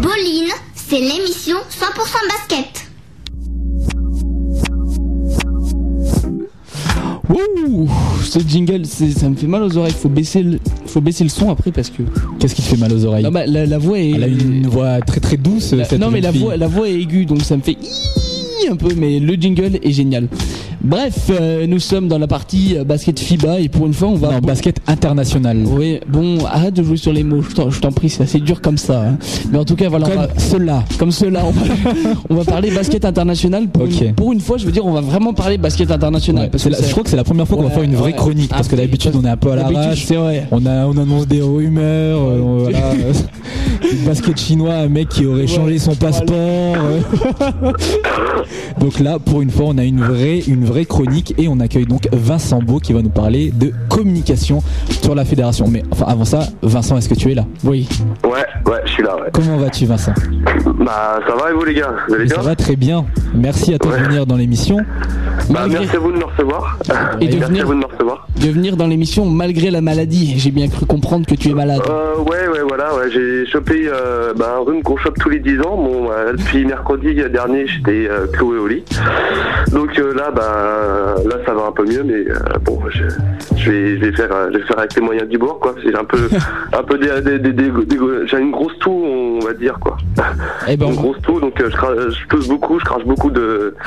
Boline, 0.00 0.50
c'est 0.74 1.00
l'émission 1.00 1.56
100% 1.70 2.28
basket. 2.28 2.84
Ouh, 7.30 7.88
ce 8.22 8.38
jingle, 8.38 8.86
c'est- 8.86 9.10
ça 9.10 9.28
me 9.28 9.34
fait 9.36 9.46
mal 9.46 9.62
aux 9.62 9.76
oreilles. 9.76 9.92
Faut 9.92 10.08
baisser 10.08 10.42
le, 10.42 10.58
faut 10.86 11.00
baisser 11.00 11.24
le 11.24 11.30
son 11.30 11.50
après 11.50 11.70
parce 11.72 11.90
que. 11.90 12.02
Qu'est-ce 12.38 12.54
qui 12.54 12.62
te 12.62 12.68
fait 12.68 12.76
mal 12.76 12.92
aux 12.92 13.04
oreilles 13.04 13.24
Non, 13.24 13.30
bah, 13.30 13.46
la, 13.46 13.66
la 13.66 13.78
voix 13.78 13.98
est. 13.98 14.10
Elle 14.12 14.24
a 14.24 14.28
une 14.28 14.66
voix 14.66 15.00
très 15.00 15.20
très 15.20 15.36
douce. 15.36 15.72
La- 15.72 15.84
cette 15.84 16.00
non 16.00 16.10
mais 16.10 16.20
la 16.20 16.32
fille. 16.32 16.40
voix, 16.40 16.56
la 16.56 16.68
voix 16.68 16.88
est 16.88 16.94
aiguë 17.00 17.26
donc 17.26 17.42
ça 17.42 17.56
me 17.56 17.62
fait 17.62 17.72
Iiii 17.82 18.68
un 18.70 18.76
peu 18.76 18.94
mais 18.96 19.18
le 19.20 19.34
jingle 19.34 19.78
est 19.82 19.92
génial. 19.92 20.28
Bref, 20.80 21.28
euh, 21.30 21.66
nous 21.66 21.80
sommes 21.80 22.06
dans 22.06 22.18
la 22.18 22.28
partie 22.28 22.76
euh, 22.78 22.84
basket 22.84 23.18
FIBA 23.18 23.58
et 23.60 23.68
pour 23.68 23.86
une 23.86 23.92
fois 23.92 24.08
on 24.08 24.14
va 24.14 24.32
Non, 24.32 24.38
basket 24.38 24.76
international. 24.86 25.64
Oui, 25.66 25.98
bon, 26.08 26.38
arrête 26.44 26.74
de 26.74 26.84
jouer 26.84 26.96
sur 26.96 27.12
les 27.12 27.24
mots, 27.24 27.42
je 27.42 27.80
t'en- 27.80 27.90
prie, 27.90 28.08
c'est 28.08 28.22
assez 28.22 28.38
dur 28.38 28.60
comme 28.60 28.78
ça. 28.78 29.02
hein. 29.02 29.18
Mais 29.50 29.58
en 29.58 29.64
tout 29.64 29.74
cas, 29.74 29.88
voilà, 29.88 30.06
Comme 30.06 30.16
va- 30.18 30.28
cela. 30.38 30.84
comme 30.98 31.10
cela, 31.10 31.42
on 31.44 31.50
va, 31.50 31.62
on 32.30 32.34
va 32.36 32.44
parler 32.44 32.70
basket 32.70 33.04
international. 33.04 33.66
Pour, 33.68 33.86
une, 33.86 34.14
pour 34.14 34.32
une 34.32 34.40
fois, 34.40 34.56
je 34.56 34.66
veux 34.66 34.72
dire, 34.72 34.86
on 34.86 34.92
va 34.92 35.00
vraiment 35.00 35.32
parler 35.32 35.58
basket 35.58 35.90
international. 35.90 36.44
Ouais, 36.44 36.48
parce 36.50 36.62
que 36.62 36.68
la- 36.68 36.80
je 36.80 36.90
crois 36.92 37.02
que 37.02 37.10
c'est 37.10 37.16
la 37.16 37.24
première 37.24 37.48
fois 37.48 37.56
qu'on 37.56 37.64
va 37.64 37.68
Ouais, 37.70 37.74
faire 37.74 37.82
une 37.82 37.96
vraie 37.96 38.12
ouais. 38.12 38.16
chronique 38.16 38.50
parce 38.50 38.68
que 38.68 38.74
Après, 38.74 38.86
d'habitude 38.86 39.12
on 39.16 39.24
est 39.24 39.28
un 39.30 39.36
peu 39.36 39.50
à 39.50 39.56
l'arrache. 39.56 40.04
c'est 40.06 40.14
vrai. 40.16 40.46
On 40.52 40.64
a 40.64 40.86
on 40.86 40.96
annonce 40.96 41.26
des 41.26 41.40
rumeurs, 41.42 42.20
euh, 42.22 42.38
voilà, 42.62 42.78
euh, 42.92 43.12
basket 44.06 44.38
chinois, 44.38 44.74
un 44.74 44.88
mec 44.88 45.08
qui 45.08 45.26
aurait 45.26 45.46
changé 45.48 45.78
son 45.80 45.96
passeport. 45.96 46.76
donc 48.80 49.00
là, 49.00 49.18
pour 49.18 49.42
une 49.42 49.50
fois, 49.50 49.66
on 49.68 49.78
a 49.78 49.84
une 49.84 50.00
vraie 50.02 50.38
une 50.46 50.64
vraie 50.68 50.84
chronique 50.84 51.34
et 51.38 51.48
on 51.48 51.58
accueille 51.60 51.86
donc 51.86 52.08
Vincent 52.12 52.60
Beau 52.60 52.78
qui 52.78 52.92
va 52.92 53.02
nous 53.02 53.08
parler 53.08 53.50
de 53.50 53.72
communication 53.88 54.62
sur 55.02 55.14
la 55.14 55.24
fédération. 55.24 55.66
Mais 55.68 55.82
enfin 55.90 56.06
avant 56.08 56.24
ça, 56.24 56.40
Vincent, 56.62 56.96
est-ce 56.96 57.08
que 57.08 57.14
tu 57.14 57.32
es 57.32 57.34
là? 57.34 57.46
Oui. 57.64 57.88
Ouais, 58.24 58.44
ouais, 58.70 58.80
je 58.84 58.92
suis 58.92 59.02
là, 59.02 59.16
ouais. 59.16 59.30
Comment 59.32 59.56
vas-tu, 59.56 59.86
Vincent? 59.86 60.12
Bah, 60.78 61.18
ça 61.26 61.34
va 61.34 61.50
et 61.50 61.54
vous, 61.54 61.64
les 61.64 61.74
gars? 61.74 61.92
Vous 62.06 62.14
allez 62.14 62.28
Ça 62.28 62.42
va 62.42 62.54
très 62.54 62.76
bien. 62.76 63.06
Merci 63.34 63.74
à 63.74 63.78
toi 63.78 63.96
de 63.96 64.04
venir 64.04 64.26
dans 64.26 64.36
l'émission. 64.36 64.78
Bah, 65.50 65.66
merci 65.68 65.96
à 65.96 65.98
vous 65.98 66.12
de 66.12 66.18
me 66.18 66.24
recevoir. 66.24 66.78
Et 67.20 67.28
de 67.28 67.36
merci 67.38 67.52
venir- 67.52 67.62
à 67.62 67.66
vous 67.66 67.74
de 67.74 67.78
me 67.78 67.84
recevoir. 67.86 68.26
De 68.36 68.48
venir 68.50 68.76
dans 68.76 68.86
l'émission 68.86 69.24
malgré 69.26 69.70
la 69.70 69.80
maladie. 69.80 70.34
J'ai 70.38 70.50
bien 70.50 70.68
cru 70.68 70.84
comprendre 70.86 71.26
que 71.26 71.34
tu 71.34 71.48
es 71.50 71.54
malade. 71.54 71.80
Euh, 71.88 72.16
ouais, 72.18 72.48
ouais, 72.48 72.60
voilà, 72.68 72.94
ouais, 72.94 73.10
j'ai 73.10 73.46
chopé 73.46 73.88
euh, 73.88 74.32
bah, 74.36 74.56
un 74.58 74.64
rhume 74.64 74.82
qu'on 74.82 74.96
chope 74.98 75.18
tous 75.18 75.28
les 75.30 75.38
10 75.40 75.60
ans. 75.60 75.76
Bon, 75.76 76.10
euh, 76.10 76.32
depuis 76.32 76.64
mercredi 76.64 77.14
dernier, 77.32 77.66
j'étais 77.66 78.08
euh, 78.10 78.26
cloué 78.26 78.58
au 78.58 78.66
lit. 78.68 78.84
Donc 79.72 79.98
euh, 79.98 80.12
là, 80.14 80.30
bah, 80.30 81.14
là, 81.24 81.36
ça 81.46 81.54
va 81.54 81.66
un 81.68 81.72
peu 81.72 81.84
mieux, 81.84 82.02
mais 82.04 82.30
euh, 82.30 82.38
bon, 82.64 82.78
je, 82.90 83.04
je 83.56 83.70
vais, 83.70 83.96
je 83.96 84.04
vais 84.04 84.12
faire, 84.12 84.28
euh, 84.32 84.50
je 84.52 84.58
vais 84.58 84.64
faire 84.64 84.78
avec 84.78 84.94
les 84.94 85.00
moyens 85.02 85.28
du 85.28 85.38
bord, 85.38 85.58
quoi. 85.60 85.74
J'ai 85.82 85.94
un 85.96 86.04
peu, 86.04 86.28
un 86.72 86.82
peu 86.82 86.98
des, 86.98 87.20
des, 87.22 87.38
des- 87.38 87.52
des- 87.52 87.70
des- 87.86 87.96
j'ai 88.26 88.38
une 88.38 88.50
grosse 88.52 88.78
toux, 88.80 89.02
on 89.04 89.38
va 89.44 89.54
dire, 89.54 89.78
quoi. 89.80 89.96
Eh 90.68 90.76
ben, 90.76 90.88
une 90.88 90.96
grosse 90.96 91.20
toux, 91.22 91.40
donc 91.40 91.54
je, 91.58 91.64
cra- 91.74 91.94
je 92.10 92.26
tousse 92.28 92.48
beaucoup, 92.48 92.78
je 92.78 92.84
crache 92.84 93.04
beaucoup 93.04 93.30
de. 93.30 93.74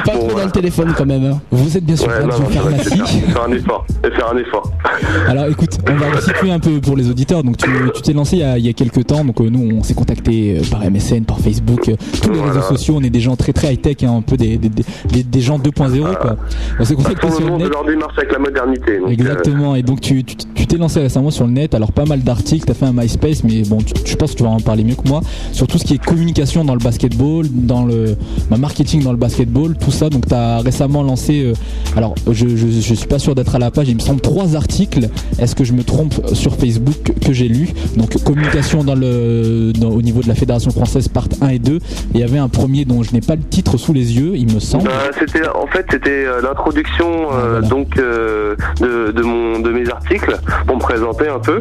Pas 0.12 0.18
trop 0.18 0.38
dans 0.38 0.44
le 0.44 0.50
téléphone 0.50 0.92
quand 0.96 1.06
même. 1.06 1.24
hein. 1.24 1.40
Vous 1.50 1.76
êtes 1.76 1.84
bien 1.84 1.96
sûr 1.96 2.08
Ouais, 2.08 2.14
Radio 2.14 2.30
Pharmacie. 2.50 2.98
faire, 2.98 3.42
un 3.48 3.52
effort, 3.52 3.86
faire 4.02 4.32
un 4.32 4.38
effort. 4.38 4.70
Alors 5.28 5.46
écoute, 5.46 5.78
on 5.88 5.94
va 5.96 6.10
resituer 6.16 6.50
un 6.50 6.58
peu 6.60 6.80
pour 6.80 6.96
les 6.96 7.08
auditeurs. 7.08 7.42
Donc 7.42 7.56
tu 7.56 7.68
t'es 8.02 8.12
lancé 8.12 8.36
il 8.36 8.40
y, 8.40 8.44
a, 8.44 8.58
il 8.58 8.66
y 8.66 8.68
a 8.68 8.72
quelques 8.72 9.06
temps. 9.06 9.24
Donc 9.24 9.40
euh, 9.40 9.48
nous 9.50 9.76
on 9.78 9.82
s'est 9.82 9.94
contacté 9.94 10.58
euh, 10.58 10.62
par 10.70 10.80
MSN, 10.88 11.24
par 11.24 11.38
Facebook, 11.40 11.88
euh, 11.88 11.96
tous 12.22 12.30
les 12.30 12.40
réseaux 12.40 12.62
sociaux. 12.62 12.94
On 12.98 13.02
est 13.02 13.10
des 13.10 13.20
gens 13.20 13.36
très 13.36 13.52
très 13.52 13.72
high 13.74 13.80
tech, 13.80 13.96
un 14.04 14.22
peu 14.22 14.36
des, 14.36 14.56
des, 14.56 14.68
des, 14.68 14.84
des- 15.12 15.22
des 15.22 15.40
gens 15.40 15.58
2.0 15.58 16.16
quoi. 16.18 16.36
On 16.78 16.84
s'est 16.84 16.94
contacté 16.94 17.30
sur 17.30 17.40
le 17.48 17.56
net. 17.56 17.70
marche 17.98 18.18
avec 18.18 18.32
la 18.32 18.38
modernité. 18.38 18.98
donc, 18.98 19.08
euh, 19.08 19.12
Exactement, 19.12 19.74
et 19.76 19.82
donc 19.82 20.00
tu 20.00 20.24
t'es 20.24 20.76
lancé 20.76 21.00
récemment 21.00 21.30
sur 21.30 21.46
le 21.46 21.52
net, 21.52 21.74
alors 21.74 21.90
pas 21.92 22.04
mal 22.04 22.20
d'articles, 22.22 22.64
tu 22.64 22.70
as 22.70 22.74
fait 22.74 22.86
un 22.86 22.92
MySpace, 22.92 23.42
mais 23.44 23.62
bon, 23.62 23.78
tu- 23.78 23.92
je 24.04 24.14
pense 24.16 24.32
que 24.32 24.36
tu 24.36 24.42
vas 24.44 24.50
en 24.50 24.60
parler 24.60 24.84
mieux 24.84 24.94
que 24.94 25.08
moi, 25.08 25.20
sur 25.52 25.66
tout 25.66 25.78
ce 25.78 25.84
qui 25.84 25.94
est 25.94 26.04
communication 26.04 26.64
dans 26.64 26.74
le 26.74 26.80
basketball, 26.80 27.46
dans 27.50 27.84
le 27.84 28.16
bah, 28.50 28.56
marketing 28.56 29.02
dans 29.02 29.10
le 29.10 29.16
basketball, 29.18 29.76
tout 29.76 29.90
ça, 29.90 29.99
donc 30.08 30.26
tu 30.26 30.34
as 30.34 30.60
récemment 30.60 31.02
lancé, 31.02 31.42
euh, 31.44 31.52
alors 31.96 32.14
je, 32.30 32.48
je, 32.48 32.66
je 32.68 32.94
suis 32.94 33.06
pas 33.08 33.18
sûr 33.18 33.34
d'être 33.34 33.54
à 33.54 33.58
la 33.58 33.70
page, 33.70 33.88
il 33.88 33.96
me 33.96 34.00
semble 34.00 34.20
trois 34.20 34.56
articles, 34.56 35.08
est-ce 35.38 35.54
que 35.54 35.64
je 35.64 35.72
me 35.72 35.82
trompe 35.84 36.14
sur 36.32 36.54
Facebook 36.56 37.12
que 37.24 37.32
j'ai 37.32 37.48
lu, 37.48 37.68
donc 37.96 38.16
communication 38.24 38.84
dans 38.84 38.94
le, 38.94 39.72
dans- 39.72 39.90
au 39.90 40.00
niveau 40.02 40.22
de 40.22 40.28
la 40.28 40.34
Fédération 40.34 40.70
Française, 40.70 41.08
part 41.08 41.26
1 41.42 41.48
et 41.48 41.58
2, 41.58 41.74
et 41.76 41.80
il 42.14 42.20
y 42.20 42.24
avait 42.24 42.38
un 42.38 42.48
premier 42.48 42.84
dont 42.84 43.02
je 43.02 43.12
n'ai 43.12 43.20
pas 43.20 43.34
le 43.34 43.42
titre 43.42 43.76
sous 43.76 43.92
les 43.92 44.16
yeux, 44.16 44.32
il 44.36 44.52
me 44.54 44.60
semble. 44.60 44.84
Bah, 44.84 45.10
c'était 45.18 45.46
en 45.48 45.66
fait 45.66 45.84
c'était 45.90 46.24
euh, 46.24 46.40
l'introduction 46.42 47.06
euh, 47.32 47.60
donc 47.60 47.98
euh, 47.98 48.54
de, 48.80 49.10
de 49.12 49.22
mon 49.22 49.58
de 49.60 49.70
mes 49.70 49.88
articles 49.90 50.38
pour 50.66 50.76
me 50.76 50.80
présenter 50.80 51.28
un 51.28 51.38
peu. 51.40 51.60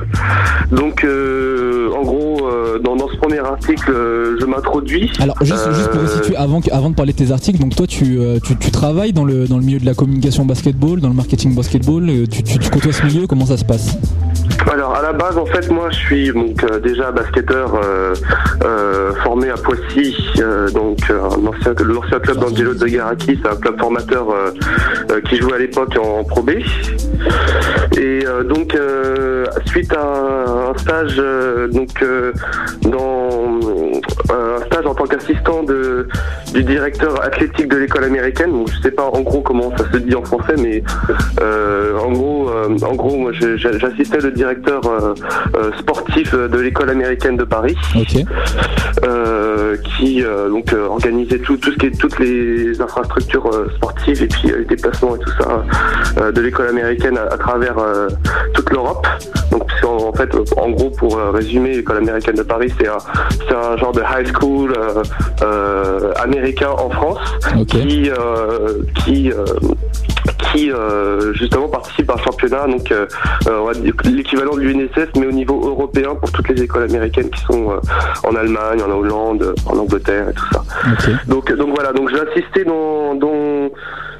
Donc 0.72 1.06
en 1.06 2.02
gros 2.04 2.42
dans, 2.84 2.96
dans 2.96 3.08
ce 3.10 3.16
premier 3.18 3.40
article 3.40 3.92
je 4.40 4.46
m'introduis. 4.46 5.12
Alors 5.20 5.36
juste, 5.42 5.72
juste 5.74 5.90
pour 5.90 6.02
resituer, 6.02 6.36
avant, 6.36 6.62
avant 6.72 6.90
de 6.90 6.96
parler 6.96 7.14
de 7.14 7.18
tes 7.18 7.32
articles, 7.32 7.60
donc 7.60 7.76
toi 7.76 7.88
tu, 7.88 8.20
euh, 8.30 8.40
tu, 8.40 8.72
travailles 8.72 9.14
dans 9.14 9.26
le, 9.26 9.48
dans 9.48 9.58
le 9.58 9.64
milieu 9.64 9.80
de 9.80 9.86
la 9.86 9.94
communication 9.94 10.46
basketball, 10.46 11.00
dans 11.00 11.10
le 11.10 11.16
marketing 11.16 11.56
basketball, 11.56 12.10
euh, 12.10 12.26
tu, 12.28 12.44
tu, 12.44 12.60
tu 12.60 12.70
côtoies 12.70 12.94
ce 12.94 13.06
milieu, 13.06 13.28
comment 13.28 13.46
ça 13.46 13.58
se 13.58 13.66
passe? 13.66 13.98
Alors 14.68 14.96
à 14.96 15.02
la 15.02 15.14
base 15.14 15.38
en 15.38 15.46
fait 15.46 15.70
moi 15.72 15.90
je 15.90 15.98
suis 15.98 16.32
donc 16.32 16.64
euh, 16.64 16.80
déjà 16.80 17.12
basketteur 17.12 17.74
euh, 17.76 18.14
euh, 18.64 19.14
formé 19.24 19.50
à 19.50 19.56
Poissy 19.56 20.16
donc 20.74 20.98
l'ancien 21.10 21.74
club 22.20 22.38
d'Angelo 22.38 22.74
de 22.74 22.86
Garaki 22.86 23.40
c'est 23.42 23.50
un 23.50 23.56
club 23.56 23.80
formateur 23.80 24.28
qui 25.28 25.38
jouait 25.38 25.54
à 25.54 25.58
l'époque 25.58 25.96
en 25.98 26.24
Pro 26.24 26.42
B. 26.42 26.52
Et 27.98 28.24
donc 28.46 28.78
suite 29.66 29.94
à 29.94 30.70
un 30.70 30.78
stage 30.78 31.18
donc 31.72 31.90
dans 32.84 33.60
un 34.30 34.66
stage 34.66 34.86
en 34.86 34.94
tant 34.94 35.06
qu'assistant 35.06 35.64
de 35.64 36.08
du 36.54 36.64
directeur 36.64 37.22
athlétique 37.24 37.68
de 37.68 37.78
l'école 37.78 38.04
américaine. 38.04 38.52
Donc 38.52 38.70
je 38.72 38.82
sais 38.82 38.92
pas 38.92 39.06
en 39.06 39.22
gros 39.22 39.42
comment 39.42 39.76
ça 39.78 39.86
se 39.92 39.98
dit 39.98 40.16
en 40.16 40.24
français 40.24 40.56
mais 40.58 40.84
en 41.42 42.12
gros 42.12 42.50
en 42.50 42.96
gros 42.96 43.16
moi 43.18 43.32
j'assistais 43.34 44.20
le 44.20 44.32
directeur 44.32 44.49
euh, 44.50 45.14
euh, 45.56 45.72
sportif 45.80 46.34
de 46.34 46.60
l'école 46.60 46.90
américaine 46.90 47.38
de 47.38 47.44
Paris. 47.44 47.76
Euh, 49.06 49.78
qui 49.98 50.24
euh, 50.24 50.50
donc 50.50 50.74
euh, 50.74 50.88
organisait 50.88 51.40
tout, 51.40 51.56
tout 51.58 51.72
ce 51.72 51.78
qui 51.78 51.86
est 51.88 51.98
toutes 52.00 52.20
les 52.20 52.82
infrastructures 52.82 53.46
euh, 53.54 53.70
sportives 53.76 54.24
et 54.24 54.28
puis 54.28 54.52
euh, 54.52 54.58
les 54.60 54.66
déplacements 54.66 55.16
et 55.16 55.20
tout 55.20 55.32
ça 55.40 55.64
euh, 56.20 56.32
de 56.32 56.42
l'école 56.42 56.68
américaine 56.68 57.18
à, 57.18 57.24
à 57.34 57.38
travers 57.38 57.78
euh, 57.78 58.10
toute 58.54 58.70
l'Europe. 58.72 59.08
Donc 59.52 59.64
en, 59.84 60.14
fait 60.14 60.30
en 60.58 60.70
gros 60.72 60.90
pour 60.90 61.18
euh, 61.18 61.32
résumer 61.32 61.76
l'école 61.78 61.98
américaine 61.98 62.36
de 62.36 62.44
Paris 62.44 62.72
c'est 62.78 62.88
un 62.88 63.78
genre 63.78 63.92
de 63.94 64.02
high 64.02 64.28
school 64.28 64.74
euh, 64.78 65.04
euh, 65.44 66.14
américain 66.18 66.70
en 66.70 66.90
France 66.90 67.20
qui 67.68 68.10
euh, 68.10 68.84
qui 69.06 69.32
euh, 69.32 69.46
qui 70.40 70.72
euh, 70.72 71.34
justement 71.34 71.68
participe 71.68 72.10
à 72.10 72.16
un 72.16 72.24
championnat, 72.24 72.68
donc 72.68 72.92
euh, 72.92 73.06
euh, 73.48 73.74
l'équivalent 74.06 74.56
de 74.56 74.62
l'UNSS, 74.62 75.10
mais 75.18 75.28
au 75.28 75.32
niveau 75.32 75.62
européen 75.68 76.16
pour 76.16 76.32
toutes 76.32 76.50
les 76.50 76.62
écoles 76.64 76.84
américaines 76.84 77.30
qui 77.30 77.42
sont 77.42 77.72
euh, 77.72 77.80
en 78.24 78.36
Allemagne, 78.36 78.82
en 78.82 78.92
Hollande, 78.92 79.54
en 79.66 79.78
Angleterre 79.78 80.30
et 80.30 80.34
tout 80.34 80.46
ça. 80.52 80.64
Donc, 81.28 81.52
donc 81.54 81.76
voilà, 81.76 81.94
donc 81.94 82.10
j'ai 82.10 82.20
assisté 82.20 82.64
dans, 82.64 83.16
dans, 83.16 83.70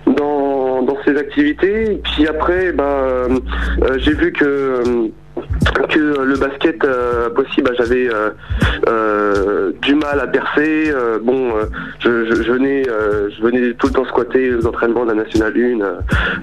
dans, 0.08 0.82
dans 0.84 0.98
ces 1.06 1.18
activités. 1.18 2.02
Puis 2.04 2.28
après, 2.28 2.72
ben, 2.72 2.84
euh, 2.84 3.40
euh, 3.84 3.98
j'ai 3.98 4.14
vu 4.14 4.32
que 4.32 4.46
euh, 4.46 5.08
que 5.90 6.00
euh, 6.00 6.24
le 6.24 6.38
basket 6.38 6.84
euh, 6.84 7.30
possible, 7.30 7.70
bah, 7.70 7.76
j'avais 7.78 8.08
euh, 8.14 8.30
euh, 8.88 9.72
du 9.82 9.96
mal 9.96 10.20
à 10.20 10.28
percer. 10.28 10.94
Bon, 11.22 11.54
je, 12.00 12.10
venais, 12.10 12.84
je 12.86 13.42
venais 13.42 13.74
tout 13.74 13.88
le 13.88 13.94
temps 13.94 14.06
squatter 14.06 14.52
les 14.52 14.66
entraînements 14.66 15.04
de 15.04 15.10
la 15.10 15.24
Nationale 15.24 15.54
1 15.56 15.82
euh, 15.82 15.94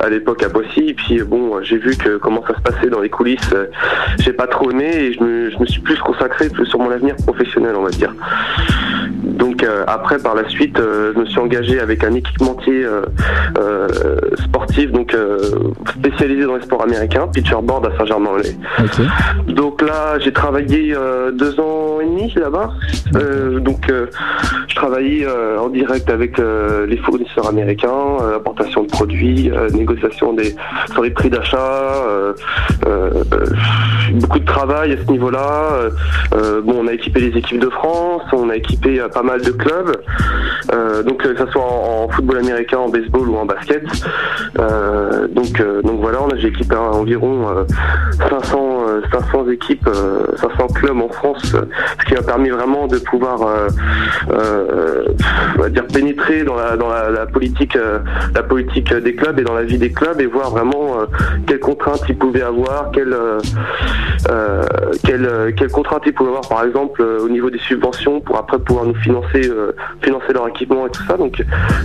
à 0.00 0.08
l'époque 0.08 0.42
à 0.42 0.50
Poissy. 0.50 0.88
Et 0.88 0.94
puis 0.94 1.22
bon, 1.22 1.62
j'ai 1.62 1.78
vu 1.78 1.96
que 1.96 2.16
comment 2.16 2.44
ça 2.46 2.54
se 2.56 2.60
passait 2.60 2.88
dans 2.88 3.00
les 3.00 3.10
coulisses. 3.10 3.54
j'ai 4.18 4.32
pas 4.32 4.46
trop 4.46 4.70
aimé 4.70 4.90
et 4.94 5.12
je 5.12 5.22
me, 5.22 5.66
suis 5.66 5.80
plus 5.80 5.98
consacré 5.98 6.48
sur 6.64 6.78
mon 6.78 6.90
avenir 6.90 7.16
professionnel, 7.16 7.74
on 7.76 7.82
va 7.82 7.90
dire. 7.90 8.14
Donc 9.22 9.55
euh, 9.62 9.84
après, 9.86 10.18
par 10.18 10.34
la 10.34 10.48
suite, 10.48 10.78
euh, 10.78 11.12
je 11.14 11.20
me 11.20 11.26
suis 11.26 11.38
engagé 11.38 11.80
avec 11.80 12.04
un 12.04 12.14
équipementier 12.14 12.84
euh, 12.84 14.18
sportif, 14.44 14.90
donc 14.92 15.16
spécialisé 15.98 16.44
dans 16.44 16.56
les 16.56 16.62
sports 16.62 16.82
américains, 16.82 17.28
pitcherboard 17.28 17.86
à 17.86 17.96
Saint-Germain-en-Laye. 17.98 18.56
Donc 19.48 19.82
là, 19.82 20.18
j'ai 20.18 20.32
travaillé 20.32 20.94
deux 21.32 21.60
ans 21.60 22.00
et 22.00 22.06
demi 22.06 22.32
là-bas. 22.34 22.72
Donc, 23.60 23.92
travaillais 24.76 25.26
euh, 25.26 25.58
en 25.58 25.68
direct 25.68 26.08
avec 26.10 26.38
euh, 26.38 26.86
les 26.86 26.98
fournisseurs 26.98 27.48
américains, 27.48 28.18
euh, 28.20 28.36
importation 28.36 28.82
de 28.82 28.88
produits, 28.88 29.50
euh, 29.50 29.68
négociation 29.70 30.32
des 30.32 30.54
sur 30.92 31.02
les 31.02 31.10
prix 31.10 31.30
d'achat, 31.30 31.56
euh, 31.58 32.34
euh, 32.86 33.10
euh, 33.32 33.46
beaucoup 34.14 34.38
de 34.38 34.44
travail 34.44 34.92
à 34.92 34.96
ce 35.04 35.10
niveau-là. 35.10 35.72
Euh, 35.72 35.90
euh, 36.34 36.60
bon, 36.62 36.84
on 36.84 36.86
a 36.86 36.92
équipé 36.92 37.20
les 37.20 37.36
équipes 37.38 37.58
de 37.58 37.70
France, 37.70 38.22
on 38.32 38.50
a 38.50 38.56
équipé 38.56 39.00
euh, 39.00 39.08
pas 39.08 39.22
mal 39.22 39.40
de 39.42 39.50
clubs, 39.50 39.96
euh, 40.72 41.02
donc 41.02 41.22
que 41.22 41.36
ce 41.36 41.46
soit 41.50 41.64
en, 41.64 42.08
football 42.08 42.38
américain, 42.38 42.78
en 42.78 42.88
baseball 42.88 43.28
ou 43.28 43.36
en 43.36 43.46
basket. 43.46 43.82
Euh, 44.58 45.26
donc, 45.28 45.60
euh, 45.60 45.82
donc 45.82 46.00
voilà, 46.00 46.18
a 46.20 46.36
j'ai 46.36 46.48
équipé 46.48 46.76
environ 46.76 47.48
euh, 47.48 47.64
500, 48.28 48.84
euh, 48.88 49.00
500 49.12 49.50
équipes, 49.50 49.86
euh, 49.88 50.24
500 50.36 50.68
clubs 50.74 51.00
en 51.00 51.08
France, 51.08 51.54
euh, 51.54 51.62
ce 52.00 52.06
qui 52.06 52.14
m'a 52.14 52.22
permis 52.22 52.50
vraiment 52.50 52.86
de 52.86 52.98
pouvoir, 52.98 53.42
euh, 53.42 53.68
euh, 54.30 54.65
on 55.56 55.62
va 55.62 55.68
dire, 55.68 55.86
pénétrer 55.86 56.44
dans 56.44 56.56
la, 56.56 56.76
dans 56.76 56.88
la, 56.88 57.10
la 57.10 57.26
politique, 57.26 57.76
euh, 57.76 57.98
la 58.34 58.42
politique 58.42 58.92
des 58.92 59.14
clubs 59.14 59.38
et 59.38 59.42
dans 59.44 59.54
la 59.54 59.62
vie 59.62 59.78
des 59.78 59.92
clubs 59.92 60.20
et 60.20 60.26
voir 60.26 60.50
vraiment 60.50 61.00
euh, 61.00 61.06
quelles 61.46 61.60
contraintes 61.60 62.02
ils 62.08 62.16
pouvaient 62.16 62.42
avoir, 62.42 62.90
quelles, 62.92 63.12
euh, 63.12 63.38
euh, 64.30 64.62
quelles, 65.04 65.26
euh, 65.26 65.52
quelles 65.56 65.70
contraintes 65.70 66.02
ils 66.06 66.14
pouvaient 66.14 66.30
avoir, 66.30 66.48
par 66.48 66.64
exemple, 66.64 67.02
euh, 67.02 67.20
au 67.20 67.28
niveau 67.28 67.50
des 67.50 67.58
subventions 67.58 68.20
pour 68.20 68.36
après 68.38 68.58
pouvoir 68.58 68.86
nous 68.86 68.94
financer, 68.96 69.48
euh, 69.48 69.72
financer 70.02 70.32
leur 70.32 70.48
équipement 70.48 70.86
et 70.86 70.90
tout 70.90 71.02
ça. 71.04 71.16
Donc 71.16 71.38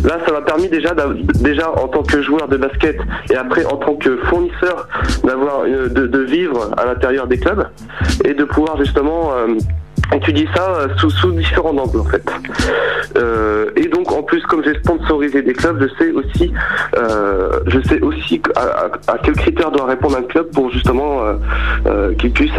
là, 0.03 0.17
ça 0.25 0.31
m'a 0.31 0.41
permis 0.41 0.69
déjà, 0.69 0.93
déjà 1.39 1.71
en 1.71 1.87
tant 1.87 2.03
que 2.03 2.21
joueur 2.21 2.47
de 2.47 2.57
basket 2.57 2.97
et 3.29 3.35
après 3.35 3.65
en 3.65 3.77
tant 3.77 3.95
que 3.95 4.17
fournisseur, 4.29 4.87
d'avoir 5.23 5.61
euh, 5.65 5.87
de, 5.87 6.07
de 6.07 6.19
vivre 6.19 6.71
à 6.77 6.85
l'intérieur 6.85 7.27
des 7.27 7.39
clubs 7.39 7.67
et 8.25 8.33
de 8.33 8.43
pouvoir 8.43 8.77
justement 8.77 9.31
euh, 9.33 9.47
étudier 10.15 10.47
ça 10.55 10.69
euh, 10.71 10.87
sous, 10.97 11.09
sous 11.09 11.31
différents 11.31 11.75
angles 11.77 11.99
en 11.99 12.05
fait. 12.05 12.23
Euh, 13.17 13.69
et 13.75 13.87
donc 13.87 14.11
en 14.11 14.23
plus 14.23 14.41
comme 14.43 14.63
j'ai 14.63 14.75
sponsorisé 14.75 15.41
des 15.41 15.53
clubs, 15.53 15.77
je 15.81 16.03
sais 16.03 16.11
aussi 16.11 16.51
euh, 16.97 17.59
je 17.67 17.79
sais 17.87 18.01
aussi 18.01 18.41
à, 18.55 18.59
à- 18.61 19.13
à 19.13 19.17
quels 19.19 19.35
critères 19.35 19.71
doit 19.71 19.85
répondre 19.85 20.17
un 20.17 20.21
club 20.23 20.47
pour 20.51 20.69
justement 20.71 21.19
euh, 21.87 22.13
qu'il 22.15 22.31
puisse 22.31 22.51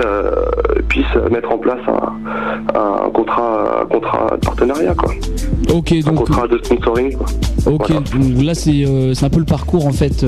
puisse 0.88 1.14
mettre 1.30 1.50
en 1.52 1.58
place 1.58 1.78
un, 1.88 2.78
un 2.78 3.10
contrat 3.10 3.82
un 3.82 3.86
contrat 3.86 4.36
de 4.40 4.44
partenariat 4.46 4.94
quoi. 4.94 5.12
Ok, 5.74 5.92
Un 5.92 6.00
donc 6.00 6.16
contrat 6.26 6.48
de 6.48 6.58
sponsoring 6.62 7.16
quoi. 7.16 7.26
Ok, 7.66 7.88
donc 7.92 8.42
là 8.44 8.54
c'est 8.54 8.84
c'est 9.14 9.24
un 9.26 9.30
peu 9.30 9.38
le 9.38 9.44
parcours 9.44 9.86
en 9.86 9.92
fait 9.92 10.24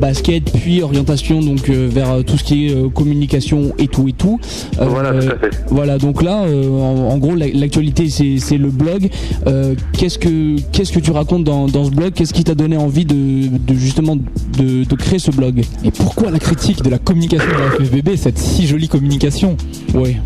basket 0.00 0.52
puis 0.52 0.82
orientation 0.82 1.40
donc 1.40 1.68
vers 1.68 2.24
tout 2.26 2.36
ce 2.36 2.44
qui 2.44 2.68
est 2.68 2.92
communication 2.92 3.72
et 3.78 3.88
tout 3.88 4.08
et 4.08 4.12
tout. 4.12 4.40
Voilà, 4.80 5.12
tout 5.12 5.30
à 5.32 5.36
fait. 5.38 5.50
Voilà, 5.68 5.87
donc 5.96 6.22
là 6.22 6.42
euh, 6.42 6.68
en, 6.68 7.08
en 7.12 7.16
gros 7.18 7.34
la- 7.34 7.46
l'actualité 7.48 8.10
c'est 8.10 8.36
c'est 8.38 8.58
le 8.58 8.68
blog. 8.68 9.08
Euh, 9.46 9.74
qu'est-ce 9.94 10.18
que 10.18 10.60
qu'est-ce 10.72 10.92
que 10.92 10.98
tu 11.00 11.10
racontes 11.12 11.44
dans, 11.44 11.66
dans 11.68 11.84
ce 11.86 11.90
blog? 11.90 12.12
Qu'est-ce 12.12 12.34
qui 12.34 12.44
t'a 12.44 12.54
donné 12.54 12.76
envie 12.76 13.06
de, 13.06 13.48
de 13.56 13.74
justement 13.74 14.16
de, 14.16 14.84
de 14.84 14.94
créer 14.96 15.18
ce 15.18 15.30
blog? 15.30 15.62
Et 15.84 15.90
pourquoi 15.90 16.30
la 16.30 16.38
critique 16.40 16.82
de 16.82 16.90
la 16.90 16.98
communication 16.98 17.48
de 17.48 17.52
la 17.58 17.70
FFBB, 17.86 18.16
cette 18.16 18.36
si 18.38 18.66
jolie 18.66 18.88
communication? 18.88 19.56
Oui. 19.94 20.16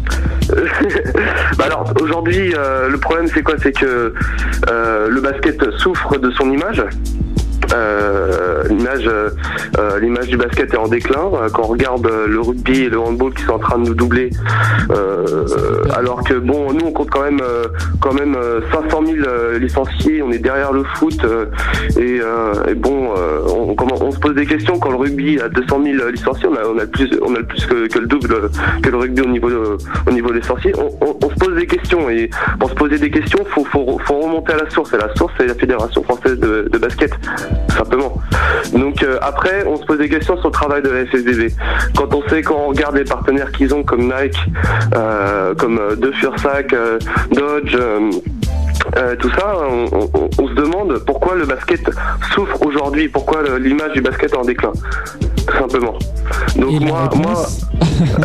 Bah 1.58 1.64
alors 1.66 1.92
aujourd'hui 2.00 2.54
euh, 2.56 2.88
le 2.88 2.98
problème 2.98 3.26
c'est 3.32 3.42
quoi? 3.42 3.54
C'est 3.62 3.72
que 3.72 4.14
euh, 4.70 5.08
le 5.08 5.20
basket 5.20 5.58
souffre 5.78 6.18
de 6.18 6.30
son 6.30 6.50
image. 6.50 6.82
Euh, 7.74 8.64
l'image, 8.68 9.06
euh, 9.08 9.98
l'image 10.00 10.28
du 10.28 10.36
basket 10.36 10.72
est 10.74 10.76
en 10.78 10.88
déclin. 10.88 11.30
Euh, 11.34 11.48
Quand 11.52 11.62
on 11.64 11.68
regarde 11.68 12.06
le 12.06 12.40
rugby 12.40 12.82
et 12.84 12.88
le 12.88 12.98
handball 12.98 13.32
qui 13.34 13.42
sont 13.44 13.52
en 13.54 13.58
train 13.58 13.78
de 13.78 13.88
nous 13.88 13.94
doubler, 13.94 14.30
alors 15.96 16.22
que 16.24 16.34
bon, 16.34 16.72
nous 16.72 16.86
on 16.86 16.92
compte 16.92 17.10
quand 17.10 17.22
même, 17.22 17.40
quand 18.00 18.12
même 18.14 18.34
euh, 18.36 18.60
500 18.72 19.02
000 19.06 19.16
euh, 19.26 19.58
licenciés. 19.58 20.22
On 20.22 20.30
est 20.32 20.38
derrière 20.38 20.72
le 20.72 20.84
foot 20.96 21.20
et, 21.98 22.20
et 22.68 22.74
bon, 22.74 23.10
on, 23.48 23.74
on 24.00 24.10
se 24.10 24.18
pose 24.18 24.34
des 24.34 24.46
questions 24.46 24.78
quand 24.78 24.90
le 24.90 24.96
rugby 24.96 25.40
a 25.40 25.48
200 25.48 25.80
000 25.84 26.08
licenciés. 26.10 26.48
On 26.48 26.54
a, 26.56 26.66
on 26.74 26.78
a 26.78 26.86
plus, 26.86 27.10
on 27.22 27.34
a 27.34 27.38
le 27.38 27.46
plus 27.46 27.64
que, 27.66 27.86
que 27.88 27.98
le 27.98 28.06
double 28.06 28.50
que 28.82 28.90
le 28.90 28.96
rugby 28.96 29.22
au 29.22 29.26
niveau, 29.28 29.48
au 30.06 30.10
niveau 30.12 30.30
des 30.32 30.40
licenciés. 30.40 30.72
On, 30.78 30.88
on- 31.06 31.16
on 31.24 31.30
se 31.30 31.34
pose 31.36 31.54
des 31.54 31.66
questions 31.66 32.10
et 32.10 32.28
pour 32.58 32.68
se 32.70 32.74
poser 32.74 32.98
des 32.98 33.10
questions, 33.10 33.44
faut, 33.46 33.64
faut, 33.66 33.98
faut 34.04 34.18
remonter 34.18 34.52
à 34.54 34.56
la 34.56 34.70
source. 34.70 34.92
Et 34.92 34.96
la 34.96 35.14
source, 35.14 35.32
c'est 35.38 35.46
la 35.46 35.54
Fédération 35.54 36.02
française 36.02 36.38
de, 36.38 36.68
de 36.70 36.78
basket, 36.78 37.12
simplement. 37.68 38.14
Donc 38.72 39.02
euh, 39.02 39.18
après, 39.22 39.64
on 39.66 39.76
se 39.76 39.84
pose 39.84 39.98
des 39.98 40.08
questions 40.08 40.36
sur 40.36 40.48
le 40.48 40.52
travail 40.52 40.82
de 40.82 40.88
la 40.88 41.06
FFBB. 41.06 41.52
Quand 41.96 42.14
on 42.14 42.26
sait, 42.28 42.42
quand 42.42 42.56
on 42.56 42.68
regarde 42.68 42.96
les 42.96 43.04
partenaires 43.04 43.50
qu'ils 43.52 43.74
ont 43.74 43.82
comme 43.82 44.02
Nike, 44.02 44.38
euh, 44.94 45.54
comme 45.54 45.78
euh, 45.78 45.96
De 45.96 46.12
Fursac, 46.12 46.74
Dodge. 47.30 47.76
euh, 48.96 49.16
tout 49.16 49.30
ça, 49.30 49.54
on, 49.68 50.48
se 50.48 50.54
demande 50.54 50.98
pourquoi 51.06 51.34
le 51.34 51.46
basket 51.46 51.88
souffre 52.34 52.60
aujourd'hui, 52.66 53.08
pourquoi 53.08 53.42
l'image 53.58 53.92
du 53.92 54.00
basket 54.00 54.32
est 54.32 54.36
en 54.36 54.42
déclin, 54.42 54.72
tout 55.46 55.56
simplement. 55.58 55.94
Donc 56.56 56.80
moi, 56.82 57.10
moi, 57.16 57.46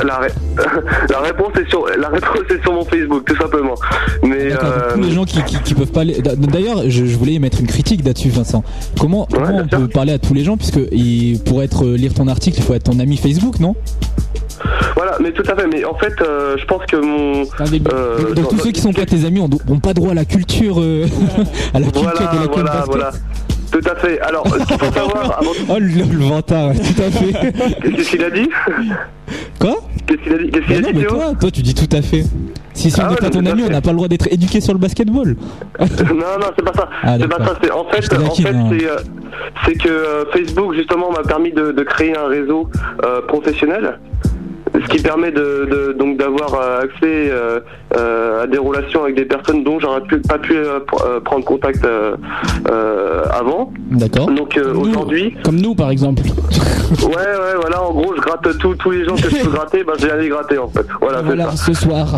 la, 0.03 0.17
ré- 0.17 0.31
la 1.09 1.19
réponse 1.19 1.51
est 1.59 1.69
sur 1.69 1.85
la 1.97 2.09
réponse 2.09 2.37
est 2.49 2.61
sur 2.61 2.73
mon 2.73 2.85
Facebook, 2.85 3.25
tout 3.25 3.35
simplement. 3.37 3.75
Mais 4.23 4.51
euh, 4.51 4.95
les 4.97 5.11
gens 5.11 5.25
qui, 5.25 5.41
qui, 5.43 5.57
qui 5.59 5.73
peuvent 5.73 5.91
pas 5.91 6.01
aller- 6.01 6.21
D'ailleurs, 6.21 6.83
je, 6.87 7.05
je 7.05 7.17
voulais 7.17 7.33
émettre 7.33 7.59
une 7.59 7.67
critique 7.67 8.05
là-dessus, 8.05 8.29
Vincent. 8.29 8.63
Comment, 8.99 9.27
comment 9.31 9.57
on 9.63 9.67
peut 9.67 9.87
parler 9.87 10.13
à 10.13 10.19
tous 10.19 10.33
les 10.33 10.43
gens 10.43 10.57
puisque 10.57 10.79
il- 10.91 11.39
pour 11.43 11.61
être 11.63 11.85
euh, 11.85 11.95
lire 11.97 12.13
ton 12.13 12.27
article, 12.27 12.57
il 12.59 12.63
faut 12.63 12.73
être 12.73 12.83
ton 12.83 12.99
ami 12.99 13.17
Facebook, 13.17 13.59
non? 13.59 13.75
Voilà, 14.95 15.17
mais 15.21 15.31
tout 15.31 15.43
à 15.49 15.55
fait. 15.55 15.67
Mais 15.71 15.85
en 15.85 15.93
fait, 15.95 16.13
euh, 16.21 16.55
je 16.57 16.65
pense 16.65 16.83
que 16.87 16.95
mon 16.97 17.43
euh, 17.93 18.33
Donc 18.33 18.49
tous 18.49 18.57
ceux 18.59 18.71
qui 18.71 18.81
sont 18.81 18.91
pas 18.93 19.05
tes 19.05 19.25
amis 19.25 19.39
ont, 19.39 19.49
ont 19.69 19.79
pas 19.79 19.93
droit 19.93 20.11
à 20.11 20.15
la 20.15 20.25
culture, 20.25 20.79
euh, 20.79 21.05
à 21.73 21.79
la 21.79 21.85
culture 21.85 22.11
voilà, 22.15 22.31
de 22.31 22.39
laquelle 22.39 22.63
voilà, 22.63 22.83
voilà. 22.87 23.11
Tout 23.71 23.81
à 23.89 23.95
fait. 23.95 24.19
Alors, 24.21 24.47
ce 24.47 24.57
qu'il 24.65 24.77
faut 24.79 24.91
savoir 24.93 25.37
avant 25.39 25.51
Oh 25.69 25.75
le, 25.79 25.87
le 25.87 26.23
vantard, 26.25 26.71
tout 26.73 27.01
à 27.01 27.11
fait. 27.11 27.33
Qu'est-ce 27.95 28.09
qu'il 28.09 28.23
a 28.23 28.29
dit 28.29 28.49
Quoi 29.59 29.75
Qu'est-ce 30.05 30.21
qu'il 30.21 30.33
a 30.33 30.37
dit 30.37 30.49
Qu'est-ce 30.51 30.65
qu'il 30.65 30.81
non, 30.81 30.87
a 30.87 30.91
dit 30.91 30.97
mais 30.99 31.05
Théo 31.05 31.09
toi, 31.09 31.33
toi 31.39 31.51
tu 31.51 31.61
dis 31.61 31.73
tout 31.75 31.95
à 31.95 32.01
fait. 32.01 32.23
Si, 32.73 32.91
si 32.91 32.99
Ah 33.01 33.05
on 33.05 33.07
n'est 33.07 33.13
ouais, 33.15 33.19
pas 33.19 33.29
ton 33.29 33.41
tout 33.41 33.47
à 33.47 33.51
ami, 33.51 33.61
fait. 33.63 33.67
on 33.67 33.71
n'a 33.71 33.81
pas 33.81 33.89
le 33.89 33.95
droit 33.95 34.07
d'être 34.07 34.27
éduqué 34.31 34.61
sur 34.61 34.73
le 34.73 34.79
basketball. 34.79 35.35
non, 35.79 35.85
non, 35.85 36.47
c'est 36.57 36.63
pas 36.65 36.73
ça. 36.73 36.89
Ah, 37.03 37.17
c'est 37.19 37.27
pas 37.27 37.37
d'accord. 37.39 37.55
ça. 37.55 37.59
C'est 37.63 37.71
en 37.71 37.85
fait, 37.85 38.01
Je 38.03 38.07
te 38.09 38.15
en 38.15 38.19
taquine, 38.23 38.45
fait, 38.45 38.53
hein. 38.55 38.67
c'est, 38.71 38.85
euh, 38.87 38.95
c'est 39.65 39.73
que 39.77 39.89
euh, 39.89 40.25
Facebook 40.31 40.73
justement 40.75 41.11
m'a 41.11 41.23
permis 41.23 41.51
de, 41.51 41.71
de 41.71 41.83
créer 41.83 42.15
un 42.17 42.27
réseau 42.27 42.69
euh, 43.03 43.21
professionnel. 43.27 43.99
Ce 44.83 44.87
qui 44.91 45.01
permet 45.01 45.31
de, 45.31 45.65
de- 45.71 45.93
donc 45.97 46.17
d'avoir 46.17 46.53
euh, 46.55 46.81
accès 46.81 47.29
euh, 47.31 47.59
euh, 47.95 48.43
à 48.43 48.47
des 48.47 48.57
relations 48.57 49.03
avec 49.03 49.15
des 49.15 49.25
personnes 49.25 49.63
dont 49.63 49.79
j'aurais 49.79 50.01
pu- 50.01 50.19
pas 50.21 50.37
pu 50.37 50.53
pr- 50.53 51.19
prendre 51.21 51.45
contact 51.45 51.85
avant. 53.31 53.71
D'accord. 53.91 54.27
Donc 54.31 54.59
aujourd'hui, 54.79 55.35
Comme 55.43 55.57
nous, 55.61 55.75
par 55.75 55.89
exemple. 55.91 56.21
ouais, 56.23 57.07
ouais, 57.15 57.55
voilà, 57.59 57.83
en 57.83 57.91
gros, 57.91 58.13
je 58.15 58.21
gratte 58.21 58.57
tous 58.59 58.75
tous 58.75 58.91
les 58.91 59.05
gens 59.05 59.15
que 59.15 59.29
je 59.29 59.43
peux 59.43 59.49
gratter, 59.51 59.83
ben 59.83 59.93
j'ai 59.99 60.11
allé 60.11 60.29
gratter 60.29 60.57
en 60.57 60.67
fait. 60.67 60.85
Voilà, 61.01 61.21
Voilà, 61.21 61.51
ce 61.51 61.73
soir. 61.73 62.07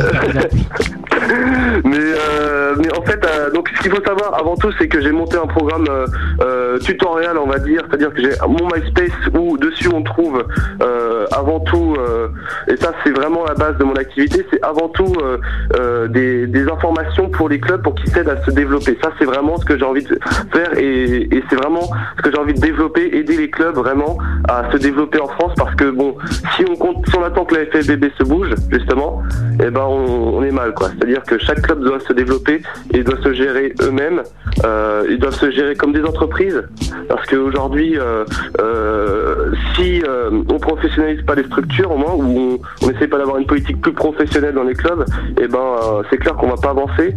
mais, 1.84 1.98
euh, 1.98 2.76
mais 2.78 2.98
en 2.98 3.02
fait, 3.04 3.20
euh, 3.26 3.52
donc 3.52 3.70
ce 3.76 3.82
qu'il 3.84 3.92
faut 3.92 4.04
savoir 4.04 4.34
avant 4.40 4.56
tout, 4.56 4.72
c'est 4.78 4.88
que 4.88 5.02
j'ai 5.02 5.12
monté 5.12 5.38
un 5.38 5.48
programme 5.48 5.86
euh, 6.42 6.78
tutoriel, 6.80 7.38
on 7.42 7.48
va 7.48 7.60
dire, 7.60 7.82
c'est-à-dire 7.88 8.14
que 8.14 8.22
j'ai 8.22 8.32
mon 8.48 8.68
MySpace 8.74 9.12
où 9.38 9.58
dessus 9.58 9.90
on 9.94 10.02
trouve 10.04 10.44
euh, 10.82 11.26
avant 11.32 11.60
tout, 11.60 11.96
euh, 11.98 12.28
et 12.68 12.76
ça 12.78 12.94
c'est 13.04 13.12
vraiment 13.12 13.46
la 13.46 13.54
base 13.54 13.78
de 13.78 13.84
mon 13.84 13.96
activité, 13.96 14.46
c'est 14.52 14.62
avant 14.64 14.90
tout 14.90 15.14
euh, 15.22 15.38
euh, 15.80 16.08
des, 16.08 16.70
informations 16.70 17.30
pour 17.30 17.50
les 17.50 17.60
clubs 17.60 17.82
pour 17.82 17.96
qu'ils 17.96 18.12
s'aident 18.12 18.30
à 18.30 18.44
se 18.44 18.52
développer. 18.52 18.98
Ça 19.02 19.12
c'est 19.18 19.26
vraiment 19.26 19.58
ce 19.58 19.66
que 19.66 19.78
j'ai 19.78 19.86
envie 19.86 20.04
de 20.04 20.20
faire 20.52 20.78
et, 20.78 21.28
et 21.36 21.44
c'est 21.50 21.56
vraiment 21.56 21.90
ce 22.18 22.22
que 22.22 22.32
j'ai 22.32 22.38
envie 22.38 22.54
de 22.54 22.60
développer, 22.60 23.18
aider 23.18 23.38
les 23.38 23.50
clubs 23.50 23.76
vraiment 23.76 24.18
à 24.48 24.72
se 24.72 24.78
développer 24.78 25.20
en 25.20 25.28
France 25.28 25.54
parce 25.58 25.74
que 25.76 25.90
bon, 25.90 26.16
si 26.56 26.66
on 26.70 26.76
compte, 26.76 27.08
si 27.10 27.16
on 27.18 27.24
attend 27.24 27.46
que 27.46 27.56
la 27.56 27.66
FFBB 27.66 28.06
se 28.18 28.24
bouge 28.24 28.54
justement, 28.72 29.24
eh 29.64 29.70
ben 29.70 29.86
on, 29.86 30.44
est 30.44 30.52
mal 30.52 30.74
quoi. 30.74 30.90
C'est-à-dire 30.90 31.24
que 31.24 31.38
chaque 31.40 31.62
club 31.62 31.84
doit 31.84 32.00
se 32.00 32.14
développer 32.14 32.62
et 32.94 33.04
doit 33.04 33.22
se 33.24 33.34
gérer 33.34 33.74
eux-mêmes. 33.82 34.22
Euh, 34.64 35.06
ils 35.10 35.20
doivent 35.20 35.36
se 35.36 35.50
gérer 35.52 35.76
comme 35.76 35.94
des 35.94 36.04
entreprises 36.04 36.64
parce 37.08 37.26
qu'aujourd'hui, 37.28 37.98
si 39.76 40.04
on 40.50 40.60
professionnalise 40.60 41.22
pas 41.24 41.36
les 41.36 41.44
structures 41.44 41.92
au 41.92 41.98
moins 41.98 42.14
ou 42.14 42.24
on, 42.40 42.60
on 42.86 42.90
essaie 42.90 43.08
pas 43.08 43.18
d'avoir 43.18 43.38
une 43.38 43.46
politique 43.46 43.82
plus 43.82 43.94
professionnelle 43.94 44.54
dans 44.54 44.64
les 44.64 44.74
clubs, 44.74 45.06
eh 45.40 45.48
ben 45.48 45.60
euh, 45.60 46.04
c'est 46.10 46.18
clair 46.18 46.36
qu'on 46.36 46.50
va 46.50 46.56
pas 46.56 46.72
avancer. 46.72 47.16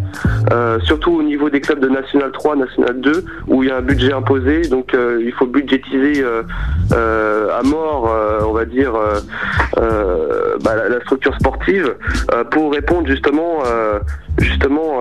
Euh, 0.53 0.79
surtout 0.81 1.13
au 1.13 1.23
niveau 1.23 1.51
des 1.51 1.61
clubs 1.61 1.81
de 1.81 1.89
National 1.89 2.33
3, 2.33 2.57
National 2.57 3.01
2 3.01 3.25
où 3.49 3.63
il 3.63 3.69
y 3.69 3.73
a 3.73 3.77
un 3.77 3.83
budget 3.83 4.13
imposé, 4.13 4.63
donc 4.63 4.95
euh, 4.95 5.23
il 5.25 5.33
faut 5.33 5.47
budgétiser 5.47 6.25
à 6.93 7.63
mort, 7.65 8.15
on 8.47 8.53
va 8.53 8.65
dire, 8.65 8.93
bah, 9.77 10.77
la, 10.77 10.89
la 10.89 11.01
structure 11.01 11.35
sportive 11.35 11.95
pour 12.51 12.73
répondre 12.73 13.07
justement, 13.07 13.63
justement 14.39 15.01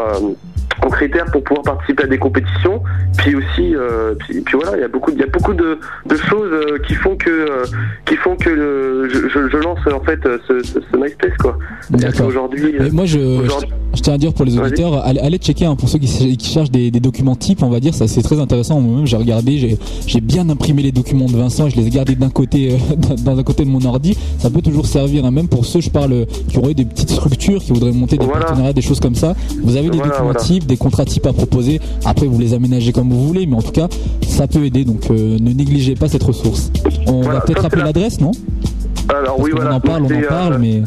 aux 0.86 0.90
critères 0.90 1.26
pour 1.32 1.44
pouvoir 1.44 1.64
participer 1.64 2.04
à 2.04 2.08
des 2.08 2.18
compétitions. 2.18 2.82
Puis 3.18 3.36
aussi, 3.36 3.76
euh, 3.76 4.14
puis, 4.20 4.42
puis 4.42 4.58
voilà, 4.62 4.78
il 4.78 4.82
y 4.82 4.84
a 4.84 4.88
beaucoup, 4.88 5.12
il 5.12 5.20
y 5.20 5.24
a 5.24 5.28
beaucoup 5.28 5.54
de, 5.54 5.78
de 6.08 6.16
choses 6.16 6.50
euh, 6.52 6.78
qui 6.88 6.94
font 6.96 7.16
que, 7.16 7.30
euh, 7.30 7.66
qui 8.06 8.16
font 8.16 8.36
que 8.36 8.50
le- 8.50 9.10
je, 9.10 9.58
lance 9.58 9.80
en 9.94 10.00
fait 10.04 10.20
ce, 10.48 10.62
ce, 10.64 10.80
ce 10.92 10.98
MySpace 10.98 11.38
quoi. 11.40 11.58
D'accord. 11.92 12.28
Aujourd'hui, 12.28 12.74
moi, 12.92 13.06
je, 13.06 13.20
aujourd'hui- 13.20 13.70
je, 13.94 13.98
je 13.98 14.02
tiens 14.02 14.14
à 14.14 14.18
dire 14.18 14.34
pour 14.34 14.46
les 14.46 14.58
auditeurs, 14.58 15.06
allez, 15.06 15.20
allez 15.20 15.38
checker 15.38 15.66
hein, 15.66 15.76
pour 15.76 15.90
ceux 15.90 16.00
qui, 16.00 16.38
qui 16.38 16.50
cherchent 16.50 16.72
des, 16.72 16.90
des 16.92 17.00
documents 17.00 17.36
types, 17.36 17.62
on 17.64 17.70
va 17.70 17.80
dire, 17.80 17.94
ça 17.94 18.08
c'est 18.08 18.22
très 18.24 18.40
intéressant. 18.40 18.80
Moi-même, 18.80 19.06
j'ai 19.06 19.18
regardé, 19.18 19.58
j'ai, 19.58 19.78
j'ai 20.08 20.22
bien 20.22 20.50
imprimé 20.50 20.82
les 20.82 20.92
documents 20.92 21.26
de 21.28 21.36
Vincent, 21.36 21.70
je 21.70 21.76
les 21.76 21.88
ai 21.88 21.90
gardés 21.90 22.16
d'un 22.16 22.30
côté, 22.30 22.72
euh, 22.74 22.96
dans 23.26 23.38
un 23.38 23.44
côté 23.44 23.66
de 23.66 23.70
mon 23.70 23.84
ordi. 23.86 24.18
Ça 24.40 24.50
peut 24.50 24.62
toujours 24.62 24.86
servir, 24.86 25.26
hein, 25.26 25.32
même 25.32 25.48
pour 25.48 25.66
ceux, 25.66 25.82
je 25.82 25.90
parle, 25.90 26.26
qui 26.48 26.58
auraient 26.58 26.74
des 26.74 26.86
petites 26.86 27.10
structures, 27.12 27.62
qui 27.62 27.72
voudraient 27.74 27.92
monter 27.92 28.18
des 28.18 28.26
partenariats, 28.26 28.74
des 28.74 28.82
choses 28.82 29.00
comme 29.00 29.16
ça. 29.16 29.36
Vous 29.62 29.76
avez 29.76 29.90
des 29.90 29.98
Voilà, 29.98 30.12
documents 30.14 30.32
voilà. 30.32 30.40
types, 30.40 30.61
des 30.66 30.78
contrats 30.78 31.06
types 31.06 31.26
à 31.26 31.34
proposer. 31.34 31.80
Après, 32.06 32.26
vous 32.28 32.40
les 32.40 32.54
aménagez 32.54 32.92
comme 32.92 33.10
vous 33.10 33.28
voulez, 33.28 33.46
mais 33.46 33.56
en 33.56 33.62
tout 33.62 33.72
cas, 33.72 33.88
ça 34.28 34.48
peut 34.48 34.64
aider. 34.66 34.86
Donc, 34.86 35.10
euh, 35.12 35.38
ne 35.40 35.52
négligez 35.52 35.96
pas 35.96 36.08
cette 36.08 36.24
ressource. 36.24 36.72
On 37.08 37.22
Voilà, 37.22 37.40
va 37.40 37.46
peut-être 37.46 37.62
rappeler 37.64 37.82
la- 37.82 37.88
l'adresse, 37.88 38.20
non? 38.22 38.32
Alors 39.10 39.40
oui, 39.40 39.52
On 39.54 39.66
en 39.72 39.80
parle, 39.80 40.04
on 40.04 40.06
en 40.18 40.22
parle, 40.30 40.54
euh, 40.54 40.58
mais 40.60 40.82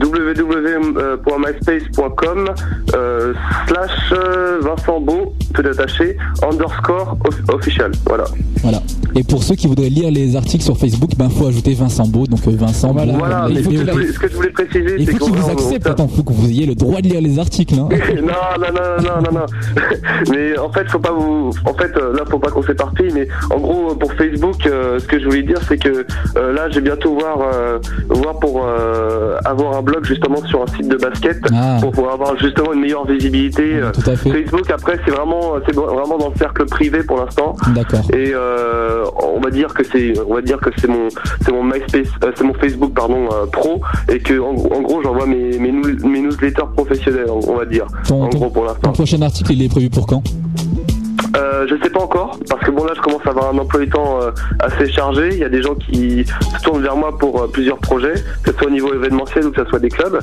www.myspace.com 0.00 2.50
euh, 2.94 3.32
slash 3.68 3.90
euh, 4.12 4.58
Vincent 4.60 5.00
Beau, 5.00 5.34
tout 5.54 5.62
attaché, 5.62 6.16
underscore 6.42 7.16
off- 7.26 7.40
official. 7.54 7.90
Voilà. 8.06 8.24
Voilà. 8.62 8.82
Et 9.14 9.22
pour 9.24 9.42
ceux 9.42 9.54
qui 9.54 9.66
voudraient 9.66 9.88
lire 9.88 10.10
les 10.10 10.36
articles 10.36 10.62
sur 10.64 10.76
Facebook, 10.76 11.10
ben 11.16 11.30
faut 11.30 11.46
ajouter 11.46 11.72
Vincent 11.74 12.06
Beau, 12.06 12.26
donc 12.26 12.40
euh, 12.46 12.50
Vincent 12.54 12.92
Beau. 12.92 13.00
Voilà, 13.18 13.46
mais 13.48 13.62
faut 13.62 13.70
que, 13.70 13.76
qu'il 13.76 13.86
je 13.86 13.90
voulais, 13.92 14.06
ce 14.12 14.18
que 14.18 14.28
je 14.28 14.34
voulais 14.36 14.50
préciser, 14.50 14.96
il 14.98 15.06
c'est 15.06 15.12
faut 15.16 15.24
qu'il 15.26 15.34
vous 15.36 15.50
accepte, 15.50 15.86
attends, 15.86 16.08
faut 16.08 16.22
que 16.22 16.32
vous 16.32 16.48
ayez 16.48 16.66
le 16.66 16.74
droit 16.74 17.00
de 17.00 17.08
lire 17.08 17.20
les 17.22 17.38
articles. 17.38 17.74
Hein. 17.74 17.88
non, 18.16 18.22
non, 18.22 18.72
non, 18.72 19.02
non, 19.02 19.02
non, 19.02 19.22
non, 19.32 19.40
non. 19.40 19.46
Mais 20.30 20.58
en 20.58 20.70
fait, 20.70 20.86
faut 20.90 20.98
pas 20.98 21.12
vous. 21.12 21.50
En 21.64 21.72
fait, 21.74 21.94
là, 21.96 22.24
faut 22.30 22.38
pas 22.38 22.50
qu'on 22.50 22.62
s'éparpille. 22.62 23.10
Mais 23.14 23.26
en 23.50 23.58
gros, 23.58 23.94
pour 23.94 24.12
Facebook, 24.14 24.66
euh, 24.66 24.98
ce 24.98 25.06
que 25.06 25.18
je 25.18 25.24
voulais 25.24 25.42
dire, 25.44 25.60
c'est 25.66 25.78
que 25.78 26.04
euh, 26.36 26.52
là, 26.52 26.68
j'ai 26.70 26.80
bientôt 26.82 27.14
voir, 27.14 27.38
euh, 27.40 27.78
voir 28.10 28.38
pour 28.38 28.64
euh, 28.66 29.38
avoir 29.44 29.76
un 29.78 29.82
blog 29.86 30.04
justement 30.04 30.44
sur 30.46 30.62
un 30.62 30.66
site 30.76 30.88
de 30.88 30.96
basket, 30.96 31.38
Ah. 31.54 31.78
pour 31.80 31.92
pouvoir 31.92 32.14
avoir 32.14 32.38
justement 32.38 32.72
une 32.74 32.80
meilleure 32.80 33.06
visibilité. 33.06 33.62
euh, 33.76 33.92
Facebook, 34.16 34.70
après, 34.70 34.98
c'est 35.04 35.12
vraiment, 35.12 35.54
c'est 35.66 35.74
vraiment 35.74 36.18
dans 36.18 36.28
le 36.30 36.36
cercle 36.38 36.66
privé 36.66 37.02
pour 37.02 37.16
l'instant. 37.18 37.56
D'accord. 37.74 38.00
Et 38.12 38.32
euh, 38.34 39.04
on 39.36 39.40
va 39.40 39.50
dire 39.50 39.72
que 39.72 39.84
c'est, 39.84 40.12
on 40.28 40.34
va 40.34 40.42
dire 40.42 40.58
que 40.58 40.70
c'est 40.78 40.88
mon, 40.88 41.08
c'est 41.42 41.52
mon 41.52 41.62
MySpace, 41.64 42.08
euh, 42.24 42.32
c'est 42.36 42.44
mon 42.44 42.54
Facebook 42.54 42.92
pardon 42.94 43.28
pro, 43.52 43.80
et 44.12 44.18
que 44.18 44.38
en, 44.38 44.50
en 44.50 44.80
gros, 44.82 45.02
j'envoie 45.02 45.26
mes, 45.26 45.58
mes, 45.58 45.72
newsletters 46.20 46.68
professionnels, 46.76 47.30
on 47.30 47.54
va 47.56 47.64
dire. 47.64 47.86
Ton, 48.06 48.24
en 48.24 48.28
ton- 48.28 48.38
gros, 48.38 48.50
pour 48.50 48.64
l'instant. 48.64 48.80
ton 48.82 48.92
prochain 48.92 49.22
article, 49.22 49.52
il 49.52 49.62
est 49.64 49.68
prévu 49.68 49.88
pour 49.88 50.06
quand? 50.06 50.22
Euh, 51.36 51.66
je 51.68 51.74
sais 51.82 51.90
pas 51.90 52.00
encore, 52.00 52.38
parce 52.48 52.62
que 52.62 52.70
bon 52.70 52.84
là 52.84 52.92
je 52.96 53.00
commence 53.00 53.20
à 53.26 53.30
avoir 53.30 53.52
un 53.52 53.58
emploi 53.58 53.80
du 53.80 53.88
temps 53.90 54.22
euh, 54.22 54.30
assez 54.60 54.90
chargé. 54.90 55.28
Il 55.32 55.38
y 55.38 55.44
a 55.44 55.48
des 55.48 55.62
gens 55.62 55.74
qui 55.74 56.24
se 56.24 56.62
tournent 56.62 56.82
vers 56.82 56.96
moi 56.96 57.16
pour 57.18 57.42
euh, 57.42 57.46
plusieurs 57.46 57.78
projets, 57.78 58.14
que 58.42 58.52
ce 58.52 58.56
soit 58.56 58.68
au 58.68 58.70
niveau 58.70 58.94
événementiel 58.94 59.46
ou 59.46 59.50
que 59.50 59.62
ce 59.62 59.68
soit 59.68 59.78
des 59.78 59.88
clubs. 59.88 60.18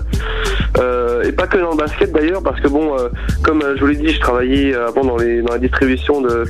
Et 1.25 1.31
pas 1.31 1.47
que 1.47 1.57
dans 1.57 1.71
le 1.71 1.77
basket 1.77 2.11
d'ailleurs, 2.11 2.43
parce 2.43 2.59
que 2.59 2.67
bon, 2.67 2.97
comme 3.43 3.63
je 3.75 3.79
vous 3.79 3.87
l'ai 3.87 3.95
dit, 3.95 4.09
je 4.09 4.19
travaillais 4.19 4.75
avant 4.75 5.03
dans, 5.03 5.15
les, 5.15 5.41
dans 5.41 5.53
la 5.53 5.59
distribution 5.59 6.19
de, 6.19 6.43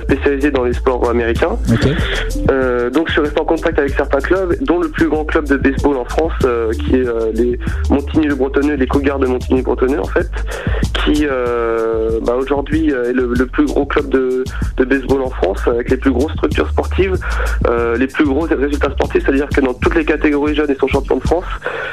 spécialisée 0.00 0.50
dans 0.50 0.62
les 0.62 0.72
sports 0.72 1.10
américains. 1.10 1.58
Donc 2.92 3.08
je 3.08 3.12
suis 3.12 3.20
resté 3.20 3.40
en 3.40 3.44
contact 3.44 3.78
avec 3.78 3.92
certains 3.92 4.20
clubs, 4.20 4.56
dont 4.62 4.78
le 4.78 4.88
plus 4.88 5.08
grand 5.08 5.24
club 5.24 5.46
de 5.46 5.56
baseball 5.56 5.96
en 5.96 6.04
France, 6.04 6.32
qui 6.80 6.96
est 6.96 7.34
les 7.34 7.58
Montigny-le-Bretonneux, 7.90 8.74
les 8.74 8.86
Cougars 8.86 9.18
de 9.18 9.26
Montigny-le-Bretonneux 9.26 10.00
en 10.00 10.04
fait, 10.04 10.30
qui 11.04 11.26
bah, 11.26 12.34
aujourd'hui 12.38 12.90
est 12.90 13.12
le, 13.12 13.34
le 13.34 13.46
plus 13.46 13.66
gros 13.66 13.84
club 13.84 14.03
de, 14.08 14.44
baseball 14.84 15.22
en 15.22 15.30
France, 15.30 15.66
avec 15.66 15.90
les 15.90 15.96
plus 15.96 16.10
grosses 16.10 16.32
structures 16.32 16.68
sportives, 16.68 17.16
euh, 17.68 17.96
les 17.96 18.06
plus 18.06 18.24
gros 18.24 18.42
résultats 18.42 18.90
sportifs, 18.90 19.24
c'est-à-dire 19.24 19.48
que 19.48 19.60
dans 19.60 19.74
toutes 19.74 19.94
les 19.94 20.04
catégories 20.04 20.54
jeunes, 20.54 20.66
ils 20.68 20.76
sont 20.76 20.88
champions 20.88 21.16
de 21.16 21.22
France, 21.22 21.44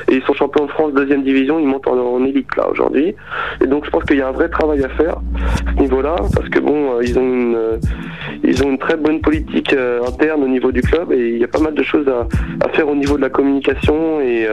et 0.10 0.16
ils 0.16 0.24
sont 0.24 0.34
champions 0.34 0.66
de 0.66 0.72
France 0.72 0.94
deuxième 0.94 1.24
division, 1.24 1.60
ils 1.60 1.68
montent 1.68 1.88
en, 1.88 2.24
élite 2.26 2.56
là 2.56 2.70
aujourd'hui. 2.70 3.16
Et 3.62 3.68
donc 3.68 3.86
je 3.86 3.90
pense 3.90 4.04
qu'il 4.04 4.18
y 4.18 4.22
a 4.22 4.28
un 4.28 4.32
vrai 4.32 4.50
travail 4.50 4.84
à 4.84 4.90
faire 4.90 5.16
à 5.16 5.72
ce 5.76 5.82
niveau-là, 5.82 6.16
parce 6.36 6.50
que 6.50 6.60
bon, 6.60 6.96
euh, 6.96 7.04
ils 7.04 7.18
ont 7.18 7.24
une, 7.24 7.56
euh, 7.56 7.78
ils 8.44 8.64
ont 8.64 8.70
une 8.70 8.78
très 8.78 8.98
bonne 8.98 9.22
politique 9.22 9.74
interne 10.08 10.44
au 10.44 10.48
niveau 10.48 10.72
du 10.72 10.82
club, 10.82 11.12
et 11.12 11.30
il 11.30 11.38
y 11.38 11.44
a 11.44 11.48
pas 11.48 11.60
mal 11.60 11.74
de 11.74 11.84
choses 11.84 12.08
à, 12.08 12.28
faire 12.70 12.88
au 12.88 12.96
niveau 12.96 13.18
de 13.18 13.22
la 13.22 13.30
communication 13.30 14.22
et, 14.22 14.48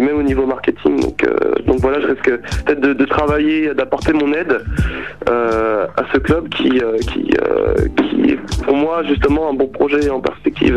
même 0.00 0.16
au 0.16 0.22
niveau 0.22 0.46
marketing. 0.46 1.00
Donc, 1.00 1.26
donc 1.66 1.80
voilà, 1.80 2.00
je 2.00 2.06
risque 2.06 2.30
peut-être 2.64 2.80
de, 2.80 3.04
travailler, 3.04 3.74
d'apporter 3.74 4.12
mon 4.12 4.32
aide 4.32 4.62
à 5.26 6.04
ce 6.12 6.18
club 6.18 6.48
qui, 6.48 6.80
euh, 6.86 6.98
qui, 6.98 7.30
euh, 7.42 7.74
qui 7.96 8.30
est 8.32 8.38
pour 8.64 8.76
moi 8.76 9.02
justement 9.08 9.50
un 9.50 9.54
bon 9.54 9.68
projet 9.68 10.08
en 10.10 10.20
perspective. 10.20 10.76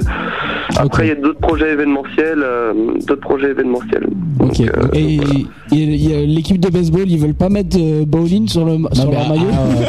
Après, 0.78 1.06
il 1.06 1.10
y 1.10 1.12
a 1.12 1.16
d'autres 1.16 1.40
projets 1.40 1.72
événementiels, 1.72 2.42
euh, 2.44 2.74
d'autres 3.08 3.22
projets 3.22 3.50
événementiels. 3.52 4.08
Ok. 4.40 4.62
Et, 4.94 5.20
l'équipe 6.26 6.60
de 6.60 6.70
baseball, 6.70 7.04
ils 7.08 7.20
veulent 7.20 7.34
pas 7.36 7.50
mettre 7.50 7.78
euh, 7.80 8.04
bowling 8.06 8.48
sur, 8.48 8.66
le, 8.66 8.78
sur 8.94 9.12
leur 9.12 9.28
maillot 9.30 9.46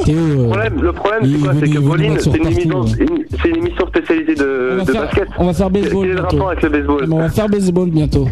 Le 0.07 0.49
problème, 0.49 0.75
le 0.83 0.93
problème 0.93 1.21
c'est 1.25 1.39
quoi 1.41 1.53
C'est 1.61 1.71
que 1.71 1.79
bowling, 1.79 2.19
c'est 2.19 2.37
une, 2.37 2.47
émission- 2.47 2.85
une- 2.85 3.25
c'est 3.43 3.49
une 3.49 3.57
émission 3.57 3.87
spécialisée 3.87 4.35
de, 4.35 4.71
On 4.73 4.77
va 4.77 4.85
de 4.85 4.91
faire- 4.91 5.03
basket. 5.03 5.29
on 5.39 5.47
va 5.47 5.53
faire 5.55 5.71
baseball 5.71 6.03
Quel 6.03 6.11
est 6.11 6.15
le 6.15 6.15
bientôt. 6.21 6.37
rapport 6.37 6.51
avec 6.51 6.63
le 6.63 6.69
baseball 6.71 7.05
Mais 7.09 7.15
on 7.15 7.19
va 7.19 7.29
faire 7.31 7.49
baseball 7.49 7.91
bientôt. 7.91 8.29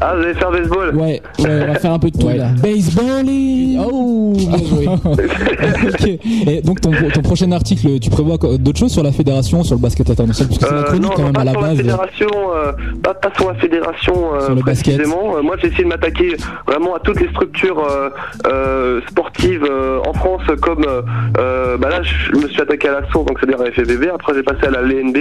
Ah, 0.00 0.14
vous 0.16 0.22
allez 0.22 0.34
faire 0.34 0.50
baseball 0.50 0.94
Ouais, 0.96 1.22
ouais, 1.38 1.46
on 1.62 1.66
va 1.66 1.74
faire 1.78 1.92
un 1.92 1.98
peu 1.98 2.10
de 2.10 2.18
tout 2.18 2.28
là. 2.28 2.48
Baseballing 2.62 3.80
Oh, 3.84 4.32
bien 4.36 4.58
joué. 4.58 4.86
Et 6.46 6.60
donc 6.62 6.80
ton, 6.80 6.90
ton 7.12 7.22
prochain 7.22 7.50
article, 7.52 7.98
tu 8.00 8.10
prévois 8.10 8.36
d'autres 8.58 8.78
choses 8.78 8.92
sur 8.92 9.02
la 9.02 9.12
fédération, 9.12 9.62
sur 9.62 9.74
le 9.76 9.80
basket? 9.80 10.08
International, 10.10 10.48
puisque 10.48 10.66
c'est 10.66 10.74
la 10.74 10.80
Euh, 10.80 10.82
chronique 10.84 11.02
non, 11.04 11.10
quand 11.16 11.22
même 11.22 11.32
pas 11.32 11.40
à 11.40 11.44
la 11.44 11.52
base. 11.52 11.62
la 11.76 11.76
fédération, 11.76 12.28
euh, 12.54 12.72
pas, 13.02 13.14
pas 13.14 13.30
sur 13.36 13.48
la 13.52 13.54
fédération 13.58 14.34
euh, 14.34 14.40
Sur 14.46 14.54
le 14.54 14.62
basket. 14.62 14.96
précisément. 14.96 15.36
Euh, 15.36 15.42
moi, 15.42 15.56
j'ai 15.60 15.68
essayé 15.68 15.84
de 15.84 15.88
m'attaquer 15.88 16.36
vraiment 16.66 16.94
à 16.94 16.98
toutes 17.00 17.20
les 17.20 17.28
structures 17.28 17.78
euh, 17.88 18.10
euh, 18.46 19.00
sportives 19.08 19.64
euh, 19.68 20.00
en 20.06 20.12
France, 20.12 20.42
comme 20.60 20.84
bah 20.84 21.88
là, 21.88 22.02
je 22.02 22.36
me 22.36 22.48
suis 22.48 22.60
attaqué 22.60 22.88
à 22.88 23.00
la 23.00 23.10
source, 23.10 23.26
donc 23.26 23.38
c'est-à-dire 23.38 23.60
à 23.60 23.64
la 23.64 23.70
FFBB. 23.72 24.08
Après, 24.14 24.34
j'ai 24.34 24.42
passé 24.42 24.66
à 24.66 24.70
la 24.70 24.80
LNB, 24.82 25.16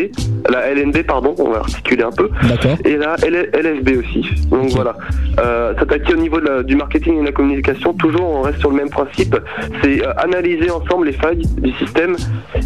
la 0.49 0.67
LNB, 0.73 1.03
pardon, 1.07 1.35
on 1.37 1.49
va 1.51 1.59
articuler 1.59 2.03
un 2.03 2.11
peu. 2.11 2.29
D'accord. 2.47 2.77
Et 2.85 2.97
la 2.97 3.15
LFB 3.15 3.89
aussi. 3.99 4.25
Donc 4.51 4.69
voilà. 4.71 4.95
Euh, 5.39 5.73
S'attaquer 5.79 6.13
au 6.13 6.17
niveau 6.17 6.39
de 6.39 6.45
la- 6.45 6.63
du 6.63 6.75
marketing 6.75 7.15
et 7.17 7.19
de 7.21 7.25
la 7.25 7.31
communication, 7.31 7.93
toujours 7.93 8.29
on 8.29 8.41
reste 8.41 8.59
sur 8.59 8.69
le 8.69 8.75
même 8.75 8.89
principe. 8.89 9.35
C'est 9.81 10.05
euh, 10.05 10.11
analyser 10.17 10.69
ensemble 10.69 11.05
les 11.07 11.13
failles 11.13 11.41
du 11.61 11.71
système 11.73 12.15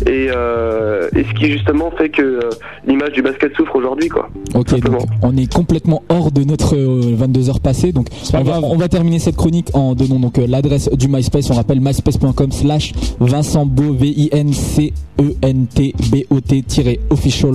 et, 0.08 0.28
euh, 0.30 1.08
et 1.16 1.24
ce 1.24 1.34
qui 1.40 1.52
justement 1.52 1.92
fait 1.98 2.10
que 2.10 2.22
euh, 2.22 2.50
l'image 2.88 3.12
du 3.14 3.22
basket 3.22 3.56
souffre 3.56 3.76
aujourd'hui, 3.76 4.10
quoi. 4.10 4.30
Ok, 4.56 4.80
donc 4.82 5.02
on 5.22 5.36
est 5.38 5.52
complètement 5.52 6.02
hors 6.10 6.32
de 6.32 6.44
notre 6.44 6.76
22h 6.76 7.60
passé. 7.62 7.92
Donc 7.92 8.08
on 8.34 8.38
va, 8.38 8.44
grave. 8.44 8.64
on 8.64 8.78
va 8.78 8.88
terminer 8.88 9.20
cette 9.20 9.36
chronique 9.36 9.70
en 9.74 9.94
donnant 9.96 10.20
donc 10.20 10.38
l'adresse 10.38 10.90
du 10.92 11.08
MySpace. 11.08 11.50
On 11.52 11.56
rappelle 11.56 11.82
myspace.com 11.82 12.52
slash 12.52 12.94
Vincent 13.20 13.66
Beau, 13.66 13.94
v 13.94 14.08
i 14.08 14.30
n 14.32 14.52
c 14.54 14.92
e 15.20 15.36
n 15.42 15.68
t 15.68 15.94
b 16.12 16.26
o 16.30 16.42
t 16.42 16.64
official. 17.10 17.52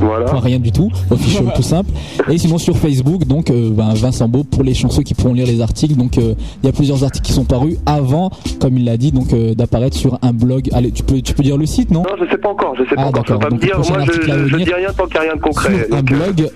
Voilà. 0.00 0.32
rien 0.40 0.58
du 0.58 0.72
tout, 0.72 0.90
official 1.10 1.46
tout 1.56 1.62
simple. 1.62 1.90
Et 2.28 2.38
sinon 2.38 2.58
sur 2.58 2.76
Facebook, 2.76 3.24
donc 3.26 3.50
euh, 3.50 3.67
ben, 3.70 3.94
Vincent 3.94 4.28
Beau 4.28 4.44
pour 4.44 4.62
les 4.62 4.74
chanceux 4.74 5.02
qui 5.02 5.14
pourront 5.14 5.32
lire 5.34 5.46
les 5.46 5.60
articles. 5.60 5.94
Donc 5.94 6.18
euh, 6.18 6.34
il 6.62 6.66
y 6.66 6.68
a 6.68 6.72
plusieurs 6.72 7.04
articles 7.04 7.26
qui 7.26 7.32
sont 7.32 7.44
parus 7.44 7.76
avant, 7.86 8.30
comme 8.60 8.76
il 8.78 8.84
l'a 8.84 8.96
dit, 8.96 9.12
donc 9.12 9.32
euh, 9.32 9.54
d'apparaître 9.54 9.96
sur 9.96 10.18
un 10.22 10.32
blog. 10.32 10.68
Allez, 10.72 10.90
tu 10.92 11.02
peux, 11.02 11.20
tu 11.20 11.34
peux 11.34 11.42
dire 11.42 11.56
le 11.56 11.66
site, 11.66 11.90
non? 11.90 12.02
Non, 12.02 12.16
je 12.24 12.30
sais 12.30 12.38
pas 12.38 12.50
encore, 12.50 12.74
je 12.76 12.84
sais 12.88 12.94
pas 12.94 13.02
Ah, 13.04 13.08
encore. 13.08 13.24
Je 13.26 13.32
peux 13.32 13.38
pas 13.38 13.50
Donc, 13.50 13.60
dire, 13.60 13.76
moi 13.78 14.04
je, 14.06 14.48
je, 14.48 14.56
dis 14.56 14.72
rien 14.72 14.92
tant 14.92 15.04
qu'il 15.04 15.14
n'y 15.14 15.18
a 15.18 15.22
rien 15.22 15.36
de 15.36 15.40
concret. 15.40 15.86
Un 15.90 15.96
Donc, 15.96 16.12
euh, 16.12 16.16
blog 16.16 16.50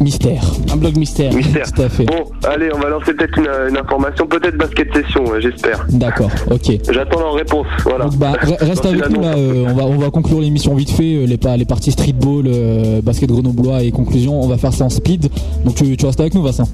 mystère. 0.00 0.42
Un 0.72 0.76
blog 0.76 0.96
mystère. 0.96 1.32
Mystère. 1.32 1.70
Tout 1.72 1.82
à 1.82 1.88
fait. 1.88 2.04
Bon, 2.04 2.24
allez, 2.48 2.68
on 2.74 2.78
va 2.78 2.88
lancer 2.88 3.12
peut-être 3.14 3.38
une, 3.38 3.48
une 3.70 3.76
information, 3.76 4.26
peut-être 4.26 4.56
basket 4.56 4.88
session, 4.94 5.24
ouais, 5.26 5.40
j'espère. 5.40 5.86
D'accord, 5.90 6.30
ok. 6.50 6.72
J'attends 6.90 7.20
leur 7.20 7.34
réponse, 7.34 7.66
voilà. 7.84 8.04
Donc 8.06 8.16
bah 8.16 8.32
re- 8.42 8.64
reste 8.64 8.86
avec 8.86 9.08
nous 9.10 9.20
là, 9.20 9.34
euh, 9.36 9.66
on 9.68 9.74
va 9.74 9.84
on 9.84 9.96
va 9.98 10.10
conclure 10.10 10.40
l'émission 10.40 10.74
vite 10.74 10.90
fait, 10.90 11.14
euh, 11.16 11.26
les 11.26 11.36
pa- 11.36 11.56
les 11.56 11.64
parties 11.64 11.92
streetball, 11.92 12.44
euh, 12.46 13.00
basket 13.02 13.28
grenoblois 13.30 13.82
et 13.82 13.90
conclusion, 13.90 14.40
on 14.40 14.48
va 14.48 14.56
faire 14.58 14.72
ça 14.72 14.84
en 14.84 14.90
speed. 14.90 15.28
Donc 15.64 15.74
tu, 15.76 15.96
tu 15.96 16.06
restes 16.06 16.20
avec 16.20 16.34
nous 16.34 16.42
Vincent 16.42 16.68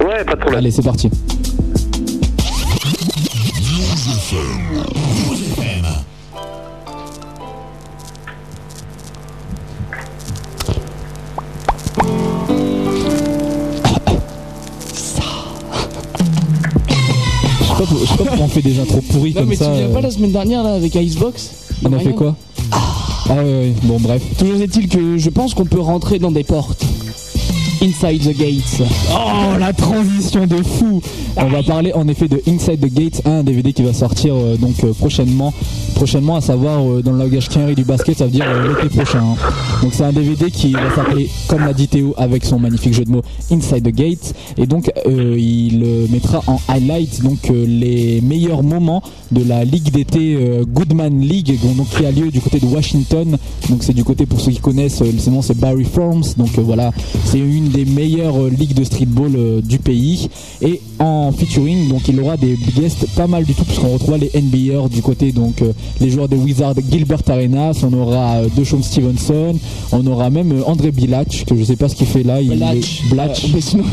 Ouais, 0.00 0.24
pas 0.24 0.34
de 0.34 0.40
problème. 0.40 0.58
Allez, 0.58 0.70
c'est 0.70 0.82
parti. 0.84 1.10
On 18.40 18.48
fait 18.48 18.62
des 18.62 18.78
intros 18.80 19.02
pourries 19.10 19.32
Non, 19.34 19.40
comme 19.40 19.48
mais 19.50 19.56
tu 19.56 19.64
ça. 19.64 19.70
souviens 19.70 19.86
euh. 19.88 19.92
pas 19.92 20.00
la 20.00 20.10
semaine 20.10 20.32
dernière 20.32 20.62
là 20.62 20.74
avec 20.74 20.94
Icebox 20.94 21.50
On 21.84 21.92
a 21.92 21.98
fait 21.98 22.12
quoi 22.14 22.34
Ah 22.72 23.34
ouais, 23.34 23.42
ouais, 23.42 23.72
bon 23.84 23.98
bref. 24.00 24.22
Toujours 24.38 24.60
est-il 24.60 24.88
que 24.88 25.18
je 25.18 25.30
pense 25.30 25.54
qu'on 25.54 25.64
peut 25.66 25.80
rentrer 25.80 26.18
dans 26.18 26.30
des 26.30 26.44
portes. 26.44 26.84
Inside 27.80 28.22
the 28.22 28.36
Gates. 28.36 28.82
Oh 29.12 29.56
la 29.58 29.72
transition 29.72 30.46
de 30.48 30.56
fou 30.62 31.00
On 31.36 31.46
va 31.48 31.62
parler 31.62 31.92
en 31.92 32.08
effet 32.08 32.26
de 32.26 32.42
Inside 32.48 32.80
the 32.80 32.92
Gates, 32.92 33.22
un 33.24 33.44
DVD 33.44 33.72
qui 33.72 33.82
va 33.82 33.92
sortir 33.92 34.34
euh, 34.34 34.56
donc 34.56 34.82
euh, 34.82 34.92
prochainement, 34.92 35.54
prochainement 35.98 36.36
à 36.36 36.40
savoir 36.40 36.80
euh, 36.80 37.02
dans 37.02 37.10
le 37.10 37.18
langage 37.18 37.48
quinri 37.48 37.74
du 37.74 37.82
basket, 37.82 38.18
ça 38.18 38.26
veut 38.26 38.30
dire 38.30 38.44
euh, 38.46 38.68
l'été 38.68 38.88
prochain. 38.88 39.18
hein. 39.18 39.34
Donc 39.82 39.92
c'est 39.92 40.04
un 40.04 40.12
DVD 40.12 40.48
qui 40.48 40.70
va 40.72 40.94
s'appeler, 40.94 41.28
comme 41.48 41.64
l'a 41.64 41.72
dit 41.72 41.88
Théo 41.88 42.14
avec 42.16 42.44
son 42.44 42.60
magnifique 42.60 42.94
jeu 42.94 43.04
de 43.04 43.10
mots, 43.10 43.22
Inside 43.50 43.82
the 43.82 43.92
Gates, 43.92 44.32
et 44.56 44.66
donc 44.66 44.92
euh, 45.08 45.36
il 45.36 45.84
mettra 46.12 46.40
en 46.46 46.60
highlight 46.68 47.20
donc 47.24 47.50
les 47.50 48.20
meilleurs 48.20 48.62
moments 48.62 49.02
de 49.32 49.42
la 49.42 49.64
ligue 49.64 49.90
d'été 49.90 50.38
Goodman 50.68 51.20
League, 51.20 51.58
qui 51.90 52.06
a 52.06 52.12
lieu 52.12 52.30
du 52.30 52.40
côté 52.40 52.60
de 52.60 52.66
Washington. 52.66 53.36
Donc 53.68 53.82
c'est 53.82 53.92
du 53.92 54.04
côté 54.04 54.24
pour 54.24 54.40
ceux 54.40 54.52
qui 54.52 54.60
connaissent, 54.60 55.00
le 55.00 55.12
c'est 55.42 55.58
Barry 55.58 55.84
Farms. 55.84 56.22
Donc 56.36 56.50
voilà, 56.58 56.92
c'est 57.24 57.38
une 57.38 57.68
des 57.68 57.84
meilleures 57.84 58.44
ligues 58.48 58.74
de 58.74 58.84
streetball 58.84 59.62
du 59.62 59.78
pays. 59.78 60.28
Et 60.62 60.80
en 60.98 61.32
featuring, 61.32 61.88
donc 61.88 62.08
il 62.08 62.18
aura 62.20 62.36
des 62.36 62.56
guests 62.76 63.06
pas 63.16 63.26
mal 63.26 63.44
du 63.44 63.54
tout, 63.54 63.64
puisqu'on 63.64 63.92
retrouvera 63.92 64.18
les 64.18 64.30
NBAers 64.40 64.88
du 64.88 65.02
côté, 65.02 65.32
donc 65.32 65.62
les 66.00 66.10
joueurs 66.10 66.28
des 66.28 66.36
Wizards 66.36 66.74
Gilbert 66.90 67.22
Arenas, 67.28 67.80
on 67.82 67.92
aura 67.92 68.36
euh, 68.36 68.48
Deshaun 68.56 68.82
Stevenson, 68.82 69.54
on 69.92 70.06
aura 70.06 70.30
même 70.30 70.52
euh, 70.52 70.62
André 70.66 70.90
Bilach, 70.92 71.44
que 71.46 71.56
je 71.56 71.64
sais 71.64 71.76
pas 71.76 71.88
ce 71.88 71.96
qu'il 71.96 72.06
fait 72.06 72.22
là. 72.22 72.40
Il 72.40 72.56
Blatch. 72.56 72.76
est- 72.76 73.10
Blatch. 73.14 73.44
Euh, 73.44 73.58
sinon- 73.60 73.84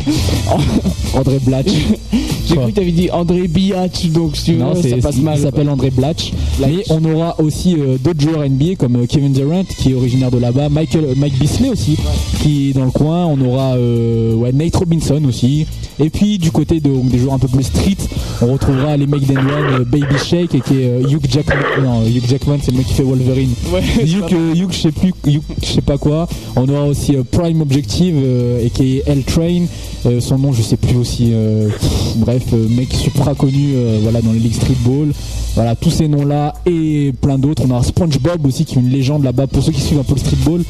André 1.15 1.39
Blatch. 1.39 1.67
J'ai 2.47 2.55
cru 2.57 2.67
que 2.71 2.75
t'avais 2.75 2.91
dit 2.91 3.09
André 3.11 3.47
Biatch, 3.47 4.05
donc 4.09 4.35
si 4.37 4.43
tu 4.45 4.53
Non, 4.53 4.73
veux, 4.73 4.87
ça 4.87 4.97
passe 4.97 5.15
il 5.17 5.23
mal. 5.23 5.39
s'appelle 5.39 5.67
André 5.67 5.89
Blatch. 5.89 6.31
Mais 6.59 6.83
on 6.91 7.03
aura 7.05 7.39
aussi 7.41 7.75
euh, 7.75 7.97
d'autres 7.97 8.21
joueurs 8.21 8.47
NBA 8.47 8.75
comme 8.77 9.07
Kevin 9.07 9.33
Durant 9.33 9.63
qui 9.63 9.91
est 9.91 9.93
originaire 9.95 10.29
de 10.29 10.37
là-bas, 10.37 10.69
Michael, 10.69 11.05
Mike 11.17 11.39
Bisley 11.39 11.69
aussi 11.69 11.97
qui 12.43 12.69
est 12.69 12.73
dans 12.73 12.85
le 12.85 12.91
coin. 12.91 13.25
On 13.25 13.41
aura 13.41 13.73
euh, 13.75 14.35
ouais, 14.35 14.51
Nate 14.51 14.75
Robinson 14.75 15.21
aussi. 15.27 15.65
Et 15.99 16.09
puis 16.11 16.37
du 16.37 16.51
côté 16.51 16.79
de, 16.79 16.89
donc, 16.89 17.09
des 17.09 17.17
joueurs 17.17 17.33
un 17.33 17.39
peu 17.39 17.47
plus 17.47 17.63
street, 17.63 17.97
on 18.41 18.53
retrouvera 18.53 18.95
les 18.95 19.07
mecs 19.07 19.23
d'N1, 19.23 19.39
euh, 19.79 19.83
Baby 19.85 20.05
Shake 20.23 20.53
et 20.53 20.61
qui 20.61 20.75
est 20.81 21.01
Hugh 21.09 21.25
Jackman. 21.27 21.55
Non, 21.85 22.03
Hugh 22.03 22.23
Jackman 22.27 22.57
c'est 22.63 22.71
le 22.71 22.77
mec 22.77 22.87
qui 22.87 22.95
fait 22.95 23.03
Wolverine. 23.03 23.53
Hugh, 24.01 24.33
euh, 24.33 24.55
Hugh, 24.55 24.71
je 24.71 24.77
sais 24.79 24.91
plus, 24.91 25.13
Hugh, 25.27 25.43
je 25.61 25.67
sais 25.67 25.81
pas 25.81 25.99
quoi. 25.99 26.27
On 26.55 26.67
aura 26.67 26.85
aussi 26.87 27.15
euh, 27.15 27.21
Prime 27.29 27.61
Objective 27.61 28.15
euh, 28.17 28.65
et 28.65 28.71
qui 28.71 28.97
est 28.97 29.03
L-Train. 29.07 29.65
Euh, 30.07 30.19
son 30.19 30.39
nom 30.39 30.51
je 30.51 30.63
sais 30.63 30.77
plus 30.77 30.95
aussi. 30.95 31.31
pff, 31.31 32.17
bref, 32.17 32.53
mec 32.53 32.91
super 32.91 33.35
connu 33.35 33.75
voilà, 34.01 34.21
dans 34.23 34.31
les 34.31 34.39
ligues 34.39 34.55
streetball. 34.55 35.11
Voilà, 35.53 35.75
tous 35.75 35.91
ces 35.91 36.07
noms-là 36.07 36.55
et 36.65 37.13
plein 37.21 37.37
d'autres. 37.37 37.63
On 37.67 37.69
aura 37.69 37.83
SpongeBob 37.83 38.45
aussi 38.47 38.65
qui 38.65 38.77
est 38.77 38.81
une 38.81 38.89
légende 38.89 39.23
là-bas. 39.23 39.45
Pour 39.45 39.61
ceux 39.61 39.71
qui 39.71 39.81
suivent 39.81 39.99
un 39.99 40.03
peu 40.03 40.15
le 40.15 40.19
streetball, 40.19 40.63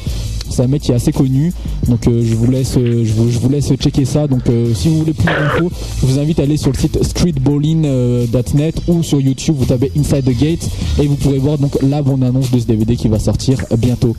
c'est 0.50 0.62
un 0.62 0.66
mec 0.68 0.82
qui 0.82 0.92
est 0.92 0.94
assez 0.94 1.12
connu. 1.12 1.52
Donc 1.88 2.06
euh, 2.06 2.22
je 2.24 2.34
vous 2.34 2.50
laisse, 2.50 2.76
euh, 2.76 3.04
je, 3.04 3.12
vous, 3.12 3.30
je 3.30 3.38
vous 3.38 3.48
laisse 3.48 3.68
checker 3.74 4.04
ça. 4.04 4.26
Donc 4.26 4.48
euh, 4.48 4.72
si 4.74 4.88
vous 4.88 4.98
voulez 5.00 5.12
plus 5.12 5.24
d'infos, 5.26 5.70
je 6.00 6.06
vous 6.06 6.18
invite 6.18 6.40
à 6.40 6.42
aller 6.42 6.56
sur 6.56 6.72
le 6.72 6.78
site 6.78 7.02
streetballing.net 7.02 8.76
ou 8.88 9.02
sur 9.02 9.20
YouTube. 9.20 9.54
Vous 9.58 9.66
tapez 9.66 9.92
Inside 9.96 10.24
the 10.24 10.36
Gate 10.38 10.68
et 11.00 11.06
vous 11.06 11.16
pourrez 11.16 11.38
voir 11.38 11.58
donc 11.58 11.76
la 11.82 12.02
bande 12.02 12.24
annonce 12.24 12.50
de 12.50 12.58
ce 12.58 12.66
DVD 12.66 12.96
qui 12.96 13.08
va 13.08 13.18
sortir 13.18 13.58
bientôt. 13.78 14.16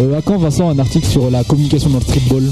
Euh, 0.00 0.18
à 0.18 0.22
quand 0.22 0.38
Vincent 0.38 0.68
un 0.70 0.78
article 0.78 1.06
sur 1.06 1.30
la 1.30 1.44
communication 1.44 1.90
dans 1.90 1.98
le 1.98 2.04
streetball? 2.04 2.42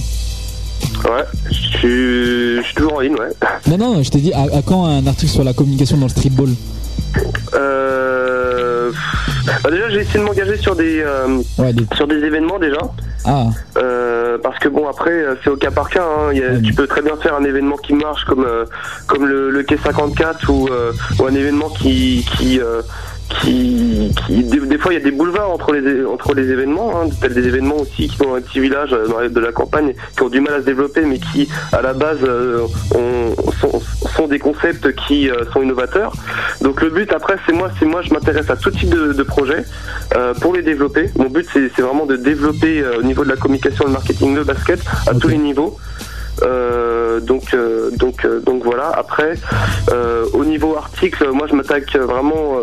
Ouais, 1.05 1.25
je 1.51 1.55
suis, 1.79 2.57
je 2.57 2.63
suis 2.65 2.75
toujours 2.75 2.95
en 2.95 3.01
ligne, 3.01 3.15
ouais. 3.15 3.31
Non 3.67 3.79
non, 3.79 4.03
je 4.03 4.11
t'ai 4.11 4.19
dit 4.21 4.33
à, 4.33 4.43
à 4.43 4.63
quand 4.63 4.85
un 4.85 5.07
article 5.07 5.33
sur 5.33 5.45
la 5.45 5.53
communication 5.53 5.97
dans 5.97 6.07
le 6.07 6.11
streetball? 6.11 6.51
Euh, 7.55 8.91
bah 9.63 9.71
déjà, 9.71 9.89
j'ai 9.91 10.01
essayé 10.01 10.19
de 10.21 10.25
m'engager 10.25 10.57
sur 10.59 10.77
des, 10.77 11.01
euh, 11.05 11.43
Ouais, 11.59 11.73
des- 11.73 11.85
sur 11.97 12.07
des 12.07 12.17
événements 12.17 12.59
déjà. 12.59 12.79
Ah. 13.27 13.47
Euh, 13.77 14.39
parce 14.43 14.59
que 14.59 14.69
bon 14.69 14.89
après 14.89 15.11
euh, 15.11 15.35
c'est 15.45 15.51
au 15.51 15.57
cas 15.57 15.71
par 15.71 15.91
cas. 15.91 16.03
hein. 16.05 16.31
Il 16.33 16.39
y 16.39 16.43
a- 16.43 16.59
Tu 16.59 16.73
peux 16.73 16.87
très 16.87 17.03
bien 17.03 17.17
faire 17.17 17.35
un 17.35 17.45
événement 17.45 17.77
qui 17.77 17.93
marche 17.95 18.25
comme 18.25 18.45
euh, 18.45 18.65
comme 19.07 19.27
le, 19.27 19.51
le 19.51 19.63
Quai 19.63 19.77
54 19.77 20.49
ou, 20.51 20.69
euh, 20.69 20.93
ou 21.19 21.27
un 21.27 21.35
événement 21.35 21.69
qui 21.69 22.25
qui, 22.37 22.61
euh, 22.61 22.81
qui, 23.41 24.11
qui- 24.27 24.43
des, 24.45 24.61
des 24.61 24.79
fois 24.79 24.93
il 24.93 24.99
y 24.99 25.01
a 25.01 25.05
des 25.05 25.11
boulevards 25.11 25.51
entre 25.51 25.73
les 25.73 26.05
entre 26.05 26.35
les 26.35 26.49
événements, 26.51 26.91
hein, 27.01 27.09
tels 27.21 27.35
des 27.35 27.47
événements 27.47 27.77
aussi 27.79 28.09
qui 28.09 28.17
sont 28.17 28.25
dans 28.31 28.35
un 28.35 28.41
petit 28.41 28.61
village 28.61 28.93
euh, 28.93 29.07
dans 29.09 29.21
de 29.29 29.41
la 29.41 29.53
campagne 29.53 29.95
qui 30.17 30.23
ont 30.23 30.29
du 30.29 30.41
mal 30.41 30.55
à 30.55 30.61
se 30.61 30.65
développer, 30.67 31.03
mais 31.03 31.19
qui 31.19 31.49
à 31.73 31.81
la 31.83 31.93
base 31.93 32.19
euh, 32.23 32.67
ont- 32.95 33.35
sont, 33.61 33.81
sont 34.17 34.27
des 34.27 34.39
concepts 34.39 34.95
qui 35.07 35.31
euh, 35.31 35.45
sont 35.53 35.63
innovateurs. 35.63 36.13
Donc 36.61 36.83
le 36.83 36.91
but 36.91 37.13
après 37.13 37.37
c'est 37.47 37.53
moi 37.53 37.71
c'est 37.79 37.87
moi 37.87 38.03
je 38.03 38.13
m'intéresse 38.13 38.51
à 38.51 38.57
tout 38.57 38.71
type 38.71 38.91
de, 38.91 39.13
de 39.13 39.23
projet 39.23 39.65
euh, 40.17 40.35
pour 40.35 40.53
les 40.55 40.63
développer. 40.63 41.11
Mon 41.17 41.29
but 41.31 41.47
c'est 41.53 41.71
c'est 41.75 41.83
vraiment 41.83 42.07
de 42.07 42.17
développer 42.17 42.81
euh, 42.83 42.99
au 42.99 43.03
niveau 43.03 43.25
de 43.25 43.31
la 43.31 43.37
communication 43.37 43.85
et 43.85 43.89
le 43.89 43.93
marketing 43.93 44.35
le 44.35 44.45
basket 44.45 44.81
à 45.07 45.15
tous 45.15 45.29
les 45.29 45.39
niveaux. 45.39 45.77
Euh, 46.43 47.21
donc 47.21 47.53
euh, 47.53 47.91
donc 47.93 48.25
euh, 48.25 48.41
donc 48.41 48.65
voilà. 48.65 48.89
Après, 48.97 49.35
euh, 49.93 50.25
au 50.33 50.45
niveau 50.45 50.75
article, 50.77 51.29
moi 51.33 51.47
je 51.49 51.55
m'attaque 51.55 51.95
vraiment. 51.97 52.61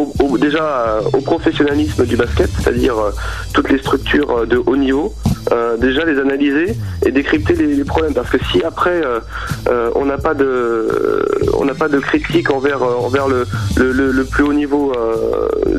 Au, 0.00 0.12
au- 0.24 0.38
déjà 0.38 0.64
euh, 0.64 1.00
au 1.12 1.20
professionnalisme 1.20 2.04
du 2.06 2.16
basket, 2.16 2.50
c'est-à-dire 2.58 2.98
euh, 2.98 3.10
toutes 3.52 3.70
les 3.70 3.78
structures 3.78 4.30
euh, 4.38 4.46
de 4.46 4.56
haut 4.64 4.76
niveau, 4.76 5.14
euh, 5.52 5.76
déjà 5.76 6.04
les 6.04 6.18
analyser 6.18 6.74
et 7.04 7.10
décrypter 7.10 7.54
les, 7.54 7.74
les 7.74 7.84
problèmes. 7.84 8.14
Parce 8.14 8.30
que 8.30 8.38
si 8.50 8.62
après 8.62 9.02
euh, 9.04 9.20
euh, 9.68 9.90
on 9.94 10.04
n'a 10.04 10.18
pas 10.18 10.34
de 10.34 11.48
on 11.58 11.64
n'a 11.64 11.74
pas 11.74 11.88
de 11.88 11.98
critique 11.98 12.50
envers 12.50 12.82
envers 12.82 13.28
le, 13.28 13.46
le, 13.76 13.92
le- 13.92 14.24
plus 14.24 14.42
haut 14.44 14.52
niveau 14.54 14.92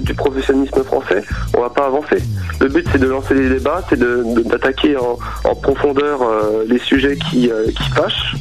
du 0.01 0.13
professionnalisme 0.13 0.83
français, 0.83 1.23
on 1.57 1.61
va 1.61 1.69
pas 1.69 1.87
avancer. 1.87 2.17
Le 2.59 2.67
but 2.67 2.85
c'est 2.91 2.99
de 2.99 3.07
lancer 3.07 3.33
des 3.35 3.49
débats, 3.49 3.83
c'est 3.89 3.99
de- 3.99 4.23
de- 4.35 4.41
d'attaquer 4.43 4.95
en, 4.97 5.17
en 5.49 5.55
profondeur 5.55 6.19
les 6.67 6.79
sujets 6.79 7.17
qui, 7.17 7.49
qui 7.75 7.89
fâchent 7.95 8.35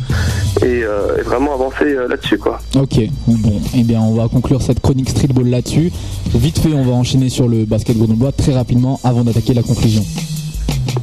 et, 0.62 0.80
et 0.80 1.22
vraiment 1.24 1.54
avancer 1.54 1.94
là-dessus 2.08 2.38
quoi. 2.38 2.60
Ok, 2.76 3.00
bon, 3.26 3.60
eh 3.76 3.82
bien 3.82 4.00
on 4.00 4.14
va 4.14 4.28
conclure 4.28 4.62
cette 4.62 4.80
chronique 4.80 5.08
streetball 5.10 5.48
là-dessus. 5.48 5.90
Vite 6.34 6.58
fait, 6.58 6.72
on 6.74 6.84
va 6.84 6.92
enchaîner 6.92 7.28
sur 7.28 7.48
le 7.48 7.64
basket 7.64 7.96
grenoblois 7.96 8.32
très 8.32 8.52
rapidement 8.52 9.00
avant 9.04 9.24
d'attaquer 9.24 9.54
la 9.54 9.62
conclusion. 9.62 10.04
Le 10.94 11.00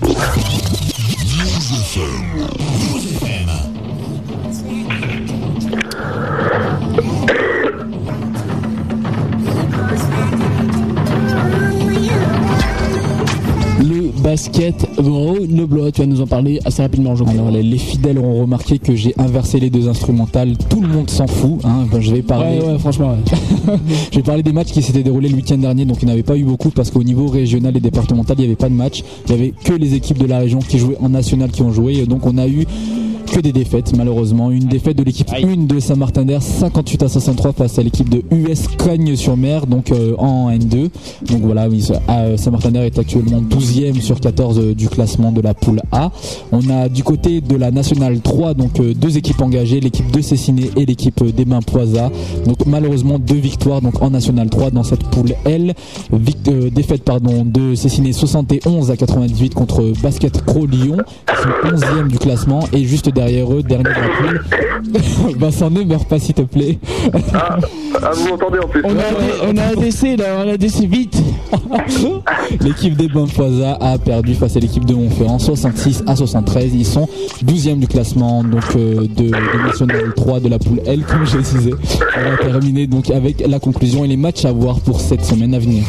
basket 14.31 14.87
grenoblois, 14.95 15.91
tu 15.91 15.99
vas 15.99 16.07
nous 16.07 16.21
en 16.21 16.27
parler 16.27 16.61
assez 16.63 16.81
rapidement, 16.81 17.17
je 17.17 17.23
crois. 17.25 17.33
Alors 17.33 17.51
les, 17.51 17.63
les 17.63 17.77
fidèles 17.77 18.17
auront 18.17 18.43
remarqué 18.43 18.79
que 18.79 18.95
j'ai 18.95 19.13
inversé 19.17 19.59
les 19.59 19.69
deux 19.69 19.89
instrumentales. 19.89 20.55
Tout 20.69 20.79
le 20.79 20.87
monde 20.87 21.09
s'en 21.09 21.27
fout. 21.27 21.59
Hein. 21.65 21.85
Ben, 21.91 21.99
je 21.99 22.15
vais 22.15 22.21
parler. 22.21 22.59
Ouais, 22.59 22.71
ouais, 22.71 22.79
franchement, 22.79 23.09
ouais. 23.09 23.77
je 24.11 24.15
vais 24.15 24.23
parler 24.23 24.41
des 24.41 24.53
matchs 24.53 24.71
qui 24.71 24.81
s'étaient 24.81 25.03
déroulés 25.03 25.27
le 25.27 25.35
week-end 25.35 25.57
dernier, 25.57 25.83
donc 25.83 25.97
il 26.01 26.05
n'y 26.05 26.11
en 26.11 26.13
avait 26.13 26.23
pas 26.23 26.37
eu 26.37 26.45
beaucoup 26.45 26.69
parce 26.69 26.91
qu'au 26.91 27.03
niveau 27.03 27.27
régional 27.27 27.75
et 27.75 27.81
départemental, 27.81 28.37
il 28.39 28.43
n'y 28.43 28.47
avait 28.47 28.55
pas 28.55 28.69
de 28.69 28.73
match. 28.73 29.03
Il 29.27 29.35
n'y 29.35 29.41
avait 29.41 29.53
que 29.65 29.73
les 29.73 29.95
équipes 29.95 30.19
de 30.19 30.27
la 30.27 30.39
région 30.39 30.59
qui 30.59 30.79
jouaient 30.79 30.97
en 31.01 31.09
national 31.09 31.51
qui 31.51 31.61
ont 31.63 31.73
joué. 31.73 32.05
Donc 32.05 32.25
on 32.25 32.37
a 32.37 32.47
eu 32.47 32.65
que 33.31 33.39
des 33.39 33.51
défaites 33.53 33.95
malheureusement. 33.97 34.51
Une 34.51 34.65
défaite 34.65 34.97
de 34.97 35.03
l'équipe 35.03 35.29
1 35.31 35.65
de 35.65 35.79
Saint-Martin-d'Air 35.79 36.41
58 36.41 37.03
à 37.03 37.07
63 37.09 37.53
face 37.53 37.79
à 37.79 37.83
l'équipe 37.83 38.09
de 38.09 38.21
US 38.31 38.67
Cognes-sur-Mer 38.77 39.65
donc 39.67 39.91
euh, 39.91 40.15
en 40.17 40.49
N2. 40.51 40.89
Donc 41.29 41.41
voilà, 41.41 41.67
oui, 41.69 41.81
ça- 41.81 42.01
euh, 42.09 42.37
Saint-Martin-d'Air 42.37 42.83
est 42.83 42.99
actuellement 42.99 43.41
12e 43.41 43.99
sur 44.01 44.19
14 44.19 44.59
euh, 44.59 44.75
du 44.75 44.89
classement 44.89 45.31
de 45.31 45.41
la 45.41 45.53
poule 45.53 45.81
A. 45.91 46.11
On 46.51 46.69
a 46.69 46.89
du 46.89 47.03
côté 47.03 47.41
de 47.41 47.55
la 47.55 47.71
nationale 47.71 48.19
3 48.21 48.53
donc 48.53 48.79
euh, 48.79 48.93
deux 48.93 49.17
équipes 49.17 49.41
engagées, 49.41 49.79
l'équipe 49.79 50.11
de 50.11 50.21
Cessiné 50.21 50.69
et 50.75 50.85
l'équipe 50.85 51.23
des 51.35 51.45
Bains 51.45 51.61
Poisa. 51.61 52.11
Donc 52.45 52.65
malheureusement 52.65 53.17
deux 53.19 53.35
victoires 53.35 53.81
donc 53.81 54.01
en 54.01 54.09
nationale 54.09 54.49
3 54.49 54.71
dans 54.71 54.83
cette 54.83 55.03
poule 55.05 55.33
L. 55.45 55.73
Vict- 56.11 56.49
euh, 56.49 56.69
défaite 56.69 57.03
pardon 57.03 57.45
de 57.45 57.75
Cessiné 57.75 58.11
71 58.13 58.91
à 58.91 58.97
98 58.97 59.53
contre 59.53 59.93
Basket 60.03 60.41
Pro 60.43 60.65
Lyon 60.65 60.97
qui 61.27 61.41
sont 61.41 61.75
11e 61.75 62.07
du 62.09 62.17
classement 62.17 62.61
et 62.73 62.83
juste 62.83 63.05
derrière 63.09 63.20
eux 63.29 63.63
dernier 63.63 63.83
de 63.83 63.89
la 63.89 64.09
poule. 64.17 65.37
Vincent 65.37 65.69
ne 65.69 65.83
meurs 65.83 66.05
pas 66.05 66.19
s'il 66.19 66.33
te 66.33 66.41
plaît. 66.41 66.79
Ah, 67.33 67.57
ah, 68.01 68.11
vous 68.13 68.29
m'entendez 68.29 68.59
en 68.59 68.67
plus 68.67 68.81
On 68.83 68.89
a, 68.89 69.51
on 69.51 69.57
a 69.57 69.63
un 69.63 69.75
décès 69.75 70.15
là, 70.15 70.25
on 70.43 70.49
a 70.49 70.57
vite. 70.57 71.21
L'équipe 72.61 72.95
des 72.95 73.07
Bonfoisa 73.07 73.77
a 73.79 73.97
perdu 73.97 74.33
face 74.35 74.55
à 74.55 74.59
l'équipe 74.59 74.85
de 74.85 74.93
Montferrand 74.93 75.39
66 75.39 76.03
à 76.07 76.15
73. 76.15 76.73
Ils 76.73 76.85
sont 76.85 77.07
12e 77.45 77.79
du 77.79 77.87
classement 77.87 78.43
donc 78.43 78.63
euh, 78.75 79.01
de, 79.01 79.29
de 79.29 79.67
National 79.67 80.13
3 80.15 80.39
de 80.39 80.49
la 80.49 80.59
poule 80.59 80.81
L 80.85 81.03
comme 81.05 81.25
je 81.25 81.37
le 81.37 81.43
disais. 81.43 81.73
On 82.17 82.29
va 82.29 82.37
terminer 82.37 82.87
donc 82.87 83.09
avec 83.09 83.45
la 83.47 83.59
conclusion 83.59 84.03
et 84.03 84.07
les 84.07 84.17
matchs 84.17 84.45
à 84.45 84.51
voir 84.51 84.79
pour 84.79 84.99
cette 84.99 85.25
semaine 85.25 85.53
à 85.53 85.59
venir. 85.59 85.83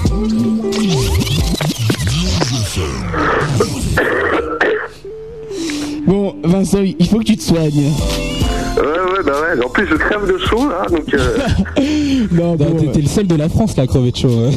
Bon, 6.12 6.34
Vincent, 6.44 6.80
il 6.82 7.08
faut 7.08 7.20
que 7.20 7.24
tu 7.24 7.38
te 7.38 7.42
soignes. 7.42 7.90
Ouais, 8.76 8.82
ouais, 8.82 9.22
bah 9.24 9.32
ouais. 9.56 9.64
En 9.64 9.68
plus, 9.70 9.86
je 9.86 9.94
crève 9.94 10.30
de 10.30 10.36
chaud 10.36 10.68
là, 10.68 10.84
donc. 10.90 11.14
euh, 11.14 11.38
Non, 12.32 12.54
t'es 12.58 12.86
t'es 12.92 13.00
le 13.00 13.06
seul 13.06 13.26
de 13.26 13.34
la 13.34 13.48
France 13.48 13.74
là, 13.78 13.86
crevé 13.86 14.10
de 14.10 14.16
chaud. 14.18 14.28
hein. 14.28 14.50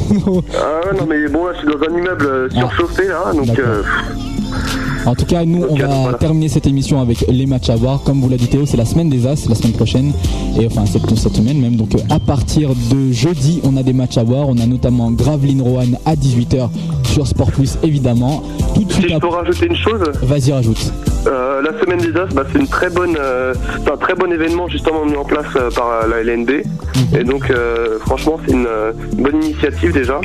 Ah 0.54 0.80
ouais, 0.92 0.98
non, 0.98 1.06
mais 1.08 1.26
bon, 1.28 1.46
là, 1.46 1.52
je 1.54 1.60
suis 1.60 1.66
dans 1.68 1.82
un 1.82 1.96
immeuble 1.98 2.26
euh, 2.26 2.50
surchauffé 2.50 3.08
là, 3.08 3.32
donc. 3.32 3.58
Euh, 3.58 3.82
En 5.06 5.14
tout 5.14 5.24
cas, 5.24 5.44
nous, 5.44 5.64
on 5.68 5.76
va 5.76 6.14
terminer 6.14 6.48
cette 6.48 6.66
émission 6.66 7.00
avec 7.00 7.24
les 7.28 7.46
matchs 7.46 7.70
à 7.70 7.76
voir. 7.76 8.02
Comme 8.02 8.20
vous 8.20 8.28
l'a 8.28 8.36
dit 8.36 8.48
Théo, 8.48 8.66
c'est 8.66 8.76
la 8.76 8.84
semaine 8.84 9.08
des 9.08 9.24
As, 9.26 9.48
la 9.48 9.54
semaine 9.54 9.72
prochaine. 9.72 10.12
Et 10.60 10.66
enfin, 10.66 10.84
c'est 10.84 10.98
toute 10.98 11.18
cette 11.18 11.36
semaine 11.36 11.60
même. 11.60 11.76
Donc, 11.76 11.94
euh, 11.94 11.98
à 12.10 12.18
partir 12.18 12.70
de 12.70 13.12
jeudi, 13.12 13.60
on 13.62 13.76
a 13.76 13.84
des 13.84 13.92
matchs 13.92 14.18
à 14.18 14.24
voir. 14.24 14.48
On 14.48 14.58
a 14.58 14.66
notamment 14.66 15.12
Gravelines 15.12 15.62
Roanne 15.62 15.96
à 16.04 16.16
18h 16.16 16.70
sur 17.04 17.24
Sport 17.24 17.52
Plus, 17.52 17.78
évidemment. 17.84 18.42
Tout 18.74 18.82
de 18.82 18.92
Si 18.92 19.00
suite 19.02 19.12
je 19.14 19.18
peux 19.18 19.28
rajouter 19.28 19.66
une 19.66 19.76
chose. 19.76 20.02
Vas-y, 20.22 20.52
rajoute. 20.52 20.92
Euh, 21.28 21.62
la 21.62 21.78
semaine 21.80 21.98
des 21.98 22.18
As, 22.18 22.26
bah, 22.34 22.42
c'est 22.52 22.58
une 22.58 22.68
très 22.68 22.90
bonne, 22.90 23.16
euh, 23.18 23.54
c'est 23.84 23.92
un 23.92 23.96
très 23.96 24.14
bon 24.14 24.32
événement 24.32 24.66
justement 24.68 25.04
mis 25.04 25.16
en 25.16 25.24
place 25.24 25.46
euh, 25.56 25.70
par 25.70 26.06
la 26.08 26.22
LNB. 26.22 26.50
Et 27.16 27.24
donc, 27.24 27.52
franchement, 28.00 28.38
c'est 28.44 28.52
une 28.52 28.66
bonne 29.18 29.42
initiative 29.42 29.92
déjà. 29.92 30.20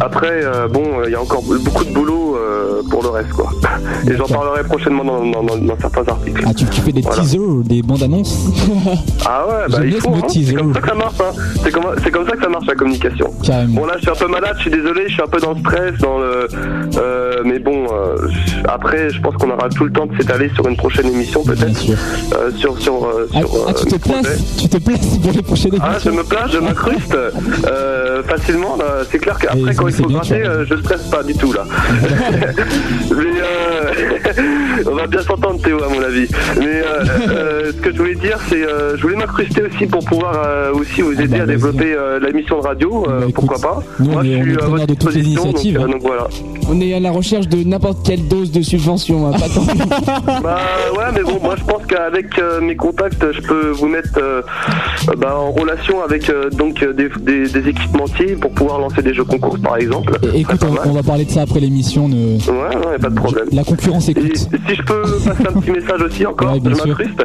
Après, 0.00 0.42
euh, 0.44 0.66
bon, 0.68 0.82
euh, 1.00 1.04
il 1.06 1.12
y 1.12 1.14
a 1.14 1.20
encore 1.20 1.42
beaucoup 1.42 1.84
de 1.84 1.92
boulot 1.92 2.36
euh, 2.36 2.82
pour 2.88 3.02
le 3.02 3.10
reste, 3.10 3.30
quoi. 3.32 3.50
Et 4.10 4.16
j'en 4.16 4.26
parlerai 4.26 4.64
prochainement 4.64 5.04
dans, 5.04 5.24
dans- 5.26 5.42
dans- 5.42 5.56
dans 5.58 5.78
certains 5.80 6.10
articles. 6.12 6.42
Ah, 6.46 6.54
tu, 6.54 6.64
tu 6.66 6.80
fais 6.80 6.92
des 6.92 7.02
teasers, 7.02 7.40
des 7.64 7.82
bandes 7.82 8.02
annonces 8.02 8.34
Ah 9.26 9.44
ouais, 9.46 9.68
bah 9.70 9.78
il 9.84 10.00
faut. 10.00 10.10
hein. 10.10 10.20
C'est 10.30 10.54
comme 10.54 10.72
ça 10.74 10.80
que 10.80 10.88
ça 10.88 10.94
marche. 10.94 11.14
Hein. 11.20 11.32
C'est 11.62 11.70
comme, 11.70 11.84
comme 12.12 12.26
ça 12.28 12.36
que 12.36 12.42
ça 12.42 12.48
marche 12.48 12.66
la 12.66 12.74
communication. 12.74 13.30
Carrément. 13.44 13.80
Bon 13.82 13.86
là, 13.86 13.94
je 13.96 14.00
suis 14.02 14.10
un 14.10 14.14
peu 14.14 14.28
malade, 14.28 14.54
je 14.56 14.62
suis 14.62 14.70
désolé, 14.70 15.02
je 15.08 15.12
suis 15.12 15.22
un 15.22 15.26
peu 15.26 15.38
dans 15.40 15.52
le 15.52 15.58
stress, 15.60 15.98
dans 16.00 16.18
le. 16.18 16.48
euh, 16.96 17.42
mais 17.44 17.58
bon, 17.58 17.84
après, 18.68 19.10
je 19.10 19.20
pense 19.20 19.34
qu'on 19.34 19.50
aura 19.50 19.68
tout 19.68 19.84
le 19.84 19.92
temps 19.92 20.06
de 20.06 20.16
s'étaler 20.16 20.50
sur 20.54 20.66
une 20.66 20.76
prochaine 20.76 21.06
émission 21.08 21.42
peut-être. 21.44 21.78
Sur 22.56 22.78
sur 22.80 23.06
Ah, 23.34 23.38
sur. 23.40 23.66
ah, 23.68 23.72
tu 23.74 23.84
te 23.86 23.96
places 23.96 24.56
Tu 24.58 24.68
te 24.68 24.78
places 24.78 25.18
pour 25.22 25.32
les 25.32 25.42
prochaines 25.42 25.72
Ah, 25.80 25.98
je 26.02 26.08
émissions 26.08 26.22
me 26.24 26.28
place, 26.28 26.50
je 26.52 26.58
m'incruste 26.58 27.16
facilement. 28.26 28.78
C'est 29.10 29.18
clair 29.18 29.38
qu'après, 29.38 29.74
quand 29.74 29.89
il 29.90 29.96
faut 29.96 30.08
gratter, 30.08 30.42
euh, 30.46 30.64
je 30.66 30.74
stresse 30.76 31.02
pas 31.08 31.22
du 31.22 31.34
tout 31.34 31.52
là. 31.52 31.64
Mais 33.10 33.40
euh, 33.40 34.82
on 34.90 34.94
va 34.94 35.06
bien 35.06 35.22
s'entendre, 35.22 35.60
Théo, 35.62 35.82
à 35.82 35.88
mon 35.88 36.02
avis. 36.02 36.26
Mais 36.58 36.66
euh, 36.66 37.04
euh, 37.28 37.72
ce 37.72 37.76
que 37.80 37.92
je 37.92 37.98
voulais 37.98 38.14
dire, 38.14 38.38
c'est, 38.48 38.62
euh, 38.64 38.96
je 38.96 39.02
voulais 39.02 39.16
m'incruster 39.16 39.62
aussi 39.62 39.86
pour 39.86 40.04
pouvoir 40.04 40.42
euh, 40.46 40.72
aussi 40.72 41.00
vous 41.02 41.20
aider 41.20 41.40
à 41.40 41.46
développer 41.46 41.92
euh, 41.94 42.18
la 42.20 42.30
mission 42.32 42.60
de 42.60 42.66
radio. 42.66 43.06
euh, 43.08 43.28
pourquoi 43.34 43.58
pas 43.58 43.82
nous, 43.98 44.10
Moi, 44.10 44.22
on 44.22 44.24
est- 44.24 44.38
je 44.38 44.42
suis 44.42 44.52
à 44.54 44.58
preneur 44.58 44.70
votre 44.78 44.86
de 44.86 44.94
toutes 44.94 45.14
les 45.14 45.22
disposition, 45.22 45.44
initiatives, 45.50 45.74
Donc, 45.74 45.84
hein. 45.84 45.90
donc 45.92 46.02
voilà. 46.02 46.26
On 46.68 46.80
est 46.80 46.94
à 46.94 47.00
la 47.00 47.10
recherche 47.10 47.48
de 47.48 47.64
n'importe 47.68 48.06
quelle 48.06 48.28
dose 48.28 48.50
de 48.52 48.62
subvention. 48.62 49.26
hein, 49.26 49.32
pas 49.32 49.48
tant. 49.48 49.66
Bah 50.42 50.58
ouais, 50.96 51.04
mais 51.14 51.22
bon, 51.22 51.38
moi 51.42 51.54
je 51.58 51.64
pense 51.64 51.84
qu'avec 51.86 52.38
euh, 52.38 52.60
mes 52.60 52.76
contacts, 52.76 53.24
je 53.32 53.40
peux 53.42 53.70
vous 53.70 53.88
mettre 53.88 54.10
euh, 54.18 54.42
bah, 55.18 55.36
en 55.36 55.50
relation 55.50 56.02
avec 56.02 56.30
euh, 56.30 56.48
donc 56.50 56.82
des, 56.84 57.08
des, 57.20 57.48
des 57.48 57.68
équipementiers 57.68 58.36
pour 58.36 58.52
pouvoir 58.52 58.78
lancer 58.78 59.02
des 59.02 59.12
jeux 59.14 59.24
concours, 59.24 59.58
par 59.62 59.76
exemple. 59.76 59.79
Et- 59.80 60.40
Écoute, 60.40 60.60
on, 60.64 60.88
on 60.88 60.92
va 60.92 61.02
parler 61.02 61.24
de 61.24 61.30
ça 61.30 61.42
après 61.42 61.60
l'émission. 61.60 62.08
Ne... 62.08 62.36
Ouais, 62.36 62.76
ouais, 62.86 62.98
pas 63.00 63.08
de 63.10 63.14
problème. 63.14 63.46
La 63.52 63.64
concurrence 63.64 64.08
écoute. 64.08 64.36
Si 64.36 64.74
je 64.74 64.82
peux 64.82 65.02
passer 65.02 65.46
un 65.48 65.60
petit 65.60 65.70
message 65.70 66.02
aussi 66.02 66.26
encore, 66.26 66.52
Ouais, 66.54 66.60
bien 66.60 66.72
je 66.74 66.88
m'incruste. 66.88 67.24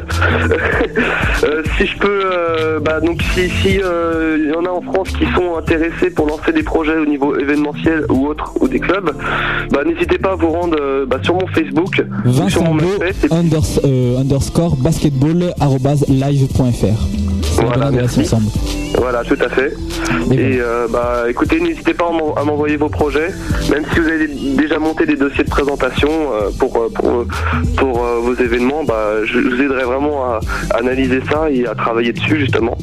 Euh, 1.44 1.62
si 1.78 1.86
je 1.86 1.98
peux, 1.98 2.20
euh, 2.32 2.80
bah 2.80 3.00
donc 3.00 3.22
si 3.34 3.48
si 3.50 3.78
euh, 3.82 4.38
il 4.42 4.50
y 4.50 4.54
en 4.56 4.64
a 4.64 4.70
en 4.70 4.80
France 4.80 5.08
qui 5.10 5.26
sont 5.34 5.56
intéressés 5.58 6.10
pour 6.10 6.26
lancer 6.26 6.50
des 6.52 6.62
projets 6.62 6.96
au 6.96 7.04
niveau 7.04 7.36
événementiel 7.38 8.04
ou 8.08 8.26
autre 8.26 8.52
ou 8.60 8.68
des 8.68 8.78
clubs, 8.80 9.12
bah 9.70 9.80
n'hésitez 9.86 10.16
pas 10.18 10.32
à 10.32 10.34
vous 10.36 10.48
rendre 10.48 11.04
bah, 11.06 11.18
sur 11.22 11.34
mon 11.34 11.46
Facebook 11.48 12.02
ou 12.24 12.32
sur 12.32 12.42
Vincent 12.42 12.64
mon 12.64 12.74
Beau, 12.76 12.86
MySpace. 13.04 13.30
unders- 13.30 13.80
euh, 13.84 14.18
underscore 14.18 14.76
basketball 14.76 15.52
live.fr. 16.08 17.06
Voilà, 17.60 17.90
merci. 17.90 18.20
Voilà, 18.98 19.22
tout 19.24 19.36
à 19.44 19.48
fait. 19.48 19.74
Et, 20.32 20.58
euh, 20.60 20.86
bah, 20.90 21.24
écoutez, 21.28 21.60
n'hésitez 21.60 21.94
pas 21.94 22.06
à 22.08 22.12
m'en- 22.12 22.34
à 22.34 22.44
m'envoyer 22.44 22.76
vos 22.76 22.88
projets, 22.88 23.30
même 23.70 23.84
si 23.92 24.00
vous 24.00 24.06
avez 24.08 24.28
déjà 24.56 24.78
monté 24.78 25.04
des 25.06 25.16
dossiers 25.16 25.44
de 25.44 25.50
présentation 25.50 26.08
euh, 26.10 26.50
pour, 26.58 26.76
euh, 26.76 26.88
pour, 26.94 27.24
pour, 27.76 27.98
vos 28.22 28.34
événements, 28.34 28.84
bah, 28.84 29.24
je 29.24 29.38
vous 29.38 29.60
aiderai 29.60 29.84
vraiment 29.84 30.24
à 30.24 30.40
analyser 30.74 31.20
ça 31.30 31.50
et 31.50 31.66
à 31.66 31.74
travailler 31.74 32.12
dessus 32.12 32.38
justement. 32.40 32.76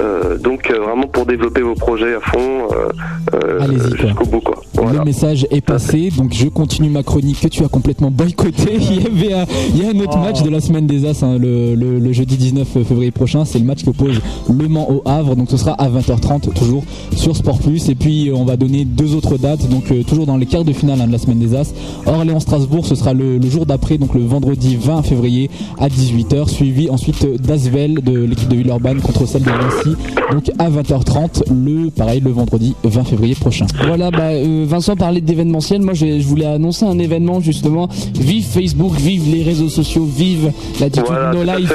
Euh, 0.00 0.36
donc 0.38 0.70
vraiment 0.70 1.06
pour 1.06 1.26
développer 1.26 1.62
vos 1.62 1.74
projets 1.74 2.14
à 2.14 2.20
fond 2.20 2.68
euh, 3.34 3.60
jusqu'au 3.96 4.24
bout 4.26 4.40
quoi. 4.40 4.62
Le 4.92 5.04
message 5.04 5.46
est 5.50 5.60
passé, 5.60 6.10
donc 6.16 6.32
je 6.32 6.48
continue 6.48 6.90
ma 6.90 7.02
chronique 7.02 7.40
que 7.40 7.48
tu 7.48 7.64
as 7.64 7.68
complètement 7.68 8.10
boycotté. 8.10 8.74
Il 8.80 9.02
y, 9.24 9.26
avait 9.26 9.34
un, 9.34 9.46
il 9.74 9.82
y 9.82 9.86
a 9.86 9.90
un 9.90 10.00
autre 10.00 10.18
match 10.18 10.42
de 10.42 10.50
la 10.50 10.60
semaine 10.60 10.86
des 10.86 11.06
As, 11.06 11.22
hein, 11.22 11.38
le, 11.38 11.74
le- 11.74 11.98
le 11.98 12.12
jeudi 12.12 12.36
19 12.36 12.66
février 12.86 13.10
prochain. 13.10 13.44
C'est 13.44 13.58
le 13.58 13.64
match 13.64 13.84
qui 13.86 14.02
oppose 14.02 14.20
Le 14.52 14.68
Mans 14.68 14.90
au 14.90 15.02
Havre, 15.04 15.36
donc 15.36 15.50
ce 15.50 15.56
sera 15.56 15.72
à 15.72 15.88
20h30, 15.88 16.52
toujours 16.52 16.84
sur 17.14 17.36
Sport 17.36 17.58
Plus. 17.58 17.88
Et 17.88 17.94
puis 17.94 18.28
euh, 18.28 18.34
on 18.34 18.44
va 18.44 18.56
donner 18.56 18.84
deux 18.84 19.14
autres 19.14 19.38
dates, 19.38 19.68
donc 19.68 19.90
euh, 19.90 20.02
toujours 20.02 20.26
dans 20.26 20.36
les 20.36 20.46
quarts 20.46 20.64
de 20.64 20.72
finale 20.72 21.00
hein, 21.00 21.06
de 21.06 21.12
la 21.12 21.18
semaine 21.18 21.38
des 21.38 21.54
As. 21.54 21.72
Orléans-Strasbourg, 22.06 22.86
ce 22.86 22.94
sera 22.94 23.12
le, 23.12 23.38
le 23.38 23.48
jour 23.50 23.66
d'après, 23.66 23.98
donc 23.98 24.14
le 24.14 24.24
vendredi 24.24 24.76
20 24.76 25.02
février 25.02 25.50
à 25.78 25.88
18h, 25.88 26.48
suivi 26.48 26.90
ensuite 26.90 27.26
d'Asvel 27.40 28.02
de 28.02 28.18
l'équipe 28.24 28.48
de 28.48 28.56
Villeurbanne 28.56 29.00
contre 29.00 29.26
celle 29.26 29.42
de 29.42 29.50
Nancy, 29.50 29.96
donc 30.32 30.50
à 30.58 30.68
20h30, 30.70 31.42
le 31.52 31.90
pareil 31.90 32.20
le 32.20 32.30
vendredi 32.30 32.74
20 32.84 33.04
février 33.04 33.34
prochain. 33.34 33.66
Voilà, 33.86 34.10
bah, 34.10 34.30
euh, 34.30 34.64
Vincent 34.68 34.96
parlait 34.96 35.20
d'événementiel. 35.20 35.82
Moi, 35.82 35.94
je, 35.94 36.18
je 36.20 36.26
voulais 36.26 36.46
annoncer 36.46 36.84
un 36.84 36.98
événement 36.98 37.40
justement. 37.40 37.88
Vive 38.14 38.44
Facebook, 38.44 38.94
vive 38.98 39.32
les 39.32 39.42
réseaux 39.42 39.68
sociaux, 39.68 40.04
vive 40.04 40.50
l'attitude 40.80 41.06
Voilà, 41.06 41.32
No 41.32 41.42
Life. 41.42 41.72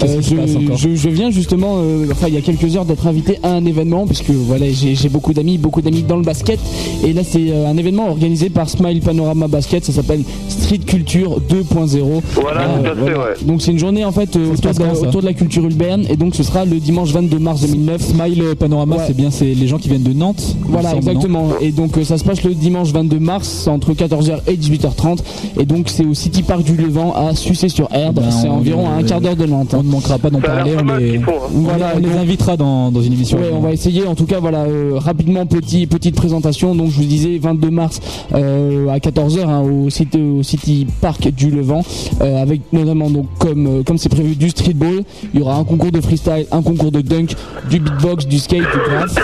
se 0.00 0.94
je 0.94 1.08
viens 1.08 1.30
justement, 1.30 1.51
euh, 1.62 2.06
enfin, 2.10 2.28
il 2.28 2.34
y 2.34 2.36
a 2.36 2.40
quelques 2.40 2.76
heures 2.76 2.84
d'être 2.84 3.06
invité 3.06 3.38
à 3.42 3.50
un 3.52 3.64
événement 3.64 4.06
puisque 4.06 4.30
voilà, 4.30 4.66
j'ai 4.70 5.08
beaucoup 5.08 5.32
d'amis, 5.34 5.58
beaucoup 5.58 5.82
d'amis 5.82 6.02
dans 6.02 6.16
le 6.16 6.22
basket. 6.22 6.58
Et 7.04 7.12
là, 7.12 7.22
c'est 7.24 7.50
euh, 7.50 7.68
un 7.68 7.76
événement 7.76 8.08
organisé 8.08 8.48
par 8.50 8.68
Smile 8.68 9.00
Panorama 9.00 9.48
Basket. 9.48 9.84
Ça 9.84 9.92
s'appelle 9.92 10.22
Street 10.48 10.78
Culture 10.78 11.40
2.0. 11.40 12.20
Voilà, 12.34 12.64
tout 12.82 12.90
à 12.90 12.94
fait, 12.94 13.14
ouais. 13.14 13.34
Donc 13.42 13.62
c'est 13.62 13.72
une 13.72 13.78
journée 13.78 14.04
en 14.04 14.12
fait 14.12 14.34
euh, 14.36 14.52
autour, 14.52 14.72
de, 14.72 15.06
autour 15.06 15.22
la 15.22 15.32
culture 15.32 15.62
urbaine 15.64 16.06
et 16.08 16.16
donc 16.16 16.34
ce 16.34 16.42
sera 16.42 16.64
le 16.64 16.76
dimanche 16.78 17.10
22 17.10 17.38
mars 17.38 17.60
2009. 17.62 18.00
Smile 18.02 18.44
Panorama, 18.58 18.96
Ouais. 18.96 19.02
c'est 19.06 19.16
bien, 19.16 19.30
c'est 19.30 19.46
les 19.54 19.66
gens 19.66 19.78
qui 19.78 19.88
viennent 19.88 20.02
de 20.02 20.12
Nantes. 20.12 20.42
il 20.66 20.70
Voilà, 20.70 20.94
exactement. 20.96 21.48
Et 21.60 21.70
donc 21.72 21.96
euh, 21.98 22.04
ça 22.04 22.18
se 22.18 22.24
passe 22.24 22.42
le 22.44 22.54
dimanche 22.54 22.92
22 22.92 23.18
mars 23.18 23.66
entre 23.68 23.92
14h 23.92 24.40
et 24.46 24.56
18h30. 24.56 25.18
Et 25.60 25.64
donc 25.64 25.88
c'est 25.88 26.04
au 26.04 26.14
City 26.14 26.42
Park 26.42 26.62
du 26.62 26.76
Levant 26.76 27.14
à 27.14 27.34
Sucé-sur-Erdre. 27.34 28.20
Ben, 28.22 28.30
c'est 28.30 28.48
on- 28.48 28.56
environ 28.56 28.88
à 28.88 28.92
un 28.94 29.02
quart 29.02 29.20
d'heure 29.20 29.36
de 29.36 29.46
Nantes. 29.46 29.74
hein. 29.74 29.78
On 29.80 29.82
ne 29.84 29.90
manquera 29.90 30.18
pas 30.18 30.30
d'en 30.30 30.40
parler. 30.40 30.72
On 30.76 31.22
font. 31.24 31.32
Voilà, 31.50 31.92
on 31.96 31.98
les 31.98 32.16
invitera 32.16 32.56
dans, 32.56 32.90
dans 32.90 33.02
une 33.02 33.12
émission. 33.12 33.38
Ouais, 33.38 33.50
on 33.52 33.60
va 33.60 33.72
essayer. 33.72 34.06
En 34.06 34.14
tout 34.14 34.26
cas, 34.26 34.40
voilà, 34.40 34.60
euh, 34.62 34.92
rapidement, 34.96 35.46
petit, 35.46 35.86
petite 35.86 36.14
présentation. 36.14 36.74
Donc, 36.74 36.90
je 36.90 36.96
vous 36.96 37.04
disais, 37.04 37.38
22 37.38 37.70
mars 37.70 38.00
euh, 38.34 38.88
à 38.88 38.98
14h 38.98 39.62
au, 39.62 39.90
City, 39.90 40.20
au 40.20 40.42
City 40.42 40.86
Park 41.00 41.28
du 41.28 41.50
Levant, 41.50 41.82
euh, 42.20 42.42
avec 42.42 42.60
notamment, 42.72 43.10
donc, 43.10 43.26
comme 43.38 43.82
comme 43.84 43.98
c'est 43.98 44.08
prévu, 44.08 44.36
du 44.36 44.50
streetball. 44.50 45.02
Il 45.34 45.40
y 45.40 45.42
aura 45.42 45.56
un 45.56 45.64
concours 45.64 45.92
de 45.92 46.00
freestyle, 46.00 46.46
un 46.50 46.62
concours 46.62 46.92
de 46.92 47.00
dunk, 47.00 47.34
du 47.68 47.78
beatbox, 47.80 48.26
du 48.26 48.38
skate, 48.38 48.60
du 48.60 48.90
graph. 48.90 49.16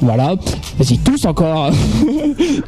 Voilà. 0.00 0.34
Vas-y, 0.78 0.98
tous 0.98 1.24
encore. 1.26 1.70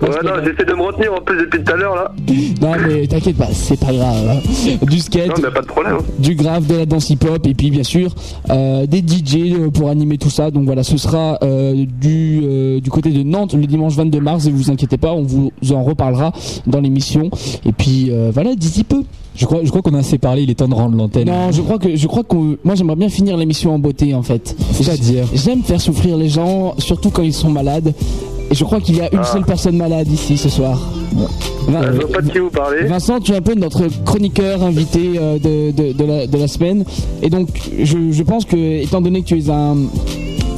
Ouais, 0.00 0.08
non, 0.24 0.32
j'essaie 0.44 0.64
de 0.64 0.74
me 0.74 0.82
retenir 0.82 1.12
en 1.14 1.20
plus 1.20 1.36
depuis 1.38 1.62
tout 1.62 1.72
à 1.72 1.76
l'heure 1.76 1.94
là. 1.94 2.12
non, 2.60 2.72
mais 2.86 3.06
t'inquiète 3.06 3.36
pas, 3.36 3.48
c'est 3.52 3.78
pas 3.78 3.92
grave. 3.92 4.40
Du 4.82 4.98
skate. 4.98 5.28
Non, 5.28 5.34
mais 5.42 5.50
pas 5.50 5.60
de 5.60 5.66
problème. 5.66 5.96
hein. 6.00 6.04
du 6.18 6.34
grave, 6.34 6.66
de 6.66 6.74
la 6.76 6.86
danse 6.86 7.10
hip-hop 7.10 7.46
et 7.46 7.54
puis 7.54 7.70
bien 7.70 7.82
sûr 7.82 8.14
euh, 8.50 8.86
des 8.86 8.98
DJ 9.00 9.52
euh, 9.52 9.70
pour 9.70 9.88
animer 9.90 10.18
tout 10.18 10.30
ça. 10.30 10.50
Donc 10.50 10.64
voilà, 10.64 10.82
ce 10.82 10.96
sera 10.96 11.38
euh, 11.42 11.84
du, 12.00 12.40
euh, 12.44 12.80
du 12.80 12.90
côté 12.90 13.10
de 13.10 13.22
Nantes 13.22 13.54
le 13.54 13.66
dimanche 13.66 13.94
22 13.94 14.20
mars 14.20 14.46
et 14.46 14.50
vous 14.50 14.70
inquiétez 14.70 14.96
pas, 14.98 15.12
on 15.12 15.22
vous 15.22 15.52
en 15.72 15.82
reparlera 15.84 16.32
dans 16.66 16.80
l'émission. 16.80 17.30
Et 17.66 17.72
puis 17.72 18.08
euh, 18.10 18.30
voilà, 18.32 18.54
d'ici 18.54 18.84
peu. 18.84 19.02
Je 19.36 19.46
crois, 19.46 19.60
je 19.64 19.68
crois 19.70 19.80
qu'on 19.82 19.94
a 19.94 19.98
assez 19.98 20.18
parlé. 20.18 20.42
Il 20.42 20.50
est 20.50 20.54
temps 20.54 20.68
de 20.68 20.74
rendre 20.74 20.96
l'antenne. 20.96 21.26
Non, 21.28 21.50
je 21.52 21.62
crois 21.62 21.78
que 21.78 21.94
je 21.96 22.06
crois 22.06 22.24
qu'on 22.24 22.56
moi 22.64 22.74
j'aimerais 22.74 22.96
bien 22.96 23.08
finir 23.08 23.36
l'émission 23.36 23.74
en 23.74 23.78
beauté 23.78 24.12
en 24.14 24.22
fait. 24.22 24.54
C'est-à-dire 24.72 25.24
J'aime 25.34 25.62
faire 25.62 25.80
souffrir 25.80 26.16
les 26.16 26.28
gens, 26.28 26.74
surtout 26.78 27.10
quand 27.10 27.22
ils 27.22 27.32
sont 27.32 27.50
malades. 27.50 27.94
Et 28.50 28.54
je 28.56 28.64
crois 28.64 28.80
qu'il 28.80 28.96
y 28.96 29.00
a 29.00 29.08
une 29.12 29.20
Ah. 29.20 29.24
seule 29.24 29.44
personne 29.44 29.76
malade 29.76 30.08
ici 30.10 30.36
ce 30.36 30.48
soir. 30.48 30.80
Vin- 31.68 31.82
Je 31.92 32.00
vois 32.00 32.08
pas 32.10 32.20
de 32.20 32.30
qui 32.32 32.38
vous 32.40 32.50
parlez. 32.50 32.84
Vincent, 32.84 33.20
tu 33.20 33.30
es 33.32 33.36
un 33.36 33.40
peu 33.42 33.54
notre 33.54 33.84
chroniqueur 34.04 34.64
invité 34.64 35.12
euh, 35.16 35.38
de, 35.38 35.70
de, 35.70 35.92
de 35.92 36.04
la, 36.04 36.26
de 36.26 36.36
la 36.36 36.48
semaine. 36.48 36.84
Et 37.22 37.30
donc, 37.30 37.48
je, 37.80 38.10
je 38.10 38.22
pense 38.24 38.44
que, 38.44 38.56
étant 38.82 39.00
donné 39.00 39.22
que 39.22 39.26
tu 39.28 39.38
es 39.38 39.48
un, 39.50 39.76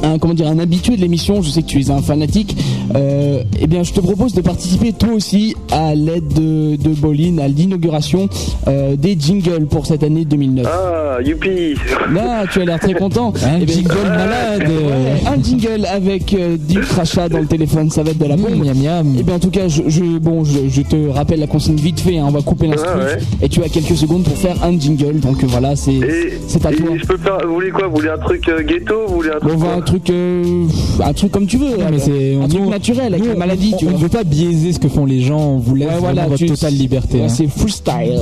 un, 0.03 0.19
comment 0.19 0.33
dire, 0.33 0.47
un 0.47 0.59
habitué 0.59 0.95
de 0.95 1.01
l'émission, 1.01 1.41
je 1.41 1.49
sais 1.49 1.61
que 1.61 1.67
tu 1.67 1.79
es 1.79 1.89
un 1.89 2.01
fanatique, 2.01 2.55
euh, 2.95 3.41
eh 3.59 3.67
bien, 3.67 3.83
je 3.83 3.93
te 3.93 4.01
propose 4.01 4.33
de 4.33 4.41
participer 4.41 4.91
toi 4.93 5.13
aussi 5.13 5.55
à 5.71 5.95
l'aide 5.95 6.27
de, 6.27 6.75
de 6.75 6.89
Bolin 6.93 7.37
à 7.39 7.47
l'inauguration 7.47 8.27
euh, 8.67 8.95
des 8.95 9.17
jingles 9.19 9.65
pour 9.67 9.85
cette 9.85 10.03
année 10.03 10.25
2009. 10.25 10.67
Ah, 10.69 11.21
youpi 11.23 11.75
Là, 12.13 12.45
tu 12.51 12.61
as 12.61 12.65
l'air 12.65 12.79
très 12.79 12.93
content. 12.93 13.33
Un 13.43 13.59
Eh 13.61 13.65
ben, 13.65 13.73
jingle 13.75 14.07
malade. 14.07 14.63
Ouais, 14.63 15.29
un 15.29 15.41
jingle 15.41 15.85
avec 15.85 16.33
euh, 16.33 16.57
du 16.57 16.79
crachat 16.81 17.29
dans 17.29 17.39
le 17.39 17.45
téléphone, 17.47 17.89
ça 17.89 18.03
va 18.03 18.11
être 18.11 18.17
de 18.17 18.25
la 18.25 18.35
bombe. 18.35 18.55
Miam 18.63 18.77
miam. 18.77 19.15
Et 19.17 19.23
bien 19.23 19.35
en 19.35 19.39
tout 19.39 19.49
cas, 19.49 19.67
je, 19.67 19.83
je- 19.87 20.17
bon, 20.19 20.43
je, 20.43 20.67
je 20.69 20.81
te 20.81 21.09
rappelle 21.09 21.39
la 21.39 21.47
consigne 21.47 21.75
vite 21.77 21.99
fait. 21.99 22.17
hein, 22.17 22.25
on 22.27 22.31
va 22.31 22.41
couper 22.41 22.67
l'instru 22.67 22.89
Ouais, 22.97 23.03
ouais. 23.05 23.17
et 23.41 23.49
tu 23.49 23.61
as 23.63 23.69
quelques 23.69 23.95
secondes 23.95 24.23
pour 24.23 24.37
faire 24.37 24.55
un 24.63 24.77
jingle. 24.79 25.19
Donc 25.19 25.43
euh, 25.43 25.47
voilà, 25.47 25.75
c'est 25.75 25.91
à 25.91 26.71
et 26.71 26.75
toi. 26.75 26.89
je 26.97 27.05
peux 27.05 27.17
faire. 27.17 27.37
Vous 27.47 27.53
voulez 27.53 27.71
quoi 27.71 27.87
Vous 27.87 27.95
voulez 27.95 28.09
un 28.09 28.17
truc 28.17 28.47
euh, 28.49 28.61
ghetto 28.63 29.05
Vous 29.07 29.15
voulez 29.15 29.29
un 29.29 29.81
truc 29.81 29.92
truc, 29.99 30.09
euh, 30.09 30.65
un 31.03 31.13
truc 31.13 31.31
comme 31.31 31.45
tu 31.45 31.57
veux. 31.57 31.77
Non, 31.77 31.85
mais 31.91 31.99
c'est 31.99 32.35
un 32.35 32.47
truc 32.47 32.65
naturel 32.67 33.13
avec 33.13 33.21
nous, 33.23 33.29
la 33.29 33.35
maladie. 33.35 33.71
on, 33.73 33.77
tu 33.77 33.87
on 33.87 33.91
ne 33.91 33.97
veut 33.97 34.09
pas 34.09 34.23
biaiser 34.23 34.73
ce 34.73 34.79
que 34.79 34.87
font 34.89 35.05
les 35.05 35.21
gens. 35.21 35.39
On 35.39 35.57
vous 35.57 35.75
laisse 35.75 35.87
Ouais, 35.89 35.93
voilà, 35.99 36.23
votre 36.27 36.37
tu- 36.37 36.45
totale 36.47 36.73
liberté. 36.73 37.17
ouais, 37.19 37.25
hein. 37.25 37.29
C'est 37.29 37.47
freestyle. 37.47 38.19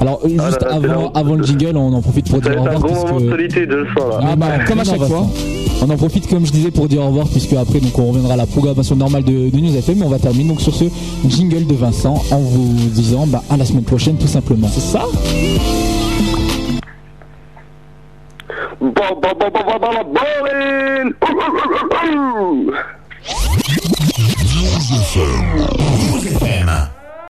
Alors 0.00 0.20
euh, 0.24 0.28
Ah 0.38 0.46
juste 0.50 0.60
là 0.62 0.68
là, 0.68 0.78
c'est 0.82 0.88
avant, 0.90 1.10
avant 1.12 1.34
le 1.34 1.44
jingle, 1.44 1.76
on 1.76 1.92
en 1.92 2.02
profite 2.02 2.28
pour 2.30 2.40
dire 2.40 2.52
au 2.52 2.66
un 2.66 2.70
revoir 2.74 2.80
gros 2.80 3.06
moment 3.06 3.20
de 3.20 3.30
là. 3.30 3.36
Ah 4.22 4.36
bah, 4.36 4.46
comme 4.66 4.80
à 4.80 4.84
chaque 4.84 4.98
Vincent. 5.00 5.08
fois. 5.08 5.26
On 5.86 5.90
en 5.90 5.96
profite 5.96 6.28
comme 6.28 6.46
je 6.46 6.52
disais 6.52 6.70
pour 6.70 6.88
dire 6.88 7.02
au 7.02 7.06
revoir 7.08 7.26
puisque 7.28 7.52
après 7.54 7.80
donc 7.80 7.98
on 7.98 8.06
reviendra 8.08 8.34
à 8.34 8.36
la 8.36 8.46
programmation 8.46 8.94
normale 8.96 9.24
de, 9.24 9.50
de 9.50 9.58
News 9.60 9.76
FM 9.76 9.98
mais 9.98 10.06
on 10.06 10.08
va 10.08 10.18
terminer 10.18 10.48
donc 10.50 10.60
sur 10.60 10.74
ce 10.74 10.84
jingle 11.28 11.66
de 11.66 11.74
Vincent 11.74 12.22
en 12.30 12.38
vous 12.38 12.72
disant 12.94 13.26
bah, 13.26 13.42
à 13.50 13.56
la 13.56 13.64
semaine 13.64 13.82
prochaine 13.82 14.16
tout 14.16 14.28
simplement. 14.28 14.68
C'est 14.72 14.80
ça? 14.80 15.02
Ouh, 18.84 19.20
ouh, 19.24 20.74
ouh. 21.94 22.74
News 24.94 26.24
FM. 26.26 26.93